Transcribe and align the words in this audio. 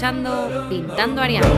Pintando 0.00 1.20
Ariamis. 1.20 1.50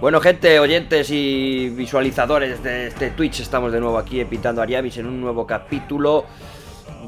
Bueno, 0.00 0.20
gente, 0.20 0.58
oyentes 0.58 1.10
y 1.10 1.68
visualizadores 1.68 2.60
de 2.64 2.88
este 2.88 3.10
Twitch, 3.10 3.38
estamos 3.38 3.70
de 3.70 3.78
nuevo 3.78 3.96
aquí 3.96 4.24
Pintando 4.24 4.62
Ariamis 4.62 4.96
en 4.96 5.06
un 5.06 5.20
nuevo 5.20 5.46
capítulo 5.46 6.24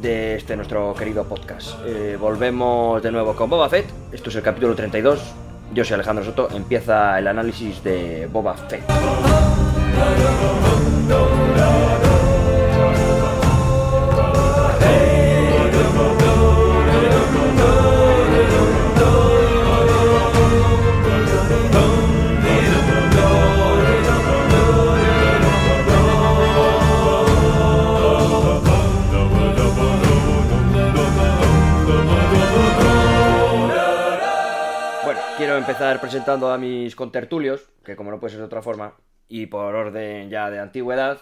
de 0.00 0.36
este 0.36 0.54
nuestro 0.54 0.94
querido 0.94 1.24
podcast. 1.24 1.70
Eh, 1.86 2.16
volvemos 2.20 3.02
de 3.02 3.10
nuevo 3.10 3.34
con 3.34 3.50
Boba 3.50 3.68
Fett. 3.68 3.86
Esto 4.12 4.30
es 4.30 4.36
el 4.36 4.42
capítulo 4.42 4.76
32. 4.76 5.20
Yo 5.74 5.84
soy 5.84 5.94
Alejandro 5.94 6.24
Soto. 6.24 6.48
Empieza 6.54 7.18
el 7.18 7.26
análisis 7.26 7.82
de 7.82 8.28
Boba 8.30 8.54
Fett. 8.54 8.84
Empezar 35.76 36.00
presentando 36.00 36.50
a 36.50 36.56
mis 36.56 36.96
contertulios, 36.96 37.68
que 37.84 37.96
como 37.96 38.10
no 38.10 38.18
puede 38.18 38.30
ser 38.30 38.40
de 38.40 38.46
otra 38.46 38.62
forma, 38.62 38.94
y 39.28 39.44
por 39.46 39.74
orden 39.74 40.30
ya 40.30 40.48
de 40.50 40.58
antigüedad, 40.58 41.20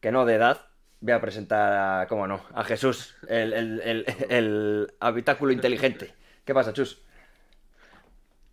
que 0.00 0.12
no 0.12 0.24
de 0.26 0.34
edad, 0.36 0.60
voy 1.00 1.12
a 1.12 1.20
presentar 1.20 2.02
a, 2.02 2.06
cómo 2.06 2.28
no, 2.28 2.40
a 2.54 2.62
Jesús, 2.62 3.16
el, 3.26 3.52
el, 3.52 3.80
el, 3.80 4.06
el 4.28 4.94
habitáculo 5.00 5.50
inteligente. 5.50 6.14
¿Qué 6.44 6.54
pasa, 6.54 6.72
Chus? 6.72 7.02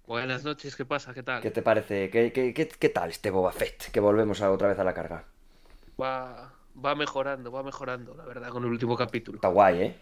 Buenas 0.07 0.43
noches, 0.43 0.75
¿qué 0.75 0.85
pasa? 0.85 1.13
¿Qué 1.13 1.21
tal? 1.21 1.41
¿Qué 1.43 1.51
te 1.51 1.61
parece? 1.61 2.09
¿Qué, 2.09 2.31
qué, 2.33 2.51
qué, 2.51 2.67
qué 2.67 2.89
tal 2.89 3.11
este 3.11 3.29
Boba 3.29 3.51
Fett? 3.51 3.91
Que 3.91 3.99
volvemos 3.99 4.41
a- 4.41 4.51
otra 4.51 4.69
vez 4.69 4.79
a 4.79 4.83
la 4.83 4.93
carga. 4.95 5.25
Va, 6.01 6.53
va 6.85 6.95
mejorando, 6.95 7.51
va 7.51 7.61
mejorando, 7.63 8.15
la 8.15 8.25
verdad, 8.25 8.49
con 8.49 8.63
el 8.63 8.69
último 8.71 8.95
capítulo. 8.95 9.37
Está 9.37 9.49
guay, 9.49 9.81
¿eh? 9.81 9.95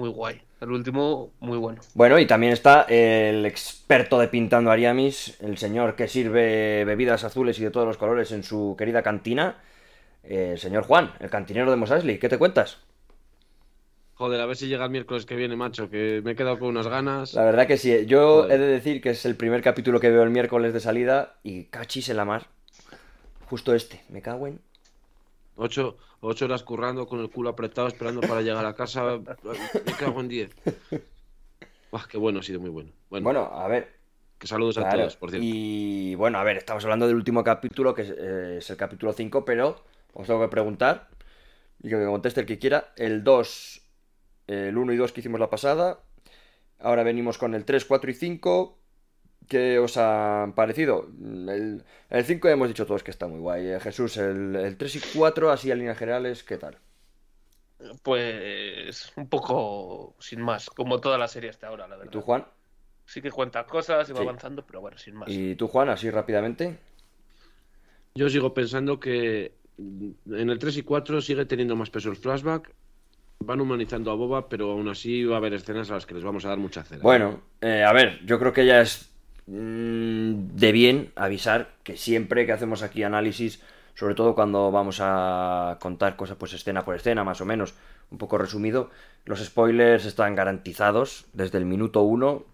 Muy 0.00 0.08
guay. 0.08 0.40
El 0.62 0.70
último, 0.70 1.32
muy 1.40 1.58
bueno. 1.58 1.78
Bueno, 1.92 2.18
y 2.18 2.26
también 2.26 2.54
está 2.54 2.86
el 2.88 3.44
experto 3.44 4.18
de 4.18 4.28
pintando 4.28 4.70
Ariamis, 4.70 5.36
el 5.42 5.58
señor 5.58 5.94
que 5.94 6.08
sirve 6.08 6.86
bebidas 6.86 7.22
azules 7.22 7.58
y 7.58 7.64
de 7.64 7.70
todos 7.70 7.86
los 7.86 7.98
colores 7.98 8.32
en 8.32 8.42
su 8.42 8.74
querida 8.78 9.02
cantina, 9.02 9.58
eh, 10.24 10.52
el 10.52 10.58
señor 10.58 10.84
Juan, 10.84 11.12
el 11.20 11.28
cantinero 11.28 11.70
de 11.70 11.76
Mos 11.76 11.90
Eisley. 11.90 12.18
¿Qué 12.18 12.30
te 12.30 12.38
cuentas? 12.38 12.78
Joder, 14.14 14.40
a 14.40 14.46
ver 14.46 14.56
si 14.56 14.68
llega 14.68 14.86
el 14.86 14.90
miércoles 14.90 15.26
que 15.26 15.36
viene, 15.36 15.54
macho, 15.54 15.90
que 15.90 16.22
me 16.24 16.30
he 16.30 16.34
quedado 16.34 16.58
con 16.58 16.68
unas 16.68 16.88
ganas. 16.88 17.34
La 17.34 17.44
verdad 17.44 17.66
que 17.66 17.76
sí, 17.76 18.06
yo 18.06 18.44
Joder. 18.44 18.52
he 18.52 18.64
de 18.64 18.72
decir 18.72 19.02
que 19.02 19.10
es 19.10 19.26
el 19.26 19.36
primer 19.36 19.60
capítulo 19.60 20.00
que 20.00 20.08
veo 20.08 20.22
el 20.22 20.30
miércoles 20.30 20.72
de 20.72 20.80
salida 20.80 21.34
y 21.42 21.64
cachis 21.64 22.08
en 22.08 22.16
la 22.16 22.24
mar. 22.24 22.46
Justo 23.50 23.74
este, 23.74 24.00
me 24.08 24.22
cago 24.22 24.46
en... 24.46 24.60
Ocho, 25.62 25.98
ocho 26.20 26.46
horas 26.46 26.62
currando 26.62 27.06
con 27.06 27.20
el 27.20 27.28
culo 27.28 27.50
apretado 27.50 27.86
esperando 27.86 28.22
para 28.22 28.40
llegar 28.40 28.64
a 28.64 28.74
casa. 28.74 29.18
Me 29.18 29.92
cago 29.98 30.20
en 30.20 30.28
diez. 30.28 30.56
Buah, 31.92 32.06
qué 32.08 32.16
bueno, 32.16 32.40
ha 32.40 32.42
sido 32.42 32.60
muy 32.60 32.70
bueno. 32.70 32.90
Bueno, 33.10 33.24
Bueno, 33.24 33.40
a 33.52 33.68
ver, 33.68 33.92
que 34.38 34.46
saludos 34.46 34.78
a 34.78 34.82
Claro, 34.82 35.00
todos, 35.00 35.16
por 35.16 35.28
cierto. 35.28 35.46
Y 35.46 36.14
bueno, 36.14 36.38
a 36.38 36.44
ver, 36.44 36.56
estamos 36.56 36.82
hablando 36.84 37.06
del 37.06 37.16
último 37.16 37.44
capítulo, 37.44 37.92
que 37.92 38.02
es, 38.02 38.10
eh, 38.10 38.56
es 38.56 38.70
el 38.70 38.78
capítulo 38.78 39.12
5, 39.12 39.44
pero 39.44 39.84
os 40.14 40.26
tengo 40.26 40.40
que 40.40 40.48
preguntar, 40.48 41.08
y 41.82 41.90
que 41.90 41.96
me 41.96 42.06
conteste 42.06 42.40
el 42.40 42.46
que 42.46 42.58
quiera, 42.58 42.94
el 42.96 43.22
2, 43.22 43.82
el 44.46 44.78
1 44.78 44.92
y 44.94 44.96
2 44.96 45.12
que 45.12 45.20
hicimos 45.20 45.40
la 45.40 45.50
pasada, 45.50 46.00
ahora 46.78 47.02
venimos 47.02 47.36
con 47.36 47.54
el 47.54 47.66
3, 47.66 47.84
4 47.84 48.10
y 48.10 48.14
5, 48.14 48.78
¿qué 49.50 49.78
os 49.78 49.96
han 49.98 50.54
parecido? 50.54 50.94
El, 51.54 51.84
el 52.10 52.24
5 52.24 52.48
ya 52.48 52.54
hemos 52.54 52.68
dicho 52.68 52.86
todos 52.86 53.02
que 53.04 53.10
está 53.12 53.26
muy 53.28 53.40
guay, 53.40 53.66
eh, 53.68 53.80
Jesús, 53.80 54.16
el, 54.16 54.56
el 54.56 54.76
3 54.78 54.96
y 54.96 55.00
4, 55.18 55.50
así 55.50 55.70
a 55.70 55.74
líneas 55.76 55.98
generales, 55.98 56.42
¿qué 56.44 56.56
tal? 56.58 56.78
Pues 58.02 59.12
un 59.16 59.28
poco 59.28 60.14
sin 60.20 60.40
más, 60.42 60.68
como 60.70 61.00
toda 61.00 61.16
la 61.18 61.28
serie 61.28 61.50
hasta 61.50 61.68
ahora, 61.68 61.88
la 61.88 61.96
¿Y 61.96 61.98
verdad. 61.98 62.12
tú, 62.12 62.20
Juan? 62.20 62.44
Sí 63.06 63.22
que 63.22 63.30
cuenta 63.30 63.66
cosas 63.66 64.08
y 64.08 64.12
va 64.12 64.18
Sí. 64.18 64.24
avanzando, 64.24 64.64
pero 64.66 64.80
bueno, 64.80 64.98
sin 64.98 65.14
más. 65.16 65.28
¿Y 65.30 65.54
tú, 65.56 65.66
Juan, 65.68 65.88
así 65.88 66.10
rápidamente? 66.10 66.78
Yo 68.14 68.28
sigo 68.28 68.52
pensando 68.54 68.98
que 69.00 69.54
mm, 69.78 70.34
en 70.34 70.50
el 70.50 70.58
3 70.58 70.76
y 70.78 70.82
4 70.82 71.20
sigue 71.20 71.44
teniendo 71.46 71.76
más 71.76 71.90
peso 71.90 72.10
el 72.10 72.16
flashback. 72.16 72.70
Van 73.40 73.60
humanizando 73.60 74.10
a 74.10 74.14
Boba, 74.14 74.48
pero 74.50 74.72
aún 74.72 74.88
así 74.88 75.24
va 75.24 75.36
a 75.36 75.38
haber 75.38 75.54
escenas 75.54 75.90
a 75.90 75.94
las 75.94 76.06
que 76.06 76.14
les 76.14 76.24
vamos 76.24 76.44
a 76.44 76.50
dar 76.50 76.58
mucha 76.58 76.84
cera. 76.84 77.02
Bueno, 77.02 77.40
eh, 77.62 77.82
a 77.84 77.92
ver, 77.92 78.20
yo 78.26 78.38
creo 78.38 78.52
que 78.52 78.66
ya 78.66 78.80
es 78.82 78.92
mm, 79.06 79.09
de 79.52 80.72
bien 80.72 81.12
avisar 81.16 81.70
que 81.82 81.96
siempre 81.96 82.46
que 82.46 82.52
hacemos 82.52 82.82
aquí 82.82 83.02
análisis, 83.02 83.60
sobre 83.94 84.14
todo 84.14 84.34
cuando 84.34 84.70
vamos 84.70 84.98
a 85.00 85.78
contar 85.80 86.16
cosas 86.16 86.36
pues 86.36 86.52
escena 86.52 86.84
por 86.84 86.94
escena, 86.94 87.24
más 87.24 87.40
o 87.40 87.44
menos, 87.46 87.74
un 88.10 88.18
poco 88.18 88.38
resumido, 88.38 88.90
los 89.24 89.44
spoilers 89.44 90.04
están 90.04 90.34
garantizados 90.36 91.26
desde 91.32 91.58
el 91.58 91.64
minuto 91.64 92.02
uno. 92.02 92.44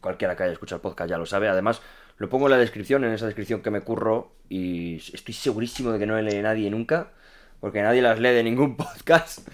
Cualquiera 0.00 0.36
que 0.36 0.42
haya 0.42 0.52
escuchado 0.52 0.76
el 0.78 0.82
podcast 0.82 1.08
ya 1.10 1.18
lo 1.18 1.26
sabe. 1.26 1.48
Además, 1.48 1.80
lo 2.18 2.28
pongo 2.28 2.46
en 2.46 2.52
la 2.52 2.58
descripción, 2.58 3.04
en 3.04 3.12
esa 3.12 3.26
descripción 3.26 3.62
que 3.62 3.70
me 3.70 3.80
curro, 3.80 4.32
y 4.48 4.96
estoy 4.96 5.34
segurísimo 5.34 5.92
de 5.92 5.98
que 5.98 6.06
no 6.06 6.20
lee 6.20 6.42
nadie 6.42 6.70
nunca, 6.70 7.12
porque 7.60 7.82
nadie 7.82 8.02
las 8.02 8.18
lee 8.20 8.30
de 8.30 8.42
ningún 8.42 8.76
podcast. 8.76 9.48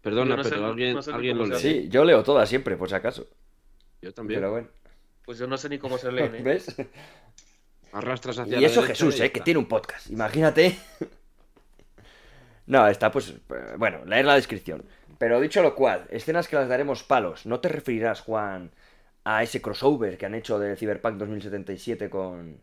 Perdona, 0.00 0.30
Yo 0.30 0.36
no 0.38 0.44
sé- 0.44 0.50
pero 0.50 0.66
alguien, 0.66 0.94
no 0.94 1.02
sé 1.02 1.10
ni 1.10 1.16
alguien 1.16 1.38
lo 1.38 1.46
lee. 1.46 1.56
Sí, 1.58 1.88
yo 1.90 2.04
leo 2.04 2.22
todas 2.22 2.48
siempre, 2.48 2.76
por 2.76 2.88
si 2.88 2.94
acaso. 2.94 3.26
Yo 4.02 4.12
también. 4.12 4.40
Pero 4.40 4.50
bueno, 4.50 4.68
Pues 5.24 5.38
yo 5.38 5.46
no 5.46 5.56
sé 5.56 5.68
ni 5.68 5.78
cómo 5.78 5.98
se 5.98 6.12
leen, 6.12 6.34
¿eh? 6.34 6.42
¿ves? 6.42 6.74
Arrastras 7.92 8.38
hacia 8.38 8.58
Y 8.58 8.64
eso 8.64 8.82
Jesús, 8.82 9.18
¿eh? 9.20 9.30
que 9.30 9.40
tiene 9.40 9.58
un 9.58 9.66
podcast. 9.66 10.10
Imagínate. 10.10 10.76
No, 12.66 12.88
está 12.88 13.10
pues... 13.10 13.30
eh, 13.30 13.74
Bueno, 13.78 14.04
leer 14.04 14.24
la 14.24 14.34
descripción. 14.34 14.84
Pero 15.18 15.40
dicho 15.40 15.62
lo 15.62 15.74
cual, 15.74 16.06
escenas 16.10 16.48
que 16.48 16.56
las 16.56 16.68
daremos 16.68 17.04
palos. 17.04 17.46
¿No 17.46 17.60
te 17.60 17.68
referirás, 17.68 18.20
Juan, 18.20 18.72
a 19.24 19.42
ese 19.42 19.62
crossover 19.62 20.18
que 20.18 20.26
han 20.26 20.34
hecho 20.34 20.58
de 20.58 20.76
Cyberpunk 20.76 21.16
2077 21.16 22.10
con, 22.10 22.60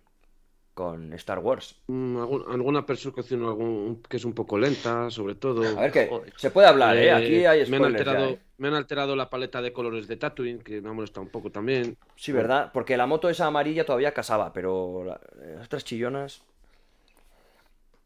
con 0.73 1.13
Star 1.13 1.39
Wars? 1.39 1.75
Mm, 1.87 2.17
alguna 2.49 2.85
persecución 2.85 3.43
algún, 3.43 4.01
que 4.07 4.17
es 4.17 4.25
un 4.25 4.33
poco 4.33 4.57
lenta, 4.57 5.09
sobre 5.09 5.35
todo. 5.35 5.77
A 5.77 5.81
ver 5.81 5.91
que 5.91 6.07
Joder. 6.07 6.33
se 6.37 6.51
puede 6.51 6.67
hablar, 6.67 6.97
¿eh? 6.97 7.05
Eh, 7.07 7.11
Aquí 7.11 7.45
hay 7.45 7.65
me 7.69 7.77
han 7.77 7.83
spoilers 7.83 8.05
ya, 8.05 8.29
¿eh? 8.29 8.39
me 8.57 8.67
han 8.69 8.73
alterado 8.75 9.15
la 9.15 9.29
paleta 9.29 9.61
de 9.61 9.73
colores 9.73 10.07
de 10.07 10.17
Tatooine, 10.17 10.59
que 10.59 10.81
me 10.81 10.89
ha 10.89 10.93
molestado 10.93 11.23
un 11.23 11.31
poco 11.31 11.51
también. 11.51 11.97
Sí, 12.15 12.31
¿verdad? 12.31 12.71
Porque 12.73 12.97
la 12.97 13.07
moto 13.07 13.29
esa 13.29 13.47
amarilla 13.47 13.85
todavía 13.85 14.13
casaba, 14.13 14.53
pero 14.53 15.03
la- 15.03 15.19
las 15.55 15.65
otras 15.65 15.83
chillonas 15.83 16.41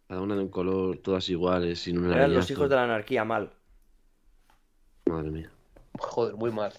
Cada 0.07 0.21
una 0.21 0.35
de 0.35 0.41
un 0.41 0.49
color, 0.49 0.97
todas 0.97 1.27
iguales, 1.29 1.79
sin 1.79 1.97
una 1.97 2.15
eran 2.15 2.33
los 2.33 2.49
hijos 2.51 2.69
de 2.69 2.75
la 2.75 2.83
anarquía 2.83 3.25
mal. 3.25 3.51
Madre 5.07 5.31
mía. 5.31 5.51
Joder, 5.97 6.35
muy 6.35 6.51
mal. 6.51 6.73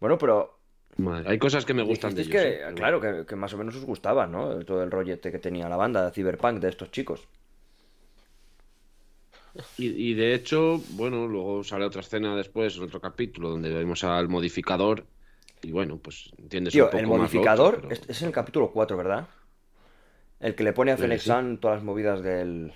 Bueno, 0.00 0.18
pero 0.18 0.55
Madre. 0.98 1.28
Hay 1.30 1.38
cosas 1.38 1.64
que 1.66 1.74
me 1.74 1.82
gustan 1.82 2.14
de 2.14 2.22
ellos. 2.22 2.32
que, 2.32 2.74
claro, 2.74 3.00
que, 3.00 3.26
que 3.26 3.36
más 3.36 3.52
o 3.52 3.58
menos 3.58 3.76
os 3.76 3.84
gustaba, 3.84 4.26
¿no? 4.26 4.58
Todo 4.64 4.82
el 4.82 4.90
rollete 4.90 5.30
que 5.30 5.38
tenía 5.38 5.68
la 5.68 5.76
banda 5.76 6.04
de 6.06 6.10
Cyberpunk 6.12 6.58
de 6.60 6.68
estos 6.70 6.90
chicos. 6.90 7.28
Y, 9.78 10.10
y 10.10 10.14
de 10.14 10.34
hecho, 10.34 10.80
bueno, 10.90 11.26
luego 11.26 11.64
sale 11.64 11.84
otra 11.84 12.00
escena 12.02 12.36
después, 12.36 12.76
en 12.76 12.82
otro 12.84 13.00
capítulo, 13.00 13.50
donde 13.50 13.72
vemos 13.72 14.04
al 14.04 14.28
modificador. 14.28 15.04
Y 15.62 15.70
bueno, 15.72 15.96
pues 15.98 16.30
entiendes 16.38 16.72
Tío, 16.72 16.84
un 16.84 16.90
poco 16.90 17.00
el 17.00 17.06
más 17.08 17.18
modificador 17.18 17.74
otro, 17.76 17.88
pero- 17.88 18.02
es, 18.08 18.20
en 18.22 18.28
el 18.28 18.34
capítulo 18.34 18.70
4, 18.70 18.96
¿verdad? 18.96 19.26
El 20.40 20.54
que 20.54 20.64
le 20.64 20.74
pone 20.74 20.92
a 20.92 20.96
Fennec 20.98 21.22
todas 21.60 21.76
las 21.78 21.82
movidas 21.82 22.22
del, 22.22 22.72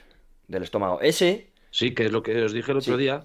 del 0.49 0.63
estómago. 0.63 1.01
Ese, 1.01 1.49
Sí, 1.71 1.95
que 1.95 2.07
es 2.07 2.13
lo 2.13 2.23
que 2.23 2.43
os 2.43 2.53
dije 2.53 2.73
el 2.73 2.79
otro 2.79 2.95
Sí. 2.95 2.99
día, 3.01 3.25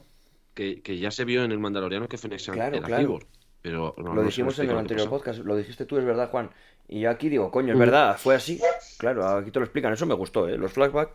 que, 0.54 0.82
que 0.82 1.00
ya 1.00 1.10
se 1.10 1.24
vio 1.26 1.44
en 1.44 1.52
el 1.52 1.58
Mandaloriano 1.60 2.08
que 2.10 2.18
Fennec 2.18 2.42
Claro, 2.52 2.78
era 2.78 2.86
claro. 2.86 3.04
cyborg, 3.04 3.28
Pero 3.66 3.96
no, 3.98 4.04
lo 4.04 4.14
no 4.14 4.22
dijimos 4.22 4.60
en 4.60 4.70
el 4.70 4.78
anterior 4.78 5.10
podcast, 5.10 5.40
lo 5.40 5.56
dijiste 5.56 5.86
tú, 5.86 5.98
es 5.98 6.06
verdad, 6.06 6.30
Juan. 6.30 6.52
Y 6.88 7.00
yo 7.00 7.10
aquí 7.10 7.30
digo, 7.30 7.50
coño, 7.50 7.74
es 7.74 7.80
verdad, 7.80 8.16
fue 8.16 8.36
así. 8.36 8.62
Claro, 9.00 9.28
aquí 9.28 9.50
te 9.50 9.58
lo 9.58 9.66
explican, 9.66 9.92
eso 9.92 10.06
me 10.06 10.14
gustó, 10.14 10.48
¿eh? 10.48 10.56
Los 10.56 10.72
flashbacks, 10.72 11.14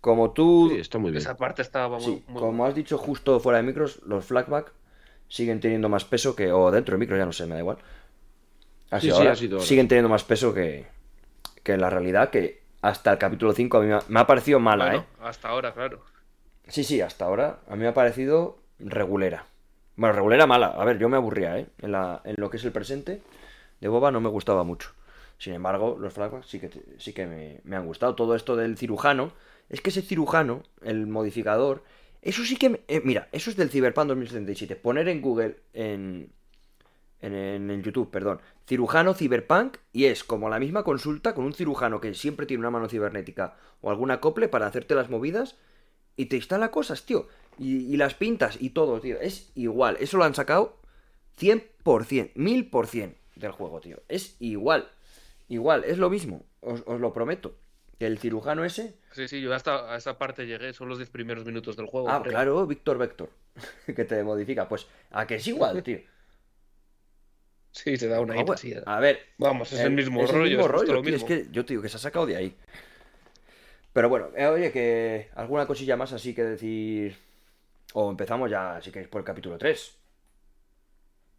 como 0.00 0.32
tú, 0.32 0.68
Sí, 0.68 0.80
está 0.80 0.98
muy 0.98 1.12
bien. 1.12 1.22
Esa 1.22 1.36
parte 1.36 1.62
estaba 1.62 1.96
muy, 1.98 2.04
sí, 2.04 2.24
muy 2.26 2.40
como 2.40 2.66
has 2.66 2.74
dicho 2.74 2.98
justo 2.98 3.38
fuera 3.38 3.58
de 3.58 3.62
micros, 3.62 4.00
los 4.04 4.24
flashbacks 4.24 4.72
siguen 5.28 5.60
teniendo 5.60 5.88
más 5.88 6.04
peso 6.04 6.34
que, 6.34 6.50
o 6.50 6.72
dentro 6.72 6.94
de 6.94 6.98
micros, 6.98 7.20
ya 7.20 7.24
no 7.24 7.32
sé, 7.32 7.46
me 7.46 7.54
da 7.54 7.60
igual. 7.60 7.78
Así 8.90 9.06
Sí, 9.06 9.12
sí, 9.12 9.18
ahora, 9.18 9.30
ha 9.32 9.36
sido 9.36 9.56
ahora. 9.58 9.66
siguen 9.68 9.86
teniendo 9.86 10.08
más 10.08 10.24
peso 10.24 10.52
que, 10.52 10.86
que 11.62 11.74
en 11.74 11.80
la 11.80 11.88
realidad, 11.90 12.30
que 12.30 12.64
hasta 12.82 13.12
el 13.12 13.18
capítulo 13.18 13.52
5 13.52 13.76
a 13.76 13.80
mí 13.80 13.86
me 13.86 13.94
ha, 13.94 14.02
me 14.08 14.18
ha 14.18 14.26
parecido 14.26 14.58
mala, 14.58 14.86
Bueno, 14.86 15.00
¿eh? 15.02 15.04
hasta 15.20 15.48
ahora, 15.50 15.72
claro. 15.72 16.00
Sí, 16.66 16.82
sí, 16.82 17.00
hasta 17.00 17.26
ahora 17.26 17.60
a 17.68 17.76
mí 17.76 17.82
me 17.82 17.88
ha 17.88 17.94
parecido 17.94 18.58
regulera. 18.80 19.46
Bueno, 19.96 20.14
regulera 20.14 20.46
mala. 20.46 20.68
A 20.68 20.84
ver, 20.84 20.98
yo 20.98 21.08
me 21.08 21.16
aburría, 21.16 21.58
¿eh? 21.58 21.68
En, 21.78 21.92
la, 21.92 22.20
en 22.24 22.34
lo 22.38 22.50
que 22.50 22.58
es 22.58 22.64
el 22.64 22.72
presente 22.72 23.22
de 23.80 23.88
Boba 23.88 24.10
no 24.10 24.20
me 24.20 24.28
gustaba 24.28 24.64
mucho. 24.64 24.90
Sin 25.38 25.54
embargo, 25.54 25.96
los 26.00 26.12
flashbacks 26.14 26.46
sí 26.48 26.60
que, 26.60 26.70
sí 26.98 27.12
que 27.12 27.26
me, 27.64 27.76
han 27.76 27.86
gustado. 27.86 28.14
Todo 28.14 28.34
esto 28.36 28.56
del 28.56 28.76
cirujano. 28.78 29.32
Es 29.68 29.80
que 29.80 29.90
ese 29.90 30.02
cirujano, 30.02 30.62
el 30.82 31.06
modificador, 31.06 31.84
Eso 32.22 32.44
sí 32.44 32.56
que... 32.56 32.70
me- 32.70 32.80
eh, 32.88 33.02
mira, 33.04 33.28
eso 33.32 33.50
es 33.50 33.56
del 33.56 33.70
Cyberpunk 33.70 34.08
2077. 34.08 34.76
Poner 34.76 35.08
en 35.08 35.20
Google, 35.22 35.58
en, 35.74 36.30
en, 37.20 37.34
en- 37.34 37.70
en 37.70 37.82
YouTube, 37.82 38.10
perdón, 38.10 38.40
cirujano 38.66 39.14
Cyberpunk 39.14 39.78
y 39.92 40.04
es 40.06 40.24
como 40.24 40.48
la 40.48 40.58
misma 40.58 40.82
consulta 40.84 41.34
con 41.34 41.44
un 41.44 41.52
cirujano 41.54 42.00
que 42.00 42.14
siempre 42.14 42.46
tiene 42.46 42.60
una 42.60 42.70
mano 42.70 42.88
cibernética 42.88 43.56
o 43.80 43.90
algún 43.90 44.10
acople 44.10 44.48
para 44.48 44.66
hacerte 44.66 44.94
las 44.94 45.10
movidas 45.10 45.56
y 46.16 46.26
te 46.26 46.36
instala 46.36 46.70
cosas, 46.70 47.04
tío. 47.06 47.28
Y, 47.58 47.92
y 47.92 47.96
las 47.96 48.14
pintas 48.14 48.56
y 48.60 48.70
todo, 48.70 49.00
tío. 49.00 49.18
Es 49.20 49.50
igual. 49.54 49.96
Eso 50.00 50.16
lo 50.18 50.24
han 50.24 50.34
sacado 50.34 50.78
100%, 51.38 52.34
1000% 52.34 53.14
del 53.36 53.50
juego, 53.52 53.80
tío. 53.80 54.02
Es 54.08 54.36
igual. 54.40 54.88
Igual, 55.48 55.84
es 55.84 55.98
lo 55.98 56.10
mismo. 56.10 56.44
Os, 56.60 56.82
os 56.86 57.00
lo 57.00 57.12
prometo. 57.12 57.56
Que 57.98 58.06
el 58.06 58.18
cirujano 58.18 58.64
ese... 58.64 58.94
Sí, 59.12 59.26
sí, 59.26 59.40
yo 59.40 59.54
hasta 59.54 59.92
a 59.92 59.96
esa 59.96 60.18
parte 60.18 60.46
llegué, 60.46 60.74
son 60.74 60.88
los 60.88 60.98
10 60.98 61.08
primeros 61.08 61.46
minutos 61.46 61.76
del 61.76 61.86
juego. 61.86 62.10
Ah, 62.10 62.20
creo. 62.20 62.32
claro, 62.32 62.66
Víctor 62.66 62.98
Vector. 62.98 63.30
que 63.86 64.04
te 64.04 64.22
modifica. 64.22 64.68
Pues 64.68 64.86
a 65.10 65.26
que 65.26 65.36
es 65.36 65.46
igual, 65.46 65.82
tío. 65.82 66.00
Sí, 67.72 67.96
se 67.96 68.08
da 68.08 68.20
una 68.20 68.34
Ah, 68.34 68.42
bueno. 68.42 68.82
A 68.86 69.00
ver, 69.00 69.20
Vamos, 69.38 69.72
es 69.72 69.80
el 69.80 69.92
mismo 69.92 70.22
es 70.24 70.30
rollo, 70.30 70.44
el 70.44 70.50
mismo 70.50 70.64
es 70.64 70.70
rollo, 70.70 70.92
lo 70.94 71.02
tío, 71.02 71.12
mismo. 71.12 71.26
Es 71.26 71.44
que 71.44 71.50
yo 71.50 71.64
te 71.64 71.74
digo 71.74 71.82
que 71.82 71.88
se 71.88 71.96
ha 71.96 72.00
sacado 72.00 72.26
de 72.26 72.36
ahí. 72.36 72.56
Pero 73.92 74.08
bueno, 74.08 74.28
eh, 74.36 74.46
oye, 74.46 74.72
que 74.72 75.28
alguna 75.34 75.66
cosilla 75.66 75.96
más 75.96 76.12
así 76.12 76.34
que 76.34 76.44
decir. 76.44 77.16
O 77.94 78.10
empezamos 78.10 78.50
ya, 78.50 78.80
si 78.82 78.90
queréis, 78.90 79.08
por 79.08 79.20
el 79.20 79.24
capítulo 79.24 79.56
3. 79.58 79.96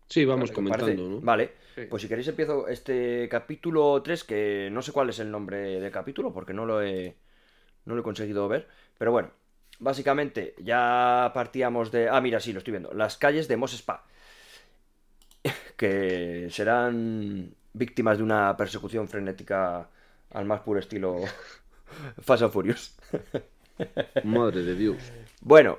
Sí, 0.10 0.24
vamos 0.26 0.50
Vale, 0.50 0.56
comentando, 0.56 1.10
¿no? 1.10 1.22
Vale, 1.22 1.52
Sí. 1.76 1.82
pues 1.90 2.02
si 2.02 2.08
queréis 2.08 2.28
empiezo 2.30 2.68
este 2.68 3.28
capítulo 3.30 4.02
3, 4.02 4.24
que 4.24 4.70
no 4.72 4.82
sé 4.82 4.92
cuál 4.92 5.10
es 5.10 5.20
el 5.20 5.30
nombre 5.30 5.80
del 5.80 5.92
capítulo, 5.92 6.34
porque 6.34 6.54
no 6.54 6.66
lo 6.66 6.82
he, 6.82 7.16
no 7.86 7.94
lo 7.94 8.00
he 8.02 8.04
conseguido 8.04 8.48
ver. 8.48 8.68
Pero 8.98 9.12
bueno, 9.12 9.32
básicamente 9.80 10.56
ya 10.60 11.30
partíamos 11.34 11.92
de... 11.92 12.10
Ah, 12.10 12.22
mira, 12.22 12.40
sí, 12.40 12.54
lo 12.54 12.60
estoy 12.60 12.72
viendo. 12.72 12.94
Las 12.94 13.18
calles 13.18 13.48
de 13.48 13.58
Mos 13.58 13.74
Spa. 13.74 14.06
Que 15.78 16.48
serán 16.50 17.54
víctimas 17.74 18.18
de 18.18 18.24
una 18.24 18.58
persecución 18.58 19.08
frenética 19.08 19.88
al 20.32 20.46
más 20.46 20.62
puro 20.62 20.80
estilo 20.80 21.18
Fast 22.22 22.44
and 22.44 22.52
Furious. 22.52 22.98
Madre 24.24 24.64
de 24.64 24.74
Dios. 24.76 24.98
Bueno, 25.42 25.78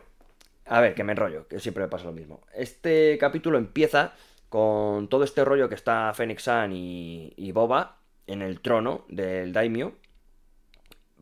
a 0.69 0.81
ver, 0.81 0.95
que 0.95 1.05
me 1.05 1.13
enrollo, 1.13 1.47
que 1.49 1.61
siempre 1.61 1.85
me 1.85 1.89
pasa 1.89 2.05
lo 2.07 2.13
mismo. 2.13 2.43
Este 2.55 3.17
capítulo 3.19 3.59
empieza 3.59 4.13
con 4.49 5.09
todo 5.09 5.25
este 5.25 5.45
rollo 5.45 5.69
que 5.69 5.75
está 5.75 6.13
Fennec 6.15 6.39
San 6.39 6.73
y, 6.73 7.53
Boba 7.53 7.99
en 8.27 8.43
el 8.43 8.61
trono 8.61 9.05
del 9.09 9.53
Daimyo. 9.53 9.93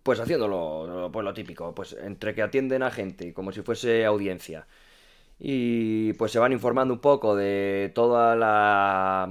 Pues 0.03 0.21
haciéndolo 0.21 0.87
lo- 0.87 1.13
pues 1.13 1.25
lo 1.25 1.35
típico, 1.35 1.75
pues 1.75 1.93
entre 2.01 2.35
que 2.35 2.43
atienden 2.43 2.83
a 2.83 2.91
gente 2.91 3.35
como 3.35 3.51
si 3.53 3.63
fuese 3.63 4.05
audiencia. 4.05 4.67
Y 5.39 6.13
pues 6.15 6.33
se 6.33 6.39
van 6.39 6.53
informando 6.53 6.95
un 6.95 7.01
poco 7.01 7.37
de 7.37 7.93
toda 7.95 8.35
la 8.37 9.29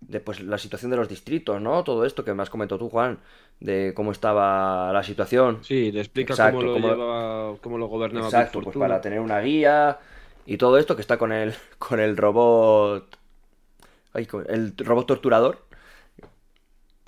de 0.00 0.18
pues 0.20 0.40
la 0.40 0.58
situación 0.58 0.90
de 0.90 0.96
los 0.96 1.08
distritos, 1.08 1.60
¿no? 1.60 1.84
Todo 1.84 2.04
esto 2.04 2.24
que 2.24 2.34
me 2.34 2.42
has 2.42 2.50
comentado 2.50 2.80
tú, 2.80 2.88
Juan, 2.88 3.20
de 3.60 3.92
cómo 3.94 4.10
estaba 4.10 4.92
la 4.92 5.02
situación. 5.04 5.58
Sí, 5.62 5.92
le 5.92 6.00
explica 6.00 6.32
Exacto, 6.32 6.58
cómo 6.58 6.66
lo 6.66 6.72
cómo- 6.74 6.88
llevaba, 6.88 7.56
cómo 7.60 7.78
lo 7.78 7.86
gobernaba 7.86 8.26
Exacto, 8.26 8.60
pues 8.60 8.76
para 8.76 9.00
tener 9.00 9.20
una 9.20 9.40
guía 9.40 9.98
y 10.46 10.56
todo 10.56 10.78
esto 10.78 10.96
que 10.96 11.02
está 11.02 11.16
con 11.16 11.30
el 11.32 11.54
con 11.78 12.00
el 12.00 12.16
robot 12.16 13.16
ay, 14.14 14.26
con 14.26 14.44
el 14.48 14.74
robot 14.76 15.06
torturador. 15.06 15.69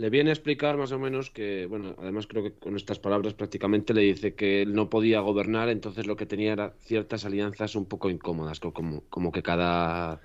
Le 0.03 0.11
viene 0.11 0.31
a 0.31 0.33
explicar 0.33 0.77
más 0.77 0.91
o 0.91 0.99
menos 0.99 1.31
que, 1.31 1.67
bueno, 1.67 1.95
además 1.97 2.27
creo 2.27 2.43
que 2.43 2.55
con 2.55 2.75
estas 2.75 2.99
palabras 2.99 3.35
prácticamente 3.35 3.95
le 3.95 4.01
dice 4.01 4.35
que 4.35 4.63
él 4.63 4.75
no 4.75 4.91
podía 4.91 5.21
gobernar, 5.21 5.69
entonces 5.69 6.09
lo 6.09 6.17
que 6.17 6.27
tenía 6.27 6.53
era 6.55 6.75
ciertas 6.81 7.25
alianzas 7.25 7.77
un 7.77 7.87
poco 7.87 8.11
incómodas, 8.11 8.59
co- 8.59 8.73
como, 8.73 9.03
como 9.11 9.31
que 9.31 9.45
cada, 9.45 10.21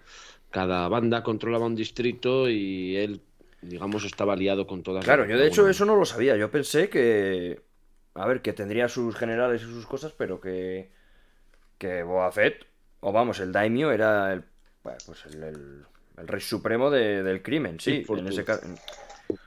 cada 0.49 0.87
banda 0.87 1.21
controlaba 1.21 1.67
un 1.67 1.75
distrito 1.75 2.49
y 2.49 2.95
él, 2.95 3.21
digamos, 3.61 4.03
estaba 4.03 4.33
aliado 4.33 4.65
con 4.65 4.81
todas. 4.81 5.05
Claro, 5.05 5.27
yo 5.27 5.37
de 5.37 5.45
hecho 5.45 5.69
eso 5.69 5.85
no 5.85 5.95
lo 5.95 6.05
sabía. 6.05 6.35
Yo 6.37 6.49
pensé 6.49 6.89
que 6.89 7.61
a 8.15 8.25
ver, 8.25 8.41
que 8.41 8.53
tendría 8.53 8.89
sus 8.89 9.15
generales 9.15 9.61
y 9.61 9.65
sus 9.65 9.85
cosas, 9.85 10.11
pero 10.11 10.41
que 10.41 10.89
que 11.77 12.01
Boba 12.01 12.31
Fett 12.31 12.65
o 13.01 13.11
vamos, 13.11 13.39
el 13.41 13.51
Daimyo 13.51 13.91
era 13.91 14.33
el 14.33 14.43
pues 14.81 15.23
el, 15.27 15.43
el- 15.43 15.85
el 16.17 16.27
rey 16.27 16.41
supremo 16.41 16.89
de- 16.89 17.21
del 17.21 17.43
crimen, 17.43 17.79
sí, 17.79 17.99
Pete 18.07 18.19
en, 18.21 18.27
ese 18.27 18.43
Fortuna. 18.43 18.75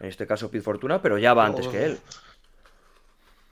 En- 0.01 0.07
este 0.09 0.27
caso 0.27 0.51
Pete 0.51 0.63
Fortuna, 0.63 1.01
pero 1.03 1.19
ya 1.19 1.35
va 1.35 1.47
antes 1.47 1.67
que 1.69 1.85
él. 1.85 1.99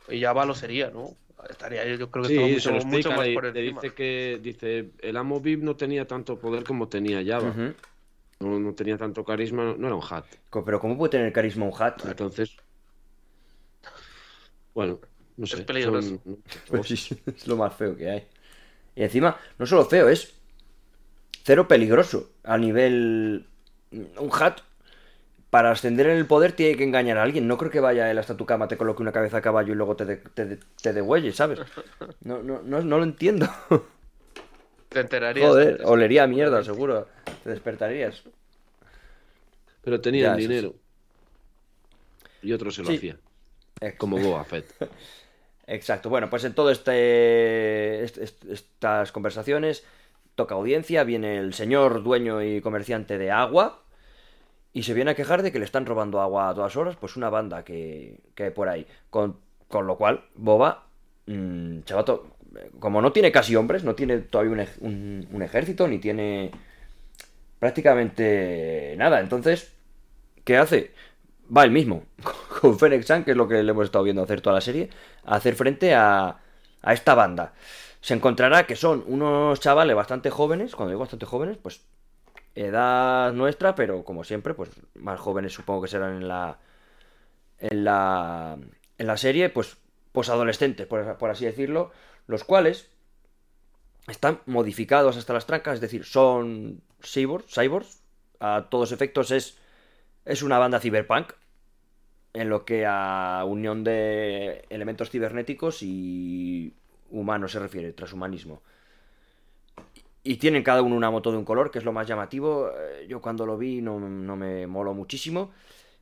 Y 0.09 0.21
ya 0.21 0.33
va 0.33 0.45
lo 0.47 0.55
sería, 0.55 0.91
¿no? 0.91 1.17
Estaría, 1.49 1.85
yo 1.87 2.11
creo 2.11 2.25
que 2.25 2.29
Sí, 2.29 2.35
estaba 2.35 2.61
se 2.61 2.69
lo 2.69 2.75
mucho, 2.75 2.87
mucho 2.87 3.13
más 3.13 3.29
por 3.29 3.45
le 3.45 3.49
encima. 3.61 3.81
dice 3.81 3.95
que 3.95 4.41
dice 4.43 4.91
el 5.01 5.17
amo 5.17 5.41
Viv 5.41 5.63
no 5.63 5.77
tenía 5.77 6.07
tanto 6.07 6.39
poder 6.39 6.65
como 6.65 6.89
tenía 6.89 7.23
Java, 7.25 7.51
Ujú. 7.51 7.75
no, 8.41 8.59
no 8.59 8.75
tenía 8.75 8.97
tanto 8.99 9.25
carisma, 9.25 9.75
no, 9.79 9.87
era 9.87 9.95
un 9.97 10.03
hat. 10.09 10.25
Pero 10.65 10.81
¿cómo 10.81 10.97
puede 10.97 11.11
tener 11.11 11.33
carisma 11.33 11.67
un 11.67 11.73
hat? 11.81 12.05
Entonces, 12.07 12.57
bueno, 14.75 14.99
no 15.37 15.47
sé. 15.47 15.59
peligroso. 15.59 16.21
son- 16.25 16.43
Pues 16.71 17.13
es 17.27 17.47
lo 17.47 17.57
más 17.57 17.75
feo 17.75 17.97
que 17.97 18.11
hay. 18.11 18.27
Y 18.97 19.03
encima, 19.05 19.37
no 19.59 19.67
solo 19.67 19.85
feo, 19.85 20.09
es 20.09 20.35
cero 21.45 21.67
peligroso. 21.69 22.31
A 22.45 22.59
nivel. 22.59 23.47
Un 23.93 24.31
hat, 24.33 24.61
para 25.51 25.71
ascender 25.71 26.07
en 26.09 26.19
el 26.19 26.27
poder, 26.27 26.53
tiene 26.53 26.77
que 26.77 26.85
engañar 26.85 27.17
a 27.19 27.23
alguien. 27.23 27.47
No 27.49 27.57
creo 27.57 27.71
que 27.71 27.81
vaya 27.81 28.11
él 28.11 28.19
hasta 28.19 28.37
tu 28.37 28.45
cama, 28.47 28.69
te 28.69 28.77
coloque 28.77 29.01
una 29.03 29.13
cabeza 29.13 29.39
a 29.39 29.41
caballo 29.41 29.73
y 29.73 29.77
luego 29.77 29.97
te, 29.97 30.05
de- 30.05 30.17
te, 30.17 30.45
de- 30.45 30.59
te 30.83 30.93
degüelle, 30.93 31.33
¿sabes? 31.33 31.61
No, 32.23 32.43
no, 32.43 32.61
no, 32.63 32.83
no 32.83 32.99
lo 32.99 33.05
entiendo. 33.05 33.49
Te 34.89 35.01
enterarías. 35.01 35.49
Joder, 35.49 35.81
olería 35.85 36.25
a 36.25 36.27
mierda, 36.27 36.63
seguro. 36.65 37.07
Te 37.45 37.51
despertarías. 37.51 38.23
Pero 39.83 40.01
tenían 40.01 40.37
dinero. 40.37 40.75
Y 42.43 42.53
otro 42.53 42.71
se 42.71 42.83
lo 42.83 42.89
Sí. 42.89 42.97
hacía, 42.97 43.17
Ex- 43.81 43.97
como 43.99 44.19
Boba 44.19 44.45
Fett. 44.45 44.67
Exacto. 45.67 46.09
Bueno, 46.09 46.31
pues 46.31 46.45
en 46.45 46.55
todo 46.55 46.71
este 46.71 48.03
est- 48.05 48.19
est- 48.19 48.45
estas 48.45 49.13
conversaciones 49.13 49.85
toca 50.35 50.55
audiencia, 50.55 51.05
viene 51.05 51.39
el 51.39 51.53
señor 51.53 52.03
dueño 52.03 52.43
y 52.43 52.61
comerciante 52.61 53.19
de 53.19 53.31
agua 53.31 53.83
y 54.79 54.83
se 54.85 54.95
viene 54.95 55.11
a 55.13 55.15
quejar 55.15 55.43
de 55.43 55.51
que 55.53 55.59
le 55.59 55.65
están 55.65 55.87
robando 55.87 56.21
agua 56.21 56.49
a 56.51 56.55
todas 56.55 56.77
horas, 56.77 56.97
pues 56.97 57.17
una 57.17 57.31
banda 57.31 57.65
que, 57.65 58.21
que 58.35 58.45
hay 58.45 58.51
por 58.51 58.69
ahí. 58.69 58.87
Con, 59.11 59.37
con 59.69 59.87
lo 59.87 59.97
cual, 59.97 60.25
Boba, 60.37 60.87
mm, 61.27 61.81
chavato, 61.83 62.15
como 62.79 63.03
no 63.03 63.13
tiene 63.13 63.33
casi 63.33 63.57
hombres, 63.57 63.85
no 63.85 63.95
tiene 63.95 64.19
todavía 64.19 64.67
un, 64.81 65.27
un- 65.33 65.43
ejército, 65.43 65.89
ni 65.89 65.99
tiene 65.99 66.51
prácticamente 67.59 68.95
nada. 68.99 69.21
Entonces, 69.21 69.73
¿qué 70.45 70.57
hace? 70.59 70.93
Va 71.57 71.65
el 71.65 71.71
mismo, 71.73 72.05
con 72.63 72.79
Fennec 72.79 73.05
San, 73.05 73.25
que 73.25 73.33
es 73.33 73.39
lo 73.39 73.49
que 73.49 73.63
le 73.63 73.73
hemos 73.73 73.87
estado 73.87 74.05
viendo 74.05 74.23
hacer 74.23 74.41
toda 74.41 74.57
la 74.57 74.61
serie, 74.63 74.91
a 75.25 75.37
hacer 75.37 75.55
frente 75.57 75.95
a, 75.95 76.39
a 76.83 76.95
esta 76.95 77.15
banda. 77.15 77.55
Se 78.03 78.15
encontrará 78.15 78.67
que 78.67 78.77
son 78.77 79.05
unos 79.09 79.61
chavales 79.61 79.97
bastante 79.97 80.31
jóvenes, 80.31 80.77
cuando 80.77 80.91
digo 80.91 81.01
bastante 81.01 81.27
jóvenes, 81.27 81.59
pues 81.59 81.83
edad 82.67 83.33
nuestra, 83.33 83.75
pero 83.75 84.05
como 84.05 84.25
siempre, 84.25 84.55
pues 84.55 84.71
más 84.95 85.21
jóvenes 85.21 85.53
supongo 85.53 85.83
que 85.83 85.89
serán 85.89 86.17
en 86.17 86.29
la 86.29 86.59
en 87.59 87.85
la 87.85 88.59
en 88.99 89.07
la 89.07 89.17
serie, 89.17 89.49
pues 89.51 89.77
pues 90.13 90.29
adolescentes, 90.29 90.87
por, 90.87 91.17
por 91.19 91.31
así 91.31 91.45
decirlo, 91.45 91.93
los 92.27 92.45
cuales 92.45 92.91
están 94.09 94.41
modificados 94.47 95.17
hasta 95.17 95.35
las 95.35 95.47
trancas, 95.47 95.75
es 95.75 95.81
decir, 95.81 96.05
son 96.05 96.83
cyborgs, 97.03 97.55
cyborgs, 97.55 98.03
a 98.41 98.67
todos 98.71 98.93
efectos 98.93 99.31
es 99.31 99.59
es 100.25 100.43
una 100.43 100.59
banda 100.59 100.81
cyberpunk 100.81 101.33
en 102.35 102.49
lo 102.49 102.65
que 102.65 102.85
a 102.87 103.45
unión 103.47 103.85
de 103.85 104.65
elementos 104.71 105.11
cibernéticos 105.11 105.83
y 105.83 106.75
humanos 107.11 107.53
se 107.53 107.59
refiere, 107.61 107.93
transhumanismo. 107.93 108.63
Y 110.23 110.37
tienen 110.37 110.63
cada 110.63 110.83
uno 110.83 110.97
una 110.97 111.11
moto 111.11 111.31
de 111.33 111.39
un 111.39 111.45
color, 111.45 111.71
que 111.71 111.79
es 111.79 111.85
lo 111.85 111.93
más 111.93 112.07
llamativo. 112.07 112.71
Eh, 112.77 113.07
Yo 113.09 113.21
cuando 113.21 113.47
lo 113.47 113.57
vi 113.57 113.81
no, 113.81 113.99
no 114.01 114.37
me 114.37 114.67
moló 114.67 114.93
muchísimo. 114.95 115.53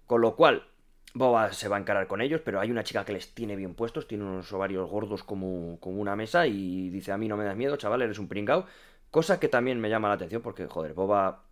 Con 0.06 0.20
lo 0.20 0.34
cual, 0.36 0.64
Boba 1.14 1.52
se 1.52 1.68
va 1.68 1.76
a 1.76 1.80
encarar 1.80 2.06
con 2.06 2.20
ellos, 2.20 2.40
pero 2.44 2.60
hay 2.60 2.70
una 2.70 2.84
chica 2.84 3.04
que 3.04 3.12
les 3.12 3.34
tiene 3.34 3.56
bien 3.56 3.74
puestos, 3.74 4.06
tiene 4.08 4.24
unos 4.24 4.52
ovarios 4.52 4.88
gordos 4.90 5.22
como, 5.24 5.78
como 5.80 6.00
una 6.00 6.16
mesa 6.16 6.46
y 6.46 6.90
dice, 6.90 7.12
a 7.12 7.16
mí 7.18 7.28
no 7.28 7.36
me 7.36 7.44
das 7.44 7.56
miedo, 7.56 7.76
chaval, 7.76 8.02
eres 8.02 8.18
un 8.18 8.28
pringao. 8.28 8.66
Cosa 9.10 9.38
que 9.40 9.48
también 9.48 9.80
me 9.80 9.88
llama 9.90 10.08
la 10.08 10.14
atención 10.14 10.42
porque, 10.42 10.66
joder, 10.66 10.94
Boba... 10.94 11.44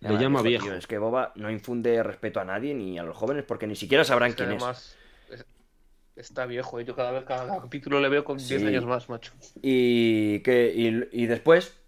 me 0.00 0.10
Le 0.10 0.18
llama 0.18 0.42
viejo. 0.42 0.64
tío. 0.66 0.74
Es 0.74 0.86
que 0.86 0.98
Boba 0.98 1.32
no 1.36 1.50
infunde 1.50 2.02
respeto 2.02 2.40
a 2.40 2.44
nadie 2.44 2.74
ni 2.74 2.98
a 2.98 3.02
los 3.02 3.16
jóvenes 3.16 3.44
porque 3.44 3.66
ni 3.66 3.76
siquiera 3.76 4.04
sabrán 4.04 4.30
Es 4.30 4.36
que 4.36 4.44
quién 4.44 4.56
es. 4.56 4.62
además, 4.62 4.96
es- 5.30 5.46
Está 6.16 6.46
viejo, 6.46 6.78
¿eh? 6.80 6.84
yo 6.84 6.94
cada 6.94 7.12
vez, 7.12 7.24
cada 7.24 7.60
capítulo 7.60 7.98
le 8.00 8.08
veo 8.10 8.24
con 8.24 8.36
10 8.36 8.60
Sí. 8.60 8.66
años 8.66 8.84
más, 8.84 9.08
macho. 9.08 9.32
Y, 9.62 10.40
que, 10.40 10.72
y, 10.74 11.22
y 11.22 11.26
después, 11.26 11.79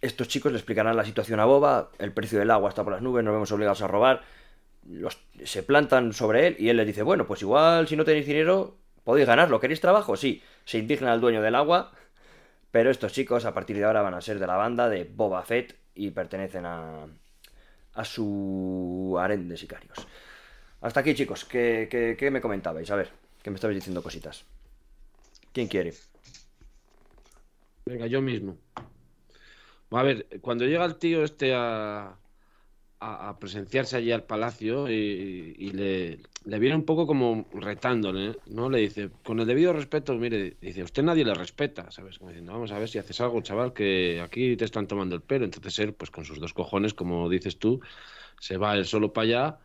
estos 0.00 0.28
chicos 0.28 0.52
le 0.52 0.58
explicarán 0.58 0.96
la 0.96 1.04
situación 1.04 1.40
a 1.40 1.44
Boba, 1.44 1.90
el 1.98 2.12
precio 2.12 2.38
del 2.38 2.50
agua 2.50 2.68
está 2.70 2.84
por 2.84 2.92
las 2.92 3.02
nubes, 3.02 3.24
nos 3.24 3.34
vemos 3.34 3.52
obligados 3.52 3.82
a 3.82 3.88
robar. 3.88 4.22
Los, 4.86 5.18
se 5.44 5.62
plantan 5.62 6.12
sobre 6.12 6.46
él 6.46 6.56
y 6.58 6.68
él 6.70 6.76
les 6.78 6.86
dice, 6.86 7.02
bueno, 7.02 7.26
pues 7.26 7.42
igual 7.42 7.88
si 7.88 7.96
no 7.96 8.04
tenéis 8.04 8.26
dinero, 8.26 8.78
podéis 9.04 9.26
ganarlo, 9.26 9.60
¿queréis 9.60 9.80
trabajo? 9.80 10.16
Sí, 10.16 10.42
se 10.64 10.78
indigna 10.78 11.12
al 11.12 11.20
dueño 11.20 11.42
del 11.42 11.54
agua 11.54 11.92
Pero 12.70 12.90
estos 12.90 13.12
chicos 13.12 13.44
a 13.44 13.54
partir 13.54 13.76
de 13.76 13.84
ahora 13.84 14.02
van 14.02 14.14
a 14.14 14.20
ser 14.20 14.38
de 14.38 14.46
la 14.46 14.56
banda 14.56 14.88
de 14.88 15.04
Boba 15.04 15.42
Fett 15.44 15.76
y 15.94 16.10
pertenecen 16.10 16.66
a, 16.66 17.06
a 17.94 18.04
su 18.04 19.16
harén 19.20 19.48
de 19.48 19.56
sicarios. 19.56 20.06
Hasta 20.80 21.00
aquí, 21.00 21.14
chicos. 21.14 21.44
¿Qué, 21.44 21.88
qué, 21.90 22.16
qué 22.18 22.30
me 22.30 22.40
comentabais? 22.40 22.90
A 22.90 22.96
ver, 22.96 23.10
que 23.42 23.50
me 23.50 23.56
estabais 23.56 23.76
diciendo 23.76 24.02
cositas. 24.02 24.46
¿Quién 25.52 25.68
quiere? 25.68 25.92
Venga, 27.86 28.06
yo 28.06 28.20
mismo. 28.22 28.56
A 29.90 30.02
ver, 30.02 30.26
cuando 30.40 30.66
llega 30.66 30.84
el 30.84 30.96
tío 30.96 31.24
este 31.24 31.54
a, 31.54 32.16
a, 33.00 33.38
presenciarse 33.38 33.96
allí 33.96 34.12
al 34.12 34.24
palacio 34.24 34.90
y, 34.90 35.54
y 35.58 35.70
le, 35.70 36.20
le 36.44 36.58
viene 36.58 36.76
un 36.76 36.84
poco 36.84 37.06
como 37.06 37.46
retándole, 37.54 38.36
¿no? 38.46 38.68
Le 38.68 38.80
dice, 38.80 39.10
con 39.24 39.40
el 39.40 39.46
debido 39.46 39.72
respeto, 39.72 40.14
mire, 40.14 40.56
dice, 40.60 40.82
usted 40.82 41.02
nadie 41.02 41.24
le 41.24 41.34
respeta, 41.34 41.90
¿sabes? 41.90 42.18
Como 42.18 42.30
diciendo, 42.30 42.52
vamos 42.52 42.72
a 42.72 42.78
ver 42.78 42.88
si 42.88 42.98
haces 42.98 43.20
algo, 43.20 43.40
chaval, 43.40 43.72
que 43.72 44.20
aquí 44.20 44.56
te 44.56 44.64
están 44.64 44.86
tomando 44.86 45.14
el 45.14 45.22
pelo. 45.22 45.44
Entonces 45.44 45.78
él, 45.78 45.94
pues 45.94 46.10
con 46.10 46.24
sus 46.24 46.40
dos 46.40 46.52
cojones, 46.52 46.94
como 46.94 47.28
dices 47.28 47.58
tú, 47.58 47.80
se 48.40 48.56
va 48.56 48.76
él 48.76 48.84
solo 48.84 49.12
para 49.12 49.24
allá 49.24 49.58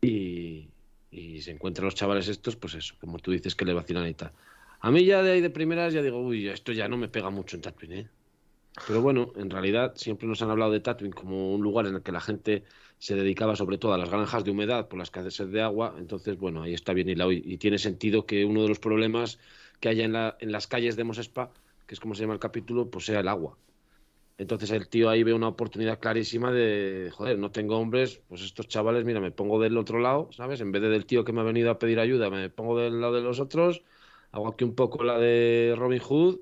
y, 0.00 0.68
y 1.10 1.42
se 1.42 1.50
encuentran 1.50 1.84
los 1.84 1.94
chavales 1.94 2.28
estos, 2.28 2.56
pues 2.56 2.74
eso, 2.74 2.94
como 3.00 3.18
tú 3.18 3.32
dices 3.32 3.54
que 3.54 3.64
le 3.64 3.74
vacilan 3.74 4.08
y 4.08 4.14
tal. 4.14 4.32
A 4.80 4.90
mí 4.90 5.04
ya 5.04 5.22
de 5.22 5.32
ahí 5.32 5.40
de 5.40 5.50
primeras 5.50 5.92
ya 5.92 6.02
digo, 6.02 6.20
uy, 6.20 6.48
esto 6.48 6.72
ya 6.72 6.88
no 6.88 6.96
me 6.96 7.08
pega 7.08 7.30
mucho 7.30 7.56
en 7.56 7.62
Tatooine, 7.62 7.98
¿eh? 7.98 8.08
Pero 8.86 9.02
bueno, 9.02 9.32
en 9.36 9.50
realidad 9.50 9.92
siempre 9.96 10.26
nos 10.26 10.40
han 10.42 10.50
hablado 10.50 10.72
de 10.72 10.80
Tatooine 10.80 11.12
como 11.12 11.54
un 11.54 11.62
lugar 11.62 11.86
en 11.86 11.96
el 11.96 12.02
que 12.02 12.12
la 12.12 12.20
gente 12.20 12.64
se 12.98 13.14
dedicaba 13.14 13.54
sobre 13.56 13.78
todo 13.78 13.92
a 13.92 13.98
las 13.98 14.10
granjas 14.10 14.44
de 14.44 14.50
humedad 14.50 14.88
por 14.88 14.98
las 14.98 15.08
escasez 15.08 15.50
de 15.50 15.60
agua. 15.60 15.94
Entonces, 15.98 16.38
bueno, 16.38 16.62
ahí 16.62 16.72
está 16.72 16.92
bien 16.92 17.08
hilado 17.08 17.32
y, 17.32 17.58
tiene 17.58 17.78
sentido 17.78 18.24
que 18.26 18.44
uno 18.44 18.62
de 18.62 18.68
los 18.68 18.78
problemas 18.78 19.38
que 19.80 19.88
haya 19.88 20.04
en, 20.04 20.12
la, 20.12 20.36
las 20.40 20.66
calles 20.66 20.96
de 20.96 21.04
Mosespa, 21.04 21.50
que 21.86 21.94
es 21.94 22.00
como 22.00 22.14
se 22.14 22.22
llama 22.22 22.34
el 22.34 22.40
capítulo, 22.40 22.90
pues 22.90 23.06
sea 23.06 23.20
el 23.20 23.28
agua. 23.28 23.58
Entonces 24.38 24.70
el 24.70 24.88
tío 24.88 25.10
ahí 25.10 25.22
ve 25.22 25.34
una 25.34 25.48
oportunidad 25.48 26.00
clarísima 26.00 26.50
de, 26.50 27.10
joder, 27.12 27.38
no 27.38 27.50
tengo 27.50 27.76
hombres, 27.78 28.22
pues 28.28 28.42
estos 28.42 28.68
chavales, 28.68 29.04
mira, 29.04 29.20
me 29.20 29.30
pongo 29.30 29.60
del 29.60 29.76
otro 29.76 30.00
lado, 30.00 30.30
¿sabes? 30.32 30.60
En 30.60 30.72
vez 30.72 30.82
de 30.82 30.88
del 30.88 31.06
tío 31.06 31.24
que 31.24 31.32
me 31.32 31.40
ha 31.40 31.44
venido 31.44 31.70
a 31.70 31.78
pedir 31.78 32.00
ayuda, 32.00 32.30
me 32.30 32.50
pongo 32.50 32.78
del 32.78 33.00
lado 33.00 33.14
de 33.14 33.20
los 33.20 33.40
otros, 33.40 33.82
hago 34.32 34.48
aquí 34.48 34.64
un 34.64 34.74
poco 34.74 35.04
la 35.04 35.18
de 35.18 35.74
Robin 35.76 36.00
Hood, 36.00 36.40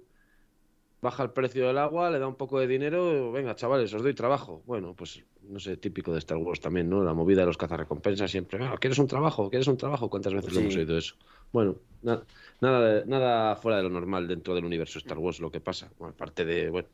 baja 1.00 1.22
el 1.22 1.30
precio 1.30 1.66
del 1.66 1.78
agua, 1.78 2.10
le 2.10 2.18
da 2.18 2.26
un 2.28 2.36
poco 2.36 2.60
de 2.60 2.66
dinero, 2.66 3.32
venga, 3.32 3.54
chavales, 3.54 3.92
os 3.94 4.02
doy 4.02 4.14
trabajo. 4.14 4.62
Bueno, 4.66 4.94
pues 4.94 5.22
no 5.42 5.58
sé, 5.58 5.76
típico 5.76 6.12
de 6.12 6.18
Star 6.18 6.38
Wars 6.38 6.60
también, 6.60 6.88
¿no? 6.90 7.02
La 7.02 7.14
movida 7.14 7.40
de 7.40 7.46
los 7.46 7.56
cazarrecompensas 7.56 8.30
siempre, 8.30 8.64
ah, 8.64 8.76
¿quieres 8.80 8.98
un 8.98 9.06
trabajo? 9.06 9.48
¿Quieres 9.50 9.66
un 9.68 9.76
trabajo? 9.76 10.08
¿Cuántas 10.10 10.34
veces 10.34 10.52
lo 10.52 10.60
hemos 10.60 10.76
oído 10.76 10.96
eso? 10.98 11.14
Bueno, 11.52 11.76
na- 12.02 12.22
nada, 12.60 12.80
de- 12.80 13.06
nada 13.06 13.56
fuera 13.56 13.78
de 13.78 13.82
lo 13.84 13.90
normal 13.90 14.28
dentro 14.28 14.54
del 14.54 14.64
universo 14.64 14.98
Star 14.98 15.18
Wars 15.18 15.40
lo 15.40 15.50
que 15.50 15.60
pasa. 15.60 15.90
Bueno, 15.98 16.14
aparte 16.14 16.44
de, 16.44 16.70
bueno, 16.70 16.88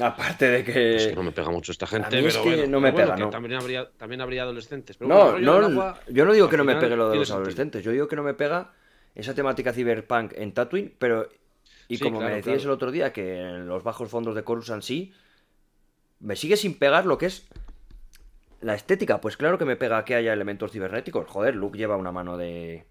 Aparte 0.00 0.46
de 0.48 0.64
que... 0.64 0.96
es 0.96 1.06
que 1.06 1.14
no 1.14 1.22
me 1.22 1.30
pega 1.30 1.50
mucho 1.50 1.70
esta 1.70 1.86
gente, 1.86 2.08
a 2.08 2.10
mí 2.10 2.26
es 2.26 2.32
pero 2.34 2.42
que 2.44 2.56
bueno, 2.56 2.72
no 2.72 2.80
me 2.80 2.90
bueno, 2.90 3.12
pega, 3.12 3.16
¿no? 3.16 3.30
También 3.30 3.54
habría, 3.54 3.88
también 3.96 4.20
habría 4.20 4.42
adolescentes. 4.42 4.96
Pero 4.96 5.08
No, 5.08 5.32
bueno, 5.32 5.38
no, 5.60 5.66
agua, 5.66 6.00
yo 6.10 6.24
no 6.24 6.32
digo 6.32 6.48
que 6.48 6.56
no 6.56 6.64
me 6.64 6.74
pegue 6.74 6.96
lo 6.96 7.10
de 7.10 7.16
los 7.16 7.28
sentido. 7.28 7.36
adolescentes, 7.42 7.84
yo 7.84 7.92
digo 7.92 8.08
que 8.08 8.16
no 8.16 8.24
me 8.24 8.34
pega 8.34 8.72
esa 9.14 9.34
temática 9.34 9.72
cyberpunk 9.72 10.32
en 10.34 10.52
Tatooine, 10.52 10.92
pero 10.98 11.28
y 11.88 11.96
Sí, 11.96 12.02
como 12.04 12.18
claro, 12.18 12.30
me 12.30 12.36
decíais 12.36 12.62
claro. 12.62 12.70
el 12.72 12.74
otro 12.76 12.90
día 12.90 13.12
que 13.12 13.40
en 13.40 13.66
los 13.68 13.82
bajos 13.82 14.10
fondos 14.10 14.34
de 14.34 14.44
Coruscant 14.44 14.82
sí, 14.82 15.12
me 16.20 16.36
sigue 16.36 16.56
sin 16.56 16.78
pegar 16.78 17.06
lo 17.06 17.18
que 17.18 17.26
es 17.26 17.46
la 18.60 18.74
estética, 18.74 19.20
pues 19.20 19.36
claro 19.36 19.58
que 19.58 19.64
me 19.66 19.76
pega 19.76 20.04
que 20.04 20.14
haya 20.14 20.32
elementos 20.32 20.72
cibernéticos, 20.72 21.28
joder, 21.28 21.54
Luke 21.54 21.76
lleva 21.76 21.96
una 21.96 22.12
mano 22.12 22.36
de 22.38 22.86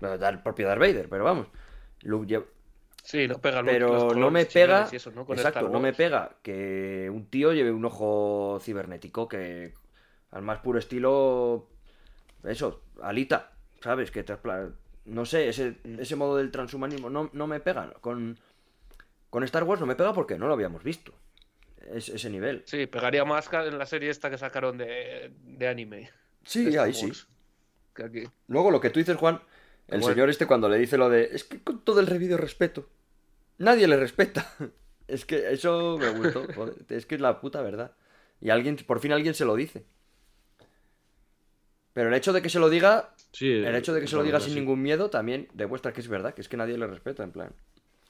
del 0.00 0.40
propio 0.42 0.66
Darth 0.66 0.80
Vader, 0.80 1.08
pero 1.08 1.22
vamos, 1.24 1.46
Luke 2.02 2.26
lleva 2.26 2.44
Sí, 3.04 3.26
no 3.26 3.38
pega 3.40 3.62
los 3.62 3.72
pero 3.72 4.14
no 4.14 4.30
me 4.30 4.44
pega 4.46 4.88
exacto 5.28 5.68
no 5.68 5.80
me 5.80 5.92
pega 5.92 6.36
que 6.42 7.10
un 7.12 7.26
tío 7.26 7.52
lleve 7.52 7.72
un 7.72 7.84
ojo 7.84 8.58
cibernético 8.62 9.28
que 9.28 9.74
al 10.30 10.42
más 10.42 10.60
puro 10.60 10.78
estilo 10.78 11.68
eso 12.44 12.82
alita 13.02 13.52
sabes 13.80 14.10
que 14.12 14.24
traspla- 14.24 14.72
no 15.04 15.24
sé 15.26 15.48
ese, 15.48 15.78
ese 15.98 16.16
modo 16.16 16.36
del 16.36 16.50
transhumanismo 16.50 17.10
no, 17.10 17.30
no 17.32 17.46
me 17.46 17.60
pega 17.60 17.92
con 18.00 18.38
con 19.30 19.42
Star 19.44 19.64
Wars 19.64 19.80
no 19.80 19.86
me 19.86 19.96
pega 19.96 20.12
porque 20.12 20.38
no 20.38 20.46
lo 20.46 20.54
habíamos 20.54 20.82
visto 20.84 21.12
es, 21.92 22.08
ese 22.08 22.30
nivel 22.30 22.62
Sí, 22.66 22.86
pegaría 22.86 23.24
más 23.24 23.48
en 23.52 23.78
la 23.78 23.86
serie 23.86 24.10
esta 24.10 24.30
que 24.30 24.38
sacaron 24.38 24.78
de, 24.78 25.32
de 25.42 25.68
anime. 25.68 26.10
sí 26.44 26.70
de 26.70 26.78
ahí 26.78 26.94
sí 26.94 27.06
Wars, 27.06 27.26
que 27.94 28.04
aquí. 28.04 28.24
luego 28.48 28.70
lo 28.70 28.80
que 28.80 28.90
tú 28.90 29.00
dices 29.00 29.16
Juan 29.16 29.40
el 29.88 30.00
Bueno. 30.00 30.14
señor 30.14 30.30
este 30.30 30.46
cuando 30.46 30.68
le 30.68 30.78
dice 30.78 30.96
lo 30.96 31.08
de 31.10 31.30
es 31.32 31.44
que 31.44 31.60
con 31.62 31.84
todo 31.84 32.00
el 32.00 32.06
revido 32.06 32.36
respeto 32.36 32.88
nadie 33.58 33.88
le 33.88 33.96
respeta 33.96 34.46
es 35.08 35.24
que 35.24 35.52
eso 35.52 35.98
me 35.98 36.10
gustó 36.10 36.46
joder, 36.54 36.76
es 36.88 37.06
que 37.06 37.16
es 37.16 37.20
la 37.20 37.40
puta 37.40 37.60
verdad 37.62 37.92
y 38.40 38.50
alguien 38.50 38.76
por 38.86 39.00
fin 39.00 39.12
alguien 39.12 39.34
se 39.34 39.44
lo 39.44 39.56
dice 39.56 39.84
pero 41.92 42.08
el 42.08 42.14
hecho 42.14 42.32
de 42.32 42.42
que 42.42 42.48
se 42.48 42.58
lo 42.58 42.68
diga 42.70 43.14
Sí, 43.32 43.50
el 43.50 43.74
hecho 43.74 43.94
de 43.94 44.00
que 44.00 44.06
se 44.06 44.16
lo 44.16 44.22
la 44.22 44.26
diga 44.26 44.40
sin 44.40 44.52
sí. 44.54 44.60
ningún 44.60 44.82
miedo 44.82 45.08
también 45.10 45.48
demuestra 45.54 45.92
que 45.92 46.00
es 46.00 46.08
verdad, 46.08 46.34
que 46.34 46.42
es 46.42 46.48
que 46.48 46.56
nadie 46.56 46.76
le 46.76 46.86
respeta, 46.86 47.22
en 47.24 47.32
plan. 47.32 47.54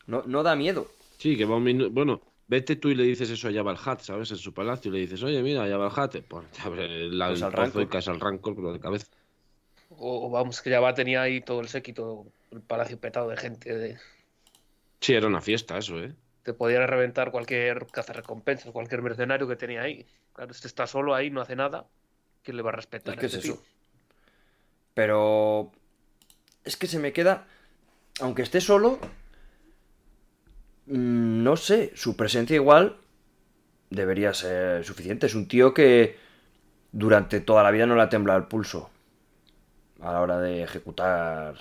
No, 0.07 0.23
no 0.27 0.43
da 0.43 0.57
miedo. 0.57 0.89
Sí, 1.19 1.37
que 1.37 1.45
va 1.45 1.57
un 1.57 1.63
minuto. 1.65 1.91
Bueno, 1.91 2.21
vete 2.49 2.77
tú 2.77 2.89
y 2.89 2.95
le 2.95 3.05
dices 3.05 3.31
eso 3.31 3.49
a 3.49 3.53
Jabal 3.53 3.79
Hat, 3.85 4.01
¿sabes? 4.01 4.31
En 4.33 4.37
su 4.37 4.53
palacio 4.53 4.91
y 4.91 4.95
le 4.95 5.01
dices, 5.01 5.23
oye, 5.23 5.43
mira, 5.43 5.69
Jabal 5.69 5.93
Hat, 5.95 6.17
pues 6.29 6.51
te 6.51 6.61
abre 6.63 7.09
la, 7.09 7.29
Pues 7.31 7.43
al 7.43 7.83
y 7.83 7.87
caes 7.87 8.09
al 8.09 8.21
rancor, 8.21 8.55
pero 8.57 8.73
de 8.73 8.81
cabeza. 8.81 9.07
O, 9.91 10.27
o 10.27 10.31
vamos, 10.31 10.61
que 10.63 10.71
ya 10.71 10.81
va 10.81 10.95
tenía 10.95 11.23
ahí 11.23 11.41
todo 11.41 11.61
el 11.61 11.69
séquito, 11.69 12.27
el 12.51 12.61
palacio 12.63 12.99
petado 12.99 13.29
de 13.29 13.37
gente. 13.37 13.73
De... 13.79 13.99
Sí, 15.01 15.15
era 15.15 15.27
una 15.29 15.41
fiesta 15.41 15.79
eso, 15.79 15.99
¿eh? 16.03 16.15
Te 16.43 16.53
podía 16.55 16.85
reventar 16.87 17.31
cualquier 17.31 17.87
cazarrecompensas, 17.87 18.73
cualquier 18.73 19.03
mercenario 19.03 19.47
que 19.47 19.57
tenía 19.57 19.83
ahí. 19.83 20.07
Claro, 20.33 20.51
este 20.51 20.67
está 20.67 20.87
solo 20.87 21.15
ahí, 21.15 21.31
no 21.31 21.41
hace 21.41 21.55
nada. 21.57 21.87
¿Quién 22.43 22.57
le 22.57 22.63
va 22.63 22.71
a 22.71 22.77
respetar? 22.77 23.15
Es 23.15 23.21
que 23.21 23.27
a 23.27 23.29
es 23.29 23.35
este 23.35 23.49
eso. 23.49 23.55
tío? 23.59 23.72
Pero 24.95 25.71
es 26.65 26.77
que 26.77 26.87
se 26.87 26.99
me 26.99 27.13
queda, 27.13 27.47
aunque 28.21 28.43
esté 28.43 28.61
solo, 28.61 28.99
mm, 30.87 31.43
no 31.43 31.57
sé, 31.57 31.93
su 31.95 32.17
presencia 32.17 32.55
igual 32.57 32.97
debería 33.91 34.35
ser 34.35 34.85
suficiente. 34.85 35.27
Es 35.27 35.35
un 35.35 35.49
tío 35.49 35.75
que 35.75 36.17
durante 36.93 37.41
toda 37.41 37.63
la 37.63 37.71
vida 37.71 37.87
no 37.87 37.97
le 37.97 38.03
ha 38.03 38.09
temblado 38.09 38.39
el 38.39 38.47
pulso 38.47 38.91
a 40.01 40.13
la 40.13 40.21
hora 40.21 40.39
de 40.41 40.63
ejecutar 40.63 41.55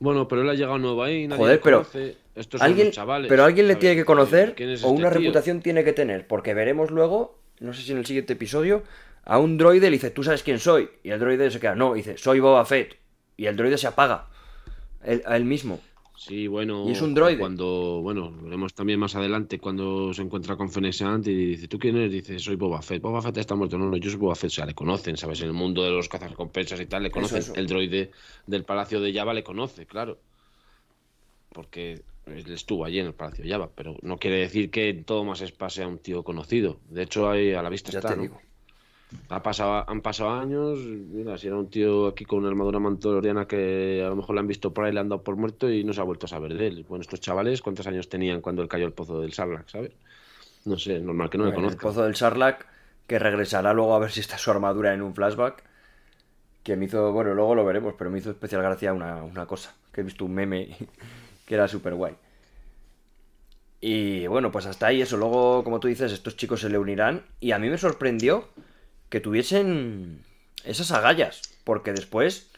Bueno, 0.00 0.26
pero 0.26 0.42
él 0.42 0.48
ha 0.50 0.54
llegado 0.54 0.78
nuevo 0.78 1.02
ahí, 1.02 1.26
nadie 1.28 1.38
Joder, 1.42 1.60
pero 1.60 1.78
conoce. 1.78 2.16
Estos 2.34 2.60
alguien, 2.60 2.90
chavales. 2.90 3.28
pero 3.28 3.44
alguien 3.44 3.68
le 3.68 3.76
tiene 3.76 3.94
que 3.94 4.04
conocer 4.04 4.54
¿Quién 4.56 4.70
es 4.70 4.82
o 4.82 4.88
este 4.88 4.98
una 5.00 5.10
tío? 5.10 5.20
reputación 5.20 5.60
tiene 5.60 5.84
que 5.84 5.92
tener, 5.92 6.26
porque 6.26 6.52
veremos 6.52 6.90
luego, 6.90 7.38
no 7.60 7.72
sé 7.72 7.82
si 7.82 7.92
en 7.92 7.98
el 7.98 8.06
siguiente 8.06 8.32
episodio, 8.32 8.82
a 9.24 9.38
un 9.38 9.56
droide 9.58 9.86
le 9.90 9.96
dice, 9.96 10.10
tú 10.10 10.22
sabes 10.22 10.42
quién 10.42 10.58
soy, 10.58 10.88
y 11.02 11.10
el 11.10 11.18
droide 11.20 11.50
se 11.50 11.60
queda, 11.60 11.74
no, 11.74 11.94
dice, 11.94 12.16
soy 12.18 12.40
Boba 12.40 12.64
Fett, 12.64 12.96
y 13.36 13.46
el 13.46 13.56
droide 13.56 13.78
se 13.78 13.86
apaga, 13.86 14.26
él- 15.02 15.22
a 15.26 15.36
él 15.36 15.44
mismo. 15.44 15.80
Sí, 16.16 16.46
bueno. 16.46 16.84
Y 16.88 16.92
es 16.92 17.02
un 17.02 17.12
droide. 17.12 17.38
Cuando, 17.40 18.00
bueno, 18.00 18.32
veremos 18.40 18.72
también 18.72 19.00
más 19.00 19.16
adelante 19.16 19.58
cuando 19.58 20.14
se 20.14 20.22
encuentra 20.22 20.56
con 20.56 20.70
Fenexant 20.70 21.26
y 21.26 21.34
dice, 21.34 21.66
¿tú 21.68 21.76
quién 21.78 21.96
eres? 21.96 22.12
Dice, 22.12 22.38
soy 22.38 22.54
Boba 22.54 22.80
Fett. 22.82 23.02
Boba 23.02 23.20
Fett 23.20 23.36
está 23.38 23.56
muerto. 23.56 23.76
No, 23.76 23.90
no, 23.90 23.96
yo 23.96 24.08
soy 24.10 24.20
Boba 24.20 24.36
Fett. 24.36 24.48
O 24.50 24.54
sea, 24.54 24.64
le 24.64 24.74
conocen, 24.74 25.16
¿sabes? 25.16 25.40
En 25.40 25.48
el 25.48 25.52
mundo 25.54 25.82
de 25.82 25.90
los 25.90 26.08
cazarrecompensas 26.08 26.80
y 26.80 26.86
tal, 26.86 27.02
le 27.02 27.10
conocen. 27.10 27.38
eso. 27.38 27.54
El 27.56 27.66
droide 27.66 28.12
del 28.46 28.62
Palacio 28.64 29.00
de 29.00 29.12
Java 29.12 29.34
le 29.34 29.42
conoce, 29.42 29.86
claro. 29.86 30.16
Porque 31.52 32.00
él 32.26 32.44
estuvo 32.52 32.84
allí 32.84 33.00
en 33.00 33.06
el 33.06 33.14
Palacio 33.14 33.44
de 33.44 33.50
Java, 33.50 33.68
pero 33.74 33.96
no 34.02 34.16
quiere 34.16 34.38
decir 34.38 34.70
que 34.70 34.90
en 34.90 35.04
todo 35.04 35.24
más 35.24 35.40
Spa 35.42 35.68
sea 35.68 35.88
un 35.88 35.98
tío 35.98 36.22
conocido. 36.22 36.78
De 36.90 37.02
hecho, 37.02 37.28
ahí 37.28 37.52
a 37.52 37.62
la 37.62 37.68
vista 37.70 37.90
Ya 37.90 37.98
está, 37.98 38.14
¿no? 38.14 38.22
digo. 38.22 38.40
Ha 39.28 39.42
pasado, 39.42 39.84
han 39.88 40.02
pasado 40.02 40.30
años, 40.30 40.78
mira, 40.80 41.38
si 41.38 41.46
era 41.46 41.56
un 41.56 41.70
tío 41.70 42.08
aquí 42.08 42.24
con 42.24 42.40
una 42.40 42.48
armadura 42.48 42.78
mandaloriana 42.78 43.46
que 43.46 44.02
a 44.04 44.08
lo 44.08 44.16
mejor 44.16 44.34
le 44.34 44.40
han 44.40 44.46
visto 44.46 44.72
por 44.74 44.84
ahí, 44.84 44.92
le 44.92 45.00
han 45.00 45.08
dado 45.08 45.22
por 45.24 45.36
muerto 45.36 45.70
y 45.70 45.82
no 45.84 45.92
se 45.92 46.00
ha 46.00 46.04
vuelto 46.04 46.26
a 46.26 46.28
saber 46.28 46.54
de 46.54 46.66
él. 46.68 46.84
Bueno, 46.88 47.02
estos 47.02 47.20
chavales, 47.20 47.62
¿cuántos 47.62 47.86
años 47.86 48.08
tenían 48.08 48.40
cuando 48.42 48.62
él 48.62 48.68
cayó 48.68 48.86
al 48.86 48.92
pozo 48.92 49.20
del 49.20 49.32
Sarlacc, 49.32 49.68
sabes? 49.68 49.92
No 50.64 50.78
sé, 50.78 50.96
es 50.96 51.02
normal 51.02 51.30
que 51.30 51.38
no 51.38 51.44
le 51.46 51.50
Bueno, 51.50 51.62
el 51.68 51.76
conozcan. 51.76 51.80
pozo 51.80 52.02
del 52.04 52.16
Sarlacc, 52.16 52.66
que 53.06 53.18
regresará 53.18 53.72
luego 53.72 53.94
a 53.94 53.98
ver 53.98 54.10
si 54.10 54.20
está 54.20 54.38
su 54.38 54.50
armadura 54.50 54.94
en 54.94 55.02
un 55.02 55.14
flashback, 55.14 55.62
que 56.62 56.76
me 56.76 56.86
hizo, 56.86 57.12
bueno, 57.12 57.34
luego 57.34 57.54
lo 57.54 57.64
veremos, 57.64 57.94
pero 57.98 58.10
me 58.10 58.18
hizo 58.18 58.30
especial 58.30 58.62
gracia 58.62 58.92
una, 58.92 59.22
una 59.22 59.46
cosa, 59.46 59.74
que 59.92 60.00
he 60.00 60.04
visto 60.04 60.24
un 60.24 60.34
meme 60.34 60.76
que 61.46 61.54
era 61.54 61.68
súper 61.68 61.94
guay. 61.94 62.16
Y 63.80 64.26
bueno, 64.26 64.50
pues 64.50 64.66
hasta 64.66 64.86
ahí 64.86 65.02
eso. 65.02 65.16
Luego, 65.16 65.62
como 65.62 65.78
tú 65.80 65.88
dices, 65.88 66.12
estos 66.12 66.36
chicos 66.36 66.60
se 66.60 66.70
le 66.70 66.78
unirán. 66.78 67.22
Y 67.40 67.52
a 67.52 67.58
mí 67.58 67.68
me 67.68 67.78
sorprendió 67.78 68.48
que 69.14 69.20
tuviesen 69.20 70.24
esas 70.64 70.90
agallas. 70.90 71.40
Porque 71.62 71.92
después 71.92 72.50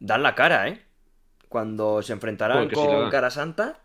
dan 0.00 0.24
la 0.24 0.34
cara, 0.34 0.66
¿eh? 0.66 0.82
Cuando 1.48 2.02
se 2.02 2.12
enfrentarán 2.12 2.68
sí 2.68 2.74
con. 2.74 3.08
Cara 3.08 3.30
Santa, 3.30 3.78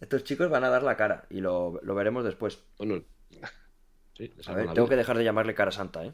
estos 0.00 0.24
chicos 0.24 0.48
van 0.48 0.64
a 0.64 0.70
dar 0.70 0.82
la 0.82 0.96
cara. 0.96 1.26
Y 1.28 1.42
lo, 1.42 1.78
lo 1.82 1.94
veremos 1.94 2.24
después. 2.24 2.60
Bueno, 2.78 3.04
sí, 4.16 4.32
les 4.34 4.38
A 4.38 4.42
salvan 4.44 4.56
ver, 4.56 4.66
la 4.68 4.72
tengo 4.72 4.88
que 4.88 4.96
dejar 4.96 5.18
de 5.18 5.24
llamarle 5.24 5.54
Cara 5.54 5.70
Santa, 5.70 6.06
¿eh? 6.06 6.12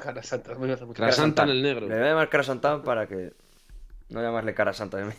Cara 0.00 0.22
Santa, 0.22 0.54
me 0.54 0.72
hace 0.72 0.86
Cara 0.94 1.10
Santa 1.10 1.42
en 1.42 1.48
el 1.48 1.60
negro. 1.60 1.88
Le 1.88 1.96
voy 1.96 2.04
a 2.04 2.10
llamar 2.10 2.28
Cara 2.28 2.44
Santa 2.44 2.80
para 2.84 3.08
que. 3.08 3.32
No 4.10 4.22
llamarle 4.22 4.54
Cara 4.54 4.72
Santa. 4.74 4.98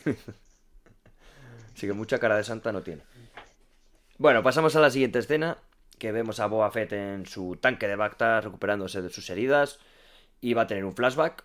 Así 1.76 1.86
que 1.86 1.92
mucha 1.92 2.18
cara 2.18 2.38
de 2.38 2.46
santa 2.46 2.72
no 2.72 2.82
tiene. 2.82 3.02
Bueno, 4.18 4.42
pasamos 4.42 4.76
a 4.76 4.80
la 4.80 4.90
siguiente 4.90 5.20
escena, 5.20 5.58
que 6.00 6.12
vemos 6.12 6.40
a 6.40 6.48
Boba 6.48 6.72
Fett 6.72 6.94
en 6.94 7.26
su 7.26 7.58
tanque 7.58 7.88
de 7.88 7.96
Bacta 7.96 8.42
recuperándose 8.42 9.02
de 9.02 9.10
sus 9.10 9.30
heridas 9.30 9.80
y 10.42 10.54
va 10.54 10.64
a 10.64 10.68
tener 10.68 10.86
un 10.86 10.96
flashback 10.96 11.44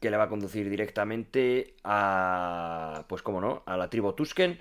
que 0.00 0.10
le 0.10 0.16
va 0.16 0.24
a 0.24 0.28
conducir 0.28 0.70
directamente 0.70 1.74
a, 1.84 3.04
pues 3.08 3.22
cómo 3.22 3.40
no, 3.40 3.62
a 3.66 3.76
la 3.76 3.90
tribu 3.90 4.12
Tusken, 4.12 4.60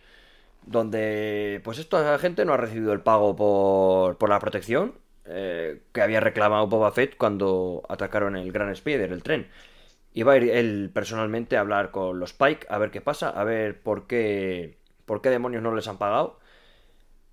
donde 0.66 1.62
pues 1.64 1.80
esta 1.80 2.18
gente 2.20 2.46
no 2.46 2.54
ha 2.54 2.58
recibido 2.58 2.94
el 2.94 3.02
pago 3.02 3.36
por, 3.36 4.18
por 4.18 4.30
la 4.30 4.40
protección 4.40 4.96
eh, 5.32 5.82
que 5.94 6.02
había 6.02 6.20
reclamado 6.20 6.68
Boba 6.68 6.92
Fett 6.92 7.16
cuando 7.16 7.84
atacaron 7.88 8.36
el 8.36 8.52
Gran 8.52 8.70
Spider, 8.72 9.12
el 9.12 9.24
tren. 9.24 9.48
Y 10.14 10.24
va 10.24 10.34
a 10.34 10.38
ir 10.38 10.50
él 10.50 10.90
personalmente 10.94 11.56
a 11.56 11.62
hablar 11.62 11.92
con 11.92 12.20
los 12.20 12.34
Pike, 12.34 12.66
a 12.70 12.80
ver 12.80 12.90
qué 12.92 13.00
pasa, 13.02 13.30
a 13.30 13.44
ver 13.44 13.80
por 13.82 14.08
qué, 14.08 14.80
por 15.06 15.22
qué 15.22 15.30
demonios 15.30 15.62
no 15.62 15.76
les 15.76 15.88
han 15.88 16.00
pagado. 16.00 16.39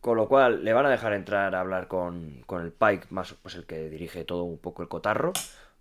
Con 0.07 0.17
lo 0.17 0.29
cual 0.29 0.63
le 0.65 0.73
van 0.73 0.87
a 0.87 0.89
dejar 0.91 1.15
entrar 1.15 1.53
a 1.57 1.61
hablar 1.61 1.89
con, 1.89 2.41
con 2.47 2.63
el 2.63 2.71
Pike, 2.71 3.09
más 3.11 3.35
pues 3.43 3.57
el 3.57 3.67
que 3.67 3.89
dirige 3.89 4.23
todo 4.23 4.45
un 4.45 4.57
poco 4.57 4.83
el 4.83 4.89
cotarro, 4.89 5.33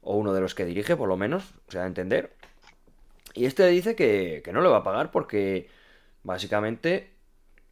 o 0.01 0.15
uno 0.15 0.33
de 0.33 0.41
los 0.41 0.55
que 0.55 0.65
dirige, 0.65 0.95
por 0.95 1.07
lo 1.07 1.15
menos, 1.15 1.43
o 1.67 1.71
sea, 1.71 1.83
a 1.83 1.85
entender. 1.85 2.33
Y 3.35 3.45
este 3.45 3.67
dice 3.67 3.95
que, 3.95 4.41
que 4.43 4.51
no 4.51 4.61
le 4.61 4.69
va 4.69 4.77
a 4.77 4.83
pagar 4.83 5.11
porque 5.11 5.69
básicamente 6.23 7.11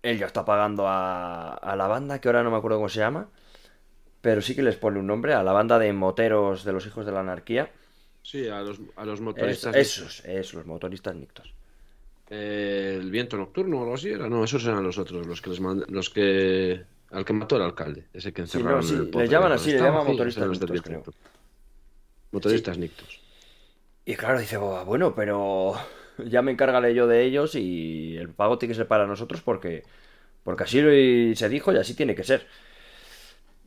él 0.04 0.20
ya 0.20 0.28
está 0.28 0.46
pagando 0.46 0.88
a, 0.88 1.56
a 1.56 1.76
la 1.76 1.88
banda, 1.88 2.22
que 2.22 2.28
ahora 2.28 2.44
no 2.44 2.52
me 2.52 2.58
acuerdo 2.58 2.78
cómo 2.78 2.90
se 2.90 3.00
llama, 3.00 3.30
pero 4.22 4.40
sí 4.44 4.54
que 4.54 4.62
les 4.62 4.76
pone 4.76 5.00
un 5.00 5.08
nombre, 5.08 5.34
a 5.34 5.42
la 5.42 5.54
banda 5.54 5.80
de 5.80 5.92
moteros 5.92 6.64
de 6.66 6.72
los 6.72 6.86
hijos 6.86 7.04
de 7.08 7.14
la 7.14 7.22
anarquía. 7.22 7.72
Sí, 8.22 8.48
a 8.48 8.60
los, 8.62 8.80
a 8.96 9.06
los 9.06 9.16
Es- 9.16 9.22
motoristas. 9.22 9.76
esos, 9.76 10.24
esos, 10.24 10.54
los 10.54 10.66
motoristas 10.68 11.16
nictos. 11.16 11.52
Eh, 12.36 12.98
el 13.00 13.12
viento 13.12 13.38
nocturno 13.38 13.78
o 13.78 13.82
algo 13.84 13.94
así 13.96 14.10
era. 14.10 14.28
No, 14.28 14.44
esos 14.44 14.66
eran 14.66 14.84
los 14.84 14.98
otros, 14.98 15.28
los 15.28 15.42
que 15.42 15.50
les 15.52 15.62
mand- 15.62 15.86
los 15.90 16.10
que. 16.10 16.84
Al 17.12 17.26
que 17.26 17.34
mató 17.34 17.58
el 17.58 17.62
alcalde, 17.62 18.08
ese 18.12 18.34
que 18.34 18.42
Sí, 18.42 18.58
encerraron 18.58 18.82
no, 18.82 18.88
sí, 18.88 18.94
en 18.96 19.00
el 19.02 19.06
les 19.06 19.12
pozo 19.12 19.32
llaman 19.32 19.52
así, 19.52 19.72
le 19.72 19.78
llaman 19.78 20.06
sí, 20.06 20.12
motoristas 20.14 20.60
del 20.60 20.72
nictos. 20.74 21.16
Motoristas 22.32 22.78
nictos. 22.80 23.20
Y 24.06 24.16
claro, 24.16 24.40
dice 24.40 24.58
Boba, 24.58 24.84
bueno, 24.84 25.14
pero 25.14 25.76
ya 26.26 26.42
me 26.42 26.52
encargaré 26.52 26.96
yo 26.96 27.06
de 27.08 27.24
ellos 27.24 27.54
y 27.56 28.18
el 28.18 28.30
pago 28.30 28.58
tiene 28.58 28.74
que 28.74 28.78
ser 28.78 28.88
para 28.88 29.06
nosotros 29.06 29.42
porque, 29.42 29.84
porque 30.44 30.64
así 30.64 31.36
se 31.36 31.50
dijo 31.50 31.72
y 31.72 31.78
así 31.78 31.94
tiene 31.96 32.16
que 32.16 32.24
ser. 32.24 32.48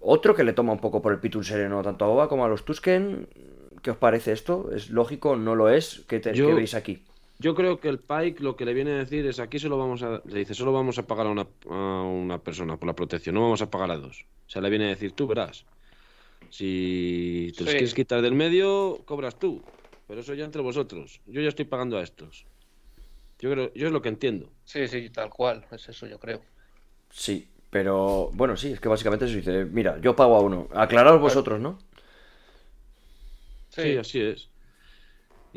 Otro 0.00 0.34
que 0.34 0.44
le 0.44 0.52
toma 0.52 0.72
un 0.72 0.80
poco 0.80 1.00
por 1.02 1.12
el 1.12 1.20
pitul 1.20 1.44
sereno 1.44 1.82
tanto 1.82 2.04
a 2.04 2.08
Boba 2.08 2.28
como 2.28 2.44
a 2.44 2.48
los 2.48 2.64
Tusken. 2.64 3.28
¿Qué 3.82 3.90
os 3.92 3.96
parece 3.96 4.32
esto? 4.32 4.70
¿Es 4.74 4.90
lógico? 4.90 5.36
¿No 5.36 5.54
lo 5.54 5.68
es? 5.68 6.04
¿Qué, 6.08 6.18
te- 6.20 6.34
Yo- 6.34 6.48
qué 6.48 6.54
veis 6.54 6.74
aquí? 6.74 7.04
Yo 7.38 7.54
creo 7.54 7.78
que 7.80 7.88
el 7.88 7.98
Pike 7.98 8.42
lo 8.42 8.56
que 8.56 8.64
le 8.64 8.72
viene 8.72 8.92
a 8.92 8.98
decir 8.98 9.26
es 9.26 9.40
aquí 9.40 9.58
solo 9.58 9.76
vamos 9.76 10.02
a, 10.02 10.22
le 10.24 10.38
dice, 10.38 10.54
solo 10.54 10.72
vamos 10.72 10.98
a 10.98 11.06
pagar 11.06 11.26
a 11.26 11.30
una, 11.30 11.46
a 11.68 12.02
una 12.02 12.38
persona 12.38 12.78
por 12.78 12.86
la 12.86 12.94
protección, 12.94 13.34
no 13.34 13.42
vamos 13.42 13.60
a 13.60 13.70
pagar 13.70 13.90
a 13.90 13.98
dos. 13.98 14.24
O 14.46 14.50
sea, 14.50 14.62
le 14.62 14.70
viene 14.70 14.86
a 14.86 14.88
decir, 14.88 15.12
tú 15.12 15.26
verás. 15.26 15.64
Si 16.50 17.52
te 17.56 17.64
los 17.64 17.70
Sí. 17.72 17.78
quieres 17.78 17.94
quitar 17.94 18.22
del 18.22 18.34
medio, 18.34 19.00
cobras 19.04 19.38
tú. 19.38 19.62
Pero 20.08 20.20
eso 20.20 20.34
ya 20.34 20.44
entre 20.44 20.62
vosotros. 20.62 21.20
Yo 21.26 21.40
ya 21.40 21.48
estoy 21.48 21.64
pagando 21.64 21.98
a 21.98 22.02
estos. 22.02 22.46
Yo 23.40 23.50
creo, 23.50 23.72
yo 23.74 23.86
es 23.88 23.92
lo 23.92 24.00
que 24.00 24.08
entiendo. 24.08 24.48
Sí, 24.64 24.86
sí, 24.88 25.10
tal 25.10 25.30
cual. 25.30 25.66
Es 25.72 25.88
eso, 25.88 26.06
yo 26.06 26.18
creo. 26.18 26.40
Sí, 27.10 27.48
pero 27.70 28.30
bueno, 28.32 28.56
sí, 28.56 28.72
es 28.72 28.80
que 28.80 28.88
básicamente 28.88 29.28
se 29.28 29.36
dice, 29.36 29.64
mira, 29.66 29.98
yo 30.00 30.16
pago 30.16 30.36
a 30.36 30.40
uno. 30.40 30.68
Aclaraos 30.72 31.20
vosotros, 31.20 31.60
¿no? 31.60 31.78
Sí, 33.70 33.82
Sí, 33.82 33.96
así 33.98 34.20
es. 34.20 34.48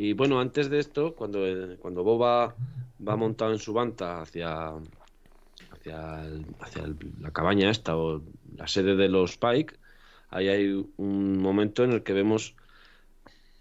Y 0.02 0.14
bueno, 0.14 0.40
antes 0.40 0.70
de 0.70 0.80
esto, 0.80 1.14
cuando, 1.14 1.46
el- 1.46 1.78
cuando 1.78 2.04
Boba 2.06 2.56
va 3.06 3.16
montado 3.18 3.52
en 3.52 3.60
su 3.60 3.74
banta 3.74 4.22
hacia, 4.22 4.70
hacia, 5.74 6.26
el- 6.26 6.46
hacia 6.62 6.84
el- 6.86 6.96
la 7.20 7.32
cabaña 7.32 7.70
esta 7.70 7.98
o 7.98 8.22
la 8.56 8.66
sede 8.66 8.96
de 8.96 9.10
los 9.10 9.36
Pike, 9.36 9.76
ahí 10.30 10.48
hay 10.48 10.86
un 10.96 11.38
momento 11.42 11.84
en 11.84 11.92
el 11.92 12.02
que 12.04 12.14
vemos... 12.14 12.56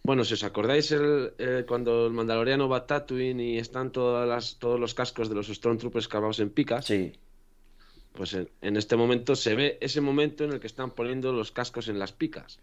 Bueno, 0.04 0.22
si 0.22 0.34
os 0.34 0.44
acordáis 0.44 0.92
el, 0.92 1.32
eh, 1.38 1.64
cuando 1.66 2.06
el 2.06 2.12
mandaloriano 2.12 2.68
va 2.68 2.76
a 2.78 2.86
Tatooine 2.86 3.40
y 3.40 3.58
están 3.58 3.90
todas 3.90 4.28
las, 4.28 4.60
todos 4.60 4.78
los 4.78 4.94
cascos 4.94 5.28
de 5.28 5.34
los 5.34 5.48
Stormtroopers 5.48 6.06
clavados 6.06 6.38
en 6.38 6.50
picas, 6.50 6.84
Sí. 6.84 7.14
pues 8.12 8.32
en, 8.34 8.48
en 8.62 8.76
este 8.76 8.94
momento 8.94 9.34
se 9.34 9.56
ve 9.56 9.76
ese 9.80 10.00
momento 10.00 10.44
en 10.44 10.52
el 10.52 10.60
que 10.60 10.68
están 10.68 10.92
poniendo 10.92 11.32
los 11.32 11.50
cascos 11.50 11.88
en 11.88 11.98
las 11.98 12.12
picas. 12.12 12.60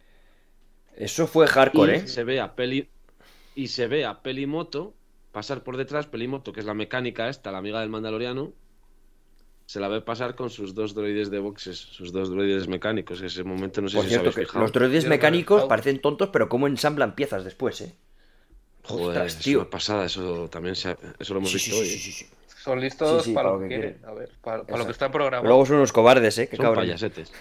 Eso 0.95 1.27
fue 1.27 1.45
hardcore, 1.45 1.97
y 1.97 1.99
¿eh? 1.99 2.07
se 2.07 2.23
ve 2.23 2.39
a 2.39 2.55
Peli 2.55 2.87
y 3.55 3.67
se 3.69 3.87
ve 3.87 4.05
a 4.05 4.21
Pelimoto 4.21 4.93
pasar 5.31 5.63
por 5.63 5.77
detrás, 5.77 6.07
Pelimoto, 6.07 6.53
que 6.53 6.59
es 6.61 6.65
la 6.65 6.73
mecánica 6.73 7.29
esta, 7.29 7.51
la 7.51 7.57
amiga 7.59 7.79
del 7.81 7.89
Mandaloriano, 7.89 8.53
se 9.65 9.79
la 9.79 9.87
ve 9.87 10.01
pasar 10.01 10.35
con 10.35 10.49
sus 10.49 10.75
dos 10.75 10.93
droides 10.93 11.31
de 11.31 11.39
boxes, 11.39 11.77
sus 11.77 12.11
dos 12.11 12.29
droides 12.29 12.67
mecánicos. 12.67 13.21
Ese 13.21 13.43
momento 13.43 13.81
no 13.81 13.89
sé 13.89 13.95
Por 13.97 14.03
si 14.03 14.09
cierto, 14.09 14.29
os 14.29 14.35
habéis 14.35 14.47
fijado. 14.49 14.65
los 14.65 14.71
droides 14.71 15.05
mecánicos 15.07 15.63
parecen 15.65 15.99
tontos, 16.01 16.29
pero 16.31 16.47
cómo 16.49 16.67
ensamblan 16.67 17.15
piezas 17.15 17.43
después, 17.43 17.81
¿eh? 17.81 17.95
Joder, 18.83 19.17
Ostras, 19.17 19.37
es 19.39 19.43
tío. 19.43 19.61
una 19.61 19.69
pasada, 19.69 20.05
eso 20.05 20.47
también 20.49 20.75
se 20.75 20.89
ha- 20.89 20.97
eso 21.19 21.33
lo 21.33 21.39
hemos 21.39 21.51
Sí, 21.51 21.57
visto 21.57 21.75
sí, 21.75 21.81
hoy. 21.81 21.89
sí, 21.97 22.11
sí. 22.11 22.25
Son 22.63 22.79
listos 22.79 23.23
Sí, 23.23 23.29
sí, 23.29 23.33
para 23.33 23.49
para 23.49 23.55
lo 23.57 23.61
que 23.61 23.67
quieren. 23.67 23.97
A 24.05 24.13
ver, 24.13 24.29
para, 24.43 24.63
para 24.63 24.77
lo 24.77 24.85
que 24.85 24.91
está 24.91 25.11
programado. 25.11 25.47
Luego 25.47 25.65
son 25.65 25.75
unos 25.77 25.91
cobardes, 25.91 26.37
¿eh? 26.37 26.47
Qué 26.47 26.57
Son 26.57 26.65
cabrón. 26.65 26.85
payasetes. 26.85 27.31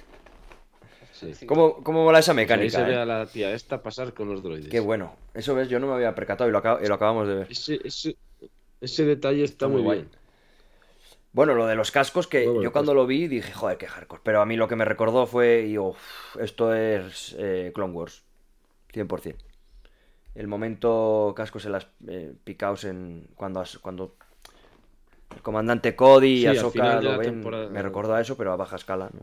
Sí. 1.32 1.46
¿Cómo, 1.46 1.82
¿Cómo 1.82 2.04
mola 2.04 2.18
esa 2.18 2.32
Pues 2.32 2.38
ahí 2.40 2.44
mecánica? 2.44 2.78
se 2.78 2.84
ve 2.84 2.92
eh? 2.94 2.98
a 2.98 3.04
la 3.06 3.26
tía 3.26 3.52
esta 3.52 3.82
pasar 3.82 4.12
con 4.12 4.28
los 4.28 4.42
droides. 4.42 4.68
Qué 4.68 4.80
bueno. 4.80 5.14
Eso 5.32 5.54
ves, 5.54 5.68
yo 5.68 5.78
no 5.78 5.86
me 5.86 5.94
había 5.94 6.14
percatado 6.14 6.50
y 6.50 6.52
lo, 6.52 6.62
acab- 6.62 6.84
y 6.84 6.86
lo 6.88 6.94
acabamos 6.94 7.26
de 7.28 7.34
ver. 7.36 7.46
Ese, 7.50 7.80
ese, 7.84 8.16
ese 8.80 9.04
detalle 9.04 9.44
está, 9.44 9.54
Está 9.64 9.68
muy 9.68 9.76
muy 9.76 9.82
guay. 9.84 9.98
bien. 10.00 10.10
Bueno, 11.32 11.54
lo 11.54 11.66
de 11.66 11.74
los 11.74 11.90
cascos, 11.90 12.26
que 12.28 12.44
bueno, 12.46 12.62
yo 12.62 12.70
cuando 12.72 12.94
lo 12.94 13.06
vi 13.06 13.26
dije, 13.26 13.52
joder, 13.52 13.76
qué 13.76 13.86
hardcore. 13.88 14.20
Pero 14.24 14.40
a 14.40 14.46
mí 14.46 14.56
lo 14.56 14.68
que 14.68 14.76
me 14.76 14.84
recordó 14.84 15.26
fue, 15.26 15.62
digo, 15.62 15.88
"Uf, 15.90 16.36
esto 16.40 16.72
es 16.74 17.34
eh, 17.38 17.72
Clone 17.74 17.92
Wars. 17.92 18.22
100%. 18.92 19.34
El 20.36 20.46
momento 20.46 21.32
cascos 21.36 21.64
en 21.66 21.72
las 21.72 21.88
eh, 22.08 22.32
picaos 22.44 22.84
en 22.84 23.26
cuando, 23.34 23.64
cuando 23.82 24.14
el 25.34 25.42
comandante 25.42 25.96
Cody 25.96 26.28
y 26.28 26.40
Sí, 26.42 26.46
Ahsoka 26.46 27.00
lo 27.00 27.18
ven, 27.18 27.30
temporada- 27.32 27.68
me 27.68 27.82
recordó 27.82 28.14
a 28.14 28.20
eso, 28.20 28.36
pero 28.36 28.52
a 28.52 28.56
baja 28.56 28.76
escala, 28.76 29.10
¿no? 29.12 29.20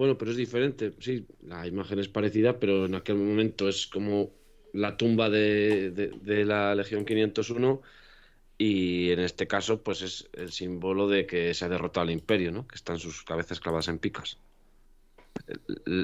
Bueno, 0.00 0.16
pero 0.16 0.30
es 0.30 0.38
diferente. 0.38 0.94
Sí, 0.98 1.26
la 1.42 1.66
imagen 1.66 1.98
es 1.98 2.08
parecida, 2.08 2.58
pero 2.58 2.86
en 2.86 2.94
aquel 2.94 3.16
momento 3.16 3.68
es 3.68 3.86
como 3.86 4.30
la 4.72 4.96
tumba 4.96 5.28
de, 5.28 5.90
de- 5.90 6.12
de 6.22 6.44
la 6.46 6.74
Legión 6.74 7.04
501 7.04 7.82
y 8.56 9.10
en 9.12 9.20
este 9.20 9.46
caso 9.46 9.82
pues 9.82 10.00
es 10.02 10.30
el 10.32 10.52
símbolo 10.52 11.06
de 11.06 11.26
que 11.26 11.52
se 11.52 11.66
ha 11.66 11.68
derrotado 11.68 12.04
al 12.04 12.12
imperio, 12.12 12.50
¿no? 12.50 12.66
Que 12.66 12.76
están 12.76 12.98
sus 12.98 13.24
cabezas 13.24 13.60
clavadas 13.60 13.88
en 13.88 13.98
picas. 13.98 14.38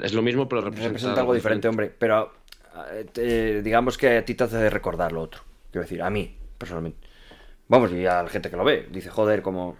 Es 0.03 0.13
lo 0.13 0.21
mismo, 0.21 0.47
pero 0.47 0.61
representa, 0.61 0.89
Representa 0.89 1.21
algo 1.21 1.33
diferente, 1.33 1.67
hombre. 1.67 1.91
Pero 1.97 2.31
eh, 2.91 3.05
te- 3.11 3.63
digamos 3.63 3.97
que 3.97 4.17
a 4.17 4.25
ti 4.25 4.35
te 4.35 4.43
hace 4.43 4.69
recordar 4.69 5.11
lo 5.11 5.21
otro. 5.23 5.41
Quiero 5.71 5.83
decir, 5.85 6.03
a 6.03 6.11
mí, 6.11 6.35
personalmente. 6.59 6.99
Vamos, 7.67 7.91
y 7.93 8.05
a 8.05 8.23
la 8.23 8.29
gente 8.29 8.49
que 8.51 8.57
lo 8.57 8.63
ve. 8.63 8.87
Dice, 8.91 9.09
joder, 9.09 9.41
como... 9.41 9.77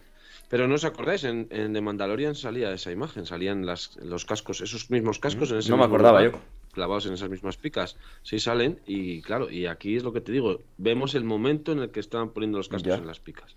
Pero 0.50 0.68
no 0.68 0.76
os 0.76 0.86
acordáis, 0.86 1.24
en, 1.26 1.48
en 1.52 1.74
The 1.74 1.82
Mandalorian 1.82 2.34
salía 2.36 2.72
esa 2.72 2.92
imagen, 2.92 3.26
salían 3.26 3.66
las, 3.66 3.98
los 3.98 4.24
cascos, 4.26 4.62
esos 4.62 4.90
mismos 4.90 5.20
cascos 5.20 5.52
en 5.52 5.58
ese 5.58 5.70
Mm, 5.70 5.72
No 5.72 5.78
me 5.78 5.84
acordaba 5.84 6.22
lugar, 6.24 6.40
yo. 6.40 6.46
clavados 6.74 7.06
en 7.06 7.14
esas 7.14 7.30
mismas 7.30 7.58
picas. 7.58 7.98
Sí 8.24 8.40
salen 8.40 8.80
y 8.86 9.22
claro, 9.22 9.50
y 9.52 9.66
aquí 9.66 9.98
es 9.98 10.04
lo 10.04 10.14
que 10.14 10.22
te 10.22 10.32
digo, 10.32 10.62
vemos 10.78 11.16
el 11.16 11.26
momento 11.26 11.74
en 11.74 11.80
el 11.80 11.92
que 11.92 12.00
estaban 12.00 12.30
poniendo 12.30 12.58
los 12.60 12.70
cascos 12.70 12.88
Ya. 12.88 12.96
en 12.96 13.08
las 13.08 13.20
picas. 13.20 13.56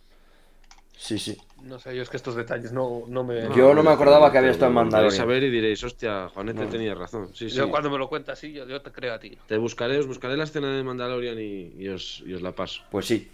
Sí, 0.96 1.18
sí. 1.18 1.38
No 1.62 1.78
sé, 1.78 1.96
yo 1.96 2.02
es 2.02 2.10
que 2.10 2.18
estos 2.18 2.34
detalles 2.34 2.72
no, 2.72 3.04
no 3.08 3.24
me. 3.24 3.48
Yo 3.56 3.72
no 3.72 3.82
me 3.82 3.90
acordaba 3.90 4.30
que 4.30 4.36
había 4.36 4.50
estado 4.50 4.68
en 4.70 4.74
Mandalorian. 4.74 5.22
a 5.22 5.24
ver 5.24 5.42
y 5.44 5.50
diréis, 5.50 5.82
hostia, 5.82 6.28
Juanete 6.28 6.64
No. 6.64 6.68
tenía 6.68 6.94
razón. 6.94 7.30
Sí, 7.34 7.48
sí. 7.48 7.56
Yo 7.56 7.70
cuando 7.70 7.88
me 7.90 7.96
lo 7.96 8.06
cuentas 8.08 8.42
yo, 8.42 8.66
yo 8.66 8.82
te 8.82 8.90
creo 8.92 9.14
a 9.14 9.18
ti. 9.18 9.38
Te 9.46 9.56
buscaré, 9.56 9.96
os 9.98 10.06
buscaré 10.06 10.36
la 10.36 10.44
escena 10.44 10.76
de 10.76 10.82
Mandalorian 10.82 11.38
y, 11.40 11.72
y 11.82 11.88
os, 11.88 12.22
y 12.26 12.34
os 12.34 12.42
la 12.42 12.52
paso. 12.52 12.82
Pues 12.90 13.06
sí. 13.06 13.30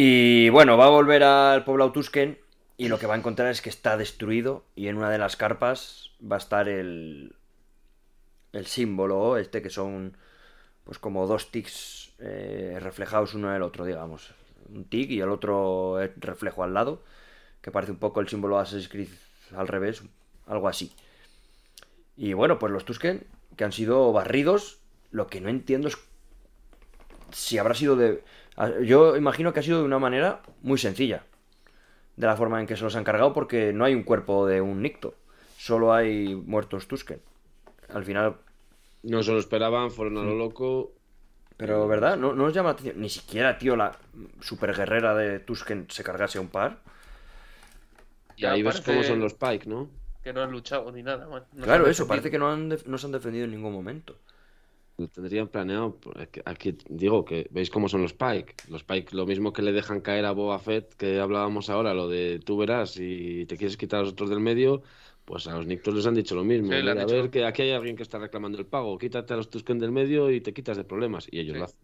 Y 0.00 0.48
bueno, 0.50 0.76
va 0.76 0.84
a 0.84 0.90
volver 0.90 1.24
al 1.24 1.64
poblado 1.64 1.90
Tusken 1.90 2.38
y 2.76 2.86
lo 2.86 3.00
que 3.00 3.08
va 3.08 3.14
a 3.14 3.18
encontrar 3.18 3.50
es 3.50 3.60
que 3.60 3.68
está 3.68 3.96
destruido 3.96 4.64
y 4.76 4.86
en 4.86 4.96
una 4.96 5.10
de 5.10 5.18
las 5.18 5.34
carpas 5.34 6.12
va 6.22 6.36
a 6.36 6.38
estar 6.38 6.68
el 6.68 7.34
el 8.52 8.66
símbolo 8.66 9.38
este 9.38 9.60
que 9.60 9.70
son 9.70 10.16
pues 10.84 11.00
como 11.00 11.26
dos 11.26 11.50
tics 11.50 12.12
eh, 12.20 12.78
reflejados 12.80 13.34
uno 13.34 13.48
en 13.48 13.56
el 13.56 13.62
otro, 13.62 13.84
digamos. 13.84 14.34
Un 14.72 14.84
tic 14.84 15.10
y 15.10 15.20
el 15.20 15.30
otro 15.30 16.00
es 16.00 16.12
reflejo 16.14 16.62
al 16.62 16.74
lado, 16.74 17.02
que 17.60 17.72
parece 17.72 17.90
un 17.90 17.98
poco 17.98 18.20
el 18.20 18.28
símbolo 18.28 18.54
de 18.54 18.62
Assassin's 18.62 18.88
Creed 18.88 19.08
al 19.56 19.66
revés, 19.66 20.04
algo 20.46 20.68
así. 20.68 20.92
Y 22.16 22.34
bueno, 22.34 22.60
pues 22.60 22.72
los 22.72 22.84
Tusken 22.84 23.26
que 23.56 23.64
han 23.64 23.72
sido 23.72 24.12
barridos, 24.12 24.78
lo 25.10 25.26
que 25.26 25.40
no 25.40 25.48
entiendo 25.48 25.88
es 25.88 25.98
si 27.32 27.58
habrá 27.58 27.74
sido 27.74 27.96
de... 27.96 28.22
Yo 28.82 29.16
imagino 29.16 29.52
que 29.52 29.60
ha 29.60 29.62
sido 29.62 29.78
de 29.78 29.84
una 29.84 29.98
manera 29.98 30.42
muy 30.62 30.78
sencilla. 30.78 31.22
De 32.16 32.26
la 32.26 32.36
forma 32.36 32.60
en 32.60 32.66
que 32.66 32.76
se 32.76 32.82
los 32.82 32.96
han 32.96 33.04
cargado 33.04 33.32
porque 33.32 33.72
no 33.72 33.84
hay 33.84 33.94
un 33.94 34.02
cuerpo 34.02 34.46
de 34.46 34.60
un 34.60 34.82
Nicto. 34.82 35.14
Solo 35.56 35.92
hay 35.92 36.34
muertos 36.34 36.88
Tusken. 36.88 37.20
Al 37.92 38.04
final... 38.04 38.36
No 39.04 39.22
se 39.22 39.32
lo 39.32 39.38
esperaban, 39.38 39.92
fueron 39.92 40.18
a 40.18 40.22
lo 40.22 40.34
loco. 40.34 40.92
Pero, 41.56 41.86
¿verdad? 41.86 42.16
¿No, 42.16 42.34
no 42.34 42.44
os 42.44 42.52
llama 42.52 42.70
la 42.70 42.72
atención? 42.72 43.00
Ni 43.00 43.08
siquiera, 43.08 43.58
tío, 43.58 43.76
la 43.76 43.96
super 44.40 44.74
guerrera 44.74 45.14
de 45.14 45.38
Tusken 45.40 45.86
se 45.88 46.02
cargase 46.02 46.38
a 46.38 46.40
un 46.40 46.48
par. 46.48 46.78
Y 48.36 48.42
Ya 48.42 48.52
ahí 48.52 48.62
ves 48.62 48.80
cómo 48.80 49.02
son 49.02 49.20
los 49.20 49.34
Pike, 49.34 49.68
¿no? 49.68 49.88
Que 50.22 50.32
no 50.32 50.42
han 50.42 50.50
luchado 50.50 50.90
ni 50.92 51.02
nada, 51.02 51.28
man. 51.28 51.44
No 51.52 51.60
se 51.60 51.64
claro, 51.64 51.84
eso, 51.84 52.04
defendido. 52.04 52.08
parece 52.08 52.30
que 52.30 52.38
no, 52.38 52.50
han 52.50 52.76
no 52.86 52.98
se 52.98 53.06
han 53.06 53.12
defendido 53.12 53.44
en 53.44 53.52
ningún 53.52 53.72
momento. 53.72 54.16
Lo 54.98 55.06
tendrían 55.06 55.46
planeado. 55.46 55.96
Aquí, 56.16 56.40
aquí 56.44 56.76
digo 56.88 57.24
que 57.24 57.46
veis 57.52 57.70
cómo 57.70 57.88
son 57.88 58.02
los 58.02 58.14
Pike. 58.14 58.54
Los 58.68 58.82
Pike, 58.82 59.14
lo 59.14 59.26
mismo 59.26 59.52
que 59.52 59.62
le 59.62 59.70
dejan 59.72 60.00
caer 60.00 60.24
a 60.24 60.32
Boba 60.32 60.58
Fett, 60.58 60.92
que 60.94 61.20
hablábamos 61.20 61.70
ahora, 61.70 61.94
lo 61.94 62.08
de 62.08 62.40
tú 62.44 62.56
verás 62.58 62.96
y 62.98 63.46
te 63.46 63.56
quieres 63.56 63.76
quitar 63.76 64.00
a 64.00 64.02
los 64.02 64.12
otros 64.12 64.28
del 64.28 64.40
medio, 64.40 64.82
pues 65.24 65.46
a 65.46 65.54
los 65.56 65.66
Nictos 65.66 65.94
les 65.94 66.04
han 66.04 66.14
dicho 66.14 66.34
lo 66.34 66.42
mismo. 66.42 66.72
Sí, 66.72 66.78
Mira, 66.80 67.00
a 67.00 67.06
ver, 67.06 67.30
que 67.30 67.46
aquí 67.46 67.62
hay 67.62 67.70
alguien 67.70 67.94
que 67.94 68.02
está 68.02 68.18
reclamando 68.18 68.58
el 68.58 68.66
pago, 68.66 68.98
quítate 68.98 69.34
a 69.34 69.36
los 69.36 69.48
Tusken 69.50 69.78
del 69.78 69.92
medio 69.92 70.32
y 70.32 70.40
te 70.40 70.52
quitas 70.52 70.76
de 70.76 70.82
problemas. 70.82 71.28
Y 71.30 71.38
ellos 71.38 71.54
Sí. 71.54 71.58
lo 71.60 71.64
hacen. 71.66 71.78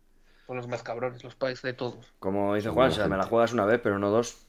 Son 0.48 0.56
los 0.56 0.66
más 0.66 0.82
cabrones, 0.82 1.22
los 1.22 1.36
pais 1.36 1.62
de 1.62 1.72
todos. 1.72 2.12
Como 2.18 2.54
dice 2.56 2.68
Juan, 2.68 2.90
o 2.90 2.92
sea, 2.92 3.06
me 3.06 3.16
la 3.16 3.24
juegas 3.26 3.52
una 3.52 3.64
vez, 3.64 3.80
pero 3.80 3.98
no 4.00 4.10
dos. 4.10 4.44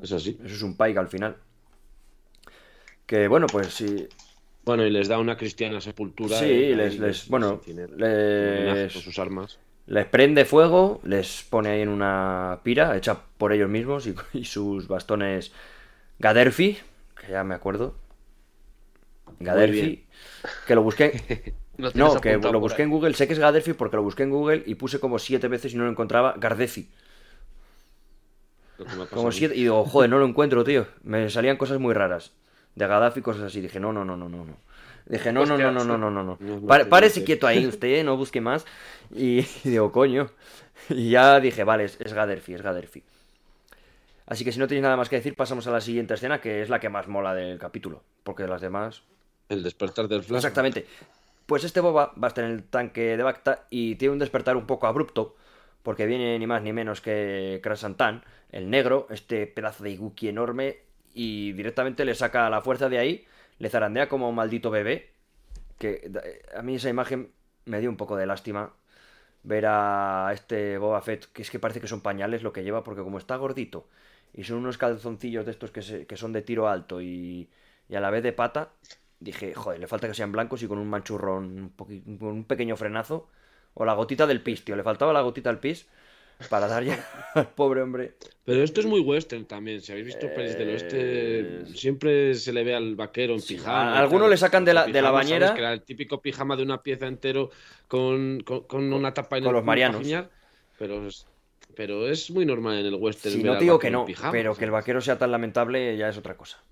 Es 0.00 0.12
así. 0.12 0.38
Eso 0.44 0.54
es 0.54 0.62
un 0.62 0.76
pike 0.76 0.98
al 0.98 1.08
final. 1.08 1.36
Que 3.04 3.26
bueno, 3.28 3.46
pues 3.48 3.74
sí. 3.74 4.06
Bueno, 4.66 4.84
y 4.84 4.90
les 4.90 5.06
da 5.08 5.18
una 5.18 5.36
cristiana 5.36 5.80
sepultura. 5.80 6.38
Sí, 6.38 6.44
y- 6.46 6.74
les- 6.74 7.28
bueno, 7.28 7.60
les- 7.96 8.92
con 8.92 9.02
sus 9.02 9.18
armas. 9.18 9.58
Les 9.86 10.04
prende 10.06 10.44
fuego, 10.44 11.00
les 11.04 11.44
pone 11.48 11.68
ahí 11.70 11.80
en 11.82 11.88
una 11.88 12.58
pira 12.64 12.96
hecha 12.96 13.16
por 13.38 13.52
ellos 13.52 13.70
mismos 13.70 14.06
y, 14.08 14.14
y 14.32 14.44
sus 14.44 14.88
bastones 14.88 15.52
Gaderfi, 16.18 16.78
que 17.20 17.32
ya 17.32 17.44
me 17.44 17.54
acuerdo. 17.54 17.94
Gaderfi, 19.38 20.04
que 20.66 20.74
lo 20.74 20.82
busqué. 20.82 21.54
No, 21.94 22.18
que 22.22 22.38
lo 22.38 22.58
busqué 22.58 22.82
en 22.84 22.88
Google, 22.90 23.12
sé 23.12 23.26
que 23.26 23.34
es 23.34 23.38
Gaderfi 23.38 23.74
porque 23.74 23.96
lo 23.96 24.02
busqué 24.02 24.22
en 24.22 24.30
Google 24.30 24.62
y 24.64 24.76
puse 24.76 24.98
como 24.98 25.18
siete 25.18 25.46
veces 25.46 25.74
y 25.74 25.76
no 25.76 25.84
lo 25.84 25.90
encontraba 25.90 26.34
Gardefi. 26.38 26.88
Lo 28.78 28.84
que 28.86 28.90
me 28.96 29.02
ha 29.02 29.04
pasado 29.04 29.16
Como 29.16 29.32
siete, 29.32 29.54
y 29.56 29.60
digo, 29.64 29.84
joder, 29.84 30.08
no 30.08 30.18
lo 30.18 30.26
encuentro, 30.26 30.64
tío. 30.64 30.86
Me 31.02 31.28
salían 31.28 31.58
cosas 31.58 31.78
muy 31.78 31.92
raras. 31.92 32.32
De 32.76 32.86
Gaddafi, 32.86 33.22
cosas 33.22 33.44
así. 33.44 33.60
Dije, 33.60 33.80
no, 33.80 33.92
no, 33.92 34.04
no, 34.04 34.16
no, 34.16 34.28
no. 34.28 34.44
no. 34.44 34.56
Dije, 35.06 35.32
no, 35.32 35.44
no, 35.46 35.56
no, 35.56 35.72
no, 35.72 35.84
no, 35.84 35.98
no, 35.98 36.10
no, 36.10 36.38
no. 36.38 36.88
Párese 36.88 37.24
quieto 37.24 37.46
ahí 37.46 37.66
usted, 37.66 38.04
no 38.04 38.16
busque 38.16 38.40
más. 38.40 38.64
Y, 39.14 39.40
y 39.64 39.70
digo, 39.70 39.90
coño. 39.90 40.30
Y 40.88 41.10
ya 41.10 41.40
dije, 41.40 41.64
vale, 41.64 41.84
es, 41.84 41.96
es 42.00 42.12
es 42.12 42.14
Gaderfi. 42.14 43.02
Así 44.26 44.44
que 44.44 44.52
si 44.52 44.58
no 44.58 44.66
tenéis 44.66 44.82
nada 44.82 44.96
más 44.96 45.08
que 45.08 45.16
decir, 45.16 45.36
pasamos 45.36 45.66
a 45.66 45.70
la 45.70 45.80
siguiente 45.80 46.14
escena, 46.14 46.40
que 46.40 46.60
es 46.62 46.68
la 46.68 46.80
que 46.80 46.88
más 46.88 47.06
mola 47.08 47.34
del 47.34 47.58
capítulo. 47.58 48.02
Porque 48.24 48.46
las 48.46 48.60
demás 48.60 49.02
El 49.48 49.62
despertar 49.62 50.08
del 50.08 50.22
flash. 50.22 50.38
Exactamente. 50.38 50.86
Pues 51.46 51.62
este 51.62 51.80
Boba 51.80 52.12
va 52.20 52.26
a 52.26 52.28
estar 52.28 52.44
en 52.44 52.50
el 52.50 52.64
tanque 52.64 53.16
de 53.16 53.22
Bacta 53.22 53.66
y 53.70 53.94
tiene 53.94 54.12
un 54.12 54.18
despertar 54.18 54.56
un 54.56 54.66
poco 54.66 54.88
abrupto, 54.88 55.36
porque 55.84 56.06
viene 56.06 56.36
ni 56.40 56.46
más 56.48 56.60
ni 56.60 56.72
menos 56.72 57.00
que 57.00 57.60
Krasantan, 57.62 58.24
el 58.50 58.68
negro, 58.68 59.06
este 59.10 59.46
pedazo 59.46 59.84
de 59.84 59.90
Iguki 59.90 60.28
enorme, 60.28 60.78
y 61.16 61.52
directamente 61.54 62.04
le 62.04 62.14
saca 62.14 62.50
la 62.50 62.60
fuerza 62.62 62.88
de 62.90 62.98
ahí, 63.00 63.26
le 63.58 63.70
zarandea 63.70 64.08
como 64.08 64.28
un 64.30 64.36
maldito 64.36 64.70
bebé, 64.70 65.10
que 65.78 66.10
a 66.56 66.62
mí 66.62 66.76
esa 66.76 66.88
imagen 66.90 67.32
me 67.66 67.80
dio 67.80 67.90
un 67.90 67.96
poco 67.96 68.16
de 68.16 68.26
lástima 68.26 68.74
ver 69.42 69.66
a 69.68 70.30
este 70.34 70.78
Boba 70.78 71.00
Fett, 71.02 71.26
que 71.32 71.42
es 71.42 71.50
que 71.50 71.58
parece 71.58 71.80
que 71.80 71.86
son 71.88 72.00
pañales 72.00 72.42
lo 72.42 72.52
que 72.52 72.64
lleva, 72.64 72.84
porque 72.84 73.02
como 73.02 73.18
está 73.18 73.36
gordito 73.36 73.88
y 74.34 74.44
son 74.44 74.58
unos 74.58 74.78
calzoncillos 74.78 75.46
de 75.46 75.52
estos 75.52 75.70
que, 75.70 75.82
se- 75.82 76.06
que 76.06 76.16
son 76.16 76.32
de 76.32 76.42
tiro 76.42 76.68
alto 76.68 77.00
y, 77.00 77.48
y 77.88 77.94
a 77.96 78.00
la 78.00 78.10
vez 78.10 78.22
de 78.22 78.32
pata, 78.32 78.70
dije, 79.20 79.54
joder, 79.54 79.80
le 79.80 79.86
falta 79.86 80.08
que 80.08 80.14
sean 80.14 80.32
blancos 80.32 80.62
y 80.62 80.68
con 80.68 80.78
un 80.78 80.88
manchurrón, 80.90 81.72
un, 81.78 82.18
un 82.20 82.44
pequeño 82.44 82.76
frenazo, 82.76 83.28
o 83.74 83.84
la 83.84 83.94
gotita 83.94 84.26
del 84.26 84.42
pis, 84.42 84.64
tío, 84.64 84.76
le 84.76 84.82
faltaba 84.82 85.12
la 85.12 85.20
gotita 85.22 85.50
del 85.50 85.58
pis 85.60 85.86
para 86.50 86.68
dar 86.68 86.84
ya 86.84 87.04
al 87.34 87.48
pobre 87.48 87.82
hombre. 87.82 88.14
Pero 88.44 88.62
esto 88.62 88.80
es 88.80 88.86
muy 88.86 89.00
western 89.00 89.44
también. 89.46 89.80
Si 89.80 89.90
habéis 89.92 90.06
visto 90.06 90.32
pelis 90.32 90.56
del 90.56 90.68
oeste, 90.70 90.96
Eh, 91.00 91.64
siempre 91.74 92.34
se 92.34 92.52
le 92.52 92.62
ve 92.62 92.74
al 92.74 92.94
vaquero 92.94 93.34
en 93.34 93.42
pijama. 93.42 93.98
a- 94.26 94.30
le 94.30 94.36
sacan 94.36 94.64
de 94.64 94.74
la- 94.74 94.86
de 94.86 95.02
la 95.02 95.10
bañera. 95.10 95.54
Que 95.54 95.60
era 95.60 95.72
el 95.72 95.82
típico 95.82 96.20
pijama 96.22 96.54
de 96.56 96.62
una 96.62 96.82
pieza 96.82 97.06
entero 97.06 97.50
con, 97.88 98.40
con, 98.40 98.60
con 98.64 98.92
una 98.92 99.12
tapa 99.12 99.38
en 99.38 99.44
con 99.44 99.50
el 99.50 99.54
los 99.56 99.64
marianos. 99.64 100.02
Pero 100.78 101.06
es, 101.06 101.26
pero 101.74 102.06
es 102.08 102.30
muy 102.30 102.46
normal 102.46 102.78
en 102.78 102.86
el 102.86 102.94
western. 102.94 103.34
Si 103.34 103.42
ver 103.42 103.52
no 103.54 103.58
digo 103.58 103.78
que 103.78 103.90
no, 103.90 104.04
pijama, 104.06 104.30
pero 104.30 104.54
que 104.54 104.64
el 104.64 104.70
vaquero 104.70 105.00
sea 105.00 105.18
tan 105.18 105.32
lamentable 105.32 105.96
ya 105.96 106.08
es 106.08 106.16
otra 106.16 106.36
cosa. 106.36 106.62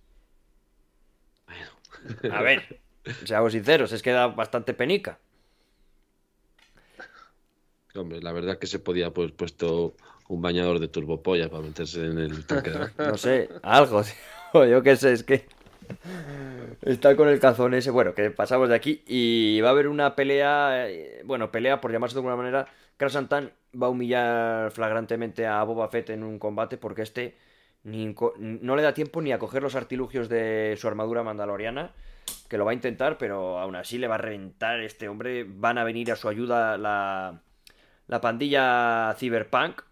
A 2.31 2.43
ver, 2.43 2.81
seamos 3.25 3.53
sinceros, 3.53 3.93
es 3.93 4.03
que 4.03 4.11
da 4.11 4.27
bastante 4.29 4.75
penica. 4.75 5.19
Hombre, 7.97 8.21
la 8.21 8.33
verdad 8.33 8.59
que 8.59 8.67
se 8.67 8.79
podía 8.81 9.07
haber 9.07 9.35
puesto 9.35 9.95
un 10.29 10.43
bañador 10.43 10.81
de 10.81 10.89
turbopolla 10.89 11.49
para 11.49 11.63
meterse 11.63 12.05
en 12.05 12.19
el 12.19 12.45
tanque 12.47 12.71
de 12.71 12.89
No 12.99 13.17
sé, 13.17 13.49
algo, 13.63 14.03
tío. 14.53 14.65
Yo 14.67 14.83
qué 14.83 14.97
sé, 14.97 15.13
es 15.13 15.23
que. 15.23 15.47
Está 16.83 17.15
con 17.15 17.29
el 17.29 17.39
calzón 17.39 17.75
ese. 17.75 17.91
Bueno, 17.91 18.15
que 18.15 18.31
pasamos 18.31 18.69
de 18.69 18.75
aquí. 18.75 19.03
Y 19.07 19.61
va 19.61 19.69
a 19.69 19.73
haber 19.73 19.89
una 19.89 20.17
pelea. 20.17 20.89
eh, 20.89 21.23
Bueno, 21.25 21.51
pelea 21.53 21.81
por 21.81 21.93
llamarse 21.93 22.15
de 22.15 22.19
alguna 22.21 22.37
manera. 22.37 22.67
Krasantan 22.97 23.53
va 23.81 23.87
a 23.89 23.91
humillar 23.91 24.71
flagrantemente 24.71 25.47
a 25.47 25.63
Boba 25.65 25.89
Fett 25.89 26.11
en 26.11 26.23
un 26.23 26.39
combate 26.39 26.77
porque 26.79 27.03
este 27.03 27.37
no 27.85 28.77
le 28.77 28.83
da 28.83 28.95
tiempo 28.95 29.21
ni 29.21 29.33
a 29.33 29.39
coger 29.39 29.63
los 29.63 29.75
artilugios 29.75 30.29
de 30.29 30.75
su 30.79 30.89
armadura 30.89 31.23
mandaloriana. 31.23 31.93
Que 32.49 32.57
lo 32.57 32.65
va 32.65 32.71
a 32.71 32.75
intentar, 32.75 33.19
pero 33.19 33.59
aún 33.59 33.77
así 33.77 33.99
le 33.99 34.09
va 34.09 34.15
a 34.15 34.19
reventar 34.19 34.81
este 34.81 35.09
hombre. 35.09 35.45
Van 35.47 35.77
a 35.79 35.85
venir 35.85 36.11
a 36.11 36.17
su 36.17 36.29
ayuda 36.29 36.79
la, 36.79 37.43
la 38.07 38.21
pandilla 38.21 39.15
Cyberpunk. 39.19 39.83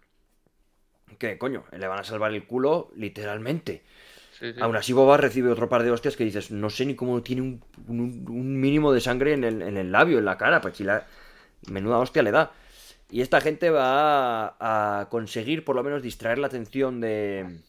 Que 1.19 1.37
coño, 1.37 1.63
le 1.71 1.87
van 1.87 1.99
a 1.99 2.03
salvar 2.03 2.33
el 2.33 2.45
culo 2.45 2.91
literalmente. 2.95 3.83
Sí, 4.31 4.51
sí. 4.53 4.59
Aún 4.61 4.75
así, 4.75 4.93
Boba 4.93 5.17
recibe 5.17 5.51
otro 5.51 5.69
par 5.69 5.83
de 5.83 5.91
hostias 5.91 6.15
que 6.17 6.23
dices, 6.25 6.51
no 6.51 6.69
sé 6.69 6.85
ni 6.85 6.95
cómo 6.95 7.21
tiene 7.21 7.41
un, 7.43 7.63
un- 7.87 8.25
un 8.29 8.59
mínimo 8.59 8.91
de 8.91 8.99
sangre 9.01 9.33
en 9.33 9.43
el, 9.43 9.61
en 9.61 9.77
el 9.77 9.91
labio, 9.91 10.17
en 10.17 10.25
la 10.25 10.37
cara, 10.37 10.59
pues 10.61 10.77
si 10.77 10.83
la 10.83 11.05
menuda 11.69 11.99
hostia 11.99 12.23
le 12.23 12.31
da. 12.31 12.51
Y 13.11 13.21
esta 13.21 13.41
gente 13.41 13.69
va 13.69 14.47
a, 14.59 15.01
a 15.01 15.09
conseguir 15.09 15.63
por 15.63 15.75
lo 15.75 15.83
menos 15.83 16.01
distraer 16.01 16.39
la 16.39 16.47
atención 16.47 16.99
de, 16.99 17.61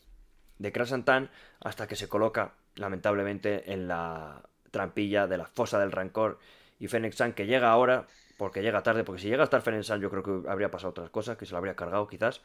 de 0.59 0.73
Krasantan 0.73 1.31
hasta 1.61 1.87
que 1.87 1.97
se 1.97 2.09
coloca, 2.09 2.55
lamentablemente, 2.77 3.73
en 3.73 3.89
la 3.89 4.43
trampilla 4.71 5.27
de 5.27 5.39
la 5.39 5.47
fosa 5.47 5.79
del 5.79 5.93
rancor. 5.93 6.39
Y 6.81 6.89
Fennec 6.89 7.13
San, 7.13 7.35
que 7.35 7.47
llega 7.47 7.71
ahora, 7.71 8.07
porque 8.37 8.63
llega 8.63 8.83
tarde, 8.83 9.05
porque 9.05 9.23
si 9.23 9.29
llega 9.29 9.43
a 9.43 9.45
estar 9.45 9.63
Fennec 9.63 9.83
San, 9.83 10.01
yo 10.01 10.11
creo 10.11 10.23
que 10.23 10.49
habría 10.49 10.71
pasado 10.71 10.91
otras 10.91 11.11
cosas, 11.11 11.37
que 11.37 11.47
se 11.47 11.53
lo 11.53 11.59
habría 11.59 11.77
cargado 11.77 12.07
quizás. 12.07 12.41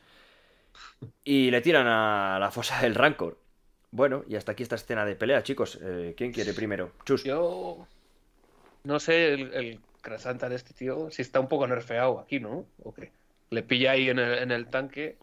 Y 1.24 1.52
le 1.52 1.62
tiran 1.62 1.88
a 1.88 2.38
la 2.40 2.52
fosa 2.52 2.82
del 2.82 2.96
rancor. 2.96 3.38
Bueno, 3.92 4.24
y 4.28 4.36
hasta 4.36 4.52
aquí 4.52 4.64
esta 4.64 4.76
escena 4.76 5.06
de 5.06 5.16
pelea, 5.16 5.42
chicos. 5.44 5.80
Eh, 5.82 6.14
¿Quién 6.16 6.32
quiere 6.32 6.54
primero? 6.54 6.92
Chus. 7.06 7.24
Yo 7.24 7.88
no 8.84 9.00
sé 9.00 9.34
el, 9.34 9.54
el 9.54 9.80
de 10.02 10.56
este 10.56 10.74
tío 10.74 11.12
si 11.12 11.22
está 11.22 11.40
un 11.40 11.48
poco 11.48 11.68
nerfeado 11.68 12.20
aquí, 12.20 12.40
¿no? 12.40 12.66
¿O 12.84 12.94
qué? 12.94 13.12
Le 13.50 13.64
pilla 13.64 13.92
ahí 13.92 14.10
en 14.10 14.20
el, 14.20 14.40
en 14.40 14.52
el 14.52 14.68
tanque 14.68 15.18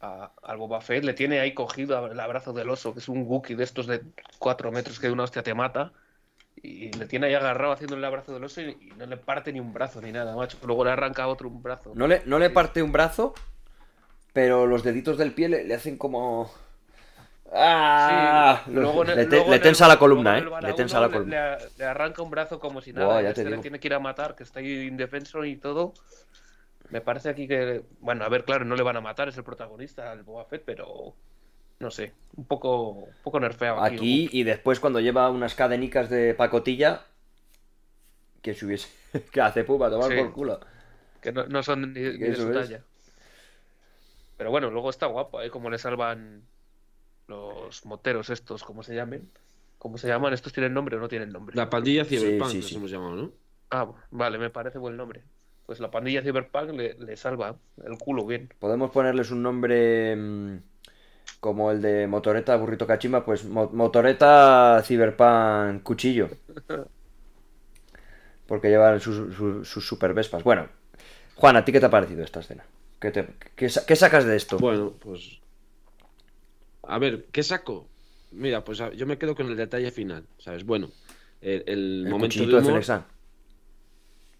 al 0.00 0.58
Boba 0.58 0.80
Fett, 0.80 1.04
le 1.04 1.14
tiene 1.14 1.40
ahí 1.40 1.54
cogido 1.54 2.06
el 2.06 2.20
abrazo 2.20 2.52
del 2.52 2.68
oso, 2.68 2.92
que 2.92 3.00
es 3.00 3.08
un 3.08 3.22
Wookiee 3.26 3.56
de 3.56 3.64
estos 3.64 3.86
de 3.86 4.02
4 4.38 4.70
metros 4.70 5.00
que 5.00 5.06
de 5.06 5.12
una 5.12 5.24
hostia 5.24 5.42
te 5.42 5.54
mata. 5.54 5.92
Y 6.62 6.90
le 6.92 7.06
tiene 7.06 7.26
ahí 7.26 7.34
agarrado 7.34 7.72
haciendo 7.72 7.96
el 7.96 8.04
abrazo 8.04 8.32
del 8.32 8.44
oso 8.44 8.60
y, 8.62 8.70
y 8.80 8.92
no 8.96 9.06
le 9.06 9.16
parte 9.16 9.52
ni 9.52 9.60
un 9.60 9.72
brazo 9.72 10.00
ni 10.00 10.12
nada, 10.12 10.34
macho. 10.34 10.58
Luego 10.64 10.84
le 10.84 10.92
arranca 10.92 11.26
otro 11.26 11.48
un 11.48 11.62
brazo. 11.62 11.92
No 11.94 12.06
le, 12.06 12.22
no 12.26 12.38
le 12.38 12.48
parte 12.50 12.82
un 12.82 12.92
brazo, 12.92 13.34
pero 14.32 14.66
los 14.66 14.82
deditos 14.82 15.18
del 15.18 15.32
pie 15.32 15.48
le, 15.48 15.64
le 15.64 15.74
hacen 15.74 15.96
como... 15.98 16.50
¡Ah! 17.52 18.62
Sí, 18.64 18.72
luego 18.72 19.04
le, 19.04 19.14
te- 19.26 19.36
luego 19.36 19.50
le 19.50 19.56
en 19.56 19.62
tensa 19.62 19.84
el- 19.84 19.88
la 19.90 19.98
columna, 19.98 20.38
¿eh? 20.38 20.44
Le 20.62 20.72
tensa 20.72 20.98
la 21.00 21.08
columna. 21.08 21.56
Le, 21.58 21.68
le 21.78 21.84
arranca 21.84 22.22
un 22.22 22.30
brazo 22.30 22.58
como 22.58 22.80
si 22.80 22.92
nada. 22.92 23.20
ya 23.22 23.30
y 23.30 23.34
te 23.34 23.40
este 23.42 23.50
le 23.50 23.58
tiene 23.58 23.78
que 23.78 23.88
ir 23.88 23.94
a 23.94 23.98
matar, 24.00 24.34
que 24.34 24.42
está 24.42 24.60
ahí 24.60 24.86
indefenso 24.86 25.44
y 25.44 25.56
todo. 25.56 25.92
Me 26.90 27.00
parece 27.00 27.28
aquí 27.28 27.46
que, 27.48 27.82
bueno, 28.00 28.24
a 28.24 28.28
ver, 28.28 28.44
claro, 28.44 28.64
no 28.64 28.76
le 28.76 28.82
van 28.82 28.96
a 28.96 29.00
matar, 29.00 29.28
es 29.28 29.36
el 29.36 29.44
protagonista, 29.44 30.12
el 30.12 30.22
Boba 30.22 30.44
Fett, 30.44 30.62
pero 30.64 31.14
no 31.84 31.90
sé, 31.90 32.12
un 32.36 32.46
poco, 32.46 32.88
un 32.90 33.14
poco 33.22 33.38
nerfeado 33.38 33.80
aquí. 33.82 33.94
Aquí 33.96 34.28
y 34.32 34.42
después 34.42 34.80
cuando 34.80 34.98
lleva 35.00 35.30
unas 35.30 35.54
cadenicas 35.54 36.08
de 36.10 36.34
pacotilla, 36.34 37.02
que 38.42 38.54
se 38.54 38.64
hubiese... 38.66 38.88
que 39.32 39.40
hace 39.40 39.62
puma, 39.64 39.90
tomar 39.90 40.10
Sí. 40.10 40.16
por 40.18 40.32
culo. 40.32 40.60
que 41.20 41.30
no, 41.30 41.46
no 41.46 41.62
son 41.62 41.92
ni, 41.92 42.00
ni 42.00 42.16
de 42.18 42.34
su 42.36 42.50
es. 42.50 42.54
talla. 42.68 42.82
Pero 44.36 44.50
bueno, 44.50 44.70
luego 44.70 44.90
está 44.90 45.06
guapo, 45.06 45.40
¿eh? 45.42 45.50
Como 45.50 45.70
le 45.70 45.78
salvan 45.78 46.42
los 47.28 47.84
moteros 47.86 48.30
estos, 48.30 48.64
¿cómo 48.64 48.82
se 48.82 48.94
llamen? 48.94 49.30
¿Cómo 49.78 49.98
se 49.98 50.08
llaman? 50.08 50.32
¿Estos 50.32 50.52
tienen 50.52 50.74
nombre 50.74 50.96
o 50.96 51.00
no 51.00 51.08
tienen 51.08 51.30
nombre? 51.30 51.54
La 51.54 51.70
pandilla 51.70 52.04
Sí, 52.04 52.16
Cyberpunk, 52.18 52.50
sí, 52.50 52.56
les 52.56 52.66
sí. 52.66 52.76
hemos 52.76 52.90
llamado, 52.90 53.14
¿no? 53.16 53.32
Ah, 53.70 53.90
vale, 54.10 54.38
me 54.38 54.50
parece 54.50 54.78
buen 54.78 54.96
nombre. 54.96 55.22
Pues 55.66 55.80
la 55.80 55.90
pandilla 55.90 56.22
Cyberpunk 56.22 56.70
le, 56.72 56.94
le 56.94 57.16
salva 57.16 57.56
el 57.84 57.96
culo 57.98 58.26
bien. 58.26 58.52
Podemos 58.58 58.90
ponerles 58.90 59.30
un 59.30 59.42
nombre 59.42 60.16
mm, 60.16 60.56
como 61.44 61.70
el 61.70 61.82
de 61.82 62.06
Motoreta 62.06 62.56
Burrito 62.56 62.86
Cachimba, 62.86 63.22
pues 63.22 63.44
Mo- 63.44 63.68
Motoreta 63.80 64.82
Cyberpunk 64.82 65.82
Cuchillo. 65.82 66.30
Porque 68.46 68.68
llevan 68.68 69.00
sus, 69.00 69.34
sus, 69.34 69.68
sus 69.68 69.86
super 69.86 70.12
vespas. 70.14 70.42
Bueno, 70.44 70.68
Juan, 71.36 71.56
¿a 71.56 71.64
ti 71.64 71.72
qué 71.72 71.80
te 71.80 71.86
ha 71.86 71.90
parecido 71.90 72.22
esta 72.24 72.40
escena? 72.40 72.64
¿Qué, 73.00 73.10
te- 73.10 73.28
qué 73.56 73.68
sa- 73.68 73.84
qué 73.86 73.96
sacas 73.96 74.24
de 74.24 74.36
esto? 74.36 74.58
Bueno, 74.58 74.92
pues. 75.00 75.40
A 76.82 76.98
ver, 76.98 77.26
¿qué 77.32 77.42
saco? 77.42 77.86
Mira, 78.32 78.64
pues 78.64 78.78
yo 78.96 79.06
me 79.06 79.18
quedo 79.18 79.34
con 79.34 79.46
el 79.48 79.56
detalle 79.56 79.90
final, 79.90 80.24
¿sabes? 80.38 80.64
Bueno, 80.64 80.90
el, 81.40 81.64
el 81.66 82.04
el 82.04 82.06
momento 82.10 82.38
de 82.40 82.46
de 82.46 82.54
humor. 82.58 82.72
Fenexan. 82.72 83.04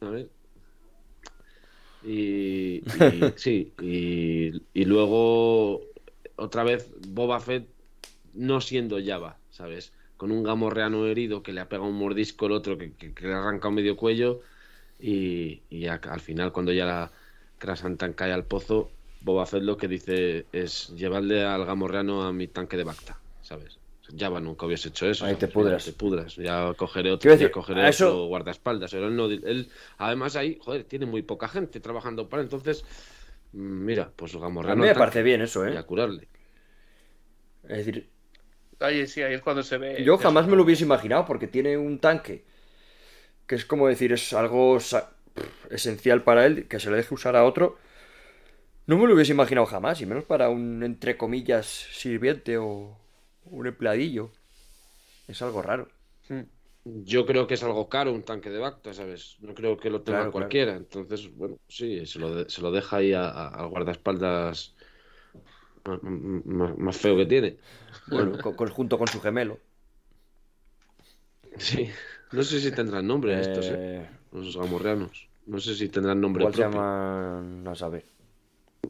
A 0.00 0.10
ver. 0.10 0.28
Y, 2.02 2.84
y- 2.92 3.34
sí, 3.36 3.72
y, 3.80 4.52
y 4.74 4.84
luego 4.84 5.80
otra 6.36 6.64
vez 6.64 6.90
Boba 7.08 7.40
Fett 7.40 7.68
no 8.34 8.60
siendo 8.60 8.98
Java, 9.04 9.38
¿sabes? 9.50 9.92
Con 10.16 10.30
un 10.32 10.42
gamorreano 10.42 11.06
herido 11.06 11.42
que 11.42 11.52
le 11.52 11.60
ha 11.60 11.68
pegado 11.68 11.88
un 11.88 11.96
mordisco 11.96 12.46
el 12.46 12.52
otro 12.52 12.76
que, 12.78 12.92
que- 12.94 13.12
que 13.14 13.26
le 13.26 13.34
ha 13.34 13.40
arrancado 13.40 13.72
medio 13.72 13.96
cuello 13.96 14.40
y, 14.98 15.62
y 15.70 15.80
ya 15.80 15.94
al 16.10 16.20
final 16.20 16.52
cuando 16.52 16.72
ya 16.72 16.86
la 16.86 17.12
Krasantan 17.58 18.12
cae 18.12 18.32
al 18.32 18.44
pozo, 18.44 18.90
Boba 19.22 19.46
Fett 19.46 19.62
lo 19.62 19.76
que 19.76 19.88
dice 19.88 20.46
es 20.52 20.88
llevarle 20.96 21.44
al 21.44 21.64
gamorreano 21.64 22.22
a 22.24 22.32
mi 22.32 22.46
tanque 22.48 22.76
de 22.76 22.84
Bacta, 22.84 23.18
¿sabes? 23.42 23.78
Java 24.18 24.38
nunca 24.38 24.66
hubiese 24.66 24.88
hecho 24.90 25.06
eso. 25.08 25.24
Ahí 25.24 25.34
te 25.36 25.48
pudras. 25.48 25.86
Te 25.86 25.92
pudras. 25.92 26.36
Ya 26.36 26.74
cogeré 26.74 27.10
otro, 27.10 27.30
decir, 27.30 27.46
ya 27.48 27.52
cogeré 27.52 27.88
eso- 27.88 28.08
otro 28.08 28.26
guardaespaldas. 28.26 28.90
Pero 28.90 29.08
él 29.08 29.16
no, 29.16 29.26
él, 29.26 29.70
además 29.96 30.36
ahí, 30.36 30.58
joder, 30.60 30.84
tiene 30.84 31.06
muy 31.06 31.22
poca 31.22 31.48
gente 31.48 31.80
trabajando 31.80 32.28
para. 32.28 32.42
Entonces, 32.42 32.84
mira, 33.54 34.12
pues 34.16 34.34
A 34.34 34.38
Gamorreano. 34.38 34.74
mí 34.74 34.86
me 34.88 34.94
parece 34.96 35.22
bien 35.22 35.42
eso, 35.42 35.66
Y 35.66 35.74
¿eh? 35.74 35.78
a 35.78 35.84
curarle. 35.84 36.28
Es 37.64 37.78
decir, 37.78 38.10
Ahí 38.80 39.06
sí, 39.08 39.22
ahí 39.22 39.34
es 39.34 39.42
cuando 39.42 39.62
se 39.64 39.78
ve. 39.78 40.00
yo 40.04 40.18
eso. 40.18 40.18
jamás 40.18 40.46
me 40.46 40.56
lo 40.56 40.62
hubiese 40.62 40.84
imaginado 40.84 41.24
porque 41.24 41.46
tiene 41.48 41.76
un 41.76 41.98
tanque 41.98 42.44
que 43.46 43.54
es 43.54 43.64
como 43.64 43.88
decir, 43.88 44.12
es 44.12 44.32
algo 44.32 44.78
esencial 45.70 46.22
para 46.22 46.46
él, 46.46 46.66
que 46.68 46.80
se 46.80 46.90
le 46.90 46.96
deje 46.96 47.14
usar 47.14 47.36
a 47.36 47.44
otro. 47.44 47.78
No 48.86 48.98
me 48.98 49.06
lo 49.06 49.14
hubiese 49.14 49.32
imaginado 49.32 49.66
jamás, 49.66 50.00
y 50.00 50.06
menos 50.06 50.24
para 50.24 50.48
un, 50.50 50.82
entre 50.82 51.16
comillas, 51.16 51.66
sirviente 51.66 52.58
o 52.58 52.98
un 53.44 53.66
empleadillo. 53.66 54.30
Es 55.28 55.42
algo 55.42 55.62
raro. 55.62 55.88
Mm. 56.28 56.44
Yo 56.84 57.24
creo 57.24 57.46
que 57.46 57.54
es 57.54 57.62
algo 57.62 57.88
caro 57.88 58.12
un 58.12 58.22
tanque 58.24 58.50
de 58.50 58.58
Bacta, 58.58 58.92
¿sabes? 58.92 59.36
No 59.40 59.54
creo 59.54 59.76
que 59.78 59.88
lo 59.88 60.02
tenga 60.02 60.18
Claro, 60.18 60.32
cualquiera. 60.32 60.76
Entonces, 60.76 61.34
bueno, 61.34 61.56
sí, 61.66 62.04
se 62.04 62.18
lo, 62.18 62.34
de- 62.34 62.50
se 62.50 62.60
lo 62.60 62.70
deja 62.70 62.96
ahí 62.98 63.14
a- 63.14 63.28
a- 63.30 63.48
al 63.48 63.68
guardaespaldas 63.68 64.74
más, 65.84 66.00
más- 66.02 66.78
más 66.78 66.96
feo 66.96 67.16
que 67.16 67.26
tiene. 67.26 67.56
Bueno, 68.06 68.38
con- 68.38 68.68
junto 68.68 68.98
con 68.98 69.08
su 69.08 69.20
gemelo. 69.20 69.58
Sí. 71.56 71.88
No 72.32 72.42
sé 72.42 72.60
si 72.60 72.70
tendrán 72.72 73.06
nombre 73.06 73.40
estos, 73.40 73.66
¿eh? 73.70 73.76
Eh, 73.78 74.08
Los 74.32 74.56
gamorreanos. 74.56 75.28
No 75.46 75.60
sé 75.60 75.74
si 75.74 75.88
tendrán 75.88 76.20
nombre 76.20 76.42
¿Cuál 76.42 76.54
se 76.54 76.62
propio. 76.62 76.78
llama? 76.80 77.40
No 77.42 77.74
sabe. 77.74 78.04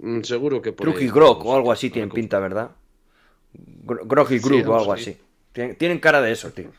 Mm, 0.01 0.23
Seguro 0.23 0.63
que 0.63 0.73
por 0.73 1.01
y 1.01 1.09
Grog 1.09 1.47
o 1.47 1.55
algo 1.55 1.71
a- 1.71 1.75
así 1.75 1.89
a 1.89 1.93
tienen 1.93 2.11
pinta, 2.11 2.39
¿verdad? 2.41 2.71
Gro- 3.85 4.05
Grog 4.07 4.33
y 4.33 4.39
Sí, 4.39 4.45
Grug 4.45 4.69
o 4.69 4.79
algo 4.79 4.93
así. 4.93 5.17
Tienen, 5.53 5.77
tienen 5.77 5.99
cara 6.01 6.21
de 6.23 6.33
eso, 6.33 6.51
tío. 6.51 6.71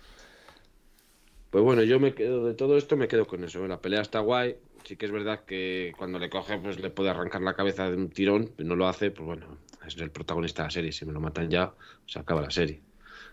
Pues 1.56 1.64
bueno, 1.64 1.84
yo 1.84 2.02
me 2.02 2.14
quedo 2.14 2.46
de 2.46 2.54
todo 2.54 2.78
esto, 2.78 2.98
me 2.98 3.08
quedo 3.08 3.26
con 3.28 3.42
eso. 3.46 3.64
¿eh? 3.64 3.70
La 3.70 3.80
pelea 3.80 4.02
está 4.02 4.20
guay. 4.20 4.58
Sí 4.84 4.98
que 4.98 5.06
es 5.06 5.12
verdad 5.14 5.46
que 5.46 5.94
cuando 5.98 6.20
le 6.20 6.30
coge, 6.30 6.58
pues 6.58 6.82
le 6.82 6.90
puede 6.90 7.12
arrancar 7.12 7.42
la 7.42 7.54
cabeza 7.54 7.90
de 7.90 7.96
un 7.96 8.10
tirón. 8.10 8.52
No 8.58 8.76
lo 8.76 8.90
hace, 8.90 9.10
pues 9.10 9.26
bueno, 9.26 9.58
es 9.88 9.96
el 9.96 10.12
protagonista 10.12 10.64
de 10.64 10.68
la 10.68 10.72
serie. 10.72 10.92
Si 10.92 11.06
me 11.06 11.14
lo 11.14 11.22
matan 11.22 11.50
ya, 11.50 11.72
se 12.08 12.20
acaba 12.20 12.42
la 12.42 12.52
serie. 12.52 12.82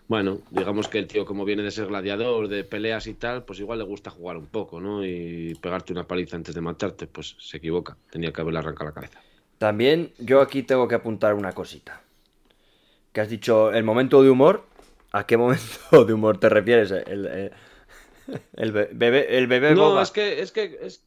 Bueno, 0.07 0.37
digamos 0.51 0.87
que 0.87 0.99
el 0.99 1.07
tío, 1.07 1.25
como 1.25 1.43
viene 1.43 1.63
de 1.63 1.71
ser 1.71 1.87
gladiador, 1.87 2.47
de 2.47 2.63
peleas 2.63 3.07
y 3.07 3.13
tal, 3.15 3.43
pues 3.43 3.59
igual 3.59 3.79
le 3.79 3.83
gusta 3.83 4.09
jugar 4.09 4.37
un 4.37 4.47
poco, 4.47 4.79
¿no? 4.79 5.05
Y 5.05 5.55
pegarte 5.55 5.91
una 5.91 6.07
paliza 6.07 6.37
antes 6.37 6.55
de 6.55 6.61
matarte, 6.61 7.07
pues 7.07 7.35
se 7.39 7.57
equivoca. 7.57 7.97
Tenía 8.09 8.31
que 8.31 8.39
haberle 8.39 8.59
arrancado 8.59 8.85
la 8.85 8.93
cabeza. 8.93 9.19
También 9.57 10.13
yo 10.17 10.39
aquí 10.39 10.63
tengo 10.63 10.87
que 10.87 10.95
apuntar 10.95 11.33
una 11.33 11.51
cosita. 11.51 12.01
Que 13.11 13.19
has 13.19 13.27
dicho 13.27 13.73
el 13.73 13.83
momento 13.83 14.23
de 14.23 14.29
humor. 14.29 14.63
¿A 15.11 15.25
qué 15.25 15.35
momento 15.35 16.05
de 16.05 16.13
humor 16.13 16.39
te 16.39 16.47
refieres? 16.47 16.89
El- 16.89 17.51
el 18.53 18.71
be- 18.71 18.89
bebé, 18.93 19.37
el 19.37 19.47
bebé 19.47 19.73
No, 19.75 19.89
boba. 19.89 20.03
es 20.03 20.11
que, 20.11 20.41
es 20.41 20.51
que, 20.51 20.79
es... 20.81 21.05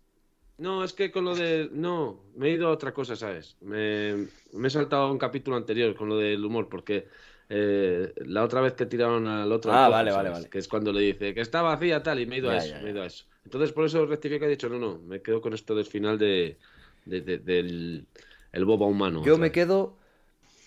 No, 0.59 0.85
es 0.85 0.93
que 0.95 1.11
con 1.11 1.25
lo 1.25 1.35
de... 1.35 1.69
No, 1.73 2.23
me 2.35 2.49
he 2.49 2.53
ido 2.53 2.69
a 2.69 2.73
otra 2.73 2.93
cosa, 2.95 3.15
¿sabes? 3.17 3.57
Me, 3.61 4.27
me 4.53 4.69
he 4.69 4.71
saltado 4.71 5.03
a 5.03 5.13
un 5.13 5.19
capítulo 5.19 5.57
anterior 5.57 5.95
con 5.95 6.09
lo 6.09 6.17
del 6.17 6.43
humor, 6.45 6.69
porque 6.69 7.09
eh, 7.51 8.13
la 8.25 8.43
otra 8.43 8.63
vez 8.63 8.73
que 8.73 8.87
tiraron 8.87 9.27
al 9.27 9.53
otro... 9.53 9.71
Ah, 9.73 9.89
vale, 9.89 10.11
vale, 10.13 10.29
¿sabes? 10.29 10.33
vale. 10.33 10.51
Que 10.51 10.59
es 10.59 10.67
cuando 10.69 10.93
le 10.93 11.01
dice 11.01 11.35
que 11.35 11.43
está 11.43 11.61
vacía 11.63 12.03
tal, 12.03 12.21
y 12.21 12.27
me 12.27 12.37
he 12.37 12.39
ido 12.39 12.51
a 12.51 12.57
eso, 12.57 12.69
ya, 12.75 12.81
me 12.81 12.89
he 12.89 12.93
ido 12.93 13.03
a 13.03 13.07
eso. 13.07 13.27
Entonces 13.45 13.73
por 13.73 13.85
eso 13.85 14.07
rectifico 14.07 14.45
y 14.45 14.49
he 14.49 14.51
dicho, 14.51 14.69
no, 14.69 14.79
no, 14.79 14.99
me 14.99 15.21
quedo 15.23 15.41
con 15.41 15.53
esto 15.53 15.75
del 15.75 15.85
final 15.87 16.19
de, 16.19 16.57
de- 17.05 17.21
de- 17.21 17.39
del 17.39 18.07
el 18.53 18.65
boba 18.65 18.87
humano. 18.87 19.23
Yo 19.25 19.37
me 19.37 19.43
vez. 19.49 19.53
quedo 19.53 19.97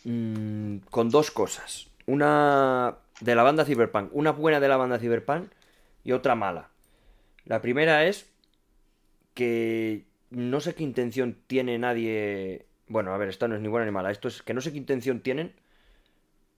mm, 0.03 0.77
con 0.89 1.09
dos 1.09 1.31
cosas. 1.31 1.88
Una 2.05 2.95
de 3.21 3.35
la 3.35 3.43
banda 3.43 3.65
Cyberpunk. 3.65 4.12
Una 4.13 4.31
buena 4.31 4.59
de 4.59 4.67
la 4.67 4.77
banda 4.77 4.99
Cyberpunk 4.99 5.51
y 6.03 6.12
otra 6.12 6.35
mala. 6.35 6.69
La 7.45 7.62
primera 7.62 8.05
es 8.05 8.29
que 9.33 10.05
no 10.29 10.59
sé 10.59 10.75
qué 10.75 10.83
intención 10.83 11.38
tiene 11.47 11.77
nadie. 11.79 12.65
Bueno, 12.88 13.13
a 13.13 13.17
ver, 13.17 13.29
esta 13.29 13.47
no 13.47 13.55
es 13.55 13.62
ni 13.62 13.67
buena 13.67 13.85
ni 13.85 13.91
mala. 13.91 14.12
Esto 14.12 14.27
es 14.27 14.41
que 14.41 14.53
no 14.53 14.62
sé 14.62 14.71
qué 14.71 14.77
intención 14.77 15.21
tienen 15.21 15.53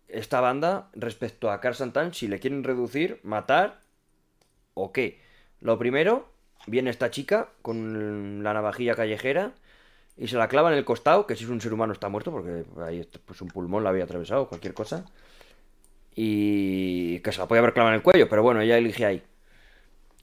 esta 0.08 0.42
banda 0.42 0.90
respecto 0.94 1.52
a 1.52 1.62
Car 1.62 1.76
Santan. 1.76 2.14
Si 2.14 2.28
le 2.28 2.40
quieren 2.40 2.64
reducir, 2.64 3.20
matar 3.24 3.82
o 4.74 4.92
qué. 4.92 5.20
Lo 5.60 5.78
primero, 5.78 6.30
viene 6.68 6.90
esta 6.90 7.12
chica 7.12 7.50
con 7.62 8.44
la 8.44 8.54
navajilla 8.54 8.96
callejera 8.96 9.54
y 10.18 10.28
se 10.28 10.38
la 10.38 10.48
clava 10.48 10.72
en 10.72 10.78
el 10.78 10.86
costado, 10.86 11.26
que 11.26 11.36
si 11.36 11.46
es 11.46 11.50
un 11.50 11.62
ser 11.62 11.74
humano 11.74 11.94
está 11.94 12.10
muerto, 12.10 12.32
porque 12.32 12.64
ahí 12.82 13.08
pues 13.26 13.42
un 13.42 13.48
pulmón 13.48 13.84
la 13.84 13.90
había 13.90 14.04
atravesado, 14.04 14.48
cualquier 14.48 14.74
cosa. 14.74 15.06
Y 16.14 17.20
que 17.20 17.32
se 17.32 17.40
la 17.40 17.48
podía 17.48 17.60
haber 17.60 17.74
clavado 17.74 17.94
en 17.94 18.00
el 18.00 18.04
cuello, 18.04 18.28
pero 18.30 18.44
bueno, 18.44 18.62
ella 18.62 18.78
elige 18.78 19.06
ahí. 19.06 19.24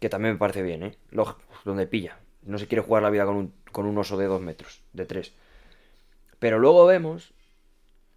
Que 0.00 0.08
también 0.08 0.34
me 0.34 0.38
parece 0.38 0.62
bien, 0.62 0.82
¿eh? 0.82 0.96
Lo- 1.10 1.38
donde 1.64 1.86
pilla. 1.86 2.18
No 2.42 2.58
se 2.58 2.66
quiere 2.68 2.82
jugar 2.82 3.02
la 3.02 3.10
vida 3.10 3.26
con 3.26 3.36
un, 3.36 3.54
con 3.72 3.86
un 3.86 3.98
oso 3.98 4.16
de 4.16 4.26
dos 4.26 4.40
metros, 4.40 4.82
de 4.92 5.06
tres. 5.06 5.32
Pero 6.38 6.58
luego 6.58 6.86
vemos 6.86 7.32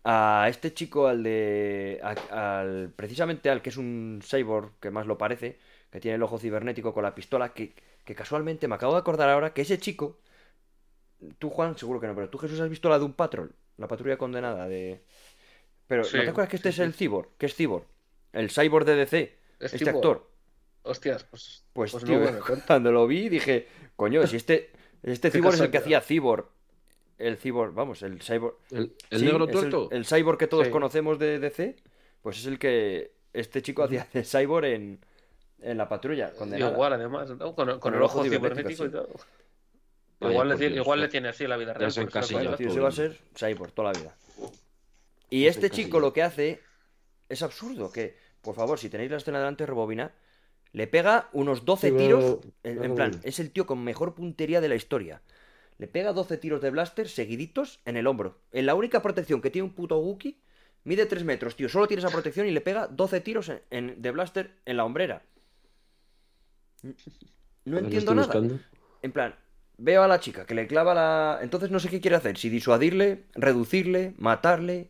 a 0.04 0.48
este 0.50 0.74
chico, 0.74 1.08
al 1.08 1.24
de. 1.24 2.00
a- 2.04 2.60
al, 2.62 2.92
precisamente 2.96 3.50
al 3.50 3.62
que 3.62 3.70
es 3.70 3.78
un 3.78 4.22
cyborg, 4.24 4.74
que 4.80 4.92
más 4.92 5.08
lo 5.08 5.18
parece, 5.18 5.60
que 5.92 6.00
tiene 6.00 6.16
el 6.16 6.24
ojo 6.24 6.40
cibernético 6.40 6.94
con 6.94 7.04
la 7.04 7.16
pistola, 7.16 7.54
que, 7.54 7.74
que 8.06 8.16
casualmente 8.16 8.68
me 8.68 8.76
acabo 8.76 8.94
de 8.94 9.00
acordar 9.00 9.30
ahora 9.30 9.54
que 9.54 9.62
ese 9.64 9.80
chico. 9.80 10.20
Tú, 11.38 11.50
Juan, 11.50 11.78
seguro 11.78 12.00
que 12.00 12.08
no, 12.08 12.16
pero 12.16 12.30
tú, 12.30 12.38
Jesús, 12.38 12.60
has 12.60 12.70
visto 12.70 12.90
la 12.90 12.98
de 12.98 13.06
un 13.06 13.14
patrol, 13.14 13.54
la 13.78 13.88
patrulla 13.88 14.18
condenada 14.18 14.68
de. 14.68 15.02
Pero, 15.88 16.04
Sí, 16.04 16.18
¿no 16.18 16.24
te 16.24 16.30
acuerdas 16.32 16.50
que 16.50 16.56
este 16.58 16.72
sí, 16.72 16.82
es 16.82 16.88
el 16.88 16.94
cyborg? 16.94 17.30
¿Qué 17.38 17.46
es 17.48 17.56
cyborg? 17.56 17.86
El 18.34 18.50
cyborg 18.50 18.86
de 18.86 18.96
DC, 18.96 19.38
Es 19.60 19.74
este 19.74 19.80
cyborg. 19.80 19.96
actor. 19.98 20.31
Hostias, 20.84 21.24
pues. 21.26 21.64
Pues, 21.74 21.92
pues 21.92 22.04
tío, 22.04 22.20
no 22.32 22.40
cuando 22.68 22.92
lo 22.92 23.08
vi 23.08 23.30
dije, 23.30 23.68
coño, 23.96 24.26
si 24.28 24.38
este, 24.38 24.72
este 25.04 25.32
cyborg 25.32 25.56
es 25.56 25.62
el 25.62 25.72
que 25.72 25.78
hacía 25.78 26.02
cyborg. 26.02 26.46
El 27.18 27.38
cyborg, 27.38 27.74
vamos, 27.74 28.02
el 28.02 28.22
cyborg. 28.22 28.56
¿El, 28.72 28.96
el 29.12 29.20
Sí, 29.20 29.26
negro 29.26 29.44
es 29.46 29.50
el- 29.52 29.60
tuerto? 29.70 29.90
El, 29.92 30.06
cyborg 30.06 30.38
que 30.40 30.48
todos 30.48 30.66
Sí. 30.66 30.72
conocemos 30.72 31.20
de 31.20 31.38
DC, 31.40 31.76
pues 32.22 32.40
es 32.40 32.46
el 32.48 32.58
que 32.58 33.12
este 33.34 33.62
chico 33.62 33.84
hacía 33.84 34.08
de 34.12 34.24
cyborg 34.24 34.66
en, 34.66 35.00
en 35.62 35.78
la 35.78 35.88
patrulla. 35.88 36.32
Condenada. 36.34 36.72
Igual, 36.72 36.94
además, 36.94 37.30
¿no? 37.38 37.54
Con, 37.56 37.80
con 37.80 37.94
el 37.94 38.00
el 38.00 38.04
ojo 38.04 38.20
ojo 38.20 38.24
cibernético 38.28 38.70
y 38.72 38.76
cibernético, 38.76 39.14
todo. 39.16 39.26
Vaya, 40.20 40.34
igual, 40.34 40.50
le 40.60 40.66
igual 40.68 41.00
le 41.02 41.08
tiene 41.08 41.30
así 41.30 41.48
la 41.48 41.58
vida 41.58 41.74
real. 41.74 41.90
eso 41.90 42.02
lo 42.04 42.10
Bueno, 42.32 42.56
tío, 42.56 42.68
ese 42.70 42.80
va 42.80 42.90
a 42.90 42.92
ser 42.92 43.20
cyborg 43.36 43.72
toda 43.72 43.92
la 43.94 44.00
vida. 44.00 44.16
Y 45.30 45.46
este 45.46 45.70
chico 45.70 46.00
lo 46.00 46.12
que 46.14 46.24
hace 46.24 46.60
es 47.30 47.42
absurdo, 47.42 47.92
que, 47.92 48.18
por 48.42 48.56
favor, 48.56 48.78
si 48.78 48.90
tenéis 48.90 49.12
la 49.12 49.18
escena 49.18 49.40
delante, 49.40 49.66
rebobina, 49.66 50.12
le 50.74 50.88
pega 50.88 51.30
unos 51.34 51.66
12 51.66 51.90
Sí, 51.90 51.98
tiros, 51.98 52.40
en, 52.64 52.96
plan, 52.96 53.12
es 53.24 53.40
el 53.40 53.52
tío 53.52 53.66
con 53.66 53.84
mejor 53.84 54.14
puntería 54.16 54.62
de 54.62 54.70
la 54.70 54.76
historia. 54.76 55.22
Le 55.78 55.88
pega 55.88 56.14
12 56.14 56.38
tiros 56.38 56.62
de 56.62 56.70
blaster 56.70 57.10
seguiditos 57.10 57.80
en 57.86 57.98
el 57.98 58.08
hombro. 58.08 58.38
En 58.52 58.66
la 58.66 58.76
única 58.76 59.02
protección 59.02 59.42
que 59.42 59.50
tiene 59.50 59.68
un 59.68 59.74
puto 59.74 59.98
Wookiee, 60.00 60.38
mide 60.84 61.06
3 61.08 61.24
metros, 61.24 61.56
tío. 61.56 61.68
Solo 61.70 61.88
tiene 61.88 62.02
esa 62.04 62.12
protección 62.12 62.48
y 62.48 62.52
le 62.52 62.62
pega 62.62 62.88
12 62.88 63.20
tiros 63.22 63.50
en- 63.50 63.62
en- 63.70 64.02
de 64.02 64.12
blaster 64.12 64.52
en 64.66 64.78
la 64.78 64.86
hombrera. 64.86 65.24
No 67.66 67.78
entiendo 67.78 68.14
nada. 68.16 68.28
buscando. 68.28 68.60
En 69.02 69.12
plan, 69.12 69.36
veo 69.78 70.04
a 70.04 70.08
la 70.08 70.20
chica 70.20 70.46
que 70.46 70.56
le 70.56 70.68
clava 70.68 70.94
la. 70.94 71.40
Entonces 71.42 71.70
no 71.72 71.80
sé 71.80 71.90
qué 71.90 72.02
quiere 72.02 72.16
hacer. 72.18 72.38
Si 72.38 72.50
disuadirle, 72.50 73.26
reducirle, 73.34 74.14
matarle, 74.18 74.90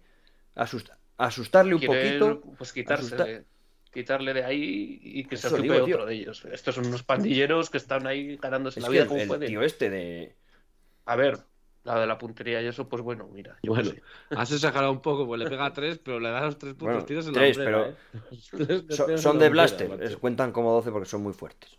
asust- 0.55 0.91
asustarle 1.17 1.75
un 1.75 1.79
Quiere, 1.81 2.19
poquito. 2.19 2.41
Pues 2.57 2.71
quitarse, 2.73 3.15
asusta- 3.15 3.43
quitarle 3.93 4.33
de 4.33 4.43
ahí 4.43 4.99
y 5.03 5.23
que 5.25 5.37
se 5.37 5.47
ocupe 5.47 5.63
digo, 5.63 5.83
tío. 5.85 5.95
otro 5.95 6.05
de 6.07 6.15
ellos. 6.15 6.45
Estos 6.51 6.75
son 6.75 6.85
unos 6.87 7.03
pandilleros 7.03 7.69
que 7.69 7.77
están 7.77 8.07
ahí 8.07 8.37
ganándose 8.37 8.79
Es 8.79 8.83
la 8.83 8.87
que 8.87 8.93
vida 8.93 9.03
el, 9.03 9.07
como 9.09 9.21
el 9.21 9.27
pueden. 9.27 9.47
tío 9.49 9.61
este 9.61 9.89
de. 9.89 10.35
A 11.05 11.15
ver, 11.15 11.39
la 11.83 11.99
de 11.99 12.07
la 12.07 12.17
puntería 12.17 12.61
y 12.61 12.67
eso, 12.67 12.87
pues 12.87 13.01
bueno, 13.01 13.27
mira. 13.33 13.57
Bueno, 13.63 13.89
sé. 13.91 14.01
has 14.31 14.51
exagerado 14.51 14.91
un 14.91 15.01
poco, 15.01 15.25
pues 15.25 15.39
le 15.41 15.49
pega 15.49 15.65
a 15.65 15.73
tres, 15.73 15.97
pero 15.97 16.19
le 16.19 16.29
da 16.29 16.41
los 16.45 16.57
tres 16.57 16.73
puntos 16.73 16.87
Bueno, 16.93 17.05
tiros 17.05 17.27
en 17.27 17.33
tres, 17.33 17.57
la 17.57 17.63
hombrera, 17.65 17.89
¿eh? 17.89 17.95
Tres 18.87 18.95
Son, 18.95 19.07
de 19.07 19.15
la 19.21 19.29
hombrera, 19.31 19.49
blaster. 19.49 20.03
es- 20.03 20.17
cuentan 20.17 20.51
como 20.51 20.71
12 20.73 20.91
porque 20.91 21.09
son 21.09 21.23
muy 21.23 21.33
fuertes. 21.33 21.71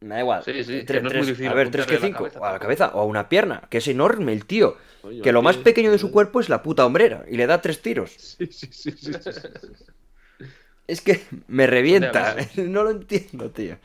Me 0.00 0.14
da 0.14 0.20
igual. 0.20 0.42
Sí, 0.42 0.64
sí, 0.64 0.82
Tres- 0.84 0.86
que 0.86 0.92
no 1.02 1.08
es 1.08 1.14
muy 1.14 1.22
tres- 1.22 1.26
difícil 1.26 1.48
a 1.48 1.54
ver, 1.54 1.70
3 1.70 1.84
que 1.86 1.94
apuntarle 1.96 2.16
a 2.16 2.20
la 2.22 2.30
5. 2.30 2.38
cabeza 2.40 2.48
A 2.48 2.52
la 2.52 2.58
cabeza 2.58 2.90
o 2.94 3.00
a 3.00 3.04
una 3.04 3.28
pierna, 3.28 3.62
que 3.68 3.78
es 3.78 3.88
enorme 3.88 4.32
el 4.32 4.46
tío. 4.46 4.76
Oye, 5.02 5.20
Que 5.20 5.32
lo 5.32 5.42
más 5.42 5.56
pequeño 5.58 5.90
de 5.90 5.98
su 5.98 6.10
cuerpo 6.10 6.40
es 6.40 6.48
la 6.48 6.62
puta 6.62 6.86
hombrera 6.86 7.24
y 7.28 7.36
le 7.36 7.46
da 7.46 7.60
tres 7.60 7.82
tiros. 7.82 8.12
Sí, 8.12 8.46
sí, 8.46 8.68
sí, 8.72 8.92
sí, 8.92 9.12
sí, 9.12 9.12
sí. 9.32 9.84
Es 10.90 11.00
que 11.00 11.20
me 11.46 11.66
revienta. 11.66 12.34
No 12.56 12.82
lo 12.82 12.90
entiendo, 12.90 13.50
tío. 13.50 13.76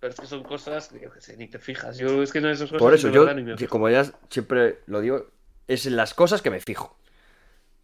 Pero 0.00 0.12
es 0.14 0.20
que 0.20 0.26
son 0.26 0.42
cosas 0.44 0.88
que 0.88 1.00
yo 1.00 1.12
qué 1.12 1.20
sé, 1.20 1.36
ni 1.36 1.48
te 1.48 1.58
fijas. 1.58 1.98
Yo 1.98 2.22
es 2.22 2.32
que 2.32 2.38
en 2.38 2.46
esas 2.46 2.70
cosas 2.70 2.78
Por 2.82 2.94
eso 2.94 3.10
yo, 3.10 3.26
verdad 3.26 3.42
ni 3.42 3.66
como 3.66 3.90
ya 3.90 4.04
siempre 4.30 4.78
lo 4.86 5.00
digo, 5.00 5.26
es 5.66 5.86
en 5.86 5.96
las 5.96 6.14
cosas 6.14 6.40
que 6.40 6.50
me 6.50 6.60
fijo. 6.60 6.96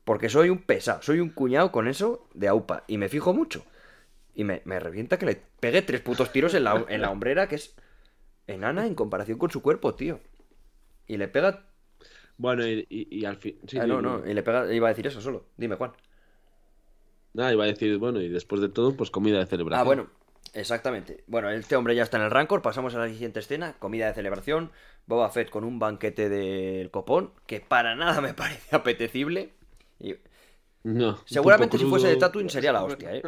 Porque 0.04 0.28
soy 0.28 0.48
un 0.48 0.62
pesado, 0.62 1.02
soy 1.02 1.20
un 1.20 1.30
cuñado 1.30 1.72
con 1.72 1.88
eso 1.88 2.28
de 2.34 2.48
AUPA 2.48 2.84
y 2.86 2.98
me 2.98 3.08
fijo 3.08 3.34
mucho. 3.34 3.64
Y 4.34 4.44
me, 4.44 4.62
me 4.64 4.80
revienta 4.80 5.18
que 5.18 5.26
le 5.26 5.42
pegue 5.60 5.82
tres 5.82 6.00
putos 6.00 6.30
tiros 6.32 6.54
en 6.54 6.64
la, 6.64 6.84
en 6.88 7.00
la 7.00 7.10
hombrera 7.10 7.48
que 7.48 7.56
es 7.56 7.74
enana 8.46 8.86
en 8.86 8.94
comparación 8.94 9.38
con 9.38 9.50
su 9.50 9.60
cuerpo, 9.60 9.94
tío. 9.94 10.20
Y 11.06 11.16
le 11.18 11.28
pega... 11.28 11.66
Bueno, 12.36 12.66
y, 12.66 12.86
y- 12.88 13.08
y 13.20 13.24
al 13.24 13.36
fin. 13.36 13.58
sí, 13.66 13.78
ah, 13.78 13.86
no, 13.86 14.00
no, 14.02 14.26
y 14.26 14.34
le 14.34 14.42
pega... 14.42 14.72
Iba 14.72 14.88
a 14.88 14.90
decir 14.90 15.06
eso 15.06 15.20
solo. 15.20 15.46
Dime, 15.56 15.76
Juan. 15.76 15.92
Nada, 17.34 17.52
iba 17.52 17.64
a 17.64 17.66
decir, 17.66 17.98
bueno, 17.98 18.20
y 18.20 18.28
después 18.28 18.60
de 18.60 18.68
todo, 18.68 18.96
pues 18.96 19.10
comida 19.10 19.38
de 19.40 19.46
celebración. 19.46 19.80
Ah, 19.80 19.84
bueno, 19.84 20.06
exactamente. 20.52 21.24
Bueno, 21.26 21.50
este 21.50 21.74
hombre 21.76 21.94
ya 21.96 22.04
está 22.04 22.16
en 22.16 22.22
el 22.22 22.30
Rancor. 22.30 22.62
Pasamos 22.62 22.94
a 22.94 22.98
la 22.98 23.08
siguiente 23.08 23.40
escena: 23.40 23.74
comida 23.78 24.06
de 24.06 24.14
celebración. 24.14 24.70
Boba 25.06 25.28
Fett 25.30 25.50
con 25.50 25.64
un 25.64 25.78
banquete 25.78 26.28
del 26.28 26.90
copón, 26.90 27.32
que 27.46 27.60
para 27.60 27.94
nada 27.96 28.20
me 28.20 28.34
parece 28.34 28.74
apetecible. 28.76 29.52
Y 29.98 30.14
No. 30.84 31.18
seguramente 31.26 31.76
si 31.76 31.84
fuese 31.86 32.06
de. 32.08 32.16
Tatooine 32.16 32.48
sería 32.50 32.72
la 32.72 32.84
hostia, 32.84 33.14
¿eh? 33.16 33.22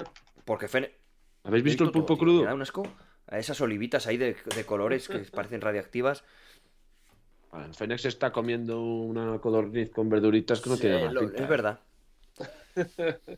Porque 0.44 0.68
Fene... 0.68 0.92
¿Habéis 1.42 1.64
visto 1.64 1.84
el 1.84 1.90
pulpo 1.90 2.14
todo, 2.14 2.16
tío, 2.16 2.24
crudo? 2.24 2.40
Me 2.42 2.46
da 2.46 2.54
un 2.54 2.62
asco. 2.62 2.82
A 3.28 3.38
esas 3.40 3.60
olivitas 3.60 4.06
ahí 4.06 4.16
de, 4.16 4.36
de 4.54 4.64
colores 4.64 5.08
que 5.08 5.18
parecen 5.34 5.60
radiactivas. 5.60 6.22
Bueno, 7.50 7.72
Fénix 7.74 8.04
está 8.04 8.30
comiendo 8.32 8.80
una 8.80 9.38
codorniz 9.40 9.90
con 9.90 10.08
verduritas 10.08 10.60
que 10.60 10.70
no 10.70 10.76
Sí, 10.76 10.82
tiene 10.82 11.04
más 11.04 11.12
lo- 11.14 11.20
pinta, 11.20 11.36
es 11.36 11.42
¿eh? 11.42 11.46
verdad. 11.46 11.80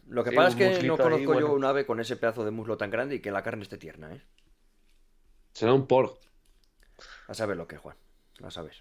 Lo 0.09 0.25
que 0.25 0.31
Sí, 0.31 0.37
pasa 0.37 0.49
es 0.49 0.55
que 0.57 0.87
no 0.87 0.95
ahí, 0.95 1.01
conozco 1.01 1.39
yo 1.39 1.53
un 1.53 1.65
ave 1.65 1.87
con 1.87 2.01
ese 2.01 2.17
pedazo 2.17 2.45
de 2.45 2.51
muslo 2.51 2.77
tan 2.77 2.91
grande 2.91 3.17
y 3.17 3.21
que 3.21 3.31
la 3.31 3.43
carne 3.43 3.63
esté 3.63 3.79
tierna, 3.79 4.13
¿eh? 4.15 4.21
Será 5.53 5.73
un 5.75 5.87
pork. 5.87 6.19
A 7.29 7.35
saber 7.35 7.57
lo 7.57 7.67
que 7.67 7.77
Juan. 7.77 7.97
A 8.43 8.51
saber. 8.51 8.75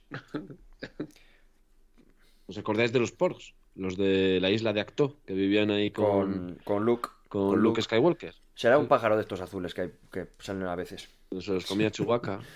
¿Os 2.48 2.58
acordáis 2.58 2.92
de 2.92 3.00
los 3.00 3.12
porks? 3.12 3.54
Los 3.76 3.98
de 3.98 4.40
la 4.42 4.50
isla 4.50 4.74
de 4.74 4.82
Acto, 4.82 5.18
que 5.26 5.34
vivían 5.34 5.70
ahí 5.70 5.92
con, 5.92 6.06
Con, 6.06 6.56
con 6.64 6.86
Luke. 6.86 7.10
con 7.28 7.50
con 7.52 7.60
Luke 7.62 7.80
Luke. 7.80 7.82
Skywalker. 7.84 8.34
Será 8.56 8.78
un 8.80 8.88
pájaro 8.88 9.16
de 9.16 9.22
estos 9.22 9.42
azules 9.42 9.74
que, 9.74 9.82
hay, 9.82 9.92
que 10.12 10.30
salen 10.40 10.64
a 10.68 10.76
veces. 10.76 11.10
Se 11.40 11.52
los 11.54 11.66
comía 11.66 11.92
Chewbacca. 11.92 12.40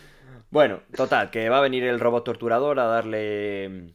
Bueno, 0.49 0.81
total, 0.95 1.29
que 1.29 1.47
va 1.47 1.59
a 1.59 1.61
venir 1.61 1.83
el 1.85 1.99
robot 1.99 2.25
torturador 2.25 2.77
a 2.79 2.85
darle 2.85 3.93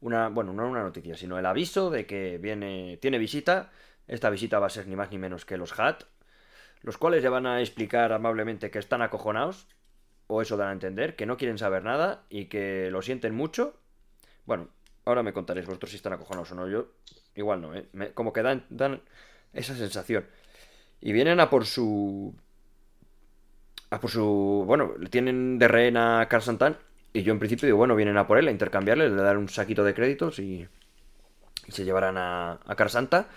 una, 0.00 0.28
bueno, 0.28 0.52
no 0.52 0.68
una 0.68 0.82
noticia, 0.82 1.16
sino 1.16 1.38
el 1.38 1.46
aviso 1.46 1.90
de 1.90 2.06
que 2.06 2.38
viene, 2.38 2.98
tiene 3.00 3.18
visita. 3.18 3.70
Esta 4.08 4.30
visita 4.30 4.58
va 4.58 4.66
a 4.66 4.70
ser 4.70 4.86
ni 4.88 4.96
más 4.96 5.10
ni 5.10 5.18
menos 5.18 5.44
que 5.44 5.56
los 5.56 5.78
Hat, 5.78 6.04
los 6.82 6.98
cuales 6.98 7.22
le 7.22 7.28
van 7.28 7.46
a 7.46 7.60
explicar 7.60 8.12
amablemente 8.12 8.70
que 8.70 8.78
están 8.78 9.02
acojonados, 9.02 9.66
o 10.26 10.42
eso 10.42 10.56
dan 10.56 10.68
a 10.68 10.72
entender, 10.72 11.16
que 11.16 11.26
no 11.26 11.36
quieren 11.36 11.58
saber 11.58 11.84
nada 11.84 12.24
y 12.30 12.46
que 12.46 12.90
lo 12.90 13.02
sienten 13.02 13.34
mucho. 13.34 13.76
Bueno, 14.46 14.68
ahora 15.04 15.22
me 15.22 15.32
contaréis 15.32 15.66
vosotros 15.66 15.90
si 15.90 15.96
están 15.96 16.12
acojonados 16.12 16.52
o 16.52 16.54
no. 16.54 16.68
Yo, 16.68 16.88
igual 17.34 17.60
no, 17.60 17.74
¿eh? 17.74 17.86
Me- 17.92 18.12
como 18.12 18.32
que 18.32 18.42
dan, 18.42 18.64
esa 19.52 19.74
sensación. 19.76 20.26
Y 21.00 21.12
vienen 21.12 21.40
a 21.40 21.50
por 21.50 21.66
su 21.66 22.34
a 23.90 24.00
por 24.00 24.10
su. 24.10 24.64
Bueno, 24.66 24.94
tienen 25.10 25.58
de 25.58 25.68
rehén 25.68 25.96
a 25.96 26.26
Carl 26.28 26.42
Santan. 26.42 26.76
Y 27.12 27.22
yo 27.22 27.32
en 27.32 27.38
principio 27.38 27.66
digo, 27.66 27.78
bueno, 27.78 27.96
vienen 27.96 28.16
a 28.16 28.26
por 28.26 28.38
él, 28.38 28.48
a 28.48 28.52
intercambiarle, 28.52 29.10
le 29.10 29.22
dan 29.22 29.36
un 29.36 29.48
saquito 29.48 29.82
de 29.82 29.94
créditos 29.94 30.38
y, 30.38 30.66
se 31.68 31.84
llevarán 31.84 32.16
a, 32.16 32.60
a 32.64 32.74
Carl 32.76 32.90
Santa. 32.90 33.28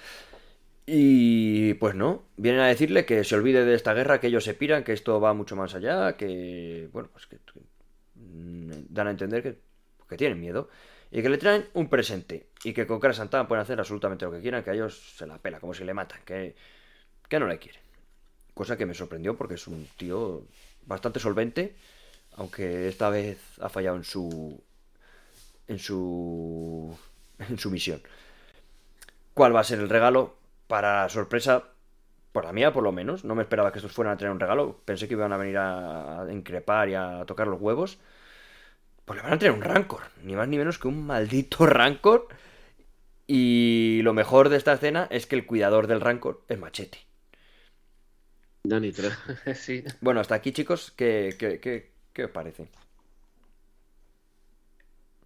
Y 0.86 1.76
pues 1.76 1.96
no, 1.96 2.24
vienen 2.36 2.62
a 2.62 2.68
decirle 2.68 3.06
que 3.06 3.24
se 3.24 3.36
olvide 3.36 3.64
de 3.64 3.74
esta 3.74 3.94
guerra, 3.94 4.20
que 4.20 4.28
ellos 4.28 4.44
se 4.44 4.54
piran, 4.54 4.84
que 4.84 4.92
esto 4.92 5.20
va 5.22 5.34
mucho 5.34 5.56
más 5.56 5.74
allá, 5.76 6.18
que. 6.18 6.90
Bueno, 6.92 7.10
pues 7.12 7.26
que. 7.26 7.38
mm, 8.16 8.72
dan 8.90 9.08
a 9.08 9.12
entender 9.12 9.42
que, 9.42 9.58
que 10.10 10.18
tienen 10.18 10.40
miedo. 10.40 10.70
Y 11.10 11.22
que 11.22 11.30
le 11.30 11.38
traen 11.38 11.68
un 11.74 11.90
presente. 11.90 12.48
Y 12.64 12.74
que 12.74 12.88
con 12.88 13.00
Carl 13.00 13.14
Santana 13.14 13.48
pueden 13.48 13.62
hacer 13.62 13.80
absolutamente 13.80 14.26
lo 14.26 14.32
que 14.32 14.42
quieran, 14.42 14.64
que 14.64 14.72
a 14.72 14.74
ellos 14.74 15.16
se 15.16 15.28
la 15.28 15.38
pela, 15.38 15.60
como 15.60 15.74
si 15.74 15.84
le 15.84 15.94
matan, 15.94 16.20
que, 16.26 16.56
que 17.30 17.40
no 17.40 17.48
le 17.48 17.60
quieren. 17.60 17.82
Cosa 18.54 18.78
que 18.78 18.86
me 18.86 18.94
sorprendió 18.94 19.38
porque 19.38 19.54
es 19.54 19.68
un 19.68 19.88
tío 19.96 20.44
bastante 20.86 21.20
solvente, 21.20 21.76
aunque 22.38 22.88
esta 22.88 23.10
vez 23.10 23.40
ha 23.62 23.70
fallado 23.70 23.98
en 23.98 24.04
su 24.04 24.62
en 25.68 25.80
su 25.80 26.98
en 27.40 27.58
su 27.58 27.72
misión. 27.72 28.02
¿Cuál 29.34 29.56
va 29.56 29.62
a 29.62 29.64
ser 29.64 29.80
el 29.80 29.90
regalo? 29.90 30.36
Para 30.68 31.10
sorpresa, 31.10 31.64
por 32.32 32.46
la 32.46 32.54
mía 32.54 32.74
por 32.74 32.84
lo 32.84 32.92
menos, 32.92 33.24
no 33.24 33.36
me 33.36 33.44
esperaba 33.44 33.72
que 33.72 33.80
estos 33.80 33.92
fueran 33.92 34.14
a 34.14 34.18
tener 34.18 34.32
un 34.32 34.40
regalo, 34.40 34.80
pensé 34.86 35.08
que 35.08 35.14
iban 35.14 35.34
a 35.34 35.38
venir 35.38 35.58
a, 35.58 36.26
increpar 36.32 36.90
y 36.90 36.96
a 36.96 37.24
tocar 37.26 37.48
los 37.48 37.62
huevos. 37.62 38.00
Pues 39.06 39.18
le 39.18 39.24
van 39.24 39.34
a 39.34 39.40
tener 39.40 39.54
un 39.54 39.62
rancor, 39.62 40.02
ni 40.24 40.36
más 40.36 40.48
ni 40.48 40.58
menos 40.58 40.80
que 40.80 40.88
un 40.88 41.06
maldito 41.06 41.66
rancor. 41.68 42.28
Y 43.28 44.02
lo 44.04 44.14
mejor 44.14 44.50
de 44.50 44.58
esta 44.58 44.74
escena 44.74 45.08
es 45.10 45.28
que 45.28 45.36
el 45.36 45.46
cuidador 45.46 45.88
del 45.88 46.02
rancor 46.02 46.44
es 46.50 46.60
Machete. 46.60 47.00
Dani 48.64 48.94
sí. 49.56 49.84
Bueno, 50.00 50.22
hasta 50.22 50.36
aquí, 50.36 50.54
chicos, 50.54 50.92
¿qué, 50.96 51.36
qué, 51.38 51.60
qué, 51.60 51.93
qué 52.14 52.26
os 52.26 52.32
parece? 52.32 52.64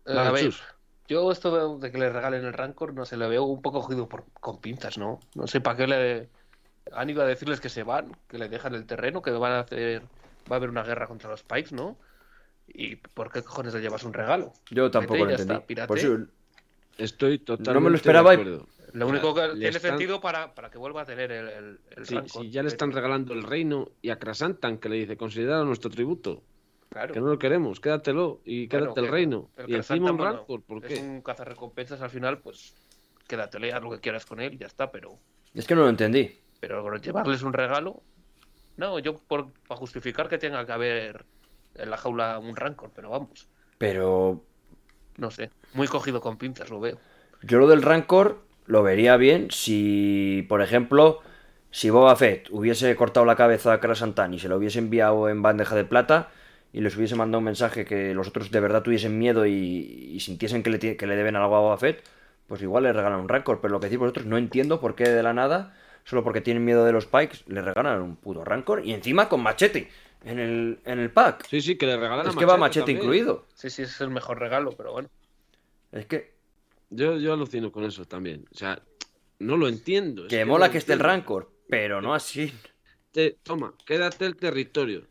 Eh, 0.06 0.14
Vale, 0.14 0.30
a 0.30 0.32
ver, 0.32 0.54
yo 1.08 1.32
esto 1.32 1.78
de, 1.80 1.92
que 1.92 1.98
le 1.98 2.10
regalen 2.10 2.46
el 2.46 2.54
Rancor, 2.54 2.94
no 2.94 3.06
sé, 3.06 3.18
lo 3.18 3.28
veo 3.30 3.44
un 3.44 3.62
poco 3.62 3.82
cogido 3.82 4.08
por, 4.08 4.26
con 4.40 4.60
pinzas, 4.60 4.98
¿no? 4.98 5.20
No 5.36 5.48
sé 5.48 5.60
para 5.62 5.78
qué 5.78 5.88
le 5.88 6.30
han 6.94 7.10
ido 7.10 7.22
a 7.22 7.26
decirles 7.26 7.60
que 7.60 7.70
se 7.70 7.84
van, 7.84 8.16
que 8.30 8.38
le 8.38 8.48
dejan 8.50 8.74
el 8.76 8.86
terreno, 8.86 9.22
que 9.22 9.32
van 9.32 9.52
a 9.54 9.60
hacer, 9.62 10.02
va 10.50 10.56
a 10.56 10.58
haber 10.58 10.70
una 10.70 10.84
guerra 10.84 11.08
contra 11.08 11.30
los 11.30 11.44
Pikes, 11.44 11.76
¿no? 11.76 11.98
¿Y 12.68 12.96
por 12.98 13.32
qué 13.32 13.44
cojones 13.44 13.74
le 13.74 13.82
llevas 13.82 14.04
un 14.04 14.14
regalo? 14.14 14.54
Yo 14.72 14.90
tampoco 14.92 15.14
Vete 15.14 15.26
lo 15.26 15.32
entendí. 15.32 15.54
está, 15.54 15.66
pírate. 15.66 15.88
Por 15.88 15.98
eso- 15.98 16.18
Estoy 16.98 17.38
totalmente 17.38 17.74
No 17.74 17.82
me 17.82 17.90
lo 17.92 17.96
esperaba 17.96 18.34
y- 18.34 18.38
de 18.38 18.42
acuerdo. 18.44 18.68
Lo 18.94 19.08
único 19.08 19.36
que 19.36 19.42
le 19.50 19.54
tiene 19.54 19.68
están- 19.68 19.82
sentido 19.92 20.20
para, 20.20 20.56
para 20.56 20.72
que 20.72 20.80
vuelva 20.80 21.02
a 21.04 21.06
tener 21.06 21.32
el, 21.32 21.48
el, 21.50 21.80
el 21.96 22.06
Sí, 22.08 22.16
Rancor. 22.16 22.42
si 22.42 22.50
ya 22.50 22.64
le 22.64 22.70
están 22.70 22.92
regalando 22.92 23.34
el 23.34 23.44
reino 23.44 23.90
y 24.02 24.10
a 24.10 24.18
Krasantan 24.18 24.80
que 24.80 24.90
le 24.90 24.96
dice, 24.96 25.16
considera 25.18 25.64
nuestro 25.64 25.92
tributo, 25.92 26.42
Claro. 26.90 27.14
que 27.14 27.20
no 27.20 27.28
lo 27.28 27.38
queremos, 27.40 27.80
quédatelo 27.80 28.42
y 28.46 28.68
Bueno, 28.68 28.86
quédate 28.86 29.00
el 29.02 29.06
que 29.08 29.12
reino. 29.12 29.50
el 29.58 29.70
y 29.70 29.76
encima 29.76 30.12
un 30.12 30.18
Rancor, 30.20 30.62
¿por 30.64 30.86
Es 30.86 30.94
qué? 30.94 31.00
un 31.06 31.22
cazarrecompensas 31.22 32.02
al 32.02 32.10
final, 32.10 32.40
pues 32.40 32.74
quédatele, 33.28 33.74
haz 33.74 33.84
lo 33.84 33.92
que 33.92 34.00
quieras 34.00 34.26
con 34.26 34.40
él 34.40 34.54
y 34.54 34.58
ya 34.58 34.68
está, 34.68 34.90
pero, 34.92 35.20
Es 35.54 35.68
que 35.68 35.76
no 35.76 35.82
lo 35.82 35.90
entendí. 35.90 36.40
pero 36.60 36.96
llevarles 36.98 37.44
un 37.44 37.54
regalo, 37.54 38.02
no, 38.78 39.00
yo 39.00 39.18
por, 39.18 39.52
para 39.68 39.78
justificar 39.80 40.30
que 40.30 40.38
tenga 40.38 40.66
que 40.66 40.72
haber 40.72 41.26
en 41.76 41.90
la 41.90 41.98
jaula 41.98 42.40
un 42.40 42.56
Rancor, 42.56 42.92
pero 42.96 43.10
vamos, 43.10 43.48
Pero 43.78 44.44
no 45.18 45.30
sé, 45.30 45.52
muy 45.74 45.88
cogido 45.88 46.22
con 46.22 46.38
pinzas 46.38 46.70
lo 46.70 46.80
veo. 46.80 46.98
yo 47.44 47.60
lo 47.60 47.68
del 47.68 47.82
Rancor 47.82 48.42
lo 48.66 48.82
vería 48.84 49.18
bien 49.18 49.50
si, 49.52 50.46
por 50.50 50.62
ejemplo, 50.62 51.20
si 51.70 51.90
Boba 51.90 52.16
Fett 52.16 52.48
hubiese 52.50 52.96
cortado 52.96 53.26
la 53.26 53.36
cabeza 53.36 53.74
a 53.74 53.80
Krasantan 53.80 54.34
y 54.34 54.40
se 54.40 54.48
lo 54.48 54.58
hubiese 54.58 54.80
enviado 54.80 55.30
en 55.30 55.42
bandeja 55.42 55.76
de 55.76 55.84
plata 55.86 56.30
y 56.74 56.82
les 56.82 56.96
hubiese 56.98 57.16
mandado 57.16 57.40
un 57.40 57.46
mensaje 57.46 57.86
que 57.86 58.14
los 58.14 58.28
otros 58.28 58.52
de 58.52 58.60
verdad 58.60 58.84
tuviesen 58.84 59.18
miedo 59.18 59.46
y, 59.46 59.54
y 59.54 60.20
sintiesen 60.20 60.64
que 60.64 60.70
le, 60.70 60.98
que 60.98 61.08
le 61.08 61.16
deben 61.16 61.36
algo 61.36 61.56
a 61.56 61.60
Boba 61.62 61.78
Fett, 61.78 62.04
pues 62.48 62.62
igual 62.62 62.84
le 62.84 62.94
regalan 62.94 63.20
un 63.22 63.30
Rancor. 63.30 63.60
Pero 63.62 63.74
lo 63.74 63.80
que 63.80 63.88
decís 63.88 64.00
vosotros 64.00 64.26
no 64.26 64.38
entiendo 64.38 64.80
por 64.80 64.96
qué 64.96 65.06
de 65.10 65.24
la 65.24 65.34
nada, 65.34 65.76
solo 66.04 66.24
porque 66.24 66.42
tienen 66.42 66.66
miedo 66.66 66.86
de 66.86 66.92
los 66.92 67.06
Pikes, 67.06 67.40
le 67.48 67.62
regalan 67.62 68.02
un 68.02 68.16
puto 68.18 68.44
Rancor 68.44 68.86
y 68.86 68.94
encima 68.94 69.30
con 69.30 69.42
machete 69.42 69.90
en 70.24 70.40
el, 70.40 70.80
en 70.86 71.00
el 71.00 71.12
pack. 71.12 71.48
Sí, 71.48 71.62
sí, 71.62 71.78
que 71.78 71.86
le 71.86 71.98
regalan 71.98 72.28
es 72.28 72.36
a 72.36 72.40
que 72.40 72.46
va 72.46 72.58
machete 72.58 72.80
también. 72.94 72.98
incluido. 72.98 73.46
Sí, 73.56 73.70
sí, 73.70 73.84
es 73.84 74.00
el 74.02 74.10
mejor 74.10 74.40
regalo, 74.40 74.72
pero 74.72 74.92
bueno. 74.94 75.10
Es 75.92 76.06
que, 76.06 76.34
Yo, 76.90 77.18
yo 77.18 77.34
alucino 77.34 77.72
con 77.72 77.84
eso 77.86 78.06
también. 78.06 78.46
O 78.52 78.56
sea, 78.58 78.82
no 79.40 79.58
lo 79.58 79.68
entiendo. 79.68 80.24
es 80.24 80.30
que 80.30 80.46
mola 80.46 80.72
que 80.72 80.78
esté 80.80 80.94
el. 80.94 81.00
Rancor, 81.00 81.50
pero 81.70 82.02
no 82.02 82.14
así. 82.14 82.54
Te- 83.12 83.38
toma, 83.44 83.74
quédate 83.86 84.26
el 84.26 84.36
territorio. 84.38 85.08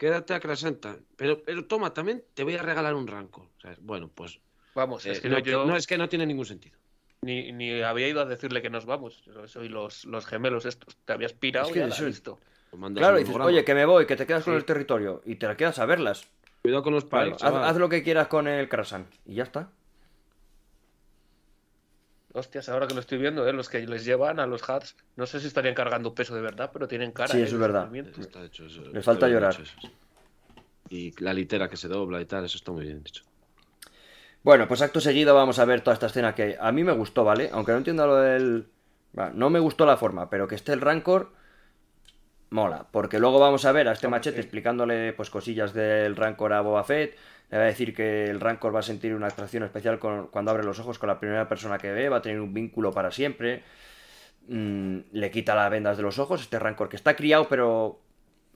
Quédate 0.00 0.32
a 0.32 0.40
Krasanta. 0.40 0.96
Pero, 1.14 1.42
pero 1.42 1.66
toma, 1.66 1.92
también 1.92 2.24
te 2.32 2.42
voy 2.42 2.54
a 2.54 2.62
regalar 2.62 2.94
un 2.94 3.06
Rancor. 3.06 3.44
O 3.58 3.60
sea, 3.60 3.76
bueno, 3.82 4.08
pues. 4.08 4.40
Vamos, 4.74 5.04
eh, 5.04 5.10
es 5.10 5.20
que 5.20 5.28
no, 5.28 5.38
yo 5.40 5.66
no, 5.66 5.76
es 5.76 5.86
que 5.86 5.98
no 5.98 6.08
tiene 6.08 6.24
ningún 6.24 6.46
sentido. 6.46 6.78
ni, 7.20 7.52
ni 7.52 7.82
había 7.82 8.08
ido 8.08 8.22
a 8.22 8.24
decirle 8.24 8.62
que 8.62 8.70
nos 8.70 8.86
vamos. 8.86 9.22
Yo 9.26 9.46
soy 9.46 9.68
los, 9.68 10.06
los 10.06 10.24
gemelos 10.24 10.64
estos. 10.64 10.96
Te 11.04 11.12
habías 11.12 11.34
pirado 11.34 11.66
Es 11.66 11.74
que 11.74 11.80
y. 11.80 12.38
Lo 12.72 12.78
mandas 12.78 13.02
Claro, 13.02 13.18
dices, 13.18 13.36
oye, 13.36 13.62
que 13.62 13.74
me 13.74 13.84
voy, 13.84 14.06
que 14.06 14.16
te 14.16 14.26
quedas 14.26 14.42
con 14.42 14.54
el 14.54 14.64
territorio 14.64 15.20
y 15.26 15.34
te 15.36 15.46
la 15.46 15.54
quedas 15.54 15.78
a 15.78 15.84
verlas. 15.84 16.26
Cuidado 16.62 16.82
con 16.82 16.94
los 16.94 17.04
Claro, 17.04 17.32
Pikes. 17.32 17.44
haz, 17.44 17.54
haz 17.54 17.76
lo 17.76 17.90
que 17.90 18.02
quieras 18.02 18.28
con 18.28 18.48
el 18.48 18.70
Krasan 18.70 19.06
y 19.26 19.34
ya 19.34 19.42
está. 19.42 19.70
Hostias, 22.32 22.68
ahora 22.68 22.86
que 22.86 22.94
lo 22.94 23.00
estoy 23.00 23.18
viendo, 23.18 23.46
¿eh? 23.46 23.52
los 23.52 23.68
que 23.68 23.84
les 23.86 24.04
llevan 24.04 24.38
a 24.38 24.46
los 24.46 24.68
hats, 24.68 24.94
no 25.16 25.26
sé 25.26 25.40
si 25.40 25.48
estarían 25.48 25.74
cargando 25.74 26.14
peso 26.14 26.34
de 26.34 26.40
verdad, 26.40 26.70
pero 26.72 26.86
tienen 26.86 27.10
cara. 27.10 27.32
Sí, 27.32 27.38
¿eh? 27.38 27.42
eso 27.42 27.56
es 27.56 27.60
de 27.60 27.66
verdad. 27.66 27.96
Está 27.96 28.44
hecho 28.44 28.66
eso. 28.66 28.82
Le 28.82 29.02
falta 29.02 29.28
llorar. 29.28 29.54
hecho. 29.54 29.64
Y 30.88 31.12
la 31.22 31.34
litera 31.34 31.68
que 31.68 31.76
se 31.76 31.88
dobla 31.88 32.20
y 32.20 32.24
tal, 32.26 32.44
eso 32.44 32.56
está 32.56 32.70
muy 32.72 32.84
bien 32.84 33.02
hecho. 33.04 33.24
Bueno, 34.42 34.66
pues 34.68 34.80
acto 34.80 35.00
seguido 35.00 35.34
vamos 35.34 35.58
a 35.58 35.64
ver 35.64 35.82
toda 35.82 35.94
esta 35.94 36.06
escena 36.06 36.34
que 36.34 36.56
a 36.58 36.72
mí 36.72 36.82
me 36.84 36.92
gustó, 36.92 37.24
¿vale? 37.24 37.50
Aunque 37.52 37.72
no 37.72 37.78
entiendo 37.78 38.06
lo 38.06 38.16
del... 38.16 38.68
Va, 39.16 39.30
No 39.30 39.50
me 39.50 39.58
gustó 39.58 39.84
la 39.84 39.96
forma, 39.96 40.30
pero 40.30 40.48
que 40.48 40.54
esté 40.54 40.72
el 40.72 40.80
Rancor 40.80 41.32
mola, 42.50 42.86
porque 42.90 43.18
luego 43.18 43.38
vamos 43.38 43.64
a 43.64 43.72
ver 43.72 43.88
a 43.88 43.92
este 43.92 44.08
machete 44.08 44.36
sí. 44.36 44.40
explicándole 44.40 45.12
pues 45.12 45.30
cosillas 45.30 45.72
del 45.72 46.16
Rancor 46.16 46.52
a 46.52 46.60
Boba 46.60 46.84
Fett, 46.84 47.16
le 47.50 47.58
va 47.58 47.64
a 47.64 47.66
decir 47.66 47.94
que 47.94 48.24
el 48.24 48.40
Rancor 48.40 48.74
va 48.74 48.80
a 48.80 48.82
sentir 48.82 49.14
una 49.14 49.28
atracción 49.28 49.62
especial 49.62 49.98
con- 49.98 50.28
cuando 50.28 50.50
abre 50.50 50.64
los 50.64 50.78
ojos 50.80 50.98
con 50.98 51.08
la 51.08 51.18
primera 51.20 51.48
persona 51.48 51.78
que 51.78 51.90
ve, 51.92 52.08
va 52.08 52.18
a 52.18 52.22
tener 52.22 52.40
un 52.40 52.52
vínculo 52.54 52.92
para 52.92 53.10
siempre, 53.10 53.62
Mm, 54.48 55.00
le 55.12 55.30
quita 55.30 55.54
las 55.54 55.70
vendas 55.70 55.96
de 55.96 56.02
los 56.02 56.18
ojos, 56.18 56.40
este 56.40 56.58
Rancor 56.58 56.88
que 56.88 56.96
está 56.96 57.14
criado 57.14 57.46
pero... 57.48 58.00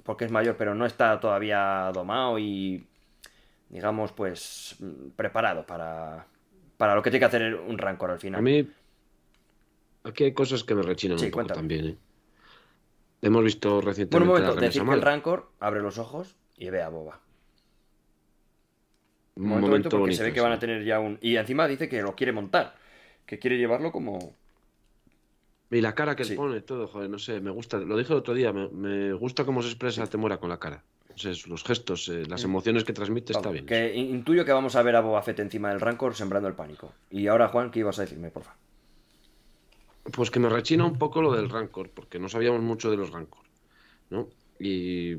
porque 0.03 0.25
es 0.25 0.31
mayor, 0.31 0.57
pero 0.57 0.75
no 0.75 0.87
está 0.87 1.21
todavía 1.21 1.91
domado 1.95 2.39
y 2.39 2.85
digamos, 3.69 4.13
pues 4.13 4.77
preparado 5.17 5.65
para, 5.67 6.27
para 6.77 6.95
lo 6.95 7.03
que 7.03 7.11
tiene 7.11 7.21
que 7.21 7.27
hacer 7.27 7.55
un 7.55 7.79
Rancor 7.79 8.11
al 8.11 8.19
final. 8.19 8.39
A 8.41 8.43
mí, 8.43 8.67
aquí 10.05 10.25
hay 10.25 10.33
cosas 10.35 10.65
que 10.65 10.75
me 10.75 10.83
rechinan 10.83 11.19
Sí, 11.19 11.27
un 11.27 11.31
poco 11.31 11.47
también, 11.47 11.87
¿eh? 11.87 11.99
Hemos 13.27 13.45
visto 13.45 13.69
Bueno, 13.69 13.79
un 13.81 13.87
recientemente 13.87 14.29
momento, 14.29 14.55
la 14.55 14.61
decir 14.61 14.83
que 14.85 14.93
el. 14.93 15.03
Rancor 15.03 15.51
abre 15.61 15.81
los 15.81 15.99
ojos 15.99 16.37
y 16.57 16.71
ve 16.71 16.83
a 16.83 16.89
Boba. 16.89 17.21
Un 19.37 19.49
momento, 19.49 19.67
momento 19.69 19.89
porque 19.91 20.01
bonito. 20.01 20.17
se 20.19 20.25
ve 20.25 20.33
que 20.33 20.41
van 20.41 20.53
a 20.53 20.59
tener 20.59 20.85
ya 20.85 21.01
un... 21.01 21.19
Y 21.21 21.37
encima 21.37 21.67
dice 21.67 21.89
que 21.89 22.03
lo 22.03 22.15
quiere 22.15 22.33
montar, 22.33 22.75
que 23.27 23.39
quiere 23.39 23.57
llevarlo 23.59 23.91
como... 23.91 24.35
Y 25.71 25.81
la 25.81 25.95
cara 25.95 26.15
que 26.15 26.25
Sí. 26.25 26.37
pone, 26.37 26.61
todo, 26.61 26.87
joder, 26.87 27.11
no 27.11 27.19
sé, 27.19 27.41
me 27.41 27.51
gusta. 27.51 27.79
Lo 27.79 27.97
dije 27.97 28.13
el 28.13 28.19
otro 28.21 28.33
día, 28.35 28.53
me, 28.53 28.69
me 28.69 29.13
gusta 29.15 29.45
cómo 29.45 29.61
se 29.63 29.69
expresa 29.71 30.07
Temora 30.07 30.37
con 30.37 30.49
la 30.51 30.59
cara. 30.61 30.85
O 31.13 31.19
sea, 31.19 31.33
es- 31.33 31.49
los 31.49 31.65
gestos, 31.65 32.09
eh, 32.11 32.25
las 32.29 32.45
emociones 32.45 32.85
que 32.85 32.93
transmite, 32.93 33.33
está 33.33 33.51
bien. 33.51 33.67
que 33.67 33.93
in- 33.95 34.11
intuyo 34.15 34.45
que 34.45 34.53
vamos 34.53 34.77
a 34.77 34.83
ver 34.83 34.95
a 34.95 35.01
Boba 35.01 35.23
Fett 35.23 35.41
encima 35.41 35.71
del 35.71 35.81
Rancor 35.81 36.15
sembrando 36.15 36.49
el 36.49 36.55
pánico. 36.55 36.93
Y 37.11 37.27
ahora, 37.27 37.49
Juan, 37.49 37.71
¿qué 37.73 37.81
ibas 37.81 37.99
a 37.99 38.03
decirme, 38.03 38.31
porfa? 38.31 38.55
Pues 40.13 40.31
que 40.31 40.39
me 40.39 40.49
rechina 40.49 40.85
un 40.85 40.99
poco 40.99 41.23
lo 41.23 41.33
del 41.33 41.49
Rancor, 41.49 41.91
porque 41.91 42.19
no 42.19 42.29
sabíamos 42.29 42.61
mucho 42.61 42.91
de 42.91 42.97
los 42.97 43.11
Rancor, 43.11 43.45
¿no? 44.11 44.29
Y 44.59 45.15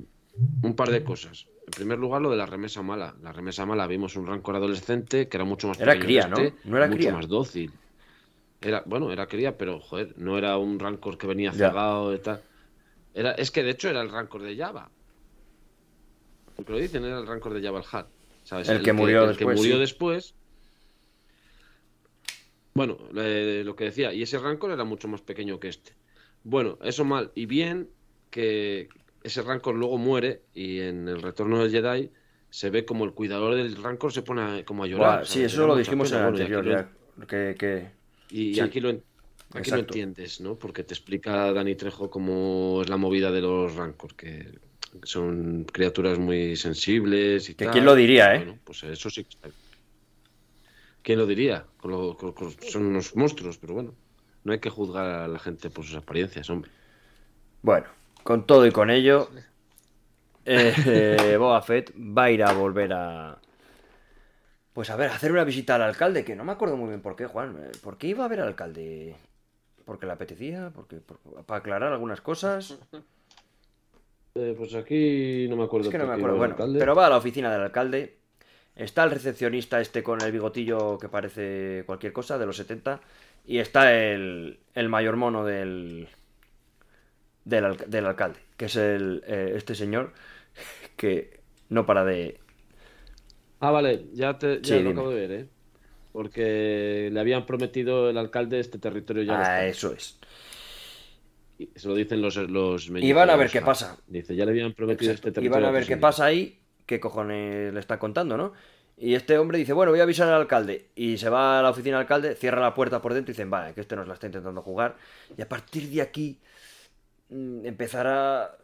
un 0.61 0.75
par 0.75 0.89
de 0.89 1.03
cosas. 1.03 1.47
En 1.65 1.71
primer 1.71 1.97
lugar, 1.97 2.21
lo 2.21 2.29
de 2.29 2.37
la 2.37 2.45
remesa 2.45 2.83
mala. 2.83 3.15
La 3.23 3.31
remesa 3.31 3.65
mala 3.65 3.87
vimos 3.87 4.15
un 4.15 4.27
Rancor 4.27 4.55
adolescente 4.55 5.27
que 5.27 5.37
era 5.37 5.43
mucho 5.45 5.67
más 5.67 5.79
Era 5.79 5.97
cría, 5.97 6.27
¿no? 6.27 6.37
este, 6.37 6.69
No 6.69 6.77
era 6.77 6.85
mucho 6.87 6.99
cría. 6.99 7.13
más 7.13 7.27
dócil. 7.27 7.71
Era, 8.61 8.83
bueno, 8.85 9.11
era 9.11 9.27
cría, 9.27 9.57
pero 9.57 9.79
joder, 9.79 10.13
no 10.17 10.37
era 10.37 10.57
un 10.57 10.79
Rancor 10.79 11.17
que 11.17 11.27
venía 11.27 11.51
cegado 11.51 12.13
y 12.13 12.19
tal. 12.19 12.41
Era, 13.13 13.31
es 13.31 13.49
que 13.49 13.63
de 13.63 13.71
hecho 13.71 13.89
era 13.89 14.01
el 14.01 14.09
Rancor 14.11 14.43
de 14.43 14.55
Java. 14.55 14.89
Lo 16.67 16.77
dicen, 16.77 17.03
era 17.05 17.19
el 17.19 17.27
Rancor 17.27 17.53
de 17.53 17.61
Java 17.61 17.79
el 17.79 17.85
Hat. 17.91 18.07
¿sabes? 18.43 18.69
El 18.69 18.81
que 18.81 18.93
murió 18.93 19.23
el 19.23 19.29
después, 19.29 19.37
que 19.55 19.55
murió 19.57 19.73
sí. 19.75 19.79
después. 19.79 20.35
Bueno, 22.75 22.97
eh, 23.15 23.63
lo 23.65 23.73
que 23.77 23.85
decía, 23.85 24.13
y 24.13 24.21
ese 24.21 24.37
Rancor 24.37 24.69
era 24.71 24.83
mucho 24.83 25.07
más 25.07 25.21
pequeño 25.21 25.61
que 25.61 25.69
este. 25.69 25.93
Bueno, 26.43 26.77
eso 26.83 27.05
mal. 27.05 27.31
Y 27.33 27.45
bien 27.45 27.87
que 28.29 28.89
ese 29.23 29.41
Rancor 29.41 29.75
luego 29.75 29.97
muere 29.97 30.41
y 30.53 30.81
en 30.81 31.07
el 31.07 31.21
retorno 31.21 31.63
del 31.63 31.71
Jedi 31.71 32.11
se 32.49 32.69
ve 32.69 32.83
como 32.83 33.05
el 33.05 33.13
cuidador 33.13 33.55
del 33.55 33.81
Rancor 33.81 34.11
se 34.11 34.23
pone 34.23 34.41
a- 34.41 34.65
como 34.65 34.83
a 34.83 34.87
llorar. 34.87 35.25
Sí, 35.25 35.41
eso 35.41 35.65
lo 35.65 35.77
dijimos 35.77 36.11
en 36.11 36.17
el 36.17 36.23
Bueno, 36.25 36.37
y 36.37 36.41
aquí 36.41 36.53
anterior, 36.53 36.89
lo-. 37.17 37.27
Que, 37.27 37.55
que- 37.57 37.91
y 38.29 38.55
Sí, 38.55 38.59
aquí, 38.59 38.81
lo, 38.81 38.89
en- 38.89 38.97
aquí 39.51 39.71
lo 39.71 39.77
exacto. 39.77 39.79
entiendes, 39.93 40.41
¿no? 40.41 40.55
Porque 40.55 40.83
te 40.83 40.93
explica 40.93 41.53
Dani 41.53 41.75
Trejo 41.75 42.09
cómo 42.09 42.81
es 42.81 42.89
la 42.89 42.97
movida 42.97 43.31
de 43.31 43.39
los 43.39 43.73
Rancor, 43.73 44.15
que 44.15 44.49
son 45.03 45.63
criaturas 45.63 46.19
muy 46.19 46.57
sensibles 46.57 47.49
y 47.49 47.55
Que 47.55 47.65
tal. 47.65 47.73
quién 47.73 47.85
lo 47.85 47.95
diría, 47.95 48.35
¿eh? 48.35 48.37
Bueno, 48.39 48.59
pues 48.65 48.83
eso 48.83 49.09
sí 49.09 49.23
que 49.23 49.29
está 49.29 49.49
¿Quién 51.05 51.19
lo 51.19 51.27
diría? 51.27 51.63
Con 51.79 51.91
lo- 51.91 52.17
con- 52.17 52.33
con- 52.33 52.51
son 52.51 52.87
unos 52.87 53.15
monstruos, 53.15 53.59
pero 53.59 53.75
bueno. 53.75 53.93
No 54.43 54.53
hay 54.53 54.59
que 54.59 54.71
juzgar 54.71 55.05
a 55.05 55.27
la 55.27 55.37
gente 55.37 55.69
por 55.69 55.85
sus 55.85 55.95
apariencias, 55.95 56.49
hombre. 56.49 56.71
Bueno, 57.61 57.85
con 58.23 58.47
todo 58.47 58.65
y 58.65 58.71
con 58.71 58.89
ello, 58.89 59.29
eh, 60.45 60.73
Boba 61.39 61.61
Fett 61.61 61.93
va 61.95 62.23
a 62.23 62.31
ir 62.31 62.43
a 62.43 62.53
volver 62.53 62.91
a... 62.93 63.37
Pues 64.73 64.89
a 64.89 64.95
ver, 64.95 65.11
a 65.11 65.15
hacer 65.15 65.31
una 65.31 65.43
visita 65.43 65.75
al 65.75 65.83
alcalde, 65.83 66.25
que 66.25 66.35
no 66.35 66.43
me 66.43 66.51
acuerdo 66.53 66.75
muy 66.75 66.89
bien 66.89 67.01
por 67.01 67.15
qué, 67.15 67.27
Juan. 67.27 67.55
Eh, 67.63 67.71
¿Por 67.83 67.97
qué 67.99 68.07
iba 68.07 68.25
a 68.25 68.27
ver 68.27 68.41
al 68.41 68.47
alcalde? 68.47 69.15
¿Porque 69.85 70.07
le 70.07 70.13
apetecía? 70.13 70.71
Porque, 70.73 70.95
por- 70.97 71.19
¿Para 71.45 71.59
aclarar 71.59 71.93
algunas 71.93 72.19
cosas? 72.19 72.79
Eh, 74.33 74.55
pues 74.57 74.73
aquí 74.73 75.45
no 75.49 75.55
me 75.55 75.65
acuerdo. 75.65 75.87
Es 75.89 75.91
que 75.91 75.99
no 75.99 76.07
me 76.07 76.15
acuerdo. 76.15 76.37
Bueno, 76.37 76.55
pero 76.79 76.95
va 76.95 77.05
a 77.05 77.09
la 77.11 77.17
oficina 77.17 77.51
del 77.53 77.61
alcalde. 77.61 78.17
Está 78.75 79.03
el 79.05 79.11
recepcionista 79.11 79.79
este 79.81 80.03
con 80.03 80.21
el 80.21 80.31
bigotillo 80.31 80.97
que 80.99 81.09
parece 81.09 81.83
cualquier 81.85 82.13
cosa 82.13 82.37
de 82.37 82.45
los 82.45 82.57
70. 82.57 83.01
Y 83.45 83.59
está 83.59 83.93
el, 83.95 84.59
el 84.73 84.89
mayor 84.89 85.15
mono 85.17 85.45
del, 85.45 86.09
del, 87.43 87.65
alca- 87.65 87.85
del 87.85 88.05
alcalde, 88.05 88.39
que 88.57 88.65
es 88.65 88.75
el, 88.75 89.23
eh, 89.27 89.53
este 89.55 89.75
señor 89.75 90.13
que 90.97 91.41
no 91.69 91.85
para 91.85 92.03
de... 92.05 92.39
Ah, 93.59 93.71
vale, 93.71 94.09
ya, 94.13 94.37
te, 94.37 94.61
ya 94.61 94.77
Sí, 94.77 94.79
lo 94.79 94.89
acabo 94.91 95.09
de 95.11 95.15
ver, 95.27 95.31
¿eh? 95.31 95.49
Porque 96.11 97.09
le 97.11 97.19
habían 97.19 97.45
prometido 97.45 98.09
el 98.09 98.17
alcalde 98.17 98.59
este 98.59 98.79
territorio 98.79 99.23
ya. 99.23 99.39
Ah, 99.39 99.41
está. 99.41 99.65
eso 99.67 99.93
es. 99.93 100.19
Y 101.57 101.71
Se 101.75 101.87
lo 101.87 101.95
dicen 101.95 102.21
los, 102.21 102.35
los 102.37 102.89
Y 102.99 103.13
van 103.13 103.29
a 103.29 103.35
ver 103.35 103.49
qué 103.49 103.59
ah, 103.59 103.63
pasa. 103.63 104.01
Dice, 104.07 104.35
ya 104.35 104.45
le 104.45 104.51
habían 104.51 104.73
prometido 104.73 105.11
Exacto. 105.11 105.29
este 105.29 105.31
Y 105.39 105.49
territorio. 105.49 105.49
van 105.49 105.65
a 105.65 105.71
ver 105.71 105.85
qué 105.87 105.97
presidente. 105.97 105.97
pasa 105.97 106.25
ahí, 106.25 106.64
qué 106.85 106.99
cojones 106.99 107.73
le 107.73 107.79
está 107.79 107.99
contando, 107.99 108.37
¿no? 108.37 108.53
Y 108.97 109.15
este 109.15 109.37
hombre 109.37 109.57
dice, 109.57 109.73
bueno, 109.73 109.91
voy 109.91 109.99
a 109.99 110.03
avisar 110.03 110.27
al 110.29 110.41
alcalde. 110.41 110.89
Y 110.95 111.17
se 111.17 111.29
va 111.29 111.59
a 111.59 111.61
la 111.61 111.69
oficina 111.69 111.97
del 111.97 112.03
alcalde, 112.03 112.35
cierra 112.35 112.61
la 112.61 112.73
puerta 112.73 113.01
por 113.01 113.13
dentro 113.13 113.31
y 113.31 113.33
dicen, 113.33 113.49
vale, 113.49 113.73
que 113.73 113.81
este 113.81 113.95
nos 113.95 114.07
la 114.07 114.13
está 114.13 114.27
intentando 114.27 114.61
jugar. 114.61 114.95
Y 115.37 115.41
a 115.41 115.49
partir 115.49 115.89
de 115.89 116.01
aquí 116.01 116.39
mm, 117.29 117.65
empezará 117.65 118.57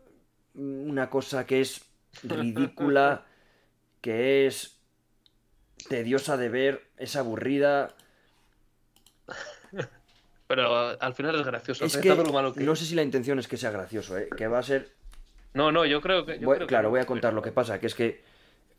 una 0.53 1.09
cosa 1.09 1.45
que 1.45 1.61
es 1.61 1.81
ridícula, 2.23 3.25
que 4.01 4.47
es 4.47 4.77
tediosa 5.89 6.37
de 6.37 6.49
ver, 6.49 6.87
es 6.97 7.17
aburrida. 7.17 7.93
Pero 10.47 11.01
al 11.01 11.13
final 11.13 11.35
es 11.35 11.45
gracioso. 11.45 11.85
Es 11.85 11.97
que 11.97 12.15
no 12.15 12.75
sé 12.75 12.85
si 12.85 12.95
la 12.95 13.03
intención 13.03 13.39
es 13.39 13.47
que 13.47 13.57
sea 13.57 13.71
gracioso, 13.71 14.17
¿eh? 14.17 14.29
que 14.35 14.47
va 14.47 14.59
a 14.59 14.63
ser 14.63 15.00
No, 15.53 15.71
no, 15.71 15.85
yo 15.85 16.01
creo 16.01 16.25
que. 16.25 16.39
yo 16.39 16.45
Voy- 16.45 16.55
creo 16.57 16.67
que 16.67 16.69
claro, 16.71 16.89
voy 16.89 16.99
a 16.99 17.05
contar 17.05 17.33
lo 17.33 17.41
que 17.41 17.51
pasa, 17.51 17.79
que 17.79 17.87
es 17.87 17.95
que 17.95 18.21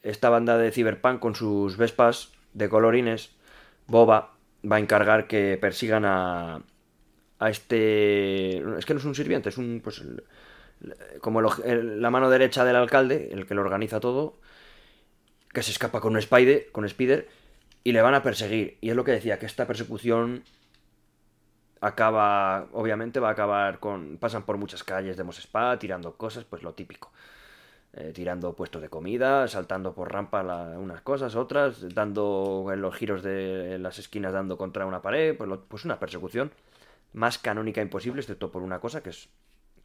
esta 0.02 0.30
banda 0.30 0.56
de 0.58 0.70
Cyberpunk 0.72 1.20
con 1.20 1.34
sus 1.34 1.76
Vespas 1.76 2.32
de 2.54 2.68
colorines, 2.68 3.30
Boba 3.86 4.32
va 4.70 4.76
a 4.76 4.80
encargar 4.80 5.26
que 5.26 5.58
persigan 5.60 6.04
a 6.04 6.62
a 7.38 7.50
este 7.50 8.58
es 8.78 8.84
que 8.86 8.94
no 8.94 9.00
es 9.00 9.04
un 9.04 9.16
sirviente, 9.16 9.48
es 9.48 9.58
un 9.58 9.80
pues 9.82 10.00
como 11.20 11.40
el 11.40 11.46
oj- 11.46 11.64
el- 11.64 12.00
la 12.00 12.10
mano 12.10 12.30
derecha 12.30 12.64
del 12.64 12.76
alcalde, 12.76 13.30
el 13.32 13.46
que 13.46 13.54
lo 13.54 13.62
organiza 13.62 13.98
todo, 13.98 14.38
que 15.52 15.62
se 15.62 15.72
escapa 15.72 16.00
con 16.00 16.12
un 16.12 16.18
Spider, 16.18 16.68
con 16.72 16.84
Spider 16.84 17.28
y 17.84 17.92
le 17.92 18.00
van 18.02 18.14
a 18.14 18.22
perseguir. 18.22 18.78
Y 18.80 18.90
es 18.90 18.96
lo 18.96 19.02
que 19.04 19.10
decía, 19.12 19.38
que 19.40 19.46
esta 19.46 19.66
persecución 19.66 20.44
acaba, 21.83 22.68
obviamente 22.72 23.18
va 23.20 23.28
a 23.28 23.33
acabar 23.33 23.80
con, 23.80 24.16
pasan 24.18 24.45
por 24.45 24.57
muchas 24.57 24.85
calles 24.85 25.16
de 25.16 25.24
Mos 25.24 25.39
Espa, 25.39 25.78
tirando 25.78 26.14
cosas, 26.14 26.45
pues 26.45 26.62
lo 26.62 26.72
típico. 26.74 27.12
Eh, 27.95 28.12
tirando 28.14 28.55
puestos 28.55 28.80
de 28.80 28.89
comida, 28.89 29.47
saltando 29.49 29.93
por 29.93 30.11
rampa 30.11 30.43
unas 30.78 31.03
cosas, 31.03 31.35
otras, 31.35 31.93
dando 31.95 32.70
en 32.72 32.80
los 32.80 32.95
giros 32.95 33.22
de 33.22 33.78
las 33.78 33.99
esquinas, 33.99 34.33
dando 34.33 34.57
contra 34.57 34.87
una 34.87 35.03
pared, 35.03 35.37
pues, 35.37 35.51
pues 35.68 35.85
una 35.85 35.99
persecución 35.99 36.53
más 37.12 37.37
canónica 37.37 37.83
imposible, 37.83 38.22
excepto 38.22 38.51
por 38.51 38.62
una 38.62 38.80
cosa 38.80 39.03
que 39.03 39.11
es 39.11 39.28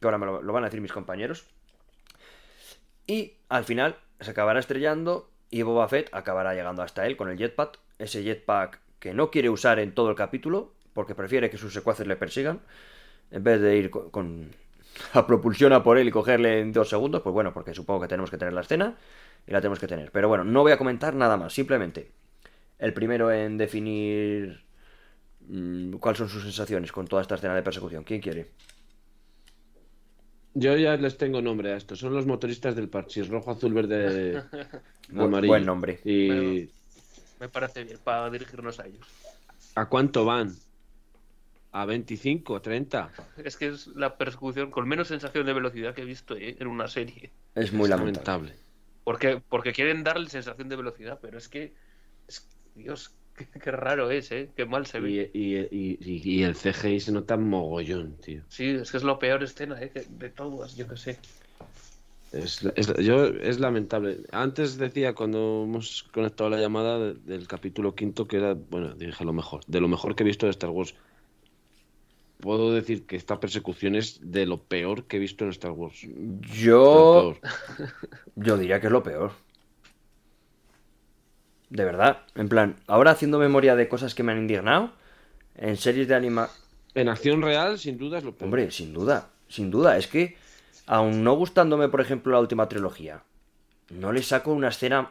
que 0.00 0.06
ahora 0.06 0.18
me 0.18 0.24
lo, 0.24 0.40
lo 0.40 0.52
van 0.52 0.62
a 0.62 0.68
decir 0.68 0.80
mis 0.80 0.92
compañeros. 0.92 1.44
Y 3.06 3.34
al 3.48 3.64
final 3.64 3.96
se 4.20 4.30
acabará 4.30 4.60
estrellando 4.60 5.28
y 5.50 5.62
Boba 5.62 5.88
Fett 5.88 6.08
acabará 6.14 6.54
llegando 6.54 6.82
hasta 6.82 7.06
él 7.06 7.16
con 7.16 7.28
el 7.28 7.36
jetpack, 7.36 7.80
ese 7.98 8.22
jetpack 8.22 8.80
que 9.00 9.12
no 9.12 9.30
quiere 9.30 9.50
usar 9.50 9.80
en 9.80 9.92
todo 9.92 10.10
el 10.10 10.16
capítulo 10.16 10.72
porque 10.98 11.14
prefiere 11.14 11.48
que 11.48 11.56
sus 11.56 11.72
secuaces 11.72 12.08
le 12.08 12.16
persigan 12.16 12.58
en 13.30 13.44
vez 13.44 13.60
de 13.60 13.76
ir 13.76 13.88
con, 13.88 14.10
con- 14.10 14.50
a 15.12 15.24
propulsión 15.28 15.72
a 15.72 15.80
por 15.84 15.96
él 15.96 16.08
y 16.08 16.10
cogerle 16.10 16.58
en 16.58 16.72
dos 16.72 16.88
segundos, 16.88 17.22
pues 17.22 17.32
bueno, 17.32 17.52
porque 17.54 17.72
supongo 17.72 18.00
que 18.00 18.08
tenemos 18.08 18.32
que 18.32 18.36
tener 18.36 18.52
la 18.52 18.62
escena 18.62 18.96
y 19.46 19.52
la 19.52 19.60
tenemos 19.60 19.78
que 19.78 19.86
tener. 19.86 20.10
Pero 20.10 20.26
bueno, 20.26 20.42
no 20.42 20.62
voy 20.62 20.72
a 20.72 20.76
comentar 20.76 21.14
nada 21.14 21.36
más, 21.36 21.52
simplemente 21.52 22.10
el 22.80 22.92
primero 22.92 23.30
en 23.30 23.56
definir 23.58 24.64
mm, 25.48 25.92
cuáles 26.02 26.18
son 26.18 26.28
sus 26.28 26.42
sensaciones 26.42 26.90
con 26.90 27.06
toda 27.06 27.22
esta 27.22 27.36
escena 27.36 27.54
de 27.54 27.62
persecución. 27.62 28.02
¿Quién 28.02 28.20
quiere? 28.20 28.48
Yo 30.54 30.76
ya 30.76 30.96
les 30.96 31.16
tengo 31.16 31.40
nombre 31.40 31.72
a 31.72 31.76
estos. 31.76 32.00
Son 32.00 32.12
los 32.12 32.26
motoristas 32.26 32.74
del 32.74 32.88
parchís 32.88 33.28
rojo, 33.28 33.52
azul, 33.52 33.72
verde, 33.72 34.42
amarillo. 35.16 35.52
buen 35.52 35.64
nombre. 35.64 36.00
Y 36.04 36.26
Bueno. 36.26 36.72
Me 37.38 37.48
parece 37.48 37.84
bien 37.84 38.00
para 38.02 38.28
dirigirnos 38.30 38.80
a 38.80 38.86
ellos. 38.86 39.06
¿a 39.76 39.88
cuánto 39.88 40.24
van? 40.24 40.56
A 41.80 41.86
25, 41.86 42.60
30. 42.60 43.12
Es 43.44 43.56
que 43.56 43.68
es 43.68 43.86
la 43.88 44.16
persecución 44.16 44.70
con 44.70 44.88
menos 44.88 45.08
sensación 45.08 45.46
de 45.46 45.52
velocidad 45.52 45.94
que 45.94 46.02
he 46.02 46.04
visto 46.04 46.36
¿eh? 46.36 46.56
en 46.58 46.66
una 46.66 46.88
serie. 46.88 47.30
Es 47.54 47.72
muy 47.72 47.84
Es 47.84 47.90
lamentable. 47.90 48.54
Porque, 49.04 49.40
porque 49.48 49.72
quieren 49.72 50.04
darle 50.04 50.28
sensación 50.28 50.68
de 50.68 50.76
velocidad, 50.76 51.18
pero 51.22 51.38
es 51.38 51.48
que. 51.48 51.74
es- 52.26 52.48
Dios, 52.74 53.14
qué, 53.36 53.46
qué 53.46 53.70
raro 53.70 54.10
es, 54.10 54.30
¿eh? 54.32 54.50
Qué 54.56 54.66
mal 54.66 54.86
se 54.86 55.00
ve. 55.00 55.30
Y, 55.32 55.38
y- 55.38 55.68
y- 55.70 55.98
y- 56.00 56.30
y 56.40 56.42
el 56.42 56.54
CGI 56.56 57.00
se 57.00 57.12
nota 57.12 57.36
mogollón, 57.36 58.16
tío. 58.16 58.42
Sí, 58.48 58.70
es 58.70 58.90
que 58.90 58.96
es 58.96 59.04
la 59.04 59.18
peor 59.18 59.42
escena 59.42 59.80
¿eh? 59.80 59.90
que- 59.90 60.06
de 60.08 60.30
todas, 60.30 60.76
yo 60.76 60.88
que 60.88 60.96
sé. 60.96 61.18
Es, 62.32 62.62
es- 62.76 62.92
yo, 62.98 63.24
es 63.26 63.58
lamentable. 63.58 64.18
Antes 64.32 64.76
decía, 64.76 65.14
cuando 65.14 65.62
hemos 65.64 66.02
conectado 66.12 66.50
la 66.50 66.60
llamada 66.60 66.98
de- 66.98 67.14
del 67.14 67.48
capítulo 67.48 67.94
quinto, 67.94 68.28
que 68.28 68.36
era, 68.36 68.52
bueno, 68.54 68.94
dije 68.94 69.24
lo 69.24 69.32
mejor, 69.32 69.62
de 69.66 69.80
lo 69.80 69.88
mejor 69.88 70.14
que 70.14 70.24
he 70.24 70.26
visto 70.26 70.44
de 70.44 70.50
Star 70.50 70.68
Wars. 70.70 70.94
Puedo 72.40 72.72
decir 72.72 73.04
que 73.06 73.16
esta 73.16 73.40
persecución 73.40 73.96
es 73.96 74.20
de 74.22 74.46
lo 74.46 74.62
peor 74.62 75.04
que 75.04 75.16
he 75.16 75.20
visto 75.20 75.44
en 75.44 75.50
Star 75.50 75.72
Wars. 75.72 76.06
Yo, 76.52 77.36
yo 78.36 78.56
diría 78.56 78.80
que 78.80 78.86
es 78.86 78.92
lo 78.92 79.02
peor. 79.02 79.32
De 81.70 81.84
verdad. 81.84 82.22
En 82.36 82.48
plan, 82.48 82.76
ahora 82.86 83.10
haciendo 83.10 83.38
memoria 83.38 83.74
de 83.74 83.88
cosas 83.88 84.14
que 84.14 84.22
me 84.22 84.32
han 84.32 84.38
indignado, 84.38 84.92
en 85.56 85.76
series 85.76 86.06
de 86.06 86.14
anima... 86.14 86.48
En 86.94 87.08
acción 87.08 87.42
real, 87.42 87.78
sin 87.78 87.98
duda, 87.98 88.18
es 88.18 88.24
lo 88.24 88.32
peor. 88.32 88.46
Hombre, 88.46 88.70
sin 88.70 88.92
duda, 88.92 89.30
sin 89.48 89.70
duda. 89.70 89.96
Es 89.96 90.06
que, 90.06 90.36
aun 90.86 91.24
no 91.24 91.34
gustándome, 91.34 91.88
por 91.88 92.00
ejemplo, 92.00 92.32
la 92.32 92.40
última 92.40 92.68
trilogía, 92.68 93.22
no 93.90 94.12
le 94.12 94.22
saco 94.22 94.52
una 94.52 94.68
escena 94.68 95.10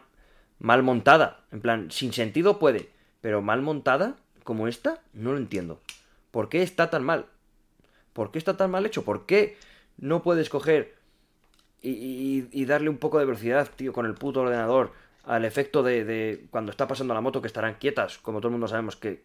mal 0.60 0.82
montada. 0.82 1.42
En 1.52 1.62
plan, 1.62 1.92
sin 1.92 2.14
sentido 2.14 2.58
puede, 2.58 2.90
pero 3.22 3.42
mal 3.42 3.62
montada, 3.62 4.16
como 4.44 4.68
esta, 4.68 5.02
no 5.14 5.34
lo 5.34 5.38
entiendo. 5.38 5.82
¿Por 6.38 6.50
qué 6.50 6.62
está 6.62 6.92
tan 6.92 7.04
mal? 7.04 7.26
¿Por 8.14 8.30
qué 8.30 8.38
está 8.38 8.56
tan 8.56 8.70
mal 8.70 8.86
hecho? 8.86 9.04
¿Por 9.04 9.26
qué 9.26 9.58
no 9.98 10.22
puedes 10.22 10.50
coger 10.50 10.94
y, 11.82 11.90
y- 11.90 12.48
y 12.52 12.66
darle 12.66 12.90
un 12.92 13.00
poco 13.00 13.18
de 13.18 13.26
velocidad, 13.26 13.68
tío, 13.76 13.92
con 13.92 14.06
el 14.06 14.14
puto 14.14 14.42
ordenador 14.42 14.92
al 15.24 15.46
efecto 15.46 15.82
de, 15.82 16.06
de 16.06 16.46
cuando 16.52 16.70
está 16.70 16.88
pasando 16.88 17.16
la 17.16 17.22
moto 17.22 17.42
que 17.42 17.48
estarán 17.48 17.78
quietas, 17.80 18.20
como 18.20 18.40
todo 18.40 18.50
el 18.50 18.52
mundo 18.52 18.68
sabemos 18.68 18.96
que 18.96 19.24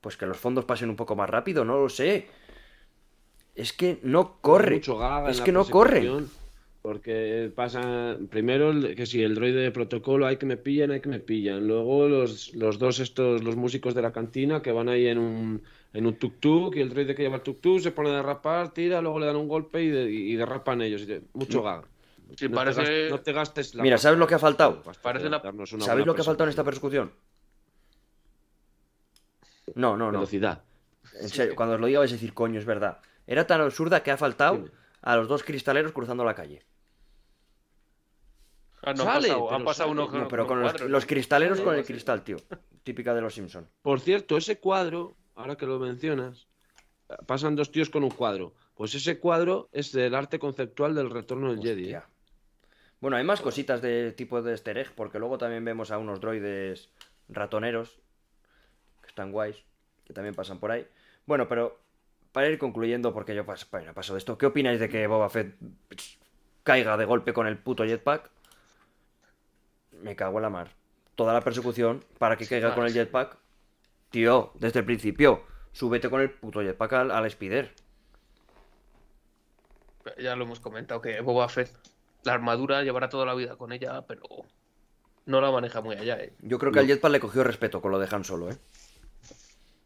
pues 0.00 0.16
que 0.16 0.24
los 0.24 0.36
fondos 0.36 0.64
pasen 0.64 0.88
un 0.88 0.94
poco 0.94 1.16
más 1.16 1.28
rápido, 1.28 1.64
no 1.64 1.80
lo 1.80 1.88
sé. 1.88 2.28
Es 3.56 3.72
que 3.72 3.98
no 4.04 4.36
corre. 4.40 4.76
Mucho 4.76 4.98
gaga 4.98 5.24
en 5.24 5.30
es 5.32 5.38
la 5.40 5.44
que 5.44 5.50
no 5.50 5.64
corre. 5.64 6.10
Porque 6.80 7.50
pasa 7.56 8.16
primero 8.30 8.72
que 8.94 9.06
si 9.06 9.20
el 9.24 9.34
droide 9.34 9.62
de 9.62 9.72
protocolo 9.72 10.26
hay 10.28 10.36
que 10.36 10.46
me 10.46 10.56
pillan, 10.56 10.92
hay 10.92 11.00
que 11.00 11.08
me 11.08 11.18
pillan. 11.18 11.66
Luego 11.66 12.06
los, 12.06 12.54
los 12.54 12.78
dos 12.78 13.00
estos, 13.00 13.42
los 13.42 13.56
músicos 13.56 13.94
de 13.96 14.02
la 14.02 14.12
cantina 14.12 14.62
que 14.62 14.70
van 14.70 14.88
ahí 14.88 15.08
en 15.08 15.18
un, 15.18 15.62
en 15.94 16.06
un 16.06 16.18
tuk-tuk 16.18 16.74
y 16.76 16.80
el 16.80 16.88
droide 16.88 17.14
que 17.14 17.22
lleva 17.22 17.36
el 17.36 17.42
tuk-tuk 17.42 17.80
se 17.80 17.90
pone 17.92 18.10
a 18.10 18.14
derrapar, 18.14 18.72
tira, 18.72 19.00
luego 19.02 19.18
le 19.20 19.26
dan 19.26 19.36
un 19.36 19.48
golpe 19.48 19.82
y, 19.82 19.88
de- 19.90 20.10
y 20.10 20.34
derrapan 20.36 20.80
ellos. 20.82 21.06
Mucho 21.34 21.62
gaga. 21.62 21.84
Sí, 22.36 22.48
no, 22.48 22.54
parece- 22.54 22.80
te 22.80 22.86
gastes, 22.86 23.10
no 23.10 23.20
te 23.20 23.32
gastes 23.32 23.74
la 23.74 23.82
Mira, 23.82 23.98
¿sabes 23.98 24.18
lo 24.18 24.26
que 24.26 24.34
ha 24.34 24.38
faltado? 24.38 24.82
Parece 25.02 25.28
la- 25.28 25.42
¿Sabéis 25.80 26.06
lo 26.06 26.14
que 26.14 26.22
ha 26.22 26.24
faltado 26.24 26.44
en 26.44 26.50
esta 26.50 26.64
persecución? 26.64 27.12
No, 29.74 29.96
no, 29.96 30.06
no. 30.06 30.18
Velocidad. 30.18 30.62
En 31.20 31.28
serio, 31.28 31.54
cuando 31.54 31.74
os 31.74 31.80
lo 31.80 31.86
diga 31.86 31.98
vais 32.00 32.10
a 32.12 32.14
decir, 32.14 32.32
coño, 32.34 32.58
es 32.58 32.64
verdad. 32.64 33.00
Era 33.26 33.46
tan 33.46 33.60
absurda 33.60 34.02
que 34.02 34.10
ha 34.10 34.16
faltado 34.16 34.64
a 35.02 35.16
los 35.16 35.28
dos 35.28 35.42
cristaleros 35.44 35.92
cruzando 35.92 36.24
la 36.24 36.34
calle. 36.34 36.64
Ah, 38.84 38.94
no, 38.94 39.04
Sale, 39.04 39.30
han 39.30 39.64
pasado, 39.64 39.90
han 39.92 39.98
uno 39.98 40.10
No, 40.10 40.28
pero 40.28 40.46
con 40.46 40.60
los, 40.60 40.72
cuadros, 40.72 40.90
los 40.90 41.06
cristaleros 41.06 41.60
con 41.60 41.76
el 41.76 41.84
cristal, 41.84 42.24
tío. 42.24 42.36
Típica 42.82 43.14
de 43.14 43.20
los 43.20 43.34
Simpson. 43.34 43.68
Por 43.80 44.00
cierto, 44.00 44.36
ese 44.36 44.58
cuadro, 44.58 45.16
ahora 45.34 45.56
que 45.56 45.66
lo 45.66 45.78
mencionas, 45.78 46.46
pasan 47.26 47.56
dos 47.56 47.70
tíos 47.70 47.90
con 47.90 48.04
un 48.04 48.10
cuadro. 48.10 48.54
Pues 48.74 48.94
ese 48.94 49.18
cuadro 49.18 49.68
es 49.72 49.92
del 49.92 50.14
arte 50.14 50.38
conceptual 50.38 50.94
del 50.94 51.10
retorno 51.10 51.50
del 51.50 51.62
Jedi. 51.62 51.94
¿eh? 51.94 52.02
Bueno, 53.00 53.16
hay 53.16 53.24
más 53.24 53.40
cositas 53.40 53.82
de 53.82 54.12
tipo 54.12 54.42
de 54.42 54.52
easter 54.52 54.78
egg, 54.78 54.92
porque 54.94 55.18
luego 55.18 55.38
también 55.38 55.64
vemos 55.64 55.90
a 55.90 55.98
unos 55.98 56.20
droides 56.20 56.88
ratoneros, 57.28 57.98
que 59.00 59.08
están 59.08 59.32
guays, 59.32 59.56
que 60.04 60.12
también 60.12 60.34
pasan 60.34 60.58
por 60.58 60.70
ahí. 60.70 60.86
Bueno, 61.26 61.48
pero 61.48 61.80
para 62.32 62.48
ir 62.48 62.58
concluyendo, 62.58 63.12
porque 63.12 63.34
yo 63.34 63.44
paso, 63.44 63.66
bueno, 63.70 63.92
paso 63.92 64.14
de 64.14 64.18
esto, 64.18 64.38
¿qué 64.38 64.46
opináis 64.46 64.80
de 64.80 64.88
que 64.88 65.06
Boba 65.06 65.28
Fett 65.28 65.54
caiga 66.62 66.96
de 66.96 67.04
golpe 67.04 67.32
con 67.32 67.46
el 67.46 67.58
puto 67.58 67.84
jetpack? 67.84 68.30
Me 70.00 70.16
cago 70.16 70.38
en 70.38 70.42
la 70.42 70.50
mar. 70.50 70.70
Toda 71.14 71.34
la 71.34 71.42
persecución 71.42 72.04
para 72.18 72.36
que 72.36 72.46
caiga 72.46 72.74
con 72.74 72.86
el 72.86 72.92
jetpack. 72.92 73.36
Tío, 74.12 74.52
desde 74.60 74.80
el 74.80 74.84
principio, 74.84 75.42
súbete 75.72 76.08
con 76.08 76.20
el 76.20 76.30
puto 76.30 76.60
jetpack 76.62 76.92
al, 76.92 77.10
al 77.10 77.26
Spider. 77.26 77.72
Ya 80.18 80.36
lo 80.36 80.44
hemos 80.44 80.60
comentado 80.60 81.00
que 81.00 81.20
Boba 81.20 81.48
Fett, 81.48 81.72
la 82.24 82.34
armadura 82.34 82.82
llevará 82.82 83.08
toda 83.08 83.24
la 83.26 83.34
vida 83.34 83.56
con 83.56 83.72
ella, 83.72 84.02
pero 84.06 84.22
no 85.26 85.40
la 85.40 85.50
maneja 85.50 85.80
muy 85.80 85.96
allá, 85.96 86.20
¿eh? 86.20 86.32
Yo 86.42 86.58
creo 86.58 86.72
que 86.72 86.80
al 86.80 86.86
jetpack 86.86 87.12
le 87.12 87.20
cogió 87.20 87.42
respeto 87.44 87.80
con 87.80 87.90
lo 87.92 87.98
de 87.98 88.08
Han 88.10 88.24
Solo, 88.24 88.50
¿eh? 88.50 88.58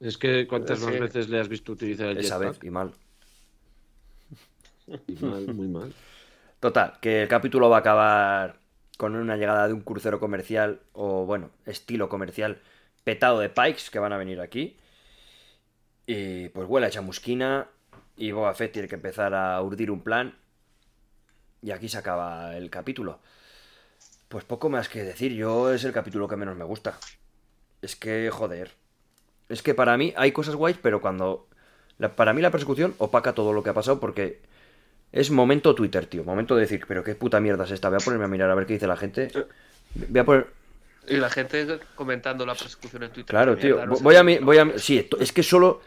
Es 0.00 0.18
que 0.18 0.46
cuántas 0.46 0.80
Sí. 0.80 0.86
más 0.86 0.98
veces 1.00 1.28
le 1.28 1.40
has 1.40 1.48
visto 1.48 1.72
utilizar 1.72 2.08
el 2.08 2.18
Esa 2.18 2.38
vez, 2.38 2.52
jetpack? 2.52 2.64
y 2.66 2.70
mal. 2.70 2.92
Y 5.06 5.24
mal, 5.24 5.54
muy 5.54 5.68
mal. 5.68 5.94
Total, 6.60 6.98
que 7.00 7.22
el 7.22 7.28
capítulo 7.28 7.68
va 7.70 7.76
a 7.76 7.80
acabar 7.80 8.58
con 8.98 9.14
una 9.14 9.36
llegada 9.36 9.68
de 9.68 9.74
un 9.74 9.82
crucero 9.82 10.18
comercial, 10.18 10.80
o 10.94 11.26
bueno, 11.26 11.50
estilo 11.66 12.08
comercial, 12.08 12.60
petado 13.06 13.38
de 13.38 13.48
pikes 13.48 13.84
que 13.92 14.00
van 14.00 14.12
a 14.12 14.16
venir 14.16 14.40
aquí. 14.40 14.76
Y 16.06 16.48
pues 16.48 16.68
huele 16.68 16.88
a 16.88 16.90
chamusquina, 16.90 17.68
y 18.16 18.32
Boba 18.32 18.52
Fett 18.52 18.72
tiene 18.72 18.88
que 18.88 18.96
empezar 18.96 19.32
a 19.32 19.62
urdir 19.62 19.92
un 19.92 20.00
plan. 20.00 20.34
Y 21.62 21.70
aquí 21.70 21.88
se 21.88 21.98
acaba 21.98 22.56
el 22.56 22.68
capítulo. 22.68 23.20
Pues 24.28 24.44
poco 24.44 24.68
más 24.68 24.88
que 24.88 25.04
decir, 25.04 25.32
yo 25.32 25.72
es 25.72 25.84
el 25.84 25.92
capítulo 25.92 26.26
que 26.26 26.34
menos 26.34 26.56
me 26.56 26.64
gusta. 26.64 26.98
Es 27.80 27.94
que, 27.94 28.28
joder. 28.30 28.72
Es 29.48 29.62
que 29.62 29.72
para 29.72 29.96
mí 29.96 30.12
hay 30.16 30.32
cosas 30.32 30.56
guays, 30.56 30.76
pero 30.82 31.00
cuando... 31.00 31.46
la- 31.98 32.16
para 32.16 32.32
mí 32.32 32.42
la 32.42 32.50
persecución 32.50 32.96
opaca 32.98 33.34
todo 33.34 33.52
lo 33.52 33.62
que 33.62 33.70
ha 33.70 33.74
pasado 33.74 34.00
porque 34.00 34.40
es 35.12 35.30
momento 35.30 35.76
Twitter, 35.76 36.06
tío. 36.06 36.24
Momento 36.24 36.56
de 36.56 36.62
decir, 36.62 36.84
pero 36.88 37.04
qué 37.04 37.14
puta 37.14 37.38
mierda 37.38 37.64
es 37.64 37.70
esta. 37.70 37.88
Voy 37.88 37.98
a 38.00 38.04
ponerme 38.04 38.24
a 38.24 38.28
mirar 38.28 38.50
a 38.50 38.56
ver 38.56 38.66
qué 38.66 38.72
dice 38.74 38.88
la 38.88 38.96
gente. 38.96 39.30
Voy 39.94 40.18
a 40.20 40.24
poner... 40.24 40.65
Y 41.08 41.16
la 41.16 41.30
gente 41.30 41.78
comentando 41.94 42.44
la 42.46 42.54
persecución 42.54 43.02
en 43.04 43.10
Twitter. 43.10 43.30
Claro, 43.30 43.56
tío. 43.56 43.76
mierda, 43.76 43.86
no 43.86 43.96
sé 43.96 44.02
Voy 44.02 44.16
a... 44.16 44.22
mi- 44.22 44.38
Voy 44.38 44.58
a 44.58 44.78
sí, 44.78 45.08
es 45.20 45.32
que 45.32 45.42
solo... 45.42 45.80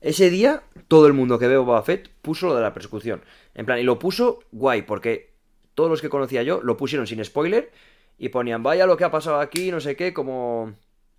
Ese 0.00 0.30
día, 0.30 0.62
todo 0.88 1.06
el 1.06 1.12
mundo 1.12 1.38
que 1.38 1.46
veo 1.46 1.62
Boba 1.64 1.82
Fett 1.82 2.08
puso 2.22 2.46
lo 2.48 2.54
de 2.56 2.62
la 2.62 2.72
persecución. 2.72 3.22
En 3.54 3.66
plan, 3.66 3.78
y 3.78 3.82
lo 3.82 3.98
puso 3.98 4.38
guay, 4.50 4.80
porque 4.82 5.34
todos 5.74 5.90
los 5.90 6.00
que 6.00 6.08
conocía 6.08 6.42
yo 6.42 6.62
lo 6.62 6.78
pusieron 6.78 7.06
sin 7.06 7.22
spoiler 7.22 7.70
y 8.16 8.30
ponían, 8.30 8.62
vaya 8.62 8.86
lo 8.86 8.96
que 8.96 9.04
ha 9.04 9.10
pasado 9.10 9.40
aquí, 9.40 9.70
no 9.70 9.78
sé 9.78 9.96
qué, 9.96 10.14
como 10.14 10.72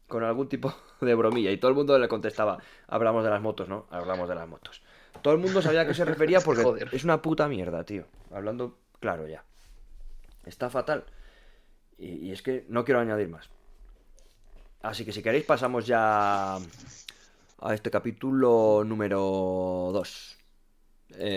con 0.08 0.24
algún 0.24 0.50
tipo 0.50 0.74
de 1.02 1.14
bromilla. 1.14 1.52
Y 1.52 1.58
todo 1.58 1.70
el 1.70 1.76
mundo 1.76 2.00
le 2.00 2.08
contestaba, 2.08 2.58
hablamos 2.88 3.24
de 3.24 3.30
las 3.30 3.42
motos, 3.42 3.70
¿no? 3.70 3.86
Hablamos 3.92 4.28
de 4.28 4.34
las 4.34 4.48
motos. 4.48 4.82
Todo 5.22 5.36
el 5.36 5.40
mundo 5.40 5.62
sabía 5.62 5.82
a 5.82 5.86
qué 5.88 5.94
se 5.94 6.04
refería 6.04 6.42
porque 6.42 6.64
Joder. 6.64 6.90
es 6.92 7.04
una 7.04 7.22
puta 7.22 7.48
mierda, 7.48 7.84
tío. 7.84 8.06
Hablando 8.34 8.80
claro 9.00 9.28
ya. 9.28 9.44
Está 10.46 10.72
fatal. 10.72 11.04
Y, 12.02 12.28
y 12.28 12.32
es 12.32 12.42
que 12.42 12.66
no 12.68 12.84
quiero 12.84 13.00
añadir 13.00 13.30
más. 13.30 13.50
Así 14.82 15.06
que 15.06 15.12
si 15.12 15.22
queréis 15.22 15.46
pasamos 15.46 15.86
ya 15.86 16.56
a 16.56 17.74
este 17.74 17.92
capítulo 17.92 18.84
número 18.86 19.92
2. 19.94 20.38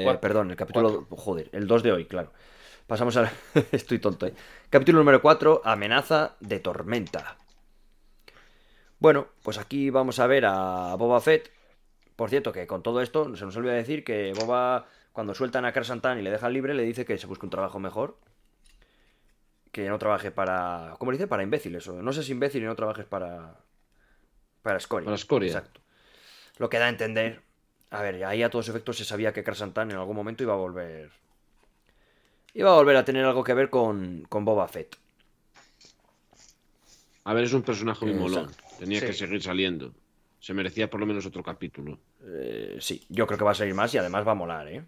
Cuatro. 0.04 0.20
perdón, 0.20 0.50
el 0.50 0.56
capítulo... 0.56 1.06
Joder, 1.10 1.50
el 1.52 1.66
2 1.66 1.82
de 1.82 1.92
hoy, 1.92 2.04
claro. 2.06 2.32
Pasamos 2.86 3.16
al... 3.16 3.30
Estoy 3.72 3.98
tonto, 3.98 4.26
¿eh? 4.26 4.34
Capítulo 4.70 4.98
número 4.98 5.20
4, 5.20 5.62
amenaza 5.64 6.36
de 6.40 6.60
tormenta. 6.60 7.36
Bueno, 8.98 9.26
pues 9.42 9.58
aquí 9.58 9.90
vamos 9.90 10.18
a 10.18 10.26
ver 10.26 10.46
a 10.46 10.94
Boba 10.94 11.20
Fett. 11.20 11.50
Por 12.16 12.30
cierto, 12.30 12.52
que 12.52 12.66
con 12.66 12.82
todo 12.82 13.02
esto 13.02 13.34
se 13.36 13.44
nos 13.44 13.56
olvida 13.56 13.72
decir 13.72 14.04
que 14.04 14.32
Boba, 14.32 14.86
cuando 15.12 15.34
sueltan 15.34 15.64
a 15.64 15.72
Krasantan 15.72 16.18
y 16.18 16.22
le 16.22 16.30
dejan 16.30 16.52
libre, 16.52 16.74
le 16.74 16.84
dice 16.84 17.04
que 17.04 17.18
se 17.18 17.26
busque 17.26 17.44
un 17.44 17.50
trabajo 17.50 17.78
mejor. 17.78 18.16
Que 19.74 19.88
no 19.88 19.98
trabaje 19.98 20.30
para... 20.30 20.94
¿Cómo 21.00 21.10
dice? 21.10 21.26
Para 21.26 21.42
imbéciles. 21.42 21.88
o- 21.88 22.00
No 22.00 22.12
seas 22.12 22.28
imbécil 22.30 22.62
y 22.62 22.66
no 22.66 22.76
trabajes 22.76 23.06
para... 23.06 23.58
Para 24.62 24.78
Scoria. 24.78 25.06
Para 25.06 25.16
Scoria. 25.18 25.48
Exacto. 25.48 25.80
Lo 26.58 26.68
que 26.70 26.78
da 26.78 26.86
a 26.86 26.88
entender... 26.90 27.42
A 27.90 28.00
ver, 28.00 28.24
ahí 28.24 28.44
a 28.44 28.50
todos 28.50 28.68
efectos 28.68 28.96
se 28.98 29.04
sabía 29.04 29.32
que 29.32 29.42
Krasantan 29.42 29.90
en 29.90 29.96
algún 29.96 30.14
momento 30.14 30.44
iba 30.44 30.52
a 30.54 30.56
volver... 30.56 31.10
Iba 32.54 32.70
a 32.70 32.74
volver 32.76 32.94
a 32.96 33.04
tener 33.04 33.24
algo 33.24 33.42
que 33.42 33.52
ver 33.52 33.68
con, 33.68 34.24
con 34.28 34.44
Boba 34.44 34.68
Fett. 34.68 34.96
A 37.24 37.34
ver, 37.34 37.42
es 37.42 37.52
un 37.52 37.62
personaje 37.62 38.06
muy 38.06 38.14
molón. 38.14 38.50
Tenía 38.78 39.00
Sí. 39.00 39.06
que 39.06 39.12
seguir 39.12 39.42
saliendo. 39.42 39.92
Se 40.38 40.54
merecía 40.54 40.88
por 40.88 41.00
lo 41.00 41.06
menos 41.06 41.26
otro 41.26 41.42
capítulo. 41.42 41.98
Eh, 42.22 42.76
sí, 42.80 43.04
yo 43.08 43.26
creo 43.26 43.38
que 43.38 43.44
va 43.44 43.50
a 43.50 43.54
salir 43.56 43.74
más 43.74 43.92
y 43.94 43.98
además 43.98 44.24
va 44.24 44.32
a 44.32 44.36
molar, 44.36 44.68
¿eh? 44.68 44.84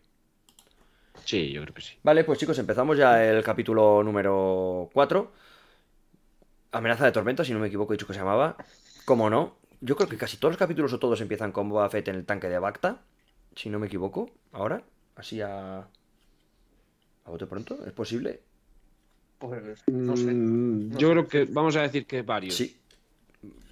Sí, 1.27 1.51
yo 1.51 1.61
creo 1.63 1.75
que 1.75 1.83
sí. 1.83 1.99
Vale, 2.05 2.23
pues 2.23 2.39
chicos, 2.39 2.57
empezamos 2.61 2.97
ya 2.97 3.23
el 3.25 3.43
capítulo 3.43 4.01
número 4.05 4.89
4. 4.93 5.33
Amenaza 6.71 7.05
de 7.05 7.11
tormenta, 7.13 7.45
si 7.45 7.53
no 7.53 7.59
me 7.59 7.67
equivoco, 7.67 7.93
he 7.93 7.97
dicho 7.97 8.07
que 8.07 8.13
se 8.13 8.21
llamaba. 8.21 8.57
¿Cómo 9.05 9.29
no? 9.29 9.57
Yo 9.81 9.97
creo 9.97 10.09
que 10.09 10.17
casi 10.17 10.37
todos 10.37 10.53
los 10.53 10.59
capítulos 10.59 10.93
o 10.93 11.01
todos 11.01 11.21
empiezan 11.21 11.51
con 11.51 11.69
Boba 11.69 11.91
Fett 11.91 12.07
en 12.09 12.15
el 12.15 12.25
tanque 12.25 12.49
de 12.49 12.61
Bacta. 12.61 13.03
si 13.57 13.71
no 13.71 13.81
me 13.81 13.89
equivoco, 13.89 14.31
ahora, 14.53 14.85
así 15.17 15.41
a... 15.41 15.79
¿A 15.79 17.31
bote 17.31 17.47
pronto? 17.47 17.85
¿Es 17.85 17.93
posible? 17.93 18.41
Pues 19.41 19.83
no 19.89 20.17
sé. 20.17 20.33
Mm, 20.33 20.91
no 20.91 20.99
yo 20.99 21.09
sé. 21.09 21.13
creo 21.13 21.29
que 21.29 21.45
vamos 21.53 21.75
a 21.75 21.83
decir 21.83 22.07
que 22.07 22.23
varios. 22.23 22.55
Sí. 22.55 22.77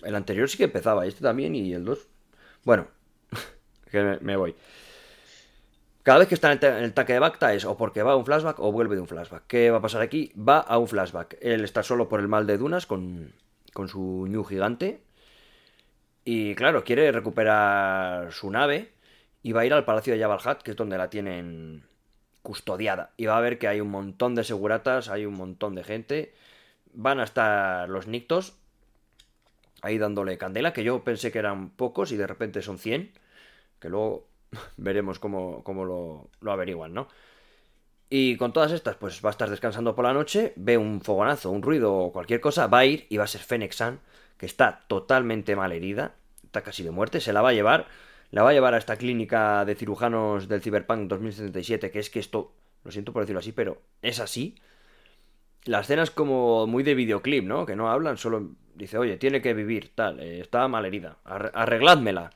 El 0.02 0.16
anterior 0.16 0.48
sí 0.50 0.58
que 0.58 0.64
empezaba, 0.64 1.06
este 1.06 1.22
también 1.22 1.54
y 1.54 1.72
el 1.72 1.84
2. 1.84 2.08
Bueno, 2.64 2.88
que 3.92 4.02
me, 4.02 4.18
me 4.18 4.36
voy. 4.36 4.56
Cada 6.04 6.18
vez 6.18 6.28
que 6.28 6.34
está 6.34 6.52
en 6.52 6.58
el, 6.62 6.84
en 6.84 6.94
de 6.94 7.18
Bacta 7.18 7.54
es 7.54 7.64
o 7.64 7.78
porque 7.78 8.02
va 8.02 8.12
a 8.12 8.16
un 8.16 8.26
flashback 8.26 8.60
o 8.60 8.70
vuelve 8.70 8.94
de 8.94 9.00
un 9.00 9.08
flashback. 9.08 9.46
¿Qué 9.46 9.70
va 9.70 9.78
a 9.78 9.80
pasar 9.80 10.02
aquí? 10.02 10.32
Va 10.36 10.58
a 10.58 10.76
un 10.76 10.86
flashback. 10.86 11.38
Él 11.40 11.64
está 11.64 11.82
solo 11.82 12.10
por 12.10 12.20
el 12.20 12.28
mal 12.28 12.46
de 12.46 12.58
Dunas 12.58 12.84
con, 12.84 13.32
con 13.72 13.88
su 13.88 14.26
Ñu 14.28 14.44
gigante. 14.44 15.00
Y 16.26 16.54
claro, 16.56 16.84
quiere 16.84 17.10
recuperar 17.10 18.30
su 18.34 18.50
nave 18.50 18.92
y 19.42 19.52
va 19.52 19.62
a 19.62 19.66
ir 19.66 19.72
al 19.72 19.86
Palacio 19.86 20.12
de 20.12 20.20
Jabal 20.20 20.40
Hat, 20.44 20.58
que 20.58 20.72
es 20.72 20.76
donde 20.76 20.98
la 20.98 21.08
tienen 21.08 21.84
custodiada. 22.42 23.12
Y 23.16 23.24
va 23.24 23.38
a 23.38 23.40
ver 23.40 23.58
que 23.58 23.68
hay 23.68 23.80
un 23.80 23.90
montón 23.90 24.34
de 24.34 24.44
seguratas, 24.44 25.08
hay 25.08 25.24
un 25.24 25.34
montón 25.34 25.74
de 25.74 25.84
gente. 25.84 26.34
Van 26.92 27.18
a 27.18 27.24
estar 27.24 27.88
los 27.88 28.06
Nictos 28.08 28.58
ahí 29.80 29.96
dándole 29.96 30.36
candela, 30.36 30.74
que 30.74 30.84
yo 30.84 31.02
pensé 31.02 31.32
que 31.32 31.38
eran 31.38 31.70
pocos 31.70 32.12
y 32.12 32.16
de 32.18 32.26
repente 32.26 32.60
son 32.60 32.78
100, 32.78 33.10
que 33.80 33.88
luego 33.88 34.26
veremos 34.76 35.18
cómo, 35.18 35.62
cómo 35.64 35.84
lo, 35.84 36.28
lo 36.40 36.52
averiguan, 36.52 36.94
¿no? 36.94 37.08
Y 38.10 38.36
con 38.36 38.52
todas 38.52 38.72
estas, 38.72 38.96
pues 38.96 39.20
va 39.24 39.30
a 39.30 39.32
estar 39.32 39.50
descansando 39.50 39.94
por 39.94 40.04
la 40.04 40.12
noche, 40.12 40.52
ve 40.56 40.76
un 40.78 41.00
fogonazo, 41.00 41.50
un 41.50 41.62
ruido 41.62 41.94
o 41.94 42.12
cualquier 42.12 42.40
cosa, 42.40 42.66
va 42.66 42.78
a 42.78 42.84
ir 42.86 43.06
y 43.08 43.16
va 43.16 43.24
a 43.24 43.28
ser 43.28 43.40
Fennec 43.40 43.72
San, 43.72 44.00
que 44.38 44.46
está 44.46 44.84
totalmente 44.88 45.56
mal 45.56 45.72
herida, 45.72 46.14
está 46.44 46.62
casi 46.62 46.82
de 46.82 46.90
muerte, 46.90 47.20
se 47.20 47.32
la 47.32 47.42
va 47.42 47.48
a 47.48 47.52
llevar, 47.54 47.86
la 48.30 48.42
va 48.42 48.50
a 48.50 48.52
llevar 48.52 48.74
a 48.74 48.78
esta 48.78 48.96
clínica 48.96 49.64
de 49.64 49.74
cirujanos 49.74 50.48
del 50.48 50.62
Cyberpunk 50.62 51.08
2077, 51.08 51.90
que 51.90 51.98
es 51.98 52.10
que 52.10 52.20
esto, 52.20 52.52
lo 52.84 52.90
siento 52.92 53.12
por 53.12 53.22
decirlo 53.22 53.40
así, 53.40 53.52
pero 53.52 53.80
es 54.02 54.20
así. 54.20 54.54
La 55.64 55.80
escena 55.80 56.02
es 56.02 56.10
como 56.10 56.66
muy 56.66 56.82
de 56.82 56.94
videoclip, 56.94 57.44
¿no? 57.44 57.64
Que 57.64 57.74
no 57.76 57.90
hablan, 57.90 58.18
solo 58.18 58.50
dice, 58.74 58.98
oye, 58.98 59.16
tiene 59.16 59.40
que 59.40 59.54
vivir, 59.54 59.92
tal, 59.94 60.20
eh, 60.20 60.40
está 60.40 60.68
mal 60.68 60.84
herida, 60.84 61.16
arre- 61.24 61.50
arregládmela. 61.54 62.30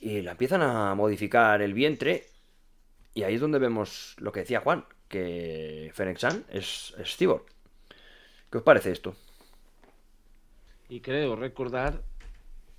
Y 0.00 0.22
la 0.22 0.32
empiezan 0.32 0.62
a 0.62 0.94
modificar 0.94 1.60
el 1.62 1.74
vientre, 1.74 2.24
y 3.14 3.22
ahí 3.22 3.34
es 3.34 3.40
donde 3.40 3.58
vemos 3.58 4.16
lo 4.18 4.32
que 4.32 4.40
decía 4.40 4.60
Juan, 4.60 4.84
que 5.08 5.90
Fennec 5.94 6.18
San 6.18 6.44
es, 6.50 6.94
es 6.98 7.16
cyborg. 7.16 7.44
¿Qué 8.50 8.58
os 8.58 8.64
parece 8.64 8.92
esto? 8.92 9.14
Y 10.88 11.00
creo 11.00 11.36
recordar 11.36 12.02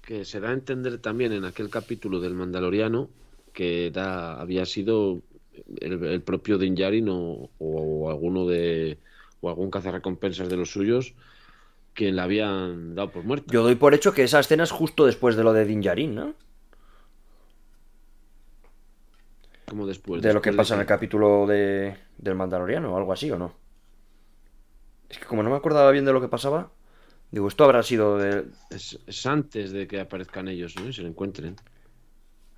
que 0.02 0.26
se 0.26 0.40
da 0.40 0.50
a 0.50 0.54
entender 0.54 0.98
también 0.98 1.32
en 1.32 1.46
aquel 1.46 1.70
capítulo 1.70 2.20
del 2.20 2.34
Mandaloriano 2.34 3.10
que 3.54 3.88
era, 3.88 4.40
había 4.40 4.66
sido 4.66 5.22
el, 5.80 6.04
el 6.04 6.22
propio 6.22 6.58
Din 6.58 6.76
Djarin 6.76 7.10
o, 7.10 7.50
o 7.60 8.10
alguno 8.10 8.48
de 8.48 8.98
o 9.42 9.50
algún 9.50 9.72
cazarrecompensas 9.72 10.50
de 10.50 10.58
los 10.58 10.72
suyos 10.72 11.14
que 11.94 12.12
la 12.12 12.24
habían 12.24 12.96
dado 12.96 13.12
por 13.12 13.24
muerta. 13.24 13.52
Yo 13.52 13.64
doy 13.64 13.76
por 13.76 13.94
hecho 13.94 14.14
que 14.14 14.24
esa 14.24 14.40
escena 14.40 14.64
es 14.64 14.72
justo 14.72 15.06
después 15.06 15.36
de 15.36 15.44
lo 15.44 15.52
de 15.52 15.66
Din 15.66 15.82
Djarin, 15.82 16.16
¿no? 16.16 16.34
Como 19.72 19.88
después 19.88 20.22
de 20.22 20.34
lo 20.34 20.42
que 20.42 20.52
pasa 20.52 20.74
en 20.74 20.82
el 20.82 20.86
capítulo 20.86 21.48
de, 21.48 21.96
del 22.18 22.36
Mandaloriano 22.36 22.94
o 22.94 22.98
algo 22.98 23.14
así, 23.14 23.32
¿o 23.32 23.38
no? 23.38 23.56
Es 25.08 25.18
que 25.18 25.24
como 25.24 25.44
no 25.44 25.50
me 25.50 25.56
acordaba 25.56 25.90
bien 25.92 26.04
de 26.04 26.12
lo 26.12 26.20
que 26.20 26.28
pasaba, 26.28 26.74
digo, 27.32 27.48
esto 27.48 27.64
habrá 27.64 27.82
sido 27.82 28.18
de... 28.18 28.48
es, 28.70 29.00
es 29.08 29.26
antes 29.26 29.72
de 29.72 29.88
que 29.88 30.02
aparezcan 30.02 30.50
ellos 30.50 30.76
¿no? 30.76 30.90
y 30.90 30.94
se 30.94 31.04
lo 31.04 31.08
encuentren. 31.08 31.56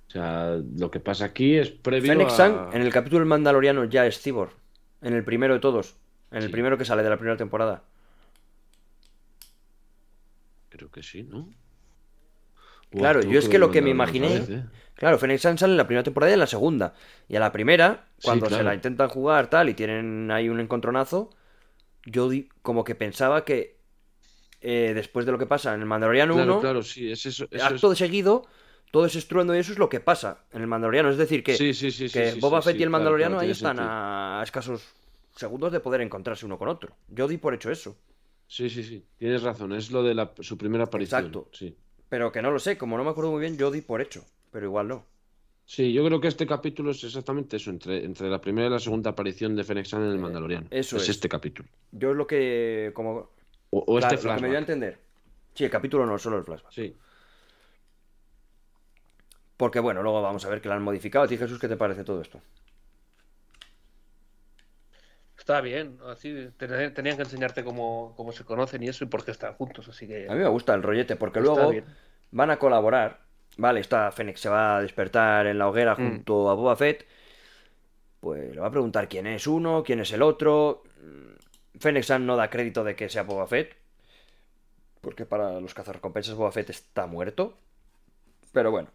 O 0.08 0.10
sea, 0.10 0.60
lo 0.76 0.90
que 0.90 0.98
pasa 0.98 1.26
aquí 1.26 1.54
es 1.54 1.70
previo 1.70 2.10
Fennec 2.10 2.26
a... 2.26 2.30
Sang 2.30 2.74
en 2.74 2.82
el 2.82 2.92
capítulo 2.92 3.20
del 3.20 3.28
Mandaloriano 3.28 3.84
ya 3.84 4.06
es 4.06 4.20
cyborg. 4.20 4.50
En 5.00 5.14
el 5.14 5.22
primero 5.22 5.54
de 5.54 5.60
todos. 5.60 5.94
En 6.32 6.42
el 6.42 6.50
primero 6.50 6.76
que 6.76 6.84
sale 6.84 7.04
de 7.04 7.10
la 7.10 7.16
primera 7.16 7.36
temporada. 7.36 7.84
Creo 10.68 10.90
que 10.90 11.04
sí, 11.04 11.22
¿no? 11.22 11.48
Claro, 12.98 13.20
yo 13.22 13.38
es 13.38 13.48
que 13.48 13.58
lo 13.58 13.70
que 13.70 13.82
me 13.82 13.92
Mandalorian 13.94 14.24
imaginé- 14.32 14.40
vez, 14.40 14.50
¿eh? 14.64 14.64
Claro, 14.94 15.18
Fennec 15.18 15.40
Sang 15.40 15.58
sale 15.58 15.72
en 15.72 15.76
la 15.76 15.86
primera 15.86 16.04
temporada 16.04 16.30
y 16.30 16.34
en 16.34 16.40
la 16.40 16.46
segunda. 16.46 16.94
Y 17.28 17.34
a 17.36 17.40
la 17.40 17.50
primera, 17.50 18.06
Sí, 18.18 18.26
cuando 18.26 18.48
se 18.48 18.62
la 18.62 18.74
intentan 18.74 19.08
jugar 19.08 19.50
tal 19.50 19.68
y 19.68 19.74
tienen 19.74 20.30
ahí 20.30 20.48
un 20.48 20.60
encontronazo, 20.60 21.30
yo 22.06 22.28
di- 22.28 22.48
como 22.62 22.84
que 22.84 22.94
pensaba 22.94 23.44
que 23.44 23.74
eh, 24.66 24.92
después 24.94 25.26
de 25.26 25.32
lo 25.32 25.36
que 25.38 25.46
pasa 25.46 25.74
en 25.74 25.80
el 25.80 25.86
Mandaloriano 25.86 26.34
Claro, 26.34 26.52
1, 26.54 26.60
claro, 26.62 26.82
sí, 26.82 27.10
es 27.10 27.26
eso. 27.26 27.46
eso 27.50 27.64
acto 27.66 27.92
es- 27.92 27.98
de 27.98 28.06
seguido, 28.06 28.46
todo 28.90 29.04
ese 29.04 29.18
estruendo 29.18 29.54
y 29.54 29.58
eso 29.58 29.72
es 29.72 29.78
lo 29.78 29.88
que 29.90 30.00
pasa 30.00 30.38
en 30.52 30.62
el 30.62 30.66
Mandaloriano. 30.68 31.10
Es 31.10 31.18
decir, 31.18 31.42
que, 31.44 31.54
Sí, 31.56 31.74
sí, 31.74 31.90
sí, 31.90 32.08
que 32.08 32.34
Boba 32.40 32.62
Fett 32.62 32.78
y 32.80 32.82
el 32.82 32.88
Mandaloriano 32.90 33.38
ahí 33.40 33.50
están 33.50 33.76
sentido. 33.76 33.92
a 33.92 34.40
escasos 34.42 34.82
segundos 35.36 35.70
de 35.72 35.80
poder 35.80 36.00
encontrarse 36.00 36.46
uno 36.46 36.56
con 36.56 36.68
otro. 36.68 36.94
Yo 37.08 37.28
di 37.28 37.36
por 37.36 37.52
hecho 37.52 37.70
eso. 37.70 37.96
Sí, 38.46 38.70
sí, 38.70 38.82
sí. 38.84 39.04
Tienes 39.18 39.42
razón, 39.42 39.72
es 39.72 39.90
lo 39.90 40.02
de 40.02 40.14
la, 40.14 40.30
su 40.40 40.56
primera 40.56 40.84
aparición. 40.84 41.20
Exacto. 41.26 41.48
Sí. 41.52 41.76
Pero 42.14 42.30
que 42.30 42.42
no 42.42 42.52
lo 42.52 42.60
sé, 42.60 42.78
como 42.78 42.96
no 42.96 43.02
me 43.02 43.10
acuerdo 43.10 43.32
muy 43.32 43.40
bien, 43.40 43.58
yo 43.58 43.72
di 43.72 43.80
por 43.80 44.00
hecho. 44.00 44.24
Pero 44.52 44.66
igual 44.66 44.86
no. 44.86 45.04
Sí, 45.66 45.92
yo 45.92 46.06
creo 46.06 46.20
que 46.20 46.28
este 46.28 46.46
capítulo 46.46 46.92
es 46.92 47.02
exactamente 47.02 47.56
eso, 47.56 47.70
entre, 47.70 48.04
entre 48.04 48.30
la 48.30 48.40
primera 48.40 48.68
y 48.68 48.70
la 48.70 48.78
segunda 48.78 49.10
aparición 49.10 49.56
de 49.56 49.64
Fennec 49.64 49.92
en 49.94 50.02
el 50.02 50.18
Mandaloriano. 50.20 50.68
Eh, 50.70 50.78
eso 50.78 50.96
es. 50.96 51.08
este 51.08 51.28
capítulo. 51.28 51.68
Yo 51.90 52.12
es 52.12 52.16
lo 52.16 52.24
que. 52.24 52.92
Como, 52.94 53.30
O, 53.70 53.98
este 53.98 54.14
lo 54.14 54.20
que 54.20 54.26
me 54.28 54.28
dio 54.28 54.30
a 54.30 54.38
flashback. 54.38 54.58
entender. 54.60 54.98
Sí, 55.54 55.64
el 55.64 55.70
capítulo 55.70 56.06
no, 56.06 56.16
solo 56.18 56.38
el 56.38 56.44
flashback. 56.44 56.72
Sí. 56.72 56.96
Porque 59.56 59.80
bueno, 59.80 60.00
luego 60.00 60.22
vamos 60.22 60.44
a 60.44 60.48
ver 60.50 60.60
que 60.60 60.68
lo 60.68 60.74
han 60.74 60.84
modificado. 60.84 61.24
A 61.24 61.28
ti, 61.28 61.36
Jesús, 61.36 61.58
¿qué 61.58 61.66
te 61.66 61.76
parece 61.76 62.04
todo 62.04 62.20
esto? 62.22 62.40
Está 65.44 65.60
bien, 65.60 65.98
así 66.08 66.48
ten- 66.56 66.94
tenían 66.94 67.16
que 67.18 67.22
enseñarte 67.24 67.62
cómo, 67.62 68.14
cómo 68.16 68.32
se 68.32 68.44
conocen 68.46 68.82
y 68.82 68.88
eso 68.88 69.04
y 69.04 69.08
por 69.08 69.26
qué 69.26 69.30
están 69.30 69.52
juntos, 69.52 69.86
así 69.88 70.08
que 70.08 70.26
A 70.26 70.32
mí 70.32 70.38
me 70.38 70.48
gusta 70.48 70.72
el 70.72 70.82
rollete, 70.82 71.16
porque 71.16 71.40
luego 71.42 71.68
bien. 71.68 71.84
van 72.30 72.50
a 72.50 72.58
colaborar. 72.58 73.20
Vale, 73.58 73.80
está 73.80 74.10
Fennec 74.10 74.38
se 74.38 74.48
va 74.48 74.78
a 74.78 74.80
despertar 74.80 75.46
en 75.46 75.58
la 75.58 75.68
hoguera 75.68 75.92
Mm. 75.92 75.96
junto 75.96 76.48
a 76.48 76.54
Boba 76.54 76.74
Fett. 76.76 77.06
Pues 78.20 78.54
le 78.54 78.58
va 78.60 78.68
a 78.68 78.70
preguntar 78.70 79.06
quién 79.06 79.26
es 79.26 79.46
uno, 79.46 79.82
quién 79.84 80.00
es 80.00 80.10
el 80.12 80.22
otro. 80.22 80.82
Mm, 81.02 81.78
Fennec 81.78 82.04
San 82.04 82.24
no 82.24 82.36
da 82.36 82.48
crédito 82.48 82.82
de 82.82 82.96
que 82.96 83.10
sea 83.10 83.24
Boba 83.24 83.46
Fett. 83.46 83.76
Porque 85.02 85.26
para 85.26 85.60
los 85.60 85.74
cazarrecompensas 85.74 86.34
Boba 86.36 86.52
Fett 86.52 86.70
está 86.70 87.06
muerto. 87.06 87.58
Pero 88.52 88.70
bueno. 88.70 88.88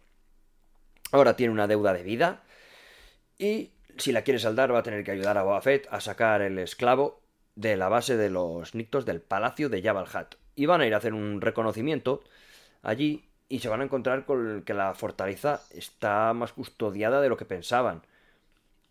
Ahora 1.12 1.36
tiene 1.36 1.52
una 1.52 1.68
deuda 1.68 1.92
de 1.92 2.02
vida. 2.02 2.42
Y 3.38 3.70
si 4.00 4.12
la 4.12 4.22
quiere 4.22 4.38
saldar, 4.38 4.74
va 4.74 4.80
a 4.80 4.82
tener 4.82 5.04
que 5.04 5.12
ayudar 5.12 5.38
a 5.38 5.42
Boba 5.42 5.60
Fett 5.60 5.86
a 5.90 6.00
sacar 6.00 6.42
el 6.42 6.58
esclavo 6.58 7.20
de 7.54 7.76
la 7.76 7.88
base 7.88 8.16
de 8.16 8.30
los 8.30 8.74
Nictos 8.74 9.04
del 9.06 9.20
palacio 9.20 9.68
de 9.68 9.82
Jabal 9.82 10.06
Hat. 10.12 10.34
Y 10.54 10.66
van 10.66 10.80
a 10.80 10.86
ir 10.86 10.94
a 10.94 10.98
hacer 10.98 11.14
un 11.14 11.40
reconocimiento 11.40 12.22
allí 12.82 13.24
y 13.48 13.58
se 13.60 13.68
van 13.68 13.80
a 13.80 13.84
encontrar 13.84 14.24
con 14.24 14.62
que 14.62 14.74
la 14.74 14.94
fortaleza 14.94 15.62
está 15.70 16.32
más 16.34 16.52
custodiada 16.52 17.20
de 17.20 17.28
lo 17.28 17.36
que 17.36 17.44
pensaban. 17.44 18.02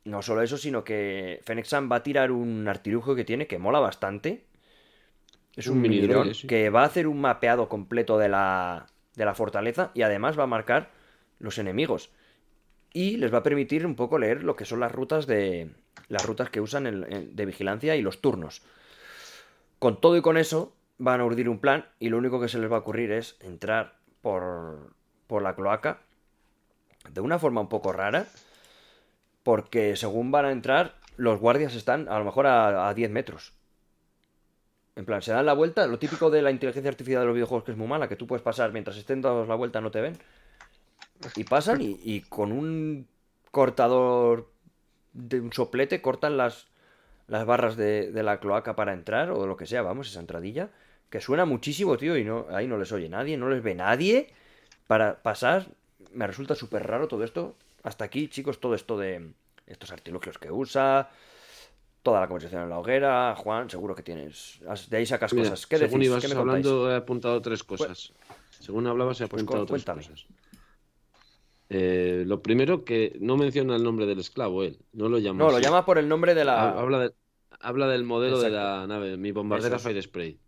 No 0.03 0.22
solo 0.22 0.41
eso, 0.41 0.57
sino 0.57 0.84
que 0.84 1.39
Fennec 1.43 1.66
San 1.66 1.91
va 1.91 1.97
a 1.97 2.03
tirar 2.03 2.32
un 2.32 2.68
artilugio 2.68 3.16
que 3.16 3.26
tiene 3.26 3.47
que 3.47 3.57
mola 3.57 3.80
bastante. 3.80 4.45
Es 5.55 5.68
un, 5.68 5.78
Un 5.78 5.82
mini 5.82 5.95
mini 5.95 6.07
dron 6.07 6.24
droide, 6.24 6.34
sí. 6.36 6.47
que 6.47 6.70
va 6.70 6.84
a 6.84 6.86
hacer 6.86 7.07
un 7.07 7.22
mapeado 7.22 7.70
completo 7.70 8.18
de 8.18 8.30
la, 8.30 8.88
de 9.16 9.26
la 9.26 9.36
fortaleza 9.36 9.91
y 9.93 10.01
además 10.01 10.38
va 10.38 10.43
a 10.43 10.47
marcar 10.47 10.89
los 11.39 11.57
enemigos. 11.57 12.12
Y 12.94 13.18
les 13.18 13.34
va 13.34 13.40
a 13.40 13.44
permitir 13.44 13.86
un 13.86 13.96
poco 13.96 14.18
leer 14.18 14.44
lo 14.44 14.56
que 14.56 14.66
son 14.66 14.80
las 14.80 14.92
rutas 14.92 15.28
de. 15.28 15.70
las 16.08 16.26
rutas 16.26 16.50
que 16.50 16.62
usan 16.62 17.06
de 17.36 17.46
vigilancia 17.46 17.96
y 17.96 18.02
los 18.02 18.22
turnos. 18.22 18.62
Con 19.78 20.02
todo 20.02 20.18
y 20.18 20.22
con 20.22 20.38
eso, 20.38 20.74
van 20.98 21.22
a 21.22 21.26
urdir 21.26 21.50
un 21.50 21.60
plan 21.60 21.86
y 22.00 22.10
lo 22.10 22.18
único 22.18 22.40
que 22.40 22.50
se 22.50 22.60
les 22.60 22.72
va 22.72 22.78
a 22.78 22.80
ocurrir 22.80 23.12
es 23.12 23.38
entrar 23.40 23.96
por, 24.22 24.94
por 25.28 25.42
la 25.42 25.56
cloaca 25.56 26.02
de 27.14 27.22
una 27.22 27.40
forma 27.40 27.62
un 27.62 27.70
poco 27.70 27.94
rara, 27.94 28.28
porque 29.44 29.96
según 29.96 30.32
van 30.32 30.46
a 30.46 30.52
entrar, 30.52 30.96
los 31.18 31.40
guardias 31.40 31.76
están 31.76 32.08
a 32.10 32.20
lo 32.20 32.26
mejor 32.26 32.46
a, 32.46 32.90
a 32.90 32.94
10 32.94 33.10
metros. 33.10 33.54
En 34.96 35.06
plan, 35.06 35.22
se 35.22 35.32
dan 35.32 35.46
la 35.46 35.54
vuelta, 35.54 35.88
lo 35.88 35.98
típico 35.98 36.30
de 36.30 36.42
la 36.42 36.52
inteligencia 36.52 36.90
artificial 36.90 37.22
de 37.22 37.28
los 37.28 37.36
videojuegos 37.36 37.64
que 37.64 37.72
es 37.72 37.78
muy 37.78 37.88
mala, 37.88 38.10
que 38.10 38.18
tú 38.18 38.28
puedes 38.28 38.44
pasar 38.44 38.74
mientras 38.74 38.98
estén 38.98 39.22
dados 39.22 39.48
la 39.48 39.56
vuelta 39.56 39.80
no 39.80 39.92
te 39.92 40.02
ven. 40.02 40.18
Y 41.36 41.43
pasan 41.43 41.82
y, 41.82 41.99
y 42.03 42.22
con 42.22 42.51
un 42.51 43.07
cortador 43.51 44.49
de 45.13 45.39
un 45.41 45.51
soplete 45.53 46.01
cortan 46.01 46.38
las, 46.38 46.67
las 47.28 47.45
barras 47.45 47.76
de, 47.78 48.11
de 48.11 48.24
la 48.24 48.39
cloaca 48.39 48.76
para 48.76 48.93
entrar 48.93 49.32
o 49.32 49.47
lo 49.47 49.57
que 49.57 49.65
sea, 49.65 49.82
vamos, 49.82 50.07
esa 50.09 50.20
entradilla, 50.20 50.70
que 51.09 51.22
suena 51.22 51.45
muchísimo, 51.45 51.97
tío, 51.97 52.17
y 52.17 52.24
no, 52.24 52.45
ahí 52.51 52.67
no 52.67 52.78
les 52.78 52.91
oye 52.91 53.09
nadie, 53.09 53.38
no 53.38 53.49
les 53.49 53.63
ve 53.63 53.76
nadie 53.76 54.30
para 54.88 55.22
pasar. 55.22 55.67
Me 56.13 56.28
resulta 56.28 56.55
súper 56.55 56.88
raro 56.88 57.07
todo 57.07 57.24
esto. 57.24 57.55
Hasta 57.84 58.05
aquí, 58.05 58.28
chicos, 58.30 58.59
todo 58.59 58.76
esto 58.76 58.97
de 58.97 59.32
estos 59.67 59.91
artilugios 59.91 60.38
que 60.38 60.51
usa, 60.51 61.09
toda 62.03 62.22
la 62.22 62.28
conversación 62.28 62.63
en 62.63 62.70
la 62.70 62.80
hoguera. 62.80 63.36
Juan, 63.36 63.70
seguro 63.70 63.95
que 63.95 64.03
tienes. 64.03 64.59
De 64.89 64.97
ahí 64.97 65.05
sacas 65.05 65.34
Mira, 65.34 65.49
cosas. 65.49 65.65
¿Qué 65.67 65.78
según 65.78 66.01
decís? 66.01 66.09
ibas 66.09 66.22
¿Qué 66.22 66.28
me 66.28 66.36
hablando, 66.36 66.91
he 66.91 66.95
apuntado 66.95 67.41
tres 67.41 67.63
cosas. 67.63 68.13
Según 68.59 68.88
hablabas, 68.88 69.20
he 69.22 69.28
Pues 69.30 69.43
apuntado 69.43 69.65
tres 69.65 69.86
cuéntame. 69.86 70.01
cosas. 70.03 70.26
Eh, 71.70 72.24
lo 72.26 72.41
primero 72.41 72.84
que 72.84 73.15
no 73.22 73.38
menciona 73.38 73.76
el 73.76 73.84
nombre 73.84 74.05
del 74.07 74.20
esclavo, 74.20 74.63
él. 74.63 74.80
No 74.93 75.07
lo 75.07 75.20
llama. 75.20 75.43
No, 75.45 75.51
lo 75.51 75.59
llama 75.59 75.86
por 75.86 75.97
el 75.99 76.07
nombre 76.07 76.34
de 76.34 76.43
la. 76.45 76.70
Ha- 76.72 76.80
Habla, 76.82 76.99
de- 76.99 77.13
habla 77.59 77.88
del 77.88 78.03
modelo 78.03 78.39
de 78.39 78.49
la 78.49 78.88
nave, 78.88 79.17
mi 79.17 79.32
bombardera. 79.32 79.78
Fire 79.80 80.01
Spray. 80.01 80.39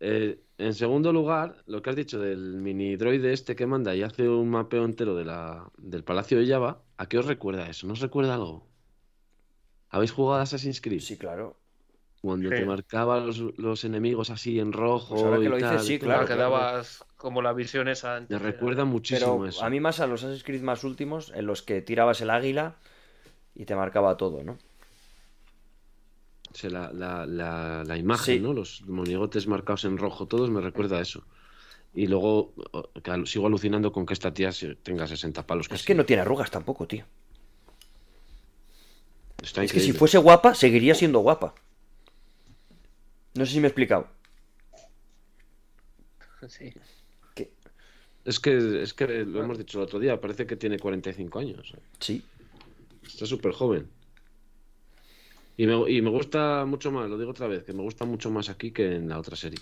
Eh, 0.00 0.40
en 0.58 0.74
segundo 0.74 1.12
lugar, 1.12 1.62
lo 1.66 1.82
que 1.82 1.90
has 1.90 1.96
dicho 1.96 2.18
del 2.18 2.54
mini 2.56 2.96
droide 2.96 3.32
este 3.32 3.54
que 3.54 3.66
manda 3.66 3.94
y 3.94 4.02
hace 4.02 4.28
un 4.28 4.48
mapeo 4.50 4.84
entero 4.84 5.14
de 5.14 5.24
la, 5.24 5.70
del 5.78 6.04
Palacio 6.04 6.38
de 6.38 6.46
Java, 6.46 6.82
¿a 6.96 7.06
qué 7.06 7.18
os 7.18 7.26
recuerda 7.26 7.68
eso? 7.68 7.86
¿No 7.86 7.92
os 7.92 8.00
recuerda 8.00 8.34
algo? 8.34 8.66
¿Habéis 9.90 10.12
jugado 10.12 10.40
a 10.40 10.42
Assassin's 10.42 10.80
Creed? 10.80 11.00
Sí, 11.00 11.18
claro. 11.18 11.59
Cuando 12.22 12.50
Sí. 12.50 12.56
te 12.56 12.64
marcaba 12.66 13.18
los, 13.20 13.38
los 13.56 13.84
enemigos 13.84 14.28
así 14.28 14.60
en 14.60 14.72
rojo 14.74 15.14
Pues 15.14 15.22
ahora 15.24 15.38
que 15.38 15.44
y 15.44 15.48
lo 15.48 15.56
dices, 15.56 15.70
tal, 15.70 15.80
sí, 15.80 15.98
claro, 15.98 16.26
que 16.26 16.34
dabas 16.36 17.02
como 17.16 17.40
la 17.40 17.52
visión 17.54 17.88
esa. 17.88 18.18
en 18.18 18.26
Me 18.28 18.38
recuerda 18.38 18.84
muchísimo 18.84 19.38
Pero 19.38 19.46
eso. 19.48 19.64
a 19.64 19.70
mí 19.70 19.80
más 19.80 20.00
a 20.00 20.06
los 20.06 20.22
Assassin's 20.22 20.44
Creed 20.44 20.60
más 20.62 20.84
últimos, 20.84 21.32
en 21.34 21.46
los 21.46 21.62
que 21.62 21.80
tirabas 21.80 22.20
el 22.20 22.28
águila 22.30 22.76
y 23.54 23.64
te 23.64 23.74
marcaba 23.74 24.16
todo, 24.18 24.42
¿no? 24.44 24.58
O 26.52 26.54
sea, 26.54 26.68
la, 26.68 26.92
la- 26.92 27.24
la- 27.26 27.84
la 27.84 27.96
imagen, 27.96 28.34
Sí. 28.34 28.40
¿no? 28.40 28.52
Los 28.52 28.82
monigotes 28.86 29.46
marcados 29.46 29.84
en 29.84 29.96
rojo, 29.96 30.26
todos 30.26 30.50
me 30.50 30.60
recuerda 30.60 30.98
a 30.98 31.00
eso. 31.00 31.24
Y 31.94 32.06
luego 32.06 32.52
sigo 33.24 33.46
alucinando 33.46 33.92
con 33.92 34.04
que 34.04 34.12
esta 34.12 34.32
tía 34.34 34.50
tenga 34.82 35.06
60 35.06 35.46
palos. 35.46 35.66
Es 35.66 35.70
casi. 35.70 35.86
que 35.86 35.94
no 35.94 36.04
tiene 36.04 36.22
arrugas 36.22 36.50
tampoco, 36.50 36.86
tío. 36.86 37.04
Está 39.42 39.64
Es 39.64 39.72
que 39.72 39.80
si 39.80 39.92
fuese 39.92 40.18
guapa, 40.18 40.54
seguiría 40.54 40.94
siendo 40.94 41.20
guapa. 41.20 41.54
No 43.34 43.46
sé 43.46 43.52
si 43.52 43.60
me 43.60 43.66
he 43.66 43.68
explicado. 43.68 44.08
Sí. 46.48 46.72
Que- 47.34 47.50
Es 48.24 48.40
que, 48.40 48.82
es 48.82 48.94
que 48.94 49.06
lo 49.26 49.42
hemos 49.42 49.58
dicho 49.58 49.78
el 49.78 49.84
otro 49.84 49.98
día, 49.98 50.20
parece 50.20 50.46
que 50.46 50.56
tiene 50.56 50.78
45 50.78 51.38
años. 51.38 51.74
Sí. 51.98 52.24
Está 53.06 53.26
súper 53.26 53.52
joven. 53.52 53.88
Y 55.56 55.66
me, 55.66 55.90
y 55.90 56.00
me 56.00 56.08
gusta 56.10 56.64
mucho 56.66 56.90
más, 56.90 57.10
lo 57.10 57.18
digo 57.18 57.30
otra 57.32 57.46
vez, 57.46 57.64
que 57.64 57.72
me 57.74 57.82
gusta 57.82 58.06
mucho 58.06 58.30
más 58.30 58.48
aquí 58.48 58.70
que 58.72 58.96
en 58.96 59.08
la 59.10 59.18
otra 59.18 59.36
serie. 59.36 59.58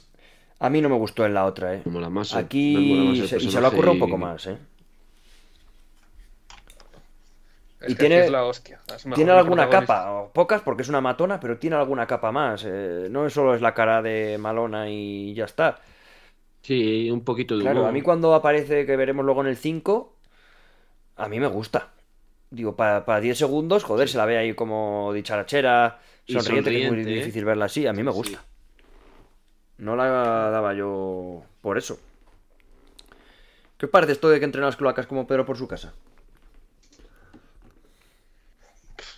A 0.60 0.70
mí 0.70 0.80
no 0.80 0.88
me 0.88 0.96
gustó 0.96 1.24
en 1.26 1.34
la 1.34 1.44
otra, 1.46 1.74
¿eh? 1.74 1.78
Más, 1.78 1.84
me 1.86 1.92
mola 1.92 2.10
más 2.10 2.34
Aquí 2.34 3.20
el 3.20 3.28
se, 3.28 3.36
y 3.38 3.50
se 3.50 3.60
lo 3.60 3.68
ocurre 3.68 3.90
un 3.90 3.96
y- 3.96 4.00
poco 4.00 4.18
más, 4.18 4.46
¿eh? 4.46 4.58
Es 7.80 7.90
Y 7.92 7.94
que 7.94 8.00
tiene- 8.00 8.24
es 8.24 8.30
la 8.30 8.44
hostia. 8.44 8.80
Es 8.94 9.06
mejor 9.06 9.16
Tiene 9.16 9.30
alguna 9.32 9.70
capa, 9.70 10.12
o 10.12 10.32
pocas 10.32 10.62
porque 10.62 10.82
es 10.82 10.88
una 10.88 11.00
matona, 11.00 11.38
pero 11.38 11.58
tiene 11.58 11.76
alguna 11.76 12.06
capa 12.06 12.32
más. 12.32 12.64
eh, 12.66 13.06
no 13.10 13.28
solo 13.30 13.54
es 13.54 13.60
la 13.62 13.72
cara 13.74 14.02
de 14.02 14.36
malona 14.38 14.88
y 14.90 15.32
ya 15.34 15.44
está. 15.44 15.78
Sí, 16.62 17.10
un 17.10 17.22
poquito 17.24 17.56
de 17.56 17.62
Claro, 17.62 17.80
humor. 17.80 17.90
a 17.90 17.92
mí 17.92 18.02
cuando 18.02 18.34
aparece, 18.34 18.84
que 18.84 18.96
veremos 18.96 19.24
luego 19.24 19.42
en 19.42 19.46
el 19.46 19.56
5, 19.56 20.16
a 21.16 21.28
mí 21.28 21.38
me 21.40 21.46
gusta. 21.46 21.88
Digo, 22.50 22.74
para 22.76 23.20
10 23.20 23.38
segundos, 23.38 23.84
joder, 23.84 24.08
se 24.08 24.18
la 24.18 24.24
ve 24.26 24.38
ahí 24.38 24.54
como 24.54 25.12
dicharachera, 25.12 26.00
sonriente, 26.26 26.70
que 26.70 26.84
es 26.86 26.90
muy 26.92 27.00
¿eh? 27.02 27.04
difícil 27.04 27.44
verla 27.44 27.66
así. 27.66 27.86
A 27.86 27.92
mí 27.92 28.02
me 28.02 28.10
Sí. 28.10 28.16
gusta. 28.16 28.44
No 29.78 29.94
la 29.94 30.04
daba 30.50 30.74
yo 30.74 31.42
por 31.60 31.78
eso. 31.78 31.98
¿Qué 33.76 33.86
os 33.86 33.92
parece 33.92 34.12
esto 34.12 34.28
de 34.28 34.38
que 34.40 34.44
entren 34.44 34.64
las 34.64 34.76
cloacas 34.76 35.06
como 35.06 35.26
Pedro 35.26 35.46
por 35.46 35.56
su 35.56 35.68
casa? 35.68 35.94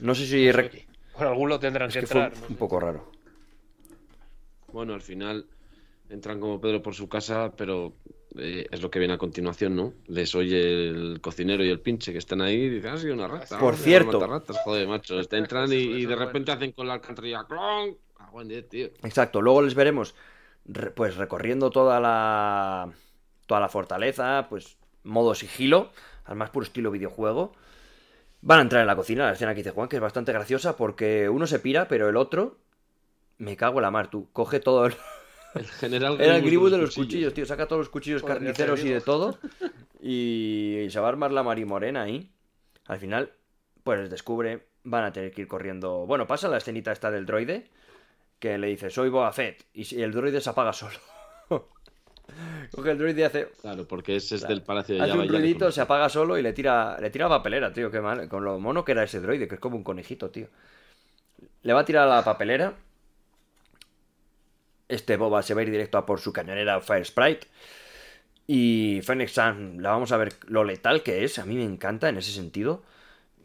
No 0.00 0.14
sé 0.14 0.26
si... 0.26 0.50
re- 0.52 0.86
Por 1.16 1.26
algún 1.26 1.48
lo 1.48 1.58
tendrán 1.58 1.88
Es 1.88 1.94
que 1.94 2.00
que 2.00 2.06
fue 2.06 2.22
entrar. 2.22 2.40
no 2.42 2.48
un 2.48 2.56
poco 2.56 2.80
raro. 2.80 3.10
Bueno, 4.72 4.94
al 4.94 5.02
final 5.02 5.46
entran 6.08 6.40
como 6.40 6.60
Pedro 6.60 6.82
por 6.82 6.94
su 6.94 7.08
casa, 7.08 7.52
pero 7.56 7.92
eh, 8.36 8.66
es 8.70 8.82
lo 8.82 8.90
que 8.90 8.98
viene 8.98 9.14
a 9.14 9.18
continuación, 9.18 9.74
¿no? 9.76 9.94
Les 10.06 10.34
oye 10.34 10.88
el 10.88 11.20
cocinero 11.20 11.64
y 11.64 11.70
el 11.70 11.80
pinche 11.80 12.12
que 12.12 12.18
están 12.18 12.40
ahí 12.40 12.54
y 12.54 12.68
dicen, 12.68 12.90
ah, 12.92 12.98
sí, 12.98 13.08
una 13.08 13.28
rata. 13.28 13.58
Por 13.58 13.76
cierto. 13.76 14.24
ratas, 14.26 14.58
joder, 14.64 14.86
macho. 14.88 15.18
Entran 15.30 15.72
y, 15.72 16.04
de 16.06 16.16
repente 16.16 16.52
hacen 16.52 16.72
con 16.72 16.86
la 16.86 16.94
alcantarilla, 16.94 17.44
¡clon! 17.44 17.96
Ah, 18.18 18.30
buen 18.30 18.48
día, 18.48 18.66
tío. 18.66 18.86
Exacto, 19.02 19.40
luego 19.40 19.62
les 19.62 19.74
veremos 19.74 20.14
re- 20.66 20.90
pues 20.90 21.16
recorriendo 21.16 21.70
toda 21.70 21.98
la 22.00 22.90
toda 23.46 23.60
la 23.60 23.68
fortaleza, 23.68 24.46
pues 24.48 24.76
modo 25.02 25.34
sigilo, 25.34 25.90
al 26.24 26.36
más 26.36 26.50
puro 26.50 26.64
estilo 26.64 26.92
videojuego. 26.92 27.52
Van 28.42 28.58
a 28.58 28.62
entrar 28.62 28.80
en 28.80 28.86
la 28.86 28.96
cocina, 28.96 29.26
la 29.26 29.32
escena 29.32 29.52
que 29.52 29.58
dice 29.58 29.70
Juan, 29.72 29.88
que 29.88 29.96
es 29.96 30.02
bastante 30.02 30.32
graciosa 30.32 30.76
porque 30.76 31.28
uno 31.28 31.46
se 31.46 31.58
pira, 31.58 31.88
pero 31.88 32.08
el 32.08 32.16
otro 32.16 32.58
me 33.38 33.56
cago 33.56 33.78
en 33.78 33.82
la 33.82 33.90
mar, 33.90 34.08
tú, 34.10 34.28
coge 34.32 34.60
todo 34.60 34.86
el 34.86 34.94
El 35.54 35.66
general 35.66 36.16
era 36.20 36.36
el 36.36 36.42
gribus 36.42 36.70
de 36.70 36.78
los 36.78 36.94
cuchillos, 36.94 37.34
tío, 37.34 37.44
saca 37.46 37.66
todos 37.66 37.80
los 37.80 37.88
cuchillos 37.88 38.22
Podría 38.22 38.36
carniceros 38.38 38.84
y 38.84 38.88
de 38.88 39.00
todo 39.00 39.38
y 40.00 40.86
se 40.90 41.00
va 41.00 41.06
a 41.06 41.10
armar 41.10 41.32
la 41.32 41.42
marimorena 41.42 42.02
ahí. 42.02 42.30
Al 42.86 42.98
final 42.98 43.32
pues 43.84 43.98
les 44.00 44.10
descubre, 44.10 44.66
van 44.84 45.04
a 45.04 45.12
tener 45.12 45.32
que 45.32 45.42
ir 45.42 45.48
corriendo. 45.48 46.06
Bueno, 46.06 46.26
pasa 46.26 46.48
la 46.48 46.58
escenita 46.58 46.92
esta 46.92 47.10
del 47.10 47.26
droide 47.26 47.70
que 48.38 48.56
le 48.58 48.68
dice, 48.68 48.90
"Soy 48.90 49.08
Boba 49.10 49.32
Fett" 49.32 49.66
y 49.74 49.84
si- 49.84 50.00
el 50.02 50.12
droide 50.12 50.40
se 50.40 50.50
apaga 50.50 50.72
solo. 50.72 50.96
Coge 52.70 52.90
el 52.92 52.98
droide 52.98 53.20
y 53.20 53.24
hace 53.24 53.48
Claro, 53.60 53.86
porque 53.86 54.16
ese 54.16 54.36
es 54.36 54.46
del 54.46 54.62
Palacio 54.62 54.94
de 54.96 55.00
Hace 55.02 55.10
Java. 55.12 55.22
un 55.22 55.28
ruidito, 55.28 55.70
se 55.72 55.80
apaga 55.80 56.08
solo 56.08 56.38
y 56.38 56.42
le 56.42 56.52
tira, 56.52 56.98
le 57.00 57.10
tira 57.10 57.28
papelera, 57.28 57.72
tío, 57.72 57.90
qué 57.90 58.00
mal. 58.00 58.28
Con 58.28 58.44
lo 58.44 58.58
mono 58.58 58.84
que 58.84 58.92
era 58.92 59.02
ese 59.02 59.20
droide, 59.20 59.48
que 59.48 59.54
es 59.56 59.60
como 59.60 59.76
un 59.76 59.84
conejito, 59.84 60.30
tío. 60.30 60.48
Le 61.62 61.72
va 61.72 61.80
a 61.80 61.84
tirar 61.84 62.08
a 62.08 62.16
la 62.16 62.24
papelera. 62.24 62.74
Este 64.88 65.16
Boba 65.16 65.42
se 65.42 65.54
va 65.54 65.60
a 65.60 65.64
ir 65.64 65.70
directo 65.70 65.98
a 65.98 66.06
por 66.06 66.20
su 66.20 66.32
cañonera 66.32 66.80
Fire 66.80 67.04
Sprite. 67.04 67.46
Y 68.46 69.00
Fennec 69.04 69.28
Sun, 69.28 69.80
la 69.82 69.90
vamos 69.90 70.10
a 70.10 70.16
ver 70.16 70.32
lo 70.48 70.64
letal 70.64 71.02
que 71.02 71.22
es. 71.24 71.38
A 71.38 71.44
mí 71.46 71.54
me 71.54 71.64
encanta 71.64 72.08
en 72.08 72.16
ese 72.16 72.32
sentido. 72.32 72.82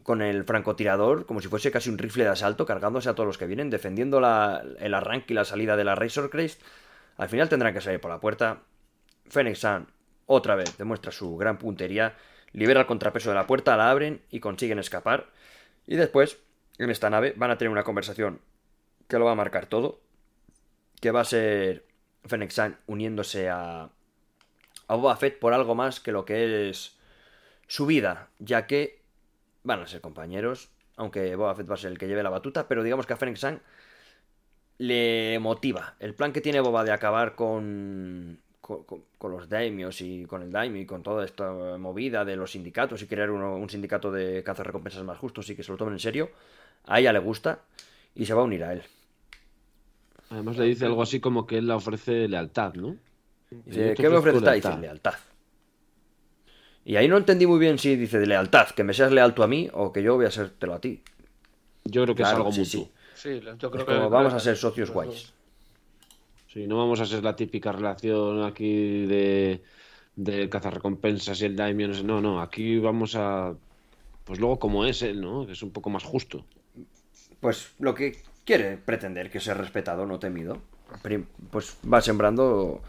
Con 0.01 0.21
el 0.21 0.43
francotirador, 0.45 1.25
como 1.25 1.41
si 1.41 1.47
fuese 1.47 1.71
casi 1.71 1.89
un 1.89 1.97
rifle 1.97 2.23
de 2.23 2.29
asalto, 2.31 2.65
cargándose 2.65 3.09
a 3.09 3.13
todos 3.15 3.27
los 3.27 3.37
que 3.37 3.47
vienen, 3.47 3.69
defendiendo 3.69 4.19
la- 4.19 4.63
el 4.79 4.93
arranque 4.93 5.33
y 5.33 5.35
la 5.35 5.45
salida 5.45 5.75
de 5.75 5.83
la 5.83 5.95
Razor 5.95 6.29
Crest. 6.29 6.61
Al 7.17 7.29
final 7.29 7.49
tendrán 7.49 7.73
que 7.73 7.81
salir 7.81 7.99
por 7.99 8.11
la 8.11 8.19
puerta. 8.19 8.59
Fennec 9.27 9.55
Sun 9.55 9.87
otra 10.25 10.55
vez 10.55 10.77
demuestra 10.77 11.11
su 11.11 11.37
gran 11.37 11.57
puntería, 11.57 12.15
libera 12.51 12.81
el 12.81 12.87
contrapeso 12.87 13.29
de 13.29 13.35
la 13.35 13.47
puerta, 13.47 13.77
la 13.77 13.91
abren 13.91 14.21
y 14.31 14.39
consiguen 14.39 14.79
escapar. 14.79 15.27
Y 15.87 15.95
después, 15.95 16.39
en 16.77 16.89
esta 16.89 17.09
nave, 17.09 17.33
van 17.35 17.51
a 17.51 17.57
tener 17.57 17.71
una 17.71 17.83
conversación 17.83 18.41
que 19.07 19.19
lo 19.19 19.25
va 19.25 19.31
a 19.31 19.35
marcar 19.35 19.67
todo, 19.67 19.99
que 20.99 21.11
va 21.11 21.21
a 21.21 21.25
ser 21.25 21.85
Fennec 22.25 22.51
Sun 22.51 22.77
uniéndose 22.87 23.49
a, 23.49 23.89
a 24.87 24.95
Boba 24.95 25.15
Fett 25.17 25.39
por 25.39 25.53
algo 25.53 25.75
más 25.75 25.99
que 25.99 26.11
lo 26.11 26.25
que 26.25 26.69
es 26.69 26.97
su 27.67 27.85
vida, 27.85 28.29
ya 28.39 28.65
que 28.67 29.03
van 29.63 29.81
a 29.81 29.87
ser 29.87 30.01
compañeros, 30.01 30.69
aunque 30.95 31.35
Boba 31.35 31.55
Fett 31.55 31.69
va 31.69 31.75
a 31.75 31.77
ser 31.77 31.91
el 31.91 31.97
que 31.97 32.07
lleve 32.07 32.23
la 32.23 32.29
batuta, 32.29 32.67
pero 32.67 32.83
digamos 32.83 33.05
que 33.05 33.13
a 33.13 33.17
Fennec 33.17 33.61
le 34.77 35.39
motiva. 35.39 35.95
El 35.99 36.15
plan 36.15 36.33
que 36.33 36.41
tiene 36.41 36.59
Boba 36.59 36.83
de 36.83 36.91
acabar 36.91 37.35
con, 37.35 38.39
con, 38.65 38.83
con- 38.83 39.03
con 39.19 39.31
los 39.31 39.47
daimios 39.47 40.01
y 40.01 40.25
con 40.25 40.41
el 40.41 40.51
daimio 40.51 40.81
y 40.81 40.87
con 40.87 41.03
toda 41.03 41.23
esta 41.23 41.51
movida 41.77 42.25
de 42.25 42.35
los 42.35 42.49
sindicatos 42.53 42.99
y 43.03 43.05
crear 43.05 43.29
uno- 43.29 43.55
un 43.57 43.69
sindicato 43.69 44.11
de 44.11 44.41
recompensas 44.41 45.03
más 45.03 45.19
justos 45.19 45.47
y 45.51 45.55
que 45.55 45.61
se 45.61 45.71
lo 45.71 45.77
tomen 45.77 45.93
en 45.93 45.99
serio, 45.99 46.31
a 46.87 46.99
ella 46.99 47.13
le 47.13 47.19
gusta 47.19 47.59
y 48.15 48.25
se 48.25 48.33
va 48.33 48.41
a 48.41 48.45
unir 48.45 48.63
a 48.63 48.73
él. 48.73 48.81
Además 50.31 50.57
le 50.57 50.65
dice 50.65 50.85
algo 50.87 51.03
así 51.03 51.19
como 51.19 51.45
que 51.45 51.59
él 51.59 51.67
la 51.67 51.75
ofrece 51.75 52.27
lealtad, 52.27 52.73
¿no? 52.73 52.95
Dice, 53.51 53.93
¿qué 53.93 54.09
me 54.09 54.15
ofrezco 54.15 54.39
ofreces? 54.39 54.65
Dice, 54.65 54.81
lealtad. 54.81 55.13
Y 56.85 56.95
ahí 56.95 57.07
no 57.07 57.17
entendí 57.17 57.45
muy 57.45 57.59
bien 57.59 57.77
si 57.77 57.95
dice 57.95 58.17
de 58.17 58.25
lealtad, 58.25 58.69
que 58.69 58.83
me 58.83 58.95
seas 58.95 59.11
leal 59.11 59.35
tú 59.35 59.43
a 59.43 59.47
mí 59.47 59.69
o 59.73 59.93
que 59.93 60.01
yo 60.01 60.15
voy 60.15 60.25
a 60.25 60.31
sértelo 60.31 60.73
a 60.73 60.79
ti. 60.81 61.03
Yo 61.83 62.01
creo 62.03 62.15
que 62.15 62.23
Claro, 62.23 62.37
es 62.37 62.47
algo 62.47 62.51
sí, 62.51 62.61
mutuo. 62.61 62.89
sí. 63.13 63.39
Sí, 63.39 63.41
yo 63.59 63.69
creo 63.69 63.81
Es 63.83 63.87
que 63.87 63.93
como 63.93 64.09
vamos 64.09 64.33
a 64.33 64.39
ser 64.39 64.57
socios 64.57 64.89
guays. 64.89 65.33
Sí, 66.55 66.67
no 66.67 66.77
vamos 66.77 67.01
a 67.01 67.05
ser 67.05 67.21
la 67.21 67.35
típica 67.35 67.73
relación 67.73 68.41
aquí 68.45 69.05
de, 69.05 69.61
de 70.15 70.47
cazarrecompensas 70.47 71.41
y 71.41 71.45
el 71.47 71.55
daimio. 71.57 71.89
No, 71.89 71.93
sé. 71.93 72.03
no, 72.03 72.21
no, 72.21 72.39
aquí 72.39 72.79
vamos 72.79 73.13
a. 73.15 73.53
Pues 74.23 74.39
luego, 74.39 74.57
como 74.57 74.85
es 74.85 75.01
él, 75.01 75.19
¿no? 75.19 75.45
Que 75.45 75.51
es 75.51 75.61
un 75.61 75.71
poco 75.71 75.89
más 75.89 76.05
justo. 76.05 76.45
Pues 77.41 77.73
lo 77.79 77.93
que 77.93 78.19
quiere 78.45 78.77
pretender 78.77 79.29
que 79.29 79.41
sea 79.41 79.53
respetado, 79.53 80.05
no 80.05 80.17
temido, 80.17 80.59
pues 81.51 81.75
va 81.91 81.99
sembrando 81.99 82.81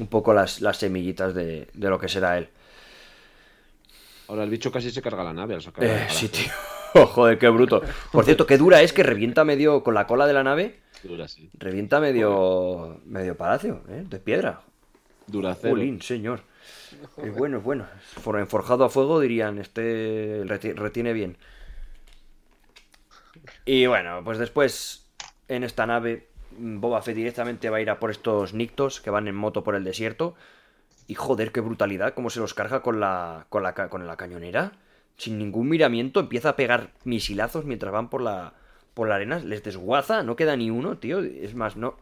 un 0.00 0.08
poco 0.08 0.34
las, 0.34 0.60
las 0.60 0.78
semillitas 0.78 1.32
de, 1.32 1.68
de 1.72 1.88
lo 1.88 2.00
que 2.00 2.08
será 2.08 2.38
él. 2.38 2.48
Ahora 4.26 4.42
el 4.42 4.50
bicho 4.50 4.72
casi 4.72 4.90
se 4.90 5.00
carga 5.00 5.22
la 5.22 5.32
nave 5.32 5.54
al 5.54 5.62
sacar 5.62 5.84
Eh, 5.84 6.06
sí, 6.10 6.28
tío. 6.28 6.50
Oh, 6.94 7.06
joder, 7.14 7.38
qué 7.38 7.48
bruto. 7.48 7.82
Por 8.10 8.24
cierto, 8.24 8.46
qué 8.46 8.58
dura 8.58 8.82
es 8.82 8.92
que 8.92 9.04
revienta 9.04 9.44
medio 9.44 9.84
con 9.84 9.94
la 9.94 10.08
cola 10.08 10.26
de 10.26 10.32
la 10.32 10.42
nave, 10.42 10.80
Dura, 11.02 11.28
sí. 11.28 11.50
revienta 11.58 12.00
medio 12.00 13.00
medio 13.04 13.36
palacio, 13.36 13.82
¿eh? 13.88 14.04
De 14.08 14.18
piedra. 14.20 14.62
Dura 15.26 15.54
cero. 15.54 15.74
Jolín, 15.74 16.00
señor. 16.02 16.40
Es 17.16 17.34
bueno, 17.34 17.58
es 17.58 17.64
bueno. 17.64 17.86
For- 18.20 18.38
Enforjado 18.38 18.84
a 18.84 18.90
fuego 18.90 19.18
dirían, 19.20 19.58
este 19.58 20.44
reti- 20.44 20.74
retiene 20.74 21.12
bien. 21.12 21.36
Y 23.64 23.86
bueno, 23.86 24.20
pues 24.24 24.38
después 24.38 25.06
en 25.48 25.64
esta 25.64 25.86
nave 25.86 26.28
Boba 26.58 27.02
Fett 27.02 27.16
directamente 27.16 27.70
va 27.70 27.78
a 27.78 27.80
ir 27.80 27.90
a 27.90 27.98
por 27.98 28.10
estos 28.10 28.52
nictos 28.54 29.00
que 29.00 29.10
van 29.10 29.26
en 29.28 29.34
moto 29.34 29.64
por 29.64 29.74
el 29.74 29.84
desierto 29.84 30.34
Y 31.06 31.14
joder, 31.14 31.50
qué 31.52 31.60
brutalidad, 31.60 32.14
cómo 32.14 32.30
se 32.30 32.40
los 32.40 32.54
carga 32.54 32.82
con 32.82 33.00
la, 33.00 33.46
con 33.48 33.62
la, 33.62 33.74
con 33.74 34.06
la 34.06 34.16
cañonera. 34.16 34.72
Sin 35.16 35.38
ningún 35.38 35.68
miramiento, 35.68 36.20
empieza 36.20 36.50
a 36.50 36.56
pegar 36.56 36.90
misilazos 37.04 37.64
mientras 37.64 37.92
van 37.92 38.08
por 38.10 38.22
la, 38.22 38.54
por 38.94 39.08
la 39.08 39.16
arena. 39.16 39.38
Les 39.38 39.62
desguaza, 39.62 40.22
no 40.22 40.36
queda 40.36 40.56
ni 40.56 40.70
uno, 40.70 40.98
tío. 40.98 41.20
Es 41.20 41.54
más, 41.54 41.76
no. 41.76 41.96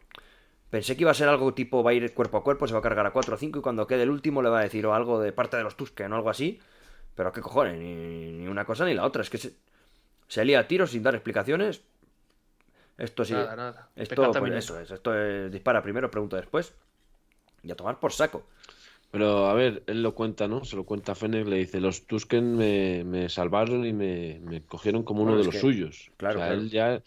Pensé 0.71 0.97
que 0.97 1.03
iba 1.03 1.11
a 1.11 1.15
ser 1.15 1.29
algo 1.29 1.53
tipo, 1.53 1.83
va 1.83 1.91
a 1.91 1.95
ir 1.95 2.15
cuerpo 2.15 2.39
a 2.39 2.45
cuerpo, 2.45 2.67
se 2.67 2.73
va 2.73 2.79
a 2.79 2.83
cargar 2.83 3.05
a 3.07 3.13
4 3.13 3.35
o 3.35 3.39
5 3.39 3.59
y 3.59 3.63
cuando 3.63 3.87
quede 3.87 4.05
el 4.05 4.11
último 4.11 4.41
le 4.41 4.51
va 4.51 4.61
a 4.61 4.63
decir 4.63 4.87
o 4.87 4.95
algo 4.95 5.21
de 5.21 5.33
parte 5.33 5.57
de 5.57 5.65
los 5.65 5.77
Tusken 5.77 6.13
o 6.13 6.17
algo 6.17 6.31
así. 6.31 6.61
Pero 7.17 7.33
qué 7.33 7.41
cojones, 7.41 7.77
ni, 7.79 8.33
ni 8.33 8.47
una 8.47 8.65
cosa 8.65 8.85
ni 8.85 8.95
la 8.95 9.05
otra. 9.05 9.23
Es 9.23 9.31
que 9.31 9.39
se, 9.39 9.55
se 10.29 10.45
lía 10.45 10.61
a 10.61 10.69
tiros 10.69 10.93
sin 10.93 11.03
dar 11.03 11.15
explicaciones. 11.15 11.83
Esto 12.97 13.25
sí. 13.25 13.33
Nada, 13.33 13.57
nada. 13.57 13.89
Esto, 13.97 14.31
pues, 14.31 14.53
eso 14.53 14.79
es. 14.79 14.91
Esto 14.91 15.15
es 15.15 15.51
dispara 15.51 15.83
primero, 15.83 16.11
pregunta 16.11 16.37
después. 16.37 16.73
Y 17.63 17.71
a 17.71 17.75
tomar 17.75 17.99
por 17.99 18.13
saco. 18.13 18.45
Pero 19.11 19.49
a 19.49 19.55
ver, 19.55 19.83
él 19.87 20.03
lo 20.03 20.15
cuenta, 20.15 20.47
¿no? 20.47 20.65
Se 20.65 20.77
lo 20.77 20.85
cuenta 20.85 21.13
a 21.13 21.15
Fennec, 21.17 21.47
le 21.49 21.57
dice, 21.57 21.81
los 21.81 22.07
Tusken 22.07 22.57
me, 22.57 23.03
me 23.05 23.29
salvaron 23.29 23.85
y 23.85 23.93
me, 23.93 24.39
me 24.45 24.63
cogieron 24.63 25.03
como 25.03 25.23
uno 25.23 25.33
Bueno, 25.33 25.41
de 25.41 25.47
los 25.47 25.55
que- 25.55 25.61
suyos. 25.61 26.11
claro, 26.17 26.39
o 26.39 26.39
sea, 26.39 26.49
claro. 26.49 26.61
él 26.63 26.71
ya... 26.71 27.03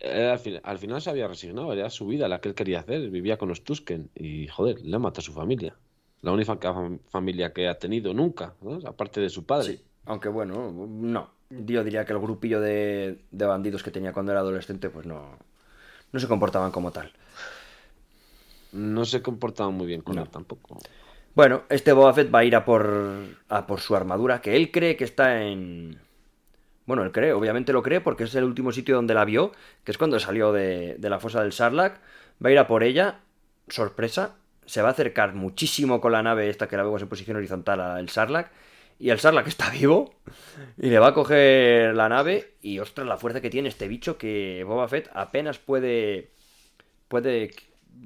él 0.00 0.28
al, 0.28 0.38
fin- 0.38 0.60
al 0.62 0.78
final 0.78 1.00
se 1.00 1.08
había 1.08 1.26
resignado, 1.26 1.72
era 1.72 1.88
su 1.88 2.06
vida 2.06 2.28
la 2.28 2.40
que 2.40 2.50
él 2.50 2.54
quería 2.54 2.80
hacer, 2.80 3.08
vivía 3.08 3.38
con 3.38 3.48
los 3.48 3.64
Tusken 3.64 4.10
y, 4.14 4.46
joder, 4.48 4.80
le 4.82 4.98
mata 4.98 5.20
a 5.20 5.24
su 5.24 5.32
familia. 5.32 5.74
La 6.20 6.32
única 6.32 6.52
fam- 6.74 7.00
familia 7.08 7.52
que 7.52 7.66
ha 7.68 7.78
tenido 7.78 8.12
nunca, 8.12 8.54
¿no? 8.60 8.78
aparte 8.86 9.20
de 9.20 9.30
su 9.30 9.44
padre. 9.46 9.76
Sí. 9.76 9.82
Aunque 10.04 10.28
bueno, 10.28 10.70
no. 10.72 11.30
Yo 11.50 11.82
diría 11.84 12.04
que 12.04 12.12
el 12.12 12.18
grupillo 12.18 12.60
de, 12.60 13.24
de 13.30 13.46
bandidos 13.46 13.82
que 13.82 13.90
tenía 13.90 14.12
cuando 14.12 14.32
era 14.32 14.40
adolescente, 14.40 14.90
pues 14.90 15.06
no. 15.06 15.38
No 16.12 16.20
se 16.20 16.28
comportaban 16.28 16.72
como 16.72 16.90
tal. 16.92 17.10
No 18.72 19.04
se 19.04 19.22
comportaban 19.22 19.74
muy 19.74 19.86
bien 19.86 20.02
con 20.02 20.16
No. 20.16 20.22
él 20.22 20.28
tampoco. 20.28 20.78
Bueno, 21.36 21.64
este 21.68 21.92
Boba 21.92 22.14
Fett 22.14 22.34
va 22.34 22.38
a 22.38 22.44
ir 22.44 22.56
a 22.56 22.64
por, 22.64 22.86
a 23.50 23.66
por 23.66 23.80
su 23.80 23.94
armadura, 23.94 24.40
que 24.40 24.56
él 24.56 24.70
cree 24.70 24.96
que 24.96 25.04
está 25.04 25.42
en... 25.42 26.00
Bueno, 26.86 27.02
él 27.02 27.12
cree, 27.12 27.34
obviamente 27.34 27.74
lo 27.74 27.82
cree 27.82 28.00
porque 28.00 28.24
es 28.24 28.34
el 28.36 28.44
último 28.44 28.72
sitio 28.72 28.94
donde 28.94 29.12
la 29.12 29.26
vio, 29.26 29.52
que 29.84 29.92
es 29.92 29.98
cuando 29.98 30.18
salió 30.18 30.50
de, 30.50 30.94
de 30.96 31.10
la 31.10 31.20
fosa 31.20 31.42
del 31.42 31.52
Sarlacc. 31.52 32.00
Va 32.42 32.48
a 32.48 32.52
ir 32.52 32.58
a 32.58 32.66
por 32.66 32.82
ella, 32.82 33.20
sorpresa, 33.68 34.36
se 34.64 34.80
va 34.80 34.88
a 34.88 34.92
acercar 34.92 35.34
muchísimo 35.34 36.00
con 36.00 36.12
la 36.12 36.22
nave 36.22 36.48
esta 36.48 36.68
que 36.68 36.78
la 36.78 36.84
vemos 36.84 37.02
en 37.02 37.08
posición 37.08 37.36
horizontal 37.36 37.82
al 37.82 38.08
Sarlacc, 38.08 38.50
y 38.98 39.10
el 39.10 39.18
Sarlacc 39.18 39.46
está 39.46 39.68
vivo, 39.68 40.14
y 40.78 40.88
le 40.88 40.98
va 40.98 41.08
a 41.08 41.14
coger 41.14 41.94
la 41.94 42.08
nave, 42.08 42.54
y 42.62 42.78
ostras, 42.78 43.06
la 43.06 43.18
fuerza 43.18 43.42
que 43.42 43.50
tiene 43.50 43.68
este 43.68 43.88
bicho 43.88 44.16
que 44.16 44.64
Boba 44.64 44.88
Fett 44.88 45.10
apenas 45.12 45.58
puede 45.58 46.30
puede 47.08 47.50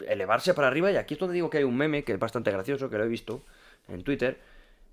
elevarse 0.07 0.55
para 0.55 0.68
arriba. 0.68 0.91
Y 0.91 0.97
aquí 0.97 1.14
es 1.14 1.20
donde 1.20 1.34
digo 1.34 1.51
que 1.51 1.59
hay 1.59 1.64
un 1.64 1.76
meme 1.76 2.05
que 2.05 2.12
es 2.12 2.18
bastante 2.18 2.51
gracioso, 2.51 2.91
que 2.91 2.99
lo 2.99 3.05
he 3.05 3.09
visto 3.09 3.43
en 3.88 4.03
Twitter, 4.03 4.38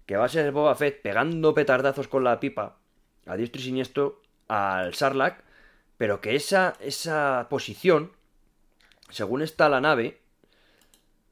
que 0.05 0.17
va 0.17 0.25
a 0.25 0.29
ser 0.29 0.51
Boba 0.51 0.75
Fett 0.75 1.01
pegando 1.01 1.53
petardazos 1.53 2.07
con 2.07 2.23
la 2.23 2.39
pipa 2.39 2.77
a 3.25 3.35
diestro 3.35 3.61
y 3.61 3.65
siniestro 3.65 4.21
al 4.47 4.93
Sarlacc, 4.93 5.41
pero 5.97 6.21
que 6.21 6.35
esa, 6.35 6.75
esa 6.79 7.47
posición, 7.49 8.11
según 9.09 9.41
está 9.41 9.67
la 9.67 9.81
nave, 9.81 10.19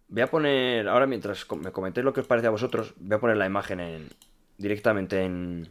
voy 0.09 0.21
a 0.21 0.27
poner, 0.29 0.87
ahora 0.89 1.07
mientras 1.07 1.49
me 1.51 1.71
comentéis 1.71 2.03
lo 2.03 2.13
que 2.13 2.19
os 2.19 2.27
parece 2.27 2.47
a 2.47 2.51
vosotros, 2.51 2.93
voy 2.97 3.15
a 3.15 3.19
poner 3.19 3.37
la 3.37 3.45
imagen 3.45 3.79
en, 3.79 4.09
directamente 4.57 5.23
en... 5.23 5.69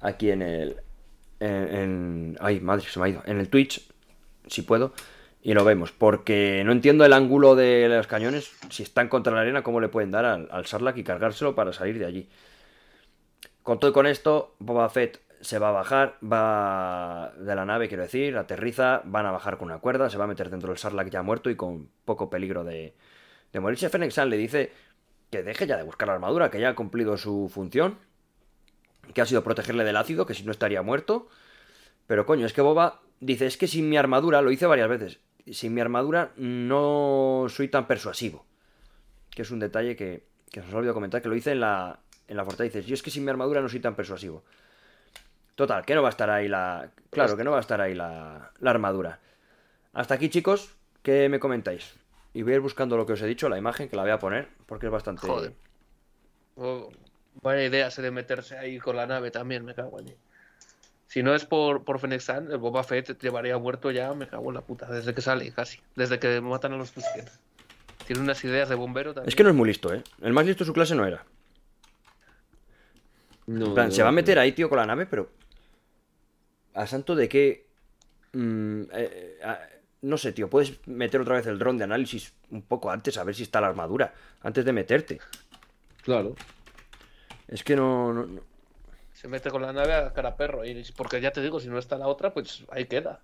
Aquí 0.00 0.30
en 0.30 0.42
el... 0.42 0.76
En- 1.40 2.36
ay, 2.40 2.60
madre, 2.60 2.84
se 2.88 3.00
me 3.00 3.06
ha 3.06 3.08
ido. 3.08 3.22
En 3.24 3.38
el 3.38 3.48
Twitch, 3.48 3.88
si 4.46 4.62
puedo. 4.62 4.92
Y 5.48 5.54
lo 5.54 5.64
vemos, 5.64 5.92
porque 5.92 6.62
no 6.66 6.72
entiendo 6.72 7.06
el 7.06 7.14
ángulo 7.14 7.56
de 7.56 7.88
los 7.88 8.06
cañones. 8.06 8.52
Si 8.68 8.82
están 8.82 9.08
contra 9.08 9.32
la 9.32 9.40
arena, 9.40 9.62
¿cómo 9.62 9.80
le 9.80 9.88
pueden 9.88 10.10
dar 10.10 10.26
al, 10.26 10.46
al 10.50 10.66
Sarlacc 10.66 10.98
y 10.98 11.04
cargárselo 11.04 11.54
para 11.54 11.72
salir 11.72 11.98
de 11.98 12.04
allí? 12.04 12.28
Con 13.62 13.80
todo 13.80 13.90
y 13.90 13.94
con 13.94 14.06
esto, 14.06 14.54
Boba 14.58 14.90
Fett 14.90 15.22
se 15.40 15.58
va 15.58 15.70
a 15.70 15.72
bajar, 15.72 16.18
va 16.22 17.32
de 17.38 17.54
la 17.54 17.64
nave, 17.64 17.88
quiero 17.88 18.02
decir, 18.02 18.36
aterriza, 18.36 19.00
van 19.06 19.24
a 19.24 19.30
bajar 19.30 19.56
con 19.56 19.68
una 19.68 19.78
cuerda, 19.78 20.10
se 20.10 20.18
va 20.18 20.24
a 20.24 20.26
meter 20.26 20.50
dentro 20.50 20.68
del 20.68 20.76
Sarlacc 20.76 21.08
ya 21.08 21.22
muerto 21.22 21.48
y 21.48 21.56
con 21.56 21.88
poco 22.04 22.28
peligro 22.28 22.62
de, 22.62 22.92
de 23.50 23.60
morirse. 23.60 23.88
Fennec 23.88 24.14
le 24.26 24.36
dice 24.36 24.70
que 25.30 25.42
deje 25.42 25.66
ya 25.66 25.78
de 25.78 25.82
buscar 25.82 26.08
la 26.08 26.14
armadura, 26.14 26.50
que 26.50 26.60
ya 26.60 26.68
ha 26.68 26.74
cumplido 26.74 27.16
su 27.16 27.50
función, 27.50 27.96
que 29.14 29.22
ha 29.22 29.24
sido 29.24 29.42
protegerle 29.42 29.84
del 29.84 29.96
ácido, 29.96 30.26
que 30.26 30.34
si 30.34 30.42
no 30.42 30.50
estaría 30.50 30.82
muerto. 30.82 31.26
Pero 32.06 32.26
coño, 32.26 32.44
es 32.44 32.52
que 32.52 32.60
Boba 32.60 33.00
dice, 33.20 33.46
es 33.46 33.56
que 33.56 33.66
sin 33.66 33.88
mi 33.88 33.96
armadura, 33.96 34.42
lo 34.42 34.50
hice 34.50 34.66
varias 34.66 34.90
veces, 34.90 35.20
sin 35.52 35.74
mi 35.74 35.80
armadura 35.80 36.32
no 36.36 37.46
soy 37.48 37.68
tan 37.68 37.86
persuasivo. 37.86 38.44
Que 39.30 39.42
es 39.42 39.50
un 39.50 39.58
detalle 39.58 39.96
que, 39.96 40.24
que 40.50 40.60
os 40.60 40.72
olvidado 40.72 40.94
comentar, 40.94 41.22
que 41.22 41.28
lo 41.28 41.36
hice 41.36 41.52
en 41.52 41.60
la, 41.60 42.00
en 42.26 42.36
la 42.36 42.44
fortaleza. 42.44 42.78
Dice, 42.78 42.88
yo 42.88 42.94
es 42.94 43.02
que 43.02 43.10
sin 43.10 43.24
mi 43.24 43.30
armadura 43.30 43.60
no 43.60 43.68
soy 43.68 43.80
tan 43.80 43.94
persuasivo. 43.94 44.44
Total, 45.54 45.84
que 45.84 45.94
no 45.94 46.02
va 46.02 46.08
a 46.08 46.10
estar 46.10 46.30
ahí 46.30 46.48
la... 46.48 46.90
Claro, 47.10 47.36
que 47.36 47.44
no 47.44 47.50
va 47.50 47.58
a 47.58 47.60
estar 47.60 47.80
ahí 47.80 47.94
la, 47.94 48.52
la 48.60 48.70
armadura. 48.70 49.20
Hasta 49.92 50.14
aquí, 50.14 50.28
chicos, 50.28 50.74
¿qué 51.02 51.28
me 51.28 51.40
comentáis? 51.40 51.96
Y 52.32 52.42
voy 52.42 52.52
a 52.52 52.56
ir 52.56 52.60
buscando 52.60 52.96
lo 52.96 53.06
que 53.06 53.14
os 53.14 53.22
he 53.22 53.26
dicho, 53.26 53.48
la 53.48 53.58
imagen, 53.58 53.88
que 53.88 53.96
la 53.96 54.02
voy 54.02 54.12
a 54.12 54.18
poner, 54.18 54.48
porque 54.66 54.86
es 54.86 54.92
bastante... 54.92 55.26
Joder. 55.26 55.54
Oh, 56.56 56.90
Buena 57.40 57.62
idea 57.62 57.86
ese 57.86 58.02
de 58.02 58.10
meterse 58.10 58.58
ahí 58.58 58.78
con 58.78 58.96
la 58.96 59.06
nave 59.06 59.30
también, 59.30 59.64
me 59.64 59.74
cago 59.74 60.00
en. 60.00 60.16
Si 61.08 61.22
no 61.22 61.34
es 61.34 61.46
por, 61.46 61.84
por 61.84 61.98
Fennec 61.98 62.22
el 62.28 62.58
Boba 62.58 62.84
Fett 62.84 63.18
llevaría 63.18 63.56
muerto 63.56 63.90
ya, 63.90 64.12
me 64.12 64.28
cago 64.28 64.50
en 64.50 64.54
la 64.54 64.60
puta, 64.60 64.86
desde 64.86 65.14
que 65.14 65.22
sale 65.22 65.50
casi. 65.52 65.80
Desde 65.96 66.18
que 66.18 66.42
matan 66.42 66.74
a 66.74 66.76
los 66.76 66.92
Tusken. 66.92 67.24
Tiene 68.06 68.20
unas 68.22 68.44
ideas 68.44 68.68
de 68.68 68.74
bombero 68.74 69.14
también. 69.14 69.28
Es 69.28 69.34
que 69.34 69.42
no 69.42 69.48
es 69.48 69.54
muy 69.54 69.68
listo, 69.68 69.92
¿eh? 69.92 70.04
El 70.20 70.34
más 70.34 70.44
listo 70.44 70.64
de 70.64 70.66
su 70.66 70.74
clase 70.74 70.94
no 70.94 71.06
era. 71.06 71.24
No, 73.46 73.66
En 73.68 73.74
plan, 73.74 73.86
no, 73.88 73.92
se 73.92 74.02
va 74.02 74.08
a 74.08 74.12
no. 74.12 74.16
meter 74.16 74.38
ahí, 74.38 74.52
tío, 74.52 74.68
con 74.68 74.76
la 74.76 74.84
nave, 74.84 75.06
pero. 75.06 75.30
¿A 76.74 76.86
santo 76.86 77.16
de 77.16 77.26
qué? 77.26 77.66
Mm, 78.34 78.82
eh, 78.92 79.38
eh, 79.42 79.56
no 80.02 80.18
sé, 80.18 80.32
tío. 80.32 80.50
Puedes 80.50 80.86
meter 80.86 81.22
otra 81.22 81.36
vez 81.36 81.46
el 81.46 81.58
dron 81.58 81.78
de 81.78 81.84
análisis 81.84 82.34
un 82.50 82.60
poco 82.60 82.90
antes, 82.90 83.16
a 83.16 83.24
ver 83.24 83.34
si 83.34 83.44
está 83.44 83.62
la 83.62 83.68
armadura. 83.68 84.12
Antes 84.42 84.62
de 84.62 84.72
meterte. 84.74 85.20
Claro. 86.02 86.34
Es 87.46 87.64
que 87.64 87.76
no. 87.76 88.26
Se 89.20 89.26
mete 89.26 89.50
con 89.50 89.62
la 89.62 89.72
nave 89.72 89.94
a 89.94 90.12
cara 90.12 90.36
perro. 90.36 90.64
Y, 90.64 90.84
porque 90.96 91.20
ya 91.20 91.32
te 91.32 91.42
digo, 91.42 91.58
si 91.58 91.66
no 91.66 91.76
está 91.80 91.98
la 91.98 92.06
otra, 92.06 92.32
pues 92.32 92.62
ahí 92.70 92.84
queda. 92.84 93.20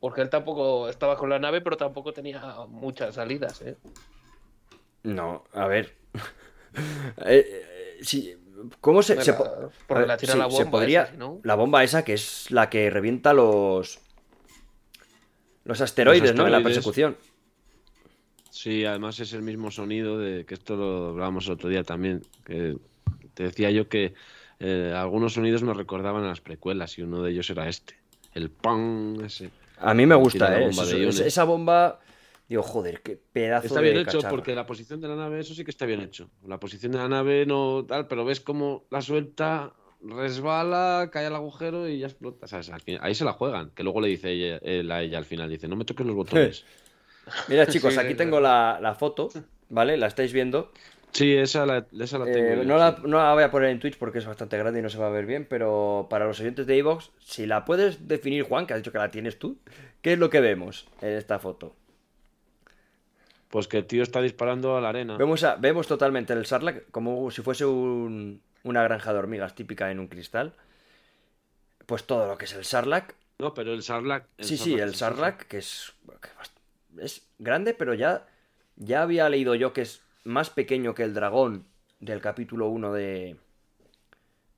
Porque 0.00 0.20
él 0.20 0.28
tampoco 0.28 0.88
estaba 0.88 1.16
con 1.16 1.30
la 1.30 1.38
nave, 1.38 1.60
pero 1.60 1.76
tampoco 1.76 2.12
tenía 2.12 2.42
muchas 2.68 3.14
salidas, 3.14 3.62
¿eh? 3.62 3.76
No, 5.04 5.44
a 5.52 5.66
ver. 5.66 5.94
Eh, 7.24 7.46
eh, 7.46 7.98
sí, 8.02 8.36
¿Cómo 8.80 9.00
se, 9.00 9.22
se 9.22 9.32
porque 9.86 10.06
la 10.06 10.16
tira 10.16 10.32
sí, 10.32 10.38
la 10.40 10.50
se 10.50 10.66
podría- 10.66 11.02
esa, 11.04 11.12
no. 11.12 11.38
La 11.44 11.54
bomba 11.54 11.84
esa 11.84 12.02
que 12.04 12.14
es 12.14 12.50
la 12.50 12.68
que 12.68 12.90
revienta 12.90 13.32
los. 13.32 14.00
Los 15.62 15.80
asteroides, 15.80 16.34
¿no? 16.34 16.46
En 16.46 16.50
la 16.50 16.64
persecución. 16.64 17.16
Sí, 18.50 18.84
además 18.84 19.20
es 19.20 19.34
el 19.34 19.42
mismo 19.42 19.70
sonido 19.70 20.18
de 20.18 20.44
que 20.44 20.54
esto 20.54 20.74
lo 20.74 21.10
hablábamos 21.10 21.46
el 21.46 21.52
otro 21.52 21.68
día 21.68 21.84
también. 21.84 22.22
Que 22.44 22.76
te 23.34 23.44
decía 23.44 23.70
yo 23.70 23.88
que 23.88 24.14
eh, 24.66 24.92
algunos 24.96 25.34
sonidos 25.34 25.62
me 25.62 25.74
recordaban 25.74 26.24
a 26.24 26.28
las 26.28 26.40
precuelas 26.40 26.98
y 26.98 27.02
uno 27.02 27.22
de 27.22 27.32
ellos 27.32 27.48
era 27.50 27.68
este. 27.68 27.94
El 28.32 28.50
pan 28.50 29.18
ese. 29.24 29.50
A 29.78 29.92
mí 29.94 30.06
me 30.06 30.14
gusta, 30.14 30.56
¿eh? 30.58 30.66
bomba 30.66 30.82
Eso- 30.84 30.94
de 30.96 30.98
iones. 31.02 31.20
esa 31.20 31.44
bomba. 31.44 32.00
Digo, 32.48 32.62
joder, 32.62 33.00
qué 33.02 33.18
pedazo 33.32 33.66
Está 33.68 33.80
de 33.80 33.90
bien 33.90 33.98
hecho 34.02 34.18
cacharra. 34.18 34.30
porque 34.30 34.54
la 34.54 34.66
posición 34.66 35.00
de 35.00 35.08
la 35.08 35.16
nave, 35.16 35.40
eso 35.40 35.54
sí 35.54 35.64
que 35.64 35.70
está 35.70 35.86
bien 35.86 36.00
hecho. 36.00 36.28
La 36.46 36.58
posición 36.60 36.92
de 36.92 36.98
la 36.98 37.08
nave 37.08 37.46
no 37.46 37.84
tal, 37.88 38.06
pero 38.06 38.24
ves 38.24 38.40
cómo 38.40 38.84
la 38.90 39.00
suelta, 39.00 39.72
resbala, 40.02 41.08
cae 41.12 41.26
al 41.26 41.34
agujero 41.34 41.88
y 41.88 41.98
ya 42.00 42.06
explota. 42.06 42.46
¿sabes? 42.46 42.70
Aquí- 42.70 42.98
ahí 43.00 43.14
se 43.14 43.24
la 43.24 43.32
juegan. 43.32 43.70
Que 43.70 43.82
luego 43.82 44.00
le 44.00 44.08
dice 44.08 44.30
ella, 44.30 44.58
él 44.62 44.90
a 44.90 45.02
ella 45.02 45.18
al 45.18 45.24
final, 45.24 45.48
dice, 45.48 45.68
no 45.68 45.76
me 45.76 45.84
toques 45.84 46.06
los 46.06 46.14
botones. 46.16 46.64
Mira, 47.48 47.66
chicos, 47.68 47.96
aquí 47.98 48.14
tengo 48.14 48.40
la, 48.40 48.78
la 48.80 48.94
foto, 48.94 49.28
¿vale? 49.70 49.96
La 49.96 50.06
estáis 50.06 50.32
viendo. 50.32 50.70
Sí, 51.14 51.32
esa 51.34 51.64
la, 51.64 51.86
esa 52.00 52.18
la 52.18 52.24
tengo. 52.26 52.38
Eh, 52.54 52.56
yo, 52.58 52.64
no, 52.64 52.76
la, 52.76 52.98
no 53.04 53.18
la 53.18 53.32
voy 53.34 53.44
a 53.44 53.50
poner 53.50 53.70
en 53.70 53.78
Twitch 53.78 53.96
porque 53.96 54.18
es 54.18 54.26
bastante 54.26 54.58
grande 54.58 54.80
y 54.80 54.82
no 54.82 54.90
se 54.90 54.98
va 54.98 55.06
a 55.06 55.10
ver 55.10 55.26
bien, 55.26 55.46
pero 55.48 56.08
para 56.10 56.26
los 56.26 56.40
oyentes 56.40 56.66
de 56.66 56.76
Evox, 56.76 57.12
si 57.20 57.46
la 57.46 57.64
puedes 57.64 58.08
definir, 58.08 58.42
Juan, 58.42 58.66
que 58.66 58.74
has 58.74 58.80
dicho 58.80 58.90
que 58.92 58.98
la 58.98 59.10
tienes 59.12 59.38
tú, 59.38 59.56
¿qué 60.02 60.14
es 60.14 60.18
lo 60.18 60.28
que 60.28 60.40
vemos 60.40 60.86
en 61.00 61.10
esta 61.16 61.38
foto? 61.38 61.76
Pues 63.48 63.68
que 63.68 63.78
el 63.78 63.86
tío 63.86 64.02
está 64.02 64.20
disparando 64.20 64.76
a 64.76 64.80
la 64.80 64.88
arena. 64.88 65.16
Vemos, 65.16 65.44
a- 65.44 65.54
vemos 65.54 65.86
totalmente 65.86 66.32
el 66.32 66.44
Sarlacc 66.46 66.90
como 66.90 67.30
si 67.30 67.42
fuese 67.42 67.64
un- 67.64 68.42
una 68.64 68.82
granja 68.82 69.12
de 69.12 69.18
hormigas 69.20 69.54
típica 69.54 69.92
en 69.92 70.00
un 70.00 70.08
cristal. 70.08 70.54
Pues 71.86 72.04
todo 72.04 72.26
lo 72.26 72.36
que 72.36 72.46
es 72.46 72.52
el 72.54 72.64
Sarlacc. 72.64 73.14
No, 73.38 73.54
pero 73.54 73.72
el 73.72 73.82
Sarlacc. 73.84 74.26
Sí, 74.40 74.56
sí, 74.56 74.74
el 74.74 74.94
Sarlacc, 74.96 75.42
que 75.46 75.58
es, 75.58 75.92
que 76.20 77.04
es 77.04 77.24
grande, 77.38 77.74
pero 77.74 77.94
ya, 77.94 78.26
ya 78.74 79.02
había 79.02 79.28
leído 79.28 79.54
yo 79.54 79.72
que 79.72 79.82
es 79.82 80.02
más 80.24 80.50
pequeño 80.50 80.94
que 80.94 81.02
el 81.04 81.14
dragón 81.14 81.64
del 82.00 82.20
capítulo 82.20 82.68
1 82.68 82.92
de, 82.92 83.36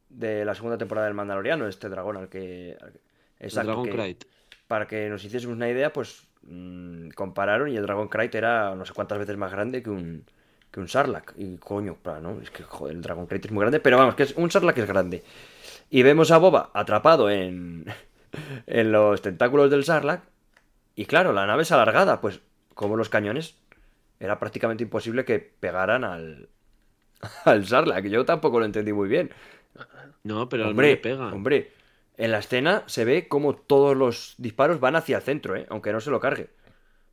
de 0.08 0.44
la 0.44 0.54
segunda 0.54 0.78
temporada 0.78 1.06
del 1.06 1.14
Mandaloriano, 1.14 1.66
este 1.66 1.88
dragón 1.88 2.16
al 2.16 2.28
que... 2.28 2.76
al 2.80 2.92
que- 2.92 3.00
El 3.38 3.46
exacto, 3.48 3.66
Dragon 3.68 3.84
que- 3.86 3.90
Krayt. 3.92 4.24
para 4.66 4.86
que 4.86 5.08
nos 5.08 5.24
hiciésemos 5.24 5.56
una 5.56 5.68
idea, 5.68 5.92
pues 5.92 6.26
mm, 6.42 7.10
compararon 7.10 7.68
y 7.70 7.76
el 7.76 7.82
Dragon 7.82 8.08
Krayt 8.08 8.34
era 8.34 8.74
no 8.74 8.84
sé 8.86 8.92
cuántas 8.94 9.18
veces 9.18 9.36
más 9.36 9.52
grande 9.52 9.82
que 9.82 9.90
un, 9.90 10.24
que 10.70 10.80
un 10.80 10.88
Sarlacc. 10.88 11.34
Y 11.36 11.56
coño, 11.58 11.98
¿no? 12.22 12.40
Es 12.40 12.50
que 12.50 12.62
joder, 12.62 12.96
el 12.96 13.02
Dragon 13.02 13.26
Crate 13.26 13.48
es 13.48 13.52
muy 13.52 13.60
grande, 13.62 13.80
pero 13.80 13.98
vamos, 13.98 14.14
que 14.14 14.22
es 14.22 14.34
un 14.36 14.50
Sarlacc 14.50 14.78
es 14.78 14.86
grande. 14.86 15.22
Y 15.90 16.02
vemos 16.02 16.30
a 16.30 16.38
Boba 16.38 16.70
atrapado 16.72 17.28
en, 17.30 17.84
en 18.66 18.92
los 18.92 19.20
tentáculos 19.22 19.70
del 19.70 19.84
Sarlacc. 19.84 20.22
Y 20.94 21.04
claro, 21.04 21.32
la 21.34 21.46
nave 21.46 21.62
es 21.62 21.72
alargada, 21.72 22.20
pues 22.22 22.40
como 22.74 22.96
los 22.96 23.08
cañones, 23.10 23.56
era 24.20 24.38
prácticamente 24.38 24.82
imposible 24.84 25.24
que 25.24 25.38
pegaran 25.38 26.04
al, 26.04 26.48
al 27.44 27.66
Sarlacc. 27.66 28.06
Yo 28.06 28.24
tampoco 28.24 28.58
lo 28.60 28.66
entendí 28.66 28.92
muy 28.92 29.08
bien. 29.08 29.30
No, 30.24 30.48
pero 30.48 30.68
hombre, 30.68 30.96
no 30.96 31.02
pega. 31.02 31.26
hombre, 31.32 31.72
en 32.16 32.32
la 32.32 32.38
escena 32.38 32.82
se 32.86 33.04
ve 33.04 33.28
como 33.28 33.54
todos 33.54 33.96
los 33.96 34.34
disparos 34.38 34.80
van 34.80 34.96
hacia 34.96 35.18
el 35.18 35.22
centro, 35.22 35.54
¿eh? 35.56 35.66
aunque 35.68 35.92
no 35.92 36.00
se 36.00 36.10
lo 36.10 36.18
cargue. 36.20 36.48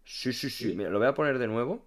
Sí, 0.05 0.33
sí, 0.33 0.49
sí. 0.49 0.73
Mira, 0.75 0.89
lo 0.89 0.99
voy 0.99 1.07
a 1.07 1.13
poner 1.13 1.37
de 1.39 1.47
nuevo. 1.47 1.85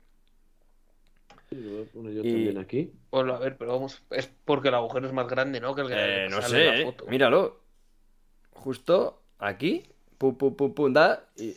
Sí, 1.48 1.56
lo 1.56 1.70
voy 1.70 1.82
a 1.82 1.92
poner 1.92 2.12
yo 2.14 2.20
Y- 2.24 2.30
también 2.32 2.58
aquí. 2.58 2.92
Ponlo 3.10 3.34
a 3.34 3.38
ver, 3.38 3.56
pero 3.56 3.72
vamos, 3.72 4.02
es 4.10 4.30
porque 4.44 4.68
el 4.68 4.74
agujero 4.74 5.06
es 5.06 5.12
más 5.12 5.28
grande, 5.28 5.60
¿no? 5.60 5.74
Que 5.74 5.82
el 5.82 5.88
que 5.88 5.94
Eh, 6.24 6.28
no 6.28 6.42
sale 6.42 6.58
en 6.60 6.66
la 6.66 6.76
sé, 6.76 6.82
¿eh? 6.82 6.84
foto. 6.84 7.06
míralo. 7.06 7.60
Justo 8.52 9.22
aquí, 9.38 9.84
pum, 10.18 10.36
pum, 10.36 10.56
pum, 10.56 10.74
pum, 10.74 10.92
da. 10.92 11.28
y- 11.36 11.54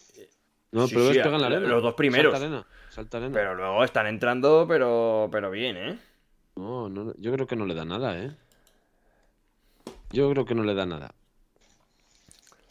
No, 0.72 0.88
Sí, 0.88 0.94
pero 0.96 1.08
sí, 1.10 1.18
ves, 1.18 1.24
pega 1.24 1.36
en 1.36 1.42
la 1.42 1.50
los 1.50 1.58
arena. 1.64 1.76
dos 1.82 1.94
primeros. 1.96 2.40
Pero 3.34 3.56
luego 3.56 3.84
están 3.84 4.08
entrando, 4.08 4.66
pero, 4.68 5.30
pero 5.32 5.52
bien, 5.52 5.78
¿eh? 5.78 6.00
No, 6.56 6.90
no, 6.90 7.14
yo 7.18 7.32
creo 7.32 7.48
que 7.48 7.56
no 7.56 7.66
le 7.66 7.74
da 7.76 7.86
nada, 7.86 8.18
¿eh? 8.22 8.32
Yo 10.12 10.30
creo 10.32 10.46
que 10.46 10.56
no 10.56 10.64
le 10.64 10.74
da 10.74 10.86
nada. 10.86 11.14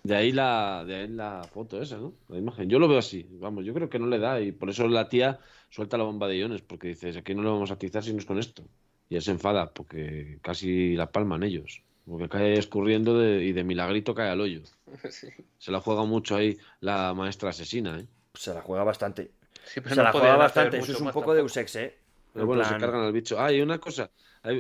De 0.03 0.17
ahí 0.17 0.33
la, 0.33 0.85
de 0.87 0.95
ahí 0.97 1.09
la 1.09 1.43
foto 1.53 1.81
esa, 1.83 1.99
¿no? 1.99 2.15
La 2.29 2.39
imagen. 2.39 2.69
Yo 2.69 2.79
lo 2.79 2.89
veo 2.89 2.99
así, 2.99 3.27
vamos, 3.33 3.65
yo 3.65 3.75
creo 3.75 3.89
que 3.91 3.99
no 3.99 4.07
le 4.07 4.19
da 4.19 4.41
y 4.41 4.53
por 4.53 4.71
eso 4.71 4.89
la 4.89 5.09
tía 5.09 5.39
suelta 5.71 5.99
la 5.99 6.05
bomba 6.05 6.27
de 6.29 6.39
iones, 6.39 6.63
porque 6.63 6.89
dices, 6.89 7.17
aquí 7.17 7.35
no 7.35 7.43
le 7.43 7.51
vamos 7.51 7.71
a 7.71 7.75
atizar 7.75 8.03
si 8.03 8.13
no 8.13 8.19
es 8.19 8.25
con 8.27 8.39
esto. 8.39 8.65
Y 9.11 9.17
él 9.17 9.23
se 9.23 9.31
enfada 9.31 9.71
porque 9.71 10.39
casi 10.43 10.95
la 10.97 11.11
palman 11.11 11.43
ellos. 11.43 11.83
Porque 12.07 12.29
cae 12.29 12.59
escurriendo 12.59 13.19
de- 13.19 13.45
y 13.45 13.53
de 13.53 13.65
milagrito 13.65 14.15
cae 14.15 14.31
al 14.31 14.41
hoyo. 14.41 14.63
Sí. 15.11 15.29
Se 15.59 15.71
la 15.73 15.81
juega 15.81 16.05
mucho 16.05 16.37
ahí 16.37 16.57
la 16.81 17.13
maestra 17.15 17.51
asesina, 17.51 17.99
¿eh? 17.99 18.07
Se 18.35 18.55
la 18.55 18.63
juega 18.63 18.85
bastante. 18.85 19.31
Sí, 19.73 19.81
pero 19.81 19.91
Se 19.95 19.97
no 20.01 20.03
la 20.05 20.13
juega 20.13 20.37
bastante. 20.37 20.79
Eso 20.79 20.93
es 20.93 21.01
un 21.01 21.07
poco 21.11 21.33
de 21.35 21.41
tampoco. 21.41 21.45
Usex, 21.47 21.77
¿eh? 21.77 21.99
Pero 22.33 22.43
En 22.43 22.47
bueno, 22.47 22.63
se 22.65 22.69
plan- 22.71 22.81
cargan 22.81 23.01
al 23.03 23.13
bicho. 23.13 23.41
Ah, 23.41 23.53
y 23.53 23.61
una 23.61 23.79
cosa 23.79 24.11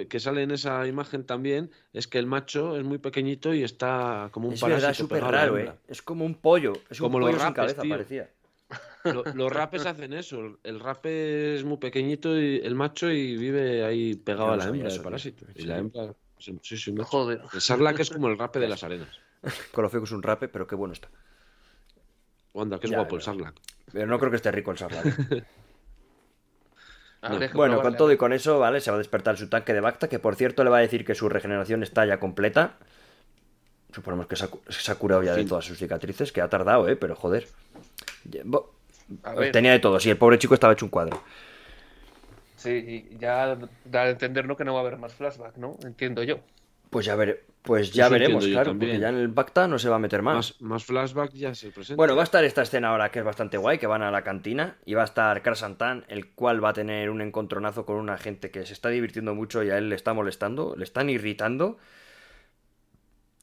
que 0.09 0.21
sale 0.21 0.43
en 0.43 0.51
esa 0.51 0.87
imagen 0.87 1.25
también 1.25 1.71
es 1.93 2.07
que 2.09 2.19
el 2.19 2.27
macho 2.27 2.77
es 2.77 2.85
muy 2.85 2.99
pequeñito 2.99 3.55
y 3.55 3.63
está 3.63 4.29
como 4.33 4.49
un 4.49 4.55
Es 4.55 4.61
parásito 4.61 4.77
verdad, 4.77 4.91
es 4.91 4.97
súper 4.99 5.23
raro, 5.25 5.59
¿eh? 5.59 5.73
Es 5.89 6.03
como 6.03 6.25
un 6.25 6.35
pollo. 6.35 6.73
Es 6.91 6.99
Como 6.99 7.17
un 7.17 7.23
los 7.23 7.31
pollo 7.31 7.39
sin 7.43 7.55
rapes, 7.55 7.75
cabeza, 7.75 7.83
tío. 7.83 7.91
parecía. 7.91 8.31
Lo- 9.05 9.25
los 9.35 9.53
rapes 9.53 9.87
hacen 9.87 10.13
eso. 10.13 10.59
El 10.63 10.81
rape 10.81 11.55
es 11.55 11.65
muy 11.65 11.79
pequeñito 11.79 12.39
y 12.39 12.57
el 12.63 12.75
macho 12.75 13.11
y 13.11 13.37
vive 13.37 13.85
ahí 13.85 14.15
pegado 14.17 14.49
no 14.49 14.53
a 14.55 14.57
la 14.57 14.65
hembra 14.65 14.89
eso, 14.89 14.97
de 14.97 14.99
tío. 14.99 15.05
parásito. 15.05 15.47
Y 15.55 15.63
la 15.63 15.79
hembra. 15.79 16.15
Sí, 16.39 16.59
sí, 16.63 16.93
macho. 16.93 17.05
Joder. 17.07 17.41
El 17.55 17.61
sarlacc 17.61 18.01
es 18.01 18.11
como 18.11 18.29
el 18.29 18.37
rape 18.39 18.59
de 18.59 18.69
las 18.69 18.83
arenas. 18.83 19.09
Con 19.73 19.85
lo 19.85 19.89
feo 19.91 20.01
que 20.01 20.05
es 20.07 20.13
un 20.13 20.23
rape, 20.23 20.49
pero 20.49 20.67
qué 20.67 20.75
bueno 20.75 20.93
está. 20.93 21.09
Anda, 22.55 22.79
que 22.79 22.87
es 22.87 22.91
Ya, 22.91 22.99
guapo 22.99 23.17
el 23.17 23.23
sarlacc. 23.23 23.57
Pero 23.93 24.07
no 24.07 24.18
creo 24.18 24.30
que 24.30 24.36
esté 24.36 24.51
rico 24.51 24.70
el 24.70 24.78
Sarlacc. 24.78 25.07
Habría 27.20 27.49
que 27.49 27.57
Bueno, 27.57 27.82
con 27.82 27.97
todo 27.97 28.12
y 28.12 28.16
con 28.16 28.32
eso, 28.32 28.59
¿vale? 28.59 28.80
Se 28.80 28.91
va 28.91 28.97
a 28.97 28.99
despertar 28.99 29.36
su 29.36 29.49
tanque 29.49 29.74
de 29.74 29.80
Bacta, 29.80 30.09
que 30.09 30.18
por 30.18 30.36
cierto 30.36 30.62
le 30.62 30.70
va 30.70 30.78
a 30.78 30.80
decir 30.80 31.05
que 31.05 31.14
su 31.14 31.28
regeneración 31.28 31.82
está 31.82 32.07
ya 32.07 32.20
completa. 32.20 32.76
Suponemos 33.93 34.26
que 34.26 34.36
se 34.36 34.45
ha, 34.45 34.49
se 34.68 34.93
ha 34.93 34.95
curado 34.95 35.22
ya 35.22 35.34
de 35.34 35.45
todas 35.45 35.64
sus 35.64 35.78
cicatrices, 35.78 36.30
que 36.30 36.41
ha 36.41 36.49
tardado, 36.49 36.89
¿eh? 36.89 36.95
Pero 36.95 37.16
joder. 37.16 37.49
Tenía 39.53 39.72
de 39.72 39.78
todo, 39.78 39.99
sí, 39.99 40.11
el 40.11 40.16
pobre 40.18 40.39
chico 40.39 40.55
estaba 40.55 40.74
hecho 40.74 40.84
un 40.84 40.91
cuadro. 40.91 41.22
Sí, 42.57 42.70
y 42.70 43.18
ya 43.18 43.57
da 43.84 44.03
a 44.03 44.11
entender 44.11 44.47
¿no? 44.47 44.57
que 44.57 44.64
no 44.64 44.74
va 44.74 44.80
a 44.80 44.82
haber 44.82 44.99
más 44.99 45.14
flashback, 45.14 45.57
¿no? 45.57 45.76
Entiendo 45.84 46.22
yo. 46.22 46.41
Pues 46.91 47.05
ya, 47.07 47.16
vere- 47.16 47.41
pues 47.62 47.93
ya 47.93 48.09
veremos, 48.09 48.45
claro, 48.47 48.70
porque 48.78 48.99
ya 48.99 49.09
en 49.11 49.16
el 49.16 49.28
Bacta 49.28 49.68
no 49.68 49.78
se 49.78 49.89
va 49.91 49.97
a 49.97 49.99
meter 49.99 50.22
más. 50.22 50.34
Más, 50.36 50.62
más 50.62 50.84
flashback 50.84 51.32
ya 51.32 51.55
se 51.55 51.70
presenta. 51.70 51.97
Bueno, 51.97 52.16
va 52.16 52.22
a 52.22 52.24
estar 52.24 52.43
esta 52.45 52.62
escena 52.62 52.89
ahora 52.89 53.11
que 53.11 53.18
es 53.18 53.24
bastante 53.24 53.59
guay, 53.59 53.78
que 53.78 53.86
van 53.86 54.03
a 54.03 54.11
la 54.11 54.22
cantina 54.22 54.76
y 54.86 54.95
va 54.95 55.03
a 55.03 55.05
estar 55.05 55.43
Krasantan, 55.43 56.05
el 56.09 56.30
cual 56.30 56.64
va 56.64 56.70
a 56.70 56.72
tener 56.72 57.11
un 57.11 57.20
encontronazo 57.20 57.84
con 57.84 57.97
una 57.97 58.16
gente 58.16 58.51
que 58.51 58.64
se 58.64 58.72
está 58.72 58.89
divirtiendo 58.89 59.34
mucho 59.34 59.62
y 59.62 59.70
a 59.70 59.76
él 59.78 59.91
le 59.91 59.97
está 59.97 60.14
molestando, 60.14 60.74
le 60.76 60.84
están 60.84 61.11
irritando. 61.11 61.76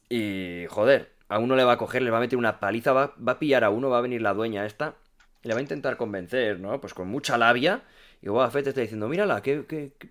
Y 0.08 0.66
joder, 0.68 1.12
a 1.28 1.38
uno 1.38 1.56
le 1.56 1.64
va 1.64 1.72
a 1.72 1.78
coger, 1.78 2.02
le 2.02 2.10
va 2.10 2.18
a 2.18 2.20
meter 2.20 2.38
una 2.38 2.60
paliza, 2.60 2.92
va, 2.92 3.14
va 3.26 3.32
a 3.32 3.38
pillar 3.38 3.64
a 3.64 3.70
uno, 3.70 3.90
va 3.90 3.98
a 3.98 4.02
venir 4.02 4.22
la 4.22 4.34
dueña 4.34 4.66
esta 4.66 4.94
y 5.42 5.48
le 5.48 5.54
va 5.54 5.58
a 5.58 5.62
intentar 5.62 5.96
convencer, 5.96 6.60
¿no? 6.60 6.80
Pues 6.80 6.94
con 6.94 7.08
mucha 7.08 7.36
labia. 7.38 7.82
Y 8.22 8.28
Boba 8.28 8.50
Fett 8.50 8.66
está 8.68 8.80
diciendo, 8.80 9.08
mírala, 9.08 9.42
qué, 9.42 9.64
qué, 9.68 9.92
qué- 9.98 10.08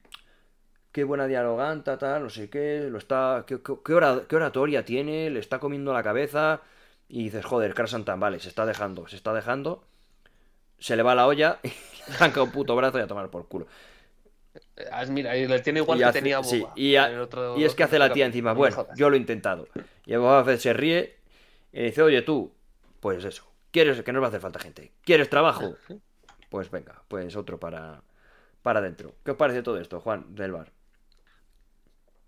qué 0.95 1.03
buena 1.03 1.27
dialoganta, 1.27 1.97
tal, 1.97 2.23
no 2.23 2.29
sé 2.29 2.49
qué, 2.49 2.87
lo 2.89 2.97
está, 2.97 3.43
qué, 3.45 3.61
qué- 3.61 3.75
qué 3.83 3.93
ora- 3.93 4.21
qué 4.29 4.37
oratoria 4.37 4.85
tiene, 4.85 5.29
le 5.29 5.41
está 5.41 5.59
comiendo 5.59 5.91
la 5.91 6.01
cabeza. 6.01 6.61
Y 7.09 7.25
dices, 7.25 7.43
joder, 7.43 7.73
Krasantan, 7.73 8.17
vale, 8.17 8.39
se 8.39 8.47
está 8.47 8.65
dejando, 8.65 9.05
se 9.05 9.17
está 9.17 9.33
dejando. 9.33 9.83
Se 10.79 10.95
le 10.95 11.03
va 11.03 11.13
la 11.13 11.27
olla 11.27 11.59
y 11.63 11.71
arranca 12.13 12.41
un 12.41 12.51
puto 12.51 12.77
brazo 12.77 12.97
y 12.97 13.01
a 13.01 13.07
tomar 13.07 13.29
por 13.29 13.45
culo. 13.49 13.67
Eh, 14.77 14.85
Mira, 15.09 15.35
y 15.35 15.45
le 15.49 15.59
tiene 15.59 15.81
igual 15.81 15.97
y, 15.97 16.01
que 16.01 16.05
hace- 16.05 16.19
tenía 16.19 16.41
sí, 16.43 16.61
Boba. 16.61 16.73
y, 16.77 16.95
a- 16.95 17.21
otro- 17.21 17.57
y 17.59 17.65
es 17.65 17.75
que 17.75 17.83
hace 17.83 17.99
la 17.99 18.13
tía 18.13 18.25
encima, 18.25 18.53
bueno, 18.53 18.87
yo 18.95 19.09
lo 19.09 19.17
he 19.17 19.19
intentado. 19.19 19.67
Y 20.05 20.15
Boba 20.15 20.57
se 20.57 20.71
ríe 20.71 21.17
y 21.73 21.83
dice, 21.83 22.03
oye 22.03 22.21
tú, 22.21 22.53
pues 23.01 23.25
eso, 23.25 23.45
¿quieres 23.71 24.01
que 24.01 24.13
nos 24.13 24.21
va 24.21 24.27
a 24.27 24.29
hacer 24.29 24.39
falta 24.39 24.59
gente? 24.59 24.93
¿Quieres 25.03 25.29
trabajo? 25.29 25.75
Pues 26.47 26.71
venga, 26.71 27.03
pues 27.09 27.35
otro 27.35 27.59
para, 27.59 28.01
para 28.61 28.79
adentro. 28.79 29.13
¿Qué 29.25 29.31
os 29.31 29.37
parece 29.37 29.61
todo 29.61 29.77
esto, 29.77 29.99
Juan, 29.99 30.33
del 30.35 30.53
bar? 30.53 30.71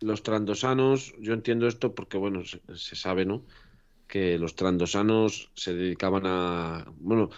Los 0.02 0.24
trandosanos, 0.24 1.14
yo 1.20 1.34
entiendo 1.34 1.68
esto 1.68 1.96
porque, 1.96 2.18
bueno, 2.18 2.44
se, 2.44 2.62
se 2.76 2.96
sabe, 2.96 3.26
¿no? 3.26 3.44
Que 4.08 4.38
los 4.38 4.56
trandosanos 4.56 5.52
se 5.56 5.74
dedicaban 5.74 6.24
a. 6.26 6.86
Bueno, 7.00 7.30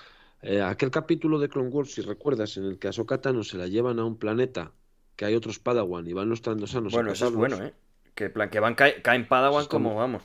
eh, 0.41 0.61
aquel 0.61 0.91
capítulo 0.91 1.39
de 1.39 1.49
Clone 1.49 1.69
Wars, 1.69 1.91
si 1.91 2.01
recuerdas, 2.01 2.57
en 2.57 2.65
el 2.65 2.77
que 2.79 2.87
a 2.87 2.89
Ahsoka 2.91 3.21
Tano 3.21 3.43
se 3.43 3.57
la 3.57 3.67
llevan 3.67 3.99
a 3.99 4.05
un 4.05 4.17
planeta 4.17 4.71
que 5.15 5.25
hay 5.25 5.35
otros 5.35 5.59
Padawan 5.59 6.07
y 6.07 6.13
van 6.13 6.29
los 6.29 6.41
trandosanos. 6.41 6.93
a 6.93 6.97
bueno, 6.97 7.11
eso 7.11 7.27
es 7.27 7.35
bueno, 7.35 7.57
¿eh? 7.63 7.73
Que, 8.15 8.29
plan, 8.29 8.49
que 8.49 8.59
van 8.59 8.75
caen, 8.75 9.01
caen 9.01 9.27
Padawan 9.27 9.63
Está 9.63 9.71
como 9.71 9.89
muy- 9.89 9.97
vamos. 9.97 10.23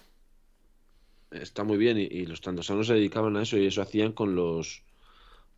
Está 1.30 1.64
muy 1.64 1.78
bien, 1.78 1.98
y, 1.98 2.02
y 2.02 2.26
los 2.26 2.40
trandosanos 2.40 2.86
se 2.86 2.94
dedicaban 2.94 3.36
a 3.36 3.42
eso 3.42 3.56
y 3.56 3.66
eso 3.66 3.82
hacían 3.82 4.12
con 4.12 4.34
los 4.36 4.82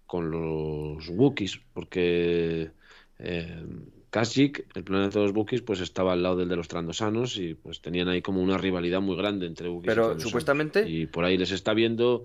con 0.07 0.31
los 0.31 1.09
Wookiees, 1.09 1.61
porque 1.74 2.70
eh, 3.18 3.66
Kashyyyk, 4.11 4.67
el 4.77 4.85
planeta 4.85 5.19
de 5.19 5.27
los 5.27 5.35
Wookiees, 5.35 5.63
pues 5.63 5.81
estaba 5.81 6.13
al 6.13 6.23
lado 6.23 6.37
del 6.37 6.49
de 6.49 6.57
los 6.57 6.69
trandosanos 6.69 7.37
y 7.39 7.55
pues 7.55 7.81
tenían 7.81 8.09
ahí 8.09 8.23
como 8.23 8.41
una 8.43 8.57
rivalidad 8.59 9.01
muy 9.01 9.17
grande 9.17 9.47
entre 9.47 9.69
Wookiees 9.69 9.93
y 9.93 9.95
Pero 9.97 10.19
supuestamente- 10.21 10.89
Y 10.89 11.07
por 11.07 11.25
ahí 11.25 11.37
les 11.37 11.51
está 11.51 11.75
viendo 11.75 12.25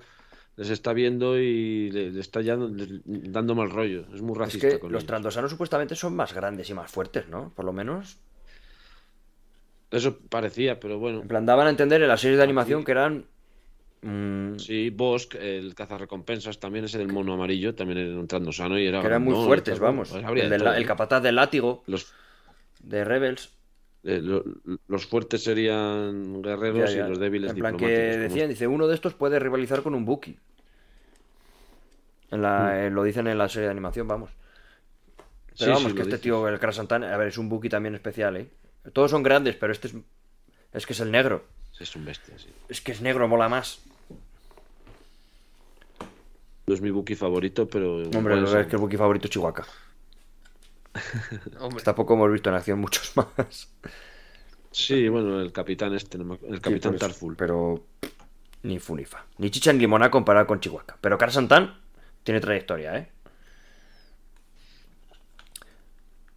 les 0.58 0.70
está 0.70 0.92
viendo 0.94 1.40
y 1.40 1.90
le, 1.92 2.20
está 2.20 2.42
ya 2.42 2.58
dando 2.58 3.56
mal 3.56 3.70
rollo. 3.72 4.06
Es 4.14 4.22
muy 4.22 4.34
Es 4.34 4.38
racista 4.38 4.70
que 4.70 4.80
con 4.80 4.92
los 4.92 5.00
ellos. 5.02 5.08
trandosanos 5.08 5.50
supuestamente 5.50 5.96
son 5.96 6.14
más 6.16 6.34
grandes 6.34 6.70
y 6.70 6.74
más 6.74 6.92
fuertes, 6.92 7.28
¿no? 7.30 7.52
Por 7.56 7.64
lo 7.66 7.72
menos. 7.74 8.18
Eso 9.92 10.18
parecía, 10.30 10.80
pero 10.80 11.00
bueno. 11.00 11.22
En 11.22 11.28
plan, 11.28 11.46
daban 11.46 11.68
a 11.68 11.70
entender 11.70 12.02
en 12.02 12.08
las 12.10 12.22
series 12.22 12.38
de 12.38 12.44
animación 12.44 12.84
que 12.84 12.92
eran. 12.92 13.26
Mm, 14.02 14.58
Sí, 14.58 14.90
Bosk, 14.90 15.36
el 15.36 15.74
cazarrecompensas, 15.76 16.60
también 16.60 16.86
ese 16.86 16.98
del 16.98 17.08
mono 17.10 17.34
amarillo, 17.34 17.74
también 17.76 18.00
era 18.00 18.20
un 18.20 18.28
trandosano 18.28 18.78
y 18.80 18.88
era 18.88 19.02
que 19.02 19.08
eran 19.08 19.24
muy 19.24 19.36
fuertes, 19.36 19.80
vamos. 19.80 20.10
Pues 20.10 20.24
el, 20.24 20.86
capataz 20.86 21.22
del 21.22 21.36
látigo 21.36 21.84
Los, 21.88 22.12
de 22.84 23.04
Rebels. 23.04 23.50
eh, 24.04 24.20
lo- 24.22 24.44
los 24.88 25.06
fuertes 25.06 25.44
serían 25.44 26.42
guerreros 26.42 26.92
Ya, 26.92 26.98
ya. 27.00 27.06
y 27.06 27.10
los 27.10 27.20
débiles 27.20 27.52
En 27.52 27.58
plan, 27.58 27.78
que 27.78 27.86
diplomáticos. 27.86 28.30
decían, 28.30 28.50
dice, 28.50 28.68
uno 28.68 28.88
de 28.88 28.96
estos 28.96 29.14
puede 29.14 29.40
rivalizar 29.40 29.82
con 29.84 29.94
un 29.96 30.06
Buki. 30.06 30.38
En 32.32 32.42
la, 32.42 32.72
Mm. 32.72 32.86
eh, 32.86 32.90
lo 32.92 33.04
dicen 33.04 33.28
en 33.28 33.38
la 33.38 33.50
serie 33.50 33.66
de 33.66 33.72
animación, 33.72 34.08
vamos. 34.08 34.30
Sí, 35.54 35.56
Pero 35.60 35.74
vamos, 35.74 35.92
sí, 35.92 35.96
que 35.96 36.02
este 36.04 36.12
dices. 36.16 36.22
tío, 36.22 36.48
el 36.48 36.60
Krasantan, 36.60 37.04
a 37.04 37.18
ver, 37.18 37.28
es 37.28 37.38
un 37.38 37.50
Buki 37.50 37.70
también 37.70 37.94
especial, 37.94 38.38
¿eh? 38.38 38.48
Todos 38.94 39.12
son 39.12 39.22
grandes, 39.22 39.56
pero 39.56 39.74
este 39.74 39.88
es. 39.90 39.96
Es 40.74 40.86
que 40.86 40.94
es 40.94 41.00
el 41.02 41.12
negro. 41.12 41.44
Es 41.80 41.96
un 41.96 42.06
bestia, 42.06 42.38
sí. 42.40 42.48
Es 42.70 42.80
que 42.82 42.94
es 42.94 43.02
negro, 43.02 43.28
mola 43.28 43.50
más. 43.50 43.82
No 46.72 46.76
es 46.76 46.82
mi 46.82 46.90
Buki 46.90 47.16
favorito, 47.16 47.68
pero. 47.68 47.98
Hombre, 47.98 48.34
la 48.34 48.44
verdad 48.44 48.62
es 48.62 48.68
que 48.68 48.78
el 48.78 48.82
Buki 48.82 48.96
favorito 48.96 49.26
es 49.28 49.32
Chihuahua. 49.32 49.66
Hombre, 51.60 51.84
Tampoco 51.84 52.14
hemos 52.14 52.32
visto 52.32 52.50
en 52.50 52.56
acción 52.56 52.80
muchos 52.80 53.12
más. 53.18 53.74
Sí, 54.72 55.10
bueno, 55.10 55.42
el 55.42 55.52
capitán 55.52 55.94
este, 55.94 56.18
el 56.18 56.24
Sí, 56.24 56.60
capitán 56.62 56.92
por 56.94 56.96
eso, 56.96 57.08
Tarful. 57.08 57.36
Pero 57.36 57.84
ni 58.64 58.80
fu 58.80 58.96
ni 58.96 59.04
fa. 59.04 59.26
Ni 59.38 59.52
chicha 59.52 59.74
ni 59.74 59.80
limona 59.80 60.10
comparado 60.10 60.48
con 60.48 60.62
Chihuahua. 60.62 60.96
Pero 61.02 61.18
Krasantan 61.18 61.78
tiene 62.24 62.40
trayectoria, 62.40 62.98
¿eh? 63.00 63.10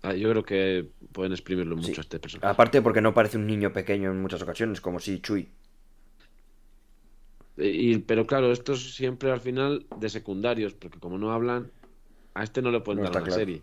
Ah, 0.02 0.14
yo 0.14 0.30
creo 0.30 0.42
que 0.44 0.88
pueden 1.12 1.30
exprimirlo 1.32 1.76
mucho 1.76 1.92
Sí. 1.92 1.98
a 1.98 2.00
este 2.00 2.18
personaje. 2.18 2.48
Aparte 2.52 2.82
porque 2.82 3.00
no 3.00 3.14
parece 3.14 3.38
un 3.38 3.46
niño 3.46 3.72
pequeño 3.72 4.10
en 4.10 4.20
muchas 4.20 4.42
ocasiones, 4.42 4.80
como 4.80 4.98
si 4.98 5.20
Chui. 5.20 5.48
Eh, 7.56 7.68
Y, 7.70 7.98
pero 7.98 8.26
claro, 8.26 8.52
estos 8.52 8.94
siempre 8.94 9.30
al 9.32 9.40
final 9.40 9.86
de 9.96 10.08
secundarios, 10.08 10.74
porque 10.74 10.98
como 11.00 11.18
no 11.18 11.32
hablan, 11.32 11.70
a 12.34 12.44
este 12.44 12.62
no 12.62 12.70
le 12.70 12.80
pueden 12.80 13.02
No 13.02 13.04
dar 13.04 13.12
una 13.12 13.26
claro. 13.26 13.40
serie. 13.40 13.62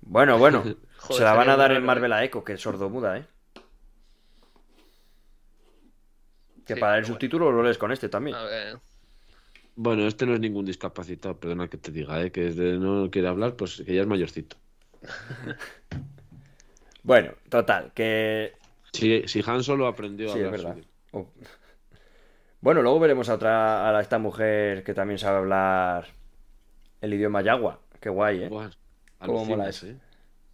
Bueno, 0.00 0.38
bueno. 0.38 0.62
Joder, 0.96 1.18
se 1.18 1.24
la 1.24 1.34
van 1.34 1.48
a 1.50 1.56
dar 1.56 1.72
en 1.72 1.82
raro, 1.82 1.86
Marvel 1.86 2.12
¿eh? 2.12 2.14
a 2.14 2.24
Echo, 2.24 2.44
que 2.44 2.54
es 2.54 2.60
sordomuda, 2.60 3.18
¿eh? 3.18 3.26
Que 6.66 6.74
Sí, 6.74 6.80
para 6.80 6.98
el 6.98 7.04
subtítulo 7.04 7.50
lo 7.52 7.62
lees 7.62 7.78
con 7.78 7.92
este 7.92 8.08
también. 8.08 8.36
A 8.36 8.44
ver, 8.44 8.78
Bueno, 9.76 10.06
este 10.08 10.26
no 10.26 10.34
es 10.34 10.40
ningún 10.40 10.64
discapacitado, 10.64 11.38
perdona 11.38 11.68
que 11.68 11.78
te 11.78 11.92
diga, 11.92 12.20
¿eh? 12.24 12.32
que 12.32 12.42
desde 12.42 12.78
no 12.78 13.08
quiere 13.10 13.28
hablar, 13.28 13.54
pues 13.56 13.82
que 13.86 13.94
ya 13.94 14.00
es 14.02 14.06
mayorcito. 14.08 14.56
Bueno, 17.02 17.32
total, 17.50 17.92
que 17.94 18.52
Si, 18.92 19.28
si 19.28 19.42
Han 19.46 19.62
solo 19.62 19.86
aprendió 19.86 20.32
a 20.32 20.32
Sí, 20.32 20.38
es 20.40 20.44
hablar 20.46 20.52
verdad. 20.52 20.78
Bueno, 22.64 22.80
luego 22.80 22.98
veremos 22.98 23.28
a 23.28 23.34
otra, 23.34 23.86
a 23.86 23.92
la- 23.92 24.00
esta 24.00 24.18
mujer 24.18 24.82
que 24.84 24.94
también 24.94 25.18
sabe 25.18 25.36
hablar 25.36 26.06
el 27.02 27.12
idioma 27.12 27.42
yagua. 27.42 27.80
Qué 28.00 28.08
guay, 28.08 28.44
¿eh? 28.44 28.48
Cómo 28.48 29.44
mola 29.44 29.64
alucinas, 29.64 29.82
¿eh? 29.84 29.96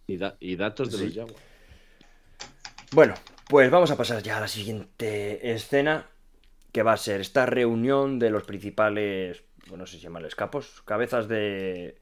Y, 0.07 0.17
da- 0.17 0.35
y 0.41 0.57
datos 0.57 0.91
de 0.91 0.97
Sí. 0.97 1.05
los 1.05 1.15
Jaguar. 1.15 1.35
Bueno, 2.91 3.13
pues 3.47 3.71
vamos 3.71 3.91
a 3.91 3.95
pasar 3.95 4.21
ya 4.21 4.39
a 4.39 4.41
la 4.41 4.49
siguiente 4.49 5.53
escena, 5.53 6.07
que 6.73 6.83
va 6.83 6.91
a 6.91 6.97
ser 6.97 7.21
esta 7.21 7.45
reunión 7.45 8.19
de 8.19 8.29
los 8.29 8.43
principales, 8.43 9.45
bueno, 9.69 9.83
no 9.83 9.87
sé 9.87 9.95
si 9.95 10.01
llamarles 10.03 10.35
capos, 10.35 10.81
cabezas 10.83 11.29
de, 11.29 11.95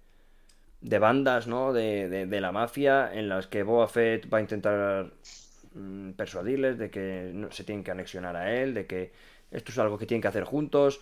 de 0.82 0.98
bandas, 1.00 1.46
¿no? 1.46 1.72
De, 1.72 2.10
de- 2.10 2.26
de 2.26 2.42
la 2.42 2.52
mafia, 2.52 3.12
en 3.14 3.30
las 3.30 3.46
que 3.46 3.62
Boba 3.62 3.88
Fett 3.88 4.28
va 4.34 4.40
a 4.40 4.42
intentar 4.42 5.12
mm, 5.76 6.14
persuadirles 6.14 6.80
de 6.80 6.90
que 6.90 7.30
no, 7.32 7.52
se 7.52 7.64
tienen 7.64 7.84
que 7.84 7.92
anexionar 7.92 8.36
a 8.36 8.56
él, 8.60 8.74
de 8.74 8.88
que 8.88 9.12
esto 9.52 9.72
es 9.72 9.78
algo 9.80 9.98
que 9.98 10.06
tienen 10.06 10.22
que 10.22 10.28
hacer 10.28 10.44
juntos. 10.44 11.02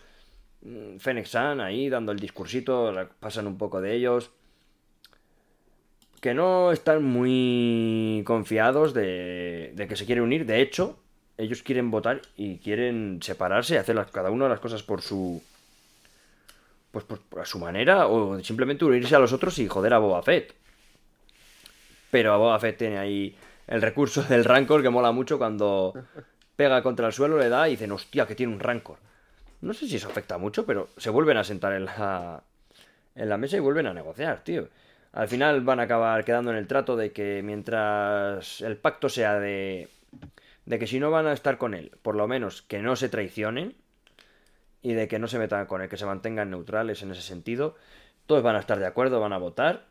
Mm, 0.62 0.98
Fennec 0.98 1.26
San 1.26 1.62
ahí 1.62 1.90
dando 1.90 2.12
el 2.12 2.20
discursito, 2.20 2.94
pasan 3.20 3.48
un 3.48 3.58
poco 3.58 3.82
de 3.82 3.94
ellos. 3.94 4.32
Que 6.22 6.34
no 6.34 6.72
están 6.72 7.04
muy 7.04 8.24
confiados 8.26 8.94
de, 8.94 9.72
de 9.76 9.88
que 9.88 9.96
se 9.96 10.06
quiere 10.06 10.22
unir. 10.22 10.46
De 10.46 10.62
hecho, 10.62 10.98
ellos 11.38 11.62
quieren 11.62 11.92
votar 11.92 12.22
y 12.36 12.58
quieren 12.58 13.20
separarse 13.22 13.76
y 13.76 13.78
hacer 13.78 14.04
cada 14.12 14.32
uno 14.32 14.50
las 14.50 14.60
cosas 14.60 14.82
por 14.82 15.02
su. 15.02 15.42
Pues 16.92 17.06
por, 17.06 17.20
por 17.20 17.42
a 17.42 17.46
su 17.46 17.60
manera, 17.60 18.08
o 18.08 18.42
simplemente 18.44 18.86
unirse 18.86 19.16
a 19.16 19.20
los 19.20 19.34
otros 19.34 19.60
y 19.60 19.68
joder 19.68 19.94
a 19.94 20.00
Boba 20.00 20.24
Fett. 20.24 20.56
Pero 22.10 22.34
a 22.34 22.38
Boba 22.38 22.60
Fett 22.60 22.78
tiene 22.78 22.98
ahí 22.98 23.36
el 23.68 23.82
recurso 23.82 24.24
del 24.24 24.46
Rancor 24.46 24.82
que 24.82 24.90
mola 24.90 25.12
mucho 25.12 25.38
cuando 25.38 25.94
pega 26.58 26.82
contra 26.82 27.08
el 27.08 27.14
suelo, 27.14 27.38
le 27.38 27.48
da 27.48 27.70
y 27.70 27.72
dicen, 27.72 27.94
hostia, 27.94 28.26
que 28.28 28.36
tiene 28.36 28.52
un 28.52 28.60
Rancor. 28.60 28.98
No 29.62 29.74
sé 29.74 29.88
si 29.88 29.96
eso 29.96 30.10
afecta 30.10 30.38
mucho, 30.38 30.66
pero 30.66 30.90
se 30.98 31.10
vuelven 31.10 31.38
a 31.38 31.46
sentar 31.46 31.72
en 31.74 31.86
la, 31.86 32.44
en 33.16 33.30
la 33.30 33.38
mesa 33.38 33.56
y 33.56 33.62
vuelven 33.62 33.88
a 33.88 33.94
negociar, 33.94 34.44
tío. 34.44 34.68
Al 35.14 35.28
final 35.30 35.62
van 35.62 35.80
a 35.80 35.84
acabar 35.84 36.26
quedando 36.26 36.52
en 36.52 36.58
el 36.58 36.68
trato 36.68 36.96
de 36.96 37.12
que 37.12 37.42
mientras 37.44 38.62
el 38.62 38.76
pacto 38.78 39.08
sea 39.08 39.40
de, 39.40 39.88
de 40.66 40.80
que 40.80 40.88
si 40.88 41.00
no 41.00 41.12
van 41.12 41.28
a 41.28 41.34
estar 41.34 41.58
con 41.58 41.74
él, 41.74 41.92
por 42.02 42.16
lo 42.16 42.28
menos 42.28 42.62
que 42.64 42.80
no 42.80 42.96
se 42.96 43.08
traicionen 43.08 43.76
y 44.82 44.94
de 44.94 45.08
que 45.08 45.20
no 45.20 45.28
se 45.28 45.40
metan 45.40 45.66
con 45.66 45.82
él, 45.82 45.90
que 45.90 45.98
se 45.98 46.06
mantengan 46.06 46.52
neutrales 46.52 47.02
en 47.04 47.12
ese 47.12 47.22
sentido, 47.22 47.76
todos 48.26 48.44
van 48.44 48.56
a 48.56 48.60
estar 48.60 48.80
de 48.80 48.86
acuerdo, 48.86 49.20
van 49.20 49.34
a 49.34 49.38
votar 49.38 49.86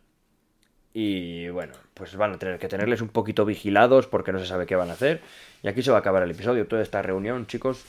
y 0.98 1.50
bueno, 1.50 1.74
pues 1.92 2.16
van 2.16 2.32
a 2.32 2.38
tener 2.38 2.58
que 2.58 2.68
tenerles 2.68 3.02
un 3.02 3.10
poquito 3.10 3.44
vigilados 3.44 4.06
porque 4.06 4.32
no 4.32 4.38
se 4.38 4.46
sabe 4.46 4.64
qué 4.64 4.76
van 4.76 4.88
a 4.88 4.94
hacer. 4.94 5.20
Y 5.62 5.68
aquí 5.68 5.82
se 5.82 5.90
va 5.90 5.98
a 5.98 6.00
acabar 6.00 6.22
el 6.22 6.30
episodio, 6.30 6.66
toda 6.66 6.80
esta 6.80 7.02
reunión, 7.02 7.46
chicos. 7.46 7.84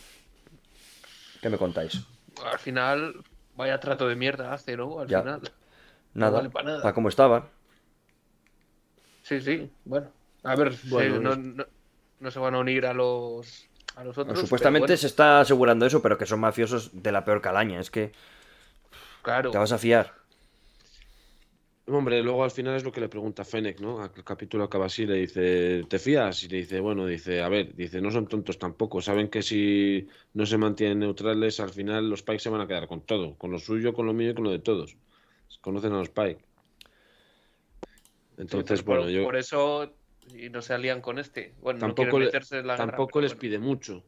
¿Qué 1.41 1.49
me 1.49 1.58
contáis? 1.58 2.01
al 2.51 2.60
final, 2.60 3.16
vaya 3.55 3.80
trato 3.80 4.10
de 4.10 4.18
mierda 4.18 4.51
hace, 4.53 4.76
¿no? 4.76 4.99
Al 4.99 5.08
Ya. 5.08 5.22
final. 5.22 5.41
Nada, 6.16 6.38
vale 6.39 6.49
para 6.49 6.66
nada. 6.66 6.82
para 6.82 6.93
cómo 6.93 7.08
estaban. 7.08 7.45
Sí, 9.22 9.39
sí, 9.39 9.72
bueno. 9.86 10.12
A 10.43 10.55
ver, 10.58 10.74
Bueno, 10.89 11.16
sí, 11.16 11.22
no, 11.24 11.36
no- 11.38 11.66
no 12.20 12.32
se 12.32 12.39
van 12.39 12.55
a 12.55 12.60
unir 12.60 12.86
a 12.88 12.93
los, 12.93 13.68
a 13.95 14.03
los 14.03 14.18
otros. 14.18 14.38
Supuestamente 14.38 14.88
bueno, 14.88 14.97
se 14.97 15.08
está 15.08 15.39
asegurando 15.39 15.86
eso, 15.86 16.01
pero 16.01 16.18
que 16.18 16.26
son 16.26 16.41
mafiosos 16.41 16.89
de 17.01 17.14
la 17.14 17.24
peor 17.24 17.41
calaña. 17.41 17.80
Es 17.80 17.89
que 17.89 18.12
Claro. 19.22 19.51
te 19.51 19.58
vas 19.58 19.72
a 19.72 19.78
fiar. 19.78 20.14
Hombre, 21.89 22.21
luego 22.21 22.43
al 22.43 22.51
final 22.51 22.75
es 22.75 22.83
lo 22.83 22.91
que 22.91 22.99
le 22.99 23.07
pregunta 23.07 23.45
Fennec, 23.45 23.79
¿no? 23.79 24.03
El 24.03 24.23
capítulo 24.25 24.65
acaba 24.65 24.88
así, 24.88 25.05
le 25.05 25.15
dice, 25.15 25.85
¿te 25.88 25.99
fías? 25.99 26.43
Y 26.43 26.49
le 26.49 26.57
dice, 26.57 26.81
bueno, 26.81 27.05
dice, 27.05 27.41
a 27.41 27.47
ver, 27.47 27.73
dice, 27.75 28.01
no 28.01 28.11
son 28.11 28.27
tontos 28.27 28.59
tampoco, 28.59 29.01
saben 29.01 29.29
que 29.29 29.41
si 29.41 30.05
no 30.33 30.45
se 30.45 30.57
mantienen 30.57 30.99
neutrales, 30.99 31.61
al 31.61 31.69
final 31.69 32.09
los 32.09 32.23
Pikes 32.23 32.39
se 32.39 32.49
van 32.49 32.59
a 32.59 32.67
quedar 32.67 32.89
con 32.89 33.05
todo, 33.05 33.38
con 33.38 33.51
lo 33.51 33.59
suyo, 33.59 33.93
con 33.93 34.05
lo 34.05 34.13
mío 34.13 34.31
y 34.31 34.33
con 34.33 34.43
lo 34.43 34.51
de 34.51 34.59
todos. 34.59 34.97
Conocen 35.61 35.93
a 35.93 35.99
los 35.99 36.09
Pikes. 36.09 36.43
Entonces, 38.38 38.79
Sí, 38.79 38.85
bueno, 38.85 39.03
por, 39.03 39.11
yo 39.11 39.23
por 39.23 39.35
eso 39.38 39.93
y 40.35 40.49
no 40.49 40.61
se 40.61 40.73
alían 40.73 40.99
con 40.99 41.19
este. 41.19 41.55
Bueno, 41.61 41.79
no 41.79 41.95
tampoco, 41.95 42.19
le- 42.19 42.25
meterse 42.25 42.59
en 42.59 42.67
la 42.67 42.75
tampoco 42.75 43.21
les 43.21 43.31
bueno. 43.31 43.41
pide 43.41 43.59
mucho. 43.59 44.03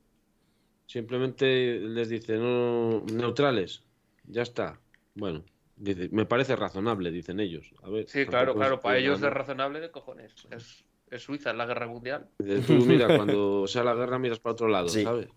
Simplemente 0.86 1.80
les 1.80 2.09
dice, 2.09 2.38
no, 2.38 3.01
neutrales, 3.05 3.84
ya 4.25 4.41
está. 4.41 4.82
Bueno, 5.15 5.45
dice, 5.80 6.09
me 6.11 6.25
parece 6.25 6.55
razonable, 6.55 7.09
dicen 7.11 7.39
ellos. 7.39 7.71
A 7.84 7.89
ver, 7.89 8.07
Sí, 8.07 8.25
claro, 8.25 8.53
claro. 8.53 8.80
Para 8.80 8.97
ellos 8.99 9.21
es 9.21 9.30
razonable 9.32 9.80
de 9.80 9.89
cojones. 9.91 10.34
Es, 10.51 10.84
es 11.09 11.23
Suiza, 11.23 11.49
es 11.51 11.55
la 11.57 11.65
guerra 11.65 11.88
mundial. 11.88 12.27
Dice, 12.38 12.61
Tú 12.61 12.73
mira, 12.86 13.07
cuando 13.15 13.65
sea 13.67 13.84
la 13.84 13.95
guerra 13.95 14.19
miras 14.19 14.39
para 14.39 14.53
otro 14.53 14.67
lado, 14.67 14.88
Sí. 14.89 15.03
¿sabes? 15.03 15.27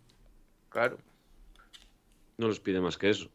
Claro, 0.69 0.99
No 2.39 2.49
les 2.49 2.61
pide 2.61 2.81
más 2.81 2.99
que 2.99 3.11
eso. 3.11 3.29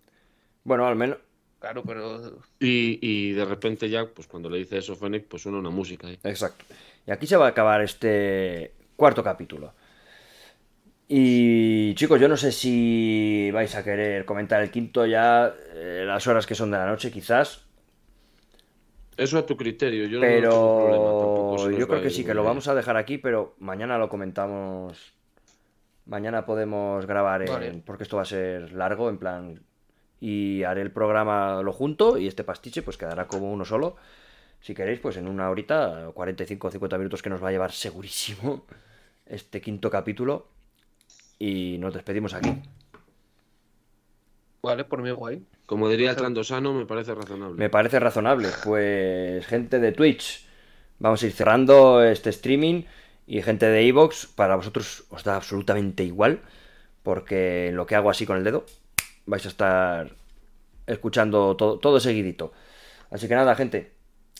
Bueno, 0.64 0.86
al 0.86 0.96
menos. 0.96 1.18
claro, 1.60 1.82
pero 1.84 2.40
Y, 2.60 3.00
y 3.02 3.32
de 3.34 3.46
repente 3.46 3.90
ya, 3.90 4.06
pues 4.08 4.28
cuando 4.28 4.50
le 4.50 4.58
dice 4.60 4.78
eso 4.78 4.96
Fennec, 4.96 5.28
pues 5.28 5.44
suena 5.44 5.58
una 5.60 5.70
música 5.70 6.08
ahí. 6.08 6.20
Exacto. 6.24 6.66
Y 7.06 7.12
aquí 7.12 7.26
se 7.26 7.38
va 7.38 7.46
a 7.46 7.50
acabar 7.50 7.82
este 7.82 8.74
cuarto 8.96 9.24
capítulo. 9.24 9.74
Y 11.10 11.96
chicos, 11.96 12.20
yo 12.20 12.28
no 12.28 12.36
sé 12.36 12.52
si 12.52 13.50
vais 13.52 13.74
a 13.76 13.84
querer 13.84 14.26
comentar 14.26 14.62
el 14.62 14.70
quinto 14.72 15.06
ya, 15.06 15.54
eh, 15.74 16.04
las 16.06 16.28
horas 16.28 16.46
que 16.46 16.54
son 16.56 16.70
de 16.72 16.78
la 16.78 16.86
noche, 16.86 17.12
quizás. 17.12 17.64
Eso 19.16 19.38
a 19.40 19.46
tu 19.46 19.56
criterio, 19.58 20.06
yo 20.06 20.20
no 20.20 20.28
tengo 20.28 20.78
problema 20.78 21.06
tampoco. 21.06 21.56
Pero 21.66 21.78
yo 21.78 21.88
creo 21.88 22.02
que 22.04 22.10
sí, 22.10 22.24
que 22.26 22.34
lo 22.34 22.44
vamos 22.44 22.68
a 22.68 22.76
dejar 22.76 22.98
aquí, 22.98 23.18
pero 23.18 23.56
mañana 23.60 23.98
lo 23.98 24.10
comentamos. 24.10 25.14
Mañana 26.06 26.46
podemos 26.46 27.06
grabar, 27.06 27.42
en- 27.42 27.48
Vale. 27.48 27.82
porque 27.86 28.04
esto 28.04 28.18
va 28.18 28.22
a 28.24 28.26
ser 28.26 28.74
largo, 28.74 29.10
en 29.10 29.18
plan. 29.18 29.62
Y 30.20 30.64
haré 30.64 30.82
el 30.82 30.92
programa 30.92 31.62
lo 31.62 31.72
junto 31.74 32.18
y 32.18 32.28
este 32.28 32.44
pastiche 32.44 32.82
pues 32.82 32.98
quedará 32.98 33.28
como 33.28 33.52
uno 33.52 33.66
solo. 33.66 33.96
Si 34.60 34.74
queréis, 34.74 35.00
pues 35.00 35.18
en 35.18 35.28
una 35.28 35.50
horita, 35.50 36.10
45 36.14 36.68
o 36.68 36.72
50 36.72 36.98
minutos 36.98 37.22
que 37.22 37.30
nos 37.30 37.44
va 37.44 37.50
a 37.50 37.52
llevar 37.52 37.72
segurísimo 37.72 38.66
este 39.26 39.62
quinto 39.62 39.90
capítulo. 39.90 40.48
Y 41.40 41.78
nos 41.80 41.94
despedimos 41.94 42.34
aquí. 42.34 42.62
vale, 44.62 44.84
por 44.84 45.02
mí 45.02 45.12
guay. 45.12 45.46
Como 45.66 45.90
diría 45.90 46.12
el 46.12 46.16
Trandosano, 46.16 46.74
me 46.74 46.86
parece 46.86 47.14
razonable. 47.16 47.58
Me 47.58 47.70
parece 47.70 48.00
razonable. 48.00 48.50
Pues 48.64 49.46
gente 49.48 49.80
de 49.80 49.92
Twitch, 49.92 50.46
vamos 51.00 51.22
a 51.24 51.26
ir 51.28 51.34
cerrando 51.34 52.04
este 52.04 52.30
streaming. 52.30 52.84
Y 53.26 53.42
gente 53.42 53.66
de 53.68 53.86
Evox, 53.88 54.28
para 54.28 54.56
vosotros 54.56 55.06
os 55.10 55.24
da 55.24 55.36
absolutamente 55.36 56.04
igual. 56.04 56.42
Porque 57.04 57.72
lo 57.74 57.86
que 57.86 57.96
hago 57.96 58.10
así 58.10 58.26
con 58.26 58.38
el 58.38 58.44
dedo, 58.44 58.66
vais 59.26 59.46
a 59.46 59.50
estar 59.50 60.16
escuchando 60.88 61.56
todo, 61.58 61.80
todo 61.80 62.00
seguidito. 62.00 62.54
Así 63.12 63.28
que 63.28 63.36
nada, 63.36 63.56
gente. 63.56 63.94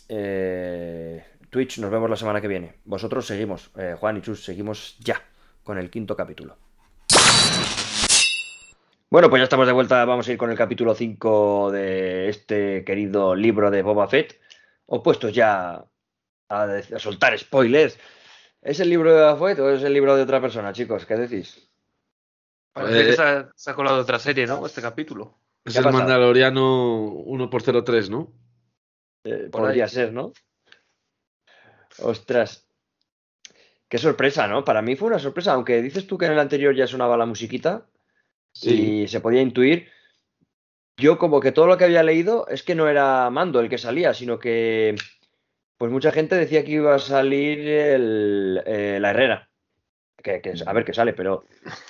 eh, 0.10 1.26
Twitch, 1.50 1.80
nos 1.80 1.92
vemos 1.92 2.10
la 2.10 2.18
semana 2.18 2.42
que 2.42 2.48
viene. 2.48 2.76
Vosotros 2.86 3.26
seguimos, 3.26 3.72
eh, 3.78 3.96
Juan 4.00 4.18
y 4.18 4.22
Chus, 4.22 4.44
seguimos 4.44 4.98
ya 5.00 5.22
con 5.64 5.78
el 5.78 5.90
quinto 5.90 6.16
capítulo. 6.16 6.58
Bueno, 9.10 9.30
pues 9.30 9.40
ya 9.40 9.46
estamos 9.46 9.68
de 9.68 9.74
vuelta. 9.74 10.04
Vamos 10.04 10.28
a 10.28 10.32
ir 10.34 10.38
con 10.38 10.52
el 10.52 10.58
capítulo 10.58 10.94
5 10.94 11.72
de 11.72 12.28
este 12.28 12.84
querido 12.84 13.36
libro 13.36 13.72
de 13.72 13.82
Boba 13.82 14.08
Fett. 14.10 14.38
Opuestos 14.86 15.34
ya 15.34 15.86
a, 16.50 16.82
soltar 16.98 17.38
spoilers. 17.40 17.98
¿Es 18.62 18.82
el 18.82 18.90
libro 18.90 19.14
de 19.16 19.22
Boba 19.22 19.50
Fett 19.50 19.60
o 19.60 19.70
es 19.70 19.84
el 19.84 19.94
libro 19.94 20.14
de 20.18 20.24
otra 20.24 20.42
persona, 20.42 20.74
chicos? 20.74 21.06
¿Qué 21.06 21.16
decís? 21.16 21.70
Parece 22.74 23.00
Eh, 23.00 23.06
que 23.06 23.14
se 23.14 23.22
ha, 23.22 23.52
se 23.56 23.72
ha 23.72 23.76
colado 23.76 24.02
otra 24.02 24.20
serie, 24.20 24.46
¿no? 24.46 24.66
Este 24.66 24.82
capítulo. 24.82 25.40
es 25.64 25.72
¿qué 25.72 25.80
ha 25.80 25.82
el 25.82 25.86
pasado? 25.86 26.04
Mandaloriano 26.04 27.06
1 27.06 27.50
por 27.50 27.64
03 27.64 28.10
¿no? 28.10 28.34
Eh, 29.24 29.48
Por 29.50 29.62
podría 29.62 29.86
ahí. 29.86 29.90
ser, 29.90 30.12
¿no? 30.12 30.34
Ostras. 32.00 32.68
Qué 33.88 33.98
sorpresa, 33.98 34.50
¿no? 34.50 34.66
Para 34.66 34.82
mí 34.82 34.98
fue 34.98 35.08
una 35.08 35.20
sorpresa, 35.20 35.54
aunque 35.54 35.82
dices 35.82 36.08
tú 36.08 36.18
que 36.18 36.26
en 36.26 36.34
el 36.34 36.40
anterior 36.40 36.76
ya 36.76 36.88
sonaba 36.88 37.16
la 37.16 37.26
musiquita 37.26 37.86
y 38.62 39.08
se 39.08 39.20
podía 39.22 39.42
intuir. 39.42 39.90
Yo 40.98 41.18
como 41.18 41.40
que 41.40 41.52
todo 41.52 41.68
lo 41.68 41.78
que 41.78 41.84
había 41.86 42.04
leído 42.04 42.48
es 42.48 42.64
que 42.64 42.76
no 42.76 42.88
era 42.88 43.30
Mando 43.30 43.60
el 43.60 43.70
que 43.70 43.78
salía, 43.78 44.14
sino 44.14 44.40
que 44.40 44.96
pues 45.78 45.92
mucha 45.92 46.12
gente 46.12 46.36
decía 46.36 46.66
que 46.66 46.72
iba 46.72 46.96
a 46.96 47.00
salir 47.00 47.60
el, 47.68 48.62
eh, 48.66 48.98
la 49.00 49.12
Herrera. 49.12 49.50
Que, 50.24 50.42
que- 50.42 50.56
a 50.66 50.74
ver 50.74 50.84
qué 50.84 50.94
sale, 50.94 51.14
pero 51.14 51.46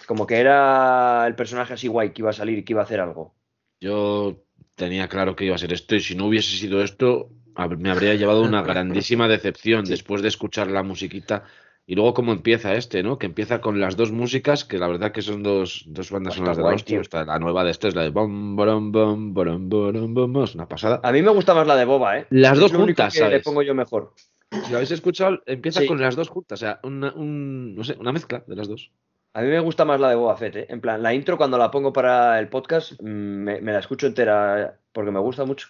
como 0.05 0.27
que 0.27 0.35
era 0.37 1.25
el 1.25 1.35
personaje 1.35 1.73
así 1.73 1.87
guay 1.87 2.11
que 2.11 2.21
iba 2.21 2.31
a 2.31 2.33
salir 2.33 2.57
y 2.57 2.63
que 2.65 2.73
iba 2.73 2.81
a 2.81 2.85
hacer 2.85 2.99
algo. 2.99 3.33
Yo 3.79 4.43
tenía 4.75 5.07
claro 5.07 5.35
que 5.35 5.45
iba 5.45 5.55
a 5.55 5.59
ser 5.59 5.71
esto 5.71 5.95
y 5.95 6.01
si 6.01 6.15
no 6.15 6.25
hubiese 6.25 6.57
sido 6.57 6.83
esto, 6.83 7.29
me 7.77 7.89
habría 7.89 8.15
llevado 8.15 8.41
una 8.43 8.61
grandísima 8.63 9.27
decepción 9.29 9.85
después 9.85 10.21
de 10.21 10.27
escuchar 10.27 10.69
la 10.69 10.83
musiquita. 10.83 11.45
Y 11.89 11.95
luego 11.95 12.13
cómo 12.13 12.33
empieza 12.33 12.75
este, 12.75 13.01
¿no? 13.01 13.17
Que 13.17 13.27
empieza 13.27 13.61
con 13.61 13.79
las 13.79 13.95
dos 13.95 14.11
músicas, 14.11 14.65
que 14.65 14.77
la 14.77 14.89
verdad 14.89 15.13
que 15.13 15.21
son 15.21 15.41
dos, 15.41 15.85
dos 15.87 16.11
bandas 16.11 16.33
Está 16.33 16.39
sonoras 16.53 16.57
de 16.57 16.63
la 16.63 16.75
hostia. 16.75 16.99
Está 16.99 17.23
la 17.23 17.39
nueva 17.39 17.63
de 17.63 17.71
este 17.71 17.87
es 17.87 17.95
la 17.95 18.01
de 18.03 18.09
bom, 18.09 18.57
bom, 18.57 18.91
bom, 18.91 19.33
bom, 19.33 20.43
es 20.43 20.53
una 20.53 20.67
pasada. 20.67 20.99
A 21.01 21.13
mí 21.13 21.21
me 21.21 21.31
gusta 21.31 21.53
más 21.53 21.65
la 21.65 21.77
de 21.77 21.85
Boba, 21.85 22.19
¿eh? 22.19 22.27
Las 22.29 22.59
dos 22.59 22.73
juntas, 22.73 23.13
que 23.17 23.29
le 23.29 23.39
pongo 23.39 23.61
yo 23.61 23.73
mejor. 23.73 24.13
Si 24.51 24.69
lo 24.69 24.77
habéis 24.77 24.91
escuchado, 24.91 25.41
empieza 25.45 25.79
Sí. 25.79 25.87
con 25.87 26.01
las 26.01 26.17
dos 26.17 26.27
juntas, 26.27 26.61
o 26.61 26.65
sea, 26.65 26.79
una, 26.83 27.13
un, 27.13 27.73
no 27.75 27.85
sé, 27.85 27.95
una 27.97 28.11
mezcla 28.11 28.43
de 28.45 28.55
las 28.57 28.67
dos. 28.67 28.91
A 29.33 29.41
mí 29.41 29.47
me 29.47 29.59
gusta 29.61 29.85
más 29.85 29.99
la 30.01 30.09
de 30.09 30.15
Boba 30.15 30.35
Fett, 30.35 30.55
¿eh? 30.57 30.65
En 30.69 30.81
plan, 30.81 31.01
la 31.01 31.13
intro 31.13 31.37
cuando 31.37 31.57
la 31.57 31.71
pongo 31.71 31.93
para 31.93 32.37
el 32.39 32.49
podcast, 32.49 32.93
mm, 33.01 33.05
me, 33.05 33.61
me 33.61 33.71
la 33.71 33.79
escucho 33.79 34.07
entera 34.07 34.77
porque 34.91 35.11
me 35.11 35.19
gusta 35.19 35.45
mucho. 35.45 35.69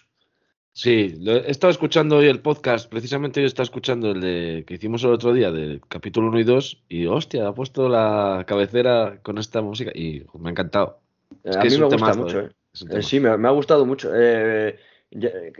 Sí, 0.80 1.16
lo- 1.18 1.34
he 1.34 1.50
estado 1.50 1.72
escuchando 1.72 2.18
hoy 2.18 2.28
el 2.28 2.38
podcast, 2.38 2.88
precisamente 2.88 3.40
yo 3.40 3.48
estaba 3.48 3.64
escuchando 3.64 4.12
el 4.12 4.20
de, 4.20 4.62
que 4.64 4.74
hicimos 4.74 5.02
el 5.02 5.10
otro 5.10 5.32
día, 5.32 5.50
del 5.50 5.80
capítulo 5.88 6.28
1 6.28 6.38
y 6.38 6.44
2, 6.44 6.84
y 6.88 7.06
hostia, 7.06 7.48
ha 7.48 7.52
puesto 7.52 7.88
la 7.88 8.44
cabecera 8.46 9.18
con 9.24 9.38
esta 9.38 9.60
música 9.60 9.90
y 9.92 10.22
me 10.38 10.50
ha 10.50 10.52
encantado. 10.52 11.00
Es 11.42 11.56
a 11.56 11.62
que 11.62 11.66
mí 11.68 11.74
es 11.74 11.80
me 11.80 11.86
gusta 11.86 11.96
temazo, 11.96 12.20
mucho, 12.20 12.40
¿eh? 12.42 12.44
¿eh? 12.92 12.98
Eh, 12.98 13.02
sí, 13.02 13.18
me, 13.18 13.36
me 13.36 13.48
ha 13.48 13.50
gustado 13.50 13.84
mucho. 13.86 14.12
Eh, 14.14 14.78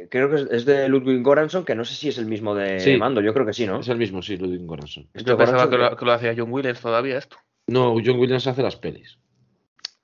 creo 0.09 0.31
que 0.31 0.55
es, 0.55 0.65
de 0.65 0.89
Ludwig 0.89 1.25
Göransson, 1.25 1.65
que 1.65 1.75
no 1.75 1.85
sé 1.85 1.97
si 1.97 2.11
es 2.11 2.19
el 2.19 2.27
mismo 2.27 2.55
de 2.55 2.79
Sí. 2.79 2.97
Mando, 2.97 3.21
yo 3.21 3.35
creo 3.35 3.45
que 3.45 3.55
sí, 3.55 3.67
¿no? 3.67 3.81
Es 3.81 3.89
el 3.89 3.99
mismo, 3.99 4.23
sí, 4.23 4.37
Ludwig 4.37 4.65
Göransson. 4.69 5.09
Este 5.15 5.31
Yo 5.31 5.37
pensaba 5.37 5.69
que- 5.69 5.79
lo, 5.79 5.97
que 5.97 6.05
lo 6.05 6.13
hacía 6.13 6.33
John 6.37 6.53
Williams 6.53 6.81
todavía 6.81 7.19
esto. 7.19 7.39
No, 7.67 7.95
John 7.95 8.21
Williams 8.21 8.47
hace 8.47 8.63
las 8.63 8.77
pelis. 8.77 9.19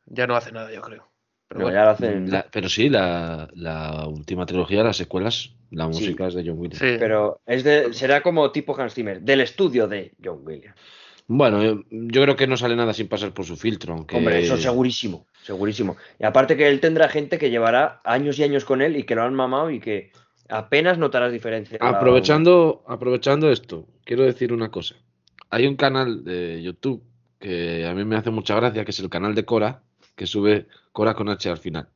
Ya 0.06 0.26
no 0.26 0.34
hace 0.34 0.50
nada, 0.50 0.72
yo 0.74 0.80
creo. 0.80 1.08
Pero 1.54 1.66
No, 1.66 1.70
bueno, 1.70 1.78
ya 1.78 1.84
lo 1.84 1.90
hacen. 1.90 2.30
La- 2.32 2.46
pero 2.50 2.68
sí, 2.68 2.88
la, 2.88 3.48
la 3.54 4.08
última 4.08 4.44
trilogía, 4.44 4.82
las 4.82 4.96
secuelas, 4.96 5.54
la 5.70 5.84
Sí. 5.84 6.00
música 6.00 6.26
es 6.26 6.34
de 6.34 6.42
John 6.44 6.58
Williams. 6.58 6.78
sí. 6.80 6.96
Pero 6.98 7.40
es 7.46 7.62
de, 7.62 7.92
será 7.92 8.22
como 8.22 8.50
tipo 8.50 8.76
Hans 8.76 8.92
Zimmer, 8.94 9.20
del 9.20 9.40
estudio 9.40 9.86
de 9.86 10.12
John 10.22 10.40
Williams. 10.44 10.74
Bueno, 11.28 11.62
yo, 11.62 11.80
yo 11.90 12.22
creo 12.22 12.34
que 12.34 12.48
no 12.48 12.56
sale 12.56 12.74
nada 12.74 12.92
sin 12.92 13.06
pasar 13.08 13.32
por 13.32 13.44
su 13.46 13.56
filtro, 13.56 13.94
aunque... 13.94 14.16
Hombre, 14.16 14.40
eso 14.42 14.56
segurísimo, 14.58 15.26
segurísimo. 15.44 15.96
Y 16.18 16.24
aparte 16.24 16.56
que 16.56 16.68
él 16.68 16.80
tendrá 16.80 17.08
gente 17.08 17.38
que 17.38 17.50
llevará 17.50 18.00
años 18.04 18.36
y 18.38 18.42
años 18.42 18.64
con 18.64 18.82
él 18.82 18.96
y 18.96 19.04
que 19.04 19.14
lo 19.14 19.22
han 19.22 19.32
mamado 19.32 19.70
y 19.70 19.78
que 19.80 20.10
apenas 20.48 20.98
notarás 20.98 21.32
diferencia. 21.32 21.78
la- 21.80 21.88
Aprovechando, 21.88 22.84
aprovechando 22.88 23.50
esto, 23.50 23.86
quiero 24.04 24.24
decir 24.24 24.52
una 24.52 24.70
cosa. 24.70 24.96
Hay 25.50 25.66
un 25.68 25.76
canal 25.76 26.24
de 26.24 26.60
YouTube 26.62 27.02
que 27.38 27.86
a 27.86 27.94
mí 27.94 28.04
me 28.04 28.16
hace 28.16 28.30
mucha 28.30 28.56
gracia, 28.56 28.84
que 28.84 28.90
es 28.90 28.98
el 29.00 29.08
canal 29.08 29.34
de 29.34 29.44
Cora, 29.44 29.82
que 30.16 30.26
sube 30.26 30.66
Cora 30.92 31.14
con 31.14 31.28
H 31.28 31.48
al 31.50 31.58
final. 31.58 31.88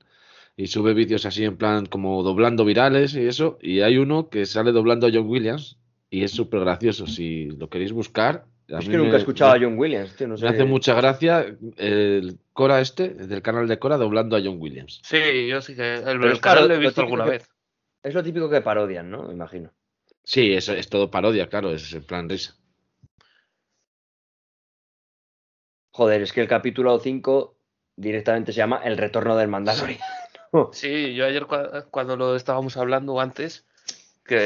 Y 0.57 0.67
sube 0.67 0.93
vídeos 0.95 1.25
así 1.25 1.45
en 1.45 1.57
plan 1.57 1.87
como 1.87 2.23
doblando 2.23 2.65
virales 2.65 3.15
y 3.15 3.27
eso. 3.27 3.59
Y 3.63 3.81
hay 3.81 3.97
uno 3.99 4.29
que 4.29 4.45
sale 4.47 4.73
doblando 4.73 5.07
a 5.07 5.11
John 5.13 5.29
Williams 5.29 5.79
y 6.11 6.25
es 6.25 6.33
súper 6.33 6.61
gracioso. 6.61 7.07
Si 7.07 7.47
lo 7.47 7.69
queréis 7.71 7.93
buscar. 7.93 8.45
a 8.73 8.79
Es 8.81 8.89
que 8.89 8.97
nunca 8.97 9.17
he 9.17 9.21
escuchado 9.21 9.53
me- 9.53 9.59
a 9.59 9.69
John 9.69 9.79
Williams, 9.79 10.17
tío, 10.17 10.27
no 10.29 10.37
Me 10.37 10.49
hace 10.49 10.65
mucha 10.65 10.95
gracia 10.95 11.47
el 11.77 12.39
Cora 12.53 12.81
este, 12.81 13.11
del 13.11 13.41
canal 13.41 13.69
de 13.69 13.79
Cora, 13.79 13.97
doblando 13.97 14.37
a 14.37 14.41
John 14.43 14.57
Williams. 14.61 15.01
Sí, 15.05 15.47
yo 15.49 15.63
sí 15.63 15.77
que. 15.77 15.95
El, 15.95 16.25
el 16.25 16.41
canal 16.41 16.67
lo 16.69 16.75
he 16.75 16.79
visto 16.79 17.03
típico 17.03 17.03
alguna 17.03 17.25
que- 17.25 17.31
vez. 17.31 17.49
Es 18.03 18.15
lo 18.15 18.23
típico 18.25 18.51
que 18.51 18.61
parodian, 18.61 19.11
¿no? 19.11 19.25
Me 19.29 19.35
imagino. 19.35 19.71
Sí, 20.25 20.53
eso 20.53 20.73
es 20.73 20.89
todo 20.89 21.11
parodia, 21.11 21.49
claro, 21.49 21.71
es 21.71 21.93
en 21.95 22.03
plan 22.05 22.29
risa. 22.29 22.55
Joder, 25.93 26.23
es 26.23 26.33
que 26.33 26.41
el 26.41 26.49
capítulo 26.49 26.99
5 26.99 27.58
directamente 27.99 28.53
se 28.53 28.59
llama 28.59 28.81
El 28.85 28.97
retorno 28.97 29.37
del 29.37 29.49
Mandalorian. 29.49 29.99
Sí, 30.73 31.15
yo 31.15 31.27
ayer 31.27 31.45
cua- 31.45 31.85
cuando 31.91 32.17
lo 32.17 32.35
estábamos 32.35 32.79
hablando 32.79 33.21
antes, 33.21 33.67
que 34.25 34.37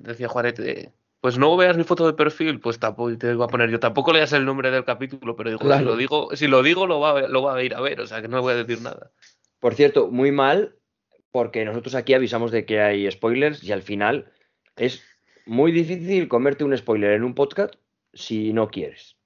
decía 0.00 0.28
Juanete, 0.28 0.92
pues 1.20 1.36
no 1.36 1.56
veas 1.56 1.76
mi 1.76 1.82
foto 1.82 2.06
de 2.06 2.12
perfil, 2.12 2.60
pues 2.60 2.78
tampoco 2.78 3.18
te 3.18 3.32
iba 3.32 3.44
a 3.46 3.48
poner 3.48 3.68
yo, 3.68 3.80
tampoco 3.80 4.12
leas 4.12 4.32
el 4.34 4.44
nombre 4.44 4.70
del 4.70 4.84
capítulo, 4.84 5.34
pero 5.34 5.50
digo, 5.50 5.62
si 5.78 5.84
lo 5.84 5.96
digo, 5.96 6.36
si 6.36 6.46
lo 6.46 6.62
digo 6.62 6.86
lo 6.86 7.00
va, 7.00 7.18
a- 7.18 7.26
lo 7.28 7.42
va 7.42 7.56
a 7.56 7.62
ir 7.64 7.74
a 7.74 7.80
ver, 7.80 8.00
o 8.00 8.06
sea 8.06 8.22
que 8.22 8.28
no 8.28 8.40
voy 8.40 8.52
a 8.52 8.56
decir 8.62 8.80
nada. 8.82 9.10
Por 9.58 9.74
cierto, 9.74 10.08
muy 10.12 10.30
mal, 10.30 10.76
porque 11.32 11.64
nosotros 11.64 11.96
aquí 11.96 12.14
avisamos 12.14 12.52
de 12.52 12.64
que 12.64 12.80
hay 12.80 13.10
spoilers 13.10 13.64
y 13.64 13.72
al 13.72 13.82
final 13.82 14.30
es 14.76 15.02
muy 15.44 15.72
difícil 15.72 16.28
comerte 16.28 16.62
un 16.62 16.76
spoiler 16.78 17.12
en 17.14 17.24
un 17.24 17.34
podcast 17.34 17.74
si 18.12 18.52
no 18.52 18.68
quieres. 18.70 19.16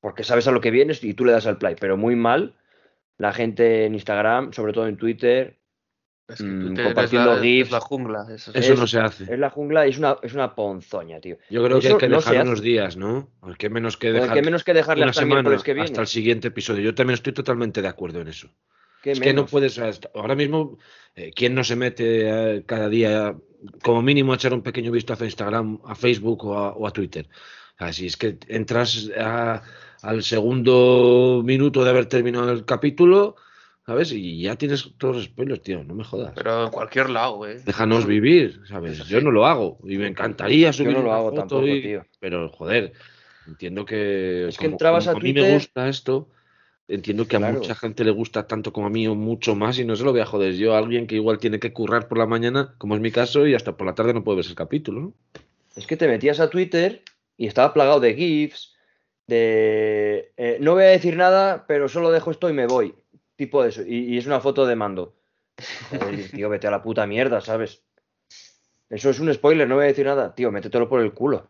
Porque 0.00 0.22
sabes 0.22 0.46
a 0.46 0.52
lo 0.52 0.60
que 0.60 0.70
vienes 0.70 1.02
y 1.02 1.14
tú 1.14 1.24
le 1.24 1.32
das 1.32 1.46
al 1.48 1.58
play, 1.58 1.74
pero 1.80 1.96
muy 1.96 2.14
mal 2.14 2.54
la 3.22 3.32
gente 3.32 3.84
en 3.86 3.94
Instagram, 3.94 4.52
sobre 4.52 4.72
todo 4.72 4.86
en 4.88 4.96
Twitter, 4.96 5.58
Es 6.28 6.38
que 6.38 6.44
Mm, 6.44 6.60
Twitter 6.66 6.78
es 6.80 6.86
compartiendo 6.86 7.34
es 7.34 7.42
GIFs. 7.42 7.70
la 7.72 7.80
jungla. 7.80 8.26
eso 8.34 8.52
Es- 8.54 8.78
no 8.78 8.86
se 8.86 8.98
hace. 9.00 9.24
es 9.24 9.38
la 9.38 9.50
jungla 9.50 9.86
y 9.86 9.90
es 9.90 9.98
una, 9.98 10.16
es 10.22 10.32
una 10.34 10.54
ponzoña, 10.54 11.20
tío. 11.20 11.36
Yo 11.50 11.62
creo 11.64 11.78
que 11.80 11.88
hay 11.88 11.96
que 11.98 12.08
no 12.08 12.16
dejar 12.16 12.42
unos 12.46 12.62
días, 12.62 12.96
¿no? 12.96 13.28
Que 13.58 13.68
menos 13.68 13.96
que 13.96 14.12
dejar 14.12 14.34
qué 14.34 14.42
menos 14.42 14.64
que 14.64 14.72
dejarle 14.72 15.02
una 15.02 15.10
hasta 15.10 15.22
el 15.22 15.26
semana 15.26 15.42
miércoles 15.42 15.62
que 15.62 15.74
viene. 15.74 15.84
hasta 15.84 16.00
el 16.00 16.06
siguiente 16.06 16.48
episodio. 16.48 16.82
Yo 16.82 16.94
también 16.94 17.14
estoy 17.14 17.32
totalmente 17.34 17.82
de 17.82 17.88
acuerdo 17.88 18.20
en 18.20 18.28
eso. 18.28 18.48
Qué 19.02 19.10
es 19.12 19.20
que 19.20 19.34
no 19.34 19.46
puedes. 19.46 19.78
Ahora 20.14 20.34
mismo, 20.34 20.78
eh, 21.16 21.32
¿quién 21.34 21.54
no 21.54 21.64
se 21.64 21.76
mete 21.76 22.06
eh, 22.56 22.64
cada 22.64 22.88
día, 22.88 23.34
como 23.82 24.00
mínimo, 24.00 24.32
a 24.32 24.36
echar 24.36 24.54
un 24.54 24.62
pequeño 24.62 24.90
vistazo 24.92 25.24
a 25.24 25.26
Instagram, 25.26 25.80
a 25.84 25.94
Facebook 25.94 26.44
o 26.46 26.56
a, 26.56 26.70
o 26.72 26.86
a 26.86 26.92
Twitter? 26.92 27.28
Así 27.78 28.06
es 28.06 28.16
que 28.16 28.38
entras 28.48 29.10
a- 29.18 29.60
al 30.02 30.22
segundo 30.22 31.42
minuto 31.44 31.84
de 31.84 31.90
haber 31.90 32.06
terminado 32.06 32.50
el 32.52 32.64
capítulo, 32.64 33.36
¿sabes? 33.86 34.12
Y 34.12 34.42
ya 34.42 34.56
tienes 34.56 34.92
todos 34.98 35.16
los 35.16 35.24
spoilers, 35.26 35.62
tío. 35.62 35.84
No 35.84 35.94
me 35.94 36.04
jodas. 36.04 36.32
Pero 36.34 36.64
en 36.64 36.70
cualquier 36.70 37.10
lado, 37.10 37.46
¿eh? 37.46 37.60
Déjanos 37.64 38.06
vivir, 38.06 38.60
¿sabes? 38.68 39.06
Yo 39.08 39.20
no 39.20 39.30
lo 39.30 39.46
hago 39.46 39.78
y 39.84 39.96
me 39.98 40.08
encantaría 40.08 40.68
Yo 40.68 40.72
subir 40.72 40.96
no 40.96 41.02
lo 41.02 41.12
hago 41.12 41.32
tampoco, 41.32 41.66
y- 41.66 41.82
tío. 41.82 42.04
Pero 42.20 42.48
joder, 42.50 42.92
entiendo 43.46 43.84
que 43.84 44.48
Es 44.48 44.56
que 44.58 44.64
como- 44.66 44.74
entrabas 44.74 45.04
como 45.06 45.16
a 45.16 45.20
a 45.20 45.22
mí 45.22 45.32
me 45.32 45.52
gusta 45.54 45.88
esto, 45.88 46.28
entiendo 46.88 47.26
que 47.26 47.36
a 47.36 47.40
mucha 47.40 47.74
gente 47.74 48.04
le 48.04 48.10
gusta 48.10 48.46
tanto 48.46 48.72
como 48.72 48.88
a 48.88 48.90
mí 48.90 49.06
o 49.06 49.14
mucho 49.14 49.54
más 49.54 49.78
y 49.78 49.84
no 49.84 49.96
se 49.96 50.04
lo 50.04 50.12
voy 50.12 50.20
a 50.20 50.26
joder 50.26 50.54
yo 50.54 50.74
a 50.74 50.78
alguien 50.78 51.06
que 51.06 51.14
igual 51.14 51.38
tiene 51.38 51.58
que 51.60 51.72
currar 51.72 52.08
por 52.08 52.18
la 52.18 52.26
mañana, 52.26 52.74
como 52.78 52.94
es 52.96 53.00
mi 53.00 53.10
caso, 53.10 53.46
y 53.46 53.54
hasta 53.54 53.76
por 53.76 53.86
la 53.86 53.94
tarde 53.94 54.14
no 54.14 54.24
puede 54.24 54.36
ver 54.38 54.46
el 54.46 54.54
capítulo, 54.54 55.00
¿no? 55.00 55.14
Es 55.76 55.86
que 55.86 55.96
te 55.96 56.06
metías 56.08 56.38
a 56.40 56.50
Twitter 56.50 57.02
y 57.38 57.46
estaba 57.46 57.72
plagado 57.72 57.98
de 58.00 58.14
GIFs, 58.14 58.71
de 59.32 60.32
eh, 60.36 60.58
no 60.60 60.74
voy 60.74 60.84
a 60.84 60.88
decir 60.88 61.16
nada, 61.16 61.64
pero 61.66 61.88
solo 61.88 62.10
dejo 62.10 62.30
esto 62.30 62.50
y 62.50 62.52
me 62.52 62.66
voy. 62.66 62.94
Tipo 63.36 63.64
eso. 63.64 63.82
Y, 63.82 64.14
y 64.14 64.18
es 64.18 64.26
una 64.26 64.40
foto 64.40 64.66
de 64.66 64.76
mando. 64.76 65.14
Joder, 65.90 66.30
tío, 66.30 66.48
vete 66.48 66.66
a 66.66 66.70
la 66.70 66.82
puta 66.82 67.06
mierda, 67.06 67.40
¿sabes? 67.40 67.82
Eso 68.90 69.10
es 69.10 69.20
un 69.20 69.32
spoiler, 69.32 69.66
no 69.66 69.76
voy 69.76 69.84
a 69.84 69.88
decir 69.88 70.06
nada. 70.06 70.34
Tío, 70.34 70.52
métetelo 70.52 70.88
por 70.88 71.00
el 71.00 71.12
culo. 71.12 71.48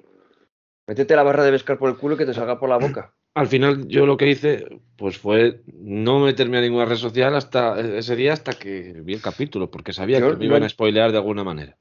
Métete 0.86 1.16
la 1.16 1.22
barra 1.22 1.44
de 1.44 1.52
pescar 1.52 1.78
por 1.78 1.90
el 1.90 1.96
culo 1.96 2.14
y 2.14 2.18
que 2.18 2.26
te 2.26 2.34
salga 2.34 2.58
por 2.58 2.68
la 2.68 2.78
boca. 2.78 3.14
Al 3.34 3.46
final 3.46 3.88
yo 3.88 4.04
lo 4.04 4.18
que 4.18 4.28
hice 4.28 4.66
pues 4.96 5.16
fue 5.16 5.62
no 5.66 6.20
meterme 6.20 6.58
a 6.58 6.60
ninguna 6.60 6.84
red 6.84 6.96
social 6.96 7.34
hasta 7.34 7.80
ese 7.80 8.14
día 8.14 8.34
hasta 8.34 8.52
que 8.52 9.00
vi 9.02 9.14
el 9.14 9.22
capítulo, 9.22 9.70
porque 9.70 9.94
sabía 9.94 10.18
Yo 10.18 10.26
que 10.26 10.32
me 10.36 10.38
no 10.40 10.44
iban 10.44 10.62
a 10.64 10.68
spoilear 10.68 11.12
de 11.12 11.18
alguna 11.18 11.42
manera. 11.42 11.78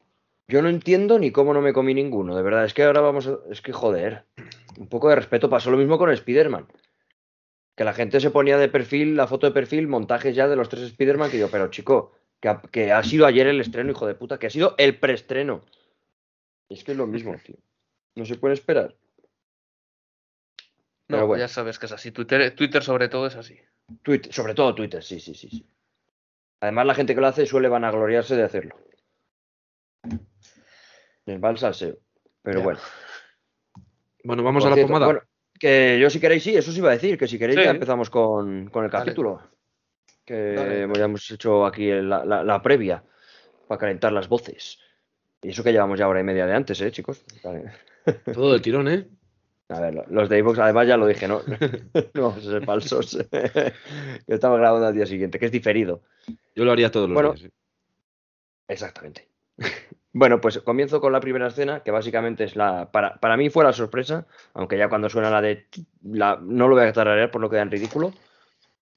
Yo 0.48 0.62
no 0.62 0.70
entiendo 0.70 1.20
ni 1.20 1.32
cómo 1.32 1.54
no 1.54 1.62
me 1.62 1.74
comí 1.74 1.94
ninguno, 1.94 2.36
de 2.36 2.42
verdad. 2.42 2.66
Es 2.66 2.74
que 2.74 2.84
ahora 2.84 3.02
vamos 3.02 3.28
a... 3.28 3.38
Es 3.50 3.62
que 3.62 3.74
joder. 3.74 4.26
Un 4.78 4.88
poco 4.88 5.10
de 5.10 5.16
respeto. 5.16 5.50
Pasó 5.50 5.72
lo 5.72 5.78
mismo 5.78 5.98
con 5.98 6.10
Spider-Man. 6.12 6.68
Que 7.76 7.84
la 7.84 7.94
gente 7.94 8.20
se 8.20 8.32
ponía 8.32 8.58
de 8.58 8.68
perfil, 8.70 9.16
la 9.16 9.28
foto 9.28 9.48
de 9.48 9.54
perfil, 9.54 9.88
montajes 9.88 10.36
ya 10.36 10.48
de 10.48 10.56
los 10.56 10.70
tres 10.70 10.84
Spider-Man, 10.84 11.32
que 11.32 11.40
yo, 11.40 11.50
pero 11.50 11.70
chico, 11.70 12.14
que 12.40 12.50
ha, 12.50 12.62
que 12.62 12.92
ha 12.92 13.04
sido 13.04 13.26
ayer 13.26 13.48
el 13.48 13.62
estreno, 13.62 13.92
hijo 13.92 14.08
de 14.08 14.16
puta, 14.16 14.38
que 14.38 14.48
ha 14.48 14.50
sido 14.50 14.76
el 14.78 14.98
preestreno. 15.00 15.62
Es 16.70 16.84
que 16.84 16.92
es 16.92 16.98
lo 16.98 17.08
mismo, 17.08 17.36
tío. 17.44 17.56
No 18.16 18.26
se 18.26 18.36
puede 18.36 18.54
esperar. 18.56 18.96
No, 21.08 21.18
Pero 21.18 21.28
bueno. 21.28 21.42
ya 21.42 21.48
sabes 21.48 21.80
que 21.80 21.86
es 21.88 21.92
así. 21.92 22.12
Twitter, 22.12 22.54
Twitter 22.56 22.84
sobre 22.84 23.10
todo 23.10 23.28
es 23.28 23.36
así. 23.36 23.60
Twitter, 24.04 24.32
sobre 24.34 24.54
todo 24.54 24.74
Twitter, 24.76 25.04
sí, 25.04 25.20
sí, 25.20 25.34
sí, 25.36 25.50
sí. 25.50 25.66
Además, 26.62 26.86
la 26.86 26.94
gente 26.96 27.16
que 27.16 27.22
lo 27.22 27.28
hace 27.28 27.46
suele 27.46 27.68
vanagloriarse 27.70 28.36
de 28.36 28.44
hacerlo. 28.44 28.78
Les 31.26 31.42
va 31.44 31.50
el 31.50 31.58
salseo. 31.58 31.98
Pero 32.44 32.60
Ya. 32.60 32.64
bueno. 32.64 32.80
Bueno, 34.24 34.44
vamos 34.44 34.64
Por 34.64 34.68
a 34.68 34.70
la 34.72 34.76
cierto, 34.76 34.88
pomada. 34.88 35.06
Bueno, 35.06 35.22
que 35.60 36.00
yo 36.02 36.10
si 36.10 36.20
queréis, 36.20 36.44
sí, 36.44 36.56
eso 36.56 36.72
os 36.72 36.78
iba 36.78 36.90
a 36.90 36.94
decir, 36.94 37.18
que 37.18 37.28
si 37.28 37.38
queréis 37.40 37.60
Sí. 37.60 37.66
ya 37.66 37.72
empezamos 37.72 38.10
con, 38.10 38.68
con 38.70 38.86
el 38.86 38.92
capítulo. 38.92 39.42
Que 40.26 40.54
Dale. 40.54 40.88
ya 40.98 41.06
hemos 41.06 41.30
hecho 41.32 41.66
aquí 41.66 41.90
el- 41.90 42.10
la, 42.10 42.24
la- 42.26 42.44
la 42.44 42.62
previa 42.62 43.04
para 43.68 43.80
calentar 43.80 44.12
las 44.12 44.28
voces. 44.28 44.80
Y 45.42 45.50
eso 45.50 45.64
que 45.64 45.72
llevamos 45.72 45.98
ya 45.98 46.08
hora 46.08 46.20
y 46.20 46.24
media 46.24 46.46
de 46.46 46.54
antes, 46.54 46.80
¿eh, 46.82 46.92
chicos? 46.92 47.26
Vale. 47.44 47.72
Todo 48.34 48.52
del 48.52 48.62
tirón, 48.62 48.88
¿eh? 48.88 49.08
A 49.70 49.80
ver, 49.80 50.04
los 50.10 50.28
de 50.30 50.38
iVoox, 50.40 50.60
además 50.60 50.88
ya 50.88 50.98
lo 50.98 51.08
dije, 51.08 51.28
¿no? 51.28 51.42
no 52.14 52.22
vamos 52.22 52.46
a 52.46 52.52
ser 52.52 52.66
falsos. 52.66 53.18
que 53.32 53.74
estamos 54.28 54.60
grabando 54.60 54.88
al 54.88 54.94
día 54.94 55.06
siguiente, 55.06 55.40
que 55.40 55.46
es 55.46 55.52
diferido. 55.52 56.02
Yo 56.56 56.66
lo 56.66 56.72
haría 56.72 56.92
todos 56.92 57.08
los 57.10 57.14
Bueno. 57.16 57.34
días. 57.34 57.46
¿eh? 57.46 57.52
Exactamente. 58.68 59.28
Bueno, 60.14 60.42
pues 60.42 60.60
comienzo 60.60 61.00
con 61.00 61.14
la 61.14 61.22
primera 61.22 61.48
escena, 61.48 61.84
que 61.84 61.92
básicamente 61.92 62.44
es 62.44 62.56
la. 62.56 62.92
Para, 62.92 63.16
para 63.20 63.38
mí 63.38 63.50
fue 63.50 63.64
la 63.64 63.72
sorpresa, 63.74 64.28
aunque 64.54 64.78
ya 64.78 64.90
cuando 64.90 65.10
suena 65.10 65.30
la 65.30 65.42
de. 65.42 65.68
La, 66.04 66.38
no 66.42 66.68
lo 66.68 66.76
voy 66.76 66.86
a 66.86 66.92
tararear 66.94 67.32
por 67.32 67.40
no 67.42 67.50
queda 67.50 67.62
en 67.62 67.72
ridículo, 67.72 68.14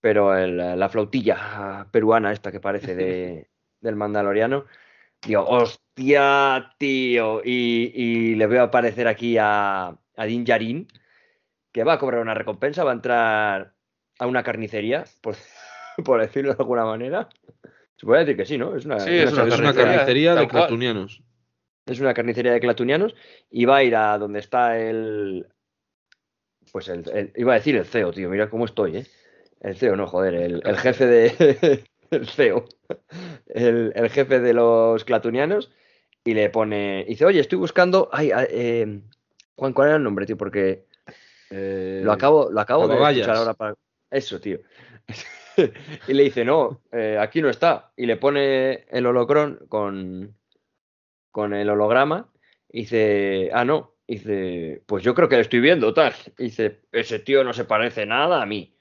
pero 0.01 0.37
el- 0.37 0.59
la 0.79 0.89
flautilla 0.91 1.89
peruana, 1.93 2.33
esta 2.33 2.53
que 2.53 2.61
parece 2.61 2.95
de, 2.97 3.49
del 3.81 3.97
Mandaloriano, 3.97 4.67
Digo, 5.27 5.45
hostia, 5.49 6.75
tío. 6.79 7.43
Y, 7.45 7.93
y 7.95 8.37
le 8.37 8.47
veo 8.47 8.65
aparecer 8.65 9.09
aquí 9.09 9.37
a, 9.39 9.89
a 10.17 10.25
Din 10.27 10.45
Djarin, 10.45 10.89
que 11.73 11.85
va 11.85 11.95
a 11.95 11.99
cobrar 11.99 12.21
una 12.23 12.35
recompensa, 12.35 12.85
va 12.85 12.93
a 12.93 12.95
entrar 12.95 13.75
a 14.19 14.27
una 14.27 14.43
carnicería, 14.45 15.05
por, 15.23 15.37
por 16.05 16.21
decirlo 16.21 16.55
de 16.55 16.59
alguna 16.63 16.85
manera. 16.87 17.29
Se 17.97 18.07
puede 18.07 18.21
decir 18.25 18.37
que 18.37 18.45
sí, 18.47 18.59
¿no? 18.59 18.77
Es 18.77 18.85
una, 18.85 18.99
Sí, 19.01 19.11
una 19.11 19.23
es 19.25 19.33
una 19.33 19.45
Es 19.49 19.59
una 19.59 19.75
carnicería, 19.75 20.35
de 20.35 20.49
clatunianos. 20.49 21.23
es 21.87 22.01
una 22.01 22.15
carnicería 22.15 22.53
de 22.53 22.61
clatunianos 22.61 23.15
y 23.51 23.65
va 23.67 23.77
a 23.77 23.83
ir 23.85 23.95
a 23.97 24.19
donde 24.19 24.41
está 24.41 24.79
el. 24.79 25.47
Pues 26.73 26.89
el, 26.89 27.09
el- 27.11 27.33
Iba 27.37 27.53
a 27.53 27.57
decir 27.57 27.77
el 27.77 27.85
CEO, 27.85 28.13
tío. 28.13 28.29
Mira 28.31 28.51
cómo 28.51 28.65
estoy, 28.65 28.97
¿eh? 28.99 29.07
El 29.61 29.77
CEO, 29.77 29.97
no, 29.97 30.07
joder. 30.07 30.35
El, 30.35 30.63
el 30.65 30.77
jefe 30.79 31.07
de. 31.07 31.85
el 32.11 32.27
CEO. 32.29 32.65
El, 33.47 33.93
el 33.95 34.11
jefe 34.11 34.41
de 34.41 34.53
los 34.55 35.05
clatunianos. 35.05 35.71
Y 36.25 36.35
le 36.35 36.49
pone. 36.51 37.05
Dice, 37.07 37.25
oye, 37.27 37.41
estoy 37.41 37.59
buscando. 37.59 38.09
Ay, 38.13 38.31
eh, 38.35 39.01
Juan, 39.57 39.73
¿cuál 39.73 39.89
era 39.89 39.97
el 39.99 40.03
nombre, 40.03 40.27
tío? 40.27 40.37
Porque 40.37 40.87
Eh, 41.51 42.01
lo 42.03 42.11
acabo, 42.13 42.51
lo 42.51 42.61
acabo 42.61 42.89
de 42.89 42.95
escuchar 43.21 43.37
ahora 43.37 43.55
para. 43.55 43.75
Eso, 44.11 44.41
tío. 44.41 44.59
y 46.09 46.13
le 46.15 46.25
dice, 46.25 46.45
no, 46.45 46.83
eh, 46.93 47.19
aquí 47.21 47.43
no 47.43 47.51
está. 47.51 47.93
Y 47.97 48.07
le 48.07 48.17
pone 48.17 48.87
el 48.91 49.07
holocrón 49.07 49.61
con, 49.69 50.37
con 51.31 51.55
el 51.55 51.69
holograma. 51.69 52.33
Y 52.69 52.83
dice, 52.83 53.51
ah, 53.53 53.65
no. 53.65 53.95
Y 54.07 54.17
dice, 54.17 54.83
pues 54.87 55.03
yo 55.03 55.15
creo 55.15 55.29
que 55.29 55.37
le 55.37 55.43
estoy 55.43 55.61
viendo, 55.61 55.95
tal. 55.95 56.15
Y 56.39 56.45
dice, 56.45 56.83
ese 56.93 57.19
tío 57.19 57.45
no 57.45 57.53
se 57.53 57.65
parece 57.65 58.07
nada 58.07 58.43
a 58.43 58.47
mí. 58.47 58.77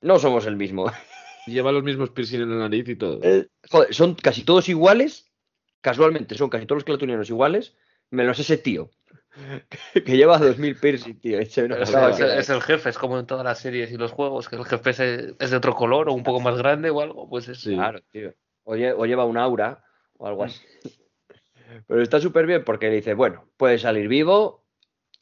No 0.00 0.18
somos 0.18 0.46
el 0.46 0.56
mismo. 0.56 0.90
Lleva 1.46 1.72
los 1.72 1.82
mismos 1.82 2.10
piercing 2.10 2.42
en 2.42 2.50
la 2.50 2.56
nariz 2.56 2.88
y 2.88 2.96
todo. 2.96 3.20
Eh, 3.22 3.48
joder, 3.70 3.94
son 3.94 4.14
casi 4.14 4.44
todos 4.44 4.68
iguales. 4.68 5.30
Casualmente, 5.80 6.34
son 6.34 6.50
casi 6.50 6.66
todos 6.66 6.78
los 6.78 6.84
clatunianos 6.84 7.30
iguales. 7.30 7.76
Menos 8.10 8.38
ese 8.38 8.58
tío. 8.58 8.90
Que 10.04 10.16
lleva 10.16 10.38
2000 10.38 10.76
piercing, 10.76 11.18
tío. 11.20 11.38
Es, 11.38 11.56
es- 11.58 12.48
el 12.50 12.60
jefe, 12.62 12.88
es 12.90 12.98
como 12.98 13.18
en 13.18 13.26
todas 13.26 13.44
las 13.44 13.58
series 13.58 13.90
y 13.92 13.96
los 13.96 14.12
juegos, 14.12 14.48
que 14.48 14.56
el 14.56 14.64
jefe 14.64 14.90
es, 14.90 15.00
es 15.00 15.50
de 15.50 15.56
otro 15.56 15.74
color 15.74 16.08
o 16.08 16.12
un 16.12 16.22
poco 16.22 16.40
más 16.40 16.56
grande 16.56 16.90
o 16.90 17.00
algo, 17.00 17.28
pues 17.28 17.48
es... 17.48 17.60
Sí. 17.60 17.74
Claro, 17.74 18.00
tío. 18.10 18.34
O, 18.64 18.74
lle- 18.76 18.94
o 18.96 19.06
lleva 19.06 19.24
un 19.24 19.38
aura 19.38 19.84
o 20.18 20.26
algo 20.26 20.44
así. 20.44 20.60
Pero 21.86 22.02
está 22.02 22.20
súper 22.20 22.46
bien 22.46 22.64
porque 22.64 22.88
le 22.88 22.96
dice, 22.96 23.14
bueno, 23.14 23.44
puede 23.56 23.78
salir 23.78 24.08
vivo 24.08 24.64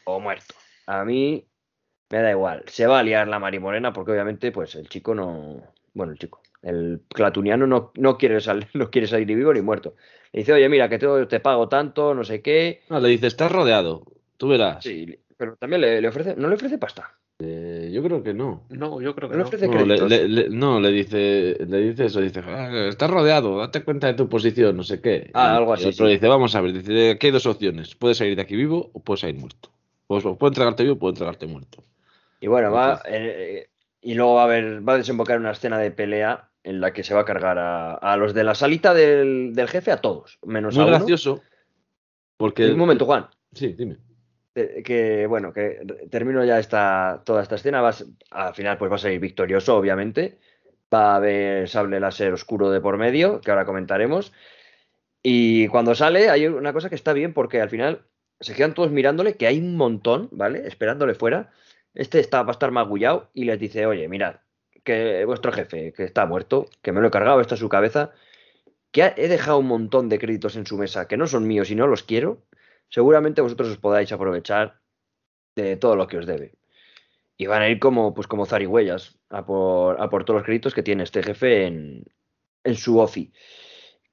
o 0.05 0.21
muerto. 0.21 0.55
A 0.87 1.05
mí 1.05 1.47
me 2.11 2.23
da 2.23 2.31
igual. 2.31 2.63
Se 2.69 2.87
va 2.87 3.01
a 3.01 3.03
liar 3.03 3.27
la 3.29 3.39
marimorena 3.41 3.93
porque 3.93 4.13
obviamente 4.13 4.53
pues 4.53 4.75
el 4.77 4.89
chico 4.89 5.15
no... 5.15 5.63
Bueno, 5.93 6.13
el 6.13 6.19
chico. 6.19 6.41
El 6.67 7.03
clatuniano 7.09 7.67
no, 7.67 7.93
no, 7.97 8.19
quiere, 8.19 8.41
sal- 8.41 8.67
no 8.75 8.91
quiere 8.91 9.07
salir 9.07 9.27
ni 9.29 9.35
vivo 9.37 9.53
ni 9.55 9.61
muerto. 9.63 9.95
Le 10.33 10.41
dice, 10.41 10.53
oye, 10.53 10.69
mira, 10.69 10.89
que 10.89 10.99
te, 10.99 11.07
te 11.27 11.41
pago 11.41 11.69
tanto, 11.69 12.13
no 12.15 12.25
sé 12.25 12.43
qué. 12.43 12.83
No, 12.91 12.99
le 13.01 13.09
dice, 13.09 13.29
estás 13.29 13.53
rodeado. 13.53 14.05
Tú 14.37 14.49
verás. 14.49 14.83
Sí, 14.83 15.17
pero 15.37 15.57
también 15.57 15.81
le, 15.83 16.01
le 16.01 16.09
ofrece... 16.09 16.35
¿No 16.37 16.49
le 16.49 16.57
ofrece 16.57 16.77
pasta? 16.79 17.15
Eh, 17.39 17.91
yo 17.93 18.03
creo 18.03 18.23
que 18.23 18.35
no. 18.35 18.65
No, 18.71 19.01
yo 19.01 19.15
creo 19.15 19.29
que 19.29 19.37
No 19.37 19.45
ofrece 19.45 19.69
No 19.69 19.85
le, 19.85 19.97
créditos. 19.97 20.11
le- 20.11 20.29
le- 20.29 20.49
no, 20.49 20.81
le 20.81 20.91
dice, 20.91 21.57
le 21.69 21.79
dice 21.83 22.07
eso, 22.07 22.21
dice, 22.21 22.41
"Ah, 22.45 22.87
estás 22.89 23.11
rodeado, 23.11 23.59
date 23.59 23.85
cuenta 23.85 24.07
de 24.09 24.15
tu 24.15 24.29
posición, 24.29 24.77
no 24.77 24.83
sé 24.83 25.01
qué. 25.01 25.31
Ah, 25.35 25.53
Y- 25.53 25.57
algo 25.59 25.71
y 25.73 25.75
así, 25.75 25.85
otro 25.89 26.07
sí. 26.07 26.13
dice, 26.15 26.27
vamos 26.29 26.55
a 26.57 26.61
ver, 26.63 26.73
dice, 26.73 27.11
aquí 27.11 27.27
hay 27.27 27.33
dos 27.33 27.47
opciones, 27.47 27.95
puedes 27.95 28.17
salir 28.19 28.35
de 28.37 28.43
aquí 28.43 28.57
vivo 28.57 28.91
o 28.93 29.01
puedes 29.01 29.21
salir 29.21 29.37
muerto. 29.37 29.71
Pues, 30.07 30.25
o 30.25 30.37
puedo 30.37 30.51
entregarte 30.51 30.83
vivo 30.83 30.97
o 30.97 30.99
puedo 30.99 31.13
entregarte 31.13 31.47
muerto. 31.47 31.83
Y 32.41 32.47
bueno, 32.49 32.73
va. 32.73 33.03
Eh, 33.07 33.69
y 34.01 34.15
luego 34.15 34.35
va 34.35 34.43
a 34.43 34.45
haber, 34.45 34.89
va 34.89 34.95
a 34.95 34.99
desembocar 34.99 35.37
en 35.37 35.43
una 35.43 35.51
escena 35.53 35.79
de 35.79 35.91
pelea 35.91 36.49
en 36.67 36.81
la 36.81 36.93
que 36.93 37.03
se 37.05 37.15
va 37.15 37.21
a 37.21 37.25
cargar 37.25 37.59
a, 37.59 37.95
a 37.95 38.17
los 38.17 38.35
de 38.35 38.45
la 38.45 38.55
salita 38.55 38.93
del, 38.93 39.55
del 39.55 39.69
jefe, 39.69 39.93
a 39.93 40.01
todos, 40.01 40.39
menos 40.45 40.75
Muy 40.75 40.83
a 40.83 40.87
uno. 40.89 40.97
gracioso, 40.99 41.43
porque... 42.37 42.67
Un 42.73 42.79
momento, 42.79 43.07
Juan. 43.07 43.27
Sí, 43.53 43.73
dime. 43.73 43.97
eh, 44.55 44.83
Que 44.85 45.27
bueno, 45.27 45.53
que 45.53 45.81
termino 46.11 46.45
ya 46.45 46.59
esta, 46.59 47.23
toda 47.25 47.43
esta 47.43 47.55
escena. 47.55 47.81
Vas, 47.81 48.05
al 48.31 48.55
final, 48.55 48.77
pues 48.79 48.91
va 48.91 48.97
a 48.97 48.99
salir 48.99 49.21
victorioso, 49.21 49.77
obviamente. 49.77 50.39
Va 50.93 51.13
a 51.13 51.17
haber 51.17 51.69
sable 51.69 52.01
láser 52.01 52.33
oscuro 52.33 52.71
de 52.71 52.81
por 52.81 52.99
medio, 52.99 53.41
que 53.41 53.51
ahora 53.51 53.65
comentaremos. 53.65 54.33
Y 55.23 55.69
cuando 55.69 55.95
sale, 55.95 56.31
hay 56.31 56.47
una 56.47 56.73
cosa 56.73 56.89
que 56.89 56.95
está 56.95 57.13
bien, 57.13 57.33
porque 57.33 57.61
al 57.61 57.71
final 57.71 58.03
se 58.41 58.55
quedan 58.55 58.75
todos 58.75 58.91
mirándole, 58.91 59.37
que 59.37 59.47
hay 59.47 59.59
un 59.59 59.77
montón, 59.77 60.29
¿vale? 60.33 60.67
Esperándole 60.67 61.15
fuera. 61.15 61.51
Este 61.95 62.21
está, 62.21 62.43
va 62.43 62.51
a 62.51 62.53
estar 62.53 62.71
magullado 62.71 63.31
y 63.33 63.45
les 63.45 63.59
dice, 63.59 63.87
oye, 63.87 64.07
mirad, 64.09 64.37
que 64.87 65.25
vuestro 65.27 65.53
jefe, 65.53 65.93
que 65.93 66.05
está 66.05 66.25
muerto, 66.25 66.67
que 66.81 66.93
me 66.93 67.01
lo 67.03 67.09
he 67.09 67.11
cargado, 67.11 67.41
esta 67.43 67.55
es 67.57 67.61
su 67.61 67.69
cabeza, 67.69 68.13
que 68.93 69.03
ha- 69.03 69.15
he 69.17 69.29
dejado 69.29 69.59
un 69.59 69.67
montón 69.67 70.09
de 70.09 70.19
créditos 70.19 70.57
en 70.57 70.65
su 70.65 70.79
mesa 70.79 71.09
que 71.09 71.19
no 71.19 71.27
son 71.27 71.47
míos 71.47 71.71
y 71.71 71.75
no 71.75 71.87
los 71.89 72.05
quiero, 72.05 72.47
seguramente 72.89 73.43
vosotros 73.43 73.69
os 73.69 73.79
podáis 73.79 74.13
aprovechar 74.13 74.81
de 75.57 75.77
todo 75.77 75.97
lo 75.97 76.07
que 76.07 76.19
os 76.19 76.27
debe. 76.27 76.55
Y 77.37 77.47
van 77.47 77.63
a 77.63 77.69
ir 77.69 77.79
como, 77.81 78.15
pues 78.15 78.27
como 78.29 78.47
zarigüeyas 78.47 79.19
a 79.29 79.45
por, 79.45 80.01
a 80.01 80.09
por 80.09 80.25
todos 80.25 80.39
los 80.39 80.47
créditos 80.47 80.73
que 80.73 80.83
tiene 80.85 81.03
este 81.03 81.23
jefe 81.23 81.67
en, 81.67 82.05
en 82.65 82.75
su 82.77 82.99
OFI. 82.99 83.33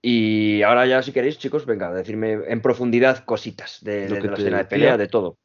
Y 0.01 0.61
ahora 0.63 0.85
ya, 0.85 1.01
si 1.01 1.13
queréis, 1.13 1.37
chicos, 1.37 1.65
venga, 1.65 1.93
decirme 1.93 2.39
en 2.47 2.61
profundidad 2.61 3.23
cositas 3.23 3.81
de, 3.83 4.01
de 4.15 4.19
que 4.19 4.27
la 4.27 4.33
escena 4.33 4.57
de 4.57 4.63
pelea, 4.65 4.97
de 4.97 5.07
todo. 5.07 5.37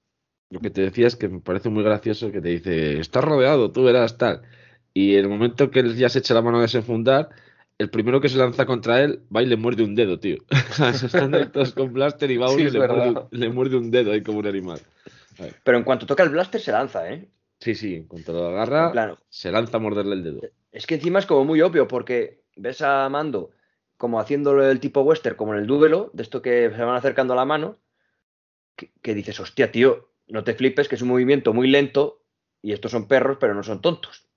Lo 0.51 0.61
que 0.61 0.71
te 0.71 0.81
decía 0.81 1.07
es 1.07 1.15
que 1.15 1.29
me 1.29 1.41
parece 1.41 1.69
muy 1.69 1.85
gracioso 1.85 2.33
que 2.33 2.41
te 2.41 2.49
dice, 2.49 2.99
estás 2.99 3.23
rodeado, 3.23 3.71
tú 3.71 3.85
verás 3.85 4.17
tal. 4.19 4.43
Y 4.99 5.15
en 5.15 5.21
el 5.21 5.29
momento 5.29 5.71
que 5.71 5.79
él 5.79 5.95
ya 5.95 6.09
se 6.09 6.19
echa 6.19 6.35
la 6.35 6.43
mano 6.43 6.59
a 6.59 6.63
desenfundar, 6.63 7.29
el 7.79 7.89
primero 7.89 8.21
que 8.21 8.29
se 8.29 8.37
lanza 8.37 8.67
contra 8.67 9.01
él 9.01 9.23
va 9.35 9.45
y 9.45 9.47
le 9.47 9.55
muerde 9.55 9.85
un 9.85 9.95
dedo, 9.95 10.19
tío. 10.19 10.39
Están 11.05 11.53
todos 11.53 11.73
con 11.73 11.93
blaster 11.93 12.29
y 12.33 12.37
va 12.37 12.49
Sí, 12.49 12.63
y 12.63 12.71
le 12.71 12.79
muerde, 12.81 12.97
verdad. 12.97 13.29
le 13.31 13.49
muerde 13.49 13.77
un 13.77 13.93
dedo 13.93 14.11
ahí 14.11 14.25
como 14.25 14.41
un 14.41 14.49
animal. 14.49 14.81
Pero 15.63 15.79
en 15.79 15.85
cuanto 15.85 16.05
toca 16.05 16.25
el 16.25 16.31
blaster, 16.31 16.61
se 16.61 16.73
lanza, 16.73 17.09
¿eh? 17.13 17.29
Sí, 17.61 17.77
sí, 17.77 17.95
en 17.95 18.09
cuanto 18.09 18.33
lo 18.33 18.49
agarra, 18.49 18.91
plan, 18.91 19.15
se 19.29 19.53
lanza 19.53 19.77
a 19.77 19.81
morderle 19.81 20.17
el 20.17 20.25
dedo. 20.25 20.41
Es 20.73 20.85
que 20.85 20.97
encima 20.97 21.21
es 21.21 21.27
como 21.27 21.45
muy 21.45 21.61
obvio, 21.61 21.87
porque 21.87 22.43
ves 22.57 22.83
a 22.83 23.09
Mando 23.09 23.51
como 23.99 24.19
haciéndolo 24.19 24.69
el 24.69 24.81
tipo 24.81 25.03
western, 25.03 25.37
como 25.37 25.55
en 25.55 25.61
el 25.61 25.69
duelo, 25.69 26.11
de 26.13 26.25
esto 26.25 26.43
que 26.43 26.73
se 26.75 26.83
van 26.83 26.97
acercando 26.97 27.35
a 27.35 27.37
la 27.37 27.45
mano, 27.45 27.79
que, 28.75 28.91
que 29.01 29.15
dices, 29.15 29.39
hostia, 29.39 29.71
tío, 29.71 30.11
no 30.27 30.43
te 30.43 30.55
flipes, 30.55 30.89
que 30.89 30.97
es 30.97 31.03
un 31.03 31.09
movimiento 31.09 31.55
muy 31.55 31.69
lento, 31.69 32.25
y 32.63 32.73
estos 32.73 32.91
son 32.91 33.07
perros, 33.07 33.37
pero 33.39 33.55
no 33.55 33.63
son 33.63 33.81
tontos. 33.81 34.28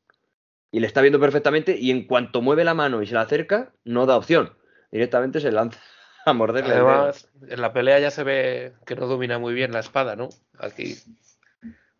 Y 0.71 0.79
le 0.79 0.87
está 0.87 1.01
viendo 1.01 1.19
perfectamente, 1.19 1.77
y 1.77 1.91
en 1.91 2.05
cuanto 2.05 2.41
mueve 2.41 2.63
la 2.63 2.73
mano 2.73 3.01
y 3.01 3.07
se 3.07 3.13
la 3.13 3.21
acerca, 3.21 3.73
no 3.83 4.05
da 4.05 4.15
opción. 4.17 4.53
Directamente 4.91 5.39
se 5.41 5.51
lanza 5.51 5.79
a 6.25 6.33
morderle. 6.33 6.73
Además, 6.73 7.27
en 7.47 7.61
la 7.61 7.73
pelea 7.73 7.99
ya 7.99 8.11
se 8.11 8.23
ve 8.23 8.73
que 8.85 8.95
no 8.95 9.07
domina 9.07 9.37
muy 9.39 9.53
bien 9.53 9.71
la 9.73 9.79
espada, 9.79 10.15
¿no? 10.15 10.29
Aquí 10.59 10.95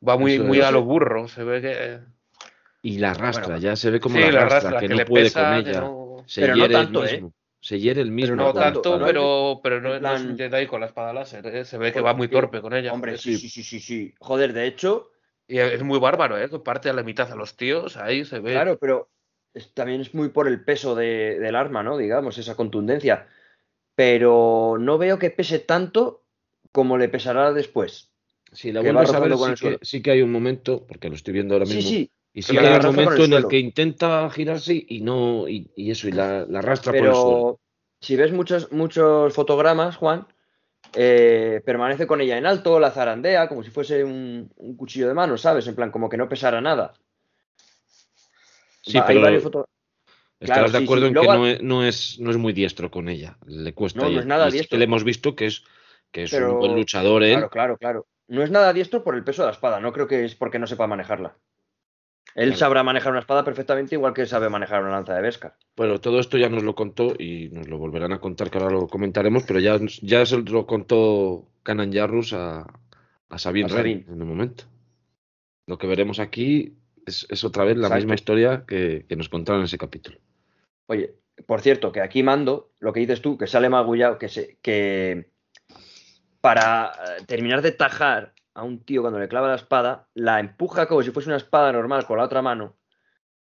va 0.08 0.18
muy, 0.18 0.36
Eso 0.36 0.44
muy 0.44 0.60
es. 0.60 0.66
a 0.66 0.72
lo 0.72 0.84
burro, 0.84 1.28
se 1.28 1.44
ve 1.44 1.62
que... 1.62 2.00
Y 2.84 2.98
la 2.98 3.12
arrastra, 3.12 3.46
Bueno, 3.46 3.60
ya 3.60 3.76
se 3.76 3.92
ve 3.92 4.00
como 4.00 4.16
sí, 4.16 4.22
la 4.22 4.28
arrastra, 4.28 4.46
arrastra, 4.46 4.80
que, 4.80 4.88
que 4.88 4.94
no 4.94 4.98
le 4.98 5.06
puede 5.06 5.24
pesa, 5.26 5.44
con 5.50 5.54
ella. 5.68 5.82
no- 5.82 6.24
Se 6.26 6.42
Pero 6.42 6.56
no 6.56 6.62
hiere 6.62 6.74
tanto, 6.74 7.04
el 7.04 7.10
¿eh? 7.10 7.12
mismo. 7.14 7.34
Se 7.60 7.80
hiere 7.80 8.02
el 8.02 8.10
mismo. 8.12 8.36
No 8.36 8.46
no 8.46 8.54
tanto, 8.54 8.82
tanto, 8.82 9.00
¿no? 9.00 9.06
pero, 9.06 9.60
pero 9.62 9.82
no, 9.82 9.94
En 9.96 10.02
no 10.02 10.14
es 10.16 10.22
plan- 10.22 10.32
un 10.32 10.38
Jedi 10.38 10.66
con 10.66 10.80
la 10.82 10.88
espada 10.88 11.14
láser, 11.14 11.46
¿eh? 11.46 11.64
se 11.66 11.78
ve 11.78 11.94
que 11.94 12.02
va 12.02 12.16
muy 12.16 12.28
torpe 12.28 12.60
con 12.60 12.74
ella. 12.74 12.92
Hombre, 12.92 13.18
sí, 13.18 13.38
sí, 13.38 13.50
sí, 13.50 13.62
sí, 13.64 13.80
sí. 13.80 14.16
Joder, 14.20 14.54
de 14.54 14.66
hecho, 14.66 15.12
Y 15.52 15.60
es 15.60 15.84
muy 15.84 16.00
bárbaro, 16.00 16.38
¿eh? 16.38 16.48
parte 16.64 16.90
a 16.90 16.94
la 16.94 17.04
mitad 17.04 17.30
a 17.32 17.36
los 17.36 17.58
tíos, 17.58 17.98
ahí 17.98 18.24
se 18.24 18.40
ve. 18.40 18.54
Claro, 18.54 18.78
pero 18.80 19.10
es- 19.54 19.74
también 19.74 20.00
es 20.02 20.14
muy 20.14 20.30
por 20.30 20.48
el 20.48 20.64
peso 20.64 20.96
de- 20.96 21.40
del 21.40 21.56
arma, 21.56 21.84
¿no? 21.84 21.98
Digamos, 21.98 22.38
esa 22.38 22.56
contundencia. 22.56 23.28
Pero 23.96 24.78
no 24.80 24.98
veo 24.98 25.20
que 25.20 25.30
pese 25.30 25.60
tanto 25.60 26.24
como 26.72 26.98
le 26.98 27.10
pesará 27.10 27.52
después. 27.52 28.14
Si 28.54 28.72
la 28.72 28.82
que 28.82 28.92
vuelves 28.92 29.14
a 29.14 29.20
ver, 29.20 29.38
sí 29.38 29.54
que, 29.54 29.58
suelo. 29.58 29.80
sí 29.82 30.02
que 30.02 30.12
hay 30.12 30.22
un 30.22 30.32
momento, 30.32 30.86
porque 30.88 31.10
lo 31.10 31.16
estoy 31.16 31.34
viendo 31.34 31.54
ahora 31.56 31.66
Sí, 31.66 31.74
mismo, 31.74 31.90
sí, 31.90 32.12
y 32.34 32.42
sí 32.44 32.54
que 32.54 32.60
hay 32.60 32.72
un 32.72 32.78
por 32.80 32.86
el 32.86 32.96
momento 32.96 33.24
en 33.26 33.34
el 33.34 33.48
que 33.48 33.60
intenta 33.60 34.30
girarse 34.30 34.86
y 34.88 35.02
no, 35.02 35.48
y, 35.50 35.72
y 35.76 35.92
eso, 35.92 36.08
y 36.08 36.12
la, 36.14 36.46
la 36.48 36.60
arrastra 36.60 36.96
por 36.96 37.08
el 37.10 37.16
suelo. 37.16 37.44
pero 37.44 37.60
si 38.02 38.16
ves 38.16 38.32
muchos, 38.32 38.72
muchos 38.72 39.34
fotogramas, 39.34 39.98
Juan, 39.98 40.28
eh, 40.94 41.62
permanece 41.66 42.06
con 42.08 42.22
ella 42.22 42.38
en 42.38 42.46
alto, 42.46 42.80
la 42.80 42.92
zarandea, 42.92 43.48
como 43.48 43.64
si 43.64 43.70
fuese 43.72 44.04
un, 44.04 44.52
un 44.58 44.76
cuchillo 44.76 45.08
de 45.08 45.14
mano, 45.14 45.38
¿sabes? 45.38 45.68
En 45.68 45.76
plan, 45.76 45.92
como 45.92 46.10
que 46.10 46.18
no 46.18 46.28
pesara 46.30 46.60
nada. 46.62 46.94
Sí, 48.82 48.98
Va- 48.98 49.06
hay 49.08 49.22
pero 49.22 49.42
foto- 49.42 49.70
estarás 50.40 50.72
claro, 50.72 50.80
de 50.80 50.84
acuerdo 50.86 51.04
sí. 51.04 51.08
en 51.10 51.14
Luego- 51.14 51.32
que 51.32 51.38
no 51.38 51.48
es, 51.48 51.62
no, 51.62 51.86
es, 51.86 52.20
no 52.20 52.32
es 52.32 52.38
muy 52.38 52.54
diestro 52.54 52.90
con 52.92 53.10
ella, 53.10 53.38
le 53.46 53.74
cuesta. 53.74 54.02
No, 54.02 54.20
es 54.20 54.26
nada 54.26 54.50
diestro. 54.50 54.76
que 54.76 54.80
le 54.80 54.86
hemos 54.86 55.04
visto 55.04 55.36
que 55.36 55.46
es, 55.48 55.64
que 56.12 56.24
es 56.24 56.32
Pero- 56.32 56.54
un 56.54 56.60
buen 56.60 56.76
luchador 56.76 57.24
él. 57.24 57.34
Claro, 57.34 57.50
claro, 57.50 57.78
claro. 57.78 58.08
No 58.28 58.44
es 58.44 58.50
nada 58.52 58.72
diestro 58.74 59.04
por 59.04 59.16
el 59.16 59.24
peso 59.24 59.42
de 59.44 59.48
la 59.48 59.52
espada, 59.54 59.80
no 59.80 59.92
creo 59.94 60.08
que 60.08 60.26
es 60.26 60.36
porque 60.36 60.58
no 60.58 60.66
sepa 60.66 60.88
manejarla. 60.88 61.36
Él 62.36 62.56
sabrá 62.56 62.84
manejar 62.84 63.12
una 63.12 63.20
espada 63.20 63.44
perfectamente 63.44 63.96
igual 63.96 64.14
que 64.14 64.26
sabe 64.26 64.50
manejar 64.50 64.82
una 64.82 64.92
lanza 64.92 65.14
de 65.14 65.22
Beskar. 65.22 65.56
Bueno, 65.76 66.00
todo 66.00 66.20
esto 66.20 66.38
ya 66.38 66.50
nos 66.50 66.64
lo 66.64 66.76
contó 66.76 67.14
y 67.18 67.50
nos 67.50 67.68
lo 67.68 67.78
volverán 67.78 68.14
a 68.14 68.20
contar, 68.20 68.50
que 68.50 68.58
ahora 68.58 68.72
lo 68.74 68.88
comentaremos, 68.88 69.44
pero 69.44 69.60
ya, 69.60 69.80
ya 70.02 70.26
se 70.26 70.38
lo 70.38 70.66
contó 70.66 71.48
Kanan 71.64 71.92
Jarrus 71.92 72.34
a, 72.34 72.66
a 73.30 73.38
Sabine 73.38 73.74
A 73.74 73.82
en 73.82 74.22
un 74.22 74.28
momento. 74.28 74.66
Lo 75.68 75.78
que 75.78 75.88
veremos 75.88 76.20
aquí 76.20 76.78
es, 77.06 77.28
es 77.30 77.44
otra 77.44 77.64
vez 77.64 77.76
la 77.78 77.88
Exacto. 77.88 77.96
misma 77.98 78.16
historia 78.16 78.64
que, 78.68 79.06
que 79.08 79.16
nos 79.16 79.30
contaron 79.30 79.62
en 79.62 79.66
ese 79.66 79.78
capítulo. 79.78 80.18
Oye, 80.88 81.16
por 81.46 81.62
cierto, 81.62 81.92
que 81.92 82.02
aquí 82.02 82.24
mando, 82.24 82.72
lo 82.80 82.94
que 82.94 83.00
dices 83.02 83.22
tú, 83.22 83.38
que 83.38 83.48
sale 83.48 83.70
magullado, 83.70 84.18
que, 84.18 84.30
se, 84.30 84.58
que 84.62 85.32
para 86.42 86.92
eh, 86.92 87.24
terminar 87.26 87.62
de 87.62 87.72
tajar 87.72 88.34
a 88.54 88.64
un 88.64 88.84
tío 88.84 89.02
cuando 89.02 89.20
le 89.20 89.28
clava 89.28 89.48
la 89.50 89.56
espada, 89.56 90.08
la 90.14 90.40
empuja 90.40 90.88
como 90.88 91.02
si 91.04 91.12
fuese 91.12 91.30
una 91.30 91.38
espada 91.38 91.72
normal 91.72 92.06
con 92.06 92.18
la 92.18 92.24
otra 92.26 92.42
mano 92.42 92.76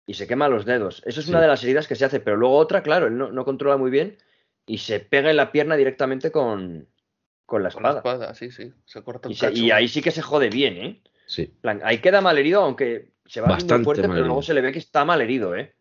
y 0.07 0.15
se 0.15 0.27
quema 0.27 0.49
los 0.49 0.65
dedos. 0.65 1.03
Eso 1.07 1.21
es 1.21 1.29
una 1.29 1.41
de 1.41 1.47
las 1.49 1.63
heridas 1.65 1.87
que 1.89 1.95
se 1.97 2.05
hace, 2.05 2.21
pero 2.21 2.37
luego 2.37 2.57
otra, 2.57 2.83
claro, 2.83 3.07
él 3.07 3.17
no, 3.17 3.31
no 3.31 3.45
controla 3.45 3.77
muy 3.77 3.91
bien 3.91 4.19
y 4.67 4.79
se 4.79 5.01
pega 5.01 5.31
en 5.31 5.37
la 5.37 5.53
pierna 5.53 5.77
directamente 5.77 6.31
con, 6.31 6.89
con 7.47 7.63
la 7.63 7.71
Con 7.71 7.83
la 7.83 7.91
espada. 7.91 7.99
espada, 7.99 8.35
sí, 8.35 8.51
sí. 8.51 8.73
Se 8.85 9.03
corta 9.03 9.29
un 9.29 9.33
Y, 9.33 9.37
se- 9.37 9.53
y 9.53 9.71
ahí 9.71 9.89
sí 9.89 10.03
que 10.03 10.11
se 10.11 10.23
jode 10.23 10.51
bien, 10.51 10.77
¿eh? 10.77 11.03
Sí. 11.27 11.47
Plan, 11.61 11.81
ahí 11.85 11.99
queda 11.99 12.21
mal 12.21 12.39
herido, 12.39 12.63
aunque 12.63 13.13
se 13.25 13.41
va 13.41 13.49
Bastante 13.49 13.85
fuerte, 13.85 14.03
pero 14.03 14.25
luego 14.25 14.43
se 14.43 14.53
le 14.55 14.61
ve 14.61 14.73
que 14.73 14.81
está 14.81 15.05
mal 15.05 15.21
herido, 15.21 15.55
¿eh? 15.55 15.75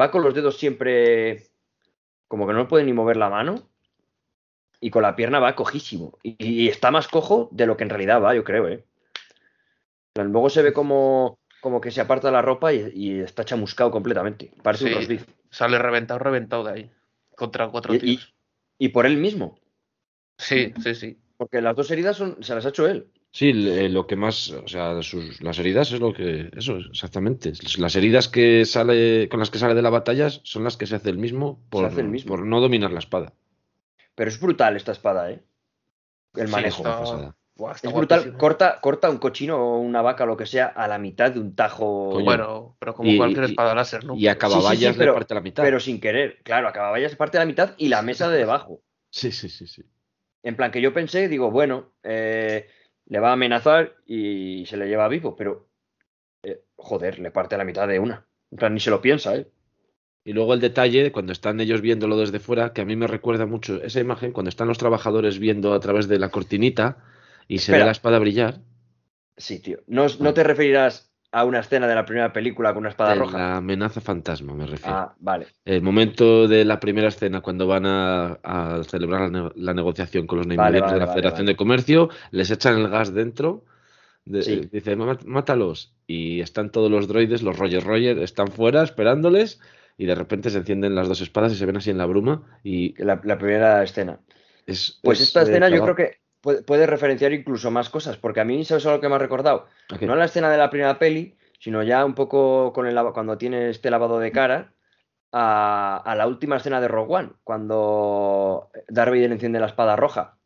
Va 0.00 0.10
con 0.10 0.22
los 0.22 0.34
dedos 0.34 0.58
siempre 0.58 1.44
como 2.26 2.46
que 2.46 2.52
no 2.52 2.66
puede 2.66 2.84
ni 2.84 2.92
mover 2.92 3.16
la 3.16 3.30
mano 3.30 3.68
y 4.80 4.90
con 4.90 5.02
la 5.02 5.16
pierna 5.16 5.38
va 5.40 5.54
cojísimo. 5.54 6.18
Y, 6.22 6.36
y 6.38 6.68
está 6.68 6.90
más 6.90 7.08
cojo 7.08 7.48
de 7.52 7.66
lo 7.66 7.76
que 7.76 7.84
en 7.84 7.90
realidad 7.90 8.22
va, 8.22 8.34
yo 8.34 8.44
creo, 8.44 8.68
¿eh? 8.68 8.84
Luego 10.16 10.48
se 10.50 10.62
ve 10.62 10.72
como, 10.72 11.38
como 11.60 11.80
que 11.80 11.90
se 11.90 12.00
aparta 12.00 12.30
la 12.30 12.42
ropa 12.42 12.72
y, 12.72 12.90
y 12.94 13.20
está 13.20 13.44
chamuscado 13.44 13.90
completamente. 13.90 14.52
Parece 14.62 14.84
un 14.84 14.90
Sí. 14.90 14.94
roast 14.96 15.08
beef. 15.08 15.26
Sale 15.50 15.78
reventado, 15.78 16.18
reventado 16.20 16.64
de 16.64 16.72
ahí. 16.72 16.90
Contra 17.36 17.68
cuatro 17.68 17.94
Y- 17.94 17.96
y- 17.96 18.00
tíos. 18.00 18.34
Y 18.78 18.88
por 18.88 19.06
él 19.06 19.16
mismo, 19.16 19.58
Sí, 20.38 20.72
sí, 20.82 20.94
sí. 20.94 21.18
porque 21.36 21.60
las 21.62 21.74
dos 21.76 21.90
heridas 21.90 22.16
son, 22.16 22.36
se 22.42 22.54
las 22.54 22.66
ha 22.66 22.68
hecho 22.70 22.86
él. 22.88 23.06
Sí, 23.32 23.52
le- 23.52 23.88
lo 23.88 24.06
que 24.06 24.14
más, 24.14 24.50
o 24.50 24.68
sea, 24.68 25.00
sus- 25.02 25.40
las 25.42 25.58
heridas 25.58 25.90
es 25.92 25.98
lo 26.00 26.12
que, 26.12 26.50
eso, 26.56 26.76
exactamente. 26.76 27.52
Las 27.78 27.96
heridas 27.96 28.28
que 28.28 28.64
sale, 28.64 29.28
con 29.28 29.40
las 29.40 29.50
que 29.50 29.58
sale 29.58 29.74
de 29.74 29.82
la 29.82 29.90
batalla 29.90 30.28
son 30.30 30.62
las 30.62 30.76
que 30.76 30.86
se 30.86 30.94
hace 30.96 31.10
el 31.10 31.18
mismo 31.18 31.60
por, 31.70 31.84
hace 31.84 32.00
el 32.02 32.08
mismo. 32.08 32.28
por 32.28 32.44
no 32.46 32.60
dominar 32.60 32.92
la 32.92 33.00
espada. 33.00 33.32
Pero 34.14 34.28
es 34.30 34.40
brutal 34.40 34.76
esta 34.76 34.92
espada, 34.92 35.30
¿eh? 35.30 35.42
El 36.34 36.46
Sí, 36.48 36.52
manejo. 36.52 36.82
está-. 36.82 37.34
Buah, 37.56 37.72
Es 37.72 37.82
brutal. 37.82 38.18
guapísimo. 38.18 38.38
Corta, 38.38 38.80
corta 38.80 39.10
un 39.10 39.18
cochino 39.18 39.56
o 39.58 39.78
una 39.78 40.02
vaca 40.02 40.24
o 40.24 40.26
lo 40.26 40.36
que 40.36 40.44
sea 40.46 40.66
a 40.66 40.88
la 40.88 40.98
mitad 40.98 41.30
de 41.30 41.38
un 41.38 41.54
tajo. 41.54 42.10
Coño. 42.10 42.24
Bueno, 42.24 42.76
pero 42.80 42.94
como 42.94 43.08
Y- 43.10 43.16
cualquier 43.16 43.44
y- 43.44 43.50
espada 43.50 43.74
láser, 43.76 44.04
¿no? 44.04 44.16
Y 44.16 44.26
a 44.26 44.32
Sí, 44.32 44.34
sí, 44.34 44.34
sí, 44.34 44.38
cababallas 44.40 44.96
pero- 44.96 45.12
le 45.12 45.18
parte 45.18 45.34
la 45.34 45.40
mitad. 45.40 45.62
Pero 45.62 45.78
sin 45.78 46.00
querer. 46.00 46.42
Claro, 46.42 46.66
acababa 46.66 46.98
ya 46.98 47.08
se 47.08 47.14
parte 47.16 47.38
la 47.38 47.44
mitad 47.46 47.74
y 47.78 47.88
la 47.88 48.02
mesa 48.02 48.28
de 48.28 48.38
debajo. 48.38 48.80
Sí, 49.10 49.30
sí, 49.30 49.48
sí, 49.48 49.68
sí. 49.68 49.84
En 50.42 50.56
plan 50.56 50.72
que 50.72 50.80
yo 50.80 50.92
pensé, 50.92 51.28
digo, 51.28 51.50
bueno, 51.52 51.92
eh, 52.02 52.68
le 53.06 53.20
va 53.20 53.30
a 53.30 53.34
amenazar 53.34 53.94
y 54.04 54.66
se 54.66 54.76
le 54.76 54.88
lleva 54.88 55.06
vivo, 55.08 55.36
pero 55.36 55.68
eh, 56.42 56.64
joder, 56.76 57.20
le 57.20 57.30
parte 57.30 57.56
la 57.56 57.64
mitad 57.64 57.86
de 57.86 57.98
una. 58.00 58.26
En 58.50 58.58
plan, 58.58 58.74
ni 58.74 58.80
se 58.80 58.90
lo 58.90 59.00
piensa, 59.00 59.34
¿eh? 59.36 59.46
Y 60.24 60.32
luego 60.32 60.54
el 60.54 60.60
detalle, 60.60 61.12
cuando 61.12 61.32
están 61.32 61.60
ellos 61.60 61.80
viéndolo 61.82 62.16
desde 62.16 62.38
fuera, 62.38 62.72
que 62.72 62.80
a 62.80 62.84
mí 62.86 62.96
me 62.96 63.06
recuerda 63.06 63.44
mucho 63.46 63.82
esa 63.82 64.00
imagen, 64.00 64.32
cuando 64.32 64.48
están 64.48 64.68
los 64.68 64.78
trabajadores 64.78 65.38
viendo 65.38 65.74
a 65.74 65.80
través 65.80 66.08
de 66.08 66.18
la 66.18 66.30
cortinita 66.30 66.96
y 67.46 67.58
se 67.58 67.72
ve 67.72 67.84
la 67.84 67.90
espada 67.90 68.18
brillar. 68.18 68.60
Sí, 69.36 69.60
tío. 69.60 69.78
No, 69.86 70.06
no 70.20 70.32
te 70.32 70.42
referirás 70.42 71.10
a 71.30 71.44
una 71.44 71.58
escena 71.58 71.86
de 71.88 71.94
la 71.96 72.06
primera 72.06 72.32
película 72.32 72.72
con 72.72 72.82
una 72.82 72.90
espada 72.90 73.10
de 73.12 73.18
roja. 73.18 73.36
La 73.36 73.56
amenaza 73.56 74.00
fantasma, 74.00 74.54
me 74.54 74.66
refiero. 74.66 74.96
Ah, 74.96 75.14
vale. 75.18 75.48
El 75.64 75.82
momento 75.82 76.46
de 76.48 76.64
la 76.64 76.78
primera 76.80 77.08
escena, 77.08 77.40
cuando 77.40 77.66
van 77.66 77.84
a, 77.84 78.38
a 78.42 78.82
celebrar 78.84 79.30
la, 79.30 79.42
ne- 79.42 79.50
la 79.56 79.74
negociación 79.74 80.26
con 80.28 80.38
los 80.38 80.46
Vale, 80.46 80.76
de 80.80 80.80
la 80.80 80.86
vale, 81.06 81.12
Federación 81.12 81.46
de 81.46 81.56
Comercio, 81.56 82.08
les 82.30 82.50
echan 82.50 82.78
el 82.78 82.88
gas 82.88 83.12
dentro. 83.12 83.64
de- 84.24 84.42
Sí. 84.42 84.68
Dice, 84.72 84.96
"Ma- 84.96 85.18
mátalos. 85.26 85.92
Y 86.06 86.40
están 86.40 86.70
todos 86.70 86.90
los 86.90 87.08
droides, 87.08 87.42
los 87.42 87.58
Roger 87.58 87.82
Roger, 87.84 88.18
están 88.20 88.48
fuera 88.48 88.82
esperándoles. 88.84 89.60
Y 89.96 90.06
de 90.06 90.14
repente 90.14 90.50
se 90.50 90.58
encienden 90.58 90.94
las 90.94 91.06
dos 91.08 91.20
espadas 91.20 91.52
y 91.52 91.56
se 91.56 91.66
ven 91.66 91.76
así 91.76 91.90
en 91.90 91.98
la 91.98 92.06
bruma. 92.06 92.58
Y 92.64 93.00
La, 93.02 93.20
la 93.24 93.38
primera 93.38 93.82
escena. 93.82 94.20
es. 94.66 94.98
Pues 95.02 95.20
es 95.20 95.28
esta 95.28 95.40
de 95.44 95.52
escena 95.52 95.68
yo 95.68 95.82
creo 95.84 95.94
que 95.94 96.18
puede, 96.40 96.62
puede 96.62 96.86
referenciar 96.86 97.32
incluso 97.32 97.70
más 97.70 97.90
cosas, 97.90 98.16
porque 98.16 98.40
a 98.40 98.44
mí, 98.44 98.64
¿sabes 98.64 98.84
lo 98.84 99.00
que 99.00 99.08
me 99.08 99.14
ha 99.14 99.18
recordado? 99.18 99.66
¿A 99.90 99.98
qué? 99.98 100.06
No 100.06 100.16
la 100.16 100.24
escena 100.24 100.50
de 100.50 100.58
la 100.58 100.70
primera 100.70 100.98
peli, 100.98 101.36
sino 101.60 101.82
ya 101.82 102.04
un 102.04 102.14
poco 102.14 102.72
con 102.72 102.86
el 102.86 102.98
cuando 103.12 103.38
tiene 103.38 103.70
este 103.70 103.90
lavado 103.90 104.18
de 104.18 104.32
cara, 104.32 104.72
a, 105.32 105.96
a 106.04 106.14
la 106.14 106.26
última 106.26 106.56
escena 106.56 106.80
de 106.80 106.88
Rogue 106.88 107.14
One, 107.14 107.30
cuando 107.44 108.70
Darth 108.88 109.10
Vader 109.10 109.32
enciende 109.32 109.58
la 109.60 109.66
espada 109.66 109.96
roja. 109.96 110.38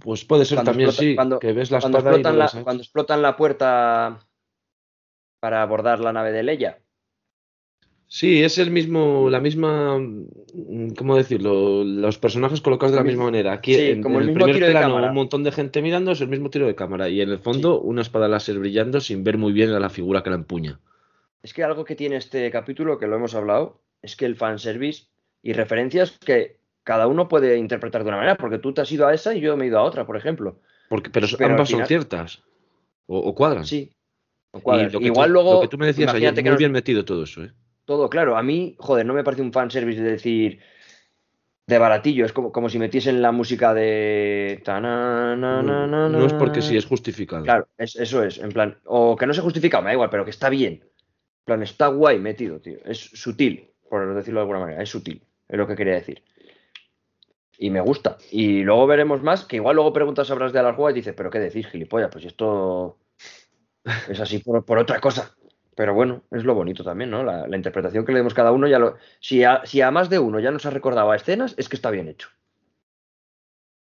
Pues 0.00 0.24
puede 0.24 0.44
ser 0.44 0.56
Cuando 0.56 0.70
también, 0.72 0.88
explota- 0.90 1.02
sí, 1.10 1.14
cuando- 1.16 1.38
que 1.40 1.52
ves 1.52 1.70
la 1.72 1.80
Cuando 1.80 1.98
espada 1.98 2.16
y 2.18 2.22
no 2.22 2.28
explotan, 2.28 2.58
la, 2.58 2.64
cuando 2.64 2.82
explotan 2.82 3.22
la 3.22 3.36
puerta 3.36 4.18
para 5.40 5.62
abordar 5.62 6.00
la 6.00 6.12
nave 6.12 6.32
de 6.32 6.42
Leia. 6.42 6.78
Sí, 8.10 8.42
es 8.42 8.56
el 8.56 8.70
mismo, 8.70 9.28
la 9.28 9.38
misma, 9.38 9.98
mm, 9.98 10.94
¿cómo 10.96 11.14
decirlo? 11.16 11.84
Los 11.84 12.16
personajes 12.18 12.62
colocados 12.62 12.92
de 12.92 12.98
la 12.98 13.04
misma 13.04 13.24
manera. 13.24 13.52
Aquí 13.52 13.74
Sí, 13.74 13.90
en, 13.90 14.02
como 14.02 14.16
en 14.16 14.22
el 14.22 14.26
mismo 14.28 14.44
primer 14.44 14.54
tiro 14.56 14.66
de 14.66 14.72
cámara. 14.72 15.08
un 15.08 15.14
montón 15.14 15.44
de 15.44 15.52
gente 15.52 15.82
mirando 15.82 16.12
es 16.12 16.20
el 16.22 16.28
mismo 16.28 16.48
tiro 16.48 16.66
de 16.66 16.74
cámara 16.74 17.10
y 17.10 17.20
en 17.20 17.28
el 17.28 17.38
fondo 17.38 17.80
una 17.80 18.00
espada 18.00 18.26
láser 18.26 18.58
brillando 18.58 19.00
sin 19.00 19.24
ver 19.24 19.36
muy 19.36 19.52
bien 19.52 19.70
a 19.72 19.78
la 19.78 19.90
figura 19.90 20.22
que 20.22 20.30
la 20.30 20.36
empuña. 20.36 20.80
Es 21.42 21.52
que 21.52 21.62
algo 21.62 21.84
que 21.84 21.94
tiene 21.96 22.16
este 22.16 22.50
capítulo, 22.50 22.98
que 22.98 23.06
lo 23.06 23.16
hemos 23.16 23.34
hablado, 23.34 23.82
es 24.00 24.16
que 24.16 24.24
el 24.24 24.36
fanservice 24.36 25.04
y 25.42 25.52
referencias 25.52 26.18
que 26.18 26.56
cada 26.84 27.06
uno 27.08 27.28
puede 27.28 27.58
interpretar 27.58 28.02
de 28.04 28.08
una 28.08 28.16
manera, 28.16 28.36
porque 28.38 28.58
tú 28.58 28.72
te 28.72 28.80
has 28.80 28.90
ido 28.90 29.06
a 29.06 29.12
esa 29.12 29.34
y 29.34 29.40
yo 29.40 29.54
me 29.58 29.66
he 29.66 29.68
ido 29.68 29.78
a 29.78 29.82
otra, 29.82 30.06
por 30.06 30.16
ejemplo. 30.16 30.60
Porque, 30.88 31.10
pero, 31.10 31.26
ambas 31.26 31.68
final- 31.68 31.82
son 31.82 31.86
ciertas 31.86 32.42
o, 33.06 33.18
o 33.18 33.34
cuadran. 33.34 33.66
Sí. 33.66 33.90
O 34.52 34.58
Y 34.58 34.62
cuadras. 34.62 34.92
lo 34.94 34.98
que 35.00 35.06
Igual 35.06 35.26
tú, 35.28 35.32
luego. 35.34 35.52
lo 35.54 35.60
que 35.60 35.68
tú 35.68 35.76
me 35.76 35.84
decías 35.86 36.14
ayer, 36.14 36.32
muy 36.32 36.42
que 36.42 36.48
nos- 36.50 36.58
bien 36.58 36.72
metido 36.72 37.04
todo 37.04 37.24
eso, 37.24 37.44
¿eh? 37.44 37.52
Todo 37.88 38.10
claro. 38.10 38.36
A 38.36 38.42
mí, 38.42 38.76
joder, 38.78 39.06
no 39.06 39.14
me 39.14 39.24
parece 39.24 39.40
un 39.40 39.50
fanservice 39.52 40.02
de 40.02 40.10
decir. 40.10 40.60
De 41.66 41.78
baratillo, 41.78 42.24
es 42.26 42.32
como, 42.34 42.52
como 42.52 42.68
si 42.68 42.78
metiesen 42.78 43.22
la 43.22 43.32
música 43.32 43.72
de. 43.72 44.62
No, 45.62 46.08
no 46.10 46.26
es 46.26 46.34
porque 46.34 46.60
sí, 46.62 46.76
es 46.76 46.84
justificado. 46.84 47.42
Claro, 47.44 47.68
es- 47.78 47.96
eso 47.96 48.22
es, 48.22 48.38
en 48.38 48.50
plan. 48.50 48.78
O 48.84 49.16
que 49.16 49.26
no 49.26 49.32
se 49.32 49.40
justifica, 49.40 49.80
me 49.80 49.86
da 49.88 49.94
igual, 49.94 50.10
pero 50.10 50.24
que 50.24 50.30
está 50.30 50.50
bien. 50.50 50.74
En 50.74 51.44
plan, 51.46 51.62
está 51.62 51.86
guay 51.88 52.18
metido, 52.18 52.60
tío. 52.60 52.78
Es 52.84 52.98
sutil, 52.98 53.70
por 53.88 54.14
decirlo 54.14 54.40
de 54.40 54.42
alguna 54.42 54.60
manera. 54.60 54.82
Es 54.82 54.90
sutil, 54.90 55.22
es 55.48 55.56
lo 55.58 55.66
que 55.66 55.74
quería 55.76 55.94
decir. 55.94 56.22
Y 57.58 57.70
me 57.70 57.80
gusta. 57.80 58.18
Y 58.30 58.62
luego 58.64 58.86
veremos 58.86 59.22
más, 59.22 59.44
que 59.46 59.56
igual 59.56 59.76
luego 59.76 59.94
preguntas 59.94 60.30
a 60.30 60.34
Bras 60.34 60.52
de 60.52 60.58
Alarjúa 60.58 60.90
y 60.90 60.94
dices, 60.94 61.14
¿pero 61.16 61.30
qué 61.30 61.38
decís, 61.38 61.66
gilipollas? 61.68 62.10
Pues 62.12 62.24
esto 62.26 62.98
es 64.10 64.20
así 64.20 64.38
por, 64.40 64.62
por 64.64 64.76
otra 64.78 65.00
cosa. 65.00 65.34
Pero 65.78 65.94
bueno, 65.94 66.24
es 66.32 66.42
lo 66.42 66.54
bonito 66.56 66.82
también, 66.82 67.08
¿no? 67.08 67.22
La, 67.22 67.46
la 67.46 67.56
interpretación 67.56 68.04
que 68.04 68.10
le 68.10 68.18
demos 68.18 68.34
cada 68.34 68.50
uno 68.50 68.66
ya 68.66 68.80
lo. 68.80 68.96
Si 69.20 69.44
a, 69.44 69.62
si 69.64 69.80
a 69.80 69.92
más 69.92 70.10
de 70.10 70.18
uno 70.18 70.40
ya 70.40 70.50
nos 70.50 70.66
ha 70.66 70.70
recordado 70.70 71.12
a 71.12 71.14
escenas, 71.14 71.54
es 71.56 71.68
que 71.68 71.76
está 71.76 71.92
bien 71.92 72.08
hecho. 72.08 72.30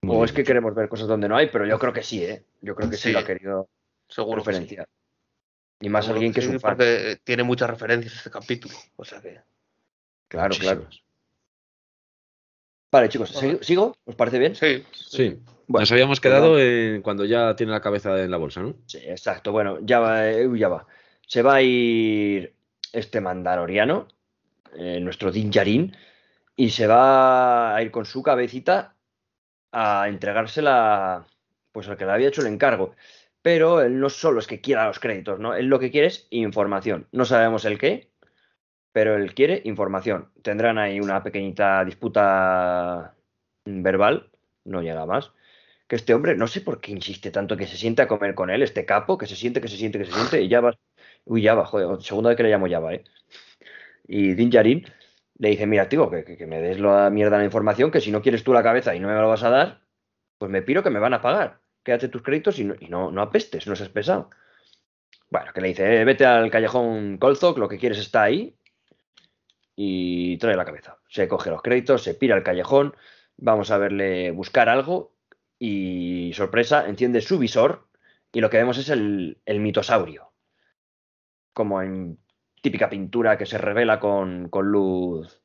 Muy 0.02 0.10
o 0.16 0.18
bien 0.18 0.24
es 0.24 0.32
que 0.32 0.40
hecho. 0.40 0.48
queremos 0.48 0.74
ver 0.74 0.88
cosas 0.88 1.06
donde 1.06 1.28
no 1.28 1.36
hay, 1.36 1.50
pero 1.50 1.66
yo 1.66 1.78
creo 1.78 1.92
que 1.92 2.02
sí, 2.02 2.24
¿eh? 2.24 2.42
Yo 2.62 2.74
creo 2.74 2.90
que 2.90 2.96
sí, 2.96 3.04
Sí. 3.04 3.12
lo 3.12 3.20
ha 3.20 3.24
querido 3.24 3.68
Seguro 4.08 4.42
que 4.42 4.50
sí. 4.52 4.58
referenciar. 4.58 4.88
Y 5.80 5.88
más 5.88 6.04
Seguro 6.06 6.16
alguien 6.16 6.32
que 6.32 6.40
es 6.40 6.46
sí, 6.46 6.52
un 6.52 6.58
fan. 6.58 6.72
Porque 6.76 7.18
tiene 7.22 7.44
muchas 7.44 7.70
referencias 7.70 8.12
este 8.16 8.30
capítulo. 8.30 8.74
O 8.96 9.04
sea 9.04 9.20
que. 9.20 9.40
Claro, 10.26 10.56
claro. 10.58 10.88
Vale, 12.90 13.08
chicos, 13.08 13.32
Vale. 13.34 13.54
¿sig- 13.58 13.62
¿sigo? 13.62 13.94
¿Os 14.04 14.14
parece 14.16 14.40
bien? 14.40 14.54
Sí. 14.56 14.84
Sí. 14.92 15.38
Bueno, 15.68 15.82
Nos 15.82 15.92
habíamos 15.92 16.20
quedado 16.20 16.58
en 16.58 17.02
cuando 17.02 17.24
ya 17.24 17.54
tiene 17.56 17.70
la 17.72 17.80
cabeza 17.80 18.20
en 18.20 18.32
la 18.32 18.36
bolsa, 18.36 18.62
¿no? 18.62 18.74
Sí, 18.86 18.98
exacto. 18.98 19.52
Bueno, 19.52 19.78
ya 19.82 20.00
va, 20.00 20.28
eh, 20.28 20.48
ya 20.56 20.68
va. 20.68 20.86
Se 21.26 21.42
va 21.42 21.56
a 21.56 21.62
ir 21.62 22.54
este 22.92 23.20
mandaloriano, 23.20 24.08
eh, 24.76 25.00
nuestro 25.00 25.32
Din 25.32 25.50
Djarin, 25.50 25.96
y 26.56 26.70
se 26.70 26.86
va 26.86 27.74
a 27.74 27.82
ir 27.82 27.90
con 27.90 28.04
su 28.04 28.22
cabecita 28.22 28.94
a 29.72 30.08
entregársela 30.08 31.26
pues 31.72 31.88
al 31.88 31.96
que 31.96 32.06
le 32.06 32.12
había 32.12 32.28
hecho 32.28 32.40
el 32.40 32.46
encargo. 32.46 32.94
Pero 33.42 33.82
él 33.82 34.00
no 34.00 34.08
solo 34.08 34.38
es 34.38 34.46
que 34.46 34.60
quiera 34.60 34.86
los 34.86 35.00
créditos, 35.00 35.38
¿no? 35.38 35.54
Él 35.54 35.66
lo 35.66 35.78
que 35.78 35.90
quiere 35.90 36.06
es 36.06 36.26
información. 36.30 37.08
No 37.12 37.24
sabemos 37.24 37.64
el 37.64 37.78
qué, 37.78 38.10
pero 38.92 39.16
él 39.16 39.34
quiere 39.34 39.60
información. 39.64 40.30
Tendrán 40.42 40.78
ahí 40.78 41.00
una 41.00 41.22
pequeñita 41.22 41.84
disputa 41.84 43.14
verbal, 43.66 44.30
no 44.64 44.82
llega 44.82 45.04
más. 45.04 45.32
Que 45.88 45.96
este 45.96 46.14
hombre, 46.14 46.36
no 46.36 46.46
sé 46.46 46.60
por 46.60 46.80
qué 46.80 46.92
insiste 46.92 47.30
tanto 47.32 47.56
que 47.56 47.66
se 47.66 47.76
siente 47.76 48.02
a 48.02 48.08
comer 48.08 48.34
con 48.34 48.50
él, 48.50 48.62
este 48.62 48.86
capo, 48.86 49.18
que 49.18 49.26
se 49.26 49.36
siente, 49.36 49.60
que 49.60 49.68
se 49.68 49.76
siente, 49.76 49.98
que 49.98 50.06
se 50.06 50.12
siente, 50.12 50.40
y 50.40 50.48
ya 50.48 50.60
va. 50.60 50.78
Uy, 51.24 51.42
ya 51.42 51.54
va, 51.54 51.64
joder, 51.66 52.02
segunda 52.02 52.28
vez 52.30 52.36
que 52.36 52.42
le 52.42 52.50
llamo 52.50 52.66
ya 52.66 52.80
va, 52.80 52.94
¿eh? 52.94 53.04
Y 54.06 54.34
Din 54.34 54.50
Djarin 54.50 54.84
le 55.38 55.48
dice, 55.50 55.66
mira, 55.66 55.88
tío, 55.88 56.10
que, 56.10 56.46
me 56.46 56.60
des 56.60 56.78
la 56.78 57.10
mierda 57.10 57.38
la 57.38 57.44
información, 57.44 57.90
que 57.90 58.00
si 58.00 58.10
no 58.10 58.22
quieres 58.22 58.44
tú 58.44 58.52
la 58.52 58.62
cabeza 58.62 58.94
y 58.94 59.00
no 59.00 59.08
me 59.08 59.14
lo 59.14 59.28
vas 59.28 59.42
a 59.42 59.50
dar, 59.50 59.82
pues 60.38 60.50
me 60.50 60.62
piro 60.62 60.82
que 60.82 60.90
me 60.90 61.00
van 61.00 61.14
a 61.14 61.20
pagar. 61.20 61.60
Quédate 61.82 62.08
tus 62.08 62.22
créditos 62.22 62.58
y 62.58 62.64
no, 62.64 62.74
y 62.78 62.88
no, 62.88 63.10
apestes, 63.22 63.66
no 63.66 63.76
seas 63.76 63.88
pesado. 63.90 64.30
Bueno, 65.30 65.52
que 65.52 65.60
le 65.60 65.68
dice, 65.68 66.00
"Eh, 66.00 66.04
vete 66.04 66.24
al 66.26 66.50
callejón 66.50 67.18
Colzok, 67.18 67.58
lo 67.58 67.68
que 67.68 67.78
quieres 67.78 67.98
está 67.98 68.22
ahí 68.24 68.56
y 69.76 70.36
trae 70.38 70.56
la 70.56 70.64
cabeza. 70.64 70.98
Se 71.08 71.28
coge 71.28 71.50
los 71.50 71.62
créditos, 71.62 72.02
se 72.02 72.14
pira 72.14 72.36
al 72.36 72.42
callejón, 72.42 72.94
vamos 73.36 73.70
a 73.70 73.78
verle 73.78 74.30
buscar 74.30 74.68
algo 74.68 75.14
y 75.58 76.32
sorpresa, 76.34 76.86
enciende 76.88 77.20
su 77.20 77.38
visor 77.38 77.88
y 78.32 78.40
lo 78.40 78.50
que 78.50 78.58
vemos 78.58 78.78
es 78.78 78.88
el, 78.90 79.38
el 79.46 79.60
mitosaurio. 79.60 80.33
Como 81.54 81.80
en 81.80 82.18
típica 82.60 82.90
pintura 82.90 83.38
que 83.38 83.46
se 83.46 83.56
revela 83.56 83.98
con, 83.98 84.50
con 84.50 84.66
luz 84.66 85.40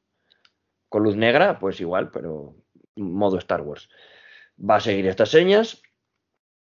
con 0.90 1.04
luz 1.04 1.16
negra, 1.16 1.60
pues 1.60 1.80
igual, 1.80 2.10
pero 2.12 2.56
modo 2.96 3.38
Star 3.38 3.62
Wars. 3.62 3.90
Va 4.60 4.78
a 4.78 4.80
seguir 4.82 5.08
estas 5.08 5.30
señas, 5.30 5.82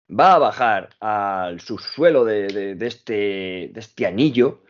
va 0.08 0.34
a 0.34 0.40
bajar 0.40 0.90
al 1.00 1.60
subsuelo 1.60 2.26
de, 2.26 2.78
este, 2.82 3.72
de 3.74 3.80
este 3.80 4.06
anillo, 4.06 4.62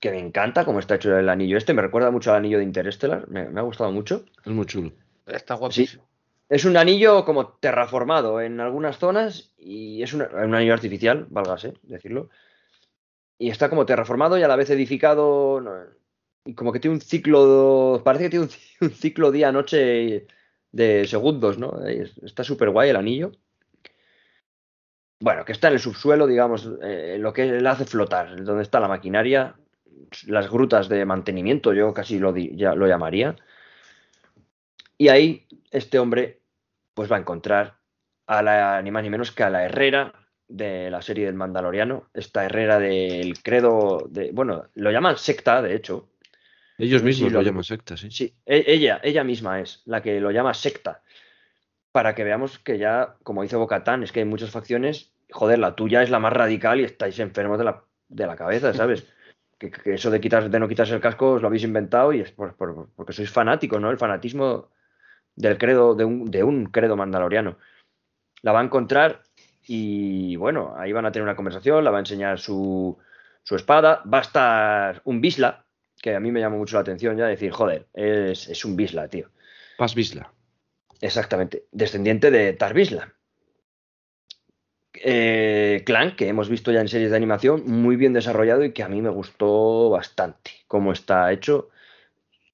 que 0.00 0.10
me 0.10 0.18
encanta 0.18 0.64
como 0.64 0.80
está 0.80 0.96
hecho 0.96 1.16
el 1.16 1.28
anillo 1.30 1.56
este, 1.56 1.72
me 1.72 1.80
recuerda 1.80 2.10
mucho 2.10 2.30
al 2.30 2.38
anillo 2.38 2.58
de 2.58 2.64
Interstellar, 2.64 3.26
me, 3.28 3.40
ha 3.40 3.62
gustado 3.62 3.90
mucho. 3.90 4.26
Es 4.44 4.52
muy 4.52 4.66
chulo. 4.66 4.92
Está 5.26 5.54
guapísimo. 5.54 6.06
Es 6.50 6.66
un 6.66 6.76
anillo 6.76 7.24
como 7.24 7.54
terraformado 7.54 8.40
en 8.42 8.60
algunas 8.60 8.98
zonas 8.98 9.54
y 9.56 10.02
es 10.02 10.12
un, 10.12 10.22
anillo 10.22 10.74
artificial, 10.74 11.26
válgase 11.30 11.74
decirlo. 11.82 12.28
Y 13.38 13.50
está 13.50 13.68
como 13.68 13.86
terraformado 13.86 14.38
y 14.38 14.42
a 14.42 14.48
la 14.48 14.56
vez 14.56 14.70
edificado. 14.70 15.62
y 16.44 16.54
como 16.54 16.72
que 16.72 16.80
tiene 16.80 16.96
un 16.96 17.00
ciclo. 17.00 18.02
Parece 18.04 18.24
que 18.24 18.30
tiene 18.30 18.48
un, 18.80 18.90
ciclo 18.90 19.30
día-noche 19.30 20.26
de 20.72 21.06
segundos, 21.06 21.58
¿no? 21.58 21.80
Está 21.86 22.44
súper 22.44 22.70
guay 22.70 22.90
el 22.90 22.96
anillo. 22.96 23.32
Bueno, 25.20 25.44
que 25.44 25.52
está 25.52 25.68
en 25.68 25.74
el 25.74 25.80
subsuelo, 25.80 26.26
digamos, 26.26 26.68
eh, 26.82 27.16
lo 27.18 27.32
que 27.32 27.46
le 27.46 27.68
hace 27.68 27.86
flotar, 27.86 28.44
donde 28.44 28.62
está 28.62 28.80
la 28.80 28.88
maquinaria, 28.88 29.54
las 30.26 30.50
grutas 30.50 30.88
de 30.88 31.04
mantenimiento, 31.04 31.72
yo 31.72 31.94
casi 31.94 32.18
lo, 32.18 32.36
ya, 32.36 32.74
lo 32.74 32.86
llamaría. 32.86 33.36
Y 34.98 35.08
ahí 35.08 35.46
este 35.70 35.98
hombre 35.98 36.40
pues 36.94 37.10
va 37.10 37.16
a 37.16 37.20
encontrar 37.20 37.78
a 38.26 38.42
la, 38.42 38.80
ni 38.82 38.90
más 38.90 39.02
ni 39.02 39.10
menos 39.10 39.32
que 39.32 39.42
a 39.42 39.50
la 39.50 39.64
Herrera 39.64 40.12
de 40.56 40.90
la 40.90 41.02
serie 41.02 41.26
del 41.26 41.34
Mandaloriano, 41.34 42.08
esta 42.14 42.44
Herrera 42.44 42.78
del 42.78 43.42
credo, 43.42 44.06
de, 44.08 44.30
bueno, 44.32 44.68
lo 44.74 44.90
llaman 44.90 45.16
secta, 45.16 45.60
de 45.60 45.74
hecho. 45.74 46.08
Ellos 46.78 47.02
mismos 47.02 47.32
lo, 47.32 47.42
llaman 47.42 47.64
secta, 47.64 47.96
sí. 47.96 48.10
Sí, 48.10 48.34
e, 48.46 48.64
ella, 48.66 49.00
ella 49.02 49.24
misma 49.24 49.60
es 49.60 49.82
la 49.84 50.00
que 50.00 50.20
lo 50.20 50.30
llama 50.30 50.54
secta. 50.54 51.02
Para 51.90 52.14
que 52.14 52.24
veamos 52.24 52.58
que 52.58 52.78
ya, 52.78 53.16
como 53.22 53.42
dice 53.42 53.56
Bocatán, 53.56 54.02
es 54.02 54.12
que 54.12 54.20
hay 54.20 54.26
muchas 54.26 54.50
facciones, 54.50 55.12
joder, 55.30 55.58
la 55.58 55.74
tuya 55.74 56.02
es 56.02 56.10
la 56.10 56.20
más 56.20 56.32
radical 56.32 56.80
y 56.80 56.84
estáis 56.84 57.18
enfermos 57.18 57.58
de 57.58 57.64
la, 57.64 57.84
de 58.08 58.26
la 58.26 58.36
cabeza, 58.36 58.72
¿sabes? 58.74 59.06
que, 59.58 59.94
eso 59.94 60.10
de, 60.10 60.20
quitar, 60.20 60.50
de 60.50 60.60
no 60.60 60.68
quitarse 60.68 60.94
el 60.94 61.00
casco 61.00 61.32
os 61.32 61.42
lo 61.42 61.48
habéis 61.48 61.64
inventado 61.64 62.12
y 62.12 62.20
es 62.20 62.32
porque 62.32 63.12
sois 63.12 63.30
fanáticos, 63.30 63.80
¿no? 63.80 63.90
El 63.90 63.98
fanatismo 63.98 64.70
del 65.34 65.58
credo, 65.58 65.94
de 65.94 66.04
un, 66.04 66.30
de 66.30 66.44
un 66.44 66.66
credo 66.66 66.96
mandaloriano. 66.96 67.58
La 68.42 68.52
va 68.52 68.60
a 68.60 68.64
encontrar 68.64 69.22
y 69.66 70.36
bueno, 70.36 70.74
ahí 70.76 70.92
van 70.92 71.06
a 71.06 71.12
tener 71.12 71.24
una 71.24 71.36
conversación, 71.36 71.84
la 71.84 71.90
va 71.90 71.98
a 71.98 72.00
enseñar 72.00 72.38
su, 72.38 72.98
su 73.42 73.56
espada, 73.56 74.02
va 74.12 74.18
a 74.18 74.22
estar 74.22 75.02
un 75.04 75.20
Bisla, 75.20 75.64
que 76.00 76.14
a 76.14 76.20
mí 76.20 76.30
me 76.30 76.40
llama 76.40 76.56
mucho 76.56 76.76
la 76.76 76.82
atención 76.82 77.16
ya 77.16 77.26
decir, 77.26 77.50
joder, 77.50 77.86
es, 77.94 78.48
es 78.48 78.64
un 78.64 78.76
Bisla, 78.76 79.08
tío. 79.08 79.30
Paz 79.78 79.94
Bisla. 79.94 80.32
Exactamente, 81.00 81.64
descendiente 81.72 82.30
de 82.30 82.52
Tar 82.54 82.74
Bisla. 82.74 83.12
Eh, 85.02 85.82
clan 85.84 86.14
que 86.14 86.28
hemos 86.28 86.48
visto 86.48 86.70
ya 86.70 86.80
en 86.80 86.88
series 86.88 87.10
de 87.10 87.16
animación, 87.16 87.64
muy 87.66 87.96
bien 87.96 88.12
desarrollado 88.12 88.64
y 88.64 88.72
que 88.72 88.84
a 88.84 88.88
mí 88.88 89.02
me 89.02 89.10
gustó 89.10 89.90
bastante 89.90 90.52
cómo 90.68 90.92
está 90.92 91.32
hecho 91.32 91.70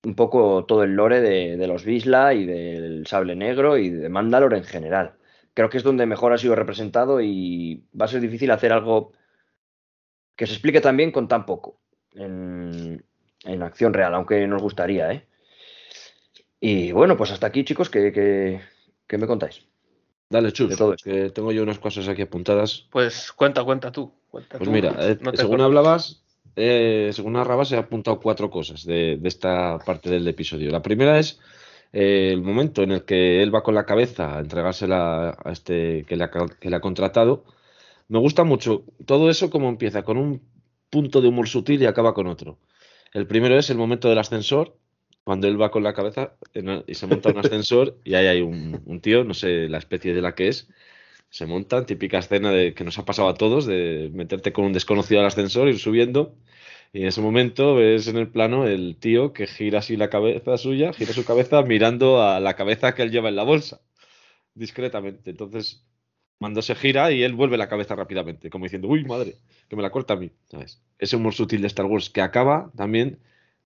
un 0.03 0.15
poco 0.15 0.65
todo 0.65 0.83
el 0.83 0.95
lore 0.95 1.21
de, 1.21 1.67
los 1.67 1.85
Visla 1.85 2.33
y 2.33 2.47
del 2.47 3.07
Sable 3.07 3.37
Negro 3.37 3.77
y 3.77 3.91
de 3.91 4.09
Mandalore 4.09 4.57
en 4.57 4.65
general. 4.65 5.13
Creo 5.61 5.69
que 5.69 5.77
es 5.77 5.85
donde 5.85 6.07
mejor 6.07 6.33
ha 6.33 6.39
sido 6.39 6.55
representado 6.55 7.21
y 7.21 7.85
va 7.95 8.07
a 8.07 8.09
ser 8.09 8.23
difícil 8.23 8.51
hacer 8.51 8.73
algo 8.73 9.13
que 10.35 10.47
se 10.47 10.55
explique 10.55 10.81
también 10.81 11.13
con 11.13 11.29
tan 11.29 11.45
poco 11.45 11.83
en, 12.15 13.05
acción 13.63 13.93
real, 13.93 14.15
aunque 14.15 14.47
nos 14.47 14.63
gustaría, 14.63 15.13
¿eh? 15.13 15.27
Y 16.61 16.93
bueno, 16.93 17.15
pues 17.15 17.31
hasta 17.31 17.49
aquí, 17.49 17.63
chicos, 17.63 17.91
¿qué, 17.91 18.59
me 19.11 19.27
contáis? 19.27 19.67
Dale, 20.31 20.51
Chus, 20.51 20.79
que 21.05 21.29
tengo 21.29 21.53
yo 21.53 21.63
unas 21.63 21.79
cosas 21.79 22.09
aquí 22.09 22.23
apuntadas. 22.23 22.87
Pues 22.91 23.31
cuenta, 23.31 23.63
cuenta 23.63 23.93
tú. 23.93 24.15
pues 24.31 24.67
mira, 24.67 24.97
eh, 24.99 25.19
según 25.35 25.61
hablabas, 25.61 26.25
eh, 26.57 27.11
según 27.13 27.35
narraba, 27.35 27.67
se 27.67 27.77
ha 27.77 27.81
apuntado 27.81 28.19
cuatro 28.19 28.49
cosas 28.51 28.87
de, 28.87 29.21
esta 29.25 29.79
parte 29.85 30.09
del 30.09 30.27
episodio. 30.27 30.71
La 30.71 30.81
primera 30.81 31.19
es 31.19 31.39
eh, 31.93 32.31
el 32.33 32.43
momento 32.43 32.83
en 32.83 32.93
el 32.93 33.05
que 33.05 33.43
él 33.43 33.55
va 33.55 33.63
con 33.63 33.75
la 33.75 33.87
cabeza 33.87 34.37
a 34.37 34.41
entregársela 34.41 35.37
a 35.45 35.53
este 35.53 36.05
que 36.07 36.17
le, 36.17 36.25
ha, 36.25 36.81
contratado. 36.81 37.45
Me 38.09 38.19
gusta 38.19 38.45
mucho 38.45 38.85
todo 39.07 39.31
eso 39.31 39.51
como 39.51 39.69
empieza 39.69 40.03
con 40.03 40.17
un 40.19 40.43
punto 40.91 41.21
de 41.21 41.29
humor 41.29 41.49
sutil 41.49 41.83
y 41.83 41.87
acaba 41.87 42.15
con 42.15 42.27
otro. 42.27 42.59
El 43.13 43.27
primero 43.27 43.59
es 43.59 43.71
el 43.71 43.79
momento 43.79 44.09
del 44.09 44.19
ascensor, 44.19 44.77
cuando 45.25 45.49
él 45.49 45.61
va 45.61 45.71
con 45.71 45.83
la 45.83 45.95
cabeza 45.95 46.35
y 46.87 46.95
se 46.95 47.07
monta 47.07 47.31
un 47.31 47.39
ascensor 47.45 47.99
y 48.05 48.15
ahí 48.15 48.27
hay 48.27 48.41
un, 48.43 48.83
un, 48.87 49.01
tío, 49.01 49.25
no 49.25 49.35
sé 49.35 49.69
la 49.69 49.79
especie 49.79 50.15
de 50.15 50.23
la 50.23 50.35
que 50.35 50.49
es, 50.49 50.69
se 51.31 51.47
monta, 51.47 51.87
típica 51.87 52.19
escena 52.19 52.51
de 52.53 52.75
que 52.75 52.85
nos 52.85 52.99
ha 52.99 53.05
pasado 53.05 53.29
a 53.29 53.35
todos, 53.35 53.67
de 53.67 54.11
meterte 54.13 54.53
con 54.53 54.65
un 54.67 54.73
desconocido 54.73 55.21
al 55.21 55.27
ascensor, 55.27 55.69
ir 55.69 55.79
subiendo, 55.79 56.35
y 56.93 57.03
en 57.03 57.09
ese 57.09 57.21
momento 57.21 57.77
ves 57.77 58.09
en 58.09 58.17
el 58.17 58.29
plano 58.29 58.67
el 58.67 58.97
tío 58.97 59.33
que 59.33 59.47
gira 59.47 59.79
así 59.79 59.97
la 59.97 60.11
cabeza 60.11 60.57
suya, 60.59 60.93
gira 60.93 61.13
su 61.13 61.25
cabeza 61.25 61.63
mirando 61.63 62.23
a 62.23 62.41
la 62.41 62.55
cabeza 62.55 62.95
que 62.95 63.03
él 63.03 63.13
lleva 63.13 63.29
en 63.29 63.37
la 63.37 63.45
bolsa, 63.45 63.81
discretamente. 64.55 65.31
Entonces, 65.31 65.85
cuando 66.39 66.63
se 66.63 66.75
gira 66.75 67.13
y 67.13 67.23
él 67.23 67.35
vuelve 67.35 67.57
la 67.59 67.69
cabeza 67.69 67.95
rápidamente, 67.95 68.51
como 68.51 68.65
diciendo, 68.65 68.89
uy, 68.89 69.05
madre, 69.05 69.37
que 69.69 69.77
me 69.77 69.83
la 69.83 69.91
corta 69.91 70.15
a 70.15 70.17
mí. 70.17 70.31
¿Sabes? 70.51 70.81
Ese 70.99 71.17
humor 71.17 71.35
sutil 71.35 71.61
de 71.61 71.69
Star 71.69 71.87
Wars 71.87 72.11
que 72.11 72.23
acaba 72.23 72.73
también 72.77 73.19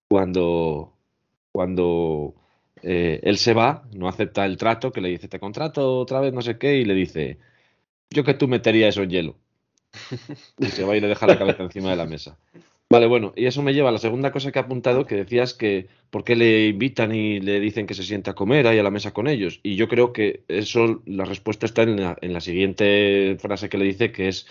cuando, 0.08 0.92
cuando 1.50 2.34
eh, 2.82 3.20
él 3.22 3.38
se 3.38 3.54
va, 3.54 3.84
no 3.92 4.06
acepta 4.06 4.44
el 4.44 4.58
trato, 4.58 4.92
que 4.92 5.00
le 5.00 5.08
dice, 5.08 5.28
te 5.28 5.40
contrato 5.40 5.98
otra 5.98 6.20
vez, 6.20 6.34
no 6.34 6.42
sé 6.42 6.58
qué, 6.58 6.76
y 6.76 6.84
le 6.84 6.94
dice, 6.94 7.38
yo 8.10 8.22
que 8.22 8.34
tú 8.34 8.48
metería 8.48 8.88
eso 8.88 9.02
en 9.02 9.10
hielo. 9.10 9.36
Y 10.58 10.66
se 10.66 10.84
va 10.84 10.96
y 10.96 11.00
le 11.00 11.08
deja 11.08 11.26
la 11.26 11.38
cabeza 11.38 11.62
encima 11.62 11.90
de 11.90 11.96
la 11.96 12.06
mesa. 12.06 12.36
Vale, 12.90 13.06
bueno, 13.06 13.32
y 13.34 13.46
eso 13.46 13.62
me 13.62 13.72
lleva 13.72 13.88
a 13.88 13.92
la 13.92 13.98
segunda 13.98 14.30
cosa 14.30 14.52
que 14.52 14.58
he 14.58 14.62
apuntado, 14.62 15.06
que 15.06 15.16
decías 15.16 15.54
que 15.54 15.88
por 16.10 16.22
qué 16.22 16.36
le 16.36 16.68
invitan 16.68 17.14
y 17.14 17.40
le 17.40 17.58
dicen 17.58 17.86
que 17.86 17.94
se 17.94 18.02
siente 18.02 18.30
a 18.30 18.34
comer 18.34 18.66
ahí 18.66 18.78
a 18.78 18.82
la 18.82 18.90
mesa 18.90 19.12
con 19.12 19.26
ellos. 19.26 19.60
Y 19.62 19.76
yo 19.76 19.88
creo 19.88 20.12
que 20.12 20.44
eso, 20.48 21.02
la 21.06 21.24
respuesta 21.24 21.66
está 21.66 21.82
en 21.82 22.00
la, 22.00 22.16
en 22.20 22.32
la 22.32 22.40
siguiente 22.40 23.36
frase 23.40 23.68
que 23.68 23.78
le 23.78 23.86
dice, 23.86 24.12
que 24.12 24.28
es, 24.28 24.46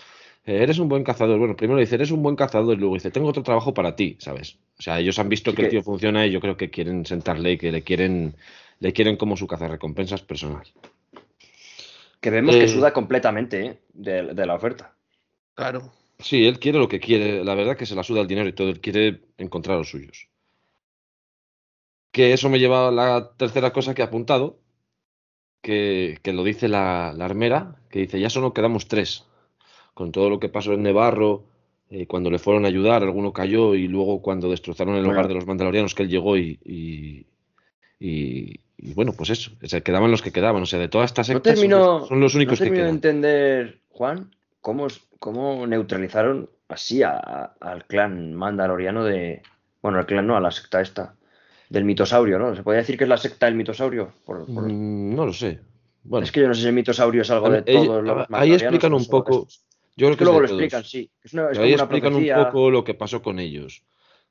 eh, 0.46 0.62
eres 0.62 0.78
un 0.78 0.88
buen 0.88 1.04
cazador. 1.04 1.38
Bueno, 1.38 1.56
primero 1.56 1.76
le 1.76 1.84
dice, 1.84 1.94
eres 1.94 2.10
un 2.10 2.22
buen 2.22 2.36
cazador 2.36 2.76
y 2.76 2.80
luego 2.80 2.94
dice, 2.94 3.10
tengo 3.10 3.28
otro 3.28 3.42
trabajo 3.42 3.72
para 3.72 3.96
ti, 3.96 4.16
¿sabes? 4.18 4.58
O 4.78 4.82
sea, 4.82 4.98
ellos 4.98 5.18
han 5.18 5.28
visto 5.28 5.54
que, 5.54 5.62
el 5.62 5.68
tío 5.70 5.82
funciona 5.82 6.26
y 6.26 6.30
yo 6.30 6.40
creo 6.40 6.56
que 6.56 6.70
quieren 6.70 7.06
sentarle 7.06 7.52
y 7.52 7.58
que 7.58 7.72
le 7.72 7.82
quieren, 7.82 8.34
le 8.80 8.92
quieren 8.92 9.16
como 9.16 9.36
su 9.36 9.46
recompensas 9.46 10.22
personal. 10.22 10.66
Que 12.20 12.30
vemos 12.30 12.56
que 12.56 12.64
eh, 12.64 12.68
suda 12.68 12.92
completamente 12.92 13.66
¿eh? 13.66 13.78
de, 13.92 14.46
la 14.46 14.54
oferta. 14.54 14.94
Claro. 15.54 15.92
Sí, 16.24 16.46
él 16.46 16.58
quiere 16.58 16.78
lo 16.78 16.88
que 16.88 17.00
quiere. 17.00 17.44
La 17.44 17.54
verdad 17.54 17.76
que 17.76 17.84
se 17.84 17.94
la 17.94 18.02
suda 18.02 18.22
el 18.22 18.26
dinero 18.26 18.48
y 18.48 18.54
todo. 18.54 18.70
Él 18.70 18.80
quiere 18.80 19.20
encontrar 19.36 19.76
los 19.76 19.90
suyos. 19.90 20.30
Que 22.12 22.32
eso 22.32 22.48
me 22.48 22.58
lleva 22.58 22.88
a 22.88 22.90
la 22.90 23.32
tercera 23.36 23.74
cosa 23.74 23.94
que 23.94 24.00
he 24.00 24.06
apuntado. 24.06 24.58
Que, 25.60 26.18
que 26.22 26.32
lo 26.32 26.42
dice 26.42 26.66
la, 26.66 27.12
la, 27.14 27.26
armera. 27.26 27.76
Que 27.90 27.98
dice, 28.00 28.18
ya 28.18 28.30
solo 28.30 28.54
quedamos 28.54 28.88
tres. 28.88 29.26
Con 29.92 30.12
todo 30.12 30.30
lo 30.30 30.40
que 30.40 30.48
pasó 30.48 30.72
en 30.72 30.82
Nevarro. 30.82 31.44
Eh, 31.90 32.06
cuando 32.06 32.30
le 32.30 32.38
fueron 32.38 32.64
a 32.64 32.68
ayudar, 32.68 33.02
alguno 33.02 33.34
cayó. 33.34 33.74
Y 33.74 33.86
luego 33.86 34.22
cuando 34.22 34.48
destrozaron 34.48 34.96
el 34.96 35.04
hogar 35.04 35.28
de 35.28 35.34
los 35.34 35.46
mandalorianos, 35.46 35.94
que 35.94 36.04
él 36.04 36.08
llegó 36.08 36.38
y, 36.38 36.58
y, 38.00 38.94
bueno, 38.94 39.12
pues 39.12 39.28
eso, 39.28 39.50
se 39.62 39.82
quedaban 39.82 40.10
los 40.10 40.22
que 40.22 40.32
quedaban. 40.32 40.62
O 40.62 40.66
sea, 40.66 40.78
de 40.78 40.88
todas 40.88 41.10
estas 41.10 41.26
sectas 41.26 41.58
son, 41.58 42.20
los 42.20 42.34
únicos 42.34 42.58
no 42.60 42.64
que 42.64 42.72
quedan. 42.72 42.86
de 42.86 42.90
entender, 42.90 43.80
Juan, 43.90 44.30
cómo, 44.64 44.86
cómo 45.18 45.66
neutralizaron 45.66 46.48
así 46.68 47.02
al 47.02 47.84
clan 47.86 48.32
mandaloriano 48.32 49.04
de. 49.04 49.42
Bueno, 49.82 49.98
al 49.98 50.06
clan 50.06 50.26
no, 50.26 50.36
a 50.36 50.40
la 50.40 50.50
secta 50.50 50.80
esta. 50.80 51.14
Del 51.68 51.84
mitosaurio, 51.84 52.38
¿no? 52.38 52.56
¿Se 52.56 52.62
podría 52.62 52.80
decir 52.80 52.96
que 52.96 53.04
es 53.04 53.10
la 53.10 53.18
secta 53.18 53.44
del 53.44 53.56
mitosaurio? 53.56 54.12
Mm, 54.26 55.14
no 55.14 55.26
lo 55.26 55.32
sé. 55.34 55.60
Bueno, 56.02 56.24
es 56.24 56.32
que 56.32 56.40
yo 56.40 56.48
no 56.48 56.54
sé 56.54 56.62
si 56.62 56.68
el 56.68 56.72
mitosaurio 56.72 57.22
es 57.22 57.30
algo 57.30 57.50
de 57.50 57.62
todos 57.62 58.02
los 58.02 58.26
Ahí 58.30 58.54
explican 58.54 58.94
un 58.94 59.06
poco. 59.06 59.46
Yo 59.96 60.06
creo 60.06 60.16
que, 60.16 60.24
luego 60.24 60.40
lo 60.40 60.46
explican, 60.46 60.82
sí. 60.82 61.10
ahí 61.58 61.72
explican 61.72 62.14
un 62.14 62.26
poco 62.26 62.70
lo 62.70 62.82
que 62.84 62.94
pasó 62.94 63.22
con 63.22 63.38
ellos 63.38 63.84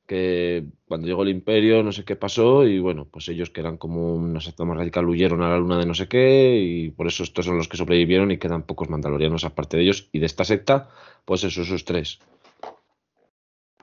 que 0.06 0.66
cuando 0.88 1.08
llegó 1.08 1.24
el 1.24 1.30
imperio 1.30 1.82
no 1.82 1.92
sé 1.92 2.04
qué 2.04 2.16
pasó 2.16 2.68
y 2.68 2.80
bueno, 2.80 3.06
pues 3.06 3.28
ellos 3.30 3.50
que 3.50 3.62
eran 3.62 3.78
como 3.78 4.14
una 4.16 4.42
secta 4.42 4.66
más 4.66 4.78
radical 4.78 5.08
huyeron 5.08 5.42
a 5.42 5.50
la 5.50 5.58
luna 5.58 5.78
de 5.78 5.86
no 5.86 5.94
sé 5.94 6.08
qué 6.08 6.58
y 6.60 6.90
por 6.92 7.08
eso 7.08 7.24
estos 7.24 7.46
son 7.46 7.58
los 7.58 7.68
que 7.68 7.78
sobrevivieron 7.78 8.32
y 8.32 8.38
quedan 8.38 8.64
pocos 8.64 8.90
mandalorianos 8.90 9.46
aparte 9.46 9.78
de 9.78 9.84
ellos 9.84 10.10
y 10.12 10.20
de 10.20 10.26
esta 10.26 10.44
secta, 10.44 10.90
pues 11.26 11.44
eso, 11.44 11.62
esos 11.62 11.86
tres. 11.86 12.20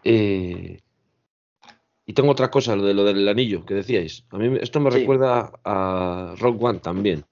Eh, 0.05 0.81
y 2.07 2.13
tengo 2.13 2.33
otra 2.33 2.51
cosa, 2.51 2.77
lo 2.77 2.85
de 2.85 2.95
lo 2.95 3.05
del 3.05 3.29
anillo 3.29 3.65
que 3.65 3.75
decíais. 3.75 4.27
A 4.31 4.39
mí 4.39 4.59
esto 4.61 4.81
me 4.81 4.91
recuerda 4.91 5.53
a 5.65 6.35
Rogue 6.39 6.59
One 6.61 6.79
también. 6.81 7.25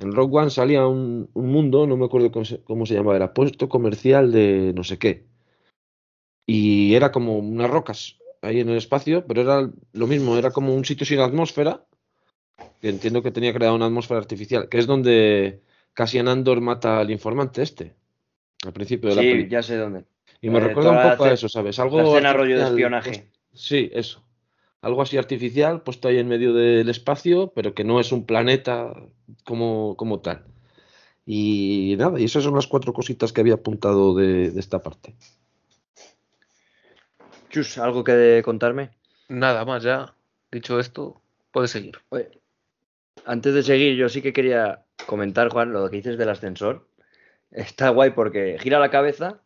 En 0.00 0.12
Rogue 0.12 0.38
One 0.38 0.50
salía 0.50 0.86
un, 0.86 1.30
mundo, 1.34 1.86
no 1.86 1.96
me 1.96 2.04
acuerdo 2.04 2.30
cómo 2.30 2.44
se, 2.44 2.62
cómo 2.62 2.86
se 2.86 2.94
llamaba, 2.94 3.16
era 3.16 3.32
puesto 3.34 3.68
comercial 3.68 4.32
de 4.32 4.72
no 4.74 4.84
sé 4.84 4.98
qué 4.98 5.28
y 6.48 6.94
era 6.94 7.12
como 7.12 7.38
unas 7.38 7.68
rocas 7.70 8.16
ahí 8.42 8.60
en 8.60 8.70
el 8.70 8.78
espacio, 8.78 9.26
pero 9.26 9.42
era 9.42 9.70
lo 9.92 10.06
mismo, 10.06 10.36
era 10.38 10.50
como 10.50 10.74
un 10.74 10.84
sitio 10.84 11.04
sin 11.06 11.20
atmósfera 11.20 11.84
que 12.80 12.88
entiendo 12.88 13.22
que 13.22 13.30
tenía 13.30 13.52
creado 13.52 13.74
una 13.76 13.86
atmósfera 13.86 14.18
artificial, 14.20 14.68
que 14.68 14.78
es 14.78 14.86
donde 14.86 15.60
Cassian 15.94 16.28
Andor 16.28 16.60
mata 16.60 17.00
al 17.00 17.10
informante 17.10 17.62
este, 17.62 17.94
al 18.64 18.72
principio 18.72 19.10
de 19.10 19.16
la 19.16 19.22
Sí, 19.22 19.28
película. 19.28 19.58
ya 19.58 19.62
sé 19.62 19.76
dónde. 19.76 20.04
Y 20.40 20.48
me 20.50 20.58
Eh, 20.58 20.64
recuerda 20.68 20.90
un 20.92 21.10
poco 21.10 21.24
a 21.24 21.32
eso, 21.32 21.48
¿sabes? 21.48 21.78
Algo 21.78 22.18
rollo 22.20 22.56
de 22.58 22.64
espionaje. 22.64 23.10
pues, 23.10 23.24
sí, 23.52 23.90
eso. 23.92 24.24
Algo 24.80 25.02
así 25.02 25.16
artificial, 25.18 25.82
puesto 25.82 26.06
ahí 26.08 26.18
en 26.18 26.28
medio 26.28 26.54
del 26.54 26.88
espacio, 26.88 27.52
pero 27.54 27.74
que 27.74 27.82
no 27.82 27.98
es 27.98 28.12
un 28.12 28.24
planeta 28.24 28.94
como, 29.44 29.96
como 29.96 30.20
tal. 30.20 30.44
Y 31.26 31.96
nada, 31.98 32.18
y 32.20 32.24
esas 32.24 32.44
son 32.44 32.54
las 32.54 32.68
cuatro 32.68 32.92
cositas 32.92 33.32
que 33.32 33.40
había 33.40 33.54
apuntado 33.54 34.14
de, 34.14 34.50
de 34.52 34.60
esta 34.60 34.82
parte. 34.82 35.14
Chus, 37.50 37.78
¿algo 37.78 38.04
que 38.04 38.12
de 38.12 38.42
contarme? 38.42 38.90
Nada 39.28 39.64
más 39.64 39.82
ya. 39.82 40.14
Dicho 40.50 40.78
esto, 40.78 41.20
puedes 41.50 41.70
seguir. 41.70 41.98
Oye, 42.10 42.30
antes 43.24 43.54
de 43.54 43.62
seguir, 43.62 43.96
yo 43.96 44.08
sí 44.08 44.22
que 44.22 44.32
quería 44.32 44.84
comentar, 45.06 45.48
Juan, 45.48 45.72
lo 45.72 45.88
que 45.90 45.96
dices 45.96 46.18
del 46.18 46.28
ascensor. 46.30 46.88
Está 47.50 47.90
guay 47.90 48.10
porque 48.10 48.58
gira 48.60 48.78
la 48.78 48.90
cabeza 48.90 49.40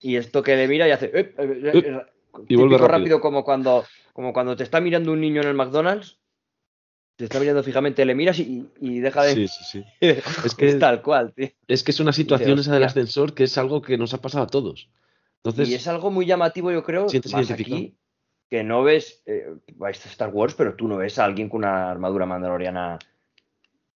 y 0.00 0.16
esto 0.16 0.42
que 0.42 0.56
le 0.56 0.68
mira 0.68 0.88
y 0.88 0.90
hace... 0.90 1.06
"Ep, 1.06 1.38
eh, 1.38 1.60
eh, 1.64 1.70
eh", 1.74 2.02
y 2.48 2.56
vuelve 2.56 2.74
típico 2.76 2.88
rápido. 2.88 3.20
como 3.20 3.44
cuando, 3.44 3.84
como 4.12 4.32
cuando 4.32 4.56
te 4.56 4.64
está 4.64 4.80
mirando 4.80 5.12
un 5.12 5.20
niño 5.20 5.40
en 5.42 5.48
el 5.48 5.54
McDonald's, 5.54 6.18
te 7.16 7.24
está 7.24 7.38
mirando 7.38 7.62
fijamente, 7.62 8.04
le 8.04 8.16
miras 8.16 8.38
y, 8.40 8.68
y 8.80 8.98
deja 8.98 9.22
de... 9.22 9.34
Sí, 9.34 9.48
sí, 9.48 9.64
sí. 9.64 9.84
Es 10.44 10.54
que, 10.56 10.68
Es 10.68 10.78
tal 10.80 11.00
cual, 11.02 11.32
tío. 11.32 11.48
es 11.68 11.84
que 11.84 11.92
es 11.92 12.00
una 12.00 12.12
situación 12.12 12.58
esa 12.58 12.74
del 12.74 12.82
ascensor 12.84 13.34
que 13.34 13.44
es 13.44 13.56
algo 13.56 13.80
que 13.82 13.96
nos 13.96 14.14
ha 14.14 14.20
pasado 14.20 14.44
a 14.44 14.48
todos. 14.48 14.88
Entonces, 15.44 15.68
y 15.68 15.74
es 15.74 15.86
algo 15.88 16.10
muy 16.10 16.24
llamativo, 16.24 16.72
yo 16.72 16.82
creo, 16.82 17.06
más 17.32 17.50
aquí, 17.50 17.98
que 18.48 18.64
no 18.64 18.82
ves, 18.82 19.22
eh, 19.26 19.46
vais 19.74 20.04
a 20.06 20.08
Star 20.08 20.30
Wars, 20.30 20.54
pero 20.54 20.74
tú 20.74 20.88
no 20.88 20.96
ves 20.96 21.18
a 21.18 21.24
alguien 21.26 21.50
con 21.50 21.58
una 21.58 21.90
armadura 21.90 22.24
mandaloriana 22.24 22.98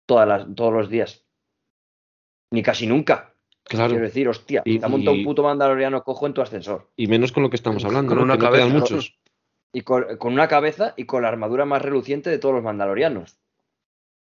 todas 0.06 0.26
las, 0.26 0.54
todos 0.56 0.72
los 0.72 0.88
días. 0.88 1.24
Ni 2.50 2.62
casi 2.64 2.86
nunca. 2.88 3.32
claro, 3.62 3.90
Quiero 3.90 4.04
decir, 4.06 4.28
hostia, 4.28 4.62
Y- 4.64 4.80
te 4.80 4.86
ha 4.86 4.88
montado 4.88 5.14
y- 5.16 5.20
un 5.20 5.24
puto 5.24 5.42
mandaloriano 5.44 6.02
cojo 6.02 6.26
en 6.26 6.34
tu 6.34 6.40
ascensor. 6.42 6.90
y 6.96 7.06
menos 7.06 7.30
con 7.30 7.42
lo 7.44 7.50
que 7.50 7.56
estamos 7.56 7.84
hablando, 7.84 8.10
Con 8.10 8.18
¿no? 8.18 8.24
una 8.24 8.38
que 8.38 8.44
no 8.44 8.50
quedan 8.52 8.68
cabeza. 8.70 8.94
muchos. 8.94 9.18
Y 9.72 9.82
con, 9.82 10.16
con 10.16 10.32
una 10.32 10.48
cabeza 10.48 10.94
y 10.96 11.04
con 11.06 11.22
la 11.22 11.28
armadura 11.28 11.64
más 11.64 11.82
reluciente 11.82 12.28
de 12.30 12.38
todos 12.38 12.54
los 12.56 12.64
mandalorianos. 12.64 13.38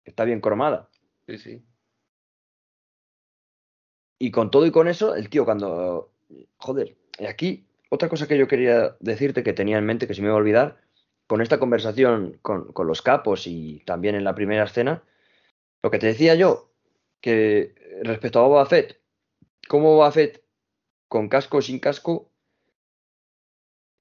Está 0.04 0.24
bien 0.24 0.40
cromada. 0.40 0.88
Sí, 1.28 1.38
sí. 1.38 1.64
Y 4.18 4.30
con 4.30 4.50
todo 4.50 4.66
y 4.66 4.70
con 4.72 4.88
eso, 4.88 5.14
el 5.14 5.28
tío 5.28 5.44
cuando... 5.44 6.12
Joder, 6.56 6.96
y 7.18 7.26
aquí 7.26 7.66
otra 7.88 8.08
cosa 8.08 8.26
que 8.26 8.38
yo 8.38 8.48
quería 8.48 8.96
decirte 9.00 9.42
que 9.42 9.52
tenía 9.52 9.78
en 9.78 9.86
mente, 9.86 10.06
que 10.06 10.14
se 10.14 10.22
me 10.22 10.28
iba 10.28 10.34
a 10.34 10.38
olvidar, 10.38 10.80
con 11.26 11.40
esta 11.40 11.58
conversación 11.58 12.38
con, 12.42 12.72
con 12.72 12.86
los 12.86 13.02
capos 13.02 13.46
y 13.46 13.82
también 13.84 14.14
en 14.14 14.24
la 14.24 14.34
primera 14.34 14.64
escena, 14.64 15.02
lo 15.82 15.90
que 15.90 15.98
te 15.98 16.06
decía 16.06 16.34
yo, 16.34 16.72
que 17.20 17.74
respecto 18.02 18.40
a 18.40 18.48
Boba 18.48 18.66
Fett, 18.66 19.00
cómo 19.68 19.94
Boba 19.94 20.12
Fett, 20.12 20.42
con 21.08 21.28
casco 21.28 21.58
o 21.58 21.62
sin 21.62 21.78
casco, 21.78 22.30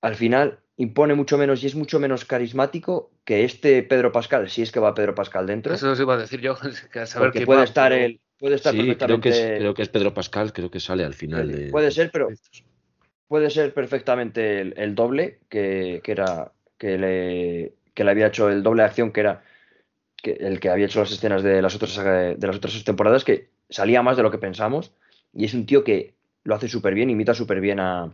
al 0.01 0.15
final 0.15 0.59
impone 0.77 1.15
mucho 1.15 1.37
menos 1.37 1.63
y 1.63 1.67
es 1.67 1.75
mucho 1.75 1.99
menos 1.99 2.25
carismático 2.25 3.11
que 3.23 3.43
este 3.43 3.81
Pedro 3.83 4.11
Pascal, 4.11 4.49
si 4.49 4.61
es 4.61 4.71
que 4.71 4.79
va 4.79 4.93
Pedro 4.93 5.15
Pascal 5.15 5.47
dentro, 5.47 5.73
Eso 5.73 5.91
os 5.91 5.99
iba 5.99 6.15
a 6.15 6.17
decir 6.17 6.41
yo. 6.41 6.55
que 6.91 6.99
a 6.99 7.05
saber 7.05 7.29
porque 7.29 7.39
qué 7.39 7.45
puede 7.45 7.59
va, 7.59 7.65
estar 7.65 7.93
el, 7.93 8.19
puede 8.39 8.55
estar 8.55 8.73
Sí, 8.73 8.79
creo 8.79 8.95
perfectamente... 8.97 9.29
que, 9.29 9.35
es, 9.53 9.59
creo 9.59 9.73
que 9.73 9.81
es 9.81 9.89
Pedro 9.89 10.13
Pascal, 10.13 10.53
creo 10.53 10.69
que 10.71 10.79
sale 10.79 11.03
al 11.03 11.13
final. 11.13 11.51
de- 11.51 11.71
Puede 11.71 11.91
ser, 11.91 12.11
pero 12.11 12.29
puede 13.27 13.49
ser 13.49 13.73
perfectamente 13.73 14.61
el, 14.61 14.73
el 14.77 14.95
doble 14.95 15.39
que, 15.49 16.01
que 16.03 16.11
era 16.11 16.51
que 16.77 16.97
le, 16.97 17.73
que 17.93 18.03
le 18.03 18.11
había 18.11 18.27
hecho 18.27 18.49
el 18.49 18.61
doble 18.63 18.83
de 18.83 18.87
acción 18.87 19.11
que 19.11 19.21
era 19.21 19.43
que, 20.17 20.31
el 20.33 20.59
que 20.59 20.69
había 20.69 20.85
hecho 20.85 20.99
las 20.99 21.11
escenas 21.11 21.41
de 21.43 21.61
las 21.61 21.75
otras 21.75 21.95
de 22.03 22.47
las 22.47 22.55
otras 22.57 22.83
temporadas 22.83 23.23
que 23.23 23.49
salía 23.69 24.01
más 24.03 24.17
de 24.17 24.23
lo 24.23 24.31
que 24.31 24.37
pensamos 24.37 24.91
y 25.33 25.45
es 25.45 25.53
un 25.53 25.65
tío 25.65 25.83
que 25.83 26.13
lo 26.43 26.55
hace 26.55 26.67
súper 26.67 26.93
bien 26.93 27.09
imita 27.09 27.33
súper 27.33 27.61
bien 27.61 27.79
a 27.79 28.13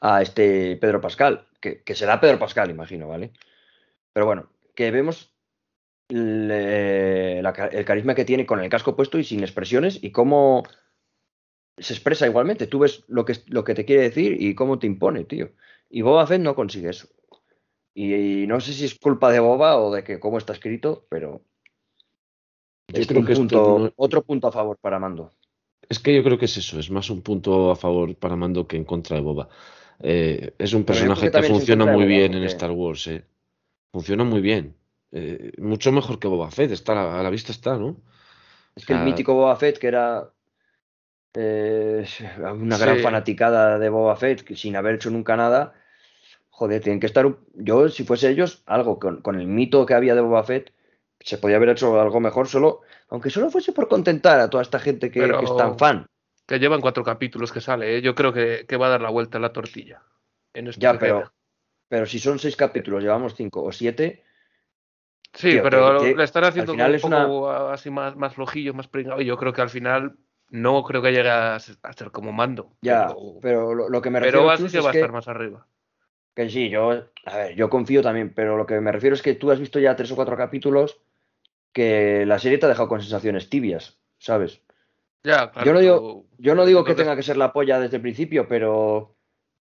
a 0.00 0.22
este 0.22 0.76
Pedro 0.76 1.00
Pascal 1.00 1.46
que, 1.60 1.82
que 1.82 1.94
será 1.94 2.20
Pedro 2.20 2.38
Pascal 2.38 2.70
imagino 2.70 3.08
vale 3.08 3.32
pero 4.12 4.26
bueno 4.26 4.48
que 4.74 4.90
vemos 4.90 5.32
le- 6.08 7.42
la 7.42 7.52
ca- 7.52 7.66
el 7.68 7.84
carisma 7.84 8.14
que 8.14 8.24
tiene 8.24 8.46
con 8.46 8.60
el 8.60 8.68
casco 8.70 8.96
puesto 8.96 9.18
y 9.18 9.24
sin 9.24 9.40
expresiones 9.40 9.98
y 10.02 10.10
cómo 10.10 10.62
se 11.76 11.92
expresa 11.94 12.26
igualmente. 12.26 12.66
Tú 12.66 12.80
ves 12.80 13.04
lo 13.08 13.24
que, 13.24 13.34
lo 13.46 13.64
que 13.64 13.74
te 13.74 13.84
quiere 13.84 14.02
decir 14.02 14.36
y 14.40 14.54
cómo 14.54 14.78
te 14.78 14.86
impone, 14.86 15.24
tío. 15.24 15.50
Y 15.90 16.02
Boba 16.02 16.26
Fett 16.26 16.40
no 16.40 16.54
consigue 16.54 16.90
eso. 16.90 17.08
Y, 17.94 18.14
y 18.42 18.46
no 18.46 18.60
sé 18.60 18.72
si 18.72 18.84
es 18.84 18.98
culpa 18.98 19.30
de 19.32 19.40
Boba 19.40 19.76
o 19.78 19.92
de 19.94 20.04
que 20.04 20.18
cómo 20.20 20.38
está 20.38 20.52
escrito, 20.52 21.06
pero 21.08 21.42
Yo 22.88 23.00
es 23.00 23.06
creo 23.06 23.20
esto 23.22 23.34
punto- 23.40 23.78
no- 23.78 23.92
otro 23.96 24.22
punto 24.22 24.48
a 24.48 24.52
favor 24.52 24.78
para 24.80 24.98
Mando. 24.98 25.34
Es 25.88 25.98
que 25.98 26.14
yo 26.14 26.22
creo 26.22 26.38
que 26.38 26.44
es 26.44 26.56
eso, 26.56 26.78
es 26.78 26.90
más 26.90 27.08
un 27.10 27.22
punto 27.22 27.70
a 27.70 27.76
favor 27.76 28.14
para 28.16 28.36
Mando 28.36 28.66
que 28.66 28.76
en 28.76 28.84
contra 28.84 29.16
de 29.16 29.22
Boba. 29.22 29.48
Eh, 30.00 30.52
es 30.58 30.72
un 30.74 30.84
personaje 30.84 31.30
que 31.30 31.38
en 31.38 31.44
funciona 31.44 31.86
muy 31.86 32.04
Boba, 32.04 32.06
bien 32.06 32.34
en 32.34 32.44
Star 32.44 32.70
Wars, 32.70 33.06
eh. 33.08 33.24
Funciona 33.92 34.24
muy 34.24 34.40
bien. 34.40 34.74
Eh, 35.12 35.52
mucho 35.58 35.90
mejor 35.92 36.18
que 36.18 36.28
Boba 36.28 36.50
Fett, 36.50 36.70
está 36.70 36.92
a 36.92 37.22
la, 37.22 37.30
vista 37.30 37.52
está, 37.52 37.76
¿no? 37.76 37.96
Es 38.74 38.84
que 38.84 38.92
el 38.92 39.00
mítico 39.00 39.34
Boba 39.34 39.56
Fett, 39.56 39.78
que 39.78 39.88
era 39.88 40.30
eh, 41.34 42.06
una 42.38 42.78
gran 42.78 42.98
fanaticada 42.98 43.78
de 43.78 43.88
Boba 43.88 44.16
Fett, 44.16 44.42
que 44.42 44.54
sin 44.54 44.76
haber 44.76 44.96
hecho 44.96 45.10
nunca 45.10 45.36
nada, 45.36 45.74
joder, 46.50 46.82
tienen 46.82 47.00
que 47.00 47.06
estar. 47.06 47.26
Yo, 47.54 47.88
si 47.88 48.04
fuese 48.04 48.28
ellos, 48.30 48.62
algo 48.66 48.98
con, 48.98 49.22
con 49.22 49.40
el 49.40 49.46
mito 49.46 49.86
que 49.86 49.94
había 49.94 50.14
de 50.14 50.20
Boba 50.20 50.44
Fett, 50.44 50.72
se 51.20 51.38
podía 51.38 51.56
haber 51.56 51.70
hecho 51.70 52.00
algo 52.00 52.20
mejor 52.20 52.46
solo, 52.48 52.82
aunque 53.08 53.30
solo 53.30 53.50
fuese 53.50 53.72
por 53.72 53.88
contentar 53.88 54.40
a 54.40 54.50
toda 54.50 54.62
esta 54.62 54.78
gente 54.78 55.10
que, 55.10 55.20
Pero- 55.20 55.38
que 55.38 55.46
es 55.46 55.56
tan 55.56 55.78
fan. 55.78 56.06
Que 56.46 56.58
llevan 56.58 56.80
cuatro 56.80 57.04
capítulos 57.04 57.52
que 57.52 57.60
sale, 57.60 57.96
¿eh? 57.96 58.00
Yo 58.00 58.14
creo 58.14 58.32
que, 58.32 58.64
que 58.66 58.78
va 58.78 58.86
a 58.86 58.90
dar 58.90 59.02
la 59.02 59.10
vuelta 59.10 59.36
a 59.36 59.40
la 59.40 59.52
tortilla. 59.52 60.02
En 60.54 60.70
Ya, 60.70 60.98
pero, 60.98 61.30
pero 61.88 62.06
si 62.06 62.18
son 62.18 62.38
seis 62.38 62.56
capítulos, 62.56 63.02
llevamos 63.02 63.34
cinco 63.34 63.62
o 63.62 63.70
siete, 63.70 64.24
Sí, 65.38 65.52
tío, 65.52 65.62
pero 65.62 66.00
que- 66.00 66.14
le 66.16 66.24
están 66.24 66.44
haciendo 66.44 66.72
un 66.72 66.80
es 66.80 67.04
una- 67.04 67.26
poco 67.26 67.50
así 67.50 67.90
más, 67.90 68.16
más 68.16 68.34
flojillo, 68.34 68.74
más 68.74 68.88
pringado. 68.88 69.20
Y 69.20 69.24
yo 69.24 69.36
creo 69.36 69.52
que 69.52 69.60
al 69.62 69.70
final 69.70 70.16
no 70.50 70.82
creo 70.82 71.00
que 71.00 71.12
llegue 71.12 71.30
a 71.30 71.58
ser, 71.60 71.76
a 71.82 71.92
ser 71.92 72.10
como 72.10 72.32
mando. 72.32 72.72
ya, 72.82 73.06
pero, 73.08 73.38
pero 73.40 73.74
lo, 73.74 73.88
lo 73.88 74.02
que 74.02 74.10
me 74.10 74.18
pero 74.20 74.40
refiero 74.48 74.56
Chus, 74.56 74.72
que 74.72 74.78
es 74.78 74.84
va 74.84 74.88
a 74.88 74.92
que- 74.92 74.98
estar 74.98 75.12
más 75.12 75.28
arriba. 75.28 75.66
Que 76.34 76.48
sí, 76.50 76.68
yo, 76.70 76.90
a 77.24 77.36
ver, 77.36 77.54
yo 77.56 77.68
confío 77.68 78.00
también, 78.02 78.32
pero 78.34 78.56
lo 78.56 78.64
que 78.66 78.80
me 78.80 78.92
refiero 78.92 79.14
es 79.14 79.22
que 79.22 79.34
tú 79.34 79.50
has 79.50 79.58
visto 79.60 79.78
ya 79.80 79.96
tres 79.96 80.10
o 80.12 80.16
cuatro 80.16 80.36
capítulos 80.36 81.00
que 81.72 82.24
la 82.26 82.38
serie 82.38 82.58
te 82.58 82.66
ha 82.66 82.68
dejado 82.68 82.88
con 82.88 83.00
sensaciones 83.00 83.50
tibias, 83.50 83.98
¿sabes? 84.18 84.62
Ya, 85.24 85.50
claro, 85.50 85.66
yo 85.66 85.72
no 85.74 85.80
digo, 85.80 85.96
pero- 85.96 86.24
yo 86.38 86.54
no 86.54 86.64
digo 86.66 86.84
que 86.84 86.94
tenga 86.94 87.16
que 87.16 87.22
ser 87.22 87.36
la 87.36 87.52
polla 87.52 87.80
desde 87.80 87.96
el 87.96 88.02
principio, 88.02 88.48
pero 88.48 89.14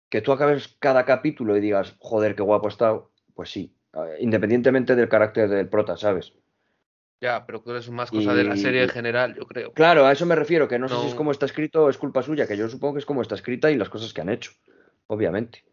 que 0.10 0.22
tú 0.22 0.32
acabes 0.32 0.76
cada 0.80 1.06
capítulo 1.06 1.58
y 1.58 1.62
digas, 1.62 1.96
joder, 2.00 2.36
qué 2.36 2.44
guapo 2.44 2.68
estado, 2.68 3.12
pues 3.34 3.50
sí, 3.50 3.74
independientemente 4.20 4.96
del 4.96 5.10
carácter 5.10 5.50
del 5.50 5.70
prota, 5.70 5.98
¿sabes? 5.98 6.34
Ya, 7.20 7.46
pero 7.46 7.64
que 7.64 7.76
es 7.76 7.90
más 7.90 8.12
cosa 8.12 8.36
de 8.36 8.44
la 8.44 8.56
serie 8.56 8.84
en 8.84 8.90
general, 8.90 9.34
yo 9.36 9.48
creo. 9.48 9.74
Claro, 9.74 10.06
a 10.06 10.12
eso 10.12 10.26
me 10.28 10.36
refiero, 10.36 10.68
que 10.68 10.78
no, 10.78 10.88
sé 10.88 10.96
si 11.02 11.08
es 11.08 11.16
como 11.16 11.32
está 11.32 11.48
escrito 11.48 11.86
o 11.86 11.90
es 11.90 11.98
culpa 11.98 12.22
suya, 12.22 12.48
que 12.48 12.58
yo 12.58 12.70
supongo 12.70 12.94
que 12.94 13.00
es 13.00 13.06
como 13.06 13.24
está 13.24 13.34
escrita 13.34 13.72
y 13.72 13.76
las 13.76 13.90
cosas 13.90 14.14
que 14.14 14.22
han 14.22 14.30
hecho, 14.30 14.52
obviamente. 15.08 15.64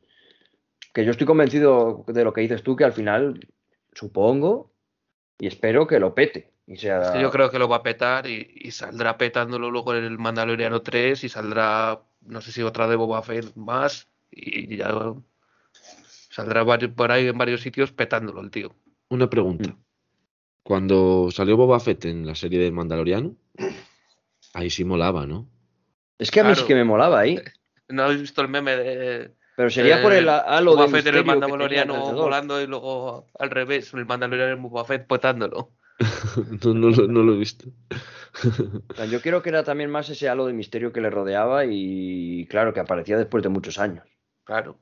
Que 0.95 1.05
yo 1.05 1.11
estoy 1.11 1.27
convencido 1.27 2.05
de 2.07 2.25
lo 2.25 2.33
que 2.33 2.41
dices 2.41 2.63
tú, 2.63 2.77
que 2.77 2.85
al 2.85 2.95
final, 2.95 3.47
supongo 3.93 4.73
y 5.39 5.47
espero 5.47 5.87
que 5.87 5.99
lo 5.99 6.15
pete. 6.15 6.53
Y 6.67 6.77
sea... 6.77 7.03
Es 7.03 7.11
que 7.11 7.21
yo 7.21 7.31
creo 7.31 7.51
que 7.51 7.59
lo 7.59 7.69
va 7.69 7.77
a 7.77 7.83
petar 7.83 8.27
y, 8.27 8.51
y 8.55 8.71
saldrá 8.71 9.19
petándolo 9.19 9.71
luego 9.71 9.95
en 9.95 10.05
el 10.05 10.19
Mandaloriano 10.19 10.81
3 10.81 11.25
y 11.25 11.29
saldrá, 11.29 12.01
no 12.23 12.41
sé 12.41 12.53
si 12.53 12.63
otra 12.63 12.89
de 12.89 12.97
Boba 12.97 13.23
Fett 13.23 13.55
más 13.55 14.09
y 14.31 14.77
ya 14.77 14.93
saldrá 16.35 16.65
por 16.97 17.13
ahí 17.13 17.29
en 17.29 17.39
varios 17.39 17.61
sitios 17.61 17.93
petándolo 17.93 18.41
el 18.41 18.51
tío. 18.51 18.75
Una 19.11 19.31
pregunta. 19.31 19.71
Mm. 19.71 19.85
Cuando 20.65 21.29
salió 21.31 21.57
Boba 21.57 21.79
Fett 21.79 22.07
en 22.07 22.27
la 22.27 22.35
serie 22.35 22.59
del 22.59 22.73
Mandaloriano, 22.73 23.37
ahí 24.55 24.71
sí 24.71 24.85
molaba, 24.85 25.27
¿no? 25.27 25.49
Es 26.19 26.31
que 26.31 26.41
a 26.41 26.45
mí 26.45 26.55
sí 26.55 26.65
que 26.65 26.75
me 26.75 26.85
molaba 26.85 27.21
ahí, 27.21 27.41
¿No 27.89 28.05
habéis 28.05 28.23
visto 28.23 28.41
el 28.41 28.49
meme 28.49 28.77
de 28.77 29.35
pero 29.57 29.71
sería 29.71 30.03
por 30.03 30.13
el 30.13 30.27
Eh, 30.27 30.31
halo 30.31 30.71
de 30.73 30.77
Boba 30.77 30.89
Fett 30.89 31.07
en 31.07 31.15
el 31.17 31.25
misterio 31.25 31.25
que 31.25 31.29
tenía 31.29 31.85
Mandaloriano 31.85 32.15
volando 32.23 32.61
y 32.63 32.67
luego 32.67 33.27
al 33.39 33.51
revés, 33.51 33.93
el 33.95 34.07
Mandaloriano 34.07 34.53
en 34.55 34.63
Boba 34.63 34.85
Fett 34.85 35.07
petándolo? 35.07 35.71
no, 36.65 36.75
no 36.75 36.89
lo- 36.91 37.07
no 37.07 37.23
lo 37.23 37.35
he 37.35 37.39
visto. 37.39 37.69
Yo 39.11 39.21
creo 39.21 39.43
que 39.43 39.51
era 39.51 39.63
también 39.63 39.91
más 39.91 40.09
ese 40.09 40.29
halo 40.29 40.47
de 40.47 40.53
misterio 40.55 40.93
que 40.93 41.01
le 41.01 41.11
rodeaba 41.11 41.65
y 41.67 42.47
claro, 42.49 42.73
que 42.75 42.81
aparecía 42.81 43.17
después 43.17 43.43
de 43.45 43.49
muchos 43.51 43.79
años, 43.79 44.05
Claro. 44.45 44.79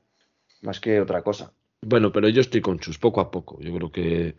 Más 0.63 0.79
que 0.79 0.99
otra 1.01 1.21
cosa. 1.21 1.53
bueno, 1.81 2.11
pero 2.11 2.29
yo 2.29 2.41
estoy 2.41 2.61
con 2.61 2.79
Chus, 2.79 2.97
poco 2.97 3.21
a 3.21 3.29
poco. 3.29 3.59
Yo 3.61 3.73
creo 3.75 3.91
que 3.91 4.35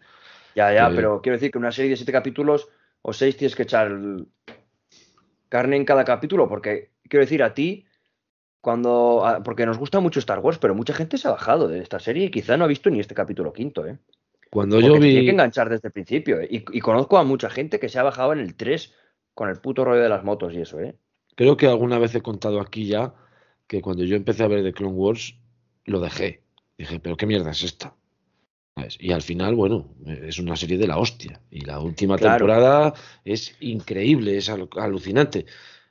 Ya, 0.55 0.73
ya, 0.73 0.89
pero 0.95 1.21
quiero 1.21 1.37
decir 1.37 1.51
que 1.51 1.59
una 1.59 1.73
serie 1.73 1.91
de 1.91 1.97
siete 1.97 2.13
capítulos 2.13 2.69
o 3.03 3.13
seis 3.13 3.37
tienes 3.37 3.55
que 3.57 3.65
echar 3.65 3.89
el- 3.89 4.27
carne 5.49 5.77
en 5.77 5.85
cada 5.85 6.05
capítulo, 6.05 6.49
porque 6.49 6.91
quiero 7.09 7.25
decir 7.25 7.43
a 7.43 7.55
ti, 7.55 7.87
cuando. 8.61 9.25
a- 9.27 9.43
Porque 9.43 9.67
nos 9.67 9.79
gusta 9.79 10.01
mucho 10.01 10.19
Star 10.21 10.41
Wars, 10.41 10.59
pero 10.59 10.75
mucha 10.75 10.95
gente 10.95 11.19
se 11.19 11.29
ha 11.29 11.33
bajado 11.33 11.69
de 11.69 11.81
esta 11.81 11.99
serie 12.01 12.25
y 12.27 12.31
quizá 12.31 12.57
no 12.57 12.65
ha 12.65 12.69
visto 12.69 12.91
ni 12.91 13.01
este 13.01 13.15
capítulo 13.15 13.53
quinto, 13.53 13.87
¿eh? 13.87 13.99
Cuando 14.51 14.77
Porque 14.77 14.87
yo 14.87 14.93
te 14.93 15.01
tiene 15.01 15.21
vi. 15.21 15.27
que 15.27 15.31
enganchar 15.33 15.69
desde 15.69 15.89
el 15.89 15.93
principio. 15.93 16.41
¿eh? 16.41 16.49
Y, 16.51 16.65
y 16.77 16.81
conozco 16.81 17.19
a 17.19 17.25
mucha 17.25 17.51
gente 17.51 17.79
que 17.81 17.89
se 17.89 17.99
ha 17.99 18.03
bajado 18.03 18.33
en 18.33 18.39
el 18.41 18.55
3 18.57 18.95
con 19.35 19.49
el 19.49 19.61
puto 19.61 19.85
rollo 19.85 20.03
de 20.03 20.09
las 20.09 20.25
motos 20.25 20.55
y 20.55 20.61
eso, 20.61 20.81
¿eh? 20.81 20.97
Creo 21.37 21.57
que 21.57 21.67
alguna 21.67 21.99
vez 21.99 22.15
he 22.15 22.23
contado 22.23 22.61
aquí 22.61 22.87
ya 22.87 23.15
que 23.67 23.81
cuando 23.83 24.05
yo 24.05 24.15
empecé 24.17 24.45
a 24.45 24.49
ver 24.49 24.63
The 24.63 24.73
Clone 24.73 24.95
Wars, 24.95 25.37
lo 25.85 26.01
dejé. 26.01 26.43
Dije, 26.79 27.01
pero 27.01 27.17
qué 27.17 27.27
mierda 27.27 27.51
es 27.51 27.63
esta. 27.63 27.95
¿Sabes? 28.77 28.97
Y 29.01 29.13
al 29.13 29.23
final, 29.23 29.55
bueno, 29.55 29.95
es 30.07 30.39
una 30.39 30.57
serie 30.57 30.79
de 30.79 30.89
la 30.89 30.99
hostia. 30.99 31.41
Y 31.51 31.61
la 31.65 31.79
última 31.81 32.17
Claro. 32.19 32.39
temporada 32.39 32.95
es 33.25 33.55
increíble, 33.61 34.37
es 34.37 34.49
al- 34.49 34.69
alucinante. 34.77 35.47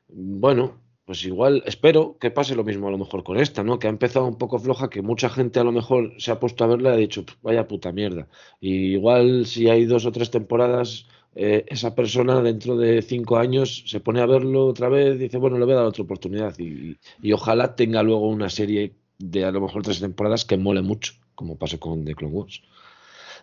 Bueno, 0.10 0.82
pues 1.06 1.24
igual 1.26 1.64
espero 1.66 2.18
que 2.20 2.32
pase 2.32 2.56
lo 2.56 2.64
mismo 2.64 2.88
a 2.88 2.92
lo 2.92 2.98
mejor 2.98 3.24
con 3.24 3.38
esta, 3.38 3.64
¿no? 3.64 3.80
Que 3.80 3.88
ha 3.88 3.90
empezado 3.90 4.26
un 4.26 4.38
poco 4.38 4.60
floja, 4.60 4.90
que 4.90 5.02
mucha 5.02 5.30
gente 5.30 5.60
a 5.60 5.64
lo 5.64 5.72
mejor 5.72 6.14
se 6.18 6.32
ha 6.32 6.40
puesto 6.40 6.64
a 6.64 6.68
verla 6.68 6.92
y 6.92 6.94
ha 6.94 6.98
dicho, 6.98 7.26
"Pf, 7.26 7.38
vaya 7.42 7.68
puta 7.68 7.92
mierda. 7.94 8.28
Y 8.60 8.94
igual 8.94 9.46
si 9.46 9.70
hay 9.70 9.86
dos 9.86 10.06
o 10.06 10.12
tres 10.12 10.30
temporadas, 10.32 11.08
eh, 11.36 11.66
esa 11.68 11.96
persona 11.96 12.42
dentro 12.42 12.78
de 12.78 13.02
cinco 13.02 13.38
años 13.38 13.84
se 13.88 14.00
pone 14.02 14.22
a 14.22 14.26
verlo 14.26 14.68
otra 14.68 14.88
vez 14.90 15.16
y 15.16 15.20
dice, 15.20 15.38
bueno, 15.38 15.58
le 15.58 15.66
voy 15.66 15.74
a 15.74 15.78
dar 15.78 15.86
otra 15.86 16.04
oportunidad. 16.04 16.58
Y, 16.60 16.98
y 17.22 17.32
ojalá 17.34 17.76
tenga 17.76 18.04
luego 18.04 18.28
una 18.30 18.50
serie 18.50 18.94
de 19.18 19.46
a 19.46 19.52
lo 19.52 19.62
mejor 19.62 19.84
tres 19.84 20.00
temporadas 20.00 20.46
que 20.46 20.58
mole 20.58 20.82
mucho, 20.82 21.14
como 21.36 21.58
pasó 21.58 21.80
con 21.80 22.04
The 22.06 22.16
Clone 22.16 22.34
Wars. 22.34 22.62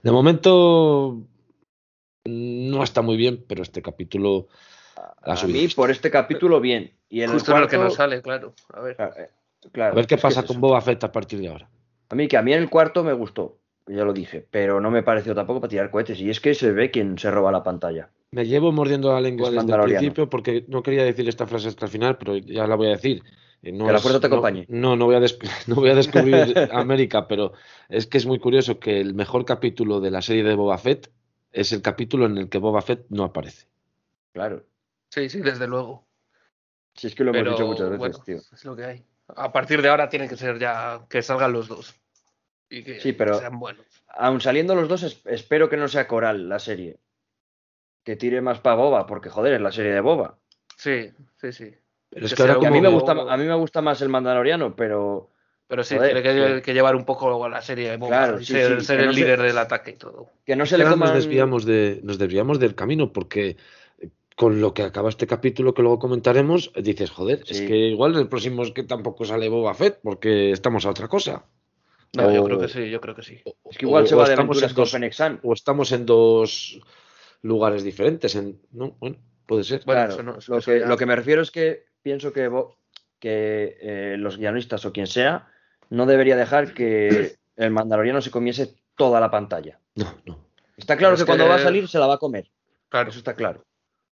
De 0.02 0.10
momento 0.10 1.22
no 2.24 2.82
está 2.82 3.02
muy 3.02 3.16
bien, 3.16 3.44
pero 3.46 3.62
este 3.62 3.82
capítulo 3.82 4.48
ha 5.22 5.32
A 5.32 5.36
subido. 5.36 5.60
mí, 5.60 5.68
por 5.68 5.90
este 5.90 6.10
capítulo, 6.10 6.60
bien. 6.60 6.92
Y 7.08 7.22
en 7.22 7.30
Justo 7.32 7.52
el 7.52 7.58
en 7.58 7.62
el 7.64 7.68
que 7.70 7.76
cuarto, 7.76 7.88
nos 7.88 7.94
sale, 7.96 8.22
claro. 8.22 8.54
A 8.72 8.80
ver. 8.80 8.96
Claro, 8.96 9.14
eh, 9.16 9.30
A 9.82 9.94
ver 9.94 10.06
qué 10.06 10.14
es 10.14 10.20
que 10.20 10.22
pasa 10.22 10.44
con. 10.44 10.60
Boba 10.60 10.80
Fett 10.80 11.02
a 11.04 11.12
partir 11.12 11.40
de 11.40 11.48
ahora. 11.48 11.68
A 12.08 12.14
mí, 12.14 12.28
que 12.28 12.36
a 12.36 12.42
mí 12.42 12.52
en 12.52 12.60
el 12.60 12.70
cuarto 12.70 13.04
me 13.04 13.12
gustó, 13.12 13.58
ya 13.86 14.04
lo 14.04 14.12
dije, 14.12 14.46
pero 14.50 14.80
no 14.80 14.90
me 14.90 15.02
pareció 15.02 15.34
tampoco 15.34 15.60
para 15.60 15.70
tirar 15.70 15.90
cohetes. 15.90 16.20
Y 16.20 16.30
es 16.30 16.40
que 16.40 16.54
se 16.54 16.72
ve 16.72 16.90
quién 16.90 17.18
se 17.18 17.30
roba 17.30 17.52
la 17.52 17.62
pantalla. 17.62 18.10
Me 18.32 18.46
llevo 18.46 18.70
mordiendo 18.72 19.12
la 19.12 19.20
lengua 19.20 19.48
Es 19.48 19.54
desde 19.54 19.74
el 19.74 19.82
principio 19.82 20.30
porque 20.30 20.64
no 20.68 20.82
quería 20.82 21.04
decir 21.04 21.28
esta 21.28 21.46
frase 21.46 21.68
hasta 21.68 21.86
el 21.86 21.90
final, 21.90 22.16
pero 22.16 22.36
ya 22.36 22.66
la 22.66 22.76
voy 22.76 22.86
a 22.88 22.90
decir. 22.90 23.22
Eh, 23.62 23.72
No 23.72 23.86
Que 23.86 23.92
la 23.92 23.98
es- 23.98 24.02
fuerza 24.02 24.20
te 24.20 24.28
no- 24.28 24.34
acompañe. 24.36 24.66
No, 24.68 24.96
no, 24.96 25.04
voy 25.06 25.16
a, 25.16 25.20
des- 25.20 25.38
no 25.68 25.74
voy 25.76 25.90
a 25.90 25.94
descubrir 25.94 26.34
América, 26.72 27.28
pero 27.28 27.52
es 27.88 28.06
que 28.06 28.18
es 28.18 28.26
muy 28.26 28.38
curioso 28.38 28.78
que 28.80 29.00
el 29.00 29.14
mejor 29.14 29.44
capítulo 29.44 30.00
de 30.00 30.10
la 30.10 30.22
serie 30.22 30.42
de 30.44 30.54
Boba 30.54 30.78
Fett 30.78 31.10
es 31.52 31.72
el 31.72 31.82
capítulo 31.82 32.26
en 32.26 32.38
el 32.38 32.48
que 32.48 32.58
Boba 32.58 32.80
Fett 32.82 33.06
no 33.10 33.24
aparece. 33.24 33.66
Claro. 34.32 34.64
Sí, 35.10 35.28
sí, 35.28 35.40
desde 35.40 35.66
luego. 35.66 36.06
Si 36.94 37.06
es 37.08 37.14
que 37.14 37.24
lo 37.24 37.30
hemos 37.30 37.40
Pero 37.42 37.50
dicho 37.52 37.66
muchas 37.66 37.86
veces, 37.90 37.98
bueno, 37.98 38.18
tío. 38.24 38.36
es 38.36 38.64
lo 38.64 38.76
que 38.76 38.84
hay. 38.84 39.04
A 39.28 39.52
partir 39.52 39.80
de 39.82 39.88
ahora 39.88 40.08
tiene 40.08 40.28
que 40.28 40.36
ser 40.36 40.58
ya 40.58 41.06
que 41.08 41.22
salgan 41.22 41.52
los 41.52 41.68
dos. 41.68 41.94
Y 42.68 42.82
que 42.84 43.00
Sí, 43.00 43.12
pero- 43.12 43.38
sean 43.38 43.58
buenos. 43.58 43.84
Aun 44.08 44.40
saliendo 44.40 44.74
los 44.74 44.88
dos, 44.88 45.02
es- 45.02 45.20
espero 45.26 45.68
que 45.68 45.76
no 45.76 45.88
sea 45.88 46.06
coral 46.08 46.48
la 46.48 46.58
serie. 46.58 46.98
Que 48.04 48.16
tire 48.16 48.40
más 48.40 48.60
para 48.60 48.76
Boba, 48.76 49.06
porque 49.06 49.28
joder, 49.28 49.54
es 49.54 49.60
la 49.60 49.72
serie 49.72 49.92
de 49.92 50.00
Boba. 50.00 50.38
Sí, 50.76 51.10
sí, 51.36 51.52
sí. 51.52 51.74
Pero 52.10 52.26
es 52.26 52.34
Que 52.34 52.42
ahora 52.42 52.58
sea 52.60 52.68
a 52.68 52.72
mí, 52.72 52.80
me 52.80 52.88
gusta, 52.88 53.12
a 53.12 53.36
mí 53.36 53.44
me 53.44 53.54
gusta 53.54 53.80
más 53.82 54.00
el 54.02 54.08
Mandaloriano, 54.08 54.74
pero 54.74 55.30
Pero 55.68 55.84
sí, 55.84 55.94
Joder, 55.96 56.20
tiene 56.20 56.22
que, 56.22 56.56
sí. 56.56 56.62
que 56.62 56.74
llevar 56.74 56.96
un 56.96 57.04
poco 57.04 57.48
la 57.48 57.62
serie 57.62 57.90
de 57.92 57.98
Claro, 57.98 58.40
y 58.40 58.44
sí, 58.44 58.52
ser, 58.52 58.80
sí, 58.80 58.86
ser 58.86 58.96
que 58.96 59.02
el 59.02 59.06
no 59.08 59.12
se- 59.14 59.20
líder 59.20 59.42
del 59.42 59.58
ataque 59.58 59.92
y 59.92 59.96
todo. 59.96 60.28
que 60.44 60.56
no 60.56 60.66
se 60.66 60.76
le 60.76 60.84
coman... 60.84 60.98
nos 61.00 61.14
desviamos 61.14 61.64
de 61.64 62.00
nos 62.02 62.18
desviamos 62.18 62.58
del 62.58 62.74
camino 62.74 63.12
porque 63.12 63.56
con 64.36 64.60
lo 64.60 64.72
que 64.74 64.82
acaba 64.82 65.08
este 65.10 65.26
capítulo 65.26 65.74
que 65.74 65.82
luego 65.82 65.98
comentaremos 65.98 66.72
dices 66.74 67.10
joder 67.10 67.44
es 67.46 67.60
que 67.60 67.76
igual 67.76 68.16
el 68.16 68.26
próximo 68.26 68.62
es 68.64 68.72
que 68.72 68.82
tampoco 68.84 69.24
sale 69.24 69.48
Boba 69.48 69.74
Fett 69.74 70.00
porque 70.02 70.50
estamos 70.50 70.86
a 70.86 70.90
otra 70.90 71.06
cosa 71.08 71.44
No, 72.14 72.32
yo 72.32 72.42
creo 72.44 72.58
que 72.58 72.68
sí, 72.68 72.90
yo 72.90 73.00
creo 73.00 73.14
que 73.14 73.22
sí. 73.22 73.40
Es 73.70 73.78
que 73.78 73.84
igual 73.86 74.04
o- 74.04 74.06
se 74.08 74.14
o 74.14 74.18
va 74.18 74.26
de 74.26 74.32
aventuras 74.32 74.70
en 74.70 74.74
con 74.74 74.86
Shand. 75.10 75.40
o 75.44 75.52
estamos 75.52 75.92
en 75.92 76.06
dos 76.06 76.80
lugares 77.42 77.84
diferentes 77.84 78.34
en 78.34 78.58
no 78.72 78.96
bueno 78.98 79.16
puede 79.46 79.62
ser 79.62 79.82
Bueno, 79.84 80.00
Claro, 80.06 80.14
eso 80.14 80.22
no- 80.24 80.38
eso 80.38 80.54
lo, 80.54 80.60
que, 80.60 80.80
ya- 80.80 80.86
lo 80.86 80.96
que 80.96 81.06
me 81.06 81.14
refiero 81.16 81.42
es 81.42 81.50
que 81.50 81.84
pienso 82.02 82.32
que, 82.32 82.50
que 83.18 83.76
eh, 83.80 84.16
los 84.18 84.36
guionistas 84.38 84.84
o 84.84 84.92
quien 84.92 85.06
sea 85.06 85.48
no 85.90 86.06
debería 86.06 86.36
dejar 86.36 86.72
que 86.74 87.36
el 87.56 87.70
mandaloriano 87.70 88.20
se 88.20 88.30
comiese 88.30 88.74
toda 88.96 89.20
la 89.20 89.30
pantalla. 89.30 89.78
no 89.96 90.14
no 90.26 90.38
Está 90.76 90.96
claro 90.96 91.14
Es 91.14 91.20
que 91.20 91.26
cuando 91.26 91.46
va 91.46 91.56
a 91.56 91.58
salir 91.58 91.88
se 91.88 91.98
la 91.98 92.06
va 92.06 92.14
a 92.14 92.18
comer, 92.18 92.50
Claro, 92.88 93.10
eso 93.10 93.18
está 93.18 93.34
claro. 93.34 93.64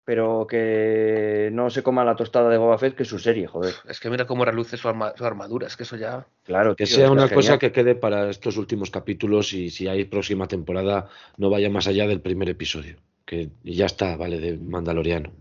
Pero 0.05 0.47
que 0.47 1.49
no 1.53 1.69
se 1.69 1.81
coma 1.83 2.03
la 2.03 2.15
tostada 2.15 2.49
de 2.49 2.57
Boba 2.57 2.77
Fett, 2.77 2.95
que 2.95 3.03
es 3.03 3.09
su 3.09 3.19
serie, 3.19 3.47
joder. 3.47 3.73
es 3.87 3.99
que 4.01 4.09
mira 4.09 4.25
cómo 4.25 4.43
reluce 4.43 4.75
su, 4.77 4.87
arma- 4.89 5.13
su 5.15 5.23
armadura, 5.25 5.67
es 5.67 5.77
que 5.77 5.83
eso 5.83 5.95
ya. 5.95 6.25
Claro, 6.43 6.75
que 6.75 6.85
tío, 6.85 6.95
sea 6.97 7.11
una 7.11 7.29
cosa 7.29 7.57
que 7.59 7.71
quede 7.71 7.95
para 7.95 8.29
estos 8.29 8.57
últimos 8.57 8.91
capítulos 8.91 9.53
y 9.53 9.69
si 9.69 9.87
hay 9.87 10.03
próxima 10.05 10.47
temporada 10.47 11.07
no 11.37 11.49
vaya 11.49 11.69
más 11.69 11.87
allá 11.87 12.05
del 12.07 12.19
primer 12.21 12.49
episodio 12.49 12.97
que 13.25 13.49
ya 13.63 13.85
está 13.85 14.17
vale 14.17 14.39
de 14.41 14.57
Mandaloriano 14.57 15.31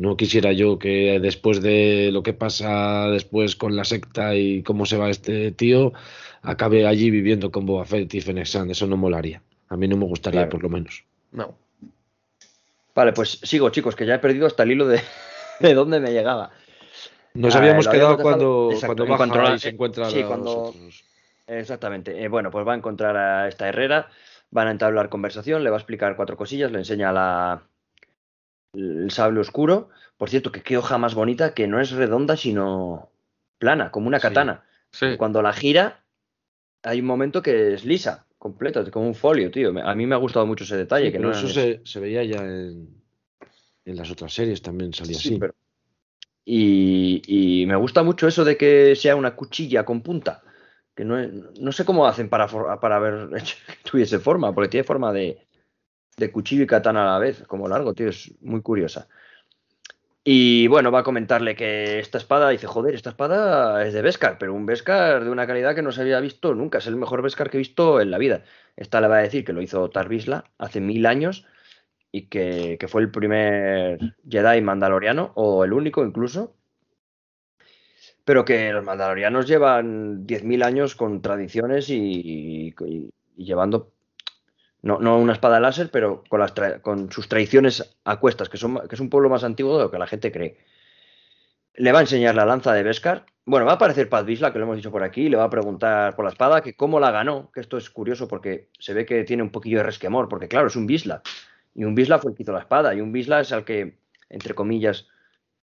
no 0.00 0.16
quisiera 0.16 0.52
yo 0.52 0.78
que 0.78 1.20
después 1.20 1.60
de 1.60 2.10
lo 2.12 2.22
que 2.22 2.32
pasa 2.32 3.08
después 3.08 3.54
con 3.54 3.76
la 3.76 3.84
secta 3.84 4.34
y 4.34 4.62
cómo 4.62 4.86
se 4.86 4.96
va 4.96 5.10
este 5.10 5.52
tío 5.52 5.92
acabe 6.42 6.86
allí 6.86 7.10
viviendo 7.10 7.50
con 7.50 7.66
Boba 7.66 7.84
Fett 7.84 8.12
y 8.14 8.20
Fennec 8.20 8.46
eso 8.46 8.86
no 8.86 8.96
molaría 8.96 9.42
a 9.68 9.76
mí 9.76 9.86
no 9.86 9.96
me 9.96 10.06
gustaría 10.06 10.40
Claro. 10.40 10.50
por 10.50 10.62
lo 10.62 10.68
menos 10.70 11.04
No. 11.32 11.54
Vale, 12.94 13.12
pues 13.12 13.38
sigo, 13.42 13.70
chicos, 13.70 13.94
que 13.94 14.04
ya 14.04 14.16
he 14.16 14.18
perdido 14.18 14.46
hasta 14.46 14.64
el 14.64 14.72
hilo 14.72 14.86
de, 14.86 15.00
de 15.60 15.74
dónde 15.74 16.00
me 16.00 16.12
llegaba. 16.12 16.50
nos 17.34 17.54
habíamos 17.54 17.86
lo 17.86 17.92
quedado 17.92 18.18
cuando, 18.18 18.70
cuando 18.84 19.06
baja 19.06 19.54
y 19.54 19.58
se 19.58 19.68
encuentra 19.70 20.10
sí, 20.10 20.22
cuando-. 20.22 20.74
Exactamente. 21.46 22.22
Eh, 22.22 22.28
bueno, 22.28 22.50
pues 22.50 22.66
va 22.66 22.74
a 22.74 22.76
encontrar 22.76 23.16
a 23.16 23.48
esta 23.48 23.68
Herrera, 23.68 24.08
van 24.50 24.68
a 24.68 24.70
entablar 24.70 25.08
conversación, 25.08 25.64
le 25.64 25.70
va 25.70 25.76
a 25.76 25.80
explicar 25.80 26.16
cuatro 26.16 26.36
cosillas, 26.36 26.70
le 26.70 26.78
enseña 26.78 27.12
la, 27.12 27.62
el 28.72 29.10
sable 29.10 29.40
oscuro. 29.40 29.88
Por 30.16 30.28
cierto, 30.30 30.52
que 30.52 30.62
qué 30.62 30.76
hoja 30.76 30.98
más 30.98 31.14
bonita, 31.14 31.54
que 31.54 31.66
no 31.66 31.80
es 31.80 31.90
redonda, 31.92 32.36
sino 32.36 33.10
plana, 33.58 33.90
como 33.90 34.06
una 34.08 34.20
katana. 34.20 34.64
Sí. 34.90 35.16
Cuando 35.16 35.40
la 35.42 35.52
gira, 35.52 36.02
hay 36.82 37.00
un 37.00 37.06
momento 37.06 37.42
que 37.42 37.74
es 37.74 37.84
lisa, 37.84 38.26
completa, 38.38 38.88
como 38.90 39.06
un 39.06 39.14
folio, 39.14 39.50
tío. 39.50 39.72
A 39.84 39.94
mí 39.94 40.06
me 40.06 40.14
ha 40.14 40.18
gustado 40.18 40.46
mucho 40.46 40.64
ese 40.64 40.76
detalle. 40.76 41.06
Sí, 41.06 41.12
que 41.12 41.18
pero 41.18 41.30
no 41.30 41.36
eso 41.36 41.46
es- 41.46 41.52
se, 41.54 41.80
se 41.84 42.00
veía 42.00 42.24
ya 42.24 42.38
en, 42.38 42.88
en 43.84 43.96
las 43.96 44.10
otras 44.10 44.32
series 44.32 44.60
también 44.62 44.92
salía 44.92 45.18
Sí, 45.18 45.28
así 45.30 45.38
pero- 45.38 45.54
Y, 46.44 47.22
y 47.62 47.66
me 47.66 47.76
gusta 47.76 48.02
mucho 48.02 48.26
eso 48.26 48.44
de 48.44 48.56
que 48.56 48.94
sea 48.96 49.16
una 49.16 49.34
cuchilla 49.36 49.84
con 49.84 50.02
punta. 50.02 50.42
Que 50.94 51.04
no, 51.04 51.16
no 51.60 51.72
sé 51.72 51.84
cómo 51.84 52.06
hacen 52.06 52.28
para, 52.28 52.48
for- 52.48 52.78
para 52.80 52.96
haber 52.96 53.28
hecho 53.38 53.56
que 53.66 53.90
tuviese 53.90 54.18
forma, 54.18 54.54
porque 54.54 54.68
tiene 54.68 54.84
forma 54.84 55.12
de, 55.12 55.46
de 56.20 56.30
cuchillo 56.30 56.62
y 56.62 56.66
katana 56.68 57.02
a 57.02 57.12
la 57.14 57.18
vez, 57.18 57.42
como 57.48 57.68
largo, 57.68 57.94
tío, 57.94 58.08
es 58.08 58.32
muy 58.40 58.62
curiosa. 58.62 59.08
Y 60.22 60.68
bueno, 60.68 60.92
va 60.92 61.00
a 61.00 61.02
comentarle 61.02 61.56
que 61.56 61.98
esta 61.98 62.18
espada, 62.18 62.50
dice, 62.50 62.66
joder, 62.66 62.94
esta 62.94 63.10
espada 63.10 63.84
es 63.86 63.94
de 63.94 64.02
Beskar, 64.02 64.38
pero 64.38 64.54
un 64.54 64.66
Beskar 64.66 65.24
de 65.24 65.30
una 65.30 65.46
calidad 65.46 65.74
que 65.74 65.82
no 65.82 65.92
se 65.92 66.02
había 66.02 66.20
visto 66.20 66.54
nunca, 66.54 66.78
es 66.78 66.86
el 66.86 66.96
mejor 66.96 67.22
Beskar 67.22 67.50
que 67.50 67.56
he 67.56 67.58
visto 67.58 68.00
en 68.00 68.10
la 68.10 68.18
vida. 68.18 68.44
Esta 68.76 69.00
le 69.00 69.08
va 69.08 69.16
a 69.16 69.22
decir 69.22 69.44
que 69.44 69.52
lo 69.52 69.62
hizo 69.62 69.90
Tarvisla 69.90 70.44
hace 70.58 70.80
mil 70.80 71.06
años 71.06 71.46
y 72.12 72.26
que, 72.28 72.76
que 72.78 72.88
fue 72.88 73.02
el 73.02 73.10
primer 73.10 73.98
Jedi 74.28 74.60
mandaloriano, 74.60 75.32
o 75.34 75.64
el 75.64 75.72
único 75.72 76.04
incluso, 76.04 76.54
pero 78.24 78.44
que 78.44 78.72
los 78.72 78.84
mandalorianos 78.84 79.46
llevan 79.46 80.26
10.000 80.26 80.64
años 80.64 80.94
con 80.94 81.20
tradiciones 81.20 81.88
y, 81.90 82.74
llevando, 83.36 83.92
no, 84.82 84.98
no 84.98 85.18
una 85.18 85.32
espada 85.32 85.60
láser, 85.60 85.90
pero 85.90 86.24
con, 86.28 86.40
las 86.40 86.54
tra- 86.54 86.80
con 86.80 87.10
sus 87.12 87.28
tradiciones 87.28 87.96
a 88.04 88.16
cuestas, 88.18 88.48
que, 88.48 88.56
son, 88.56 88.88
que 88.88 88.94
es 88.94 89.00
un 89.00 89.10
pueblo 89.10 89.28
más 89.28 89.44
antiguo 89.44 89.76
de 89.76 89.84
lo 89.84 89.90
que 89.90 89.98
la 89.98 90.06
gente 90.06 90.32
cree. 90.32 90.58
Le 91.74 91.92
va 91.92 91.98
a 91.98 92.02
enseñar 92.02 92.34
la 92.34 92.44
lanza 92.44 92.72
de 92.72 92.82
Beskar. 92.82 93.24
Bueno, 93.44 93.66
va 93.66 93.72
a 93.72 93.74
aparecer 93.76 94.08
Paz 94.08 94.24
Vizsla, 94.24 94.52
que 94.52 94.58
lo 94.58 94.64
hemos 94.64 94.76
dicho 94.76 94.90
por 94.90 95.02
aquí, 95.02 95.28
le 95.28 95.36
va 95.36 95.44
a 95.44 95.50
preguntar 95.50 96.14
por 96.14 96.24
la 96.24 96.30
espada, 96.30 96.60
que 96.62 96.74
cómo 96.74 97.00
la 97.00 97.10
ganó, 97.10 97.50
que 97.52 97.60
esto 97.60 97.76
es 97.76 97.90
curioso 97.90 98.28
porque 98.28 98.68
se 98.78 98.94
ve 98.94 99.06
que 99.06 99.24
tiene 99.24 99.42
un 99.42 99.50
poquillo 99.50 99.78
de 99.78 99.84
resquemor, 99.84 100.28
porque 100.28 100.48
claro, 100.48 100.68
es 100.68 100.76
un 100.76 100.86
Vizsla. 100.86 101.22
Y 101.74 101.84
un 101.84 101.94
Vizsla 101.94 102.18
fue 102.18 102.32
el 102.32 102.36
que 102.36 102.42
hizo 102.42 102.52
la 102.52 102.60
espada, 102.60 102.94
y 102.94 103.00
un 103.00 103.12
Vizsla 103.12 103.40
es 103.40 103.52
el 103.52 103.64
que, 103.64 103.98
entre 104.28 104.54
comillas, 104.54 105.08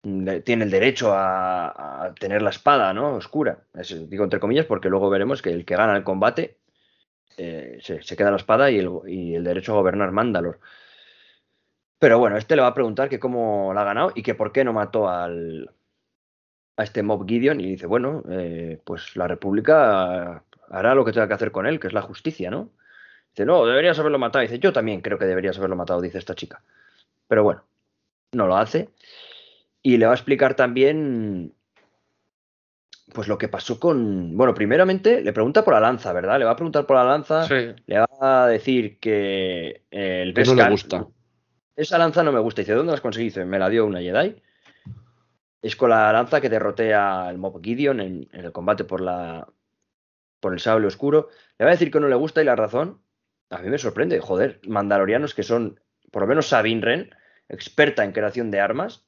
mm, 0.03 0.39
tiene 0.45 0.63
el 0.65 0.71
derecho 0.71 1.11
a, 1.13 2.13
tener 2.19 2.41
la 2.41 2.49
espada, 2.49 2.93
¿no? 2.93 3.15
Oscura. 3.15 3.59
Digo 4.07 4.23
entre 4.23 4.39
comillas 4.39 4.65
porque 4.65 4.89
luego 4.89 5.09
veremos 5.09 5.41
que 5.41 5.51
el 5.51 5.65
que 5.65 5.75
gana 5.75 5.95
el 5.95 6.03
combate 6.03 6.57
eh, 7.39 7.79
se, 7.81 8.15
queda 8.17 8.31
la 8.31 8.37
espada 8.37 8.69
y 8.69 8.79
el, 8.79 8.89
y 9.07 9.35
el 9.35 9.45
derecho 9.45 9.71
a 9.71 9.75
gobernar 9.75 10.11
Mandalor. 10.11 10.59
Pero 11.97 12.19
bueno, 12.19 12.37
este 12.37 12.55
le 12.55 12.61
va 12.61 12.69
a 12.69 12.73
preguntar 12.73 13.09
que 13.09 13.19
cómo 13.19 13.73
la 13.73 13.81
ha 13.81 13.85
ganado 13.85 14.11
y 14.15 14.23
que 14.23 14.35
por 14.35 14.51
qué 14.51 14.63
no 14.63 14.73
mató 14.73 15.09
al, 15.09 15.71
a 16.77 16.83
este 16.83 17.03
Mob 17.03 17.27
Gideon 17.27 17.61
y 17.61 17.71
dice, 17.71 17.87
bueno, 17.87 18.23
eh, 18.29 18.81
pues 18.83 19.15
la 19.15 19.27
República 19.27 20.43
hará 20.69 20.95
lo 20.95 21.05
que 21.05 21.11
tenga 21.13 21.27
que 21.27 21.33
hacer 21.33 21.51
con 21.51 21.65
él, 21.65 21.79
que 21.79 21.87
es 21.87 21.93
la 21.93 22.01
justicia, 22.01 22.51
¿no? 22.51 22.71
Dice, 23.31 23.45
no, 23.45 23.65
deberías 23.65 23.99
haberlo 23.99 24.19
matado. 24.19 24.41
Dice, 24.41 24.59
yo 24.59 24.73
también 24.73 25.01
creo 25.01 25.17
que 25.17 25.25
deberías 25.25 25.57
haberlo 25.57 25.75
matado, 25.75 26.01
dice 26.01 26.17
esta 26.17 26.35
chica. 26.35 26.61
Pero 27.27 27.43
bueno, 27.43 27.63
no 28.33 28.47
lo 28.47 28.57
hace. 28.57 28.89
Y 29.81 29.97
le 29.97 30.05
va 30.05 30.11
a 30.11 30.15
explicar 30.15 30.55
también 30.55 31.53
pues 33.13 33.27
lo 33.27 33.37
que 33.37 33.47
pasó 33.47 33.79
con. 33.79 34.35
Bueno, 34.37 34.53
primeramente 34.53 35.21
le 35.21 35.33
pregunta 35.33 35.63
por 35.63 35.73
la 35.73 35.79
lanza, 35.79 36.13
¿verdad? 36.13 36.39
Le 36.39 36.45
va 36.45 36.51
a 36.51 36.55
preguntar 36.55 36.85
por 36.85 36.97
la 36.97 37.03
lanza. 37.03 37.47
Sí. 37.47 37.73
Le 37.85 37.99
va 37.99 38.43
a 38.43 38.47
decir 38.47 38.99
que 38.99 39.83
eh, 39.91 40.21
el 40.21 40.33
no 40.33 40.55
le 40.55 40.69
gusta. 40.69 41.07
Esa 41.75 41.97
lanza 41.97 42.23
no 42.23 42.31
me 42.31 42.39
gusta. 42.39 42.61
Dice, 42.61 42.73
¿dónde 42.73 42.91
las 42.91 43.01
conseguí? 43.01 43.25
Dice, 43.25 43.45
me 43.45 43.59
la 43.59 43.69
dio 43.69 43.85
una 43.85 44.01
Jedi. 44.01 44.41
Es 45.61 45.75
con 45.75 45.89
la 45.89 46.11
lanza 46.13 46.39
que 46.39 46.49
derroté 46.49 46.93
al 46.93 47.37
Mob 47.37 47.61
Gideon 47.61 47.99
en, 47.99 48.29
en 48.31 48.45
el 48.45 48.51
combate 48.51 48.83
por 48.83 49.01
la 49.01 49.47
por 50.39 50.53
el 50.53 50.59
sable 50.59 50.87
oscuro. 50.87 51.29
Le 51.57 51.65
va 51.65 51.71
a 51.71 51.73
decir 51.73 51.91
que 51.91 51.99
no 51.99 52.07
le 52.07 52.15
gusta 52.15 52.41
y 52.41 52.45
la 52.45 52.55
razón, 52.55 53.01
a 53.49 53.59
mí 53.59 53.69
me 53.69 53.77
sorprende. 53.77 54.19
Joder, 54.19 54.59
mandalorianos 54.67 55.33
que 55.33 55.43
son, 55.43 55.79
por 56.11 56.23
lo 56.23 56.27
menos 56.27 56.47
Sabine 56.47 56.81
Wren, 56.81 57.15
experta 57.47 58.03
en 58.03 58.11
creación 58.11 58.51
de 58.51 58.59
armas. 58.59 59.05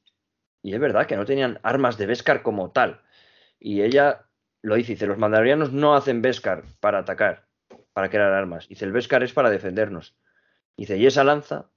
Y 0.62 0.74
es 0.74 0.80
verdad 0.80 1.06
que 1.06 1.16
no 1.16 1.24
tenían 1.24 1.58
armas 1.62 1.98
de 1.98 2.06
Beskar 2.06 2.42
como 2.42 2.70
tal. 2.70 3.00
Y 3.64 3.82
ella 3.82 4.26
lo 4.62 4.74
dice, 4.74 4.92
dice, 4.92 5.06
los 5.06 5.18
mandalorianos 5.18 5.72
no 5.72 5.94
hacen 5.94 6.20
Beskar 6.22 6.64
para 6.80 6.98
atacar, 6.98 7.46
para 7.92 8.10
crear 8.10 8.32
armas. 8.32 8.68
Dice, 8.68 8.84
el 8.84 8.92
Beskar 8.92 9.22
es 9.22 9.32
para 9.32 9.50
defendernos. 9.50 10.16
Dice, 10.76 10.96
y 10.96 11.06
esa 11.06 11.22
lanza 11.24 11.70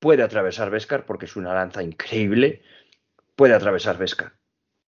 puede 0.00 0.22
atravesar 0.22 0.70
Beskar 0.70 1.06
porque 1.06 1.24
es 1.26 1.36
una 1.36 1.54
lanza 1.54 1.82
increíble. 1.82 2.62
Puede 3.36 3.54
atravesar 3.54 3.96
Beskar. 3.98 4.34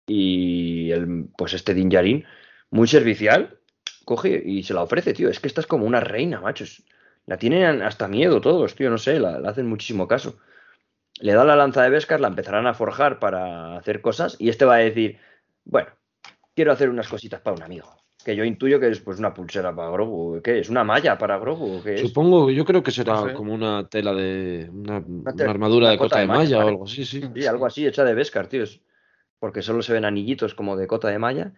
Y 0.07 0.91
el, 0.91 1.27
pues 1.37 1.53
este 1.53 1.73
Din 1.73 1.89
Djarin, 1.89 2.25
muy 2.69 2.87
servicial, 2.87 3.59
coge 4.05 4.41
y 4.43 4.63
se 4.63 4.73
la 4.73 4.83
ofrece, 4.83 5.13
tío. 5.13 5.29
Es 5.29 5.39
que 5.39 5.47
esta 5.47 5.61
es 5.61 5.67
como 5.67 5.85
una 5.85 5.99
reina, 5.99 6.39
macho. 6.41 6.63
Es- 6.63 6.83
La 7.27 7.37
tienen 7.37 7.81
hasta 7.83 8.07
miedo 8.07 8.41
todos, 8.41 8.75
tío. 8.75 8.89
No 8.89 8.97
sé, 8.97 9.19
la, 9.19 9.39
la 9.39 9.49
hacen 9.51 9.67
muchísimo 9.67 10.07
caso. 10.07 10.39
Le 11.19 11.33
da 11.33 11.43
la 11.45 11.55
lanza 11.55 11.83
de 11.83 11.89
Beskar, 11.91 12.19
la 12.19 12.29
empezarán 12.29 12.67
a 12.67 12.73
forjar 12.73 13.19
para 13.19 13.77
hacer 13.77 14.01
cosas. 14.01 14.35
Y 14.39 14.49
este 14.49 14.65
va 14.65 14.75
a 14.75 14.79
decir, 14.79 15.19
bueno, 15.65 15.89
quiero 16.55 16.71
hacer 16.71 16.89
unas 16.89 17.07
cositas 17.07 17.41
para 17.41 17.55
un 17.55 17.63
amigo. 17.63 17.87
Que 18.23 18.35
yo 18.35 18.43
intuyo 18.43 18.79
que 18.79 18.89
es 18.89 18.99
pues 18.99 19.17
una 19.17 19.33
pulsera 19.33 19.75
para 19.75 19.89
Grogu. 19.89 20.41
¿Qué 20.43 20.59
es? 20.59 20.69
¿Una 20.69 20.83
malla 20.83 21.17
para 21.17 21.39
Grogu? 21.39 21.77
¿o 21.77 21.83
qué 21.83 21.95
es? 21.95 22.01
Supongo, 22.01 22.51
yo 22.51 22.63
creo 22.65 22.83
que 22.83 22.91
será 22.91 23.13
No 23.15 23.27
sé. 23.29 23.33
como 23.33 23.53
una 23.53 23.87
tela 23.89 24.13
de. 24.13 24.69
Una, 24.71 25.01
tela- 25.01 25.33
una 25.43 25.49
armadura 25.49 25.85
una 25.85 25.91
de 25.93 25.97
cota 25.97 26.19
de 26.19 26.27
malla 26.27 26.63
o 26.63 26.67
algo 26.67 26.83
así, 26.85 27.03
sí. 27.03 27.21
Sí, 27.35 27.45
algo 27.47 27.65
así, 27.65 27.85
hecha 27.87 28.03
de 28.03 28.13
Beskar, 28.13 28.45
tío. 28.47 28.63
es- 28.63 28.79
Porque 29.39 29.63
solo 29.63 29.81
se 29.81 29.93
ven 29.93 30.05
anillitos 30.05 30.53
como 30.53 30.77
de 30.77 30.85
cota 30.85 31.07
de 31.07 31.17
malla. 31.17 31.53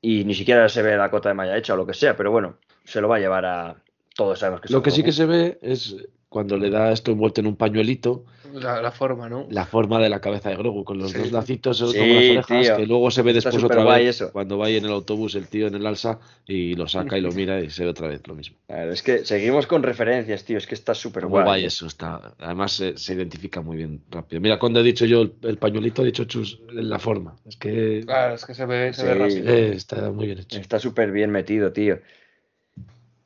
Y 0.00 0.24
ni 0.24 0.32
siquiera 0.34 0.66
se 0.70 0.80
ve 0.82 0.96
la 0.96 1.10
cota 1.10 1.28
de 1.28 1.34
malla 1.34 1.56
hecha 1.58 1.74
o 1.74 1.76
lo 1.76 1.86
que 1.86 1.92
sea. 1.94 2.16
Pero 2.16 2.30
bueno, 2.30 2.58
se 2.84 3.00
lo 3.02 3.08
va 3.08 3.16
a 3.16 3.20
llevar 3.20 3.44
a. 3.44 3.82
Todos 4.14 4.38
sabemos 4.38 4.62
que 4.62 4.72
Lo 4.72 4.80
que 4.82 4.90
sí 4.90 5.02
que 5.02 5.12
se 5.12 5.26
ve 5.26 5.58
es 5.60 5.94
cuando 6.30 6.56
le 6.56 6.70
da 6.70 6.90
esto 6.90 7.10
envuelto 7.12 7.42
en 7.42 7.48
un 7.48 7.56
pañuelito, 7.56 8.24
La, 8.54 8.80
la 8.82 8.90
forma, 8.90 9.28
¿no? 9.28 9.46
la 9.50 9.64
forma 9.66 10.00
de 10.00 10.08
la 10.08 10.20
cabeza 10.20 10.50
de 10.50 10.56
Grogu, 10.56 10.84
con 10.84 10.98
los 10.98 11.10
Sí. 11.10 11.18
dos 11.18 11.32
lacitos 11.32 11.78
Sí, 11.78 11.84
como 11.84 12.14
las 12.14 12.24
orejas, 12.30 12.46
tío. 12.66 12.76
que 12.76 12.86
luego 12.86 13.10
se 13.10 13.22
ve 13.22 13.32
después 13.32 13.62
otra 13.62 13.84
vez 13.84 14.08
eso. 14.08 14.32
cuando 14.32 14.58
va 14.58 14.66
ahí 14.66 14.76
en 14.76 14.84
el 14.84 14.92
autobús 14.92 15.34
el 15.34 15.48
tío 15.48 15.66
en 15.66 15.74
el 15.74 15.86
alza 15.86 16.18
y 16.46 16.74
lo 16.74 16.86
saca 16.88 17.18
y 17.18 17.20
lo 17.20 17.32
mira 17.32 17.60
y 17.60 17.70
se 17.70 17.84
ve 17.84 17.90
otra 17.90 18.08
vez 18.08 18.26
lo 18.26 18.34
mismo. 18.34 18.56
Claro, 18.66 18.92
es 18.92 19.02
que 19.02 19.24
seguimos 19.24 19.66
con 19.66 19.82
referencias, 19.82 20.44
tío. 20.44 20.58
Es 20.58 20.66
que 20.66 20.74
está 20.74 20.94
súper 20.94 21.26
guay. 21.26 21.44
guay 21.44 21.64
eso 21.64 21.86
está. 21.86 22.34
Además 22.38 22.72
se, 22.72 22.96
se 22.96 23.14
identifica 23.14 23.60
muy 23.60 23.76
bien 23.76 24.02
rápido. 24.10 24.40
Mira, 24.40 24.58
cuando 24.58 24.80
he 24.80 24.82
dicho 24.82 25.04
yo 25.04 25.22
el, 25.22 25.34
el 25.42 25.58
pañuelito, 25.58 26.02
he 26.02 26.06
dicho 26.06 26.24
chus 26.24 26.60
en 26.70 26.88
la 26.88 26.98
forma. 26.98 27.36
Es 27.46 27.56
que 27.56 28.02
Claro, 28.04 28.34
es 28.34 28.44
que 28.44 28.54
se 28.54 28.66
ve, 28.66 28.92
se 28.92 29.04
ve 29.06 29.14
rápido. 29.14 29.48
eh, 29.52 29.72
está 29.74 30.10
muy 30.10 30.26
bien 30.26 30.38
hecho. 30.38 30.58
Está 30.58 30.78
súper 30.78 31.10
bien 31.12 31.30
metido, 31.30 31.72
tío. 31.72 31.98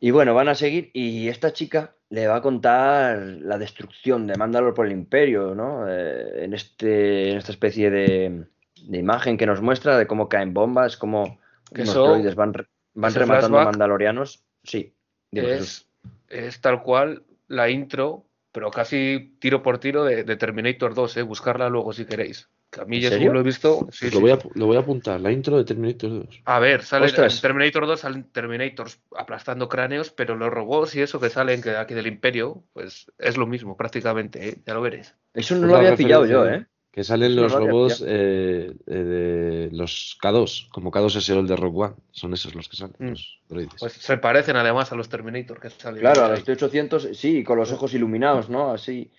Y 0.01 0.11
bueno, 0.13 0.35
van 0.35 0.49
a 0.49 0.55
seguir 0.55 0.91
y 0.95 1.29
esta 1.29 1.53
chica 1.53 1.95
le 2.11 2.27
va 2.27 2.37
a 2.37 2.43
contar 2.43 3.19
la 3.19 3.57
destrucción 3.59 4.27
de 4.27 4.37
Mandalor 4.37 4.75
por 4.75 4.87
el 4.87 4.93
Imperio, 4.93 5.55
¿no? 5.55 5.87
Eh, 5.89 6.45
en, 6.45 6.55
este, 6.55 7.31
en 7.31 7.39
esta 7.39 7.53
especie 7.53 7.91
de, 7.91 8.45
de 8.83 8.99
imagen 8.99 9.37
que 9.37 9.47
nos 9.47 9.63
muestra 9.63 9.97
de 9.97 10.07
cómo 10.07 10.29
caen 10.29 10.53
bombas, 10.53 10.97
cómo 10.97 11.39
Que 11.73 11.83
eso- 11.83 12.05
droides 12.05 12.35
van, 12.35 12.53
van 12.95 13.15
rematando 13.15 13.59
mandalorianos. 13.65 14.45
Sí, 14.65 14.93
es, 15.33 15.89
es 16.29 16.61
tal 16.61 16.83
cual 16.83 17.23
la 17.49 17.71
intro, 17.71 18.25
pero 18.53 18.71
casi 18.73 19.37
tiro 19.39 19.63
por 19.63 19.79
tiro 19.79 20.05
de, 20.05 20.25
de 20.25 20.37
Terminator 20.37 20.95
2, 20.95 21.17
¿eh? 21.19 21.23
Buscarla 21.23 21.69
luego 21.69 21.93
si 21.93 22.05
queréis. 22.05 22.49
Que 22.71 22.81
a 22.83 22.85
mí 22.85 22.97
¿En 22.99 23.03
ya 23.03 23.09
serio? 23.09 23.23
según 23.25 23.35
lo 23.35 23.41
he 23.41 23.45
visto. 23.45 23.79
sí, 23.79 23.85
Pues 23.85 23.97
sí. 23.99 24.11
lo, 24.13 24.21
voy 24.21 24.31
a, 24.31 24.39
lo 24.55 24.67
voy 24.67 24.77
a 24.77 24.81
apuntar, 24.81 25.21
la 25.21 25.33
intro 25.33 25.57
de 25.59 25.65
Terminator 25.65 26.11
2. 26.27 26.43
A 26.45 26.59
ver, 26.61 26.83
sale 26.85 27.07
Ostras. 27.07 27.35
en 27.35 27.41
Terminator 27.41 27.87
2 27.87 27.99
salen 28.01 28.25
Terminators 28.31 29.01
aplastando 29.17 29.69
cráneos, 29.69 30.11
pero 30.11 30.37
los 30.37 30.51
robots 30.51 30.95
y 30.95 31.01
eso 31.01 31.19
que 31.19 31.31
salen 31.31 31.63
que 31.63 31.71
aquí 31.77 31.95
del 31.95 32.07
Imperio, 32.07 32.63
pues 32.73 33.11
es 33.19 33.37
lo 33.37 33.47
mismo 33.49 33.77
prácticamente, 33.77 34.49
¿eh? 34.51 34.59
ya 34.65 34.75
lo 34.75 34.83
veréis. 34.83 35.15
Eso 35.35 35.57
no 35.57 35.67
Es 35.67 35.73
lo 35.73 35.77
había 35.79 35.97
pillado 35.97 36.27
yo, 36.27 36.43
referencia, 36.45 36.67
¿eh? 36.67 36.71
Que 36.93 37.05
salen 37.05 37.33
Eso 37.33 37.41
los 37.43 37.53
robots 37.53 38.05
eh, 38.07 38.73
eh, 38.87 38.95
de 38.95 39.69
los 39.73 40.17
K2, 40.23 40.69
como 40.71 40.91
K2 40.93 41.17
es 41.17 41.29
el 41.29 41.47
de 41.49 41.55
Rogue 41.57 41.79
One. 41.87 41.95
Son 42.13 42.33
esos 42.35 42.55
los 42.55 42.69
que 42.69 42.77
salen, 42.77 42.95
Mm. 43.01 43.09
los 43.11 43.41
droides. 43.49 43.75
Pues 43.81 43.93
se 43.95 44.17
parecen 44.17 44.55
además 44.57 44.91
a 44.93 44.97
los 44.97 45.09
Terminator 45.09 45.59
que 45.61 45.71
salen. 45.71 46.01
Claro, 46.01 46.25
a 46.25 46.29
los 46.31 46.45
T-800, 46.45 47.15
sí, 47.15 47.43
con 47.43 47.59
los 47.59 47.71
ojos 47.73 47.95
iluminados, 47.95 48.49
¿no? 48.49 48.71
Así. 48.73 49.11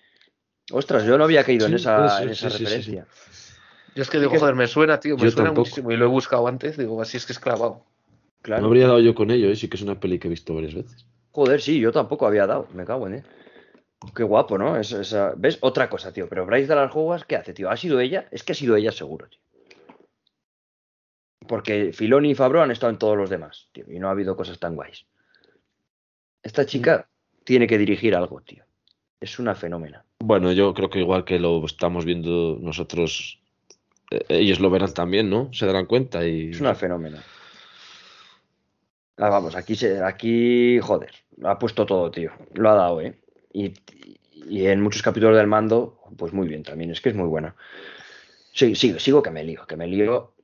Ostras, 0.70 1.04
yo 1.04 1.18
no 1.18 1.24
había 1.24 1.44
caído 1.44 1.66
en 1.66 1.72
Sí, 1.72 1.76
esa, 1.76 2.08
ser, 2.18 2.26
en 2.26 2.28
esa 2.30 2.50
sí, 2.50 2.58
sí, 2.58 2.66
sí, 2.66 2.82
sí. 2.82 2.92
referencia. 2.92 3.06
Yo 3.94 4.02
es 4.02 4.08
que 4.10 4.18
digo, 4.18 4.38
joder, 4.38 4.54
me 4.54 4.66
suena, 4.66 4.98
tío, 5.00 5.16
me 5.16 5.24
Yo 5.24 5.30
suena 5.30 5.48
tampoco. 5.48 5.66
muchísimo 5.66 5.90
y 5.92 5.96
lo 5.96 6.06
he 6.06 6.08
buscado 6.08 6.46
antes, 6.48 6.76
digo, 6.76 7.00
así 7.02 7.16
es 7.18 7.26
que 7.26 7.32
es 7.32 7.38
clavado. 7.38 7.84
Claro. 8.40 8.62
No 8.62 8.68
habría 8.68 8.86
dado 8.86 9.00
yo 9.00 9.14
con 9.14 9.30
ello, 9.30 9.50
¿eh? 9.50 9.56
sí 9.56 9.68
que 9.68 9.76
es 9.76 9.82
una 9.82 10.00
peli 10.00 10.18
que 10.18 10.28
he 10.28 10.30
visto 10.30 10.54
varias 10.54 10.74
veces. 10.74 11.06
Joder, 11.32 11.60
sí, 11.60 11.78
yo 11.78 11.92
tampoco 11.92 12.26
había 12.26 12.46
dado, 12.46 12.66
me 12.74 12.84
cago 12.84 13.06
en 13.06 13.14
él. 13.14 13.24
Qué 14.16 14.22
guapo, 14.24 14.58
¿no? 14.58 14.76
Esa- 14.76 15.32
¿Ves? 15.36 15.58
Otra 15.60 15.88
cosa, 15.88 16.12
tío. 16.12 16.28
Pero 16.28 16.44
Bryce 16.44 16.66
de 16.66 16.74
las 16.74 16.90
Jugas, 16.90 17.24
¿qué 17.24 17.36
hace, 17.36 17.52
tío? 17.54 17.70
¿Ha 17.70 17.76
sido 17.76 18.00
ella? 18.00 18.26
Es 18.32 18.42
que 18.42 18.52
ha 18.52 18.54
sido 18.54 18.74
ella 18.76 18.90
seguro, 18.90 19.28
tío. 19.28 19.40
Porque 21.46 21.92
Filoni 21.92 22.30
y 22.30 22.34
Fabro 22.34 22.62
han 22.62 22.70
estado 22.70 22.90
en 22.92 22.98
todos 22.98 23.16
los 23.16 23.30
demás, 23.30 23.68
tío. 23.72 23.84
Y 23.88 23.98
no 23.98 24.08
ha 24.08 24.12
habido 24.12 24.36
cosas 24.36 24.58
tan 24.58 24.74
guays. 24.74 25.06
Esta 26.42 26.66
chica 26.66 27.08
tiene 27.44 27.66
que 27.66 27.78
dirigir 27.78 28.14
algo, 28.16 28.40
tío. 28.40 28.64
Es 29.20 29.38
una 29.38 29.54
fenómena. 29.54 30.04
Bueno, 30.20 30.52
yo 30.52 30.72
creo 30.74 30.90
que 30.90 31.00
igual 31.00 31.24
que 31.24 31.38
lo 31.38 31.64
estamos 31.64 32.04
viendo 32.04 32.58
nosotros, 32.60 33.40
ellos 34.28 34.60
lo 34.60 34.70
verán 34.70 34.94
también, 34.94 35.30
¿no? 35.30 35.52
Se 35.52 35.66
darán 35.66 35.86
cuenta 35.86 36.26
y... 36.26 36.50
Es 36.50 36.60
una 36.60 36.74
fenómena. 36.74 37.22
Ah, 39.16 39.28
vamos, 39.28 39.54
aquí, 39.54 39.76
se, 39.76 40.02
aquí, 40.02 40.80
joder, 40.80 41.12
lo 41.36 41.50
ha 41.50 41.58
puesto 41.58 41.86
todo, 41.86 42.10
tío. 42.10 42.32
Lo 42.54 42.70
ha 42.70 42.74
dado, 42.74 43.00
¿eh? 43.00 43.20
Y, 43.52 43.74
y 44.48 44.66
en 44.66 44.80
muchos 44.80 45.02
capítulos 45.02 45.36
del 45.36 45.46
mando, 45.46 45.98
pues 46.16 46.32
muy 46.32 46.48
bien 46.48 46.62
también, 46.62 46.90
es 46.90 47.00
que 47.00 47.10
es 47.10 47.14
muy 47.14 47.28
buena. 47.28 47.54
Sí, 48.52 48.74
sigo, 48.74 48.98
sigo 48.98 49.22
que 49.22 49.30
me 49.30 49.44
lío, 49.44 49.66
que 49.66 49.76
me 49.76 49.86
lío. 49.86 50.34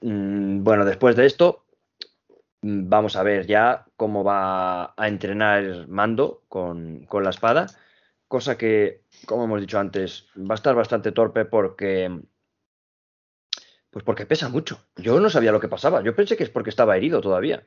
Mm, 0.00 0.62
bueno, 0.64 0.84
después 0.84 1.16
de 1.16 1.26
esto, 1.26 1.64
mm, 2.62 2.88
vamos 2.88 3.16
a 3.16 3.22
ver 3.22 3.46
ya 3.46 3.86
cómo 3.96 4.24
va 4.24 4.94
a 4.96 5.08
entrenar 5.08 5.88
Mando 5.88 6.42
con, 6.48 7.06
con 7.06 7.24
la 7.24 7.30
espada, 7.30 7.66
cosa 8.28 8.58
que, 8.58 9.02
como 9.26 9.44
hemos 9.44 9.60
dicho 9.60 9.78
antes, 9.78 10.28
va 10.36 10.54
a 10.54 10.56
estar 10.56 10.74
bastante 10.74 11.12
torpe 11.12 11.44
porque 11.44 12.10
pues 13.94 14.04
porque 14.04 14.26
pesa 14.26 14.48
mucho. 14.48 14.80
Yo 14.96 15.20
no 15.20 15.30
sabía 15.30 15.52
lo 15.52 15.60
que 15.60 15.68
pasaba. 15.68 16.02
Yo 16.02 16.16
pensé 16.16 16.36
que 16.36 16.42
es 16.42 16.50
porque 16.50 16.70
estaba 16.70 16.96
herido 16.96 17.20
todavía. 17.20 17.64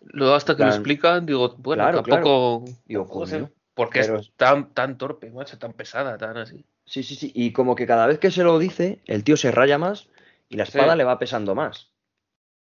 Luego 0.00 0.34
hasta 0.34 0.56
que 0.56 0.62
lo 0.64 0.70
explican, 0.70 1.26
digo, 1.26 1.54
bueno, 1.58 1.82
Claro, 1.82 2.02
tampoco... 2.02 2.64
Digo, 2.86 3.02
tampoco 3.02 3.26
sé 3.26 3.40
coño. 3.40 3.50
¿Por 3.74 3.90
qué 3.90 4.00
Pero- 4.00 4.18
es 4.20 4.32
tan, 4.36 4.72
tan 4.72 4.96
torpe, 4.96 5.30
macho, 5.30 5.58
tan 5.58 5.74
pesada, 5.74 6.16
tan 6.16 6.38
así? 6.38 6.64
Sí, 6.86 7.02
sí, 7.02 7.14
sí. 7.14 7.30
Y 7.34 7.52
como 7.52 7.74
que 7.76 7.86
cada 7.86 8.06
vez 8.06 8.18
que 8.18 8.30
se 8.30 8.42
lo 8.42 8.58
dice, 8.58 9.00
el 9.04 9.22
tío 9.22 9.36
se 9.36 9.50
raya 9.52 9.76
más 9.76 10.08
y 10.48 10.56
la 10.56 10.62
espada 10.62 10.92
Sí. 10.92 10.98
le 10.98 11.04
va 11.04 11.18
pesando 11.18 11.54
más. 11.54 11.92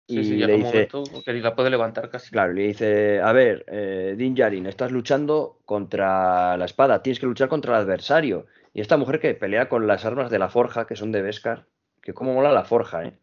Sí, 0.09 0.21
y 0.21 0.25
sí, 0.25 0.37
le 0.39 0.57
dice, 0.57 0.89
momento 0.93 1.05
que 1.23 1.33
ni 1.35 1.41
la 1.43 1.55
puede 1.55 1.69
levantar 1.69 2.09
casi. 2.09 2.31
claro, 2.31 2.55
le 2.55 2.63
dice, 2.69 3.21
a 3.21 3.31
ver, 3.33 3.67
eh, 3.69 4.15
Din 4.17 4.35
Djarin, 4.35 4.65
estás 4.65 4.91
luchando 4.91 5.59
contra 5.67 6.57
la 6.57 6.65
espada, 6.65 7.03
tienes 7.03 7.21
que 7.21 7.27
luchar 7.27 7.51
contra 7.51 7.77
el 7.77 7.83
adversario. 7.85 8.47
Y 8.73 8.81
esta 8.81 8.97
mujer 8.97 9.21
que 9.21 9.35
pelea 9.35 9.69
con 9.69 9.87
las 9.87 10.07
armas 10.07 10.31
de 10.31 10.39
la 10.39 10.49
forja, 10.49 10.87
que 10.87 10.97
son 10.97 11.13
de 11.13 11.21
Beskar, 11.21 11.67
que 12.09 12.15
como 12.15 12.35
mola 12.35 12.53
la 12.53 12.65
forja, 12.65 13.05
¿eh? 13.05 13.19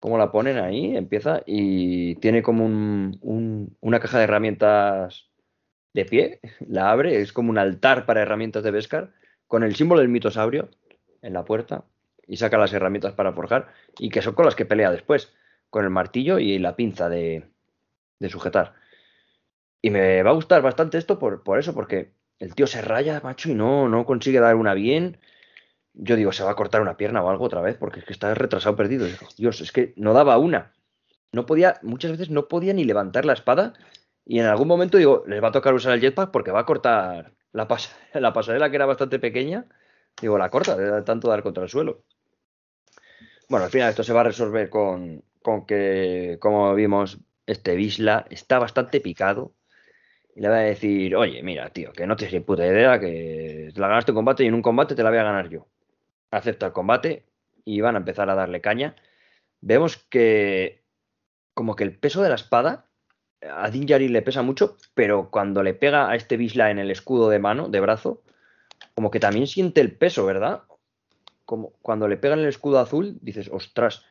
Cómo 0.00 0.18
la 0.18 0.32
ponen 0.32 0.58
ahí, 0.58 0.96
empieza 0.96 1.42
y 1.46 2.16
tiene 2.16 2.42
como 2.42 2.64
un- 2.66 3.76
una 3.80 4.00
caja 4.00 4.18
de 4.18 4.24
herramientas 4.24 5.30
de 5.94 6.04
pie, 6.06 6.40
la 6.68 6.90
abre, 6.92 7.20
es 7.22 7.32
como 7.32 7.50
un 7.50 7.58
altar 7.58 8.06
para 8.06 8.22
herramientas 8.22 8.64
de 8.64 8.70
Beskar, 8.72 9.12
con 9.48 9.62
el 9.64 9.76
símbolo 9.76 10.00
del 10.02 10.10
mitosaurio 10.10 10.70
en 11.22 11.34
la 11.34 11.44
puerta, 11.44 11.84
y 12.26 12.36
saca 12.38 12.58
las 12.58 12.72
herramientas 12.74 13.14
para 13.14 13.32
forjar, 13.32 13.68
y 13.98 14.10
que 14.10 14.22
son 14.22 14.34
con 14.34 14.46
las 14.46 14.56
que 14.56 14.66
pelea 14.66 14.90
después, 14.92 15.34
con 15.70 15.84
el 15.84 15.90
martillo 15.90 16.38
y 16.40 16.58
la 16.60 16.76
pinza 16.76 17.08
de, 17.10 17.44
de 18.20 18.30
sujetar. 18.30 18.74
Y 19.82 19.90
me 19.90 20.22
va 20.22 20.30
a 20.30 20.34
gustar 20.34 20.62
bastante 20.62 20.98
esto 20.98 21.18
por, 21.18 21.42
por 21.42 21.58
eso, 21.58 21.74
porque 21.74 22.12
el 22.38 22.54
tío 22.54 22.66
se 22.66 22.82
raya, 22.82 23.20
macho, 23.22 23.50
y 23.50 23.54
no, 23.54 23.88
no 23.88 24.04
consigue 24.06 24.40
dar 24.40 24.56
una 24.56 24.74
bien. 24.74 25.18
Yo 26.00 26.16
digo, 26.16 26.32
se 26.32 26.44
va 26.44 26.52
a 26.52 26.54
cortar 26.54 26.80
una 26.80 26.96
pierna 26.96 27.22
o 27.22 27.28
algo 27.30 27.44
otra 27.44 27.60
vez, 27.60 27.76
porque 27.76 28.00
es 28.00 28.06
que 28.06 28.12
está 28.12 28.32
retrasado 28.34 28.76
perdido. 28.76 29.06
Dios, 29.36 29.60
es 29.60 29.72
que 29.72 29.92
no 29.96 30.12
daba 30.14 30.38
una. 30.38 30.72
No 31.32 31.44
podía, 31.46 31.78
muchas 31.82 32.12
veces 32.12 32.30
no 32.30 32.48
podía 32.48 32.72
ni 32.72 32.84
levantar 32.84 33.24
la 33.24 33.32
espada. 33.34 33.74
Y 34.24 34.38
en 34.40 34.46
algún 34.46 34.68
momento 34.68 34.98
digo, 34.98 35.24
les 35.26 35.42
va 35.42 35.48
a 35.48 35.52
tocar 35.52 35.74
usar 35.74 35.94
el 35.94 36.00
jetpack 36.00 36.30
porque 36.30 36.52
va 36.52 36.60
a 36.60 36.66
cortar 36.66 37.32
la, 37.52 37.66
pas- 37.68 37.92
la 38.14 38.32
pasarela 38.32 38.70
que 38.70 38.76
era 38.76 38.86
bastante 38.86 39.18
pequeña. 39.18 39.66
Digo, 40.20 40.38
la 40.38 40.50
corta, 40.50 40.76
de 40.76 41.02
tanto 41.02 41.28
dar 41.28 41.42
contra 41.42 41.64
el 41.64 41.68
suelo. 41.68 42.04
Bueno, 43.48 43.64
al 43.66 43.70
final 43.70 43.90
esto 43.90 44.04
se 44.04 44.12
va 44.12 44.20
a 44.20 44.24
resolver 44.24 44.68
con, 44.70 45.24
con 45.42 45.66
que, 45.66 46.38
como 46.40 46.74
vimos, 46.74 47.18
este 47.46 47.74
Bisla 47.76 48.26
está 48.30 48.58
bastante 48.58 49.00
picado. 49.00 49.52
Y 50.34 50.40
le 50.40 50.48
va 50.48 50.56
a 50.58 50.60
decir, 50.60 51.16
oye, 51.16 51.42
mira, 51.42 51.70
tío, 51.70 51.92
que 51.92 52.06
no 52.06 52.16
ni 52.20 52.40
puta 52.40 52.66
idea, 52.66 53.00
que 53.00 53.70
te 53.74 53.80
la 53.80 53.88
ganaste 53.88 54.12
en 54.12 54.16
combate 54.16 54.44
y 54.44 54.46
en 54.46 54.54
un 54.54 54.62
combate 54.62 54.94
te 54.94 55.02
la 55.02 55.10
voy 55.10 55.18
a 55.18 55.24
ganar 55.24 55.48
yo. 55.48 55.66
Acepta 56.30 56.66
el 56.66 56.72
combate 56.72 57.24
y 57.64 57.80
van 57.80 57.94
a 57.94 57.98
empezar 57.98 58.30
a 58.30 58.34
darle 58.34 58.60
caña. 58.60 58.96
Vemos 59.60 59.96
que 59.96 60.84
como 61.54 61.74
que 61.74 61.84
el 61.84 61.98
peso 61.98 62.22
de 62.22 62.28
la 62.28 62.36
espada 62.36 62.88
a 63.42 63.70
Din 63.70 63.86
Djarin 63.86 64.12
le 64.12 64.22
pesa 64.22 64.42
mucho, 64.42 64.76
pero 64.94 65.30
cuando 65.30 65.62
le 65.62 65.74
pega 65.74 66.10
a 66.10 66.16
este 66.16 66.36
Bisla 66.36 66.70
en 66.70 66.78
el 66.78 66.90
escudo 66.90 67.28
de 67.28 67.38
mano, 67.38 67.68
de 67.68 67.80
brazo, 67.80 68.22
como 68.94 69.10
que 69.10 69.20
también 69.20 69.46
siente 69.46 69.80
el 69.80 69.92
peso, 69.96 70.26
¿verdad? 70.26 70.62
Como 71.44 71.72
cuando 71.82 72.08
le 72.08 72.16
pega 72.16 72.34
en 72.34 72.40
el 72.40 72.48
escudo 72.48 72.78
azul, 72.78 73.18
dices, 73.22 73.48
ostras, 73.52 74.04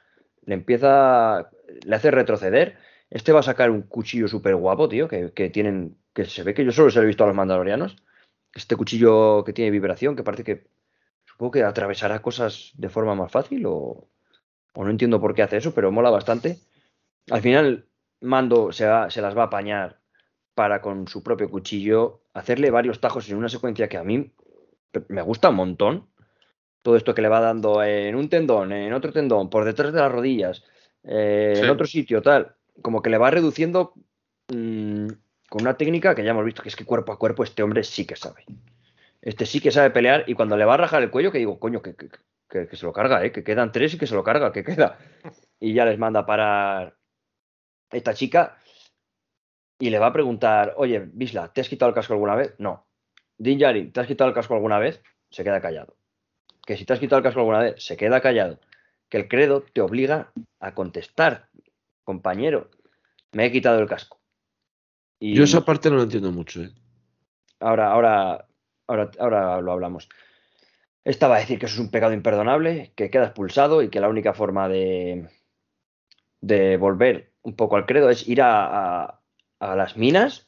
le 0.45 0.56
empieza, 0.56 1.49
le 1.85 1.95
hace 1.95 2.11
retroceder. 2.11 2.77
Este 3.10 3.31
va 3.31 3.41
a 3.41 3.44
sacar 3.44 3.69
un 3.69 3.84
cuchillo 3.84 4.27
súper 4.27 4.56
guapo, 4.56 4.89
tío, 4.89 5.07
que, 5.07 5.31
que, 5.34 5.49
tienen, 5.49 5.98
que 6.14 6.26
se 6.26 6.44
ve 6.44 6.53
que 6.53 6.65
yo 6.65 6.72
solo 6.72 6.89
se 6.89 6.99
lo 6.99 7.03
he 7.03 7.07
visto 7.07 7.23
a 7.23 7.27
los 7.27 7.35
mandalorianos. 7.35 7.98
Este 8.53 8.76
cuchillo 8.76 9.44
que 9.44 9.53
tiene 9.53 9.72
vibración, 9.72 10.15
que 10.15 10.23
parece 10.23 10.44
que, 10.44 10.68
supongo 11.38 11.51
que 11.51 11.64
atravesará 11.64 12.19
cosas 12.19 12.72
de 12.73 12.89
forma 12.89 13.14
más 13.14 13.31
fácil 13.31 13.64
o, 13.68 14.07
o 14.73 14.84
no 14.84 14.89
entiendo 14.89 15.22
por 15.22 15.35
qué 15.35 15.43
hace 15.43 15.57
eso, 15.57 15.72
pero 15.72 15.91
mola 15.91 16.09
bastante. 16.09 16.57
Al 17.30 17.41
final, 17.41 17.85
Mando 18.22 18.72
se, 18.72 18.88
va, 18.88 19.11
se 19.11 19.22
las 19.22 19.38
va 19.38 19.43
a 19.43 19.45
apañar 19.45 19.99
para 20.55 20.81
con 20.81 21.07
su 21.07 21.22
propio 21.22 21.47
cuchillo 21.51 22.22
hacerle 22.34 22.72
varios 22.72 22.99
tajos 22.99 23.30
en 23.30 23.38
una 23.38 23.49
secuencia 23.49 23.88
que 23.88 23.97
a 23.97 24.03
mí 24.03 24.34
me 25.09 25.22
gusta 25.22 25.49
un 25.49 25.57
montón. 25.57 26.07
Todo 26.81 26.95
esto 26.95 27.14
que 27.14 27.22
le 27.22 27.30
va 27.30 27.39
dando 27.39 27.84
en 27.84 28.15
un 28.15 28.30
tendón, 28.30 28.72
en 28.72 28.91
otro 28.93 29.11
tendón, 29.14 29.51
por 29.51 29.64
detrás 29.64 29.93
de 29.93 29.99
las 29.99 30.11
rodillas, 30.11 30.64
eh, 31.03 31.53
Sí. 31.55 31.64
en 31.64 31.69
otro 31.69 31.85
sitio, 31.85 32.23
tal. 32.23 32.55
Como 32.81 33.03
que 33.03 33.11
le 33.11 33.19
va 33.19 33.30
reduciendo 33.30 33.93
mm, 34.51 35.07
con 35.49 35.61
una 35.61 35.77
técnica 35.77 36.15
que 36.15 36.23
ya 36.23 36.31
hemos 36.31 36.45
visto 36.45 36.64
que 36.64 36.69
es 36.69 36.76
que 36.76 36.85
cuerpo 36.85 37.11
a 37.11 37.19
cuerpo 37.19 37.43
este 37.43 37.61
hombre 37.61 37.84
sí 37.84 38.07
que 38.07 38.15
sabe. 38.15 38.43
Este 39.22 39.45
sí 39.45 39.60
que 39.60 39.72
sabe 39.72 39.89
pelear 39.91 40.23
y 40.27 40.34
cuando 40.35 40.56
le 40.57 40.65
va 40.65 40.76
a 40.76 40.77
rajar 40.77 41.02
el 41.03 41.10
cuello, 41.11 41.31
que 41.31 41.39
digo, 41.39 41.60
coño, 41.60 41.81
que, 41.81 41.95
que- 41.95 42.10
que- 42.49 42.68
que 42.68 42.76
se 42.76 42.85
lo 42.85 42.94
carga, 42.94 43.23
¿eh? 43.26 43.31
que 43.31 43.44
quedan 43.44 43.72
tres 43.72 43.94
y 43.94 43.98
que 43.98 44.07
se 44.07 44.15
lo 44.15 44.23
carga, 44.23 44.52
que 44.52 44.64
queda. 44.64 44.98
Y 45.60 45.73
ya 45.73 45.85
les 45.85 45.98
manda 45.98 46.19
a 46.19 46.26
parar 46.27 46.95
esta 47.91 48.14
chica 48.14 48.57
y 49.80 49.89
le 49.89 49.98
va 49.99 50.07
a 50.07 50.14
preguntar, 50.14 50.73
oye, 50.77 50.99
Bisla, 51.11 51.52
¿te 51.52 51.61
has 51.61 51.69
quitado 51.69 51.89
el 51.89 51.95
casco 51.95 52.14
alguna 52.14 52.35
vez? 52.35 52.53
No. 52.60 52.85
Din 53.39 53.57
Djarin, 53.57 53.91
¿te 53.91 53.99
has 53.99 54.07
quitado 54.07 54.27
el 54.30 54.35
casco 54.35 54.53
alguna 54.53 54.77
vez? 54.80 55.02
Se 55.31 55.44
queda 55.44 55.60
callado. 55.61 55.95
Que 56.65 56.77
si 56.77 56.85
te 56.85 56.94
has 56.94 56.99
quitado 56.99 57.18
el 57.18 57.23
casco 57.23 57.39
alguna 57.39 57.60
vez, 57.60 57.84
se 57.84 57.98
queda 57.98 58.22
callado. 58.22 58.60
Que 59.10 59.18
el 59.18 59.27
credo 59.27 59.61
te 59.61 59.81
obliga 59.81 60.31
a 60.60 60.73
contestar, 60.76 61.49
compañero. 62.03 62.69
Me 63.31 63.45
he 63.45 63.52
quitado 63.52 63.80
el 63.80 63.88
casco. 63.88 64.19
Y 65.19 65.34
Yo 65.35 65.44
esa 65.44 65.65
parte 65.65 65.89
no 65.89 65.98
la 65.98 66.03
entiendo 66.03 66.31
mucho, 66.31 66.61
¿eh? 66.61 66.69
ahora, 67.60 67.91
ahora, 67.91 68.48
ahora, 68.88 69.11
ahora 69.19 69.61
lo 69.61 69.72
hablamos. 69.73 70.09
Esta 71.05 71.27
va 71.30 71.38
a 71.38 71.39
decir 71.39 71.59
que 71.59 71.65
eso 71.68 71.76
es 71.76 71.81
un 71.81 71.91
pecado 71.91 72.14
imperdonable, 72.14 72.93
que 72.95 73.09
queda 73.11 73.26
expulsado 73.26 73.81
y 73.81 73.89
que 73.89 73.99
la 74.01 74.09
única 74.09 74.34
forma 74.35 74.69
de, 74.69 75.30
de 76.41 76.77
volver 76.77 77.34
un 77.41 77.55
poco 77.55 77.76
al 77.76 77.85
credo 77.85 78.09
es 78.09 78.27
ir 78.27 78.41
a, 78.41 79.05
a- 79.59 79.76
las 79.76 79.97
minas, 79.97 80.47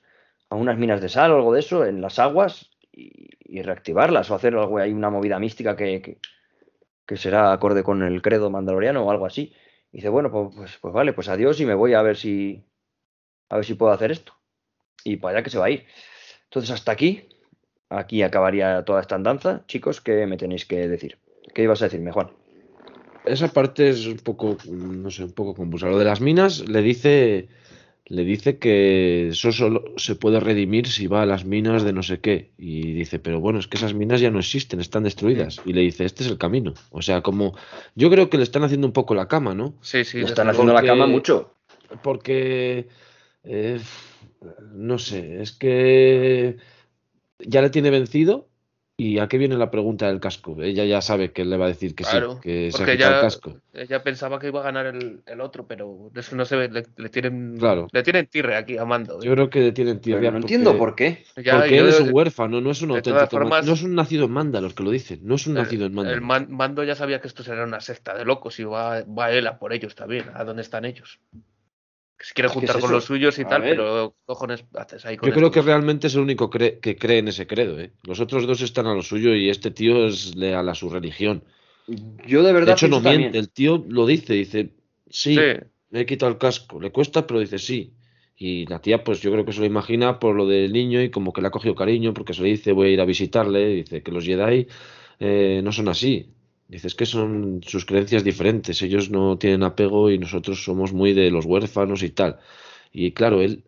a 0.50 0.56
unas 0.56 0.78
minas 0.78 1.02
de 1.02 1.10
sal 1.10 1.32
o 1.32 1.36
algo 1.38 1.54
de 1.54 1.62
eso, 1.62 1.86
en 1.86 2.02
las 2.02 2.20
aguas 2.20 2.70
y, 2.92 3.62
reactivarlas 3.64 4.30
o 4.30 4.36
hacer 4.36 4.54
algo 4.56 4.78
ahí, 4.78 4.94
una 4.94 5.10
movida 5.10 5.40
mística 5.40 5.76
que, 5.76 6.02
que, 6.02 6.20
que 7.08 7.18
será 7.18 7.54
acorde 7.54 7.84
con 7.84 8.04
el 8.04 8.22
credo 8.22 8.50
mandaloriano 8.52 9.04
o 9.06 9.12
algo 9.12 9.26
así. 9.28 9.54
Y 9.92 9.98
dice, 9.98 10.10
bueno, 10.10 10.32
pues, 10.32 10.56
pues, 10.56 10.78
pues 10.82 10.94
vale, 10.94 11.14
pues 11.14 11.30
adiós 11.30 11.60
y 11.62 11.66
me 11.66 11.76
voy 11.76 11.94
a 11.96 12.02
ver 12.04 12.18
si 12.18 12.66
a 13.50 13.58
ver 13.58 13.66
si 13.66 13.76
puedo 13.76 13.92
hacer 13.94 14.12
esto. 14.12 14.34
Y 15.06 15.18
para 15.18 15.38
allá 15.40 15.44
que 15.46 15.52
se 15.52 15.60
va 15.60 15.66
a 15.68 15.72
ir. 15.72 15.86
Entonces, 16.46 16.72
hasta 16.72 16.92
aquí. 16.94 17.30
Aquí 17.90 18.22
acabaría 18.22 18.84
toda 18.86 19.02
esta 19.02 19.16
andanza. 19.16 19.64
Chicos, 19.68 20.00
¿qué 20.00 20.28
me 20.28 20.38
tenéis 20.38 20.66
que 20.66 20.88
decir? 20.88 21.18
¿Qué 21.54 21.64
ibas 21.64 21.82
a 21.82 21.86
decirme, 21.86 22.12
Juan? 22.12 22.30
Esa 23.26 23.48
parte 23.48 23.90
es 23.90 24.06
un 24.06 24.18
poco, 24.18 24.58
no 24.70 25.10
sé, 25.10 25.24
un 25.24 25.32
poco 25.32 25.56
confusa. 25.56 25.88
Lo 25.88 25.98
de 25.98 26.06
las 26.06 26.22
minas 26.22 26.68
le 26.68 26.82
dice, 26.82 27.50
le 28.06 28.24
dice 28.24 28.58
que 28.58 29.30
eso 29.30 29.52
solo 29.52 29.84
se 29.98 30.16
puede 30.16 30.40
redimir 30.40 30.88
si 30.88 31.08
va 31.08 31.24
a 31.24 31.26
las 31.26 31.46
minas 31.46 31.84
de 31.84 31.94
no 31.94 32.04
sé 32.04 32.20
qué. 32.20 32.52
Y 32.58 32.94
dice, 32.94 33.18
pero 33.18 33.40
bueno, 33.40 33.60
es 33.60 33.68
que 33.68 33.78
esas 33.78 33.94
minas 33.94 34.22
ya 34.22 34.30
no 34.30 34.40
existen, 34.40 34.80
están 34.80 35.04
destruidas. 35.04 35.60
Y 35.66 35.74
le 35.74 35.82
dice, 35.82 36.06
este 36.06 36.24
es 36.24 36.30
el 36.30 36.38
camino. 36.38 36.76
O 36.92 37.02
sea, 37.02 37.22
como 37.22 37.56
yo 37.96 38.10
creo 38.10 38.30
que 38.30 38.38
le 38.38 38.44
están 38.44 38.64
haciendo 38.64 38.86
un 38.86 38.94
poco 38.94 39.16
la 39.16 39.28
cama, 39.28 39.56
¿no? 39.56 39.74
Sí, 39.82 40.04
sí. 40.06 40.20
Le 40.20 40.26
están 40.26 40.50
haciendo 40.50 40.74
la 40.74 40.84
cama 40.84 41.08
mucho. 41.08 41.56
Porque, 42.04 42.88
eh, 43.44 43.80
no 44.74 45.00
sé, 45.00 45.42
es 45.42 45.52
que 45.52 46.58
ya 47.40 47.62
le 47.62 47.70
tiene 47.70 47.90
vencido. 47.90 48.48
¿Y 49.02 49.20
a 49.20 49.30
qué 49.30 49.38
viene 49.38 49.56
la 49.56 49.72
pregunta 49.72 50.08
del 50.08 50.20
casco? 50.20 50.62
Ella 50.62 50.84
ya 50.84 51.00
sabe 51.02 51.32
que 51.32 51.44
él 51.44 51.50
le 51.50 51.56
va 51.56 51.64
a 51.64 51.68
decir 51.70 51.96
que 51.96 52.04
Claro, 52.04 52.34
sí, 52.34 52.40
que 52.42 52.70
se 52.74 52.84
ha 52.84 52.86
quitado 52.86 53.16
el 53.16 53.22
casco. 53.22 53.56
Ella 53.72 54.04
pensaba 54.04 54.40
que 54.40 54.48
iba 54.48 54.60
a 54.60 54.64
ganar 54.64 54.88
el, 54.88 55.22
el 55.26 55.40
otro, 55.40 55.66
pero 55.66 56.12
eso 56.14 56.36
no 56.36 56.44
se 56.44 56.58
ve. 56.58 56.68
Le, 56.68 56.86
le 56.98 57.08
tienen, 57.08 57.56
Claro. 57.58 57.88
le 57.94 58.04
tienen 58.04 58.28
tirre 58.28 58.58
aquí 58.58 58.78
a 58.78 58.84
Mando. 58.84 59.14
¿eh? 59.22 59.26
Yo 59.26 59.32
creo 59.36 59.50
que 59.50 59.62
le 59.62 59.72
tienen 59.72 60.02
Pero 60.02 60.18
tirria 60.18 60.32
no 60.32 60.40
entiendo 60.40 60.78
por 60.78 60.96
qué. 60.98 61.24
Ya, 61.42 61.60
porque 61.60 61.78
él 61.78 61.88
es 61.88 62.02
un 62.02 62.10
huérfano, 62.14 62.60
no 62.60 62.72
es 62.72 62.82
un 62.82 62.92
auténtico. 62.92 63.28
formas- 63.28 63.66
no 63.66 63.72
es 63.72 63.84
un 63.84 63.96
nacido 63.96 64.26
en 64.26 64.32
Mandalor, 64.32 64.76
que 64.76 64.84
lo 64.84 64.92
dicen. 64.92 65.22
No 65.24 65.36
es 65.36 65.48
un 65.48 65.56
el- 65.56 65.64
nacido 65.64 65.86
en 65.86 65.94
Mandalor. 65.94 66.20
el 66.20 66.26
man- 66.26 66.48
Mando 66.50 66.84
ya 66.84 66.96
sabía 66.96 67.22
que 67.22 67.30
esto 67.30 67.42
será 67.42 67.64
una 67.64 67.80
secta 67.80 68.14
de 68.18 68.26
locos 68.26 68.60
y 68.60 68.66
va, 68.66 69.02
va 69.06 69.32
él 69.32 69.48
a 69.48 69.60
por 69.60 69.72
ellos 69.72 69.96
también. 69.96 70.26
¿A 70.34 70.44
dónde 70.44 70.62
están 70.62 70.84
ellos? 70.84 71.22
Que 72.20 72.26
se 72.26 72.34
quiere 72.34 72.50
juntar 72.50 72.76
es 72.76 72.82
con 72.82 72.92
los 72.92 73.06
suyos 73.06 73.40
y 73.40 73.44
A 73.44 73.48
tal, 73.48 73.62
ver. 73.62 73.72
pero 73.78 74.10
¿qué 74.12 74.16
cojones 74.26 74.66
haces 74.76 75.06
ahí 75.06 75.16
con 75.16 75.30
Yo 75.30 75.34
creo 75.34 75.52
que 75.52 75.62
realmente 75.62 76.08
es 76.08 76.16
el 76.16 76.20
único 76.22 76.50
cre- 76.50 76.80
que 76.82 76.98
cree 76.98 77.20
en 77.20 77.30
ese 77.30 77.48
credo. 77.48 77.80
¿eh? 77.80 77.92
Los 78.04 78.20
otros 78.20 78.46
dos 78.46 78.60
están 78.62 78.88
a 78.88 78.94
lo 78.94 79.02
suyo 79.02 79.34
y 79.34 79.50
este 79.50 79.72
tío 79.72 80.06
es 80.06 80.36
leal 80.36 80.68
a 80.68 80.76
su 80.76 80.90
religión. 80.90 81.44
Yo 82.28 82.44
de 82.44 82.52
verdad 82.52 82.68
De 82.68 82.74
hecho, 82.74 82.88
no 82.90 82.98
también- 82.98 83.20
miente. 83.22 83.40
El 83.40 83.50
tío 83.50 83.84
lo 83.88 84.06
dice. 84.06 84.34
Dice, 84.34 84.74
sí, 85.10 85.36
Sí, 85.36 85.42
me 85.92 86.02
he 86.02 86.06
quitado 86.06 86.30
el 86.32 86.38
casco. 86.38 86.80
Le 86.82 86.92
cuesta, 86.92 87.26
pero 87.26 87.40
dice 87.40 87.58
sí. 87.58 87.94
Y 88.36 88.66
la 88.68 88.80
tía, 88.80 89.04
pues 89.04 89.22
yo 89.22 89.32
creo 89.32 89.46
que 89.46 89.54
se 89.54 89.62
lo 89.62 89.66
imagina 89.66 90.20
por 90.20 90.36
lo 90.36 90.46
del 90.46 90.72
niño 90.74 91.02
y 91.02 91.10
como 91.10 91.32
que 91.34 91.42
le 91.42 91.48
ha 91.48 91.52
cogido 91.52 91.74
cariño 91.74 92.14
porque 92.14 92.34
se 92.34 92.42
le 92.44 92.50
dice 92.50 92.74
voy 92.74 92.90
a 92.90 92.92
ir 92.92 93.02
a 93.02 93.06
visitarle. 93.06 93.66
Dice 93.68 94.04
que 94.04 94.12
los 94.12 94.26
Jedi 94.26 94.68
eh, 95.20 95.62
no 95.64 95.72
son 95.72 95.88
así. 95.88 96.32
Dice 96.70 96.88
es 96.88 96.96
que 96.96 97.06
son 97.06 97.62
sus 97.66 97.84
creencias 97.86 98.24
diferentes. 98.24 98.82
Ellos 98.82 99.10
no 99.10 99.38
tienen 99.38 99.64
apego 99.64 100.10
y 100.12 100.18
nosotros 100.20 100.64
somos 100.64 100.94
muy 100.94 101.14
de 101.14 101.32
los 101.32 101.46
huérfanos 101.46 102.04
y 102.04 102.10
tal. 102.12 102.40
Y 102.94 103.12
claro, 103.12 103.42
él 103.42 103.64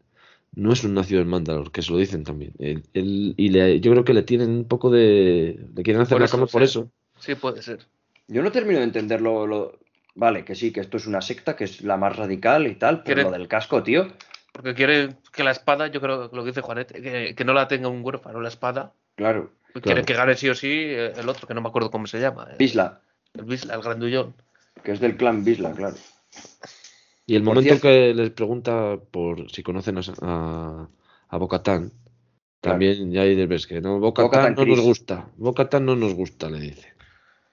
no 0.56 0.72
es 0.72 0.84
un 0.84 0.94
nacido 0.94 1.20
en 1.22 1.28
Mandalor, 1.28 1.72
que 1.72 1.82
se 1.82 1.92
lo 1.92 1.98
dicen 1.98 2.24
también. 2.24 2.54
Él- 2.60 2.84
él- 2.94 3.34
y 3.38 3.50
le- 3.50 3.80
yo 3.80 3.92
creo 3.92 4.04
que 4.06 4.14
le 4.14 4.22
tienen 4.24 4.52
un 4.52 4.66
poco 4.66 4.90
de. 4.92 5.60
Le 5.76 5.84
quieren 5.84 6.02
hacer 6.02 6.20
la 6.20 6.28
cama 6.28 6.46
por 6.46 6.62
eso. 6.64 6.92
sí 7.20 7.36
puede 7.36 7.62
ser. 7.62 7.80
Yo 8.28 8.42
no 8.44 8.52
termino 8.52 8.78
de 8.80 8.86
entenderlo. 8.86 9.46
Lo... 9.48 9.80
Vale, 10.14 10.44
que 10.46 10.56
sí, 10.56 10.72
que 10.72 10.82
esto 10.82 10.98
es 10.98 11.08
una 11.08 11.22
secta, 11.22 11.56
que 11.56 11.64
es 11.64 11.82
la 11.82 11.98
más 11.98 12.16
radical 12.16 12.68
y 12.68 12.76
tal, 12.76 12.98
pero 13.04 13.16
Quiere- 13.16 13.24
lo 13.24 13.32
del 13.32 13.48
casco, 13.48 13.82
tío. 13.82 14.08
Porque 14.52 14.74
quiere 14.76 15.16
que 15.34 15.44
la 15.46 15.52
espada, 15.52 15.88
yo 15.88 16.02
creo 16.02 16.30
que 16.30 16.36
lo 16.36 16.44
que 16.44 16.50
dice 16.50 16.62
Juanete, 16.62 17.02
que, 17.02 17.34
que 17.34 17.46
no 17.46 17.54
la 17.54 17.68
tenga 17.70 17.88
un 17.88 18.04
huérfano 18.04 18.42
la 18.42 18.50
espada. 18.50 18.92
Claro. 19.16 19.52
Quiere 19.80 20.04
que 20.04 20.14
gane 20.14 20.36
sí 20.36 20.50
o 20.50 20.56
sí 20.56 20.68
eh, 20.72 21.14
el 21.18 21.30
otro, 21.30 21.48
que 21.48 21.54
no 21.54 21.62
me 21.62 21.70
acuerdo 21.70 21.92
cómo 21.92 22.08
se 22.08 22.20
llama. 22.20 22.48
eh, 22.52 22.56
Bisla, 22.60 23.02
El 23.34 23.46
Bisla, 23.46 23.76
el 23.76 23.82
grandullón. 23.82 24.36
que 24.84 24.92
es 24.92 25.00
del 25.00 25.16
clan 25.18 25.44
Bisla, 25.44 25.72
claro. 25.72 25.96
Y 27.26 27.36
el 27.36 27.44
Por 27.44 27.56
momento 27.56 27.76
cierto- 27.76 27.88
que 27.88 28.14
les 28.14 28.30
pregunta 28.32 28.98
por 29.12 29.50
si 29.52 29.64
conocen 29.64 29.98
a, 29.98 30.02
a, 30.22 30.90
a 31.30 31.38
Bocatán, 31.38 31.92
también 32.60 33.12
ya 33.12 33.22
ahí 33.22 33.46
ves 33.46 33.68
que 33.68 33.80
no, 33.82 34.00
Bocatán 34.00 34.56
no 34.56 34.66
nos 34.66 34.82
gusta. 34.82 35.30
Bocatán 35.38 35.86
no 35.86 35.96
nos 35.96 36.14
gusta, 36.14 36.50
le 36.50 36.60
dice. 36.60 36.94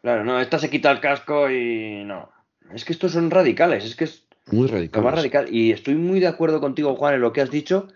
Claro, 0.03 0.25
no, 0.25 0.41
esta 0.41 0.59
se 0.59 0.71
quita 0.71 0.91
el 0.91 1.01
casco 1.01 1.51
y 1.51 2.03
no. 2.05 2.31
Es 2.73 2.85
que 2.85 2.93
estos 2.93 3.13
son 3.13 3.31
radicales, 3.31 3.85
es 3.85 3.95
que 3.97 4.05
es 4.05 4.27
Muy 4.51 4.67
radical. 4.69 5.03
más 5.03 5.15
radical. 5.15 5.55
Y 5.55 5.73
estoy 5.73 5.95
muy 5.95 6.21
de 6.21 6.27
acuerdo 6.27 6.61
contigo, 6.61 6.95
Juan, 6.97 7.15
en 7.15 7.21
lo 7.21 7.33
que 7.33 7.41
has 7.41 7.51
dicho, 7.51 7.89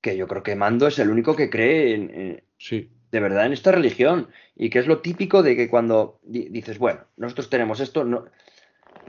que 0.00 0.16
yo 0.16 0.26
creo 0.28 0.42
que 0.42 0.54
Mando 0.56 0.86
es 0.86 0.98
el 0.98 1.10
único 1.10 1.34
que 1.34 1.50
cree 1.50 1.94
en- 1.94 2.10
en, 2.10 2.42
Sí, 2.58 2.90
de 3.16 3.20
verdad 3.22 3.46
en 3.46 3.54
esta 3.54 3.72
religión 3.72 4.28
y 4.54 4.68
que 4.68 4.78
es 4.78 4.86
lo 4.86 4.98
típico 5.00 5.42
de 5.42 5.56
que 5.56 5.70
cuando 5.70 6.20
di- 6.22 6.50
dices, 6.50 6.78
bueno, 6.78 7.00
nosotros 7.16 7.48
tenemos 7.48 7.80
esto, 7.80 8.04
no, 8.04 8.26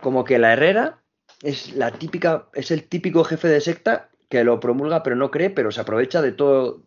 como 0.01 0.23
que 0.23 0.39
la 0.39 0.53
Herrera 0.53 1.01
es 1.43 1.75
la 1.75 1.91
típica, 1.91 2.47
es 2.53 2.71
el 2.71 2.84
típico 2.88 3.25
jefe 3.25 3.49
de 3.49 3.59
secta 3.59 4.09
que 4.29 4.45
lo 4.45 4.59
promulga 4.61 5.03
pero 5.03 5.17
no 5.17 5.29
cree, 5.29 5.49
pero 5.49 5.71
se 5.71 5.81
aprovecha 5.81 6.21
de 6.21 6.31
todo, 6.31 6.84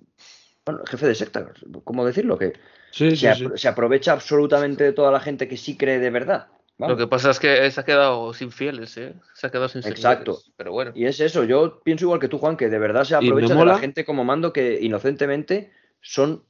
bueno, 0.64 0.80
jefe 0.86 1.06
de 1.06 1.14
secta, 1.14 1.52
¿cómo 1.84 2.06
decirlo? 2.06 2.38
Que 2.38 2.54
sí, 2.90 3.10
se, 3.10 3.16
sí. 3.16 3.44
apro- 3.44 3.56
se 3.58 3.68
aprovecha 3.68 4.12
absolutamente 4.12 4.82
de 4.84 4.92
toda 4.92 5.12
la 5.12 5.20
gente 5.20 5.46
que 5.46 5.58
sí 5.58 5.76
cree 5.76 5.98
de 5.98 6.10
verdad. 6.10 6.48
Vamos. 6.78 6.96
Lo 6.96 7.04
que 7.04 7.10
pasa 7.10 7.30
es 7.30 7.38
que 7.38 7.70
se 7.70 7.78
ha 7.78 7.84
quedado 7.84 8.32
sin 8.32 8.50
fieles, 8.50 8.96
¿eh? 8.96 9.12
Se 9.34 9.46
ha 9.46 9.50
quedado 9.50 9.68
sin 9.68 9.82
Exacto. 9.84 10.32
seguidores, 10.32 10.54
Pero 10.56 10.72
bueno, 10.72 10.92
Y 10.94 11.04
es 11.04 11.20
eso, 11.20 11.44
yo 11.44 11.82
pienso 11.82 12.06
igual 12.06 12.20
que 12.20 12.28
tú, 12.28 12.38
Juan, 12.38 12.56
que 12.56 12.70
de 12.70 12.78
verdad 12.78 13.04
se 13.04 13.14
aprovecha 13.14 13.54
de 13.54 13.64
la 13.66 13.78
gente 13.78 14.06
como 14.06 14.24
mando 14.24 14.54
que 14.54 14.78
inocentemente 14.80 15.70
son 16.00 16.42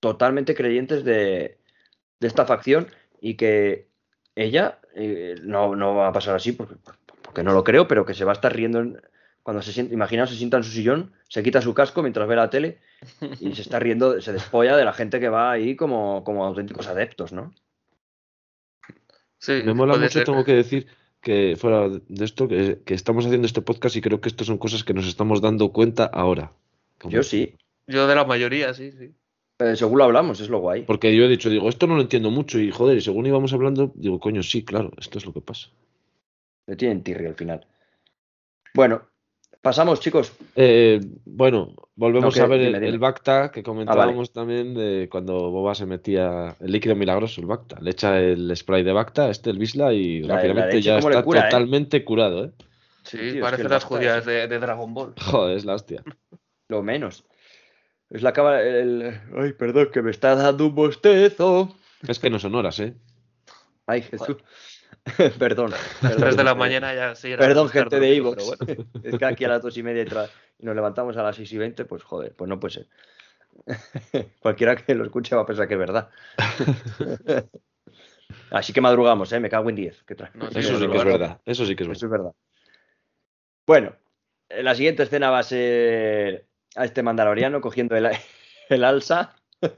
totalmente 0.00 0.54
creyentes 0.54 1.04
de, 1.04 1.58
de 2.20 2.26
esta 2.26 2.46
facción 2.46 2.88
y 3.20 3.34
que 3.34 3.88
ella, 4.36 4.78
eh, 4.94 5.34
no, 5.42 5.74
no 5.76 5.94
va 5.94 6.08
a 6.08 6.12
pasar 6.12 6.36
así 6.36 6.52
porque, 6.52 6.76
porque 7.22 7.42
no 7.42 7.52
lo 7.52 7.64
creo, 7.64 7.88
pero 7.88 8.04
que 8.06 8.14
se 8.14 8.24
va 8.24 8.32
a 8.32 8.34
estar 8.34 8.54
riendo 8.54 8.80
en- 8.80 9.00
cuando 9.42 9.62
se 9.62 9.72
sienta, 9.72 9.94
imaginaos, 9.94 10.28
se 10.30 10.36
sienta 10.36 10.58
en 10.58 10.62
su 10.64 10.70
sillón, 10.70 11.12
se 11.28 11.42
quita 11.42 11.62
su 11.62 11.72
casco 11.72 12.02
mientras 12.02 12.28
ve 12.28 12.36
la 12.36 12.50
tele 12.50 12.78
y 13.40 13.54
se 13.54 13.62
está 13.62 13.78
riendo, 13.78 14.20
se 14.20 14.32
despolla 14.32 14.76
de 14.76 14.84
la 14.84 14.92
gente 14.92 15.20
que 15.20 15.28
va 15.30 15.50
ahí 15.50 15.74
como, 15.74 16.22
como 16.22 16.44
auténticos 16.44 16.86
adeptos, 16.86 17.32
¿no? 17.32 17.54
Sí, 19.38 19.62
Me 19.64 19.72
mola 19.74 19.96
mucho, 19.96 20.10
ser. 20.10 20.24
tengo 20.24 20.44
que 20.44 20.54
decir 20.54 20.86
que 21.20 21.56
fuera 21.56 21.88
de 21.88 22.24
esto, 22.24 22.46
que, 22.48 22.80
que 22.84 22.94
estamos 22.94 23.24
haciendo 23.24 23.46
este 23.46 23.62
podcast 23.62 23.96
y 23.96 24.00
creo 24.00 24.20
que 24.20 24.28
esto 24.28 24.44
son 24.44 24.58
cosas 24.58 24.84
que 24.84 24.94
nos 24.94 25.06
estamos 25.06 25.40
dando 25.40 25.72
cuenta 25.72 26.04
ahora. 26.04 26.52
Como- 26.98 27.12
Yo 27.12 27.22
sí, 27.22 27.54
Yo 27.86 28.06
de 28.06 28.14
la 28.14 28.24
mayoría, 28.24 28.74
sí, 28.74 28.92
sí. 28.92 29.14
Eh, 29.58 29.76
según 29.76 29.98
lo 29.98 30.04
hablamos, 30.04 30.40
es 30.40 30.48
lo 30.48 30.58
guay. 30.60 30.82
Porque 30.82 31.14
yo 31.14 31.24
he 31.24 31.28
dicho, 31.28 31.50
digo, 31.50 31.68
esto 31.68 31.86
no 31.86 31.96
lo 31.96 32.02
entiendo 32.02 32.30
mucho 32.30 32.58
y 32.58 32.70
joder, 32.70 32.96
y 32.98 33.00
según 33.00 33.26
íbamos 33.26 33.52
hablando, 33.52 33.92
digo, 33.94 34.20
coño, 34.20 34.42
sí, 34.42 34.64
claro, 34.64 34.90
esto 34.98 35.18
es 35.18 35.26
lo 35.26 35.32
que 35.32 35.40
pasa. 35.40 35.68
Le 36.66 36.76
tienen 36.76 37.02
tirri 37.02 37.26
al 37.26 37.34
final. 37.34 37.66
Bueno, 38.74 39.02
pasamos, 39.62 40.00
chicos. 40.00 40.32
Eh, 40.54 41.00
bueno, 41.24 41.74
volvemos 41.96 42.38
a 42.38 42.46
ver 42.46 42.58
dime, 42.60 42.68
el, 42.68 42.74
dime. 42.74 42.88
el 42.88 42.98
Bacta 42.98 43.50
que 43.50 43.62
comentábamos 43.62 44.32
también 44.32 44.74
de 44.74 45.08
cuando 45.10 45.50
Boba 45.50 45.74
se 45.74 45.86
metía 45.86 46.54
el 46.60 46.70
líquido 46.72 46.94
milagroso, 46.94 47.40
el 47.40 47.46
Bacta. 47.46 47.80
Le 47.80 47.90
echa 47.90 48.20
el 48.20 48.54
spray 48.54 48.84
de 48.84 48.92
Bacta, 48.92 49.30
este, 49.30 49.50
el 49.50 49.58
Bisla, 49.58 49.92
y 49.94 50.22
La- 50.22 50.36
rápidamente 50.36 50.82
ya 50.82 50.98
está 50.98 51.22
cura, 51.22 51.40
¿eh? 51.40 51.44
totalmente 51.50 52.04
curado, 52.04 52.44
¿eh? 52.44 52.52
Sí, 53.04 53.16
el 53.18 53.40
las 53.40 53.84
judías 53.84 54.26
de, 54.26 54.46
de 54.46 54.58
Dragon 54.58 54.92
Ball. 54.92 55.14
Joder, 55.18 55.56
es 55.56 55.64
la 55.64 55.74
hostia. 55.74 56.02
Lo 56.68 56.82
menos. 56.82 57.24
Es 58.10 58.22
la 58.22 58.32
cámara. 58.32 58.62
El... 58.62 59.20
Ay, 59.36 59.52
perdón, 59.52 59.90
que 59.92 60.02
me 60.02 60.10
está 60.10 60.34
dando 60.34 60.66
un 60.66 60.74
bostezo. 60.74 61.76
Es 62.06 62.18
que 62.18 62.30
no 62.30 62.38
son 62.38 62.54
horas, 62.54 62.78
¿eh? 62.80 62.94
Ay, 63.86 64.02
Jesús. 64.02 64.36
perdón. 65.38 65.70
Las 65.70 65.80
perdón, 66.00 66.20
3 66.20 66.36
de 66.36 66.44
la 66.44 66.54
mañana 66.54 66.94
ya 66.94 67.14
sí 67.14 67.28
era 67.32 67.38
Perdón, 67.46 67.68
gente 67.70 67.98
de 68.00 68.14
pero 68.22 68.44
bueno. 68.44 68.88
es 69.02 69.18
que 69.18 69.24
aquí 69.24 69.44
a 69.44 69.48
las 69.48 69.62
dos 69.62 69.76
y 69.76 69.82
media 69.82 70.02
y, 70.02 70.06
tra- 70.06 70.28
y 70.58 70.66
nos 70.66 70.74
levantamos 70.74 71.16
a 71.16 71.22
las 71.22 71.36
seis 71.36 71.52
y 71.52 71.58
veinte, 71.58 71.84
pues 71.84 72.02
joder, 72.02 72.34
pues 72.34 72.48
no 72.48 72.60
puede 72.60 72.74
ser. 72.74 72.86
Cualquiera 74.40 74.76
que 74.76 74.94
lo 74.94 75.04
escuche 75.04 75.34
va 75.34 75.42
a 75.42 75.46
pensar 75.46 75.66
que 75.66 75.74
es 75.74 75.80
verdad. 75.80 76.10
Así 78.50 78.72
que 78.72 78.80
madrugamos, 78.80 79.32
¿eh? 79.32 79.40
Me 79.40 79.48
cago 79.48 79.68
en 79.70 79.76
10. 79.76 80.02
que 80.04 80.16
tra- 80.16 80.30
No, 80.34 80.50
sí, 80.50 80.58
Eso 80.58 80.78
sí 80.78 80.86
que 80.88 80.96
es 80.96 81.04
verdad. 81.04 81.40
Eso 81.44 81.66
sí 81.66 81.74
que 81.76 81.84
es 81.84 81.88
Eso 81.88 82.08
verdad. 82.08 82.08
es 82.08 82.10
verdad. 82.10 82.32
Bueno, 83.66 83.96
eh, 84.48 84.62
la 84.62 84.74
siguiente 84.74 85.02
escena 85.02 85.30
va 85.30 85.40
a 85.40 85.42
ser 85.42 86.46
a 86.76 86.84
este 86.84 87.02
mandaloriano 87.02 87.60
cogiendo 87.60 87.96
el, 87.96 88.08
el 88.68 88.84
alza. 88.84 89.34
que 89.60 89.68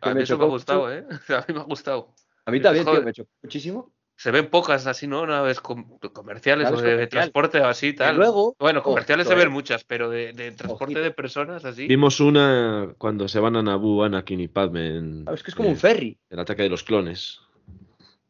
A 0.00 0.14
mí 0.14 0.22
eso 0.22 0.36
me 0.38 0.44
ha 0.44 0.48
gustado, 0.48 0.82
mucho. 0.86 0.92
¿eh? 0.92 1.04
A 1.34 1.44
mí 1.48 1.54
me 1.54 1.60
ha 1.60 1.64
gustado. 1.64 2.14
A 2.46 2.50
mí 2.50 2.60
también, 2.60 2.84
tío, 2.84 3.02
me 3.02 3.12
chocó 3.12 3.30
muchísimo. 3.42 3.92
Se 4.16 4.30
ven 4.30 4.48
pocas 4.50 4.86
así, 4.86 5.06
¿no? 5.06 5.26
Naves 5.26 5.60
com- 5.60 5.98
comerciales 6.12 6.64
Naves 6.70 6.80
o 6.80 6.84
de 6.84 7.06
transporte 7.06 7.58
o 7.60 7.66
así, 7.66 7.94
tal. 7.94 8.16
luego, 8.16 8.54
bueno, 8.58 8.82
comerciales 8.82 9.26
ojito, 9.26 9.38
se 9.38 9.44
ven 9.44 9.48
eh. 9.50 9.54
muchas, 9.54 9.84
pero 9.84 10.10
de, 10.10 10.34
de 10.34 10.52
transporte 10.52 10.84
Ojito. 10.92 11.00
de 11.00 11.10
personas 11.10 11.64
así. 11.64 11.86
Vimos 11.86 12.20
una 12.20 12.94
cuando 12.98 13.28
se 13.28 13.40
van 13.40 13.56
a 13.56 13.62
Naboo, 13.62 14.04
Anakin 14.04 14.40
y 14.40 14.48
Padme 14.48 14.98
en 14.98 15.24
Ah, 15.26 15.32
Es 15.32 15.42
que 15.42 15.50
es 15.52 15.54
como 15.54 15.70
eh, 15.70 15.72
un 15.72 15.78
ferry. 15.78 16.18
el 16.28 16.38
ataque 16.38 16.62
de 16.64 16.68
los 16.68 16.82
clones. 16.82 17.40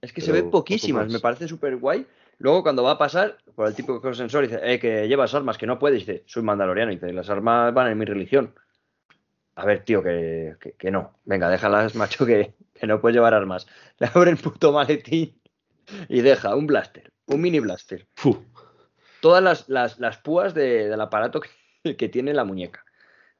Es 0.01 0.13
que 0.13 0.21
se 0.21 0.31
ven 0.31 0.49
poquísimas, 0.49 1.11
me 1.11 1.19
parece 1.19 1.49
súper 1.49 1.77
guay. 1.77 2.07
Luego 2.41 2.63
cuando 2.63 2.83
va 2.83 2.93
a 2.93 2.99
pasar 2.99 3.37
por 3.55 3.69
el 3.69 3.75
tipo 3.75 4.01
de 4.01 4.15
sensor 4.15 4.49
dice, 4.49 4.59
eh, 4.63 4.79
que 4.81 5.07
llevas 5.07 5.35
armas, 5.35 5.59
que 5.59 5.67
no 5.67 5.79
puedes, 5.79 6.01
dice, 6.01 6.25
soy 6.27 6.43
mandaloriano, 6.43 6.91
y 6.91 6.95
dice, 6.97 7.13
las 7.13 7.29
armas 7.31 7.73
van 7.75 7.93
en 7.93 7.99
mi 7.99 8.07
religión. 8.07 8.55
A 9.57 9.67
ver, 9.67 9.85
tío, 9.85 10.03
que, 10.03 10.57
que, 10.59 10.73
que 10.73 10.91
no. 10.91 11.19
Venga, 11.27 11.51
déjalas, 11.51 11.95
macho, 11.97 12.25
que, 12.25 12.55
que 12.75 12.87
no 12.87 13.01
puedes 13.01 13.15
llevar 13.15 13.35
armas. 13.35 13.67
Le 13.99 14.09
abre 14.13 14.31
el 14.31 14.39
puto 14.39 14.73
maletín 14.73 15.39
y 16.09 16.23
deja 16.23 16.55
un 16.57 16.67
blaster, 16.67 17.13
un 17.27 17.41
mini 17.43 17.61
blaster. 17.61 18.07
Fu. 18.15 18.43
Todas 19.21 19.43
las, 19.43 19.69
las, 19.69 19.99
las 19.99 20.17
púas 20.17 20.55
de- 20.55 20.89
del 20.89 21.01
aparato 21.01 21.43
que, 21.83 21.95
que 21.97 22.09
tiene 22.09 22.33
la 22.33 22.45
muñeca. 22.45 22.85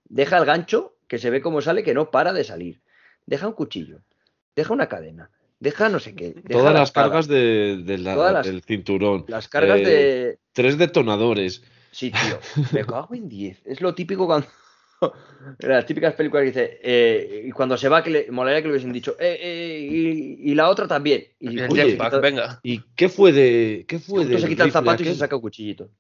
Deja 0.05 0.37
el 0.37 0.45
gancho, 0.45 0.95
que 1.09 1.19
se 1.19 1.31
ve 1.31 1.41
cómo 1.41 1.63
sale, 1.63 1.83
que 1.83 1.95
no 1.95 2.11
para 2.11 2.35
de 2.35 2.45
salir. 2.45 2.83
Deja 3.25 3.47
un 3.47 3.55
cuchillo. 3.55 4.01
Deja 4.55 4.75
una 4.75 4.89
cadena. 4.91 5.31
Deja 5.61 5.89
no 5.91 6.01
sé 6.01 6.15
qué. 6.15 6.33
deja 6.33 6.49
Todas 6.49 6.73
la 6.73 6.81
las 6.81 6.89
espada, 6.89 7.07
cargas 7.09 7.29
de, 7.29 7.83
de 7.85 7.99
la- 7.99 8.15
Todas 8.15 8.33
las- 8.33 8.47
del 8.47 8.63
cinturón. 8.63 9.25
Las 9.29 9.47
cargas 9.49 9.81
eh, 9.81 9.85
de. 9.85 10.39
Tres 10.53 10.79
detonadores. 10.79 11.63
Sí, 11.93 12.11
tío. 12.11 12.39
Me 12.73 12.85
cago 12.85 13.15
en 13.15 13.29
10. 13.29 13.63
Es 13.67 13.81
lo 13.81 13.95
típico 13.95 14.27
cuando. 14.27 14.47
Las 15.61 15.87
típicas 15.87 16.15
películas 16.15 16.43
que 16.43 16.47
dice. 16.49 16.81
eh, 16.83 17.45
y 17.47 17.51
cuando 17.53 17.77
se 17.77 17.89
va, 17.89 18.03
que 18.03 18.11
le 18.11 18.31
molaría 18.31 18.61
que 18.61 18.69
le 18.69 18.73
hubiesen 18.73 18.93
dicho. 18.93 19.17
Eh, 19.19 19.39
eh, 19.41 19.89
y, 19.91 20.51
y 20.51 20.55
la 20.55 20.69
otra 20.69 20.87
también. 20.87 21.25
Y, 21.39 21.59
el 21.59 21.69
jetpack, 21.69 22.09
quita- 22.11 22.21
venga. 22.21 22.61
¿Y 22.63 22.83
qué 22.95 23.09
fue 23.09 23.33
de 23.33 23.85
qué 23.89 23.99
fue 23.99 24.25
del 24.27 24.41
se 24.41 24.49
quita 24.49 24.65
el 24.65 24.69
rifle 24.69 24.73
zapato 24.81 25.03
y 25.03 25.07
se 25.07 25.15
saca 25.15 25.37
un 25.37 25.43
cuchillito. 25.43 25.91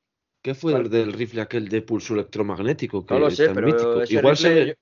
¿Qué 0.42 0.54
fue 0.54 0.88
del 0.88 1.12
rifle 1.12 1.40
aquel 1.42 1.68
de 1.68 1.82
pulso 1.82 2.14
electromagnético? 2.14 3.04
Que 3.04 3.14
No 3.14 3.20
lo 3.20 3.30
sé, 3.30 3.46
tan 3.46 3.54
pero 3.56 3.66
mítico? 3.66 4.02
ese 4.02 4.14
Igual 4.14 4.36
se, 4.38 4.48
rifle, 4.48 4.66
yo, 4.68 4.74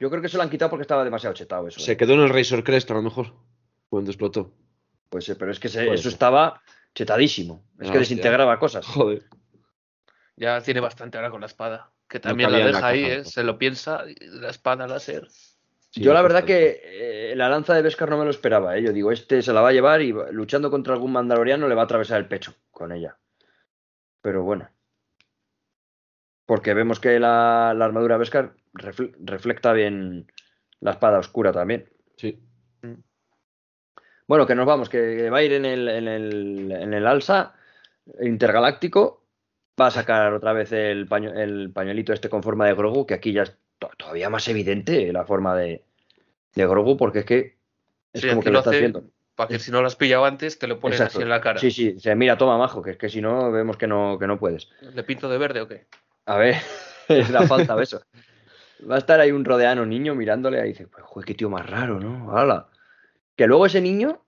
yo 0.00 0.10
creo 0.10 0.22
que 0.22 0.28
se 0.30 0.36
lo 0.38 0.42
han 0.42 0.50
quitado 0.50 0.70
porque 0.70 0.82
estaba 0.82 1.04
demasiado 1.04 1.34
chetado 1.34 1.68
eso. 1.68 1.78
se 1.80 1.92
eh. 1.92 1.96
quedó 1.98 2.14
en 2.14 2.20
el 2.20 2.28
Razor 2.30 2.64
Crest 2.64 2.90
a 2.90 2.94
lo 2.94 3.02
mejor. 3.02 3.34
Cuando 3.88 4.10
explotó. 4.10 4.52
Pues 5.08 5.24
sí, 5.24 5.34
pero 5.38 5.50
es 5.50 5.58
que 5.60 5.68
se- 5.68 5.86
eso 5.92 6.02
ser. 6.04 6.12
estaba 6.12 6.60
chetadísimo. 6.94 7.64
Es 7.74 7.74
Ah, 7.74 7.76
que 7.78 7.86
hostia. 7.86 7.98
desintegraba 8.00 8.58
cosas. 8.58 8.86
Joder. 8.86 9.22
Ya 10.36 10.60
tiene 10.60 10.80
bastante 10.80 11.18
ahora 11.18 11.30
con 11.30 11.40
la 11.40 11.46
espada. 11.46 11.90
Que 12.08 12.20
también 12.20 12.50
la 12.52 12.58
deja 12.58 12.86
ahí, 12.86 13.04
¿eh? 13.04 13.24
Se 13.24 13.42
lo 13.44 13.58
piensa, 13.58 14.04
la 14.20 14.48
espada 14.50 14.86
láser. 14.86 15.28
Sí, 15.90 16.00
yo 16.02 16.12
la 16.14 16.22
verdad 16.22 16.44
que 16.44 16.80
eh, 17.32 17.36
la 17.36 17.48
lanza 17.48 17.74
de 17.74 17.82
Beskar 17.82 18.08
no 18.10 18.18
me 18.18 18.24
lo 18.24 18.30
esperaba. 18.30 18.76
¿eh? 18.76 18.82
Yo 18.82 18.92
digo, 18.92 19.10
este 19.12 19.42
se 19.42 19.52
la 19.52 19.60
va 19.62 19.70
a 19.70 19.72
llevar 19.72 20.00
y 20.02 20.12
luchando 20.32 20.70
contra 20.70 20.94
algún 20.94 21.12
mandaloriano 21.12 21.66
le 21.68 21.74
va 21.74 21.82
a 21.82 21.84
atravesar 21.84 22.18
el 22.18 22.28
pecho 22.28 22.54
con 22.70 22.92
ella. 22.92 23.18
Pero 24.22 24.42
bueno. 24.42 24.68
Porque 26.46 26.72
vemos 26.74 26.98
que 27.00 27.18
la, 27.20 27.74
la 27.76 27.84
armadura 27.84 28.14
de 28.14 28.18
Beskar 28.20 28.54
refle- 28.74 29.14
reflecta 29.18 29.72
bien 29.72 30.30
la 30.80 30.92
espada 30.92 31.18
oscura 31.18 31.52
también. 31.52 31.90
Sí. 32.16 32.42
Bueno, 34.28 34.46
que 34.46 34.54
nos 34.54 34.66
vamos, 34.66 34.88
que 34.88 35.28
va 35.30 35.38
a 35.38 35.42
ir 35.42 35.54
en 35.54 35.64
el, 35.64 35.88
en 35.88 36.06
el, 36.06 36.70
en 36.72 36.94
el 36.94 37.06
alza 37.06 37.54
intergaláctico. 38.20 39.24
Va 39.80 39.86
a 39.86 39.90
sacar 39.90 40.32
otra 40.34 40.52
vez 40.52 40.70
el, 40.72 41.06
paño- 41.08 41.32
el 41.34 41.70
pañuelito 41.72 42.12
este 42.12 42.28
con 42.28 42.42
forma 42.42 42.66
de 42.66 42.74
Grogu, 42.74 43.06
que 43.06 43.14
aquí 43.14 43.32
ya 43.32 43.44
es 43.44 43.56
to- 43.78 43.90
todavía 43.96 44.28
más 44.28 44.46
evidente 44.48 45.12
la 45.12 45.24
forma 45.24 45.56
de, 45.56 45.82
de 46.54 46.66
Grogu, 46.66 46.96
porque 46.96 47.20
es 47.20 47.24
que 47.24 47.56
es 48.12 48.22
Sí, 48.22 48.28
como 48.28 48.40
que 48.42 48.48
lo 48.50 48.54
lo 48.54 48.58
estás 48.60 48.72
hace 48.74 48.80
viendo. 48.80 49.04
Para 49.36 49.48
que 49.48 49.58
si 49.60 49.70
no 49.70 49.80
lo 49.80 49.86
has 49.86 49.94
pillado 49.94 50.24
antes, 50.24 50.58
te 50.58 50.66
lo 50.66 50.74
Exacto. 50.74 51.04
así 51.04 51.22
en 51.22 51.28
la 51.28 51.40
cara. 51.40 51.60
Sí, 51.60 51.70
sí, 51.70 51.98
se 52.00 52.14
mira, 52.16 52.36
toma, 52.36 52.58
majo, 52.58 52.82
que 52.82 52.90
es 52.90 52.96
que 52.96 53.08
si 53.08 53.20
no 53.20 53.52
vemos 53.52 53.76
que 53.76 53.86
no, 53.86 54.18
que 54.18 54.26
no 54.26 54.36
puedes. 54.38 54.68
¿Le 54.80 55.04
pinto 55.04 55.28
de 55.28 55.38
verde 55.38 55.60
o 55.60 55.68
qué? 55.68 55.86
A 56.26 56.36
ver, 56.36 56.56
es 57.08 57.30
la 57.30 57.44
falta 57.46 57.76
de 57.76 57.84
eso. 57.84 58.02
Va 58.90 58.96
a 58.96 58.98
estar 58.98 59.20
ahí 59.20 59.30
un 59.30 59.44
rodeano 59.44 59.86
niño 59.86 60.16
mirándole 60.16 60.60
ahí 60.60 60.70
y 60.70 60.72
dice, 60.72 60.88
pues 60.88 61.04
joder, 61.04 61.24
qué 61.24 61.34
tío 61.34 61.48
más 61.48 61.68
raro, 61.70 62.00
¿no? 62.00 62.36
Hala. 62.36 62.66
Que 63.38 63.46
luego 63.46 63.66
ese 63.66 63.80
niño 63.80 64.26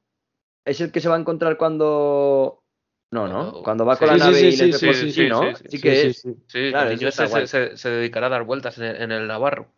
es 0.64 0.80
el 0.80 0.92
que 0.92 1.00
se 1.00 1.08
va 1.08 1.16
a 1.16 1.18
encontrar 1.18 1.56
cuando. 1.56 2.62
No, 3.10 3.26
¿no? 3.26 3.62
Cuando 3.64 3.84
va 3.84 3.94
sí, 3.96 3.98
con 3.98 4.06
la 4.08 4.14
sí, 4.14 4.20
nave 4.20 4.38
sí, 4.38 4.46
y 4.46 4.52
sí, 4.52 4.66
les 4.66 4.78
sí, 4.78 4.86
por- 4.86 4.94
sí, 4.94 5.12
sí, 5.12 5.28
¿no? 5.28 5.56
sí, 5.56 5.64
Sí, 5.64 5.68
sí, 5.76 5.80
que 5.82 5.96
sí, 5.96 6.06
es. 6.06 6.16
sí. 6.20 6.34
Sí, 6.46 6.70
Claro, 6.70 6.86
el 6.90 6.94
eso 6.94 7.00
niño 7.00 7.08
está 7.08 7.24
ese 7.24 7.32
guay. 7.32 7.46
se, 7.48 7.68
se- 7.70 7.76
se 7.76 7.90
dedicará 7.90 8.28
a 8.28 8.30
dar 8.30 8.44
vueltas 8.44 8.78
en 8.78 8.84
el, 8.84 9.02
en 9.02 9.10
el 9.12 9.26
Navarro. 9.26 9.74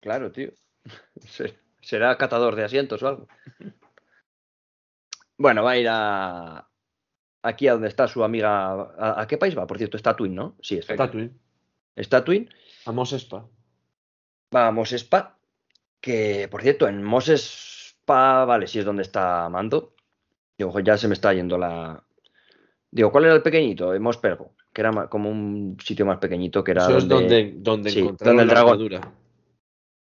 Claro, 0.00 0.32
tío. 0.32 0.50
Se- 1.28 1.56
Será 1.80 2.16
catador 2.18 2.56
de 2.56 2.64
asientos 2.64 3.02
o 3.04 3.08
algo. 3.08 3.28
Bueno, 5.38 5.64
va 5.64 5.72
a 5.72 5.78
ir 5.78 5.86
a. 5.90 6.68
Aquí 7.42 7.66
a 7.66 7.72
donde 7.72 7.88
está 7.88 8.06
su 8.06 8.22
amiga. 8.22 8.72
¿A, 8.98 9.20
a 9.22 9.26
qué 9.26 9.36
país 9.38 9.56
va? 9.58 9.66
Por 9.66 9.78
cierto, 9.78 9.96
está 9.96 10.14
Twin, 10.14 10.34
¿no? 10.34 10.56
Sí, 10.60 10.78
es 10.78 10.86
Tatooine. 10.86 11.36
Está 11.96 12.22
Twin. 12.24 12.48
A 12.86 12.92
Mos 12.92 13.12
Espa. 13.12 13.48
Va 14.54 14.68
a 14.68 14.70
Mos 14.70 14.92
Espa. 14.92 15.38
Que, 16.00 16.46
por 16.50 16.62
cierto, 16.62 16.86
en 16.86 17.02
Mos 17.02 17.28
Espa, 18.02 18.44
vale, 18.44 18.66
sí 18.66 18.80
es 18.80 18.84
donde 18.84 19.02
está 19.02 19.48
Mando. 19.48 19.94
Digo, 20.58 20.70
ojo, 20.70 20.80
ya 20.80 20.98
se 20.98 21.06
me 21.06 21.14
está 21.14 21.32
yendo 21.32 21.56
la. 21.56 22.02
Digo, 22.90 23.12
¿cuál 23.12 23.26
era 23.26 23.34
el 23.34 23.42
pequeñito? 23.42 23.94
En 23.94 24.02
Mos 24.02 24.18
Pergo. 24.18 24.54
Que 24.72 24.80
era 24.80 25.06
como 25.08 25.30
un 25.30 25.76
sitio 25.82 26.04
más 26.04 26.18
pequeñito 26.18 26.64
que 26.64 26.72
era. 26.72 26.82
Eso 26.82 26.98
es 26.98 27.06
donde, 27.08 27.52
donde 27.56 27.90
sí, 27.90 28.00
encontraron 28.00 28.36
donde 28.38 28.42
el 28.42 28.48
la 28.48 28.54
dragón. 28.54 28.72
armadura. 28.72 29.12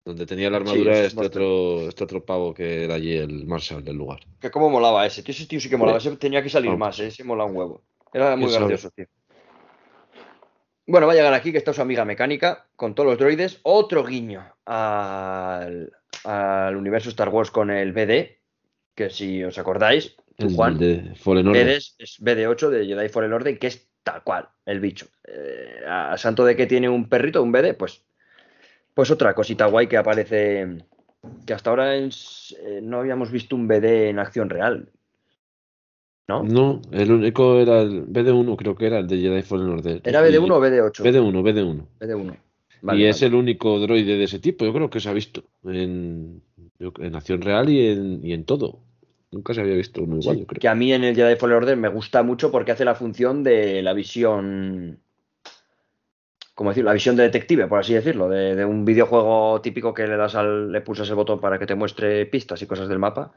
Donde 0.05 0.25
tenía 0.27 0.51
la 0.51 0.59
Sí, 0.59 0.63
armadura 0.63 0.93
es 0.99 1.07
este, 1.09 1.27
otro, 1.27 1.89
este 1.89 2.05
otro 2.05 2.25
pavo 2.25 2.55
que 2.55 2.85
era 2.85 2.95
allí 2.95 3.17
el 3.17 3.47
Marshall 3.47 3.85
del 3.85 3.97
lugar. 3.97 4.21
Que 4.39 4.51
cómo 4.51 4.71
molaba 4.71 5.05
ese, 5.05 5.23
tío. 5.23 5.33
Ese 5.33 5.47
tío 5.47 5.61
sí 5.61 5.69
que 5.69 5.77
molaba. 5.77 5.99
Ese 5.99 6.17
tenía 6.17 6.43
que 6.43 6.49
salir 6.49 6.71
Vamos. 6.71 6.81
más, 6.81 7.01
¿eh? 7.01 7.09
ese 7.09 7.25
mola 7.25 7.45
un 7.45 7.57
huevo. 7.57 7.83
Era 8.13 8.37
muy 8.37 8.53
gracioso, 8.53 8.91
tío. 8.91 9.07
Bueno, 10.87 11.07
va 11.07 11.13
a 11.13 11.17
llegar 11.17 11.35
aquí, 11.35 11.53
que 11.53 11.59
está 11.59 11.73
su 11.73 11.83
amiga 11.83 12.05
mecánica, 12.05 12.67
con 12.77 12.95
todos 12.95 13.11
los 13.11 13.19
droides. 13.19 13.61
Otro 13.63 14.05
guiño 14.05 14.45
al, 14.65 15.93
al 16.25 16.77
universo 16.77 17.09
Star 17.11 17.29
Wars 17.29 17.51
con 17.51 17.71
el 17.71 17.93
BD, 17.93 18.39
que 18.95 19.11
si 19.11 19.43
os 19.43 19.59
acordáis, 19.59 20.17
tú, 20.37 20.49
Juan, 20.55 20.79
de 20.79 21.15
Fallen 21.17 21.49
Order. 21.49 21.67
BD 21.67 21.77
es, 21.77 21.95
es 21.99 22.21
BD8 22.21 22.69
de 22.69 22.87
Jedi 22.87 23.09
Fallen 23.09 23.33
Order, 23.33 23.59
que 23.59 23.67
es 23.69 23.89
tal 24.03 24.23
cual, 24.23 24.49
el 24.67 24.81
bicho. 24.81 25.07
Eh, 25.27 25.81
a 25.87 26.17
santo 26.19 26.45
de 26.45 26.57
que 26.57 26.67
tiene 26.67 26.89
un 26.89 27.09
perrito, 27.09 27.43
un 27.43 27.53
BD, 27.53 27.75
pues, 27.75 28.03
pues 28.95 29.11
otra 29.11 29.35
cosita 29.35 29.67
guay 29.67 29.87
que 29.87 29.97
aparece, 29.97 30.79
que 31.47 31.55
hasta 31.55 31.71
ahora 31.71 31.97
es- 31.97 32.57
eh, 32.63 32.81
no 32.83 32.99
habíamos 32.99 33.31
visto 33.31 33.55
un 33.57 33.69
BD 33.69 34.09
en 34.11 34.19
acción 34.19 34.51
real. 34.51 34.89
¿no? 36.29 36.45
No, 36.45 36.81
el 36.93 37.11
único 37.11 37.59
era 37.59 37.81
el 37.81 38.07
BD1, 38.07 38.57
creo 38.57 38.77
que 38.77 38.87
era 38.87 38.99
el 38.99 39.09
de 39.09 39.19
Jedi 39.19 39.43
Fallen 39.43 39.69
Order. 39.71 40.01
¿Era 40.05 40.23
BD1 40.23 40.55
o 40.55 40.61
BD8? 40.61 41.03
BD1, 41.03 41.43
BD1. 41.43 41.87
BD1. 41.99 42.37
Y 42.83 42.87
Vale, 42.87 43.09
es 43.09 43.23
el 43.23 43.35
único 43.35 43.79
droide 43.79 44.17
de 44.17 44.25
ese 44.25 44.39
tipo, 44.39 44.65
yo 44.65 44.73
creo 44.73 44.91
que 44.91 45.01
se 45.01 45.09
ha 45.09 45.13
visto 45.13 45.45
en, 45.65 46.43
en 46.79 47.15
acción 47.15 47.43
real 47.43 47.69
y 47.69 47.87
en, 47.89 48.25
y 48.25 48.33
en 48.33 48.45
todo. 48.45 48.81
Nunca 49.33 49.55
se 49.55 49.61
había 49.61 49.75
visto 49.77 50.03
uno 50.03 50.19
igual, 50.19 50.37
Sí, 50.37 50.41
yo 50.41 50.47
creo. 50.47 50.61
que 50.61 50.69
a 50.69 50.75
mí 50.75 50.93
en 50.93 51.05
el 51.05 51.15
Jedi 51.15 51.37
Fallen 51.37 51.57
Order 51.59 51.77
me 51.77 51.89
gusta 51.89 52.23
mucho 52.23 52.51
porque 52.51 52.73
hace 52.73 52.85
la 52.85 52.95
función 52.97 53.45
de 53.45 53.81
la 53.83 53.93
visión. 53.93 54.99
¿Cómo 56.55 56.71
decirlo? 56.71 56.91
La 56.91 56.95
visión 56.95 57.17
de 57.17 57.23
detective, 57.23 57.67
por 57.69 57.79
así 57.79 57.95
decirlo. 57.95 58.29
De, 58.29 58.55
de 58.57 58.65
un 58.65 58.85
videojuego 58.85 59.61
típico 59.63 59.95
que 59.95 60.07
le 60.07 60.17
das 60.17 60.35
al. 60.35 60.73
le 60.73 60.81
pulsas 60.81 61.09
el 61.09 61.15
botón 61.15 61.41
para 61.41 61.59
que 61.59 61.67
te 61.67 61.75
muestre 61.75 62.27
pistas 62.27 62.61
y 62.63 62.67
cosas 62.67 62.89
del 62.89 62.99
mapa. 62.99 63.33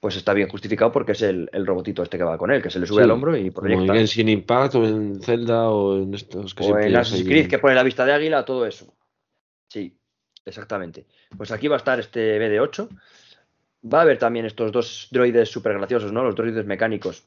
Pues 0.00 0.16
está 0.16 0.32
bien 0.32 0.48
justificado 0.48 0.90
porque 0.90 1.12
es 1.12 1.20
el, 1.20 1.50
el 1.52 1.66
robotito 1.66 2.02
este 2.02 2.16
que 2.16 2.24
va 2.24 2.38
con 2.38 2.50
él, 2.50 2.62
que 2.62 2.70
se 2.70 2.78
le 2.78 2.86
sube 2.86 3.00
Sí, 3.00 3.04
al 3.04 3.10
hombro 3.10 3.36
y 3.36 3.50
Como 3.50 3.68
en 3.68 3.74
proyecta. 3.74 3.94
Genshin 3.94 4.28
Impact 4.30 4.74
o 4.76 4.84
en 4.86 5.20
Zelda 5.20 5.68
o 5.68 5.98
en 5.98 6.14
estos 6.14 6.54
que 6.54 6.64
O 6.64 6.78
en 6.78 6.96
Assassin's 6.96 7.28
Creed, 7.28 7.48
que 7.48 7.58
pone 7.58 7.74
la 7.74 7.82
vista 7.82 8.06
de 8.06 8.12
águila, 8.14 8.44
todo 8.46 8.64
eso. 8.64 8.94
Sí, 9.68 9.94
exactamente. 10.46 11.06
Pues 11.36 11.52
aquí 11.52 11.68
va 11.68 11.76
a 11.76 11.78
estar 11.78 12.00
este 12.00 12.38
BD8. 12.40 12.88
Va 13.92 13.98
a 13.98 14.02
haber 14.02 14.18
también 14.18 14.46
estos 14.46 14.72
dos 14.72 15.08
droides 15.10 15.50
súper 15.50 15.74
graciosos, 15.74 16.12
¿no? 16.12 16.24
Los 16.24 16.34
droides 16.34 16.64
mecánicos. 16.64 17.26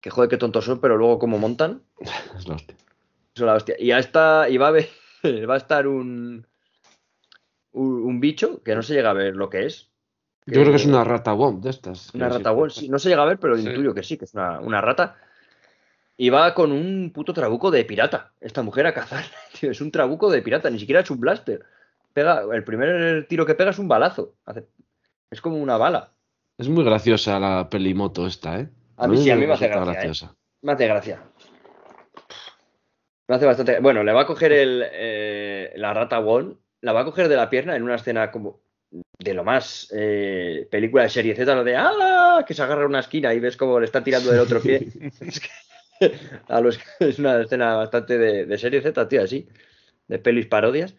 Que 0.00 0.10
joder, 0.10 0.30
qué 0.30 0.36
tontos 0.36 0.64
son, 0.64 0.80
pero 0.80 0.96
luego 0.96 1.18
cómo 1.18 1.38
montan. 1.38 1.82
Es 1.98 2.46
la 2.46 2.54
hostia. 2.54 2.76
Es 3.34 3.40
la 3.42 3.54
hostia. 3.54 3.74
Y, 3.80 3.86
ya 3.88 3.98
está, 3.98 4.48
y 4.48 4.58
va, 4.58 4.66
a 4.66 4.68
haber- 4.70 4.88
va 5.50 5.54
a 5.54 5.58
estar 5.58 5.88
un, 5.88 6.46
un, 7.72 7.92
un 8.02 8.20
bicho 8.20 8.62
que 8.62 8.76
no 8.76 8.82
se 8.82 8.94
llega 8.94 9.10
a 9.10 9.14
ver 9.14 9.34
lo 9.34 9.50
que 9.50 9.66
es. 9.66 9.87
Yo 10.54 10.60
creo 10.62 10.70
que 10.72 10.76
es 10.76 10.86
una 10.86 11.04
rata 11.04 11.32
bomb 11.32 11.62
de 11.62 11.70
estas. 11.70 12.12
Una 12.14 12.28
rata 12.28 12.50
ball, 12.52 12.70
sí. 12.70 12.88
No 12.88 12.98
se 12.98 13.08
llega 13.08 13.22
a 13.22 13.26
ver, 13.26 13.38
pero 13.38 13.56
Sí. 13.56 13.68
intuyo 13.68 13.94
que 13.94 14.02
sí, 14.02 14.16
que 14.16 14.24
es 14.24 14.34
una, 14.34 14.60
una 14.60 14.80
rata. 14.80 15.16
Y 16.16 16.30
va 16.30 16.52
con 16.54 16.72
un 16.72 17.10
puto 17.14 17.32
trabuco 17.32 17.70
de 17.70 17.84
pirata. 17.84 18.32
Esta 18.40 18.62
mujer 18.62 18.86
a 18.86 18.94
cazar. 18.94 19.24
Tío, 19.60 19.70
es 19.70 19.80
un 19.80 19.90
trabuco 19.90 20.30
de 20.30 20.42
pirata, 20.42 20.70
ni 20.70 20.78
siquiera 20.78 21.00
es 21.02 21.10
un 21.10 21.20
blaster. 21.20 21.64
Pega, 22.12 22.42
el 22.52 22.64
primer 22.64 23.26
tiro 23.28 23.46
que 23.46 23.54
pega 23.54 23.70
es 23.70 23.78
un 23.78 23.88
balazo. 23.88 24.34
Hace- 24.44 24.66
es 25.30 25.40
como 25.40 25.58
una 25.58 25.76
bala. 25.76 26.12
Es 26.56 26.68
muy 26.68 26.82
graciosa 26.84 27.38
la 27.38 27.68
pelimoto 27.70 28.26
esta, 28.26 28.58
¿eh? 28.58 28.68
A 28.96 29.06
mí 29.06 29.16
sí, 29.18 29.30
a 29.30 29.36
mí 29.36 29.46
me 29.46 29.52
hace 29.52 29.68
gracia, 29.68 29.82
¿eh? 29.82 29.92
graciosa. 29.94 30.34
Me 30.62 30.72
hace 30.72 30.86
gracia. 30.88 31.22
Me 33.28 33.36
hace 33.36 33.46
bastante. 33.46 33.78
Bueno, 33.80 34.02
le 34.02 34.12
va 34.12 34.22
a 34.22 34.26
coger 34.26 34.52
el, 34.52 34.82
eh, 34.90 35.72
la 35.76 35.92
rata 35.94 36.18
Wall, 36.18 36.58
la 36.80 36.92
va 36.92 37.00
a 37.00 37.04
coger 37.04 37.28
de 37.28 37.36
la 37.36 37.50
pierna 37.50 37.76
en 37.76 37.82
una 37.82 37.96
escena 37.96 38.30
como 38.30 38.60
de 38.90 39.34
lo 39.34 39.44
más 39.44 39.92
eh, 39.94 40.66
película 40.70 41.02
de 41.04 41.10
serie 41.10 41.34
Z, 41.34 41.54
lo 41.54 41.64
de 41.64 41.76
¡Hala! 41.76 42.44
que 42.46 42.54
se 42.54 42.62
agarra 42.62 42.86
una 42.86 43.00
esquina 43.00 43.34
y 43.34 43.40
ves 43.40 43.56
cómo 43.56 43.78
le 43.78 43.84
está 43.86 44.02
tirando 44.02 44.30
del 44.30 44.40
otro 44.40 44.60
pie. 44.60 44.88
Es 45.20 45.40
que 45.40 45.48
a 46.48 46.60
los- 46.60 46.78
es 47.00 47.18
una 47.18 47.40
escena 47.42 47.74
bastante 47.76 48.18
de, 48.18 48.46
de 48.46 48.58
serie 48.58 48.80
Z, 48.80 49.08
tío, 49.08 49.22
así, 49.22 49.48
de 50.06 50.18
pelis 50.18 50.46
parodias. 50.46 50.94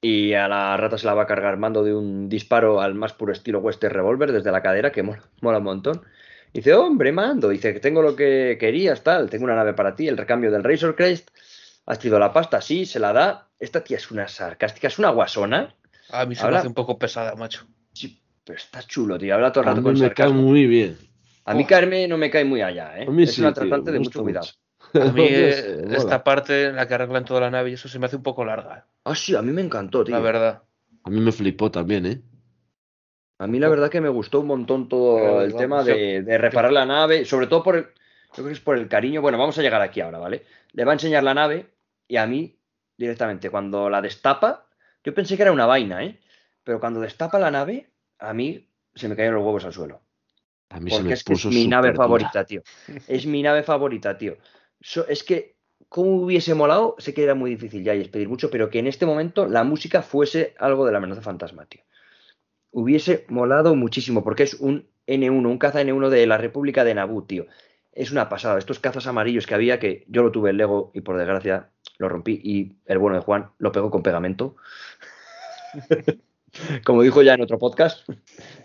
Y 0.00 0.34
a 0.34 0.48
la 0.48 0.76
rata 0.76 0.98
se 0.98 1.06
la 1.06 1.14
va 1.14 1.22
a 1.22 1.26
cargar 1.26 1.56
mando 1.58 1.84
de 1.84 1.94
un 1.94 2.28
disparo 2.28 2.80
al 2.80 2.94
más 2.94 3.12
puro 3.12 3.32
estilo 3.32 3.60
Western 3.60 3.94
Revolver 3.94 4.32
desde 4.32 4.50
la 4.50 4.62
cadera, 4.62 4.90
que 4.90 5.02
mola, 5.04 5.22
mola 5.40 5.58
un 5.58 5.64
montón. 5.64 6.02
Dice, 6.52 6.74
hombre, 6.74 7.12
mando, 7.12 7.48
dice 7.48 7.72
que 7.72 7.78
tengo 7.80 8.02
lo 8.02 8.16
que 8.16 8.56
querías, 8.58 9.02
tal, 9.04 9.30
tengo 9.30 9.44
una 9.44 9.54
nave 9.54 9.74
para 9.74 9.94
ti, 9.94 10.08
el 10.08 10.18
recambio 10.18 10.50
del 10.50 10.64
Razor 10.64 10.96
Crest, 10.96 11.30
has 11.86 11.98
traído 12.00 12.18
la 12.18 12.32
pasta, 12.32 12.60
sí, 12.60 12.84
se 12.84 12.98
la 12.98 13.12
da. 13.12 13.48
Esta 13.60 13.84
tía 13.84 13.96
es 13.96 14.10
una 14.10 14.26
sarcástica, 14.26 14.88
es 14.88 14.98
una 14.98 15.10
guasona, 15.10 15.74
A 16.12 16.26
mí 16.26 16.34
se 16.34 16.42
Habla- 16.44 16.56
me 16.56 16.58
hace 16.60 16.68
un 16.68 16.74
poco 16.74 16.98
pesada, 16.98 17.34
macho. 17.34 17.66
sí, 17.92 18.20
pero 18.44 18.58
está 18.58 18.82
chulo, 18.82 19.18
tío, 19.18 19.34
habla 19.34 19.52
todo 19.52 19.60
el 19.62 19.66
A 19.66 19.70
rato 19.70 19.80
mí 19.80 19.82
con 19.84 19.98
me 20.00 20.14
cae 20.14 20.32
muy 20.32 20.66
bien. 20.66 20.96
A 21.44 21.54
mí 21.54 21.64
Carmen 21.64 22.08
no 22.10 22.18
me 22.18 22.30
cae 22.30 22.44
muy 22.44 22.62
allá, 22.62 22.98
¿eh? 23.00 23.08
A 23.08 23.10
mí 23.10 23.22
es 23.22 23.32
sí, 23.32 23.42
una 23.42 23.52
tratante 23.52 23.90
de 23.90 23.98
gusta 23.98 24.18
mucho 24.18 24.22
cuidado. 24.22 24.46
A 24.98 25.12
mí 25.12 25.22
eh, 25.26 25.86
esta 25.92 26.22
parte 26.24 26.66
en 26.66 26.76
la 26.76 26.86
que 26.86 26.94
arreglan 26.94 27.24
toda 27.24 27.40
la 27.40 27.50
nave 27.50 27.70
y 27.70 27.74
eso 27.74 27.88
se 27.88 27.98
me 27.98 28.06
hace 28.06 28.16
un 28.16 28.22
poco 28.22 28.44
larga, 28.44 28.86
Ah, 29.04 29.14
sí, 29.14 29.34
a 29.34 29.42
mí 29.42 29.52
me 29.52 29.62
encantó, 29.62 30.04
tío. 30.04 30.14
la 30.14 30.20
verdad. 30.20 30.62
A 31.04 31.10
mí 31.10 31.20
me 31.20 31.32
flipó 31.32 31.70
también, 31.70 32.06
¿eh? 32.06 32.22
A 33.38 33.46
mí 33.46 33.58
la 33.58 33.68
verdad 33.68 33.90
que 33.90 34.00
me 34.00 34.08
gustó 34.08 34.40
un 34.40 34.46
montón 34.46 34.88
todo 34.88 35.16
Pero, 35.18 35.42
el 35.42 35.54
tema 35.56 35.82
yo- 35.84 35.94
de, 35.94 36.22
de 36.22 36.38
reparar 36.38 36.72
la 36.72 36.86
nave, 36.86 37.24
sobre 37.24 37.48
todo 37.48 37.62
por 37.62 37.76
el, 37.76 37.82
yo 37.84 37.90
creo 38.34 38.46
que 38.46 38.52
es 38.52 38.60
por 38.60 38.78
el 38.78 38.88
cariño. 38.88 39.20
Bueno, 39.20 39.38
vamos 39.38 39.58
a 39.58 39.62
llegar 39.62 39.82
aquí 39.82 40.00
ahora, 40.00 40.18
¿vale? 40.18 40.44
Le 40.72 40.84
va 40.84 40.92
a 40.92 40.94
enseñar 40.94 41.24
la 41.24 41.34
nave 41.34 41.66
y 42.06 42.16
a 42.16 42.26
mí 42.26 42.56
directamente 42.96 43.50
cuando 43.50 43.90
la 43.90 44.00
destapa, 44.00 44.66
yo 45.04 45.14
pensé 45.14 45.36
que 45.36 45.42
era 45.42 45.52
una 45.52 45.66
vaina, 45.66 46.04
¿eh? 46.04 46.18
Pero 46.64 46.80
cuando 46.80 47.00
destapa 47.00 47.38
la 47.38 47.50
nave, 47.50 47.90
a 48.18 48.32
mí 48.32 48.68
se 48.94 49.08
me 49.08 49.16
cayeron 49.16 49.36
los 49.36 49.44
huevos 49.44 49.64
al 49.64 49.72
suelo. 49.72 50.02
A 50.70 50.80
mí 50.80 50.90
se 50.90 51.02
me 51.02 51.10
es 51.12 51.24
que 51.24 51.32
es 51.34 51.44
puso 51.44 51.50
mi 51.50 51.66
nave 51.66 51.88
dura. 51.88 51.96
favorita, 51.96 52.44
tío. 52.44 52.62
Es 53.06 53.26
mi 53.26 53.42
nave 53.42 53.62
favorita, 53.62 54.16
tío. 54.16 54.36
So- 54.80 55.06
es 55.08 55.22
que, 55.22 55.56
¿cómo 55.88 56.16
hubiese 56.22 56.54
molado? 56.54 56.94
Sé 56.98 57.14
que 57.14 57.24
era 57.24 57.34
muy 57.34 57.50
difícil 57.50 57.82
ya 57.84 57.94
y 57.94 58.00
es 58.00 58.08
pedir 58.08 58.28
mucho, 58.28 58.50
pero 58.50 58.70
que 58.70 58.78
en 58.78 58.86
este 58.86 59.06
momento 59.06 59.46
la 59.46 59.64
música 59.64 60.02
fuese 60.02 60.54
algo 60.58 60.86
de 60.86 60.92
la 60.92 60.98
amenaza 60.98 61.22
fantasma, 61.22 61.66
tío. 61.66 61.82
Hubiese 62.70 63.26
molado 63.28 63.74
muchísimo, 63.76 64.24
porque 64.24 64.44
es 64.44 64.54
un 64.54 64.88
N1, 65.06 65.48
un 65.50 65.58
caza 65.58 65.80
N1 65.82 66.10
de 66.10 66.26
la 66.26 66.38
República 66.38 66.84
de 66.84 66.94
Naboo, 66.94 67.24
tío. 67.24 67.46
Es 67.92 68.10
una 68.10 68.28
pasada. 68.28 68.58
Estos 68.58 68.78
cazas 68.78 69.06
amarillos 69.06 69.46
que 69.46 69.54
había, 69.54 69.78
que 69.78 70.04
yo 70.08 70.22
lo 70.22 70.32
tuve 70.32 70.50
en 70.50 70.56
Lego 70.56 70.90
y 70.94 71.02
por 71.02 71.18
desgracia 71.18 71.70
lo 71.98 72.08
rompí 72.08 72.40
y 72.42 72.76
el 72.86 72.98
bueno 72.98 73.16
de 73.16 73.22
Juan 73.22 73.50
lo 73.58 73.70
pegó 73.70 73.90
con 73.90 74.02
pegamento. 74.02 74.56
Como 76.84 77.02
dijo 77.02 77.22
ya 77.22 77.34
en 77.34 77.40
otro 77.42 77.58
podcast. 77.58 78.06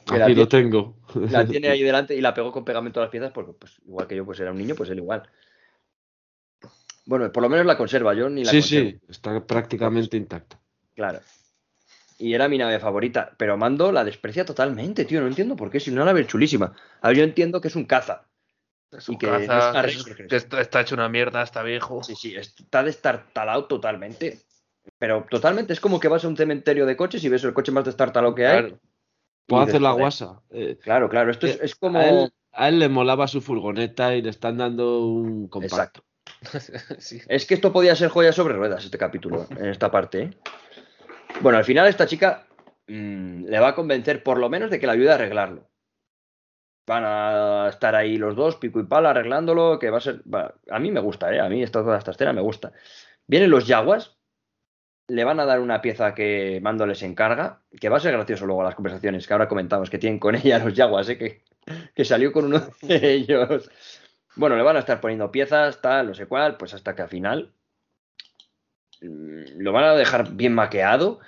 que 0.06 0.18
la 0.18 0.26
Aquí 0.26 0.36
lo 0.36 0.48
tengo. 0.48 0.98
la 1.16 1.46
tiene 1.46 1.70
ahí 1.70 1.82
delante 1.84 2.16
y 2.16 2.22
la 2.22 2.34
pegó 2.34 2.52
con 2.52 2.66
pegamento 2.66 3.00
a 3.00 3.04
las 3.04 3.12
piezas 3.12 3.32
porque, 3.32 3.54
pues, 3.54 3.80
igual 3.86 4.08
que 4.08 4.16
yo, 4.16 4.26
pues 4.26 4.40
era 4.40 4.52
un 4.52 4.58
niño, 4.58 4.76
pues 4.76 4.90
él 4.90 4.98
igual. 4.98 5.24
Bueno, 7.06 7.32
por 7.32 7.42
lo 7.44 7.50
menos 7.50 7.66
la 7.66 7.78
conserva, 7.78 8.14
yo 8.14 8.30
ni 8.30 8.44
la 8.44 8.52
Sí, 8.52 8.60
conservo. 8.60 8.90
sí, 8.90 9.00
está 9.10 9.46
prácticamente 9.46 10.18
intacta. 10.18 10.60
Claro. 10.96 11.20
Y 12.20 12.34
era 12.34 12.50
mi 12.50 12.58
nave 12.58 12.80
favorita, 12.80 13.34
pero 13.38 13.56
Mando 13.58 13.92
la 13.92 14.04
desprecia 14.04 14.44
totalmente, 14.44 15.06
tío. 15.06 15.22
No 15.22 15.28
entiendo 15.28 15.56
por 15.56 15.70
qué, 15.70 15.80
si 15.80 15.92
una 15.92 16.04
nave 16.04 16.26
chulísima. 16.28 16.74
A 17.02 17.08
ver, 17.10 17.18
yo 17.18 17.24
entiendo 17.24 17.62
que 17.62 17.70
es 17.70 17.76
un 17.76 17.86
caza. 17.86 18.26
Es 18.92 19.08
Y 19.10 19.12
un 19.12 19.18
que 19.18 19.28
no 19.28 19.36
es 19.38 19.48
es- 19.98 20.34
está, 20.34 20.62
está 20.62 20.82
hecho 20.82 20.96
una 20.96 21.10
mierda, 21.10 21.42
está 21.44 21.62
viejo. 21.64 22.04
Sí, 22.04 22.16
sí, 22.16 22.36
está 22.36 22.84
destartalado 22.84 23.66
totalmente. 23.66 24.40
Pero 24.98 25.26
totalmente, 25.30 25.74
es 25.74 25.80
como 25.82 26.00
que 26.00 26.08
vas 26.08 26.24
a 26.24 26.28
un 26.30 26.38
cementerio 26.38 26.86
de 26.86 26.96
coches 26.96 27.24
y 27.24 27.30
ves 27.30 27.44
el 27.44 27.54
coche 27.54 27.72
más 27.74 27.84
destartalado 27.86 28.34
que 28.34 28.48
hay. 28.48 28.60
Claro. 28.62 28.80
Puedo 29.46 29.64
hacer 29.64 29.82
la 29.82 29.92
guasa. 29.92 30.42
Eh, 30.50 30.78
Claro, 30.82 31.10
claro, 31.10 31.32
esto 31.32 31.48
es, 31.48 31.56
Eh, 31.56 31.60
es 31.64 31.76
como. 31.76 32.00
a, 32.00 32.06
él, 32.06 32.32
a 32.54 32.70
él 32.70 32.80
le 32.80 32.88
molaba 32.90 33.28
su 33.28 33.42
furgoneta 33.42 34.16
y 34.16 34.22
le 34.22 34.30
están 34.30 34.58
dando 34.58 35.06
un 35.06 35.48
compacto. 35.48 36.04
Exacto. 36.04 36.04
Sí. 37.00 37.22
Es 37.28 37.46
que 37.46 37.54
esto 37.56 37.72
podía 37.74 37.96
ser 37.96 38.10
joya 38.10 38.32
sobre 38.32 38.54
ruedas, 38.56 38.84
este 38.86 38.98
capítulo, 38.98 39.48
en 39.50 39.66
esta 39.68 39.90
parte. 39.92 40.22
¿eh? 40.22 40.30
Bueno, 41.42 41.58
al 41.58 41.66
final 41.66 41.88
esta 41.88 42.06
chica 42.08 42.48
mm, 42.88 43.46
le 43.46 43.60
va 43.60 43.70
a 43.70 43.76
convencer 43.76 44.24
por 44.24 44.38
lo 44.38 44.50
menos 44.50 44.70
de 44.70 44.80
que 44.80 44.88
la 44.88 44.94
ayude 44.94 45.12
a 45.12 45.16
arreglarlo. 45.16 45.70
Van 46.88 47.04
a 47.06 47.68
estar 47.70 47.96
ahí 47.96 48.18
los 48.18 48.36
dos, 48.36 48.56
pico 48.56 48.80
y 48.80 48.84
pala, 48.86 49.10
arreglándolo, 49.12 49.78
que 49.80 49.90
va 49.92 49.98
a 49.98 50.02
ser... 50.02 50.22
va- 50.34 50.56
A 50.72 50.80
mí 50.80 50.90
me 50.92 51.02
gusta, 51.02 51.34
¿eh? 51.36 51.40
A 51.42 51.50
mí 51.50 51.62
esta, 51.62 51.82
toda 51.84 51.98
esta 51.98 52.12
escena 52.12 52.34
me 52.34 52.42
gusta. 52.42 52.72
Vienen 53.28 53.50
los 53.52 53.68
yaguas, 53.68 54.18
le 55.10 55.24
van 55.26 55.40
a 55.40 55.46
dar 55.46 55.60
una 55.60 55.82
pieza 55.82 56.14
que 56.16 56.60
Mando 56.62 56.86
les 56.88 57.04
encarga, 57.04 57.62
que 57.80 57.90
va 57.90 57.98
a 57.98 58.00
ser 58.00 58.14
gracioso 58.14 58.46
luego 58.46 58.64
las 58.64 58.76
conversaciones 58.76 59.28
que 59.28 59.34
ahora 59.34 59.48
comentamos 59.50 59.90
que 59.90 59.98
tienen 60.00 60.20
con 60.20 60.36
ella 60.38 60.60
los 60.60 60.74
yaguas, 60.74 61.10
¿eh? 61.10 61.18
Que, 61.18 61.44
que 61.96 62.06
salió 62.06 62.32
con 62.32 62.46
uno 62.46 62.62
de 62.82 63.14
ellos. 63.16 63.70
Bueno, 64.36 64.56
le 64.56 64.64
van 64.64 64.78
a 64.78 64.80
estar 64.80 65.02
poniendo 65.02 65.32
piezas, 65.32 65.82
tal, 65.82 66.08
no 66.08 66.14
sé 66.14 66.28
cuál, 66.28 66.58
pues 66.58 66.74
hasta 66.74 66.96
que 66.96 67.02
al 67.02 67.10
final 67.10 67.54
mm, 69.02 69.60
lo 69.62 69.72
van 69.72 69.84
a 69.86 69.94
dejar 69.96 70.34
bien 70.34 70.54
maqueado, 70.54 71.20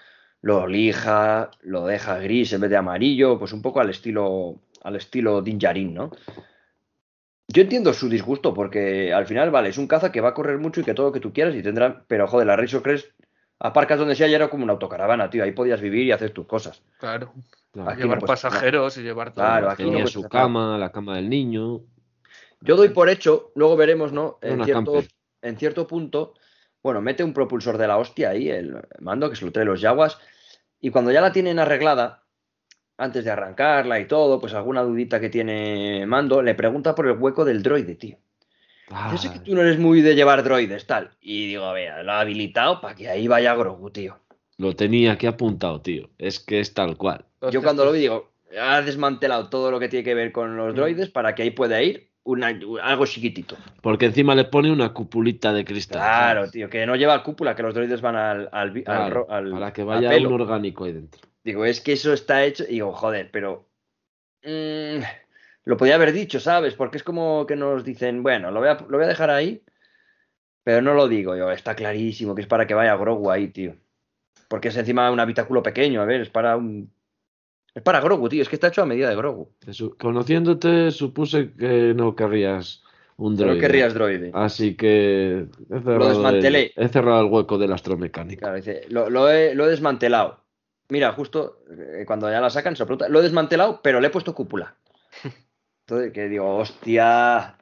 lo 0.41 0.68
lija, 0.68 1.52
lo 1.61 1.86
deja 1.86 2.18
gris 2.19 2.53
en 2.53 2.61
vez 2.61 2.69
de 2.69 2.77
amarillo, 2.77 3.38
pues 3.40 3.52
un 3.53 3.61
poco 3.61 3.80
al 3.81 3.90
estilo 3.90 4.61
al 4.89 4.97
estilo 4.97 5.41
Din 5.41 5.57
Djarin, 5.57 5.93
¿no? 5.93 6.11
Yo 7.47 7.63
entiendo 7.63 7.93
su 7.93 8.09
disgusto 8.09 8.53
porque 8.53 9.11
al 9.13 9.25
final, 9.25 9.49
vale, 9.49 9.69
es 9.69 9.77
un 9.77 9.87
caza 9.87 10.11
que 10.11 10.21
va 10.21 10.29
a 10.29 10.33
correr 10.33 10.59
mucho 10.59 10.81
y 10.81 10.83
que 10.83 10.93
todo 10.93 11.07
lo 11.07 11.11
que 11.11 11.19
tú 11.19 11.33
quieras 11.33 11.55
y 11.55 11.63
tendrá, 11.63 12.03
pero 12.07 12.27
joder, 12.27 12.45
la 12.45 12.55
Razor 12.55 12.83
Crest 12.83 13.11
aparcas 13.57 13.97
donde 13.97 14.15
sea 14.15 14.27
y 14.27 14.33
era 14.33 14.49
como 14.49 14.63
una 14.63 14.73
autocaravana, 14.73 15.29
tío, 15.29 15.43
ahí 15.43 15.51
podías 15.51 15.81
vivir 15.81 16.05
y 16.05 16.11
hacer 16.11 16.31
tus 16.31 16.45
cosas. 16.45 16.83
Claro. 16.99 17.33
Claro. 17.71 17.89
Aquí 17.89 18.01
no 18.01 18.05
llevar 18.07 18.25
pasajeros 18.25 18.97
y 18.97 19.03
llevar 19.03 19.33
todo. 19.33 19.45
Claro, 19.45 19.69
aquí 19.69 19.83
no 19.83 19.91
Tenía 19.91 20.07
su 20.07 20.23
cama, 20.23 20.77
la 20.77 20.91
cama 20.91 21.15
del 21.15 21.29
niño. 21.29 21.81
Yo 22.61 22.75
doy 22.75 22.89
por 22.89 23.09
hecho, 23.09 23.51
luego 23.55 23.75
veremos, 23.75 24.11
¿no? 24.11 24.37
En 24.41 24.63
cierto, 24.63 25.03
en 25.41 25.57
cierto 25.57 25.87
punto, 25.87 26.33
bueno, 26.81 27.01
mete 27.01 27.23
un 27.23 27.33
propulsor 27.33 27.77
de 27.77 27.87
la 27.87 27.97
hostia 27.97 28.29
ahí, 28.29 28.49
el 28.49 28.81
mando 28.99 29.29
que 29.29 29.35
se 29.35 29.45
lo 29.45 29.51
trae 29.51 29.65
los 29.65 29.81
Yaguas, 29.81 30.17
y 30.81 30.89
cuando 30.89 31.11
ya 31.11 31.21
la 31.21 31.31
tienen 31.31 31.59
arreglada, 31.59 32.23
antes 32.99 33.23
de 33.26 33.31
arrancarla 33.31 33.99
y 33.99 34.05
todo, 34.07 34.39
pues 34.39 34.53
alguna 34.53 34.81
dudita 34.84 35.19
que 35.19 35.30
tiene 35.30 36.05
mando, 36.05 36.41
le 36.41 36.53
pregunta 36.53 36.93
por 36.93 37.07
el 37.07 37.17
hueco 37.17 37.45
del 37.45 37.63
droide, 37.63 37.95
tío. 37.95 38.17
Ah, 38.91 39.09
Yo 39.11 39.17
sé 39.17 39.31
que 39.31 39.39
tú 39.39 39.55
no 39.55 39.61
eres 39.61 39.80
muy 39.80 40.01
de 40.01 40.15
llevar 40.15 40.43
droides, 40.43 40.85
tal. 40.85 41.11
Y 41.21 41.47
digo, 41.47 41.65
a 41.65 41.73
ver, 41.73 42.03
lo 42.03 42.11
ha 42.11 42.19
habilitado 42.21 42.81
para 42.81 42.95
que 42.95 43.07
ahí 43.09 43.27
vaya 43.27 43.55
Grogu, 43.55 43.89
tío. 43.91 44.17
Lo 44.57 44.76
tenía 44.76 45.13
aquí 45.13 45.27
apuntado, 45.27 45.81
tío. 45.81 46.09
Es 46.17 46.39
que 46.39 46.59
es 46.59 46.73
tal 46.73 46.97
cual. 46.97 47.26
Yo 47.51 47.61
cuando 47.61 47.85
lo 47.85 47.91
vi 47.93 47.99
digo, 47.99 48.31
ha 48.59 48.81
desmantelado 48.81 49.49
todo 49.49 49.71
lo 49.71 49.80
que 49.80 49.88
tiene 49.89 50.03
que 50.03 50.15
ver 50.15 50.31
con 50.31 50.57
los 50.57 50.73
droides 50.76 51.09
para 51.09 51.34
que 51.35 51.43
ahí 51.43 51.51
pueda 51.51 51.81
ir 51.81 52.09
una- 52.23 52.59
algo 52.81 53.05
chiquitito. 53.05 53.55
Porque 53.81 54.07
encima 54.07 54.35
le 54.35 54.43
pone 54.45 54.71
una 54.71 54.91
cupulita 54.93 55.53
de 55.53 55.63
cristal. 55.63 55.99
Claro, 56.01 56.39
¿sabes? 56.41 56.51
tío, 56.51 56.69
que 56.69 56.85
no 56.85 56.95
lleva 56.95 57.23
cúpula, 57.23 57.55
que 57.55 57.63
los 57.63 57.73
droides 57.73 58.01
van 58.01 58.15
al, 58.17 58.49
al, 58.51 58.84
para 59.51 59.71
que 59.71 59.84
vaya 59.84 60.09
un 60.27 60.34
orgánico 60.41 60.84
ahí 60.84 60.91
dentro. 60.93 61.21
Digo, 61.49 61.65
es 61.65 61.81
que 61.81 61.93
eso 61.93 62.13
está 62.13 62.45
hecho. 62.45 62.63
Y 62.65 62.73
digo, 62.73 62.93
joder, 62.93 63.31
pero. 63.31 63.67
mm, 64.43 65.01
lo 65.65 65.77
podía 65.77 65.95
haber 65.95 66.13
dicho, 66.13 66.39
¿sabes? 66.39 66.76
Porque 66.76 66.97
es 66.97 67.03
como 67.03 67.47
que 67.47 67.55
nos 67.55 67.84
dicen, 67.84 68.21
bueno, 68.21 68.51
lo 68.51 68.59
voy 68.59 68.69
a, 68.69 68.76
lo 68.88 68.97
voy 68.97 69.05
a 69.05 69.09
dejar 69.09 69.31
ahí, 69.31 69.63
pero 70.63 70.84
no 70.84 70.93
lo 70.93 71.07
digo 71.07 71.35
yo. 71.35 71.49
Está 71.51 71.76
clarísimo 71.76 72.35
que 72.35 72.41
es 72.41 72.47
para 72.47 72.67
que 72.67 72.76
vaya 72.76 72.95
Grogu 72.95 73.31
ahí, 73.31 73.47
tío. 73.47 73.76
Porque 74.47 74.67
es 74.67 74.77
encima 74.77 75.09
un 75.09 75.19
habitáculo 75.19 75.63
pequeño, 75.63 76.03
a 76.03 76.05
ver, 76.05 76.21
es 76.21 76.30
para 76.30 76.55
un. 76.55 76.93
Es 77.73 77.81
para 77.81 77.99
Grogu, 77.99 78.30
tío, 78.30 78.43
es 78.43 78.49
que 78.49 78.55
está 78.55 78.67
hecho 78.67 78.84
a 78.84 78.85
medida 78.85 79.09
de 79.09 79.15
Grogu. 79.15 79.51
Conociéndote, 79.97 80.91
supuse 80.91 81.51
que 81.53 81.95
no 81.95 82.15
querrías 82.15 82.84
un 83.17 83.35
droide. 83.35 83.55
no 83.55 83.61
querrías 83.61 83.93
droide. 83.95 84.30
Así 84.35 84.76
que 84.76 85.47
he 85.71 85.80
cerrado, 85.80 86.09
desmantelé. 86.09 86.73
el, 86.76 86.85
he 86.85 86.89
cerrado 86.89 87.21
el 87.21 87.31
hueco 87.31 87.57
del 87.57 87.73
astromecánico. 87.73 88.41
Claro, 88.41 88.55
dice, 88.55 88.81
lo, 88.89 89.09
lo 89.09 89.31
he, 89.31 89.55
lo 89.55 89.65
he 89.65 89.69
desmantelado. 89.69 90.38
Mira, 90.89 91.13
justo 91.13 91.59
eh, 91.69 92.03
cuando 92.05 92.29
ya 92.29 92.41
la 92.41 92.49
sacan, 92.49 92.75
se 92.75 92.83
lo 92.83 92.87
pregunta, 92.87 93.09
lo 93.09 93.19
he 93.19 93.23
desmantelado, 93.23 93.81
pero 93.81 94.01
le 94.01 94.07
he 94.07 94.11
puesto 94.11 94.33
cúpula. 94.33 94.75
Entonces, 95.87 96.11
que 96.11 96.27
digo, 96.27 96.57
hostia, 96.57 97.55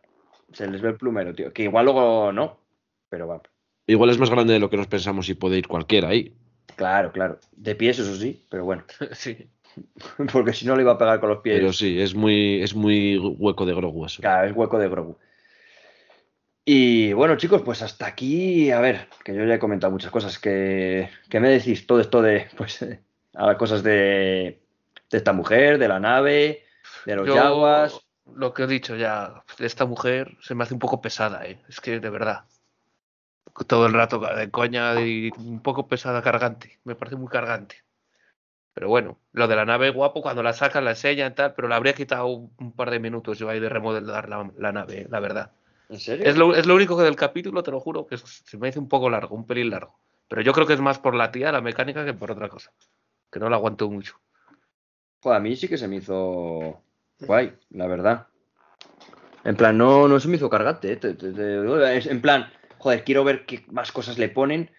se 0.53 0.67
les 0.67 0.81
ve 0.81 0.89
el 0.89 0.97
plumero, 0.97 1.33
tío. 1.35 1.53
Que 1.53 1.63
igual 1.63 1.85
luego 1.85 2.31
no, 2.31 2.59
pero 3.09 3.27
va. 3.27 3.41
Igual 3.85 4.09
es 4.09 4.17
más 4.17 4.29
grande 4.29 4.53
de 4.53 4.59
lo 4.59 4.69
que 4.69 4.77
nos 4.77 4.87
pensamos 4.87 5.29
y 5.29 5.33
puede 5.33 5.57
ir 5.57 5.67
cualquiera 5.67 6.09
ahí. 6.09 6.35
Claro, 6.75 7.11
claro. 7.11 7.39
De 7.53 7.75
pies, 7.75 7.99
eso 7.99 8.15
sí, 8.15 8.45
pero 8.49 8.65
bueno. 8.65 8.83
Sí. 9.13 9.49
Porque 10.31 10.53
si 10.53 10.65
no 10.65 10.75
le 10.75 10.81
iba 10.81 10.93
a 10.93 10.97
pegar 10.97 11.19
con 11.19 11.29
los 11.29 11.39
pies. 11.39 11.59
Pero 11.59 11.73
sí, 11.73 12.01
es 12.01 12.15
muy, 12.15 12.61
es 12.61 12.73
muy 12.73 13.17
hueco 13.17 13.65
de 13.65 13.75
Grogu 13.75 14.05
eso. 14.05 14.21
Claro, 14.21 14.47
es 14.47 14.55
hueco 14.55 14.79
de 14.79 14.89
Grogu. 14.89 15.17
Y 16.65 17.13
bueno, 17.13 17.37
chicos, 17.37 17.61
pues 17.61 17.81
hasta 17.81 18.07
aquí, 18.07 18.71
a 18.71 18.81
ver, 18.81 19.07
que 19.23 19.33
yo 19.33 19.45
ya 19.45 19.55
he 19.55 19.59
comentado 19.59 19.91
muchas 19.91 20.11
cosas. 20.11 20.39
que 20.39 21.09
que 21.29 21.39
me 21.39 21.49
decís 21.49 21.87
todo 21.87 22.01
esto 22.01 22.21
de, 22.21 22.47
pues, 22.57 22.81
eh, 22.81 22.99
a 23.33 23.57
cosas 23.57 23.83
de, 23.83 24.59
de 25.09 25.17
esta 25.17 25.33
mujer, 25.33 25.77
de 25.77 25.87
la 25.87 25.99
nave, 25.99 26.63
de 27.05 27.15
los 27.15 27.27
Yo, 27.27 27.35
yaguas? 27.35 27.99
Lo 28.35 28.53
que 28.53 28.63
he 28.63 28.67
dicho 28.67 28.95
ya, 28.95 29.43
esta 29.59 29.85
mujer 29.85 30.37
se 30.41 30.53
me 30.53 30.63
hace 30.63 30.73
un 30.73 30.79
poco 30.79 31.01
pesada, 31.01 31.45
¿eh? 31.45 31.61
Es 31.69 31.79
que 31.79 31.99
de 31.99 32.09
verdad. 32.09 32.43
Todo 33.65 33.87
el 33.87 33.93
rato 33.93 34.19
de 34.19 34.51
coña 34.51 34.99
y 35.01 35.31
un 35.37 35.61
poco 35.61 35.87
pesada, 35.87 36.21
cargante. 36.21 36.77
Me 36.83 36.93
parece 36.93 37.15
muy 37.15 37.29
cargante. 37.29 37.77
Pero 38.73 38.89
bueno, 38.89 39.17
lo 39.31 39.47
de 39.47 39.55
la 39.55 39.65
nave 39.65 39.89
guapo, 39.89 40.21
cuando 40.21 40.43
la 40.43 40.53
sacan, 40.53 40.85
la 40.85 40.91
enseñan 40.91 41.31
y 41.31 41.35
tal, 41.35 41.55
pero 41.55 41.67
le 41.67 41.73
habría 41.73 41.93
quitado 41.93 42.27
un, 42.27 42.71
par 42.75 42.91
de 42.91 42.99
minutos 42.99 43.39
yo 43.39 43.49
ahí 43.49 43.59
de 43.59 43.69
remodelar 43.69 44.29
la, 44.29 44.51
la 44.55 44.71
nave, 44.71 45.01
eh, 45.01 45.07
la 45.09 45.19
verdad. 45.19 45.51
¿En 45.89 45.99
serio? 45.99 46.23
Es 46.23 46.37
lo, 46.37 46.53
es 46.53 46.67
lo 46.67 46.75
único 46.75 46.95
que 46.95 47.03
del 47.03 47.15
capítulo, 47.15 47.63
te 47.63 47.71
lo 47.71 47.79
juro, 47.79 48.05
que 48.05 48.17
se 48.17 48.57
me 48.59 48.67
hace 48.67 48.77
un 48.77 48.87
poco 48.87 49.09
largo, 49.09 49.35
un 49.35 49.47
pelín 49.47 49.71
largo. 49.71 49.97
Pero 50.27 50.43
yo 50.43 50.53
creo 50.53 50.67
que 50.67 50.73
es 50.73 50.79
más 50.79 50.99
por 50.99 51.15
la 51.15 51.31
tía, 51.31 51.51
la 51.51 51.61
mecánica, 51.61 52.05
que 52.05 52.13
por 52.13 52.29
otra 52.29 52.49
cosa. 52.49 52.71
Que 53.31 53.39
no 53.39 53.49
la 53.49 53.57
aguanto 53.57 53.89
mucho. 53.89 54.19
Joder, 55.21 55.37
a 55.37 55.39
mí 55.41 55.55
sí 55.55 55.67
que 55.67 55.77
se 55.77 55.87
me 55.87 55.97
hizo 55.97 56.81
guay, 57.19 57.53
la 57.71 57.87
verdad. 57.87 58.27
En 59.43 59.55
plan, 59.55 59.77
no, 59.77 60.07
no 60.07 60.19
se 60.19 60.27
me 60.27 60.35
hizo 60.37 60.49
cargante. 60.49 60.91
eh, 60.93 60.97
te- 60.97 61.13
te- 61.13 61.31
te- 61.33 61.97
es- 61.97 62.07
en 62.07 62.21
plan, 62.21 62.49
joder, 62.77 63.03
quiero 63.03 63.23
ver 63.23 63.45
qué 63.45 63.65
más 63.71 63.91
cosas 63.91 64.17
le 64.17 64.29
ponen 64.29 64.71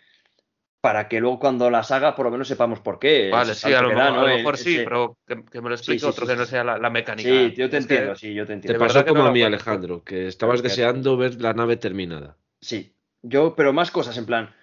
para 0.80 1.08
que 1.08 1.20
luego 1.20 1.40
cuando 1.40 1.70
las 1.70 1.90
haga 1.90 2.14
por 2.14 2.24
lo 2.26 2.30
menos 2.30 2.46
sepamos 2.48 2.80
por 2.80 2.98
qué. 2.98 3.30
Vale, 3.32 3.54
sí, 3.54 3.72
a 3.72 3.82
lo 3.82 3.88
mejor, 3.88 4.02
a 4.02 4.10
lo 4.12 4.28
El- 4.28 4.36
mejor 4.36 4.56
sí, 4.56 4.74
ese- 4.76 4.84
pero 4.84 5.16
que, 5.26 5.44
que 5.44 5.60
me 5.60 5.68
lo 5.70 5.74
explique 5.74 6.00
sí, 6.00 6.06
otro 6.06 6.24
sí, 6.26 6.32
que 6.32 6.36
no 6.38 6.44
sea 6.46 6.62
la, 6.64 6.78
la 6.78 6.90
mecánica. 6.90 7.28
Sí, 7.28 7.54
yo 7.56 7.68
te 7.68 7.78
Es 7.78 7.86
que- 7.86 7.94
entiendo, 7.94 8.16
sí, 8.16 8.32
yo 8.34 8.44
te 8.44 8.48
Te 8.48 8.52
entiendo. 8.54 8.78
de 8.78 8.86
pasó 8.86 9.04
como 9.04 9.22
no 9.24 9.28
a 9.28 9.32
mí, 9.32 9.42
Alejandro, 9.42 10.04
que 10.04 10.28
estabas 10.28 10.62
deseando 10.62 11.16
ver 11.16 11.40
la 11.40 11.52
nave 11.54 11.76
terminada. 11.76 12.36
Sí, 12.60 12.94
yo, 13.22 13.54
pero 13.56 13.72
más 13.72 13.90
cosas, 13.90 14.16
en 14.18 14.26
plan. 14.26 14.54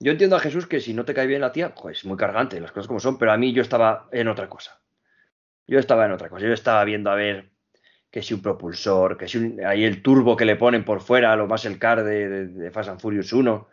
Yo 0.00 0.12
entiendo 0.12 0.36
a 0.36 0.40
Jesús 0.40 0.66
que 0.66 0.80
si 0.80 0.94
no 0.94 1.04
te 1.04 1.14
cae 1.14 1.26
bien 1.26 1.40
la 1.40 1.52
tía, 1.52 1.74
pues 1.74 1.98
es 1.98 2.04
muy 2.04 2.16
cargante, 2.16 2.60
las 2.60 2.70
cosas 2.72 2.86
como 2.86 3.00
son, 3.00 3.18
pero 3.18 3.32
a 3.32 3.36
mí 3.36 3.52
yo 3.52 3.62
estaba 3.62 4.08
en 4.12 4.28
otra 4.28 4.48
cosa. 4.48 4.80
Yo 5.66 5.78
estaba 5.78 6.06
en 6.06 6.12
otra 6.12 6.28
cosa. 6.28 6.46
Yo 6.46 6.52
estaba 6.52 6.84
viendo 6.84 7.10
a 7.10 7.14
ver 7.14 7.50
que 8.10 8.22
si 8.22 8.34
un 8.34 8.42
propulsor, 8.42 9.18
que 9.18 9.28
si 9.28 9.38
un- 9.38 9.64
ahí 9.64 9.84
el 9.84 10.02
turbo 10.02 10.36
que 10.36 10.44
le 10.44 10.56
ponen 10.56 10.84
por 10.84 11.00
fuera, 11.00 11.36
lo 11.36 11.46
más 11.46 11.64
el 11.64 11.78
car 11.78 12.04
de, 12.04 12.28
de, 12.28 12.46
de 12.48 12.70
Fast 12.70 12.90
and 12.90 13.00
Furious 13.00 13.32
1. 13.32 13.68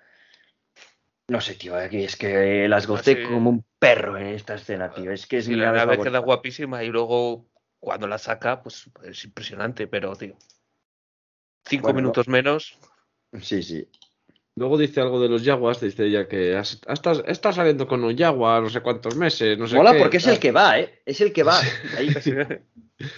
No 1.27 1.41
sé, 1.41 1.55
tío, 1.55 1.79
es 1.79 2.15
que 2.15 2.67
las 2.67 2.85
gocé 2.85 3.23
como 3.23 3.49
un 3.49 3.65
perro 3.79 4.17
en 4.17 4.27
esta 4.27 4.55
escena, 4.55 4.91
tío. 4.91 5.11
Es 5.11 5.25
que 5.25 5.37
es 5.37 5.47
mi 5.47 5.55
la 5.55 5.65
nave 5.65 5.79
nave 5.79 5.91
favorita. 5.93 6.11
queda 6.11 6.19
guapísima 6.25 6.83
y 6.83 6.89
luego 6.89 7.47
cuando 7.79 8.07
la 8.07 8.17
saca, 8.17 8.61
pues 8.61 8.89
es 9.03 9.25
impresionante, 9.25 9.87
pero 9.87 10.15
tío. 10.15 10.35
Cinco 11.65 11.87
Bueno, 11.87 12.01
minutos 12.01 12.27
menos. 12.27 12.77
Sí, 13.41 13.63
sí. 13.63 13.87
Luego 14.57 14.77
dice 14.77 15.01
algo 15.01 15.19
de 15.19 15.27
los 15.27 15.43
Jaguars, 15.43 15.81
dice 15.81 16.05
ella 16.05 16.29
que 16.29 16.55
has- 16.55 16.79
estás 17.27 17.55
saliendo 17.55 17.85
con 17.87 18.03
un 18.05 18.17
Jaguar 18.17 18.63
no 18.63 18.69
sé 18.69 18.79
cuántos 18.81 19.15
meses, 19.17 19.57
no 19.57 19.67
sé 19.67 19.75
Mola 19.75 19.91
qué, 19.91 19.99
porque 19.99 20.17
es 20.17 20.27
el 20.27 20.39
que 20.39 20.51
va, 20.53 20.79
¿eh? 20.79 21.01
Es 21.05 21.19
el 21.19 21.33
que 21.33 21.43
va. 21.43 21.59
Ahí. 21.97 22.07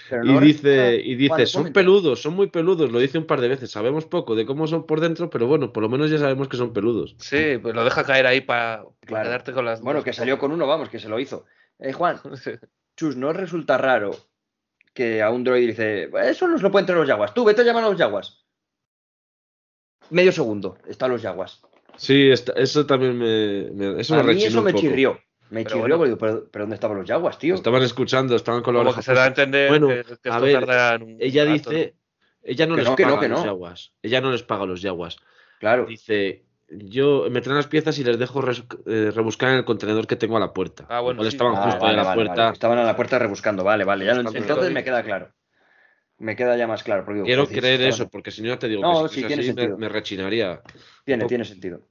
Pero 0.09 0.23
Y 0.25 0.39
dice, 0.39 0.95
y 1.03 1.13
dice, 1.13 1.45
son 1.45 1.61
momento. 1.61 1.77
peludos, 1.79 2.21
son 2.23 2.33
muy 2.33 2.47
peludos, 2.47 2.91
lo 2.91 2.97
dice 2.97 3.19
un 3.19 3.25
par 3.27 3.39
de 3.41 3.47
veces, 3.49 3.69
sabemos 3.69 4.05
poco 4.05 4.33
de 4.35 4.47
cómo 4.47 4.65
son 4.65 4.87
por 4.87 4.99
dentro, 4.99 5.29
pero 5.29 5.45
bueno, 5.45 5.71
por 5.71 5.83
lo 5.83 5.89
menos 5.89 6.09
ya 6.09 6.17
sabemos 6.17 6.47
que 6.47 6.57
son 6.57 6.73
peludos. 6.73 7.15
Sí, 7.19 7.59
pues 7.61 7.75
lo 7.75 7.83
deja 7.83 8.03
caer 8.03 8.25
ahí 8.25 8.41
para 8.41 8.83
Claro. 9.05 9.29
quedarte 9.29 9.53
con 9.53 9.65
las. 9.65 9.81
Bueno, 9.81 10.03
que 10.03 10.13
salió 10.13 10.39
con 10.39 10.51
uno, 10.51 10.65
vamos, 10.65 10.89
que 10.89 10.97
se 10.97 11.07
lo 11.07 11.19
hizo. 11.19 11.45
Eh, 11.77 11.93
Juan, 11.93 12.17
Chus, 12.97 13.15
¿no 13.15 13.31
resulta 13.33 13.77
raro 13.77 14.09
que 14.95 15.21
a 15.21 15.29
un 15.29 15.43
droid 15.43 15.67
dice, 15.67 16.09
eso 16.23 16.47
nos 16.47 16.63
lo 16.63 16.71
pueden 16.71 16.87
traer 16.87 16.97
los 17.01 17.07
yaguas? 17.07 17.35
Tú, 17.35 17.45
vete 17.45 17.61
a 17.61 17.65
llamar 17.65 17.83
a 17.83 17.89
los 17.89 17.97
yaguas. 17.99 18.46
Medio 20.09 20.31
segundo, 20.31 20.77
están 20.87 21.11
los 21.11 21.21
yaguas. 21.21 21.61
Sí, 21.97 22.29
esta- 22.29 22.53
eso 22.53 22.85
también 22.85 23.17
me, 23.17 23.69
me- 23.71 23.99
eso 24.01 24.15
a 24.15 24.23
me 24.23 24.33
mí 24.33 24.43
eso 24.43 24.59
un 24.59 24.65
me 24.65 24.73
chirrió. 24.73 25.19
Me 25.49 25.63
Pero 25.63 25.77
chirrió, 25.77 25.97
bueno. 25.97 25.97
porque 25.97 26.07
digo, 26.09 26.17
pero, 26.19 26.49
pero 26.51 26.63
¿dónde 26.63 26.75
estaban 26.75 26.97
los 26.97 27.07
yaguas, 27.07 27.39
tío? 27.39 27.55
Estaban 27.55 27.81
escuchando, 27.81 28.35
estaban 28.35 28.61
con 28.61 28.73
la 28.75 28.81
oreja 28.81 29.01
se 29.01 29.13
da 29.13 29.23
a 29.23 29.27
entender 29.27 29.69
Bueno, 29.69 29.87
que, 29.87 30.03
que 30.21 30.29
a 30.29 30.39
ver, 30.39 30.63
Ella 31.19 31.45
rato, 31.45 31.69
dice, 31.69 31.95
ella 32.43 32.67
no 32.67 32.75
Que 32.75 32.81
les 32.81 32.89
no, 32.89 32.95
que 32.95 33.03
no, 33.03 33.09
paga 33.09 33.19
que 33.21 33.25
a 33.25 33.29
los 33.29 33.39
no. 33.39 33.45
Jaguas, 33.45 33.93
ella 34.01 34.21
no 34.21 34.31
les 34.31 34.43
paga 34.43 34.65
los 34.65 34.81
Jaguas. 34.81 35.17
Claro. 35.59 35.85
Dice, 35.85 36.43
yo 36.69 37.27
me 37.31 37.39
traen 37.41 37.55
las 37.57 37.67
piezas 37.67 37.97
y 37.97 38.03
les 38.03 38.19
dejo 38.19 38.41
res- 38.41 38.63
eh, 38.85 39.11
rebuscar 39.15 39.51
en 39.51 39.55
el 39.59 39.65
contenedor 39.65 40.05
que 40.05 40.17
tengo 40.17 40.35
a 40.37 40.41
la 40.41 40.51
puerta. 40.53 40.85
Ah, 40.89 40.99
bueno, 40.99 41.23
sí. 41.23 41.29
estaban 41.29 41.55
Ah, 41.55 41.63
justo 41.63 41.79
vale, 41.79 41.93
a 41.93 41.97
la 41.97 42.03
vale, 42.03 42.15
puerta. 42.25 42.43
vale. 42.43 42.53
Estaban 42.53 42.77
a 42.79 42.83
la 42.83 42.95
puerta 42.95 43.17
rebuscando, 43.19 43.63
vale, 43.63 43.85
vale. 43.85 44.05
ya 44.05 44.11
entonces 44.11 44.71
me 44.71 44.83
queda 44.83 45.01
claro. 45.01 45.29
Me 46.19 46.35
queda 46.35 46.57
ya 46.57 46.65
más 46.67 46.83
claro. 46.83 47.05
porque 47.05 47.21
Quiero 47.23 47.47
creer 47.47 47.81
eso, 47.81 48.09
porque 48.09 48.31
si 48.31 48.41
no 48.41 48.47
ya 48.49 48.57
te 48.59 48.67
digo 48.67 48.81
No, 48.81 49.03
que 49.03 49.09
si 49.09 49.15
sí, 49.15 49.21
es 49.21 49.27
tiene 49.27 49.41
así, 49.43 49.49
me, 49.53 49.61
sentido. 49.61 49.77
me 49.77 49.89
rechinaría. 49.89 50.61
Tiene, 51.05 51.25
tiene 51.25 51.45
sentido. 51.45 51.81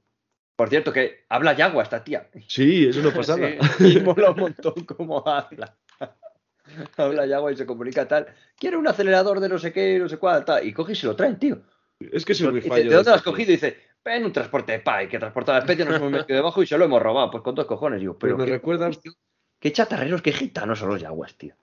Por 0.55 0.69
cierto, 0.69 0.91
que 0.91 1.25
habla 1.29 1.53
yagua 1.53 1.83
esta 1.83 2.03
tía. 2.03 2.29
Sí, 2.47 2.87
es 2.87 2.97
una 2.97 3.13
pasada. 3.13 3.47
Sí. 3.77 3.97
Y 3.97 4.01
mola 4.01 4.31
un 4.31 4.39
montón 4.39 4.73
cómo 4.85 5.25
habla. 5.27 5.77
habla 6.97 7.25
yagua 7.25 7.51
y 7.51 7.55
se 7.55 7.65
comunica 7.65 8.07
tal. 8.07 8.27
Quiere 8.57 8.75
un 8.77 8.87
acelerador 8.87 9.39
de 9.39 9.49
no 9.49 9.57
sé 9.59 9.71
qué, 9.71 9.97
no 9.99 10.09
sé 10.09 10.17
cuál, 10.17 10.43
tal. 10.43 10.65
Y 10.65 10.73
coge 10.73 10.93
y 10.93 10.95
se 10.95 11.07
lo 11.07 11.15
traen, 11.15 11.37
tío. 11.39 11.61
Es 11.99 12.25
que 12.25 12.33
muy 12.43 12.55
Dice, 12.55 12.67
fallo. 12.69 12.89
¿De 12.89 12.95
dónde 12.95 13.09
lo 13.11 13.15
has 13.15 13.21
este 13.21 13.29
cogido? 13.31 13.51
Y 13.51 13.55
dice, 13.55 13.77
en 14.05 14.25
un 14.25 14.33
transporte 14.33 14.71
de 14.73 14.79
PAI, 14.79 15.07
que 15.07 15.19
transporta 15.19 15.53
la 15.53 15.59
especie, 15.59 15.85
nos 15.85 15.95
hemos 15.95 16.11
metido 16.11 16.35
debajo 16.37 16.61
y 16.61 16.67
se 16.67 16.77
lo 16.77 16.85
hemos 16.85 17.01
robado. 17.01 17.31
Pues 17.31 17.43
con 17.43 17.55
dos 17.55 17.65
cojones, 17.65 17.99
digo. 18.01 18.17
Pero 18.17 18.35
Pero 18.35 18.37
me 18.37 18.45
qué, 18.45 18.51
recuerda- 18.51 18.89
tío, 18.91 19.13
qué 19.59 19.71
chatarreros, 19.71 20.21
qué 20.21 20.31
gitanos 20.33 20.79
son 20.79 20.89
los 20.89 21.01
yaguas, 21.01 21.35
tío. 21.37 21.55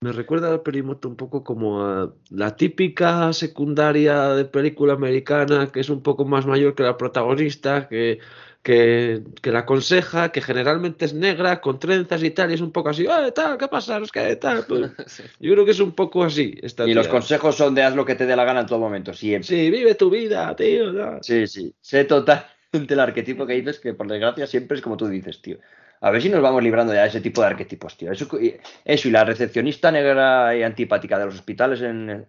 Me 0.00 0.12
recuerda 0.12 0.50
al 0.50 0.62
Perimoto 0.62 1.08
un 1.08 1.16
poco 1.16 1.42
como 1.42 1.84
a 1.84 2.14
la 2.30 2.54
típica 2.54 3.32
secundaria 3.32 4.28
de 4.28 4.44
película 4.44 4.92
americana 4.92 5.70
que 5.72 5.80
es 5.80 5.88
un 5.90 6.04
poco 6.04 6.24
más 6.24 6.46
mayor 6.46 6.76
que 6.76 6.84
la 6.84 6.96
protagonista, 6.96 7.88
que, 7.88 8.20
que, 8.62 9.24
que 9.42 9.50
la 9.50 9.60
aconseja, 9.60 10.30
que 10.30 10.40
generalmente 10.40 11.04
es 11.04 11.14
negra, 11.14 11.60
con 11.60 11.80
trenzas 11.80 12.22
y 12.22 12.30
tal, 12.30 12.52
y 12.52 12.54
es 12.54 12.60
un 12.60 12.70
poco 12.70 12.90
así, 12.90 13.06
¡eh, 13.06 13.32
tal, 13.34 13.58
qué 13.58 13.66
pasa! 13.66 14.00
Tal. 14.40 14.64
pues. 14.68 14.92
Yo 15.40 15.52
creo 15.52 15.64
que 15.64 15.72
es 15.72 15.80
un 15.80 15.90
poco 15.90 16.22
así. 16.22 16.56
Esta 16.62 16.86
Y 16.86 16.94
los 16.94 17.08
consejos 17.08 17.56
son 17.56 17.74
de 17.74 17.82
haz 17.82 17.96
lo 17.96 18.04
que 18.04 18.14
te 18.14 18.24
dé 18.24 18.36
la 18.36 18.44
gana 18.44 18.60
en 18.60 18.66
todo 18.66 18.78
momento, 18.78 19.12
siempre. 19.12 19.48
Sí, 19.48 19.68
vive 19.68 19.96
tu 19.96 20.10
vida, 20.10 20.54
tío. 20.54 21.20
Sí, 21.22 21.48
sí. 21.48 21.74
Sé 21.80 22.04
totalmente 22.04 22.94
el 22.94 23.00
arquetipo 23.00 23.46
que 23.46 23.54
dices, 23.54 23.80
que 23.80 23.94
por 23.94 24.06
desgracia 24.06 24.46
siempre 24.46 24.76
es 24.76 24.82
como 24.82 24.96
tú 24.96 25.08
dices, 25.08 25.42
tío. 25.42 25.58
A 26.00 26.10
ver 26.10 26.22
si 26.22 26.28
nos 26.28 26.40
vamos 26.42 26.62
librando 26.62 26.94
ya 26.94 27.02
de 27.02 27.08
ese 27.08 27.20
tipo 27.20 27.40
de 27.40 27.48
arquetipos, 27.48 27.96
tío. 27.96 28.12
Eso, 28.12 28.28
y- 28.40 28.54
eso 28.84 29.08
y 29.08 29.10
la 29.10 29.24
recepcionista 29.24 29.90
negra 29.90 30.56
y 30.56 30.62
antipática 30.62 31.18
de 31.18 31.26
los 31.26 31.34
hospitales 31.34 31.80
en, 31.82 32.26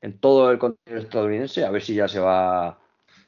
en 0.00 0.18
todo 0.18 0.50
el 0.50 0.58
continente 0.58 1.04
estadounidense, 1.06 1.64
a 1.64 1.70
ver 1.70 1.82
si 1.82 1.94
ya 1.94 2.08
se 2.08 2.18
va. 2.20 2.78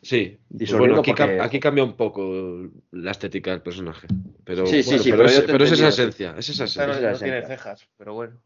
Sí, 0.03 0.37
pues 0.39 0.59
Disolviendo 0.61 0.97
bueno, 0.97 1.01
aquí, 1.01 1.11
porque- 1.13 1.39
cam- 1.39 1.45
aquí 1.45 1.61
cambia 1.61 1.85
un 1.85 1.97
poco 1.97 2.69
la 2.93 3.11
estética 3.13 3.51
del 3.53 3.63
personaje. 3.63 4.07
Pero, 4.45 4.67
Sí, 4.67 4.83
sí, 4.83 4.91
bueno, 4.91 5.03
sí, 5.03 5.11
pero, 5.11 5.23
pero 5.25 5.29
es, 5.39 5.41
pero 5.43 5.65
esa 5.65 5.89
esencia, 5.89 6.35
es 6.39 6.49
esa 6.49 6.65
esencia. 6.65 6.95
Esa 6.99 7.11
no 7.13 7.19
tiene 7.19 7.47
cejas, 7.47 7.89
pero 7.97 8.15
bueno. 8.15 8.41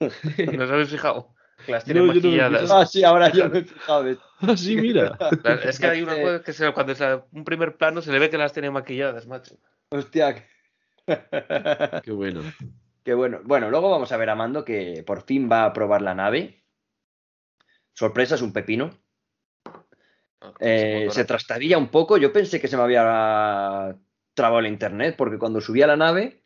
¿No 0.56 0.64
os 0.64 0.70
habéis 0.70 0.88
fijado? 0.88 1.34
Las 1.68 1.84
tiene 1.84 2.00
No, 2.00 2.06
no 2.06 2.14
maquilladas. 2.14 2.62
fijado. 2.62 2.80
Ah, 2.80 2.86
sí, 2.86 3.04
ahora 3.04 3.30
yo 3.32 3.48
me 3.48 3.58
he 3.60 3.64
fijado. 3.64 4.16
Ah, 4.40 4.56
sí, 4.56 4.76
mira. 4.76 5.16
Es 5.64 5.78
que 5.78 5.86
hay 5.86 6.02
una 6.02 6.16
Eh, 6.16 6.22
cosa 6.22 6.42
que 6.42 6.52
se- 6.52 6.72
cuando 6.72 6.92
es 6.92 7.00
un 7.32 7.44
primer 7.44 7.76
plano 7.76 8.02
se 8.02 8.10
le 8.12 8.18
ve 8.18 8.28
que 8.30 8.38
las 8.38 8.52
tiene 8.52 8.70
maquilladas, 8.70 9.26
macho. 9.26 9.56
Hostia. 9.90 10.44
Qué 11.06 12.10
bueno. 12.12 12.42
Que 13.04 13.14
bueno, 13.14 13.40
bueno, 13.42 13.68
luego 13.68 13.90
vamos 13.90 14.12
a 14.12 14.16
ver 14.16 14.30
a 14.30 14.36
Mando 14.36 14.64
que 14.64 15.02
por 15.04 15.22
fin 15.24 15.48
va 15.50 15.64
a 15.64 15.72
probar 15.72 16.02
la 16.02 16.14
nave. 16.14 16.62
Sorpresa, 17.94 18.36
es 18.36 18.42
un 18.42 18.52
pepino. 18.52 18.90
Ah, 20.40 20.54
Eh, 20.60 21.08
se 21.10 21.24
trastabilla 21.24 21.78
un 21.78 21.88
poco. 21.88 22.16
Yo 22.16 22.32
pensé 22.32 22.60
que 22.60 22.68
se 22.68 22.76
me 22.76 22.84
había 22.84 23.96
trabado 24.34 24.60
el 24.60 24.68
internet, 24.68 25.16
porque 25.18 25.36
cuando 25.36 25.60
subí 25.60 25.82
a 25.82 25.88
la 25.88 25.96
nave 25.96 26.44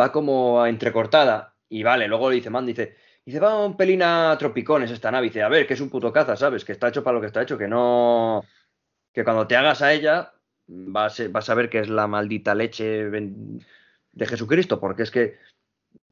va 0.00 0.12
como 0.12 0.64
entrecortada. 0.64 1.56
Y 1.68 1.82
vale, 1.82 2.06
luego 2.06 2.30
le 2.30 2.36
dice 2.36 2.50
Mando, 2.50 2.68
dice, 2.68 2.94
dice, 3.26 3.40
va 3.40 3.64
un 3.64 3.76
pelín 3.76 4.02
a 4.02 4.36
tropicones 4.38 4.90
esta 4.90 5.10
nave. 5.10 5.26
Dice, 5.26 5.42
a 5.42 5.48
ver, 5.48 5.66
que 5.66 5.74
es 5.74 5.80
un 5.80 5.90
puto 5.90 6.12
caza, 6.12 6.36
¿sabes? 6.36 6.64
Que 6.64 6.72
está 6.72 6.88
hecho 6.88 7.02
para 7.02 7.14
lo 7.14 7.20
que 7.20 7.26
está 7.26 7.42
hecho, 7.42 7.58
que 7.58 7.68
no. 7.68 8.44
Que 9.12 9.24
cuando 9.24 9.46
te 9.46 9.56
hagas 9.56 9.82
a 9.82 9.92
ella, 9.92 10.32
vas, 10.66 11.20
a- 11.20 11.28
vas 11.28 11.50
a 11.50 11.54
ver 11.54 11.68
que 11.68 11.80
es 11.80 11.88
la 11.88 12.06
maldita 12.06 12.54
leche 12.54 13.10
de 13.10 14.26
Jesucristo, 14.26 14.80
porque 14.80 15.02
es 15.02 15.10
que 15.10 15.38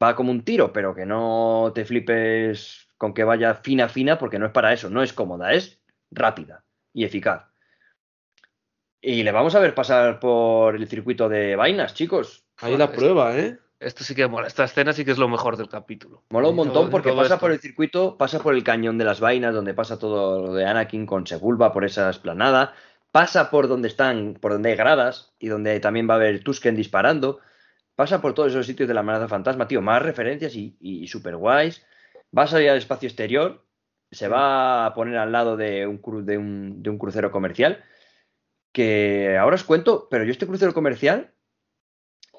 va 0.03 0.17
como 0.17 0.31
un 0.31 0.43
tiro, 0.45 0.73
pero 0.73 0.95
que 0.95 1.07
no 1.07 1.73
te 1.75 1.85
flipes 1.85 2.89
con 2.97 3.15
que 3.15 3.25
vaya 3.25 3.55
fina, 3.55 3.89
fina, 3.89 4.19
porque 4.19 4.39
no 4.39 4.47
es 4.47 4.53
para 4.53 4.73
eso, 4.73 4.91
no 4.91 5.03
es 5.03 5.13
cómoda, 5.13 5.53
es 5.53 5.81
rápida 6.11 6.65
y 6.93 7.05
eficaz. 7.05 7.47
Y 9.01 9.23
le 9.23 9.33
vamos 9.33 9.55
a 9.55 9.61
ver 9.61 9.75
pasar 9.75 10.19
por 10.19 10.77
el 10.77 10.89
circuito 10.89 11.29
de 11.29 11.57
vainas, 11.57 11.93
chicos. 11.95 12.47
Ahí 12.57 12.77
la 12.79 12.87
prueba, 12.97 13.37
¿eh? 13.39 13.59
Esto 13.85 14.03
sí 14.05 14.15
que 14.15 14.27
mola. 14.27 14.47
Esta 14.47 14.65
escena 14.65 14.93
sí 14.93 15.05
que 15.05 15.11
es 15.11 15.19
lo 15.19 15.29
mejor 15.29 15.57
del 15.57 15.69
capítulo. 15.69 16.23
Mola 16.31 16.49
un 16.49 16.57
Todo- 16.57 16.65
montón 16.65 16.91
porque 16.91 17.11
todo 17.11 17.19
pasa 17.23 17.35
esto. 17.35 17.41
por 17.41 17.51
el 17.53 17.61
circuito, 17.61 18.17
pasa 18.17 18.39
por 18.41 18.55
el 18.55 18.65
cañón 18.65 18.99
de 18.99 19.05
las 19.05 19.21
vainas, 19.21 19.55
donde 19.55 19.75
pasa 19.75 19.99
todo 19.99 20.41
lo 20.47 20.55
de 20.55 20.65
Anakin 20.67 21.07
con 21.07 21.27
Sebulba 21.27 21.73
por 21.73 21.85
esa 21.85 22.09
esplanada, 22.11 22.73
pasa 23.13 23.51
por 23.51 23.69
donde 23.69 23.89
están, 23.89 24.35
por 24.41 24.53
donde 24.53 24.71
hay 24.71 24.77
gradas 24.77 25.35
y 25.39 25.49
donde 25.49 25.79
también 25.81 26.09
va 26.09 26.15
a 26.15 26.17
haber 26.17 26.43
Tusken 26.43 26.75
disparando, 26.75 27.41
pasa 27.95 28.21
por 28.21 28.35
todos 28.35 28.51
esos 28.53 28.67
sitios 28.67 28.89
de 28.89 28.95
la 28.95 29.01
amenaza 29.01 29.29
fantasma, 29.29 29.69
tío, 29.69 29.83
más 29.83 30.03
referencias 30.03 30.57
y, 30.57 30.77
y 30.81 31.07
super 31.07 31.37
guays. 31.37 31.85
Va 32.37 32.45
a 32.45 32.47
salir 32.49 32.71
al 32.71 32.79
espacio 32.79 33.07
exterior, 33.09 33.65
se 34.11 34.29
va 34.29 34.87
a 34.87 34.95
poner 34.95 35.19
al 35.19 35.31
lado 35.31 35.57
de 35.57 35.87
un, 35.87 36.01
cru- 36.01 36.25
de 36.25 36.39
un, 36.39 36.83
de 36.83 36.91
un 36.91 36.99
crucero 36.99 37.31
comercial, 37.31 37.85
que 38.73 39.37
ahora 39.39 39.55
os 39.57 39.65
cuento, 39.65 40.09
pero 40.11 40.25
yo 40.25 40.33
este 40.33 40.47
crucero 40.47 40.75
comercial 40.75 41.31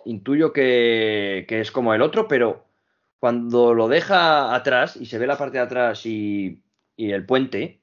intuyo 0.05 0.53
que, 0.53 1.45
que 1.47 1.61
es 1.61 1.71
como 1.71 1.93
el 1.93 2.01
otro, 2.01 2.27
pero 2.27 2.65
cuando 3.19 3.73
lo 3.73 3.87
deja 3.87 4.53
atrás 4.55 4.95
y 4.95 5.05
se 5.07 5.17
ve 5.17 5.27
la 5.27 5.37
parte 5.37 5.57
de 5.57 5.63
atrás 5.63 6.05
y, 6.05 6.61
y 6.95 7.11
el 7.11 7.25
puente, 7.25 7.79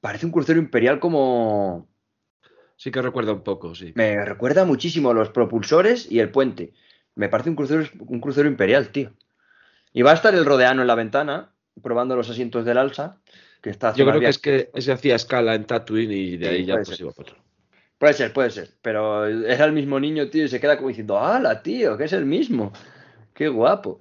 parece 0.00 0.26
un 0.26 0.32
crucero 0.32 0.58
imperial 0.58 1.00
como... 1.00 1.88
Sí 2.76 2.90
que 2.90 3.02
recuerda 3.02 3.32
un 3.32 3.42
poco, 3.42 3.74
sí. 3.74 3.92
Me 3.94 4.24
recuerda 4.24 4.64
muchísimo 4.64 5.12
los 5.12 5.28
propulsores 5.28 6.10
y 6.10 6.20
el 6.20 6.30
puente. 6.30 6.72
Me 7.14 7.28
parece 7.28 7.50
un 7.50 7.56
crucero, 7.56 7.84
un 8.06 8.20
crucero 8.20 8.48
imperial, 8.48 8.88
tío. 8.88 9.12
Y 9.92 10.00
va 10.02 10.12
a 10.12 10.14
estar 10.14 10.34
el 10.34 10.46
rodeano 10.46 10.80
en 10.80 10.88
la 10.88 10.94
ventana, 10.94 11.52
probando 11.82 12.16
los 12.16 12.30
asientos 12.30 12.64
del 12.64 12.78
alza, 12.78 13.18
que 13.60 13.68
está 13.68 13.92
Yo 13.92 14.06
creo 14.06 14.20
que 14.20 14.28
es 14.28 14.38
que 14.38 14.70
ese 14.72 14.92
hacía 14.92 15.16
escala 15.16 15.54
en 15.54 15.66
Tatooine 15.66 16.12
y 16.12 16.36
de 16.38 16.48
Sí, 16.48 16.54
ahí 16.54 16.64
ya 16.64 16.76
pues 16.76 16.88
ser. 16.88 17.00
iba 17.00 17.12
para 17.12 17.32
otro. 17.32 17.42
Puede 18.00 18.14
ser, 18.14 18.32
puede 18.32 18.48
ser. 18.48 18.70
Pero 18.80 19.26
era 19.26 19.66
el 19.66 19.72
mismo 19.72 20.00
niño, 20.00 20.30
tío, 20.30 20.44
y 20.44 20.48
se 20.48 20.58
queda 20.58 20.78
como 20.78 20.88
diciendo, 20.88 21.18
¡hala, 21.18 21.62
tío! 21.62 21.98
Que 21.98 22.04
es 22.04 22.14
el 22.14 22.24
mismo. 22.24 22.72
¡Qué 23.34 23.48
guapo! 23.48 24.00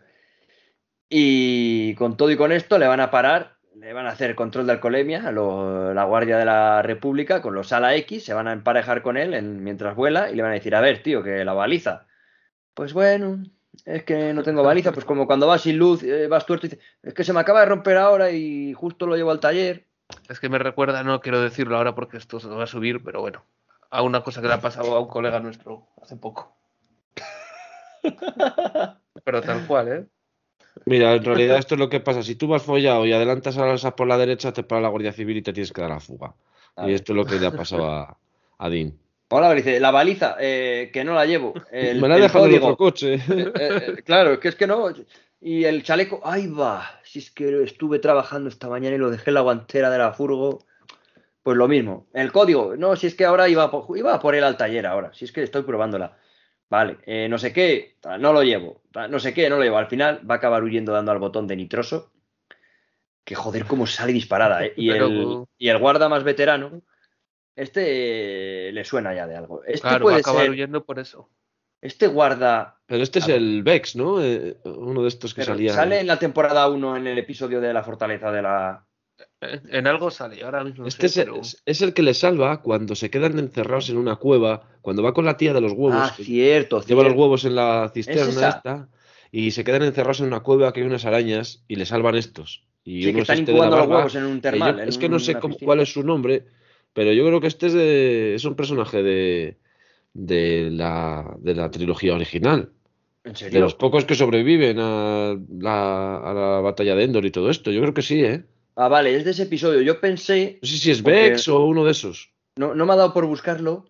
Y 1.10 1.96
con 1.96 2.16
todo 2.16 2.32
y 2.32 2.38
con 2.38 2.54
esto 2.54 2.78
le 2.78 2.88
van 2.88 3.02
a 3.02 3.12
parar, 3.12 3.58
le 3.76 3.92
van 3.92 4.06
a 4.06 4.12
hacer 4.12 4.36
control 4.36 4.68
de 4.68 4.74
alcoholemia 4.74 5.28
a 5.28 5.34
lo- 5.34 5.94
la 5.94 6.06
Guardia 6.06 6.38
de 6.38 6.46
la 6.46 6.82
República 6.82 7.42
con 7.42 7.54
los 7.54 7.74
ala 7.74 7.94
X, 7.96 8.24
se 8.24 8.34
van 8.34 8.48
a 8.48 8.54
emparejar 8.54 9.02
con 9.02 9.18
él 9.18 9.34
en- 9.34 9.64
mientras 9.66 9.96
vuela 9.98 10.32
y 10.32 10.36
le 10.36 10.44
van 10.44 10.52
a 10.52 10.56
decir, 10.56 10.76
a 10.76 10.82
ver, 10.82 11.04
tío, 11.04 11.22
que 11.22 11.44
la 11.44 11.54
baliza. 11.54 12.08
Pues 12.74 12.94
bueno, 12.94 13.44
es 13.84 14.04
que 14.04 14.34
no 14.34 14.44
tengo 14.44 14.64
baliza, 14.64 14.94
pues 14.94 15.06
como 15.06 15.28
cuando 15.28 15.46
vas 15.48 15.62
sin 15.64 15.78
luz, 15.78 16.04
eh, 16.04 16.28
vas 16.28 16.46
tuerto 16.46 16.68
y 16.68 16.70
dices, 16.70 16.86
es 17.04 17.14
que 17.14 17.26
se 17.26 17.34
me 17.34 17.42
acaba 17.42 17.60
de 17.62 17.66
romper 17.66 17.98
ahora 17.98 18.32
y 18.32 18.72
justo 18.74 19.08
lo 19.08 19.18
llevo 19.18 19.32
al 19.32 19.42
taller. 19.42 19.88
Es 20.30 20.40
que 20.40 20.48
me 20.48 20.58
recuerda, 20.58 21.04
no 21.04 21.20
quiero 21.20 21.42
decirlo 21.42 21.76
ahora 21.76 21.96
porque 21.96 22.16
esto 22.18 22.40
se 22.40 22.48
va 22.48 22.64
a 22.64 22.68
subir, 22.68 23.04
pero 23.04 23.20
bueno, 23.20 23.44
a 23.90 24.02
una 24.02 24.22
cosa 24.24 24.41
que 24.41 24.48
le 24.48 24.53
ha 24.53 24.61
pasado 24.61 24.95
a 24.95 24.99
un 24.99 25.07
colega 25.07 25.40
nuestro 25.40 25.88
hace 26.02 26.16
poco. 26.16 26.56
Pero 29.24 29.41
tal 29.41 29.68
cual, 29.68 29.88
¿eh? 29.88 30.06
Mira, 30.86 31.14
en 31.14 31.24
realidad 31.24 31.57
esto 31.57 31.76
es 31.76 31.80
lo 31.80 31.90
que 31.90 31.99
pasa. 31.99 32.24
Si 32.24 32.36
tú 32.36 32.48
vas 32.48 32.64
follado 32.64 33.06
y 33.06 33.14
adelantas 33.14 33.57
a 33.57 33.66
las 33.66 33.84
por 33.94 34.07
la 34.07 34.18
derecha, 34.18 34.53
te 34.53 34.64
para 34.64 34.82
la 34.82 34.90
Guardia 34.90 35.11
Civil 35.11 35.38
y 35.38 35.41
te 35.41 35.53
tienes 35.53 35.72
que 35.72 35.82
dar 35.82 35.90
la 35.90 35.99
fuga. 35.99 36.34
A 36.76 36.90
Y 36.90 36.94
esto 36.94 37.14
es 37.14 37.18
lo 37.18 37.26
que 37.26 37.40
le 37.40 37.48
ha 37.48 37.52
pasado 37.52 37.90
a, 37.90 38.18
a 38.57 38.70
Dean. 38.70 38.98
Hola, 39.32 39.53
dice, 39.53 39.80
la 39.80 39.91
baliza, 39.91 40.38
eh, 40.40 40.90
que 40.91 41.03
no 41.03 41.14
la 41.14 41.26
llevo. 41.26 41.53
El, 41.72 42.02
Me 42.02 42.07
la 42.07 42.16
ha 42.16 42.20
dejado 42.20 42.48
en 42.48 42.56
otro 42.56 42.78
coche. 42.78 43.16
Eh, 43.16 43.52
eh, 43.60 44.03
claro, 44.03 44.40
que 44.40 44.48
es 44.48 44.56
que 44.56 44.66
no. 44.66 44.91
Y 45.40 45.66
el 45.66 45.84
chaleco, 45.84 46.22
ahí 46.24 46.48
va. 46.48 46.99
Si 47.03 47.20
es 47.20 47.30
que 47.30 47.64
estuve 47.64 47.99
trabajando 47.99 48.49
esta 48.49 48.70
mañana 48.70 48.95
y 48.95 48.99
lo 48.99 49.11
dejé 49.11 49.30
en 49.30 49.36
la 49.36 49.41
guantera 49.41 49.91
de 49.91 49.99
la 49.99 50.14
furgo. 50.14 50.66
Pues 51.44 51.57
lo 51.57 51.68
mismo. 51.68 52.07
El 52.14 52.32
código, 52.32 52.76
no, 52.76 52.95
si 52.95 53.07
es 53.07 53.16
que 53.16 53.26
ahora 53.26 53.48
iba, 53.49 53.72
por- 53.72 53.98
iba 53.98 54.14
a 54.14 54.20
por 54.20 54.36
él 54.36 54.44
al 54.44 54.57
taller 54.57 54.86
ahora. 54.86 55.14
Si 55.14 55.26
es 55.26 55.32
que 55.32 55.41
estoy 55.44 55.64
probándola. 55.64 56.18
Vale, 56.70 56.98
eh, 57.06 57.28
no 57.30 57.38
sé 57.40 57.52
qué, 57.53 57.98
no 58.20 58.32
lo 58.34 58.44
llevo. 58.44 58.84
No 59.10 59.20
sé 59.20 59.34
qué, 59.34 59.49
no 59.49 59.57
lo 59.57 59.64
llevo. 59.64 59.78
Al 59.78 59.88
final 59.88 60.22
va 60.30 60.36
a 60.36 60.38
acabar 60.38 60.64
huyendo 60.64 60.91
dando 60.94 61.11
al 61.11 61.18
botón 61.20 61.48
de 61.48 61.56
nitroso. 61.56 62.11
Que 63.24 63.36
joder, 63.36 63.66
cómo 63.66 63.88
sale 63.88 64.11
disparada, 64.14 64.66
¿eh? 64.66 64.74
Y, 64.78 64.90
Pero- 64.91 65.07
el, 65.07 65.44
y 65.57 65.70
el 65.70 65.78
guarda 65.80 66.10
más 66.10 66.24
veterano, 66.24 66.82
este 67.56 68.70
eh, 68.70 68.72
le 68.72 68.84
suena 68.86 69.14
ya 69.16 69.26
de 69.28 69.36
algo. 69.36 69.64
Este 69.64 69.82
claro, 69.82 69.94
va 69.95 69.98
a 69.98 70.03
puede 70.03 70.20
acabar 70.20 70.41
ser. 70.44 70.52
huyendo 70.52 70.86
por 70.86 70.99
eso. 70.99 71.30
Este 71.82 72.07
guarda 72.07 72.78
Pero 72.88 73.02
este 73.03 73.20
es 73.20 73.30
el 73.30 73.64
Vex, 73.64 73.95
¿no? 73.95 74.22
Eh, 74.22 74.57
uno 74.66 75.02
de 75.02 75.07
estos 75.07 75.34
que 75.34 75.44
salía. 75.44 75.74
Sale 75.74 76.02
en 76.02 76.07
la 76.07 76.20
temporada 76.20 76.68
1 76.68 76.98
en 76.98 77.07
el 77.07 77.18
episodio 77.18 77.61
de 77.61 77.74
la 77.74 77.84
fortaleza 77.84 78.32
de 78.32 78.41
la. 78.41 78.86
En, 79.41 79.61
en 79.74 79.88
algo 79.88 80.11
sale, 80.11 80.44
ahora 80.44 80.64
mismo. 80.64 80.82
no 80.84 80.88
Este 80.88 81.07
sé, 81.07 81.22
es, 81.22 81.26
pero- 81.28 81.41
es- 81.66 81.82
el 81.82 81.94
que 81.94 82.02
le 82.03 82.14
salva 82.14 82.61
cuando 82.61 82.95
se 82.95 83.10
quedan 83.10 83.40
encerrados 83.40 83.90
en 83.90 83.98
una 83.98 84.18
cueva, 84.18 84.70
cuando 84.82 85.02
va 85.02 85.14
con 85.14 85.26
la 85.26 85.38
tía 85.38 85.53
de 85.53 85.61
los 85.61 85.72
huevos, 85.72 86.10
Ah, 86.11 86.14
cierto. 86.18 86.84
lleva 86.86 87.03
los 87.03 87.14
huevos 87.14 87.45
en 87.45 87.56
la 87.56 87.90
cisterna 87.94 88.49
esta, 88.49 88.90
y 89.32 89.52
se 89.52 89.64
quedan 89.64 89.84
encerrados 89.84 90.20
en 90.20 90.28
una 90.28 90.41
cueva 90.41 90.74
que 90.74 90.82
hay 90.82 90.88
unas 90.88 91.06
arañas 91.06 91.64
y 91.68 91.76
le 91.78 91.86
salvan 91.86 92.16
estos. 92.16 92.64
Y 92.84 93.03
Sí, 93.03 93.14
que 93.14 93.22
están 93.22 93.40
este 93.40 93.52
incubando 93.52 93.78
los 93.78 93.88
huevos 93.88 94.16
en 94.16 94.24
un 94.26 94.41
termal. 94.41 94.76
yo- 94.78 94.82
en 94.84 94.90
es 94.90 94.98
que 94.98 95.07
no 95.10 95.20
sé 95.20 95.36
cómo- 95.36 95.57
cuál 95.64 95.80
es 95.80 95.94
su 95.94 96.03
nombre, 96.03 96.45
pero 96.94 97.14
yo 97.14 97.26
creo 97.26 97.40
que 97.40 97.48
este 97.48 97.68
es, 97.68 97.74
de- 97.74 98.36
es 98.36 98.44
un 98.44 98.56
personaje 98.56 99.03
de, 99.03 99.57
de, 100.14 100.70
la, 100.72 101.38
de 101.40 101.56
la 101.56 101.72
trilogía 101.72 102.14
original. 102.16 102.72
¿En 103.24 103.34
De 103.52 103.60
los 103.60 103.76
pocos 103.76 104.06
que 104.06 104.16
sobreviven 104.16 104.80
a 104.80 105.36
la, 105.60 106.18
a 106.18 106.34
la 106.34 106.60
batalla 106.61 106.95
de 106.95 107.03
Endor 107.03 107.26
y 107.26 107.32
todo 107.32 107.49
esto. 107.49 107.70
Yo 107.72 107.80
creo 107.82 107.94
que 107.94 108.02
sí, 108.02 108.24
¿eh? 108.24 108.44
Ah, 108.82 108.88
vale, 108.88 109.14
es 109.14 109.26
de 109.26 109.32
ese 109.32 109.44
episodio. 109.44 109.82
Yo 109.82 110.00
pensé. 110.00 110.58
No 110.62 110.68
sé 110.70 110.78
si 110.78 110.90
es 110.90 111.04
Vex 111.04 111.50
o 111.50 111.66
uno 111.66 111.84
de 111.84 111.92
esos. 111.92 112.32
No, 112.56 112.74
no 112.74 112.86
me 112.86 112.94
ha 112.94 112.96
dado 112.96 113.14
por 113.14 113.26
buscarlo. 113.26 113.88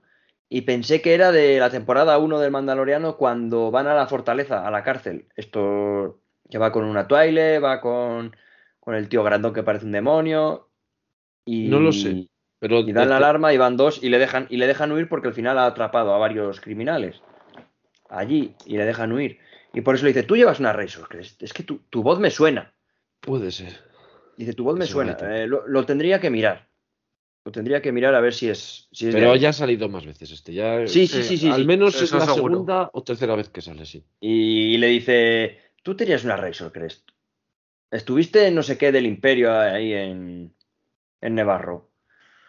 Y 0.49 0.61
pensé 0.61 0.99
que 0.99 1.13
era 1.13 1.31
de 1.31 1.59
la 1.59 1.69
temporada 1.69 2.17
1 2.17 2.39
del 2.39 2.49
Mandaloriano 2.49 3.15
cuando 3.15 3.69
van 3.69 3.85
a 3.85 3.93
la 3.93 4.07
fortaleza, 4.07 4.65
a 4.65 4.71
la 4.71 4.83
cárcel. 4.83 5.27
Esto 5.35 6.21
que 6.49 6.57
va 6.57 6.71
con 6.71 6.85
una 6.85 7.07
Twilight, 7.07 7.63
va 7.63 7.79
con, 7.81 8.35
con 8.79 8.95
el 8.95 9.07
tío 9.09 9.23
grandón 9.23 9.53
que 9.53 9.61
parece 9.61 9.85
un 9.85 9.91
demonio. 9.91 10.69
Y, 11.45 11.67
No 11.67 11.79
lo 11.79 11.91
sé, 11.91 12.27
Pero 12.57 12.79
Y 12.79 12.91
dan 12.91 13.09
la 13.09 13.17
alarma 13.17 13.53
y 13.53 13.57
van 13.57 13.77
dos 13.77 14.01
y 14.01 14.09
le 14.09 14.17
dejan, 14.17 14.47
y 14.49 14.57
le 14.57 14.65
dejan 14.65 14.91
huir 14.91 15.07
porque 15.07 15.27
al 15.27 15.35
final 15.35 15.59
ha 15.59 15.67
atrapado 15.67 16.15
a 16.15 16.17
varios 16.17 16.61
criminales 16.61 17.21
allí 18.09 18.55
y 18.65 18.77
le 18.77 18.85
dejan 18.85 19.11
huir. 19.11 19.37
Y 19.71 19.81
por 19.81 19.93
eso 19.93 20.05
le 20.05 20.13
dice, 20.13 20.23
tú 20.23 20.35
llevas 20.35 20.59
una 20.59 20.73
Razor 20.73 21.09
es 21.15 21.53
que 21.53 21.61
tu, 21.61 21.77
tu 21.91 22.01
voz 22.01 22.19
me 22.19 22.31
suena. 22.31 22.73
puede 23.21 23.51
ser. 23.51 23.88
Dice, 24.39 24.53
tu 24.53 24.63
voz 24.63 24.77
me 24.77 24.85
suena. 24.85 25.17
Eh, 25.21 25.47
lo, 25.47 25.67
lo 25.67 25.85
tendría 25.85 26.21
que 26.21 26.29
mirar. 26.29 26.69
Lo 27.43 27.51
tendría 27.51 27.81
que 27.81 27.91
mirar 27.91 28.15
a 28.15 28.21
ver 28.21 28.33
si 28.33 28.47
es, 28.47 28.87
si 28.89 29.09
es 29.09 29.13
Pero 29.13 29.35
ya 29.35 29.49
ha 29.49 29.53
salido 29.53 29.89
más 29.89 30.05
veces 30.05 30.31
este. 30.31 30.53
Ya, 30.53 30.87
Sí, 30.87 31.07
sí, 31.07 31.23
sí, 31.23 31.37
sí. 31.37 31.49
al 31.49 31.57
sí. 31.61 31.65
menos 31.65 32.01
es 32.01 32.09
la 32.13 32.21
seguro. 32.21 32.53
segunda 32.53 32.89
o 32.93 33.03
tercera 33.03 33.35
vez 33.35 33.49
que 33.49 33.61
sale, 33.61 33.85
sí. 33.85 34.05
Y 34.21 34.77
le 34.77 34.87
dice, 34.87 35.59
tú 35.83 35.93
tenías 35.93 36.23
una 36.23 36.37
Razor 36.37 36.71
Crest. 36.71 37.09
Estuviste 37.91 38.47
en 38.47 38.55
no 38.55 38.63
sé 38.63 38.77
qué 38.77 38.93
del 38.93 39.07
Imperio 39.07 39.51
ahí 39.51 39.91
en, 39.91 40.55
en 41.19 41.35
Nevarro. 41.35 41.91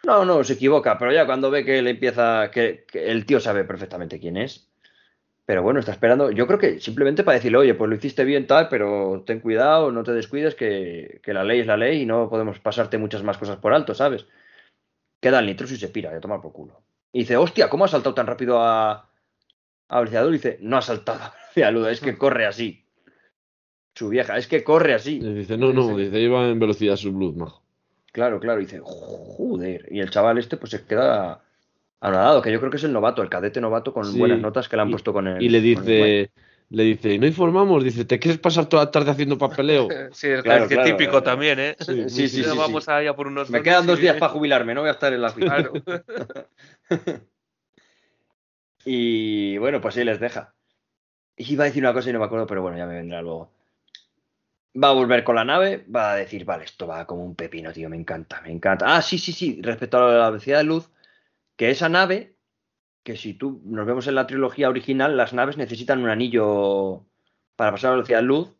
No, 0.03 0.23
no, 0.23 0.45
se 0.45 0.53
equivoca, 0.53 0.97
pero 0.97 1.11
ya 1.11 1.25
cuando 1.25 1.51
ve 1.51 1.65
que 1.65 1.81
le 1.81 1.89
empieza, 1.89 2.49
que, 2.51 2.85
que 2.89 3.11
el 3.11 3.25
tío 3.25 3.41
sabe 3.41 3.65
perfectamente 3.65 4.17
quién 4.17 4.37
es. 4.37 4.70
Pero 5.45 5.63
bueno, 5.63 5.79
está 5.79 5.91
esperando. 5.91 6.31
Yo 6.31 6.47
creo 6.47 6.59
que 6.59 6.79
simplemente 6.79 7.23
para 7.23 7.35
decirle, 7.35 7.57
oye, 7.57 7.73
pues 7.73 7.89
lo 7.89 7.95
hiciste 7.95 8.23
bien 8.23 8.47
tal, 8.47 8.69
pero 8.69 9.23
ten 9.25 9.39
cuidado, 9.39 9.91
no 9.91 10.03
te 10.03 10.13
descuides, 10.13 10.55
que, 10.55 11.19
que 11.23 11.33
la 11.33 11.43
ley 11.43 11.59
es 11.59 11.67
la 11.67 11.77
ley 11.77 12.01
y 12.01 12.05
no 12.05 12.29
podemos 12.29 12.59
pasarte 12.59 12.97
muchas 12.97 13.23
más 13.23 13.37
cosas 13.37 13.57
por 13.57 13.73
alto, 13.73 13.93
¿sabes? 13.93 14.27
Queda 15.19 15.39
el 15.39 15.47
nitro 15.47 15.67
y 15.67 15.75
se 15.75 15.89
pira, 15.89 16.15
a 16.15 16.19
tomar 16.19 16.41
por 16.41 16.51
culo. 16.51 16.81
Y 17.11 17.19
dice, 17.19 17.37
hostia, 17.37 17.69
¿cómo 17.69 17.85
ha 17.85 17.87
saltado 17.87 18.15
tan 18.15 18.27
rápido 18.27 18.61
a, 18.61 19.09
a 19.89 19.99
velocidad 19.99 20.23
luz? 20.23 20.31
Y 20.31 20.37
dice, 20.37 20.57
no 20.61 20.77
ha 20.77 20.81
saltado 20.81 21.19
a 21.55 21.91
es 21.91 21.99
que 21.99 22.17
corre 22.17 22.45
así. 22.45 22.85
Su 23.93 24.09
vieja, 24.09 24.37
es 24.37 24.47
que 24.47 24.63
corre 24.63 24.93
así. 24.93 25.17
Y 25.17 25.33
dice, 25.33 25.57
no, 25.57 25.73
no, 25.73 25.97
dice, 25.97 26.19
iba 26.19 26.47
en 26.47 26.59
velocidad 26.59 26.95
subluz, 26.95 27.35
majo. 27.35 27.61
Claro, 28.13 28.39
claro, 28.39 28.61
y 28.61 28.65
dice, 28.65 28.81
joder. 28.83 29.87
Y 29.91 29.99
el 29.99 30.09
chaval 30.09 30.37
este 30.37 30.57
pues 30.57 30.71
se 30.71 30.85
queda 30.85 31.43
anonadado, 32.01 32.41
que 32.41 32.51
yo 32.51 32.59
creo 32.59 32.71
que 32.71 32.77
es 32.77 32.83
el 32.83 32.91
novato, 32.91 33.21
el 33.21 33.29
cadete 33.29 33.61
novato 33.61 33.93
con 33.93 34.03
Sí, 34.11 34.19
buenas 34.19 34.41
notas 34.41 34.67
que 34.67 34.75
le 34.75 34.81
han 34.81 34.89
y- 34.89 34.91
puesto 34.91 35.13
con 35.13 35.27
el. 35.27 35.41
Y 35.41 35.49
le 35.49 35.61
dice, 35.61 36.31
le 36.69 36.83
dice, 36.83 37.17
no 37.17 37.27
informamos, 37.27 37.83
dice, 37.83 38.05
¿te 38.05 38.19
quieres 38.19 38.39
pasar 38.39 38.65
toda 38.65 38.85
la 38.85 38.91
tarde 38.91 39.11
haciendo 39.11 39.37
papeleo? 39.37 39.87
Sí, 40.13 40.27
es 40.27 40.41
Claro, 40.41 40.67
que 40.67 40.75
claro, 40.75 40.97
típico 40.97 41.21
también, 41.23 41.59
¿eh? 41.59 41.75
Sí, 41.79 42.03
Sí, 42.09 42.27
sí, 42.27 42.43
sí. 42.43 42.57
Vamos 42.57 42.85
sí. 42.85 42.91
allá 42.91 43.15
por 43.15 43.27
unos 43.27 43.49
Me 43.49 43.61
quedan 43.61 43.85
dos 43.87 43.99
y- 43.99 44.03
días 44.03 44.15
para 44.19 44.33
jubilarme, 44.33 44.73
no 44.73 44.81
voy 44.81 44.89
a 44.89 44.93
estar 44.93 45.13
en 45.13 45.21
la. 45.21 45.31
Claro. 45.31 45.73
Y 48.83 49.57
bueno, 49.59 49.79
pues 49.79 49.95
sí 49.95 50.03
les 50.03 50.19
deja. 50.19 50.53
Iba 51.37 51.63
a 51.63 51.67
decir 51.67 51.83
una 51.83 51.93
cosa 51.93 52.09
y 52.09 52.13
no 52.13 52.19
me 52.19 52.25
acuerdo, 52.25 52.47
pero 52.47 52.61
bueno, 52.61 52.77
ya 52.77 52.85
me 52.85 52.95
vendrá 52.95 53.21
luego. 53.21 53.51
Va 54.81 54.89
a 54.89 54.93
volver 54.93 55.23
con 55.23 55.35
la 55.35 55.43
nave, 55.43 55.85
va 55.93 56.13
a 56.13 56.15
decir, 56.15 56.45
vale, 56.45 56.63
esto 56.63 56.87
va 56.87 57.05
como 57.05 57.23
un 57.25 57.35
pepino, 57.35 57.73
tío, 57.73 57.89
me 57.89 57.97
encanta, 57.97 58.41
me 58.41 58.51
encanta. 58.51 58.95
Ah, 58.95 59.01
sí, 59.01 59.17
sí, 59.17 59.33
sí, 59.33 59.59
respecto 59.61 59.97
a 59.97 60.11
la 60.13 60.29
velocidad 60.29 60.59
de 60.59 60.63
luz, 60.63 60.89
que 61.61 61.69
esa 61.69 61.89
nave, 61.89 62.33
que 63.03 63.15
si 63.15 63.35
tú 63.35 63.61
nos 63.65 63.85
vemos 63.85 64.07
en 64.07 64.15
la 64.15 64.25
trilogía 64.25 64.67
original, 64.67 65.15
las 65.15 65.31
naves 65.31 65.57
necesitan 65.57 66.01
un 66.01 66.09
anillo 66.09 67.05
para 67.55 67.69
pasar 67.69 67.89
a 67.89 67.95
velocidad 67.97 68.17
de 68.17 68.23
luz, 68.23 68.51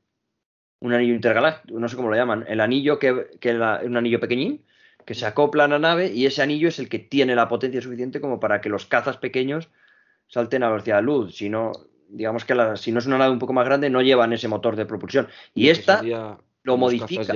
un 0.81 0.93
anillo 0.93 1.15
intergaláctico, 1.15 1.79
no 1.79 1.89
sé 1.89 1.95
cómo 1.95 2.09
lo 2.11 2.15
llaman, 2.15 2.45
el 2.47 2.59
anillo 2.59 2.99
que, 2.99 3.25
que 3.39 3.53
la- 3.55 3.81
un 3.83 3.97
anillo 3.97 4.19
pequeñín, 4.19 4.63
que 5.03 5.15
se 5.15 5.25
acopla 5.25 5.63
a 5.63 5.67
la 5.67 5.79
nave 5.79 6.11
y 6.13 6.27
ese 6.27 6.43
anillo 6.43 6.67
es 6.67 6.77
el 6.77 6.89
que 6.89 6.99
tiene 6.99 7.33
la 7.33 7.47
potencia 7.47 7.81
suficiente 7.81 8.21
como 8.21 8.39
para 8.39 8.61
que 8.61 8.69
los 8.69 8.85
cazas 8.85 9.17
pequeños 9.17 9.69
salten 10.27 10.61
a 10.61 10.69
velocidad 10.69 10.97
de 10.97 11.01
luz. 11.01 11.35
Si 11.35 11.49
no, 11.49 11.71
digamos 12.07 12.45
que 12.45 12.53
la- 12.53 12.75
si 12.75 12.91
no 12.91 12.99
es 12.99 13.07
una 13.07 13.17
nave 13.17 13.31
un 13.31 13.39
poco 13.39 13.53
más 13.53 13.65
grande, 13.65 13.89
no 13.89 14.03
llevan 14.03 14.31
ese 14.31 14.47
motor 14.47 14.75
de 14.75 14.85
propulsión. 14.85 15.27
Y 15.55 15.65
Que 15.65 15.71
esta, 15.71 16.03
lo 16.61 16.77
modifica. 16.77 17.33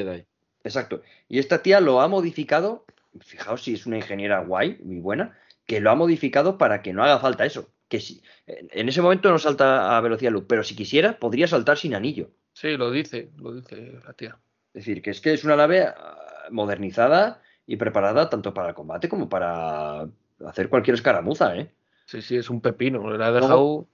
exacto. 0.64 1.02
Y 1.28 1.40
esta 1.40 1.64
tía 1.64 1.80
lo 1.80 2.02
ha 2.02 2.08
modificado. 2.08 2.86
Fijaos 3.20 3.64
si 3.64 3.74
es 3.74 3.88
una 3.88 3.96
ingeniera 3.98 4.42
guay, 4.42 4.78
muy 4.84 5.00
buena, 5.00 5.36
que 5.66 5.80
lo 5.80 5.92
ha 5.92 5.96
modificado 5.96 6.58
para 6.58 6.82
que 6.82 6.94
no 6.94 7.04
haga 7.04 7.20
falta 7.20 7.46
eso. 7.46 7.70
Que 7.88 8.00
si, 8.00 8.22
en 8.48 8.90
ese 8.90 9.02
momento 9.02 9.30
no 9.30 9.38
salta 9.38 9.98
a 9.98 10.02
velocidad 10.02 10.30
de 10.30 10.34
luz, 10.34 10.46
pero 10.48 10.64
si 10.64 10.76
quisiera, 10.76 11.20
podría 11.20 11.48
saltar 11.48 11.78
sin 11.78 11.96
anillo. 11.96 12.32
Sí, 12.54 12.78
lo 12.78 12.92
dice, 12.92 13.32
lo 13.38 13.54
dice 13.54 14.00
la 14.06 14.14
tía. 14.14 14.38
Es 14.74 14.86
decir, 14.86 15.02
que 15.02 15.12
es 15.12 15.22
que 15.22 15.34
es 15.34 15.44
una 15.44 15.56
nave 15.56 15.86
ah, 15.88 16.48
modernizada 16.52 17.42
y 17.68 17.76
preparada 17.78 18.30
tanto 18.30 18.54
para 18.54 18.70
el 18.70 18.76
combate 18.76 19.10
como 19.10 19.30
para 19.30 20.08
hacer 20.46 20.70
cualquier 20.70 20.96
escaramuza, 20.96 21.56
¿eh? 21.56 21.72
Sí, 22.06 22.22
sí, 22.22 22.38
es 22.38 22.50
un 22.50 22.62
pepino. 22.62 23.10
Le 23.10 23.24
ha 23.24 23.32
dejado. 23.32 23.88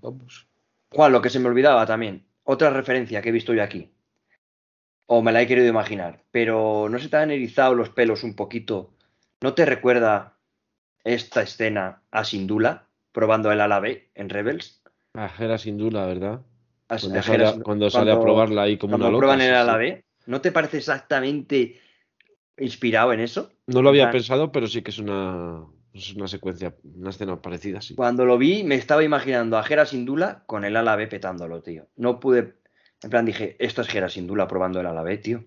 Vamos. 0.00 0.46
Juan, 0.90 1.12
lo 1.12 1.20
que 1.20 1.30
se 1.30 1.38
me 1.38 1.48
olvidaba 1.48 1.86
también, 1.86 2.24
otra 2.44 2.70
referencia 2.70 3.20
que 3.20 3.28
he 3.28 3.32
visto 3.32 3.52
yo 3.52 3.62
aquí, 3.62 3.90
o 5.06 5.22
me 5.22 5.32
la 5.32 5.42
he 5.42 5.46
querido 5.46 5.68
imaginar, 5.68 6.24
pero 6.30 6.88
no 6.88 6.98
se 6.98 7.08
te 7.08 7.16
han 7.16 7.30
erizado 7.30 7.74
los 7.74 7.90
pelos 7.90 8.24
un 8.24 8.34
poquito. 8.34 8.90
¿No 9.40 9.54
te 9.54 9.66
recuerda 9.66 10.37
esta 11.04 11.42
escena 11.42 12.02
a 12.10 12.24
Sindula 12.24 12.86
probando 13.12 13.50
el 13.52 13.60
ala 13.60 13.80
B 13.80 14.10
en 14.14 14.28
Rebels? 14.28 14.82
A 15.14 15.30
Hera 15.38 15.58
sin 15.58 15.76
duda, 15.78 16.06
¿verdad? 16.06 16.40
Cuando 16.88 17.22
sale, 17.22 17.44
a- 17.44 17.48
Hera- 17.50 17.62
cuando 17.62 17.90
sale 17.90 18.12
a 18.12 18.20
probarla 18.20 18.62
ahí 18.62 18.78
como 18.78 18.94
una 18.96 19.10
loca. 19.10 19.18
prueban 19.20 19.40
el 19.40 19.54
ala 19.54 19.76
B, 19.76 20.04
¿no 20.26 20.40
te 20.40 20.52
parece 20.52 20.78
exactamente 20.78 21.80
inspirado 22.56 23.12
en 23.12 23.20
eso? 23.20 23.52
No 23.66 23.82
lo 23.82 23.90
había 23.90 24.10
pensado, 24.10 24.50
pero 24.52 24.66
sí 24.66 24.82
que 24.82 24.90
es 24.90 24.98
una, 24.98 25.64
es 25.92 26.14
una 26.14 26.28
secuencia, 26.28 26.74
una 26.84 27.10
escena 27.10 27.40
parecida, 27.40 27.80
sí. 27.82 27.94
Cuando 27.94 28.24
lo 28.24 28.38
vi, 28.38 28.64
me 28.64 28.76
estaba 28.76 29.04
imaginando 29.04 29.58
a 29.58 29.62
Gera 29.62 29.84
Sindula 29.86 30.44
con 30.46 30.64
el 30.64 30.76
ala 30.76 30.96
B 30.96 31.06
petándolo, 31.06 31.62
tío. 31.62 31.86
No 31.96 32.20
pude. 32.20 32.54
En 33.02 33.10
plan, 33.10 33.24
dije, 33.26 33.56
esto 33.58 33.82
es 33.82 33.88
Gera 33.88 34.08
Sindula 34.08 34.48
probando 34.48 34.80
el 34.80 34.86
ala 34.86 35.02
B, 35.02 35.18
tío. 35.18 35.44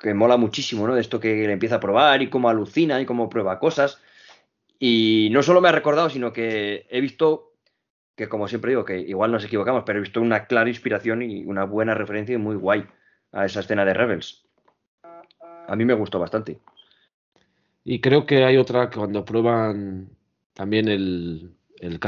Que 0.00 0.14
mola 0.14 0.36
muchísimo, 0.36 0.86
¿no? 0.86 0.94
De 0.94 1.00
esto 1.00 1.20
que 1.20 1.34
le 1.46 1.52
empieza 1.52 1.76
a 1.76 1.80
probar 1.80 2.22
y 2.22 2.30
cómo 2.30 2.48
alucina 2.48 3.00
y 3.00 3.06
cómo 3.06 3.28
prueba 3.28 3.58
cosas. 3.58 4.00
Y 4.78 5.28
no 5.32 5.42
solo 5.42 5.60
me 5.60 5.68
ha 5.68 5.72
recordado, 5.72 6.10
sino 6.10 6.32
que 6.32 6.86
he 6.90 7.00
visto 7.00 7.54
que, 8.14 8.28
como 8.28 8.48
siempre 8.48 8.70
digo, 8.70 8.84
que 8.84 8.98
igual 8.98 9.30
nos 9.30 9.44
equivocamos, 9.44 9.84
pero 9.84 9.98
he 9.98 10.02
visto 10.02 10.20
una 10.20 10.46
clara 10.46 10.70
inspiración 10.70 11.22
y 11.22 11.44
una 11.44 11.64
buena 11.64 11.94
referencia 11.94 12.34
y 12.34 12.38
muy 12.38 12.56
guay 12.56 12.86
a 13.32 13.44
esa 13.44 13.60
escena 13.60 13.84
de 13.84 13.94
Rebels. 13.94 14.46
A 15.68 15.76
mí 15.76 15.84
me 15.84 15.94
gustó 15.94 16.18
bastante. 16.18 16.60
Y 17.84 18.00
creo 18.00 18.26
que 18.26 18.44
hay 18.44 18.56
otra 18.56 18.88
que 18.88 18.98
cuando 18.98 19.24
prueban 19.24 20.08
también 20.54 20.88
el, 20.88 21.54
el 21.78 22.00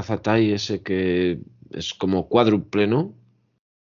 ese 0.53 0.83
que 0.83 1.39
es 1.71 1.95
como 1.95 2.29
cuádruple, 2.29 2.87
¿no? 2.87 3.15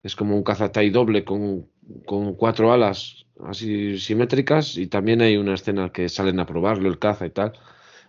Es 0.04 0.16
como 0.16 0.36
un 0.36 0.44
cazatai 0.44 0.91
doble 0.91 1.26
con, 1.26 1.68
con 2.05 2.35
cuatro 2.35 2.72
alas 2.72 3.26
así 3.45 3.97
simétricas 3.99 4.77
y 4.77 4.88
también 4.88 5.22
hay 5.22 5.38
una 5.38 5.55
escena 5.55 5.91
que 5.91 6.07
salen 6.10 6.39
a 6.39 6.45
probarlo, 6.45 6.88
el 6.89 6.99
caza 6.99 7.26
y 7.26 7.31
tal. 7.31 7.53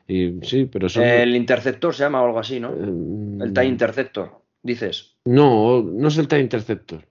Y 0.07 0.35
sí, 0.43 0.67
pero 0.71 0.89
son... 0.89 1.05
El 1.05 1.35
Interceptor 1.35 1.95
se 1.95 2.03
llama 2.05 2.23
o 2.23 2.27
algo 2.27 2.39
así, 2.39 2.61
¿no? 2.61 2.71
eh, 2.71 3.45
El 3.45 3.53
TIE 3.55 3.65
Interceptor, 3.65 4.43
dices. 4.63 5.17
No, 5.25 5.83
no 5.83 6.09
es 6.09 6.19
el 6.19 6.29
TIE 6.29 6.41
Interceptor. 6.41 7.05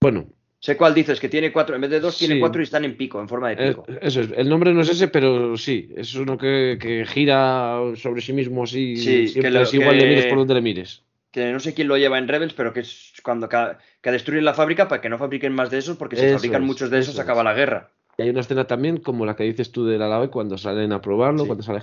Bueno, 0.00 0.26
Sé 0.60 0.76
cuál 0.76 0.94
dices, 0.94 1.18
que 1.18 1.28
tiene 1.28 1.50
cuatro, 1.52 1.74
en 1.74 1.80
vez 1.80 1.90
de 1.90 1.98
dos, 1.98 2.16
tiene 2.16 2.38
cuatro 2.38 2.60
y 2.60 2.64
están 2.64 2.84
en 2.84 2.96
pico, 2.96 3.20
en 3.20 3.28
forma 3.28 3.48
de 3.48 3.54
eh, 3.54 3.68
pico. 3.70 3.84
eso 4.00 4.20
es. 4.20 4.30
El 4.36 4.48
nombre 4.48 4.72
no 4.72 4.82
es 4.82 4.90
ese, 4.90 5.08
pero 5.08 5.56
sí, 5.56 5.88
es 5.96 6.14
uno 6.14 6.38
que, 6.38 6.78
que 6.80 7.04
gira 7.04 7.80
sobre 7.96 8.20
sí 8.20 8.32
mismo 8.32 8.62
así. 8.62 8.94
Sí, 8.96 9.26
siempre 9.26 9.50
que 9.50 9.58
lo- 9.58 9.62
es 9.64 9.74
igual, 9.74 9.98
le 9.98 10.06
mires 10.06 10.26
por 10.26 10.38
donde 10.38 10.54
le 10.54 10.60
mires. 10.60 11.02
Que 11.32 11.50
no 11.52 11.58
sé 11.60 11.72
quién 11.74 11.88
lo 11.88 11.96
lleva 11.96 12.18
en 12.18 12.28
Rebels, 12.28 12.52
pero 12.54 12.72
que 12.72 12.80
es 12.80 13.14
cuando 13.24 13.48
ca- 13.48 13.78
que 14.02 14.10
destruyen 14.12 14.44
la 14.44 14.54
fábrica 14.54 14.86
para 14.88 15.00
que 15.00 15.08
no 15.08 15.18
fabriquen 15.18 15.52
más 15.54 15.70
de 15.70 15.78
esos, 15.78 15.96
porque 15.96 16.14
si 16.16 16.26
Eso 16.26 16.36
fabrican 16.36 16.62
es, 16.62 16.66
muchos 16.66 16.90
de 16.90 16.98
esos 16.98 17.14
eso 17.14 17.22
acaba 17.22 17.40
es. 17.40 17.44
la 17.46 17.54
guerra. 17.54 17.90
Y 18.18 18.22
hay 18.22 18.28
una 18.28 18.40
escena 18.40 18.66
también 18.66 18.98
como 18.98 19.24
la 19.24 19.34
que 19.34 19.44
dices 19.44 19.72
tú 19.72 19.86
de 19.86 19.96
la 19.96 20.06
nave 20.10 20.28
cuando 20.28 20.58
salen 20.58 20.92
a 20.92 21.00
probarlo, 21.00 21.40
Sí. 21.40 21.46
cuando 21.46 21.64
sale 21.64 21.80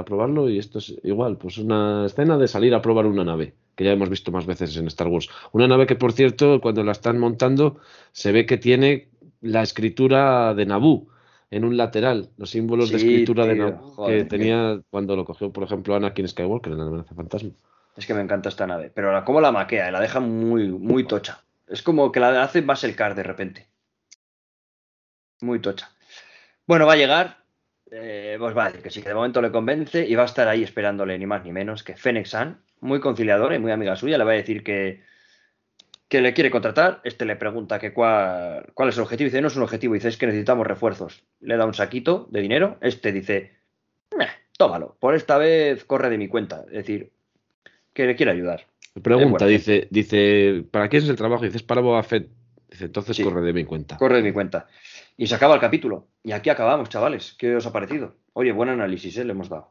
a 0.00 0.04
probarlo, 0.04 0.50
y 0.50 0.58
esto 0.58 0.78
es 0.78 0.94
igual, 1.02 1.38
pues 1.38 1.56
una 1.56 2.04
escena 2.04 2.36
de 2.36 2.46
salir 2.48 2.74
a 2.74 2.82
probar 2.82 3.06
una 3.06 3.24
nave, 3.24 3.54
que 3.74 3.84
ya 3.84 3.92
hemos 3.92 4.10
visto 4.10 4.30
más 4.30 4.44
veces 4.44 4.76
en 4.76 4.86
Star 4.88 5.08
Wars. 5.08 5.30
Una 5.52 5.66
nave 5.66 5.86
que, 5.86 5.96
por 5.96 6.12
cierto, 6.12 6.60
cuando 6.60 6.84
la 6.84 6.92
están 6.92 7.18
montando, 7.18 7.78
se 8.12 8.30
ve 8.32 8.44
que 8.44 8.58
tiene 8.58 9.08
la 9.40 9.62
escritura 9.62 10.52
de 10.52 10.66
Naboo 10.66 11.06
en 11.50 11.64
un 11.64 11.78
lateral, 11.78 12.28
los 12.36 12.50
símbolos 12.50 12.90
de 12.90 12.98
escritura 12.98 13.46
de 13.46 13.54
Naboo 13.56 13.78
joder, 13.94 14.18
que 14.18 14.24
tenía 14.26 14.78
cuando 14.90 15.16
lo 15.16 15.24
cogió, 15.24 15.50
por 15.50 15.64
ejemplo, 15.64 15.94
Anakin 15.94 16.28
Skywalker 16.28 16.72
en 16.74 16.78
la 16.78 16.84
amenaza 16.84 17.14
fantasma. 17.14 17.52
Es 17.96 18.06
que 18.06 18.14
me 18.14 18.20
encanta 18.20 18.48
esta 18.48 18.66
nave. 18.66 18.90
Pero 18.94 19.12
la, 19.12 19.24
cómo 19.24 19.40
la 19.40 19.52
maquea, 19.52 19.88
y 19.88 19.92
la 19.92 20.00
deja 20.00 20.20
muy, 20.20 20.68
muy 20.68 21.06
tocha. 21.06 21.44
Es 21.66 21.82
como 21.82 22.10
que 22.12 22.20
la 22.20 22.42
hace 22.42 22.62
más 22.62 22.82
el 22.84 22.96
car 22.96 23.14
de 23.14 23.22
repente. 23.22 23.68
Muy 25.40 25.60
tocha. 25.60 25.90
Bueno, 26.66 26.86
va 26.86 26.94
a 26.94 26.96
llegar. 26.96 27.38
eh, 27.90 28.36
pues 28.38 28.56
va 28.56 28.64
a 28.64 28.66
decir 28.68 28.82
que 28.82 28.90
sí, 28.90 29.02
que 29.02 29.08
de 29.08 29.14
momento 29.14 29.42
le 29.42 29.50
convence 29.50 30.06
y 30.06 30.14
va 30.14 30.22
a 30.22 30.26
estar 30.26 30.46
ahí 30.48 30.62
esperándole 30.62 31.18
ni 31.18 31.26
más 31.26 31.42
ni 31.44 31.50
menos 31.52 31.82
que 31.82 31.96
Fennec 31.96 32.28
muy 32.80 33.00
conciliadora 33.00 33.56
y 33.56 33.58
muy 33.58 33.72
amiga 33.72 33.96
suya, 33.96 34.16
le 34.16 34.24
va 34.24 34.30
a 34.32 34.34
decir 34.34 34.62
que, 34.62 35.02
que 36.08 36.20
le 36.20 36.32
quiere 36.32 36.50
contratar. 36.50 37.00
Este 37.04 37.24
le 37.24 37.36
pregunta 37.36 37.78
que 37.78 37.92
cuál, 37.92 38.70
cuál 38.74 38.88
es 38.90 38.96
el 38.96 39.02
objetivo. 39.02 39.26
Dice, 39.26 39.40
no 39.40 39.48
es 39.48 39.56
un 39.56 39.62
objetivo, 39.64 39.94
dice, 39.94 40.08
es 40.08 40.16
que 40.16 40.26
necesitamos 40.26 40.66
refuerzos. 40.66 41.24
Le 41.40 41.56
da 41.56 41.66
un 41.66 41.74
saquito 41.74 42.28
de 42.30 42.40
dinero. 42.40 42.78
Este 42.80 43.12
dice, 43.12 43.56
"Meh, 44.16 44.28
tómalo, 44.56 44.96
por 45.00 45.14
esta 45.14 45.36
vez 45.38 45.84
corre 45.84 46.10
de 46.10 46.18
mi 46.18 46.28
cuenta. 46.28 46.62
Es 46.68 46.72
decir, 46.72 47.12
que 48.00 48.06
le 48.06 48.16
quiere 48.16 48.32
ayudar. 48.32 48.66
Pregunta, 49.02 49.46
dice, 49.46 49.86
dice, 49.90 50.64
¿para 50.70 50.88
quién 50.88 51.02
es 51.02 51.08
el 51.08 51.16
trabajo? 51.16 51.44
Dices, 51.44 51.62
para 51.62 51.80
Boba 51.80 52.02
Fett. 52.02 52.28
Dice, 52.70 52.86
entonces 52.86 53.16
Sí. 53.16 53.22
corre 53.22 53.42
de 53.42 53.52
mi 53.52 53.64
cuenta. 53.64 53.96
Corre 53.96 54.16
de 54.16 54.22
mi 54.22 54.32
cuenta. 54.32 54.66
Y 55.16 55.26
se 55.26 55.34
acaba 55.34 55.54
el 55.54 55.60
capítulo. 55.60 56.06
Y 56.22 56.32
aquí 56.32 56.50
acabamos, 56.50 56.88
chavales. 56.88 57.34
¿Qué 57.38 57.56
os 57.56 57.66
ha 57.66 57.72
parecido? 57.72 58.14
Oye, 58.32 58.52
buen 58.52 58.68
análisis, 58.70 59.16
¿eh? 59.18 59.24
Le 59.24 59.32
hemos 59.32 59.48
dado. 59.48 59.70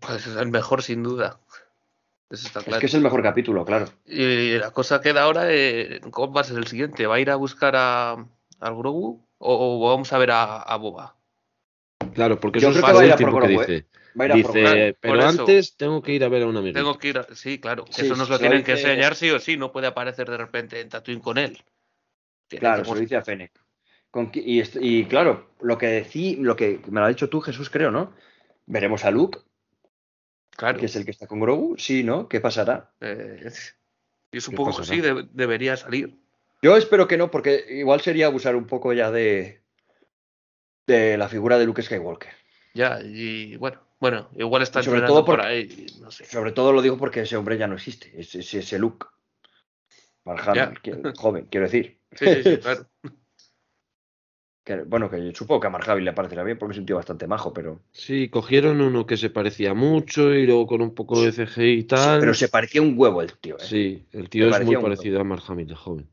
Pues 0.00 0.26
es 0.26 0.36
el 0.36 0.50
mejor, 0.50 0.82
sin 0.82 1.02
duda. 1.02 1.40
Eso 2.30 2.46
está 2.46 2.60
claro. 2.60 2.76
Es 2.76 2.80
que 2.80 2.86
es 2.86 2.94
el 2.94 3.00
mejor 3.00 3.22
capítulo, 3.22 3.64
claro. 3.64 3.86
Y 4.06 4.58
la 4.58 4.70
cosa 4.70 5.00
queda 5.00 5.22
ahora, 5.22 5.44
eh, 5.48 6.00
¿cómo 6.10 6.32
va 6.32 6.42
a 6.42 6.44
ser 6.44 6.58
el 6.58 6.66
siguiente? 6.66 7.06
¿Va 7.06 7.14
a 7.16 7.20
ir 7.20 7.30
a 7.30 7.36
buscar 7.36 7.74
a, 7.76 8.12
al 8.60 8.76
Grogu 8.76 9.24
o, 9.38 9.78
o 9.86 9.88
vamos 9.88 10.12
a 10.12 10.18
ver 10.18 10.30
a, 10.30 10.58
a 10.60 10.76
Boba? 10.76 11.16
Claro, 12.12 12.38
porque 12.38 12.60
Yo 12.60 12.68
eso 12.70 12.78
es 12.78 12.84
creo 12.84 12.86
que 12.86 12.92
lo 12.92 12.98
va 12.98 13.02
a 13.02 13.06
ir 13.06 13.12
a 13.12 13.30
por 13.30 13.66
que 13.66 13.76
¿eh? 13.76 13.86
Dice. 14.14 14.18
Va 14.18 14.24
a 14.24 14.26
ir 14.26 14.32
a 14.32 14.46
por 14.46 14.54
Dice, 14.54 14.96
pero 15.00 15.14
Por 15.14 15.20
eso. 15.22 15.28
antes 15.42 15.76
tengo 15.76 16.02
que 16.02 16.12
ir 16.12 16.24
a 16.24 16.28
ver 16.28 16.42
a 16.42 16.46
un 16.46 16.56
amigo. 16.56 16.74
Tengo 16.74 16.98
que 16.98 17.08
ir 17.08 17.18
a... 17.18 17.26
Sí, 17.34 17.58
claro. 17.60 17.84
Sí, 17.90 18.02
eso 18.06 18.16
nos 18.16 18.28
lo 18.28 18.38
tienen 18.38 18.62
que 18.62 18.72
enseñar 18.72 19.14
sí 19.16 19.30
o 19.30 19.38
sí. 19.40 19.56
No 19.56 19.72
puede 19.72 19.86
aparecer 19.88 20.28
de 20.30 20.36
repente 20.36 20.80
en 20.80 20.88
Tatooine 20.88 21.20
con 21.20 21.38
él. 21.38 21.62
Tiene 22.48 22.60
Claro, 22.60 22.82
que 22.82 22.88
se 22.88 22.94
lo 22.94 23.00
dice 23.00 23.16
a 23.16 23.22
Fennec. 23.22 23.52
Con 24.10 24.30
y, 24.34 24.60
est- 24.60 24.76
y 24.80 25.06
claro, 25.06 25.50
lo 25.60 25.76
que 25.76 25.86
decí, 25.86 26.36
lo 26.36 26.54
que 26.54 26.80
me 26.88 27.00
lo 27.00 27.06
ha 27.06 27.08
dicho 27.08 27.28
tú, 27.28 27.40
Jesús, 27.40 27.68
creo, 27.68 27.90
¿no? 27.90 28.14
Veremos 28.66 29.04
a 29.04 29.10
Luke, 29.10 29.40
Claro. 30.56 30.78
que 30.78 30.86
es 30.86 30.94
el 30.94 31.04
que 31.04 31.10
está 31.10 31.26
con 31.26 31.40
Grogu. 31.40 31.76
Sí, 31.78 32.04
¿no? 32.04 32.28
¿Qué 32.28 32.40
pasará? 32.40 32.92
eh, 33.00 33.40
yo 33.42 33.50
¿Qué 34.30 34.40
supongo 34.40 34.76
que 34.76 34.84
sí, 34.84 35.00
de- 35.00 35.26
debería 35.32 35.76
salir. 35.76 36.16
Yo 36.62 36.76
espero 36.76 37.08
que 37.08 37.16
no, 37.16 37.30
porque 37.30 37.64
igual 37.70 38.00
sería 38.00 38.26
abusar 38.26 38.54
un 38.56 38.66
poco 38.66 38.92
ya 38.92 39.10
de, 39.10 39.62
de 40.86 41.16
la 41.18 41.28
figura 41.28 41.58
de 41.58 41.66
Luke 41.66 41.82
Skywalker. 41.82 42.30
Ya, 42.74 43.00
y 43.02 43.56
bueno, 43.56 43.80
bueno, 44.04 44.28
igual 44.36 44.60
está 44.62 44.82
sobre 44.82 44.98
entrenando 44.98 45.14
todo 45.14 45.24
por- 45.24 45.36
por 45.38 45.46
ahí, 45.46 45.86
no 45.98 46.10
sé. 46.10 46.26
Sobre 46.26 46.52
todo 46.52 46.74
lo 46.74 46.82
digo 46.82 46.98
porque 46.98 47.22
ese 47.22 47.38
hombre 47.38 47.56
ya 47.56 47.66
no 47.66 47.74
existe. 47.76 48.12
Ese, 48.20 48.40
ese, 48.40 48.58
ese 48.58 48.78
Luke. 48.78 49.06
Que- 50.82 51.12
joven, 51.16 51.46
quiero 51.50 51.64
decir. 51.64 52.00
Sí, 52.14 52.26
sí, 52.26 52.42
sí, 52.42 52.56
claro. 52.58 52.86
Que, 54.62 54.82
bueno, 54.82 55.08
que 55.10 55.34
supongo 55.34 55.60
que 55.60 55.66
a 55.68 55.70
Mark 55.70 55.88
Hamill 55.90 56.04
le 56.04 56.12
parecerá 56.12 56.42
bien 56.44 56.58
porque 56.58 56.72
es 56.74 56.78
un 56.78 56.84
tío 56.86 56.96
bastante 56.96 57.26
majo, 57.26 57.54
pero. 57.54 57.80
Sí, 57.92 58.28
cogieron 58.28 58.82
uno 58.82 59.06
que 59.06 59.16
se 59.16 59.30
parecía 59.30 59.72
mucho 59.72 60.34
y 60.34 60.44
luego 60.46 60.66
con 60.66 60.82
un 60.82 60.94
poco 60.94 61.22
de 61.22 61.32
CGI 61.32 61.70
y 61.80 61.84
tal. 61.84 62.20
Pero 62.20 62.34
se 62.34 62.48
parecía 62.50 62.82
un 62.82 62.94
huevo 62.98 63.22
el 63.22 63.32
tío, 63.38 63.56
¿eh? 63.56 63.60
Sí, 63.62 64.06
el 64.12 64.28
tío 64.28 64.48
es 64.48 64.64
muy 64.66 64.76
parecido 64.76 65.18
a 65.20 65.24
Mark 65.24 65.42
Hamill 65.48 65.66
de 65.68 65.74
joven. 65.74 66.10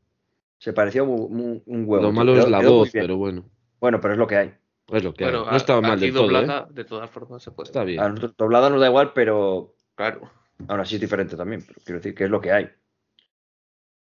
Se 0.58 0.72
parecía 0.72 1.02
un, 1.02 1.10
un- 1.10 1.62
un 1.66 1.84
huevo. 1.86 2.02
Lo 2.04 2.12
malo 2.12 2.38
es 2.38 2.48
la 2.48 2.60
voz, 2.60 2.90
pero 2.92 3.16
bueno. 3.18 3.44
Bueno, 3.80 4.00
pero 4.00 4.14
es 4.14 4.18
lo 4.18 4.26
que 4.26 4.36
hay. 4.36 4.54
Es 4.92 5.02
lo 5.02 5.12
que. 5.14 5.24
Bueno, 5.24 5.46
No 5.50 5.56
estaba 5.56 5.78
a- 5.78 5.82
mal 5.82 5.98
del 6.00 6.12
todo, 6.12 6.22
¿eh? 6.24 6.26
doblada, 6.26 6.66
de 6.70 6.84
todas 6.84 7.10
formas, 7.10 7.42
se 7.42 7.50
puede. 7.50 7.68
Está 7.68 7.82
bien. 7.84 7.98
A 8.00 8.08
nosotros 8.08 8.36
doblada 8.36 8.70
nos 8.70 8.80
da 8.80 8.86
igual, 8.88 9.12
pero 9.14 9.74
Claro. 9.94 10.30
aún 10.68 10.80
así 10.80 10.96
es 10.96 11.00
diferente 11.00 11.36
también. 11.36 11.64
Pero 11.66 11.80
quiero 11.84 11.98
decir 11.98 12.14
que 12.14 12.24
es 12.24 12.30
lo 12.30 12.40
que 12.40 12.52
hay. 12.52 12.70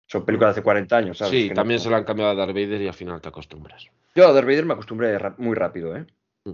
Son 0.06 0.24
películas 0.24 0.54
de 0.54 0.60
hace 0.60 0.62
40 0.64 0.96
años, 0.96 1.18
¿sabes? 1.18 1.32
Sí, 1.32 1.42
Que 1.44 1.48
no- 1.50 1.54
también 1.56 1.80
se 1.80 1.90
lo 1.90 1.96
han 1.96 2.04
cambiado 2.04 2.30
a 2.30 2.34
Darth 2.36 2.54
Vader 2.54 2.80
y 2.80 2.86
al 2.88 2.94
final 2.94 3.20
te 3.20 3.28
acostumbras. 3.28 3.86
Yo 4.14 4.28
a 4.28 4.32
Darth 4.32 4.46
Vader 4.46 4.64
me 4.64 4.74
acostumbré 4.74 5.18
muy 5.38 5.56
rápido, 5.56 5.96
¿eh? 5.96 6.06
Mm. 6.44 6.52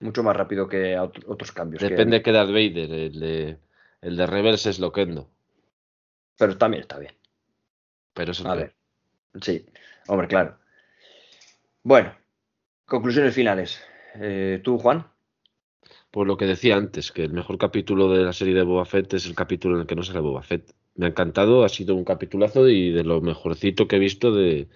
Mucho 0.00 0.22
más 0.22 0.34
rápido 0.34 0.66
que 0.66 0.96
a 0.96 1.04
ot- 1.04 1.24
otros 1.26 1.52
cambios. 1.52 1.80
que- 1.82 1.90
Depende 1.90 2.16
de 2.18 2.22
qué 2.22 2.32
Darth 2.32 2.48
Vader. 2.48 2.90
El 2.90 3.20
de, 3.20 3.58
el 4.00 4.16
de 4.16 4.26
Rebels 4.26 4.64
es 4.64 4.80
Loquendo. 4.80 5.28
Pero 6.38 6.56
también 6.56 6.80
está 6.80 6.98
bien. 6.98 7.14
Pero 8.14 8.32
es 8.32 8.40
el 8.40 8.46
A 8.46 8.54
ver. 8.54 8.74
Sí, 9.42 9.66
hombre, 10.08 10.26
claro. 10.28 10.56
Bueno, 11.82 12.14
conclusiones 12.92 13.34
finales. 13.34 13.80
Eh, 14.16 14.60
¿Tú, 14.62 14.76
Juan? 14.76 15.06
Por 16.10 16.26
lo 16.26 16.36
que 16.36 16.44
decía 16.44 16.76
antes, 16.76 17.10
que 17.10 17.24
el 17.24 17.32
mejor 17.32 17.56
capítulo 17.56 18.10
de 18.10 18.22
la 18.22 18.34
serie 18.34 18.52
de 18.52 18.64
Boba 18.64 18.84
Fett 18.84 19.14
es 19.14 19.24
el 19.24 19.34
capítulo 19.34 19.76
en 19.76 19.80
el 19.80 19.86
que 19.86 19.96
no 19.96 20.02
sale 20.02 20.20
Boba 20.20 20.42
Fett. 20.42 20.74
Me 20.94 21.06
ha 21.06 21.08
encantado, 21.08 21.64
ha 21.64 21.70
sido 21.70 21.94
un 21.94 22.04
capitulazo 22.04 22.68
y 22.68 22.90
de 22.90 23.02
lo 23.02 23.22
mejorcito 23.22 23.88
que 23.88 23.96
he 23.96 23.98
visto 23.98 24.30
de, 24.34 24.68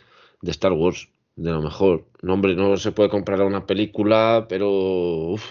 Star 0.44 0.72
Wars. 0.72 1.10
De 1.36 1.50
lo 1.50 1.60
mejor. 1.60 2.06
No, 2.22 2.32
hombre, 2.32 2.54
no 2.54 2.78
se 2.78 2.92
puede 2.92 3.10
comprar 3.10 3.42
a 3.42 3.44
una 3.44 3.66
película, 3.66 4.46
pero 4.48 4.70
uf, 4.70 5.44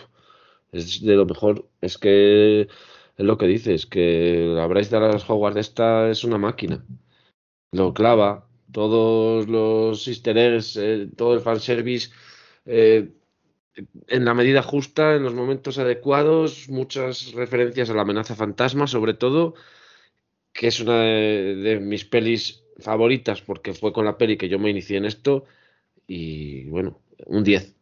es 0.72 1.04
de 1.04 1.16
lo 1.16 1.28
mejor. 1.28 1.70
Es 1.82 2.00
que 2.00 2.62
es 2.62 3.26
lo 3.26 3.38
que 3.38 3.46
dices, 3.46 3.86
que 3.86 4.48
la 4.56 4.66
Bryce 4.66 4.90
Dallas 4.90 5.30
Howard 5.30 5.60
esta 5.60 6.10
es 6.10 6.24
una 6.24 6.40
máquina. 6.40 6.84
Lo 7.72 7.94
clava, 7.94 8.48
todos 8.72 9.48
los 9.48 10.08
easter 10.08 10.38
eggs, 10.38 10.78
eh, 10.78 11.08
todo 11.16 11.36
el 11.36 11.42
fanservice. 11.42 12.10
Eh, 12.66 13.12
en 14.08 14.26
la 14.26 14.34
medida 14.34 14.62
justa, 14.62 15.16
en 15.16 15.24
los 15.24 15.34
momentos 15.34 15.78
adecuados, 15.78 16.70
muchas 16.70 17.34
referencias 17.34 17.90
a 17.90 17.94
la 17.94 18.04
amenaza 18.04 18.36
fantasma, 18.36 18.88
sobre 18.88 19.14
todo, 19.14 19.56
que 20.54 20.68
es 20.68 20.80
una 20.80 21.02
de, 21.02 21.56
de 21.56 21.80
mis 21.80 22.06
pelis 22.06 22.64
favoritas, 22.80 23.42
porque 23.42 23.74
fue 23.74 23.94
con 23.94 24.06
la 24.06 24.18
peli 24.18 24.38
que 24.38 24.50
yo 24.50 24.60
me 24.60 24.70
inicié 24.70 24.98
en 24.98 25.06
esto, 25.06 25.46
y 26.08 26.66
bueno, 26.66 27.00
un 27.26 27.44
10. 27.44 27.76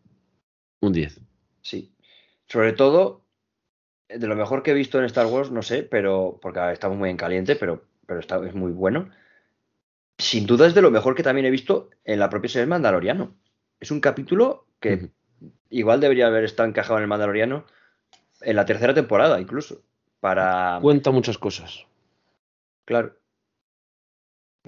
Un 0.81 0.93
10. 0.93 1.21
Sí. 1.61 1.93
Sobre 2.47 2.73
todo, 2.73 3.25
de 4.09 4.27
lo 4.27 4.35
mejor 4.35 4.63
que 4.63 4.71
he 4.71 4.75
visto 4.75 4.99
en 4.99 5.05
Star 5.05 5.27
Wars, 5.27 5.51
no 5.51 5.61
sé, 5.61 5.83
pero. 5.83 6.39
Porque 6.41 6.71
estamos 6.71 6.97
muy 6.97 7.09
en 7.09 7.17
caliente, 7.17 7.55
pero, 7.55 7.85
pero 8.05 8.19
está, 8.19 8.45
es 8.45 8.53
muy 8.53 8.71
bueno. 8.71 9.09
Sin 10.17 10.45
duda 10.45 10.67
es 10.67 10.73
de 10.73 10.81
lo 10.81 10.91
mejor 10.91 11.15
que 11.15 11.23
también 11.23 11.45
he 11.45 11.51
visto 11.51 11.89
en 12.03 12.19
la 12.19 12.29
propia 12.29 12.49
serie 12.49 12.67
Mandaloriano. 12.67 13.35
Es 13.79 13.91
un 13.91 13.99
capítulo 13.99 14.67
que 14.83 15.09
igual 15.69 15.99
debería 15.99 16.27
haber 16.27 16.43
estado 16.43 16.69
encajado 16.69 16.97
en 16.97 17.03
el 17.03 17.07
Mandaloriano 17.07 17.65
en 18.41 18.55
la 18.55 18.65
tercera 18.65 18.93
temporada, 18.93 19.39
incluso. 19.39 19.81
Para. 20.19 20.79
Cuenta 20.81 21.11
muchas 21.11 21.37
cosas. 21.37 21.85
Claro. 22.85 23.15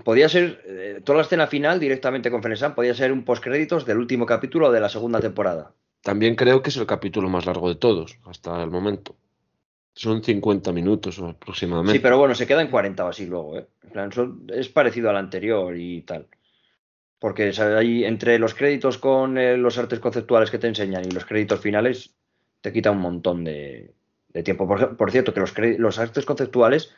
Podía 0.04 0.28
ser 0.28 0.62
eh, 0.66 1.02
toda 1.04 1.18
la 1.18 1.24
escena 1.24 1.48
final 1.48 1.80
directamente 1.80 2.30
con 2.30 2.44
Fenesan, 2.44 2.76
podía 2.76 2.94
ser 2.94 3.12
un 3.14 3.24
postcréditos 3.24 3.86
del 3.86 3.98
último 3.98 4.26
capítulo 4.26 4.72
de 4.72 4.82
la 4.82 4.90
segunda 4.90 5.22
temporada. 5.22 5.72
También 6.02 6.36
creo 6.36 6.62
que 6.62 6.70
es 6.70 6.78
el 6.78 6.86
capítulo 6.86 7.30
más 7.30 7.46
largo 7.46 7.70
de 7.70 7.76
todos, 7.76 8.18
hasta 8.26 8.62
el 8.62 8.70
momento. 8.70 9.16
Son 9.94 10.22
50 10.22 10.74
minutos 10.74 11.18
aproximadamente. 11.20 11.94
Sí, 11.94 12.00
pero 12.00 12.18
bueno, 12.18 12.36
se 12.36 12.46
queda 12.46 12.62
en 12.62 12.70
40 12.70 13.06
o 13.06 13.08
así 13.08 13.26
luego, 13.26 13.58
¿eh? 13.58 13.68
En 13.84 13.90
plan, 13.92 14.12
son- 14.12 14.46
es 14.54 14.68
parecido 14.68 15.10
al 15.10 15.16
anterior 15.18 15.76
y 15.78 16.02
tal. 16.02 16.28
Porque 17.20 17.52
ahí 17.78 18.04
entre 18.04 18.40
los 18.40 18.54
créditos 18.54 18.98
con 18.98 19.38
eh, 19.38 19.58
los 19.58 19.78
artes 19.78 20.00
conceptuales 20.00 20.52
que 20.52 20.60
te 20.60 20.68
enseñan 20.68 21.06
y 21.06 21.12
los 21.12 21.26
créditos 21.26 21.60
finales, 21.60 22.16
te 22.62 22.74
quita 22.74 22.92
un 22.92 23.00
montón 23.00 23.44
de, 23.44 23.94
de 24.30 24.44
tiempo. 24.44 24.68
Por, 24.68 25.12
cierto, 25.12 25.34
que 25.34 25.40
los, 25.40 25.54
los 25.78 26.00
artes 26.00 26.26
conceptuales 26.26 26.94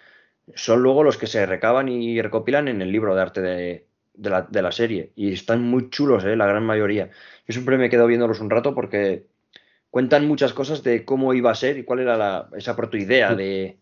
son 0.55 0.81
luego 0.81 1.03
los 1.03 1.17
que 1.17 1.27
se 1.27 1.45
recaban 1.45 1.89
y 1.89 2.21
recopilan 2.21 2.67
en 2.67 2.81
el 2.81 2.91
libro 2.91 3.15
de 3.15 3.21
arte 3.21 3.41
de, 3.41 3.87
de 4.13 4.29
la, 4.29 4.41
de 4.43 4.61
la 4.61 4.71
serie. 4.71 5.11
Y 5.15 5.31
están 5.31 5.61
muy 5.63 5.89
chulos, 5.89 6.25
¿eh? 6.25 6.35
La 6.35 6.47
gran 6.47 6.65
mayoría. 6.65 7.09
Yo 7.47 7.53
siempre 7.53 7.77
me 7.77 7.89
quedo 7.89 8.07
viéndolos 8.07 8.39
un 8.39 8.49
rato 8.49 8.73
porque 8.73 9.27
cuentan 9.89 10.27
muchas 10.27 10.53
cosas 10.53 10.83
de 10.83 11.05
cómo 11.05 11.33
iba 11.33 11.51
a 11.51 11.55
ser 11.55 11.77
y 11.77 11.83
cuál 11.83 11.99
era 11.99 12.17
la, 12.17 12.49
esa 12.57 12.75
protoidea 12.75 13.35
de, 13.35 13.77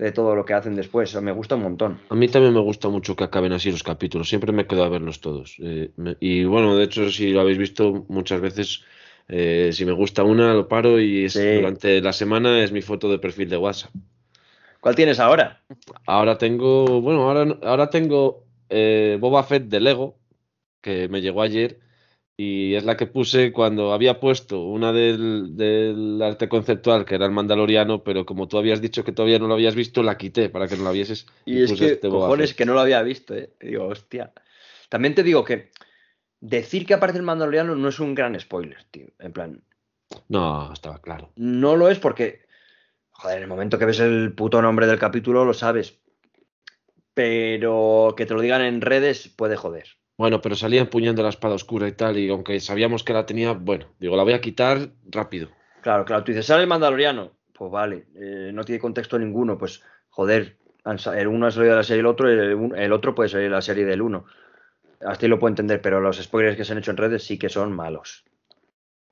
de 0.00 0.12
todo 0.12 0.34
lo 0.34 0.44
que 0.44 0.54
hacen 0.54 0.74
después. 0.74 1.14
Me 1.20 1.30
gusta 1.32 1.56
un 1.56 1.62
montón. 1.62 2.00
A 2.08 2.14
mí 2.14 2.26
también 2.28 2.54
me 2.54 2.60
gusta 2.60 2.88
mucho 2.88 3.14
que 3.14 3.24
acaben 3.24 3.52
así 3.52 3.70
los 3.70 3.82
capítulos. 3.82 4.28
Siempre 4.28 4.50
me 4.52 4.66
quedo 4.66 4.82
a 4.84 4.88
verlos 4.88 5.20
todos. 5.20 5.56
Eh, 5.60 5.90
me- 5.96 6.16
y 6.20 6.44
bueno, 6.44 6.74
de 6.76 6.84
hecho, 6.84 7.10
si 7.10 7.30
lo 7.30 7.40
habéis 7.42 7.58
visto 7.58 8.06
muchas 8.08 8.40
veces, 8.40 8.82
eh, 9.28 9.70
si 9.72 9.84
me 9.84 9.92
gusta 9.92 10.22
una, 10.24 10.54
lo 10.54 10.66
paro 10.68 10.98
y 11.00 11.26
es- 11.26 11.34
Sí. 11.34 11.56
durante 11.56 12.00
la 12.00 12.12
semana 12.14 12.62
es 12.64 12.72
mi 12.72 12.80
foto 12.80 13.10
de 13.10 13.18
perfil 13.18 13.50
de 13.50 13.58
WhatsApp. 13.58 13.92
¿Cuál 14.80 14.94
tienes 14.94 15.20
ahora? 15.20 15.60
Ahora 16.06 16.38
tengo, 16.38 17.00
bueno, 17.02 17.28
ahora, 17.28 17.58
ahora 17.62 17.90
tengo 17.90 18.44
eh, 18.70 19.18
Boba 19.20 19.42
Fett 19.42 19.64
de 19.64 19.80
Lego, 19.80 20.16
que 20.80 21.08
me 21.08 21.20
llegó 21.20 21.42
ayer, 21.42 21.80
y 22.42 22.74
es 22.74 22.84
la 22.84 22.96
que 22.96 23.06
puse 23.06 23.52
cuando 23.52 23.92
había 23.92 24.18
puesto 24.18 24.62
una 24.62 24.92
del, 24.94 25.58
del 25.58 26.22
arte 26.22 26.48
conceptual, 26.48 27.04
que 27.04 27.16
era 27.16 27.26
el 27.26 27.32
Mandaloriano, 27.32 28.02
pero 28.02 28.24
como 28.24 28.48
tú 28.48 28.56
habías 28.56 28.80
dicho 28.80 29.04
que 29.04 29.12
todavía 29.12 29.38
no 29.38 29.46
lo 29.46 29.52
habías 29.52 29.74
visto, 29.74 30.02
la 30.02 30.16
quité 30.16 30.48
para 30.48 30.66
que 30.66 30.78
no 30.78 30.84
la 30.84 30.90
vieses. 30.90 31.26
Y 31.44 31.60
es 31.64 31.70
puse 31.70 31.86
que, 31.86 31.92
este 31.92 32.08
cojones, 32.08 32.54
que 32.54 32.64
no 32.64 32.72
lo 32.72 32.80
había 32.80 33.02
visto, 33.02 33.34
¿eh? 33.34 33.52
Y 33.60 33.66
digo, 33.66 33.88
hostia. 33.88 34.32
También 34.88 35.14
te 35.14 35.22
digo 35.22 35.44
que 35.44 35.70
decir 36.40 36.86
que 36.86 36.94
aparece 36.94 37.18
el 37.18 37.24
Mandaloriano 37.24 37.74
no 37.74 37.88
es 37.88 38.00
un 38.00 38.14
gran 38.14 38.40
spoiler, 38.40 38.84
tío. 38.90 39.08
En 39.18 39.32
plan, 39.34 39.62
No, 40.28 40.72
estaba 40.72 41.02
claro. 41.02 41.32
no 41.36 41.76
lo 41.76 41.90
es 41.90 41.98
porque, 41.98 42.46
joder, 43.10 43.36
en 43.36 43.42
el 43.42 43.50
momento 43.50 43.78
que 43.78 43.84
ves 43.84 44.00
el 44.00 44.32
puto 44.32 44.62
nombre 44.62 44.86
del 44.86 44.98
capítulo 44.98 45.44
lo 45.44 45.52
sabes. 45.52 45.98
Pero 47.12 48.14
que 48.16 48.24
te 48.24 48.32
lo 48.32 48.40
digan 48.40 48.62
en 48.62 48.80
redes 48.80 49.28
puede 49.28 49.56
joder. 49.56 49.99
Bueno, 50.20 50.42
pero 50.42 50.54
salía 50.54 50.82
empuñando 50.82 51.22
la 51.22 51.30
espada 51.30 51.54
oscura 51.54 51.88
y 51.88 51.92
tal, 51.92 52.18
y 52.18 52.28
aunque 52.28 52.60
sabíamos 52.60 53.02
que 53.02 53.14
la 53.14 53.24
tenía, 53.24 53.52
bueno, 53.52 53.86
digo, 53.98 54.18
la 54.18 54.22
voy 54.22 54.34
a 54.34 54.40
quitar 54.42 54.90
rápido. 55.10 55.48
Claro, 55.80 56.04
claro, 56.04 56.22
tú 56.24 56.32
dices, 56.32 56.44
¿sale 56.44 56.60
el 56.60 56.68
Mandaloriano? 56.68 57.32
Pues 57.54 57.70
vale, 57.70 58.04
eh, 58.16 58.50
no 58.52 58.62
tiene 58.62 58.78
contexto 58.78 59.18
ninguno, 59.18 59.56
pues 59.56 59.82
joder, 60.10 60.58
el 60.84 61.26
uno 61.26 61.46
ha 61.46 61.50
salido 61.50 61.72
de 61.72 61.78
la 61.78 61.84
serie 61.84 62.02
del 62.02 62.06
otro, 62.06 62.28
el, 62.28 62.74
el 62.76 62.92
otro 62.92 63.14
puede 63.14 63.30
salir 63.30 63.46
de 63.46 63.54
la 63.54 63.62
serie 63.62 63.86
del 63.86 64.02
uno. 64.02 64.26
Hasta 65.00 65.24
ahí 65.24 65.30
lo 65.30 65.38
puedo 65.38 65.52
entender, 65.52 65.80
pero 65.80 66.02
los 66.02 66.18
spoilers 66.18 66.54
que 66.54 66.66
se 66.66 66.72
han 66.72 66.78
hecho 66.80 66.90
en 66.90 66.98
redes 66.98 67.24
sí 67.24 67.38
que 67.38 67.48
son 67.48 67.72
malos. 67.72 68.26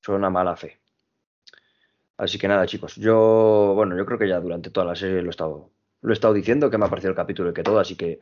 Son 0.02 0.14
una 0.16 0.28
mala 0.28 0.56
fe. 0.56 0.78
Así 2.18 2.38
que 2.38 2.48
nada, 2.48 2.66
chicos, 2.66 2.96
yo, 2.96 3.72
bueno, 3.74 3.96
yo 3.96 4.04
creo 4.04 4.18
que 4.18 4.28
ya 4.28 4.40
durante 4.40 4.68
toda 4.68 4.84
la 4.84 4.94
serie 4.94 5.22
lo 5.22 5.28
he 5.28 5.30
estado, 5.30 5.70
lo 6.02 6.10
he 6.10 6.12
estado 6.12 6.34
diciendo, 6.34 6.68
que 6.68 6.76
me 6.76 6.84
ha 6.84 6.90
parecido 6.90 7.12
el 7.12 7.16
capítulo 7.16 7.48
y 7.48 7.54
que 7.54 7.62
todo, 7.62 7.78
así 7.78 7.96
que 7.96 8.20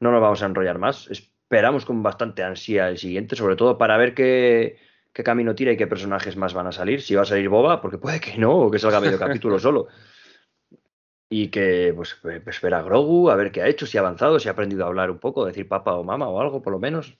no 0.00 0.10
nos 0.10 0.20
vamos 0.20 0.42
a 0.42 0.46
enrollar 0.46 0.78
más. 0.78 1.08
Esperamos 1.50 1.86
con 1.86 2.02
bastante 2.02 2.42
ansia 2.42 2.88
el 2.90 2.98
siguiente, 2.98 3.34
sobre 3.34 3.56
todo 3.56 3.78
para 3.78 3.96
ver 3.96 4.12
qué, 4.12 4.76
qué 5.14 5.24
camino 5.24 5.54
tira 5.54 5.72
y 5.72 5.78
qué 5.78 5.86
personajes 5.86 6.36
más 6.36 6.52
van 6.52 6.66
a 6.66 6.72
salir. 6.72 7.00
Si 7.00 7.14
va 7.14 7.22
a 7.22 7.24
salir 7.24 7.48
Boba, 7.48 7.80
porque 7.80 7.96
puede 7.96 8.20
que 8.20 8.36
no, 8.36 8.54
o 8.54 8.70
que 8.70 8.78
salga 8.78 9.00
medio 9.00 9.18
capítulo 9.18 9.58
solo. 9.58 9.88
Y 11.30 11.48
que, 11.48 11.94
pues, 11.96 12.18
pues, 12.20 12.42
espera 12.46 12.80
a 12.80 12.82
Grogu, 12.82 13.30
a 13.30 13.36
ver 13.36 13.50
qué 13.50 13.62
ha 13.62 13.66
hecho, 13.66 13.86
si 13.86 13.96
ha 13.96 14.02
avanzado, 14.02 14.38
si 14.38 14.48
ha 14.48 14.52
aprendido 14.52 14.84
a 14.84 14.88
hablar 14.88 15.10
un 15.10 15.18
poco, 15.18 15.46
decir 15.46 15.66
papá 15.66 15.94
o 15.94 16.04
mamá 16.04 16.28
o 16.28 16.38
algo, 16.38 16.60
por 16.60 16.72
lo 16.74 16.78
menos. 16.78 17.16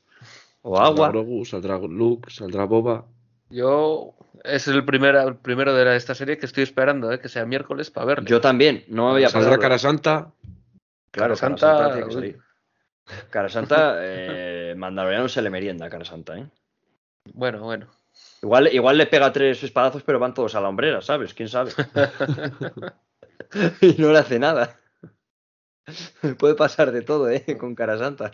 O 0.60 0.76
Saldrá 0.76 0.88
agua. 0.90 1.08
Grogu, 1.08 1.46
saldrá 1.46 1.78
Luke, 1.78 2.30
saldrá 2.30 2.64
Boba. 2.64 3.06
Yo 3.48 4.14
es 4.44 4.68
el, 4.68 4.84
primer, 4.84 5.14
el 5.14 5.36
primero 5.36 5.72
de 5.74 5.86
la- 5.86 5.96
esta 5.96 6.14
serie 6.14 6.36
que 6.36 6.44
estoy 6.44 6.64
esperando, 6.64 7.10
¿eh? 7.12 7.18
que 7.18 7.30
sea 7.30 7.46
miércoles 7.46 7.90
para 7.90 8.04
verlo. 8.04 8.26
Yo 8.28 8.42
también, 8.42 8.84
no 8.88 9.06
me 9.06 9.12
había 9.14 9.30
Saldrá 9.30 9.52
pasado. 9.52 9.62
Cara 9.62 9.78
Santa. 9.78 10.10
Claro, 10.12 10.32
Cara 11.10 11.34
Cara 11.34 11.36
Santa, 11.36 11.58
Santa 11.78 11.92
tiene 11.92 12.06
que 12.08 12.12
salir. 12.14 12.38
Cara 13.30 13.48
Santa, 13.48 13.96
eh, 14.00 14.74
Mandaloriano 14.76 15.28
se 15.28 15.42
le 15.42 15.50
merienda 15.50 15.86
a 15.86 15.90
Cara 15.90 16.04
Santa, 16.04 16.38
¿eh? 16.38 16.46
Bueno, 17.34 17.60
bueno. 17.60 17.88
Igual, 18.42 18.72
igual 18.72 18.98
le 18.98 19.06
pega 19.06 19.32
tres 19.32 19.62
espadazos, 19.62 20.02
pero 20.02 20.18
van 20.18 20.34
todos 20.34 20.54
a 20.54 20.60
la 20.60 20.68
hombrera, 20.68 21.00
¿sabes? 21.02 21.34
¿Quién 21.34 21.48
sabe? 21.48 21.72
y 23.80 24.00
no 24.00 24.12
le 24.12 24.18
hace 24.18 24.38
nada. 24.38 24.76
Puede 26.38 26.54
pasar 26.54 26.92
de 26.92 27.02
todo, 27.02 27.30
¿eh? 27.30 27.44
Con 27.58 27.74
cara 27.74 27.98
santa. 27.98 28.32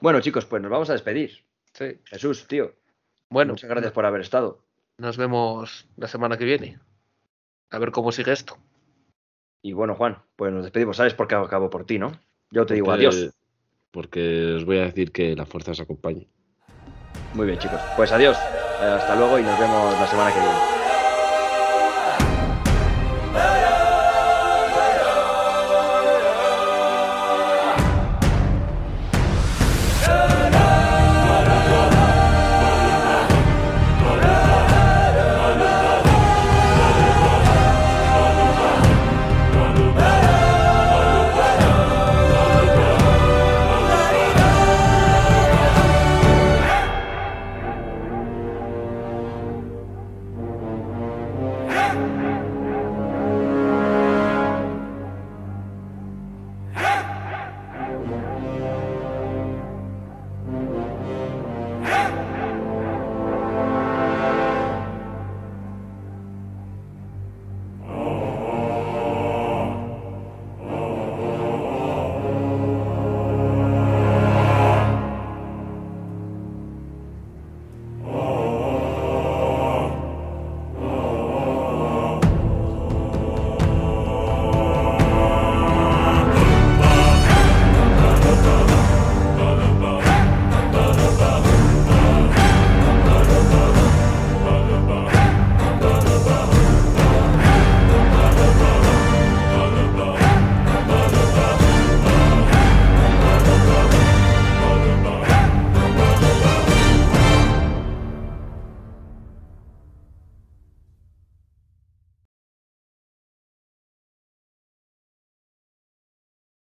Bueno, 0.00 0.20
chicos, 0.20 0.46
pues 0.46 0.62
nos 0.62 0.70
vamos 0.70 0.90
a 0.90 0.94
despedir. 0.94 1.44
Sí. 1.74 2.00
Jesús, 2.04 2.46
tío, 2.48 2.74
Bueno, 3.28 3.52
muchas 3.52 3.70
gracias 3.70 3.92
por 3.92 4.06
haber 4.06 4.22
estado. 4.22 4.64
nos 4.98 5.16
vemos 5.16 5.86
la 5.96 6.08
semana 6.08 6.36
que 6.36 6.44
viene. 6.44 6.80
A 7.70 7.78
ver 7.78 7.92
cómo 7.92 8.10
sigue 8.10 8.32
esto. 8.32 8.56
Y 9.62 9.72
bueno, 9.72 9.94
Juan, 9.94 10.22
pues 10.36 10.52
nos 10.52 10.64
despedimos. 10.64 10.96
¿Sabes 10.96 11.14
por 11.14 11.28
qué 11.28 11.34
acabo 11.34 11.70
por 11.70 11.84
ti, 11.84 11.98
no? 11.98 12.12
Yo 12.50 12.66
te 12.66 12.74
digo 12.74 12.86
porque- 12.86 13.06
adiós. 13.06 13.30
Porque 13.92 14.54
os 14.56 14.64
voy 14.64 14.78
a 14.78 14.82
decir 14.82 15.10
que 15.10 15.34
la 15.34 15.46
fuerza 15.46 15.72
os 15.72 15.80
acompañe. 15.80 16.28
Muy 17.34 17.46
bien, 17.46 17.58
chicos. 17.58 17.80
Pues 17.96 18.12
adiós. 18.12 18.36
Eh, 18.80 18.84
hasta 18.84 19.16
luego 19.16 19.38
y 19.38 19.42
nos 19.42 19.58
vemos 19.58 19.98
la 19.98 20.06
semana 20.06 20.32
que 20.32 20.38
viene. 20.40 20.79